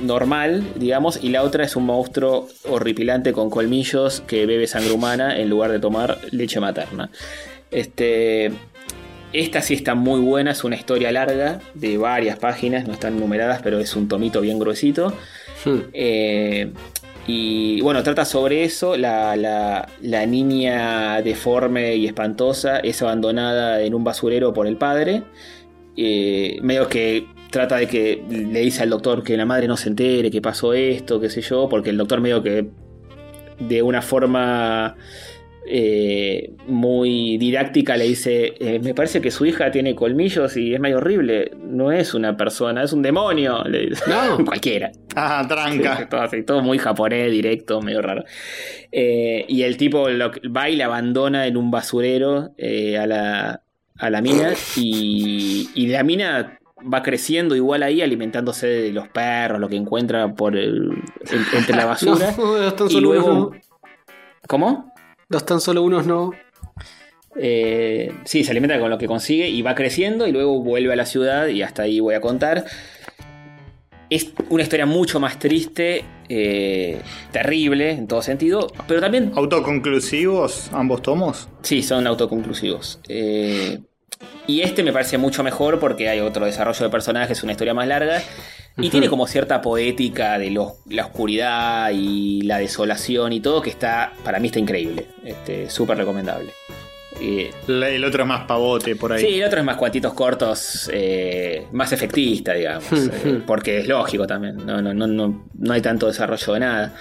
normal, 0.01 0.65
digamos, 0.77 1.23
y 1.23 1.29
la 1.31 1.43
otra 1.43 1.65
es 1.65 1.77
un 1.77 1.85
monstruo 1.87 2.49
horripilante 2.69 3.33
con 3.33 3.51
colmillos 3.51 4.21
que 4.27 4.47
bebe 4.47 4.67
sangre 4.67 4.93
humana 4.93 5.39
en 5.39 5.49
lugar 5.51 5.71
de 5.73 5.79
tomar 5.81 6.19
leche 6.31 6.61
materna. 6.61 7.11
Este, 7.71 8.53
esta 9.33 9.63
sí 9.63 9.75
está 9.75 9.95
muy 9.95 10.21
buena, 10.21 10.51
es 10.53 10.65
una 10.65 10.77
historia 10.77 11.11
larga 11.13 11.61
de 11.75 11.97
varias 11.99 12.39
páginas, 12.39 12.87
no 12.87 12.93
están 12.93 13.19
numeradas, 13.19 13.61
pero 13.63 13.79
es 13.79 13.95
un 13.97 14.09
tomito 14.09 14.41
bien 14.41 14.59
gruesito. 14.59 15.13
Hmm. 15.65 15.79
Eh, 15.93 16.71
y 17.27 17.81
bueno, 17.83 18.03
trata 18.03 18.25
sobre 18.25 18.65
eso. 18.65 18.97
La, 18.97 19.37
la- 19.37 19.89
la 20.01 20.27
niña 20.27 21.23
deforme 21.23 21.95
y 21.97 22.07
espantosa 22.07 22.79
es 22.81 23.01
abandonada 23.01 23.81
en 23.83 23.95
un 23.95 24.03
basurero 24.05 24.53
por 24.53 24.67
el 24.67 24.77
padre. 24.77 25.23
Eh, 25.97 26.59
medio 26.63 26.89
que 26.89 27.27
trata 27.53 27.77
de 27.77 27.87
que 27.87 28.23
le 28.29 28.61
dice 28.61 28.83
al 28.83 28.91
doctor 28.91 29.23
que 29.23 29.37
la 29.37 29.45
madre 29.47 29.69
no 29.69 29.77
se 29.77 29.89
entere 29.91 30.31
que 30.31 30.41
pasó 30.41 30.73
esto, 30.75 31.21
qué 31.21 31.29
sé 31.31 31.43
yo, 31.43 31.69
porque 31.69 31.91
el 31.91 31.97
doctor 31.99 32.21
medio 32.21 32.43
que 32.43 32.67
de 33.61 33.83
una 33.83 34.03
forma 34.03 34.97
eh, 35.67 36.51
muy 36.67 37.39
didáctica 37.39 37.97
le 37.97 38.05
dice, 38.07 38.55
eh, 38.59 38.81
me 38.83 38.95
parece 38.95 39.21
que 39.21 39.31
su 39.31 39.45
hija 39.47 39.71
tiene 39.71 39.95
colmillos 39.95 40.57
y 40.57 40.75
es 40.75 40.81
medio 40.81 40.97
horrible, 40.97 41.53
no 41.63 41.93
es 41.93 42.15
una 42.15 42.37
persona, 42.37 42.83
es 42.83 42.93
un 42.93 43.03
demonio, 43.03 43.63
le 43.65 43.87
dice. 43.91 44.03
No. 44.09 44.45
cualquiera. 44.45 44.91
Ah, 45.15 45.45
tranca. 45.49 46.09
todo, 46.09 46.23
así, 46.23 46.43
todo 46.43 46.63
muy 46.63 46.79
japonés, 46.79 47.31
directo, 47.31 47.81
medio 47.81 48.03
raro. 48.03 48.25
Eh, 48.91 49.45
y 49.47 49.63
el 49.63 49.77
tipo 49.77 50.09
lo- 50.09 50.33
va 50.57 50.69
y 50.71 50.77
la 50.77 50.87
abandona 50.87 51.47
en 51.47 51.57
un 51.57 51.71
basurero 51.71 52.55
a, 52.59 53.07
la, 53.07 53.63
a 53.99 54.11
la 54.11 54.21
mina. 54.23 54.55
Y, 54.77 55.69
y 55.75 55.87
la 55.89 56.03
mina 56.03 56.59
va 56.83 57.03
creciendo 57.03 57.55
igual 57.57 57.83
ahí, 57.83 58.03
alimentándose 58.03 58.67
de 58.67 58.93
los 58.93 59.09
perros, 59.09 59.61
lo 59.61 59.69
que 59.69 59.77
encuentra 59.77 60.35
por 60.35 60.57
el, 60.57 60.91
en- 61.31 61.47
entre 61.59 61.77
la 61.77 61.85
basura. 61.87 62.35
No, 62.37 62.73
tan 62.75 62.91
y 62.91 62.97
unos 62.97 63.03
luego. 63.03 63.33
no. 63.35 63.51
¿Cómo? 64.49 64.93
Los 65.29 65.47
tan 65.47 65.61
solo 65.61 65.83
unos 65.83 66.07
no. 66.07 66.33
Eh, 67.37 68.13
sí, 68.25 68.45
se 68.45 68.51
alimenta 68.51 68.79
con 68.79 68.91
lo 68.91 68.99
que 68.99 69.07
consigue 69.07 69.49
y 69.49 69.63
va 69.63 69.75
creciendo 69.75 70.27
y 70.27 70.33
luego 70.33 70.63
vuelve 70.63 70.93
a 70.93 70.97
la 70.97 71.07
ciudad 71.07 71.47
y 71.47 71.63
hasta 71.63 71.83
ahí 71.85 72.01
voy 72.01 72.15
a 72.15 72.21
contar. 72.21 72.65
Es 74.11 74.31
una 74.51 74.63
historia 74.63 74.85
mucho 74.85 75.19
más 75.21 75.39
triste, 75.39 76.05
eh, 76.29 77.01
terrible 77.31 77.93
en 77.93 78.07
todo 78.07 78.21
sentido, 78.21 78.67
pero 78.87 79.01
también, 79.01 79.33
¿Autoconclusivos 79.35 80.69
ambos 80.75 81.01
tomos? 81.01 81.49
sí, 81.63 81.83
son 81.83 82.07
autoconclusivos. 82.07 83.01
Eh, 83.09 83.81
Y 84.47 84.63
este 84.63 84.83
me 84.83 84.93
parece 84.93 85.19
mucho 85.19 85.43
mejor 85.43 85.79
porque 85.79 86.09
hay 86.09 86.21
otro 86.21 86.47
desarrollo 86.47 86.85
de 86.85 86.91
personajes, 86.91 87.43
una 87.43 87.53
historia 87.53 87.75
más 87.75 87.87
larga. 87.87 88.23
Y 88.79 88.89
tiene 88.89 89.09
como 89.11 89.27
cierta 89.27 89.61
poética 89.61 90.39
de 90.39 90.51
lo- 90.51 90.77
la 90.89 91.05
oscuridad 91.05 91.91
y 91.93 92.41
la 92.43 92.57
desolación 92.59 93.33
y 93.35 93.41
todo 93.41 93.61
que 93.61 93.69
está, 93.71 94.13
para 94.25 94.41
mí 94.41 94.49
está 94.49 94.59
increíble. 94.59 95.07
Este, 95.25 95.69
Súper 95.69 95.99
recomendable. 95.99 96.51
Y- 97.21 97.49
La- 97.67 97.91
El 97.91 98.03
otro 98.05 98.23
es 98.23 98.29
más 98.29 98.47
pavote 98.47 98.97
por 98.97 99.13
ahí. 99.13 99.21
Sí, 99.21 99.39
el 99.41 99.45
otro 99.47 99.59
es 99.61 99.65
más 99.67 99.77
cuantitos 99.77 100.15
cortos, 100.15 100.89
eh, 100.93 101.67
más 101.73 101.93
efectista, 101.93 102.55
digamos. 102.55 102.91
eh, 102.93 103.43
porque 103.47 103.81
es 103.81 103.87
lógico 103.87 104.27
también. 104.27 104.57
No, 104.65 104.81
no, 104.81 104.95
no, 104.95 105.07
no, 105.07 105.45
no 105.53 105.73
hay 105.75 105.83
tanto 105.83 106.07
desarrollo 106.07 106.53
de 106.55 106.61
nada. 106.61 106.95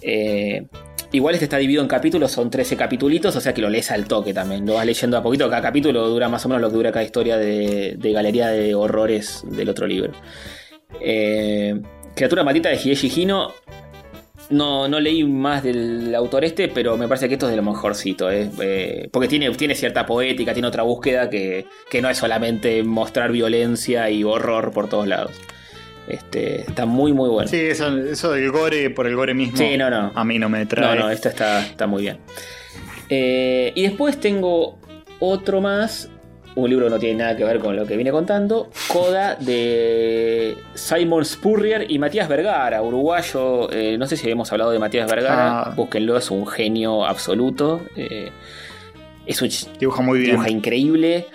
Eh, 0.00 0.66
igual 1.12 1.34
este 1.34 1.44
está 1.46 1.58
dividido 1.58 1.82
en 1.82 1.88
capítulos, 1.88 2.32
son 2.32 2.50
13 2.50 2.76
capitulitos, 2.76 3.34
o 3.34 3.40
sea 3.40 3.54
que 3.54 3.62
lo 3.62 3.70
lees 3.70 3.90
al 3.90 4.06
toque 4.06 4.34
también. 4.34 4.66
Lo 4.66 4.74
vas 4.74 4.86
leyendo 4.86 5.16
a 5.16 5.22
poquito. 5.22 5.48
Cada 5.48 5.62
capítulo 5.62 6.08
dura 6.08 6.28
más 6.28 6.44
o 6.44 6.48
menos 6.48 6.62
lo 6.62 6.68
que 6.68 6.76
dura 6.76 6.92
cada 6.92 7.04
historia 7.04 7.36
de, 7.36 7.94
de 7.96 8.12
Galería 8.12 8.48
de 8.48 8.74
Horrores 8.74 9.42
del 9.46 9.68
otro 9.68 9.86
libro. 9.86 10.12
Eh, 11.00 11.80
Criatura 12.14 12.44
Matita 12.44 12.68
de 12.68 12.76
Hideshi 12.76 13.12
Hino. 13.14 13.52
No, 14.50 14.88
no 14.88 14.98
leí 14.98 15.24
más 15.24 15.62
del 15.62 16.14
autor 16.14 16.42
este, 16.42 16.68
pero 16.68 16.96
me 16.96 17.06
parece 17.06 17.28
que 17.28 17.34
esto 17.34 17.46
es 17.46 17.50
de 17.50 17.56
lo 17.56 17.62
mejorcito. 17.62 18.30
¿eh? 18.30 18.50
Eh, 18.60 19.08
porque 19.12 19.28
tiene, 19.28 19.50
tiene 19.50 19.74
cierta 19.74 20.06
poética, 20.06 20.54
tiene 20.54 20.68
otra 20.68 20.84
búsqueda 20.84 21.28
que, 21.28 21.66
que 21.90 22.00
no 22.00 22.08
es 22.08 22.16
solamente 22.16 22.82
mostrar 22.82 23.30
violencia 23.30 24.08
y 24.08 24.24
horror 24.24 24.72
por 24.72 24.88
todos 24.88 25.06
lados. 25.06 25.32
Este, 26.08 26.62
está 26.62 26.86
muy, 26.86 27.12
muy 27.12 27.28
bueno. 27.28 27.48
Sí, 27.48 27.56
eso, 27.60 27.88
eso 27.98 28.32
del 28.32 28.50
gore 28.50 28.90
por 28.90 29.06
el 29.06 29.14
gore 29.14 29.34
mismo. 29.34 29.56
Sí, 29.58 29.76
no, 29.76 29.90
no. 29.90 30.10
A 30.14 30.24
mí 30.24 30.38
no 30.38 30.48
me 30.48 30.60
No, 30.60 30.68
trae. 30.68 30.98
no, 30.98 31.10
esto 31.10 31.28
está, 31.28 31.64
está 31.66 31.86
muy 31.86 32.02
bien. 32.02 32.18
Eh, 33.10 33.72
y 33.74 33.82
después 33.82 34.18
tengo 34.18 34.78
otro 35.20 35.60
más. 35.60 36.10
Un 36.54 36.70
libro 36.70 36.86
que 36.86 36.90
no 36.90 36.98
tiene 36.98 37.18
nada 37.22 37.36
que 37.36 37.44
ver 37.44 37.60
con 37.60 37.76
lo 37.76 37.86
que 37.86 37.96
vine 37.96 38.10
contando. 38.10 38.68
Coda 38.88 39.36
de 39.36 40.56
Simon 40.74 41.24
Spurrier 41.24 41.88
y 41.88 42.00
Matías 42.00 42.28
Vergara, 42.28 42.82
uruguayo. 42.82 43.70
Eh, 43.70 43.96
no 43.96 44.06
sé 44.08 44.16
si 44.16 44.24
habíamos 44.24 44.50
hablado 44.50 44.72
de 44.72 44.78
Matías 44.80 45.08
Vergara. 45.08 45.60
Ah. 45.60 45.72
Búsquenlo, 45.76 46.16
es 46.16 46.30
un 46.32 46.46
genio 46.48 47.04
absoluto. 47.06 47.82
Eh, 47.94 48.30
es 49.24 49.40
un 49.40 49.50
Dibuja 49.78 50.02
muy 50.02 50.18
bien. 50.18 50.32
dibuja 50.32 50.50
increíble. 50.50 51.26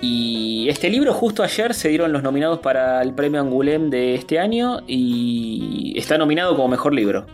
Y 0.00 0.68
este 0.68 0.88
libro, 0.90 1.12
justo 1.12 1.42
ayer 1.42 1.74
se 1.74 1.88
dieron 1.88 2.12
los 2.12 2.22
nominados 2.22 2.60
para 2.60 3.02
el 3.02 3.14
premio 3.14 3.40
Angulem 3.40 3.90
de 3.90 4.14
este 4.14 4.38
año 4.38 4.80
y 4.86 5.94
está 5.96 6.16
nominado 6.18 6.54
como 6.54 6.68
mejor 6.68 6.94
libro. 6.94 7.26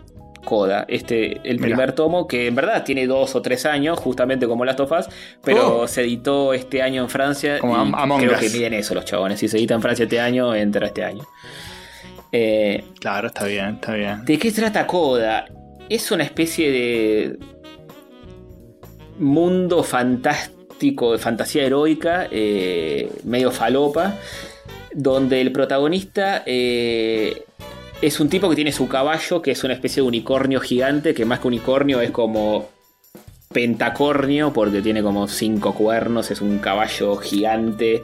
Coda, 0.45 0.85
este, 0.89 1.41
el 1.49 1.57
Mirá. 1.57 1.69
primer 1.69 1.93
tomo, 1.93 2.27
que 2.29 2.47
en 2.49 2.55
verdad 2.55 2.85
tiene 2.85 3.07
dos 3.07 3.35
o 3.35 3.41
tres 3.41 3.65
años, 3.65 3.99
justamente 3.99 4.47
como 4.47 4.65
Last 4.67 4.81
of 4.81 4.93
Us, 4.93 5.07
pero 5.43 5.81
Oh. 5.81 5.89
se 5.89 6.03
editó 6.03 6.53
este 6.53 6.83
año 6.83 7.03
en 7.03 7.09
Francia. 7.09 7.59
Como 7.59 7.75
y 7.77 7.81
Am- 7.81 7.95
Among 7.95 8.21
creo 8.21 8.33
Us. 8.33 8.41
que 8.41 8.51
miden 8.51 8.75
eso 8.75 8.95
los 8.95 9.05
chabones. 9.07 9.39
Si 9.41 9.49
se 9.49 9.57
edita 9.57 9.73
en 9.75 9.81
Francia 9.83 10.03
este 10.03 10.21
año, 10.21 10.55
entra 10.55 10.87
este 10.87 11.03
año. 11.05 11.25
Eh, 12.33 12.85
Claro, 13.01 13.29
está 13.29 13.45
bien, 13.47 13.75
está 13.77 13.95
bien. 13.95 14.25
¿De 14.25 14.39
qué 14.39 14.51
trata 14.53 14.87
Coda? 14.87 15.47
Es 15.89 16.11
una 16.11 16.25
especie 16.25 16.71
de 16.71 17.39
mundo 19.19 19.83
fantástico, 19.83 20.64
de 20.79 21.19
fantasía 21.19 21.65
heroica, 21.65 22.29
eh, 22.31 23.11
medio 23.25 23.51
falopa, 23.51 24.15
donde 24.93 25.41
el 25.41 25.51
protagonista 25.53 26.43
eh, 26.47 27.45
es 28.03 28.21
un 28.21 28.29
tipo 28.29 28.49
que 28.51 28.55
tiene 28.57 28.73
su 28.73 28.87
caballo, 28.89 29.41
que 29.43 29.51
es 29.53 29.65
una 29.65 29.75
especie 29.75 30.03
de 30.03 30.09
unicornio 30.09 30.61
gigante, 30.61 31.15
que 31.15 31.25
más 31.25 31.41
que 31.41 31.49
unicornio 31.49 32.01
es 32.01 32.11
como 32.11 32.69
pentacornio, 33.53 34.53
porque 34.53 34.83
tiene 34.83 35.03
como 35.03 35.29
cinco 35.29 35.75
cuernos, 35.75 36.31
es 36.31 36.41
un 36.41 36.59
caballo 36.59 37.17
gigante. 37.17 38.03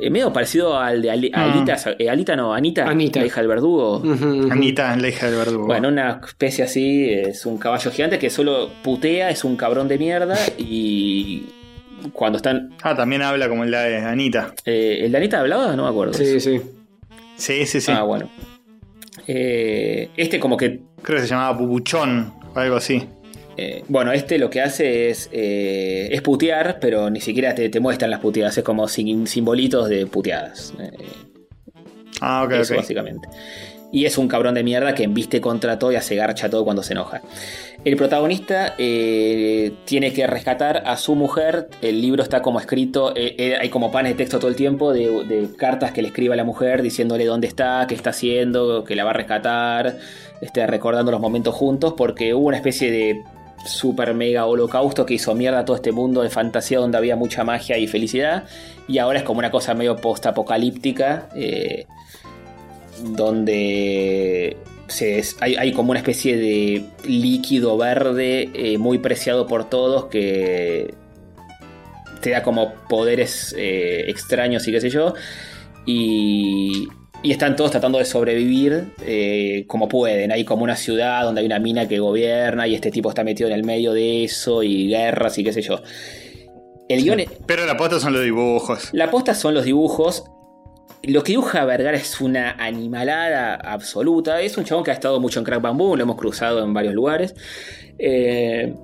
eh, 0.00 0.08
medio 0.08 0.32
parecido 0.32 0.78
al 0.78 1.02
de 1.02 1.10
Ali- 1.10 1.32
Mm. 1.34 1.38
Alita, 1.40 1.76
eh, 1.98 2.08
Alita 2.08 2.36
no, 2.36 2.54
Anita, 2.54 2.88
Anita. 2.88 3.18
la 3.20 3.26
hija 3.26 3.40
del 3.40 3.48
verdugo. 3.48 4.00
Anita, 4.48 4.96
la 4.96 5.08
hija 5.08 5.26
del 5.26 5.34
verdugo. 5.36 5.66
Bueno, 5.66 5.88
una 5.88 6.20
especie 6.24 6.62
así, 6.62 7.10
es 7.12 7.44
un 7.44 7.58
caballo 7.58 7.90
gigante 7.90 8.16
que 8.20 8.30
solo 8.30 8.70
putea, 8.84 9.30
es 9.30 9.42
un 9.42 9.56
cabrón 9.56 9.88
de 9.88 9.98
mierda 9.98 10.38
y 10.56 11.42
cuando 12.12 12.36
están... 12.36 12.74
Ah, 12.82 12.94
también 12.96 13.22
habla 13.22 13.48
como 13.48 13.64
la 13.64 13.82
de 13.82 13.96
Anita. 13.98 14.54
eh, 14.64 15.00
¿El 15.02 15.12
de 15.12 15.18
Anita 15.18 15.40
hablaba? 15.40 15.74
No 15.76 15.84
me 15.84 15.88
acuerdo. 15.90 16.14
Sí, 16.14 16.40
sí. 16.40 16.60
Sí, 17.36 17.66
sí, 17.66 17.80
sí. 17.80 17.92
Ah, 17.92 18.02
bueno. 18.02 18.28
Eh, 19.26 20.10
este 20.16 20.38
como 20.40 20.56
que... 20.56 20.80
Creo 21.02 21.16
que 21.18 21.22
se 21.22 21.28
llamaba 21.28 21.56
Pupuchón 21.56 22.32
o 22.54 22.58
algo 22.58 22.76
así. 22.76 23.02
eh, 23.56 23.84
bueno, 23.88 24.12
este 24.12 24.38
lo 24.38 24.50
que 24.50 24.60
hace 24.60 25.10
es, 25.10 25.28
eh, 25.32 26.08
es 26.12 26.20
putear, 26.22 26.78
pero 26.80 27.08
ni 27.10 27.20
siquiera 27.20 27.54
te, 27.54 27.68
te 27.68 27.80
muestran 27.80 28.10
las 28.10 28.20
puteadas, 28.20 28.56
es 28.58 28.64
como 28.64 28.86
sin, 28.88 29.26
simbolitos 29.26 29.88
de 29.88 30.06
puteadas. 30.06 30.74
eh, 30.78 30.90
Ah, 32.20 32.42
ok, 32.44 32.52
Eso 32.52 32.76
básicamente. 32.76 33.28
Y 33.92 34.04
es 34.04 34.18
un 34.18 34.28
cabrón 34.28 34.54
de 34.54 34.62
mierda 34.62 34.94
que 34.94 35.04
embiste 35.04 35.40
contra 35.40 35.78
todo 35.78 35.92
y 35.92 35.96
hace 35.96 36.14
garcha 36.14 36.48
todo 36.48 36.64
cuando 36.64 36.82
se 36.82 36.92
enoja. 36.92 37.22
El 37.84 37.96
protagonista 37.96 38.74
eh, 38.76 39.72
tiene 39.86 40.12
que 40.12 40.26
rescatar 40.26 40.82
a 40.86 40.96
su 40.98 41.14
mujer. 41.14 41.68
El 41.80 42.02
libro 42.02 42.22
está 42.22 42.42
como 42.42 42.60
escrito, 42.60 43.16
eh, 43.16 43.34
eh, 43.38 43.56
hay 43.58 43.70
como 43.70 43.90
panes 43.90 44.12
de 44.12 44.18
texto 44.18 44.38
todo 44.38 44.50
el 44.50 44.56
tiempo 44.56 44.92
de, 44.92 45.48
cartas 45.56 45.92
que 45.92 46.02
le 46.02 46.08
escribe 46.08 46.34
a 46.34 46.36
la 46.36 46.44
mujer 46.44 46.82
diciéndole 46.82 47.24
dónde 47.24 47.46
está, 47.46 47.86
qué 47.88 47.94
está 47.94 48.10
haciendo, 48.10 48.84
que 48.84 48.94
la 48.94 49.04
va 49.04 49.10
a 49.10 49.14
rescatar, 49.14 49.96
este, 50.42 50.66
recordando 50.66 51.10
los 51.10 51.20
momentos 51.20 51.54
juntos, 51.54 51.94
porque 51.96 52.34
hubo 52.34 52.48
una 52.48 52.58
especie 52.58 52.90
de 52.90 53.22
super 53.64 54.14
mega 54.14 54.46
holocausto 54.46 55.06
que 55.06 55.14
hizo 55.14 55.34
mierda 55.34 55.64
todo 55.64 55.76
este 55.76 55.92
mundo 55.92 56.22
de 56.22 56.30
fantasía 56.30 56.78
donde 56.78 56.98
había 56.98 57.16
mucha 57.16 57.44
magia 57.44 57.78
y 57.78 57.86
felicidad. 57.86 58.44
Y 58.88 58.98
ahora 58.98 59.18
es 59.20 59.24
como 59.24 59.38
una 59.38 59.50
cosa 59.50 59.72
medio 59.74 59.96
post-apocalíptica. 59.96 61.28
Donde 63.02 64.56
se- 64.88 65.22
hay, 65.40 65.54
hay 65.56 65.72
como 65.72 65.90
una 65.90 66.00
especie 66.00 66.36
de 66.36 66.84
líquido 67.06 67.76
verde 67.76 68.50
eh, 68.54 68.78
muy 68.78 68.98
preciado 68.98 69.46
por 69.46 69.68
todos 69.68 70.06
que 70.06 70.92
te 72.20 72.30
da 72.30 72.42
como 72.42 72.74
poderes 72.88 73.54
eh, 73.58 74.04
extraños 74.08 74.66
y 74.68 74.72
qué 74.72 74.80
sé 74.80 74.90
yo. 74.90 75.14
Y, 75.86 76.88
y 77.22 77.32
están 77.32 77.56
todos 77.56 77.70
tratando 77.70 77.98
de 77.98 78.04
sobrevivir 78.04 78.92
eh, 79.02 79.64
como 79.66 79.88
pueden. 79.88 80.30
Hay 80.32 80.44
como 80.44 80.64
una 80.64 80.76
ciudad 80.76 81.22
donde 81.24 81.40
hay 81.40 81.46
una 81.46 81.58
mina 81.58 81.88
que 81.88 81.98
gobierna 81.98 82.66
y 82.66 82.74
este 82.74 82.90
tipo 82.90 83.08
está 83.08 83.24
metido 83.24 83.48
en 83.48 83.54
el 83.54 83.64
medio 83.64 83.92
de 83.92 84.24
eso 84.24 84.62
y 84.62 84.88
guerras 84.88 85.38
y 85.38 85.44
qué 85.44 85.52
sé 85.52 85.62
yo. 85.62 85.80
El 86.88 87.02
guion 87.04 87.20
es- 87.20 87.28
Pero 87.46 87.64
la 87.66 87.76
posta 87.76 88.00
son 88.00 88.12
los 88.12 88.22
dibujos. 88.24 88.90
la 88.92 89.10
posta 89.10 89.34
son 89.34 89.54
los 89.54 89.64
dibujos. 89.64 90.24
Lo 91.02 91.22
que 91.22 91.32
dibuja 91.32 91.64
Vergara 91.64 91.96
es 91.96 92.20
una 92.20 92.52
animalada 92.52 93.54
absoluta. 93.54 94.40
Es 94.42 94.56
un 94.56 94.64
chabón 94.64 94.84
que 94.84 94.90
ha 94.90 94.94
estado 94.94 95.18
mucho 95.20 95.38
en 95.38 95.44
Crack 95.44 95.62
Bamboo, 95.62 95.96
lo 95.96 96.02
hemos 96.02 96.16
cruzado 96.16 96.62
en 96.62 96.74
varios 96.74 96.94
lugares. 96.94 97.34
Eh, 97.98 98.74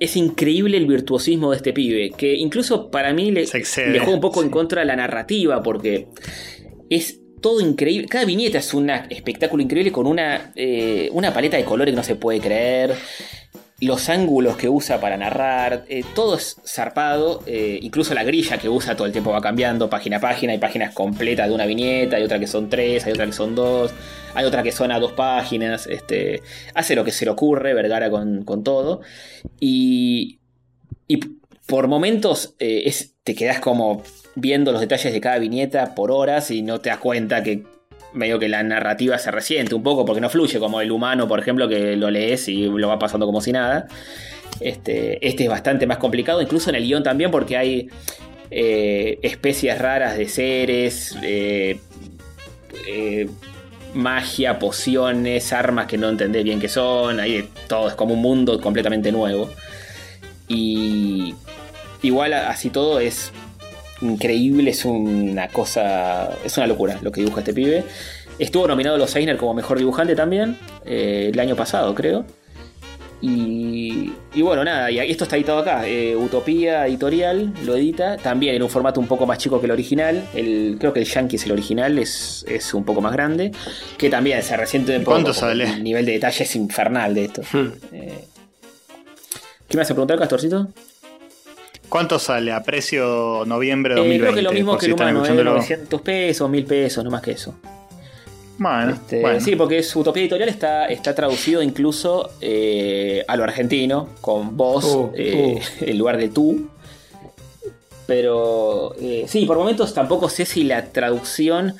es 0.00 0.16
increíble 0.16 0.76
el 0.76 0.86
virtuosismo 0.86 1.50
de 1.50 1.56
este 1.56 1.72
pibe, 1.72 2.10
que 2.10 2.34
incluso 2.34 2.90
para 2.90 3.12
mí 3.12 3.30
le, 3.30 3.44
le 3.44 3.98
juega 3.98 4.14
un 4.14 4.20
poco 4.20 4.42
en 4.42 4.50
contra 4.50 4.80
de 4.80 4.86
la 4.86 4.96
narrativa, 4.96 5.62
porque 5.62 6.08
es 6.90 7.20
todo 7.40 7.60
increíble. 7.60 8.08
Cada 8.08 8.24
viñeta 8.24 8.58
es 8.58 8.74
un 8.74 8.90
espectáculo 8.90 9.62
increíble 9.62 9.92
con 9.92 10.06
una, 10.06 10.52
eh, 10.56 11.08
una 11.12 11.32
paleta 11.32 11.56
de 11.56 11.64
colores 11.64 11.92
que 11.92 11.96
no 11.96 12.02
se 12.02 12.16
puede 12.16 12.40
creer. 12.40 12.94
Los 13.84 14.08
ángulos 14.08 14.56
que 14.56 14.68
usa 14.70 14.98
para 14.98 15.18
narrar, 15.18 15.84
eh, 15.88 16.04
todo 16.14 16.36
es 16.36 16.56
zarpado. 16.66 17.42
eh, 17.46 17.78
incluso 17.82 18.14
la 18.14 18.24
grilla 18.24 18.56
que 18.56 18.70
usa 18.70 18.96
todo 18.96 19.06
el 19.06 19.12
tiempo 19.12 19.30
va 19.30 19.42
cambiando, 19.42 19.90
página 19.90 20.16
a 20.16 20.20
página. 20.20 20.52
Hay 20.54 20.58
páginas 20.58 20.94
completas 20.94 21.48
de 21.48 21.54
una 21.54 21.66
viñeta, 21.66 22.16
hay 22.16 22.22
otra 22.22 22.38
que 22.38 22.46
son 22.46 22.70
tres, 22.70 23.04
hay 23.04 23.12
otra 23.12 23.26
que 23.26 23.32
son 23.32 23.54
dos, 23.54 23.92
hay 24.34 24.46
otra 24.46 24.62
que 24.62 24.72
son 24.72 24.90
a 24.90 24.98
dos 24.98 25.12
páginas. 25.12 25.86
Este, 25.86 26.42
hace 26.74 26.94
lo 26.96 27.04
que 27.04 27.12
se 27.12 27.26
le 27.26 27.32
ocurre, 27.32 27.74
Vergara 27.74 28.08
con, 28.08 28.44
con 28.44 28.64
todo. 28.64 29.02
Y, 29.60 30.38
y 31.06 31.18
por 31.66 31.86
momentos 31.86 32.54
eh, 32.60 32.84
es, 32.86 33.16
te 33.22 33.34
quedas 33.34 33.60
como 33.60 34.02
viendo 34.34 34.72
los 34.72 34.80
detalles 34.80 35.12
de 35.12 35.20
cada 35.20 35.38
viñeta 35.38 35.94
por 35.94 36.10
horas 36.10 36.50
y 36.50 36.62
no 36.62 36.80
te 36.80 36.88
das 36.88 36.98
cuenta 36.98 37.42
que 37.42 37.64
medio 38.14 38.38
que 38.38 38.48
la 38.48 38.62
narrativa 38.62 39.18
se 39.18 39.30
resiente 39.30 39.74
un 39.74 39.82
poco 39.82 40.04
porque 40.04 40.20
no 40.20 40.30
fluye 40.30 40.58
como 40.58 40.80
el 40.80 40.90
humano, 40.90 41.28
por 41.28 41.38
ejemplo, 41.38 41.68
que 41.68 41.96
lo 41.96 42.10
lees 42.10 42.48
y 42.48 42.64
lo 42.66 42.88
va 42.88 42.98
pasando 42.98 43.26
como 43.26 43.40
si 43.40 43.52
nada. 43.52 43.86
Este, 44.60 45.26
este 45.26 45.44
es 45.44 45.50
bastante 45.50 45.86
más 45.86 45.98
complicado, 45.98 46.40
incluso 46.40 46.70
en 46.70 46.76
el 46.76 46.84
guion 46.84 47.02
también 47.02 47.30
porque 47.30 47.56
hay 47.56 47.90
eh, 48.50 49.18
especies 49.22 49.78
raras 49.78 50.16
de 50.16 50.28
seres, 50.28 51.16
eh, 51.22 51.80
eh, 52.88 53.28
magia, 53.94 54.58
pociones, 54.58 55.52
armas 55.52 55.86
que 55.86 55.98
no 55.98 56.08
entendés 56.08 56.44
bien 56.44 56.60
qué 56.60 56.68
son, 56.68 57.20
hay 57.20 57.38
de 57.38 57.48
todo, 57.68 57.88
es 57.88 57.94
como 57.94 58.14
un 58.14 58.22
mundo 58.22 58.60
completamente 58.60 59.10
nuevo. 59.10 59.50
Y 60.46 61.34
igual 62.02 62.32
así 62.34 62.70
todo 62.70 63.00
es 63.00 63.32
increíble, 64.04 64.70
es 64.70 64.84
una 64.84 65.48
cosa, 65.48 66.30
es 66.44 66.56
una 66.56 66.66
locura 66.66 66.98
lo 67.02 67.10
que 67.10 67.20
dibuja 67.20 67.40
este 67.40 67.54
pibe. 67.54 67.84
Estuvo 68.38 68.66
nominado 68.66 68.96
a 68.96 68.98
los 68.98 69.14
Eisner 69.14 69.36
como 69.36 69.54
mejor 69.54 69.78
dibujante 69.78 70.14
también, 70.14 70.56
eh, 70.84 71.30
el 71.32 71.40
año 71.40 71.56
pasado 71.56 71.94
creo. 71.94 72.24
Y, 73.20 74.12
y 74.34 74.42
bueno, 74.42 74.64
nada, 74.64 74.90
y 74.90 74.98
esto 74.98 75.24
está 75.24 75.36
editado 75.36 75.60
acá. 75.60 75.88
eh, 75.88 76.14
Utopía 76.14 76.86
Editorial 76.86 77.54
lo 77.64 77.74
edita, 77.74 78.18
también 78.18 78.54
en 78.54 78.62
un 78.62 78.68
formato 78.68 79.00
un 79.00 79.06
poco 79.06 79.24
más 79.24 79.38
chico 79.38 79.60
que 79.60 79.66
el 79.66 79.72
original. 79.72 80.22
El, 80.34 80.76
creo 80.78 80.92
que 80.92 81.00
el 81.00 81.06
Yankee 81.06 81.36
es 81.36 81.46
el 81.46 81.52
original, 81.52 81.98
es, 81.98 82.44
es 82.46 82.74
un 82.74 82.84
poco 82.84 83.00
más 83.00 83.12
grande. 83.12 83.50
Que 83.96 84.10
también 84.10 84.42
se 84.42 84.54
resiente 84.58 84.94
un 84.96 85.04
poco. 85.04 85.12
¿Cuánto 85.12 85.28
porque 85.28 85.40
sale? 85.40 85.64
El 85.64 85.82
nivel 85.82 86.04
de 86.04 86.12
detalle 86.12 86.44
es 86.44 86.54
infernal 86.56 87.14
de 87.14 87.24
esto. 87.24 87.42
Hmm. 87.50 87.68
Eh, 87.92 88.24
¿Qué 89.68 89.76
me 89.78 89.82
hace 89.84 89.94
preguntar, 89.94 90.18
Castorcito? 90.18 90.68
¿Cuánto 91.88 92.18
sale 92.18 92.52
a 92.52 92.62
precio 92.62 93.44
noviembre 93.46 93.94
de 93.94 94.00
Eh, 94.00 94.18
2020? 94.18 94.22
creo 94.24 94.34
que 94.34 94.42
lo 94.42 94.52
mismo 94.52 94.74
que 94.78 94.86
si 94.86 94.86
el 94.86 94.94
humano, 94.94 95.18
eh, 95.18 95.22
escuchándolo. 95.22 95.50
900 95.52 96.00
pesos, 96.02 96.50
1000 96.50 96.64
pesos, 96.64 97.04
no 97.04 97.10
más 97.10 97.22
que 97.22 97.32
eso. 97.32 97.54
Bueno, 98.58 98.92
Este, 98.94 99.20
bueno. 99.20 99.40
Sí, 99.40 99.56
porque 99.56 99.82
su 99.82 100.00
Utopía 100.00 100.22
Editorial 100.22 100.48
está, 100.48 100.86
está 100.86 101.14
traducido 101.14 101.60
incluso 101.62 102.30
eh, 102.40 103.24
a 103.26 103.36
lo 103.36 103.44
argentino, 103.44 104.08
con 104.20 104.56
vos 104.56 104.84
Uh, 104.84 105.10
eh, 105.16 105.60
uh. 105.80 105.84
en 105.90 105.98
lugar 105.98 106.16
de 106.18 106.28
tú. 106.28 106.68
Pero 108.06 108.94
eh, 109.00 109.24
sí, 109.28 109.46
por 109.46 109.56
momentos 109.56 109.94
tampoco 109.94 110.28
sé 110.28 110.44
si 110.44 110.64
la 110.64 110.86
traducción 110.86 111.74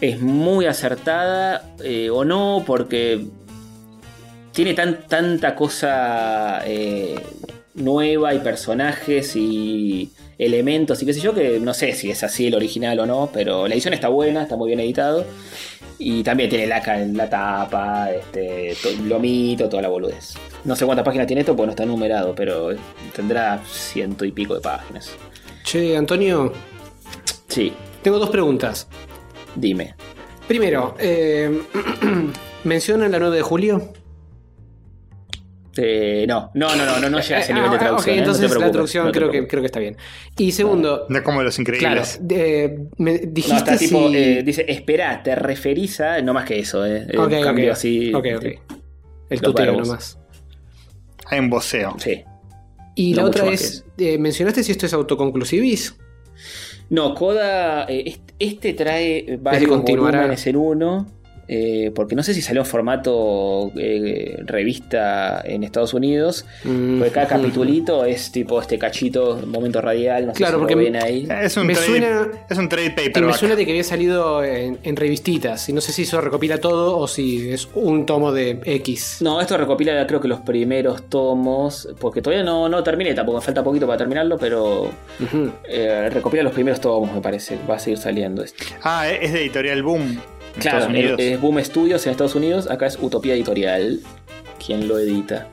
es 0.00 0.20
muy 0.20 0.66
acertada 0.66 1.74
eh, 1.82 2.10
o 2.10 2.24
no, 2.24 2.62
porque 2.66 3.26
tiene 4.52 4.74
tan, 4.74 5.06
tanta 5.08 5.54
cosa 5.56 6.62
eh, 6.64 7.16
nueva 7.78 8.34
y 8.34 8.38
personajes 8.40 9.34
y 9.36 10.10
elementos 10.38 11.02
y 11.02 11.06
qué 11.06 11.14
sé 11.14 11.20
yo, 11.20 11.34
que 11.34 11.58
no 11.60 11.74
sé 11.74 11.92
si 11.94 12.10
es 12.10 12.22
así 12.22 12.46
el 12.46 12.54
original 12.54 12.98
o 13.00 13.06
no, 13.06 13.30
pero 13.32 13.66
la 13.66 13.74
edición 13.74 13.94
está 13.94 14.08
buena, 14.08 14.42
está 14.42 14.56
muy 14.56 14.68
bien 14.68 14.80
editado. 14.80 15.24
Y 16.00 16.22
también 16.22 16.48
tiene 16.48 16.68
laca 16.68 17.02
en 17.02 17.16
la 17.16 17.28
tapa, 17.28 18.12
este, 18.12 18.76
to- 18.80 19.02
lomito, 19.04 19.68
toda 19.68 19.82
la 19.82 19.88
boludez. 19.88 20.34
No 20.64 20.76
sé 20.76 20.84
cuántas 20.86 21.04
páginas 21.04 21.26
tiene 21.26 21.40
esto 21.40 21.56
porque 21.56 21.66
no 21.66 21.70
está 21.72 21.84
numerado, 21.86 22.34
pero 22.36 22.70
tendrá 23.16 23.60
ciento 23.68 24.24
y 24.24 24.30
pico 24.30 24.54
de 24.54 24.60
páginas. 24.60 25.10
Che, 25.64 25.96
Antonio, 25.96 26.52
Sí, 27.48 27.72
tengo 28.02 28.18
dos 28.20 28.30
preguntas. 28.30 28.86
dime. 29.56 29.94
Primero, 30.46 30.94
eh, 31.00 31.62
¿mencionan 32.64 33.10
la 33.10 33.18
9 33.18 33.36
de 33.36 33.42
julio? 33.42 33.92
Eh, 35.80 36.24
no, 36.28 36.50
no, 36.54 36.74
no, 36.74 36.84
no, 36.84 36.98
no, 37.00 37.08
no 37.08 37.20
llega 37.20 37.36
a 37.36 37.40
ese 37.40 37.52
Eh, 37.52 37.54
nivel 37.54 37.70
de 37.70 37.76
ah, 37.76 37.78
traducción. 37.78 38.14
ok, 38.14 38.18
¿eh? 38.18 38.26
No 38.26 38.32
te 38.32 38.38
entonces 38.42 38.60
la 38.60 38.70
traducción 38.72 39.12
creo, 39.12 39.30
que, 39.30 39.46
creo 39.46 39.62
que 39.62 39.66
está 39.66 39.78
bien. 39.80 39.96
Y 40.36 40.52
segundo, 40.52 41.06
No 41.08 41.16
es 41.18 41.22
como 41.24 41.42
los 41.42 41.54
claro, 41.56 41.76
increíbles. 41.76 42.20
eh, 42.30 42.78
me 42.98 43.18
dijiste 43.18 43.52
No, 43.52 43.58
está 43.58 43.76
si... 43.78 43.86
tipo, 43.86 44.08
eh, 44.12 44.42
dice, 44.44 44.64
espera, 44.68 45.22
te 45.22 45.34
referís 45.36 46.00
a. 46.00 46.20
No 46.20 46.34
más 46.34 46.44
que 46.44 46.58
eso, 46.58 46.84
¿eh? 46.84 47.06
Eh, 47.08 47.16
Ok, 47.18 47.32
ok, 47.38 47.42
cambio 47.44 47.72
así. 47.72 48.12
ok, 48.12 48.26
ok. 48.36 48.44
El 48.44 48.58
los 49.30 49.40
tuteo 49.42 49.72
nomás. 49.72 50.18
Hay 51.26 51.38
un 51.38 51.50
voceo. 51.50 51.94
Sí. 51.98 52.22
Y 52.94 53.12
No 53.12 53.22
la 53.22 53.28
otra 53.28 53.46
es, 53.50 53.84
eh, 53.98 54.18
¿mencionaste 54.18 54.64
si 54.64 54.72
esto 54.72 54.86
es 54.86 54.92
autoconclusivis? 54.92 55.94
No, 56.90 57.14
Coda. 57.14 57.84
eh, 57.84 58.02
est- 58.06 58.32
este 58.38 58.72
trae 58.72 59.38
varios 59.40 59.70
continuará. 59.70 60.18
volúmenes 60.18 60.46
en 60.46 60.56
uno. 60.56 61.06
Eh, 61.48 61.90
porque 61.94 62.14
no 62.14 62.22
sé 62.22 62.34
si 62.34 62.42
salió 62.42 62.60
en 62.62 62.66
formato 62.66 63.72
eh, 63.76 64.36
revista 64.44 65.40
en 65.44 65.64
Estados 65.64 65.94
Unidos. 65.94 66.44
Mm, 66.64 66.98
Porque 66.98 67.12
cada 67.12 67.26
mm. 67.26 67.30
capitulito 67.40 68.04
es 68.04 68.30
tipo 68.30 68.60
este 68.60 68.78
cachito, 68.78 69.40
momento 69.46 69.80
radial. 69.80 70.26
No 70.26 70.32
sé 70.34 70.38
Claro, 70.38 70.56
si 70.56 70.58
porque 70.60 70.74
lo 70.76 70.82
ven 70.82 70.96
ahí. 70.96 71.26
Es 71.42 71.56
un 71.56 71.66
Me 71.66 71.72
trade, 71.74 71.86
suena- 71.86 72.28
es 72.50 72.58
un 72.58 72.68
trade 72.68 73.12
Y 73.14 73.20
me 73.20 73.32
suena 73.32 73.56
de 73.56 73.64
que 73.64 73.72
había 73.72 73.84
salido 73.84 74.44
en, 74.44 74.78
en 74.82 74.96
revistitas. 74.96 75.68
Y 75.68 75.72
no 75.72 75.80
sé 75.80 75.92
si 75.92 76.02
eso 76.02 76.20
recopila 76.20 76.58
todo 76.58 76.98
o 76.98 77.08
si 77.08 77.50
es 77.50 77.68
un 77.74 78.04
tomo 78.06 78.30
de 78.32 78.60
X. 78.64 79.18
No, 79.20 79.40
esto 79.40 79.56
recopila 79.56 80.06
creo 80.06 80.20
que 80.20 80.28
los 80.28 80.40
primeros 80.40 81.08
tomos. 81.08 81.88
Porque 81.98 82.20
todavía 82.22 82.44
no, 82.44 82.68
no 82.68 82.82
terminé, 82.82 83.14
tampoco 83.14 83.40
falta 83.40 83.64
poquito 83.64 83.86
para 83.86 83.96
terminarlo, 83.98 84.36
pero 84.38 84.90
eh, 85.68 86.10
recopila 86.12 86.42
los 86.42 86.52
primeros 86.52 86.80
tomos, 86.80 87.12
me 87.14 87.20
parece. 87.20 87.58
Va 87.68 87.76
a 87.76 87.78
seguir 87.78 87.98
saliendo 87.98 88.42
esto. 88.42 88.64
Ah, 88.82 89.08
es 89.08 89.32
de 89.32 89.40
editorial 89.40 89.82
Boom. 89.82 90.20
En 90.54 90.60
Claro, 90.60 90.78
Estados 90.78 90.88
Unidos. 90.98 91.20
es 91.20 91.40
Boom 91.40 91.64
Studios 91.64 92.06
en 92.06 92.10
Estados 92.12 92.34
Unidos, 92.34 92.70
acá 92.70 92.86
es 92.86 92.98
Utopía 93.00 93.34
Editorial, 93.34 94.00
quien 94.64 94.88
lo 94.88 94.98
edita. 94.98 95.46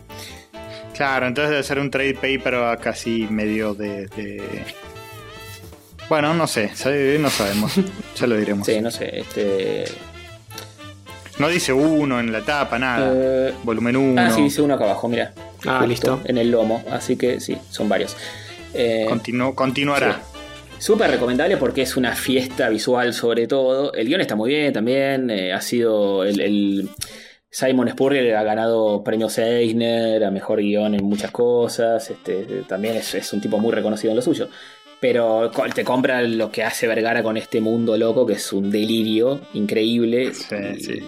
Claro, 0.93 1.27
entonces 1.27 1.51
debe 1.51 1.63
ser 1.63 1.79
un 1.79 1.91
trade 1.91 2.13
paperback 2.13 2.87
así 2.87 3.27
medio 3.29 3.73
de, 3.73 4.07
de- 4.07 4.63
Bueno, 6.07 6.33
no 6.33 6.47
sé, 6.47 6.71
no 7.19 7.29
sabemos. 7.29 7.73
ya 8.15 8.27
lo 8.27 8.37
diremos. 8.37 8.65
Sí, 8.65 8.79
no 8.79 8.91
sé, 8.91 9.19
este. 9.19 9.85
No 11.37 11.49
dice 11.49 11.73
uno 11.73 12.19
en 12.21 12.31
la 12.31 12.41
tapa, 12.41 12.79
nada. 12.79 13.11
eh, 13.13 13.53
Volumen 13.63 13.97
1. 13.97 14.21
ah, 14.21 14.31
sí, 14.31 14.41
dice 14.43 14.61
uno 14.61 14.75
acá 14.75 14.85
abajo, 14.85 15.09
mira. 15.09 15.33
Ah, 15.67 15.85
listo. 15.85 16.21
En 16.25 16.37
el 16.37 16.49
lomo, 16.51 16.81
así 16.89 17.17
que 17.17 17.41
sí, 17.41 17.57
son 17.69 17.89
varios. 17.89 18.15
Eh, 18.73 19.05
continuará. 19.53 20.13
sí. 20.31 20.34
Súper 20.77 21.09
recomendable 21.09 21.57
porque 21.57 21.81
es 21.81 21.97
una 21.97 22.15
fiesta 22.15 22.69
visual 22.69 23.13
sobre 23.13 23.47
todo. 23.47 23.93
El 23.93 24.07
guion 24.07 24.21
está 24.21 24.35
muy 24.35 24.51
bien 24.51 24.73
también. 24.73 25.29
eh, 25.29 25.51
ha 25.53 25.61
sido 25.61 26.23
el, 26.23 26.39
el- 26.39 26.89
Simon 27.49 27.87
Spurrier 27.89 28.35
ha 28.35 28.43
ganado 28.43 29.01
premios 29.01 29.37
Eisner 29.37 30.21
a 30.25 30.29
mejor 30.31 30.59
guion 30.59 30.93
en 30.93 31.05
muchas 31.05 31.31
cosas. 31.31 32.09
Este, 32.09 32.63
también 32.67 32.97
es, 32.97 33.15
es 33.15 33.31
un 33.33 33.39
tipo 33.41 33.57
muy 33.59 33.71
reconocido 33.71 34.11
en 34.11 34.17
lo 34.17 34.21
suyo. 34.21 34.49
Pero 34.99 35.49
te 35.73 35.83
compra 35.83 36.21
lo 36.21 36.51
que 36.51 36.63
hace 36.63 36.85
Vergara 36.87 37.23
con 37.23 37.37
este 37.37 37.61
mundo 37.61 37.97
loco, 37.97 38.25
que 38.25 38.33
es 38.33 38.51
un 38.53 38.69
delirio 38.69 39.39
increíble. 39.53 40.33
Sí, 40.33 40.55
Y- 40.77 40.83
sí. 40.83 40.99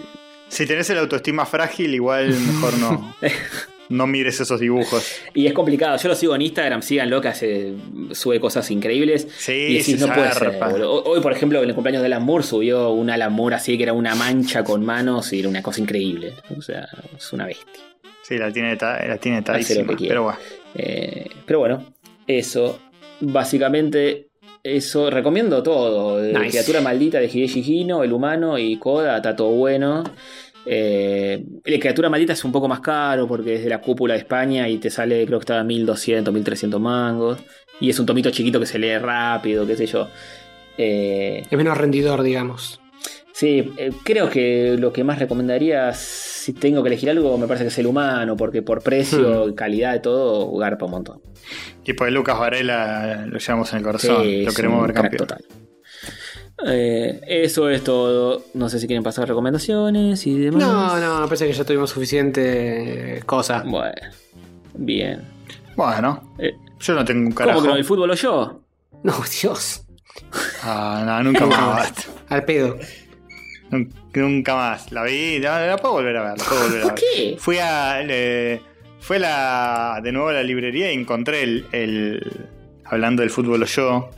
Si 0.48 0.66
tenés 0.66 0.90
el 0.90 1.00
autoestima 1.00 1.46
frágil, 1.46 1.94
igual 1.94 2.30
mejor 2.30 2.78
no. 2.80 3.16
no 3.90 4.08
mires 4.08 4.40
esos 4.40 4.60
dibujos. 4.60 5.16
Y 5.34 5.48
es 5.48 5.54
complicado. 5.54 5.98
Yo 5.98 6.10
lo 6.10 6.16
sigo 6.16 6.36
en 6.36 6.42
Instagram, 6.42 6.82
síganlo, 6.82 7.22
que 7.22 7.28
hace, 7.30 7.74
sube 8.12 8.40
cosas 8.40 8.70
increíbles. 8.72 9.28
Sí, 9.38 9.52
y 9.54 9.78
decís, 9.78 10.00
no 10.00 10.08
puede 10.14 10.32
ser. 10.32 10.52
zarpa. 10.52 10.70
boludo". 10.70 11.04
Hoy, 11.04 11.22
por 11.22 11.32
ejemplo, 11.32 11.62
en 11.64 11.70
el 11.70 11.76
cumpleaños 11.76 12.02
de 12.02 12.08
Alan 12.08 12.24
Moore 12.24 12.44
subió 12.44 12.90
un 12.92 13.10
Alan 13.10 13.32
Moore 13.34 13.56
así 13.56 13.78
que 13.78 13.84
era 13.84 13.94
una 13.94 14.16
mancha 14.16 14.64
con 14.64 14.86
manos 14.86 15.32
y 15.34 15.40
era 15.40 15.50
una 15.50 15.62
cosa 15.62 15.82
increíble. 15.82 16.34
O 16.58 16.62
sea, 16.62 16.88
es 17.18 17.32
una 17.34 17.46
bestia. 17.46 17.84
Sí, 18.24 18.38
la 18.38 18.52
tiene, 18.52 18.76
ta- 18.76 19.06
la 19.08 19.18
tiene 19.18 19.42
tadísima. 19.42 19.96
Pero 19.98 20.24
bueno. 20.24 20.40
Eh, 20.76 21.28
pero 21.46 21.60
bueno, 21.60 21.94
eso. 22.28 22.80
Básicamente, 23.22 24.28
eso. 24.64 25.10
Recomiendo 25.10 25.64
todo. 25.64 26.22
Nice. 26.22 26.50
Criatura 26.50 26.82
maldita 26.82 27.20
de 27.20 27.28
Hideshi 27.28 27.62
Hino, 27.66 28.04
El 28.04 28.12
humano 28.12 28.58
y 28.58 28.78
Koda, 28.78 29.16
está 29.18 29.36
todo 29.36 29.52
bueno. 29.52 30.04
Eh, 30.70 31.44
la 31.66 31.80
criatura 31.80 32.10
maldita 32.10 32.34
es 32.34 32.44
un 32.44 32.52
poco 32.52 32.68
más 32.68 32.82
caro 32.82 33.28
porque 33.28 33.56
es 33.56 33.64
de 33.64 33.70
la 33.70 33.80
cúpula 33.82 34.14
de 34.16 34.20
España 34.20 34.68
y 34.68 34.78
te 34.78 34.90
sale, 34.90 35.26
creo 35.26 35.40
que 35.40 35.44
estaba 35.44 35.64
1200, 35.64 36.34
1300 36.34 36.80
mangos. 36.82 37.40
Y 37.80 37.90
es 37.90 38.00
un 38.00 38.06
tomito 38.06 38.30
chiquito 38.32 38.60
que 38.60 38.66
se 38.66 38.80
lee 38.80 38.98
rápido, 38.98 39.66
qué 39.66 39.76
sé 39.76 39.86
yo. 39.86 40.08
Eh, 40.78 41.44
Es 41.50 41.58
menos 41.58 41.78
rendidor, 41.78 42.22
digamos. 42.24 42.82
Sí, 43.32 43.72
eh, 43.78 43.92
creo 44.04 44.30
que 44.32 44.78
lo 44.80 44.92
que 44.92 45.04
más 45.04 45.20
recomendaría, 45.20 45.94
si 45.94 46.54
tengo 46.54 46.82
que 46.82 46.88
elegir 46.90 47.10
algo, 47.12 47.38
me 47.38 47.46
parece 47.46 47.66
que 47.66 47.70
es 47.70 47.78
el 47.78 47.86
humano, 47.86 48.36
porque 48.36 48.64
por 48.64 48.82
precio, 48.82 49.54
calidad 49.56 49.94
de 49.94 50.00
todo, 50.00 50.52
garpa 50.58 50.86
un 50.86 50.92
montón. 50.92 51.22
Y 51.86 51.94
pues 51.94 52.12
Lucas 52.12 52.40
Varela 52.40 53.26
lo 53.28 53.38
llevamos 53.38 53.72
en 53.74 53.78
el 53.78 53.84
corazón. 53.84 54.24
Sí, 54.24 54.44
lo 54.44 54.52
queremos 54.54 54.82
ver 54.82 54.94
campeón. 54.96 55.18
total. 55.28 55.46
Eh, 56.66 57.22
eso 57.28 57.70
es 57.70 57.84
todo. 57.84 58.44
No 58.54 58.70
sé 58.70 58.80
si 58.80 58.88
quieren 58.88 59.04
pasar 59.04 59.28
recomendaciones 59.28 60.26
y 60.26 60.38
demás. 60.40 60.64
No, 60.64 61.00
no, 61.00 61.20
me 61.22 61.26
parece 61.28 61.48
que 61.48 61.54
ya 61.54 61.64
tuvimos 61.64 61.90
suficiente 61.92 63.18
eh, 63.18 63.24
cosa. 63.26 63.64
Bueno, 63.66 63.94
bien. 64.74 65.22
Bueno, 65.76 66.34
Eh, 66.40 66.54
yo 66.80 66.94
no 66.96 67.06
tengo 67.06 67.20
un 67.22 67.26
¿Cómo 67.34 67.36
carajo. 67.36 67.62
que 67.62 67.68
no? 67.68 67.76
¿El 67.76 67.86
fútbol 67.86 68.10
o 68.12 68.16
yo? 68.16 68.62
No, 69.04 69.14
Dios. 69.42 69.84
Ah, 70.64 71.04
no, 71.06 71.24
nunca 71.24 71.46
más. 71.46 71.94
Al 72.30 72.44
pedo. 72.46 72.78
Nun- 73.70 73.92
Nunca 74.16 74.56
más. 74.56 74.92
La 74.92 75.04
vi, 75.04 75.38
la, 75.38 75.68
la 75.68 75.78
puedo 75.78 75.94
volver 75.96 76.18
a 76.18 76.24
ver. 76.30 76.38
La 76.40 76.44
puedo 76.44 76.62
volver 76.64 76.80
a 76.80 76.84
¿Por 76.86 76.94
ver. 76.96 77.04
qué? 77.16 77.36
Fui 77.38 77.58
a. 77.60 78.02
le- 78.02 78.60
fui 79.00 79.18
a 79.18 79.20
la, 79.20 80.00
de 80.02 80.12
nuevo 80.12 80.30
a 80.30 80.34
la 80.34 80.42
librería 80.42 80.92
y 80.92 80.96
encontré 80.96 81.44
el. 81.44 81.66
el- 81.72 82.48
hablando 82.86 83.22
del 83.22 83.30
fútbol 83.30 83.62
o 83.62 83.66
yo. 83.68 84.10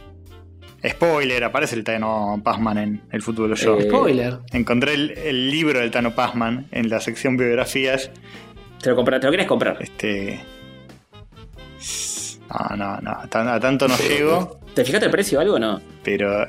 Spoiler, 0.88 1.43
aparece 1.43 1.76
el 1.76 1.84
Tano 1.84 2.39
Pazman 2.43 2.77
en 2.77 3.01
el 3.11 3.22
fútbol 3.22 3.51
o 3.51 3.56
yo. 3.56 3.77
Eh, 3.80 3.84
Spoiler. 3.84 4.38
Encontré 4.53 4.93
el, 4.93 5.11
el 5.11 5.49
libro 5.51 5.80
del 5.80 5.91
Tano 5.91 6.15
Pazman 6.15 6.68
en 6.72 6.89
la 6.89 6.99
sección 6.99 7.35
biografías. 7.38 8.10
¿Te 8.81 8.89
lo, 8.91 8.95
compra- 8.95 9.19
¿Te 9.19 9.27
lo 9.27 9.31
quieres 9.31 9.47
comprar? 9.47 9.77
Este. 9.81 10.39
No, 12.49 12.76
no, 12.76 12.97
no. 13.01 13.11
A, 13.11 13.27
tan- 13.27 13.47
a 13.47 13.60
tanto 13.60 13.88
no 13.88 13.97
llego. 13.97 14.60
¿Te 14.73 14.84
fijaste 14.85 15.06
el 15.06 15.11
precio 15.11 15.38
o 15.38 15.41
algo 15.41 15.56
o 15.56 15.60
no? 15.60 15.81
Pero. 16.03 16.47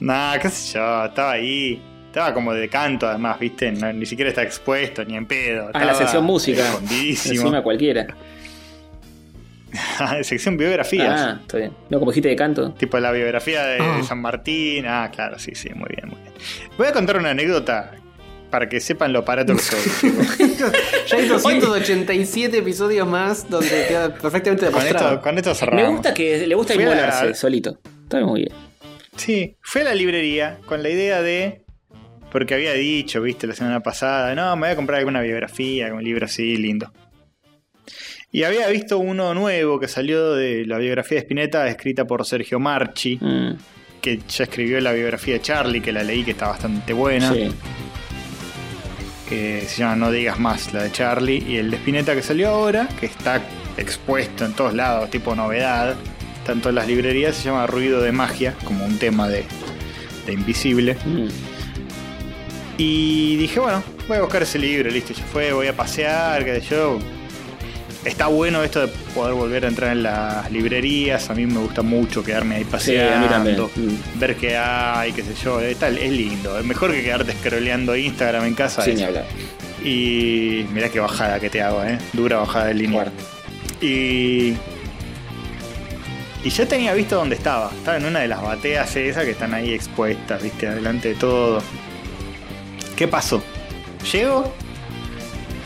Nada, 0.00 0.38
qué 0.38 0.48
sé 0.48 0.74
yo. 0.78 1.04
Estaba 1.04 1.32
ahí. 1.32 1.82
Estaba 2.06 2.32
como 2.34 2.52
de 2.54 2.68
canto, 2.68 3.06
además, 3.06 3.38
¿viste? 3.38 3.70
No- 3.72 3.92
ni 3.92 4.06
siquiera 4.06 4.30
está 4.30 4.42
expuesto, 4.42 5.04
ni 5.04 5.16
en 5.16 5.26
pedo. 5.26 5.70
Ah, 5.74 5.84
la 5.84 5.94
sección 5.94 6.24
música. 6.24 6.62
Escondidísimo. 6.66 7.34
Encima 7.42 7.62
cualquiera. 7.62 8.06
sección 10.22 10.56
biografías. 10.56 11.20
Ah, 11.20 11.38
está 11.40 11.58
bien. 11.58 11.72
No, 11.90 11.98
como 11.98 12.10
dijiste 12.10 12.28
de 12.28 12.36
canto. 12.36 12.72
Tipo 12.72 12.98
la 12.98 13.12
biografía 13.12 13.64
de 13.66 13.78
Ah. 13.80 14.02
San 14.06 14.20
Martín. 14.20 14.86
Ah, 14.86 15.10
claro, 15.14 15.38
sí, 15.38 15.52
sí, 15.54 15.68
muy 15.74 15.88
bien, 15.94 16.08
muy 16.08 16.20
bien. 16.20 16.32
Voy 16.76 16.86
a 16.86 16.92
contar 16.92 17.16
una 17.18 17.30
anécdota 17.30 17.92
para 18.50 18.68
que 18.68 18.80
sepan 18.80 19.12
lo 19.12 19.22
barato 19.22 19.54
que 19.54 19.60
soy. 19.62 20.12
Ya 21.08 21.16
hay 21.18 21.28
287 21.28 22.58
episodios 22.58 23.06
más 23.06 23.48
donde 23.48 23.86
queda 23.88 24.14
perfectamente 24.14 24.66
con, 24.66 24.74
demostrado. 24.74 25.08
esto, 25.14 25.22
con 25.22 25.36
esto 25.38 25.54
cerramos. 25.54 25.82
Me 25.84 25.90
gusta 25.90 26.14
que 26.14 26.46
le 26.46 26.54
gusta 26.54 26.74
Fui 26.74 26.82
a 26.82 26.86
la- 26.86 26.92
inmolarse 26.94 27.34
solito. 27.34 27.78
Está 28.04 28.20
muy 28.24 28.40
bien. 28.44 28.52
Sí, 29.16 29.56
fui 29.60 29.80
a 29.82 29.84
la 29.84 29.94
librería 29.94 30.58
con 30.66 30.82
la 30.82 30.88
idea 30.90 31.22
de. 31.22 31.62
Porque 32.30 32.52
había 32.54 32.74
dicho, 32.74 33.22
viste, 33.22 33.46
la 33.46 33.54
semana 33.54 33.80
pasada, 33.80 34.34
no, 34.34 34.54
me 34.56 34.66
voy 34.66 34.72
a 34.72 34.76
comprar 34.76 34.98
alguna 34.98 35.22
biografía, 35.22 35.86
algún 35.86 36.04
libro 36.04 36.26
así 36.26 36.56
lindo. 36.58 36.92
Y 38.30 38.42
había 38.42 38.68
visto 38.68 38.98
uno 38.98 39.32
nuevo 39.34 39.80
que 39.80 39.88
salió 39.88 40.32
de 40.34 40.66
la 40.66 40.78
biografía 40.78 41.16
de 41.16 41.20
Spinetta, 41.20 41.66
escrita 41.68 42.06
por 42.06 42.24
Sergio 42.26 42.60
Marchi, 42.60 43.16
Mm, 43.20 43.52
que 44.02 44.20
ya 44.28 44.44
escribió 44.44 44.80
la 44.80 44.92
biografía 44.92 45.34
de 45.34 45.40
Charlie, 45.40 45.80
que 45.80 45.92
la 45.92 46.02
leí, 46.02 46.24
que 46.24 46.32
está 46.32 46.48
bastante 46.48 46.92
buena. 46.92 47.32
sí. 47.32 47.50
que 49.28 49.60
se 49.66 49.80
llama 49.80 49.94
No 49.96 50.10
digas 50.10 50.38
más, 50.38 50.72
la 50.72 50.84
de 50.84 50.90
Charlie, 50.90 51.44
y 51.46 51.56
el 51.58 51.70
de 51.70 51.76
Spinetta 51.76 52.14
que 52.14 52.22
salió 52.22 52.48
ahora, 52.48 52.88
que 52.98 53.04
está 53.04 53.42
expuesto 53.76 54.46
en 54.46 54.54
todos 54.54 54.72
lados, 54.72 55.10
tipo 55.10 55.34
novedad, 55.34 55.96
tanto 56.46 56.70
en 56.70 56.76
las 56.76 56.86
librerías, 56.86 57.36
se 57.36 57.44
llama 57.44 57.66
Ruido 57.66 58.00
de 58.00 58.10
Magia, 58.10 58.54
como 58.64 58.86
un 58.86 58.98
tema 58.98 59.28
de, 59.28 59.44
de 60.24 60.32
Invisible. 60.32 60.96
Mm. 61.04 61.28
Y 62.78 63.36
dije, 63.36 63.60
bueno, 63.60 63.82
voy 64.06 64.16
a 64.16 64.20
buscar 64.22 64.42
ese 64.44 64.58
libro, 64.58 64.90
listo, 64.90 65.12
ya 65.12 65.24
fue, 65.24 65.52
voy 65.52 65.66
a 65.66 65.76
pasear, 65.76 66.42
qué 66.44 66.60
sé 66.60 66.66
yo. 66.70 66.98
Está 68.04 68.28
bueno 68.28 68.62
esto 68.62 68.86
de 68.86 68.88
poder 69.14 69.34
volver 69.34 69.64
a 69.64 69.68
entrar 69.68 69.90
en 69.92 70.04
las 70.04 70.50
librerías, 70.52 71.28
a 71.30 71.34
mí 71.34 71.46
me 71.46 71.58
gusta 71.58 71.82
mucho 71.82 72.22
quedarme 72.22 72.56
ahí 72.56 72.62
Sí, 72.62 72.68
paseando. 72.70 73.70
Mm. 73.74 74.18
ver 74.18 74.36
qué 74.36 74.56
hay, 74.56 75.12
qué 75.12 75.22
sé 75.22 75.34
yo, 75.42 75.60
es, 75.60 75.76
tal, 75.78 75.98
es 75.98 76.10
lindo, 76.10 76.58
es 76.58 76.64
mejor 76.64 76.92
que 76.92 77.02
quedarte 77.02 77.32
scrolleando 77.32 77.96
Instagram 77.96 78.44
en 78.44 78.54
casa. 78.54 78.82
Sin 78.82 79.02
hablar. 79.02 79.24
y 79.84 80.64
mirá 80.72 80.88
qué 80.90 81.00
bajada 81.00 81.40
que 81.40 81.50
te 81.50 81.60
hago, 81.60 81.82
¿eh? 81.82 81.98
Dura 82.12 82.38
bajada 82.38 82.66
de 82.66 82.74
línea. 82.74 83.02
Fuerte. 83.02 83.84
Y. 83.84 84.54
Y 86.44 86.50
ya 86.50 86.66
tenía 86.66 86.94
visto 86.94 87.16
dónde 87.16 87.34
estaba. 87.34 87.70
Estaba 87.76 87.96
en 87.96 88.06
una 88.06 88.20
de 88.20 88.28
las 88.28 88.40
bateas 88.40 88.94
esas 88.94 89.24
que 89.24 89.32
están 89.32 89.54
ahí 89.54 89.74
expuestas, 89.74 90.40
viste, 90.42 90.68
adelante 90.68 91.08
de 91.08 91.14
todo. 91.16 91.60
¿Qué 92.96 93.08
pasó? 93.08 93.42
Llego. 94.12 94.54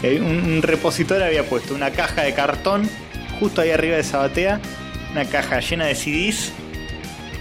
Un, 0.03 0.63
repositor 0.63 1.23
había 1.23 1.45
puesto 1.45 1.75
una 1.75 1.91
caja 1.91 2.23
de 2.23 2.35
cartón 2.35 2.89
justo 3.39 3.61
ahí 3.61 3.71
arriba 3.71 3.95
de 3.97 4.01
esa 4.03 4.19
batea. 4.19 4.61
Una 5.13 5.25
caja 5.27 5.61
llena 5.61 5.87
de 5.87 5.95
CDs. 5.95 6.53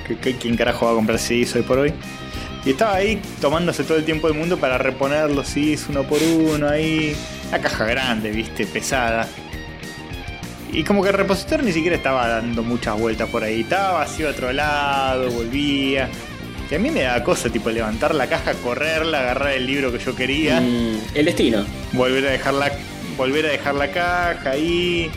que- 0.07 0.17
que- 0.17 0.35
¿Quién 0.35 0.57
carajo 0.57 0.85
va 0.87 0.91
a 0.91 0.95
comprar 0.95 1.19
CDs 1.19 1.55
hoy 1.55 1.61
por 1.61 1.77
hoy? 1.79 1.93
Y 2.65 2.71
estaba 2.71 2.95
ahí 2.95 3.21
tomándose 3.39 3.83
todo 3.83 3.97
el 3.97 4.03
tiempo 4.05 4.27
del 4.27 4.37
mundo 4.37 4.57
para 4.57 4.77
reponer 4.77 5.31
los 5.31 5.47
CDs 5.47 5.87
uno 5.89 6.03
por 6.03 6.21
uno 6.21 6.67
ahí. 6.67 7.15
Una 7.49 7.59
caja 7.59 7.85
grande, 7.85 8.31
viste, 8.31 8.65
pesada. 8.67 9.27
Y 10.73 10.83
como 10.83 11.01
que 11.03 11.09
el 11.09 11.15
repositor 11.15 11.63
ni 11.63 11.71
siquiera 11.71 11.95
estaba 11.97 12.27
dando 12.27 12.63
muchas 12.63 12.97
vueltas 12.99 13.29
por 13.29 13.43
ahí. 13.43 13.61
Estaba 13.61 14.01
así 14.03 14.23
a 14.23 14.29
otro 14.29 14.51
lado, 14.53 15.29
volvía. 15.31 16.09
Y 16.71 16.75
a 16.75 16.79
mí 16.79 16.89
me 16.89 17.01
da 17.01 17.21
cosa, 17.23 17.49
tipo, 17.49 17.69
levantar 17.69 18.15
la 18.15 18.27
caja, 18.27 18.53
correrla, 18.53 19.19
agarrar 19.19 19.51
el 19.53 19.67
libro 19.67 19.91
que 19.91 19.99
yo 19.99 20.15
quería, 20.15 20.61
Mm, 20.61 20.99
el 21.15 21.25
destino. 21.25 21.65
volver 21.91 22.25
a 22.27 22.31
dejar 22.31 22.53
la, 22.53 22.71
volver 23.17 23.45
a 23.45 23.49
dejar 23.49 23.75
la 23.75 23.91
caja 23.91 24.51
ahí. 24.51 25.11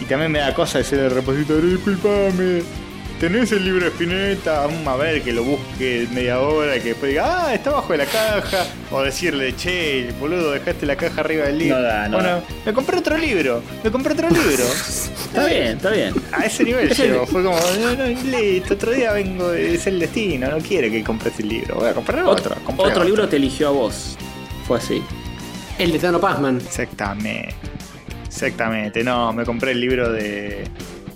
Y 0.00 0.04
también 0.04 0.32
me 0.32 0.38
da 0.38 0.54
cosa 0.54 0.78
decirle 0.78 1.04
al 1.06 1.10
repositor, 1.10 1.60
disculpame, 1.62 2.62
¿tenés 3.18 3.52
el 3.52 3.64
libro 3.64 3.84
de 3.84 3.90
Spinetta? 3.90 4.66
Vamos 4.66 4.86
a 4.86 4.96
ver, 4.96 5.22
que 5.22 5.32
lo 5.32 5.42
busque 5.44 6.08
media 6.12 6.40
hora, 6.40 6.74
que 6.74 6.90
después 6.90 7.10
diga, 7.10 7.46
ah, 7.46 7.54
está 7.54 7.70
abajo 7.70 7.92
de 7.92 7.98
la 7.98 8.06
caja. 8.06 8.66
O 8.90 9.02
decirle, 9.02 9.54
che, 9.56 10.12
boludo, 10.18 10.52
dejaste 10.52 10.86
la 10.86 10.96
caja 10.96 11.20
arriba 11.20 11.46
del 11.46 11.58
libro. 11.58 11.76
No 11.76 11.82
da, 11.82 12.08
no 12.08 12.16
bueno, 12.18 12.28
da. 12.30 12.42
me 12.66 12.72
compré 12.72 12.98
otro 12.98 13.18
libro, 13.18 13.62
me 13.82 13.90
compré 13.90 14.12
otro 14.14 14.28
libro. 14.30 14.64
Está 15.28 15.44
bien, 15.44 15.76
está 15.76 15.90
bien. 15.90 16.14
A 16.32 16.46
ese 16.46 16.64
nivel 16.64 16.88
llegó. 16.88 17.26
Fue 17.26 17.44
como, 17.44 17.58
no, 17.58 17.94
no, 17.94 18.06
listo, 18.06 18.72
otro 18.72 18.92
día 18.92 19.12
vengo, 19.12 19.52
es 19.52 19.86
el 19.86 20.00
destino, 20.00 20.50
no 20.50 20.58
quiere 20.58 20.90
que 20.90 21.04
compres 21.04 21.38
el 21.38 21.50
libro. 21.50 21.74
Voy 21.74 21.88
a 21.88 21.92
comprar 21.92 22.22
otro. 22.24 22.54
Otro, 22.54 22.64
compré 22.64 22.86
otro 22.86 23.04
libro 23.04 23.28
te 23.28 23.36
eligió 23.36 23.68
a 23.68 23.70
vos. 23.72 24.16
Fue 24.66 24.78
así. 24.78 25.02
El 25.78 25.92
de 25.92 25.98
Tano 25.98 26.18
Pazman. 26.18 26.56
Exactamente. 26.56 27.54
Exactamente. 28.24 29.04
No, 29.04 29.34
me 29.34 29.44
compré 29.44 29.72
el 29.72 29.80
libro 29.80 30.10
de. 30.10 30.64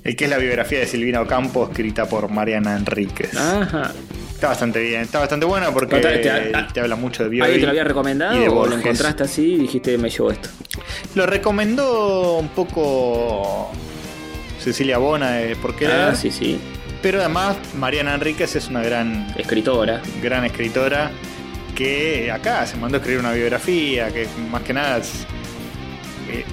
El 0.05 0.17
que 0.17 0.25
es 0.25 0.31
la 0.31 0.39
biografía 0.39 0.81
de 0.81 0.87
Silvina 0.87 1.21
Ocampo, 1.21 1.69
escrita 1.71 2.07
por 2.07 2.29
Mariana 2.29 2.77
Enríquez. 2.77 3.37
Ajá. 3.37 3.93
Está 4.35 4.49
bastante 4.49 4.81
bien, 4.81 5.03
está 5.03 5.21
bastante 5.21 5.47
buena 5.47 5.71
porque 5.71 5.97
Te- 6.01 6.19
te, 6.19 6.53
te- 6.73 6.81
habla 6.81 6.97
mucho 6.97 7.23
de 7.23 7.29
Bioy. 7.29 7.43
¿Alguien 7.45 7.61
te 7.61 7.67
lo 7.67 7.71
había 7.71 7.85
recomendado 7.85 8.35
y 8.37 8.41
de 8.41 8.49
o 8.49 8.67
lo 8.67 8.77
encontraste 8.77 9.23
así 9.23 9.55
y 9.55 9.59
dijiste 9.59 9.97
me 9.99 10.11
llevo 10.11 10.33
esto? 10.33 10.49
Lo 11.15 11.27
recomendó 11.27 12.39
un 12.39 12.49
poco 12.49 13.71
Cecilia 14.59 14.99
Bona 14.99 15.31
de 15.35 15.55
Por 15.55 15.77
qué 15.77 15.87
Ah, 15.87 16.15
sí, 16.17 16.33
sí. 16.33 16.59
pero 17.01 17.21
además 17.21 17.57
Mariana 17.79 18.15
Enríquez 18.15 18.57
es 18.57 18.67
una 18.67 18.83
gran 18.83 19.33
Escritora. 19.39 20.03
gran 20.21 20.45
escritora 20.45 21.13
que 21.77 22.33
acá 22.33 22.67
se 22.67 22.77
mandó 22.77 22.97
a 22.97 22.99
escribir 22.99 23.21
una 23.21 23.33
biografía 23.33 24.09
que 24.11 24.27
más 24.51 24.63
que 24.63 24.73
nada 24.73 25.01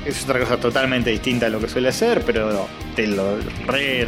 es, 0.06 0.24
otra 0.24 0.40
cosa 0.40 0.58
totalmente 0.58 1.10
distinta 1.10 1.48
a 1.48 1.50
lo 1.50 1.60
que 1.60 1.68
suele 1.68 1.90
hacer, 1.90 2.24
pero 2.26 2.68
te 2.96 3.08
lo 3.08 3.38
re 3.68 4.08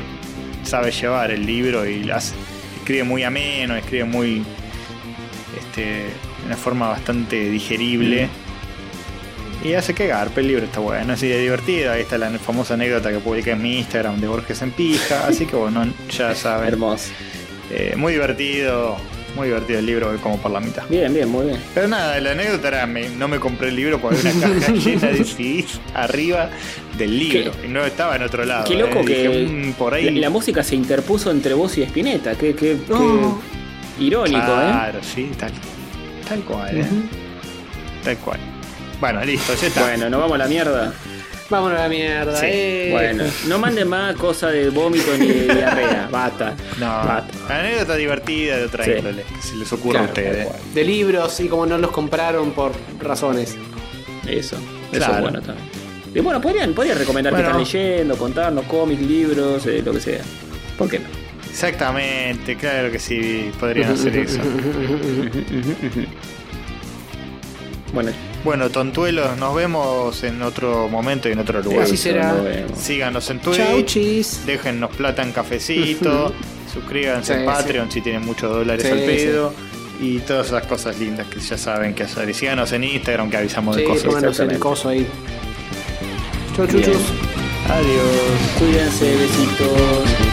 sabe 0.63 0.91
llevar 0.91 1.31
el 1.31 1.45
libro 1.45 1.85
y 1.85 2.03
las 2.03 2.33
escribe 2.77 3.03
muy 3.03 3.23
ameno, 3.23 3.75
escribe 3.75 4.05
muy 4.05 4.43
este, 5.57 5.81
de 5.81 6.11
una 6.45 6.57
forma 6.57 6.89
bastante 6.89 7.49
digerible. 7.49 8.29
Y 9.63 9.73
hace 9.73 9.93
que 9.93 10.07
garpe, 10.07 10.41
el 10.41 10.47
libro 10.47 10.65
está 10.65 10.79
bueno, 10.79 11.13
así 11.13 11.27
de 11.27 11.39
divertido. 11.39 11.91
Ahí 11.91 12.01
está 12.01 12.17
la 12.17 12.31
famosa 12.39 12.73
anécdota 12.73 13.11
que 13.11 13.19
publiqué 13.19 13.51
en 13.51 13.61
mi 13.61 13.77
Instagram 13.77 14.19
de 14.19 14.27
Borges 14.27 14.61
en 14.63 14.71
Pija. 14.71 15.27
Así 15.27 15.45
que 15.45 15.55
bueno, 15.55 15.85
ya 16.09 16.33
saben. 16.33 16.67
Hermoso. 16.67 17.11
Eh, 17.69 17.93
muy 17.95 18.13
divertido, 18.13 18.97
muy 19.35 19.47
divertido 19.47 19.79
el 19.79 19.85
libro, 19.85 20.15
como 20.21 20.37
por 20.37 20.51
la 20.51 20.59
mitad. 20.59 20.83
Bien, 20.89 21.13
bien, 21.13 21.29
muy 21.29 21.45
bien. 21.47 21.59
Pero 21.73 21.87
nada, 21.87 22.19
la 22.19 22.31
anécdota 22.31 22.67
era, 22.67 22.85
me- 22.85 23.09
no 23.09 23.27
me 23.27 23.39
compré 23.39 23.69
el 23.69 23.75
libro 23.75 23.99
porque 23.99 24.17
había 24.27 24.33
una 24.47 24.59
caja 24.59 24.71
llena 24.73 25.07
de 25.07 25.23
CDs 25.23 25.79
arriba 25.93 26.49
del 26.97 27.17
libro. 27.17 27.51
Y 27.63 27.67
no 27.67 27.83
estaba 27.85 28.15
en 28.15 28.23
otro 28.23 28.43
lado. 28.45 28.65
Qué 28.65 28.75
loco 28.75 28.99
eh. 28.99 29.05
que 29.05 29.27
Dije, 29.29 29.47
"Mm, 29.69 29.73
por 29.73 29.93
ahí. 29.93 30.09
la, 30.11 30.21
la 30.21 30.29
música 30.29 30.63
se 30.63 30.75
interpuso 30.75 31.31
entre 31.31 31.53
vos 31.53 31.77
y 31.77 31.83
Spinetta. 31.83 32.35
Qué, 32.35 32.53
qué, 32.55 32.77
qué 32.85 32.93
Oh. 32.93 33.41
irónico, 33.99 34.39
¿eh? 34.39 34.43
Claro, 34.43 34.99
sí, 35.03 35.31
tal, 35.37 35.51
tal 36.27 36.39
cual, 36.41 36.77
eh. 36.77 36.85
Tal 38.03 38.17
cual. 38.17 38.39
Bueno, 38.99 39.23
listo, 39.25 39.53
ya 39.59 39.67
está. 39.67 39.81
Bueno, 39.81 40.09
nos 40.09 40.19
vamos 40.19 40.35
a 40.35 40.37
la 40.39 40.47
mierda. 40.47 40.93
Vámonos 41.51 41.77
a 41.77 41.83
la 41.83 41.89
mierda. 41.89 42.35
Sí, 42.39 42.45
eh. 42.49 42.89
Bueno, 42.91 43.25
no 43.47 43.59
manden 43.59 43.87
más 43.89 44.15
cosas 44.15 44.53
de 44.53 44.69
vómito 44.69 45.11
ni 45.19 45.27
de 45.27 45.53
diarrea. 45.53 46.07
Basta. 46.11 46.55
no, 46.79 46.85
Basta. 46.87 47.33
la 47.49 47.59
anécdota 47.59 47.95
divertida 47.95 48.57
de 48.57 48.65
otra 48.65 48.85
Sí. 48.85 48.91
índole, 48.97 49.23
que 49.23 49.41
se 49.47 49.55
les 49.57 49.71
ocurra 49.73 49.99
a 50.05 50.07
Claro, 50.07 50.29
ustedes. 50.29 50.73
De 50.73 50.83
libros 50.83 51.39
y 51.41 51.47
como 51.49 51.65
no 51.65 51.77
los 51.77 51.91
compraron 51.91 52.51
por 52.51 52.71
razones. 52.99 53.55
Eso. 54.27 54.55
Eso 54.55 54.59
Claro. 54.91 55.13
es 55.15 55.21
bueno 55.21 55.41
también. 55.41 55.67
Y 56.15 56.19
bueno, 56.21 56.41
podrían, 56.41 56.73
podrían 56.73 56.97
recomendar 56.97 57.33
Bueno. 57.33 57.47
qué 57.49 57.61
están 57.63 57.81
leyendo, 57.81 58.17
contarnos 58.17 58.65
cómics, 58.65 59.01
libros, 59.01 59.65
eh, 59.67 59.81
lo 59.85 59.91
que 59.93 59.99
sea. 59.99 60.21
¿Por 60.77 60.89
qué 60.89 60.99
no? 60.99 61.05
Exactamente, 61.49 62.55
claro 62.55 62.89
que 62.91 62.99
sí, 62.99 63.51
podrían 63.59 63.91
hacer 63.91 64.15
eso. 64.19 64.39
Bueno, 67.93 68.11
Bueno, 68.43 68.69
tontuelos, 68.71 69.37
nos 69.37 69.53
vemos 69.53 70.23
en 70.23 70.41
otro 70.41 70.87
momento 70.87 71.29
y 71.29 71.33
en 71.33 71.39
otro 71.39 71.61
lugar. 71.61 71.83
Así 71.83 71.95
será. 71.95 72.35
Síganos 72.75 73.29
en 73.29 73.39
Chau, 73.41 73.53
Twitch, 73.53 73.85
chis. 73.85 74.41
déjennos 74.47 74.89
plata 74.95 75.21
en 75.21 75.31
cafecito, 75.31 76.33
suscríbanse 76.73 77.33
Sí, 77.35 77.39
en 77.41 77.45
Patreon 77.45 77.91
si 77.91 78.01
tienen 78.01 78.25
muchos 78.25 78.49
dólares 78.49 78.83
Sí, 78.83 78.91
al 78.91 78.99
pedo. 78.99 79.53
Y 79.99 80.17
todas 80.19 80.47
esas 80.47 80.65
cosas 80.65 80.97
lindas 80.99 81.27
que 81.27 81.39
ya 81.39 81.55
saben 81.57 81.93
que 81.93 82.01
hacer. 82.03 82.27
Y 82.27 82.33
síganos 82.33 82.71
en 82.71 82.83
Instagram 82.83 83.29
que 83.29 83.37
avisamos 83.37 83.75
Sí, 83.75 83.83
de 83.83 83.87
cosas. 83.87 84.03
pónganos 84.05 84.39
el 84.39 84.57
coso 84.57 84.89
ahí. 84.89 85.05
Chau, 86.55 86.65
chuchus. 86.65 86.95
Adiós. 87.69 88.57
cuídense, 88.57 89.15
besitos. 89.17 90.30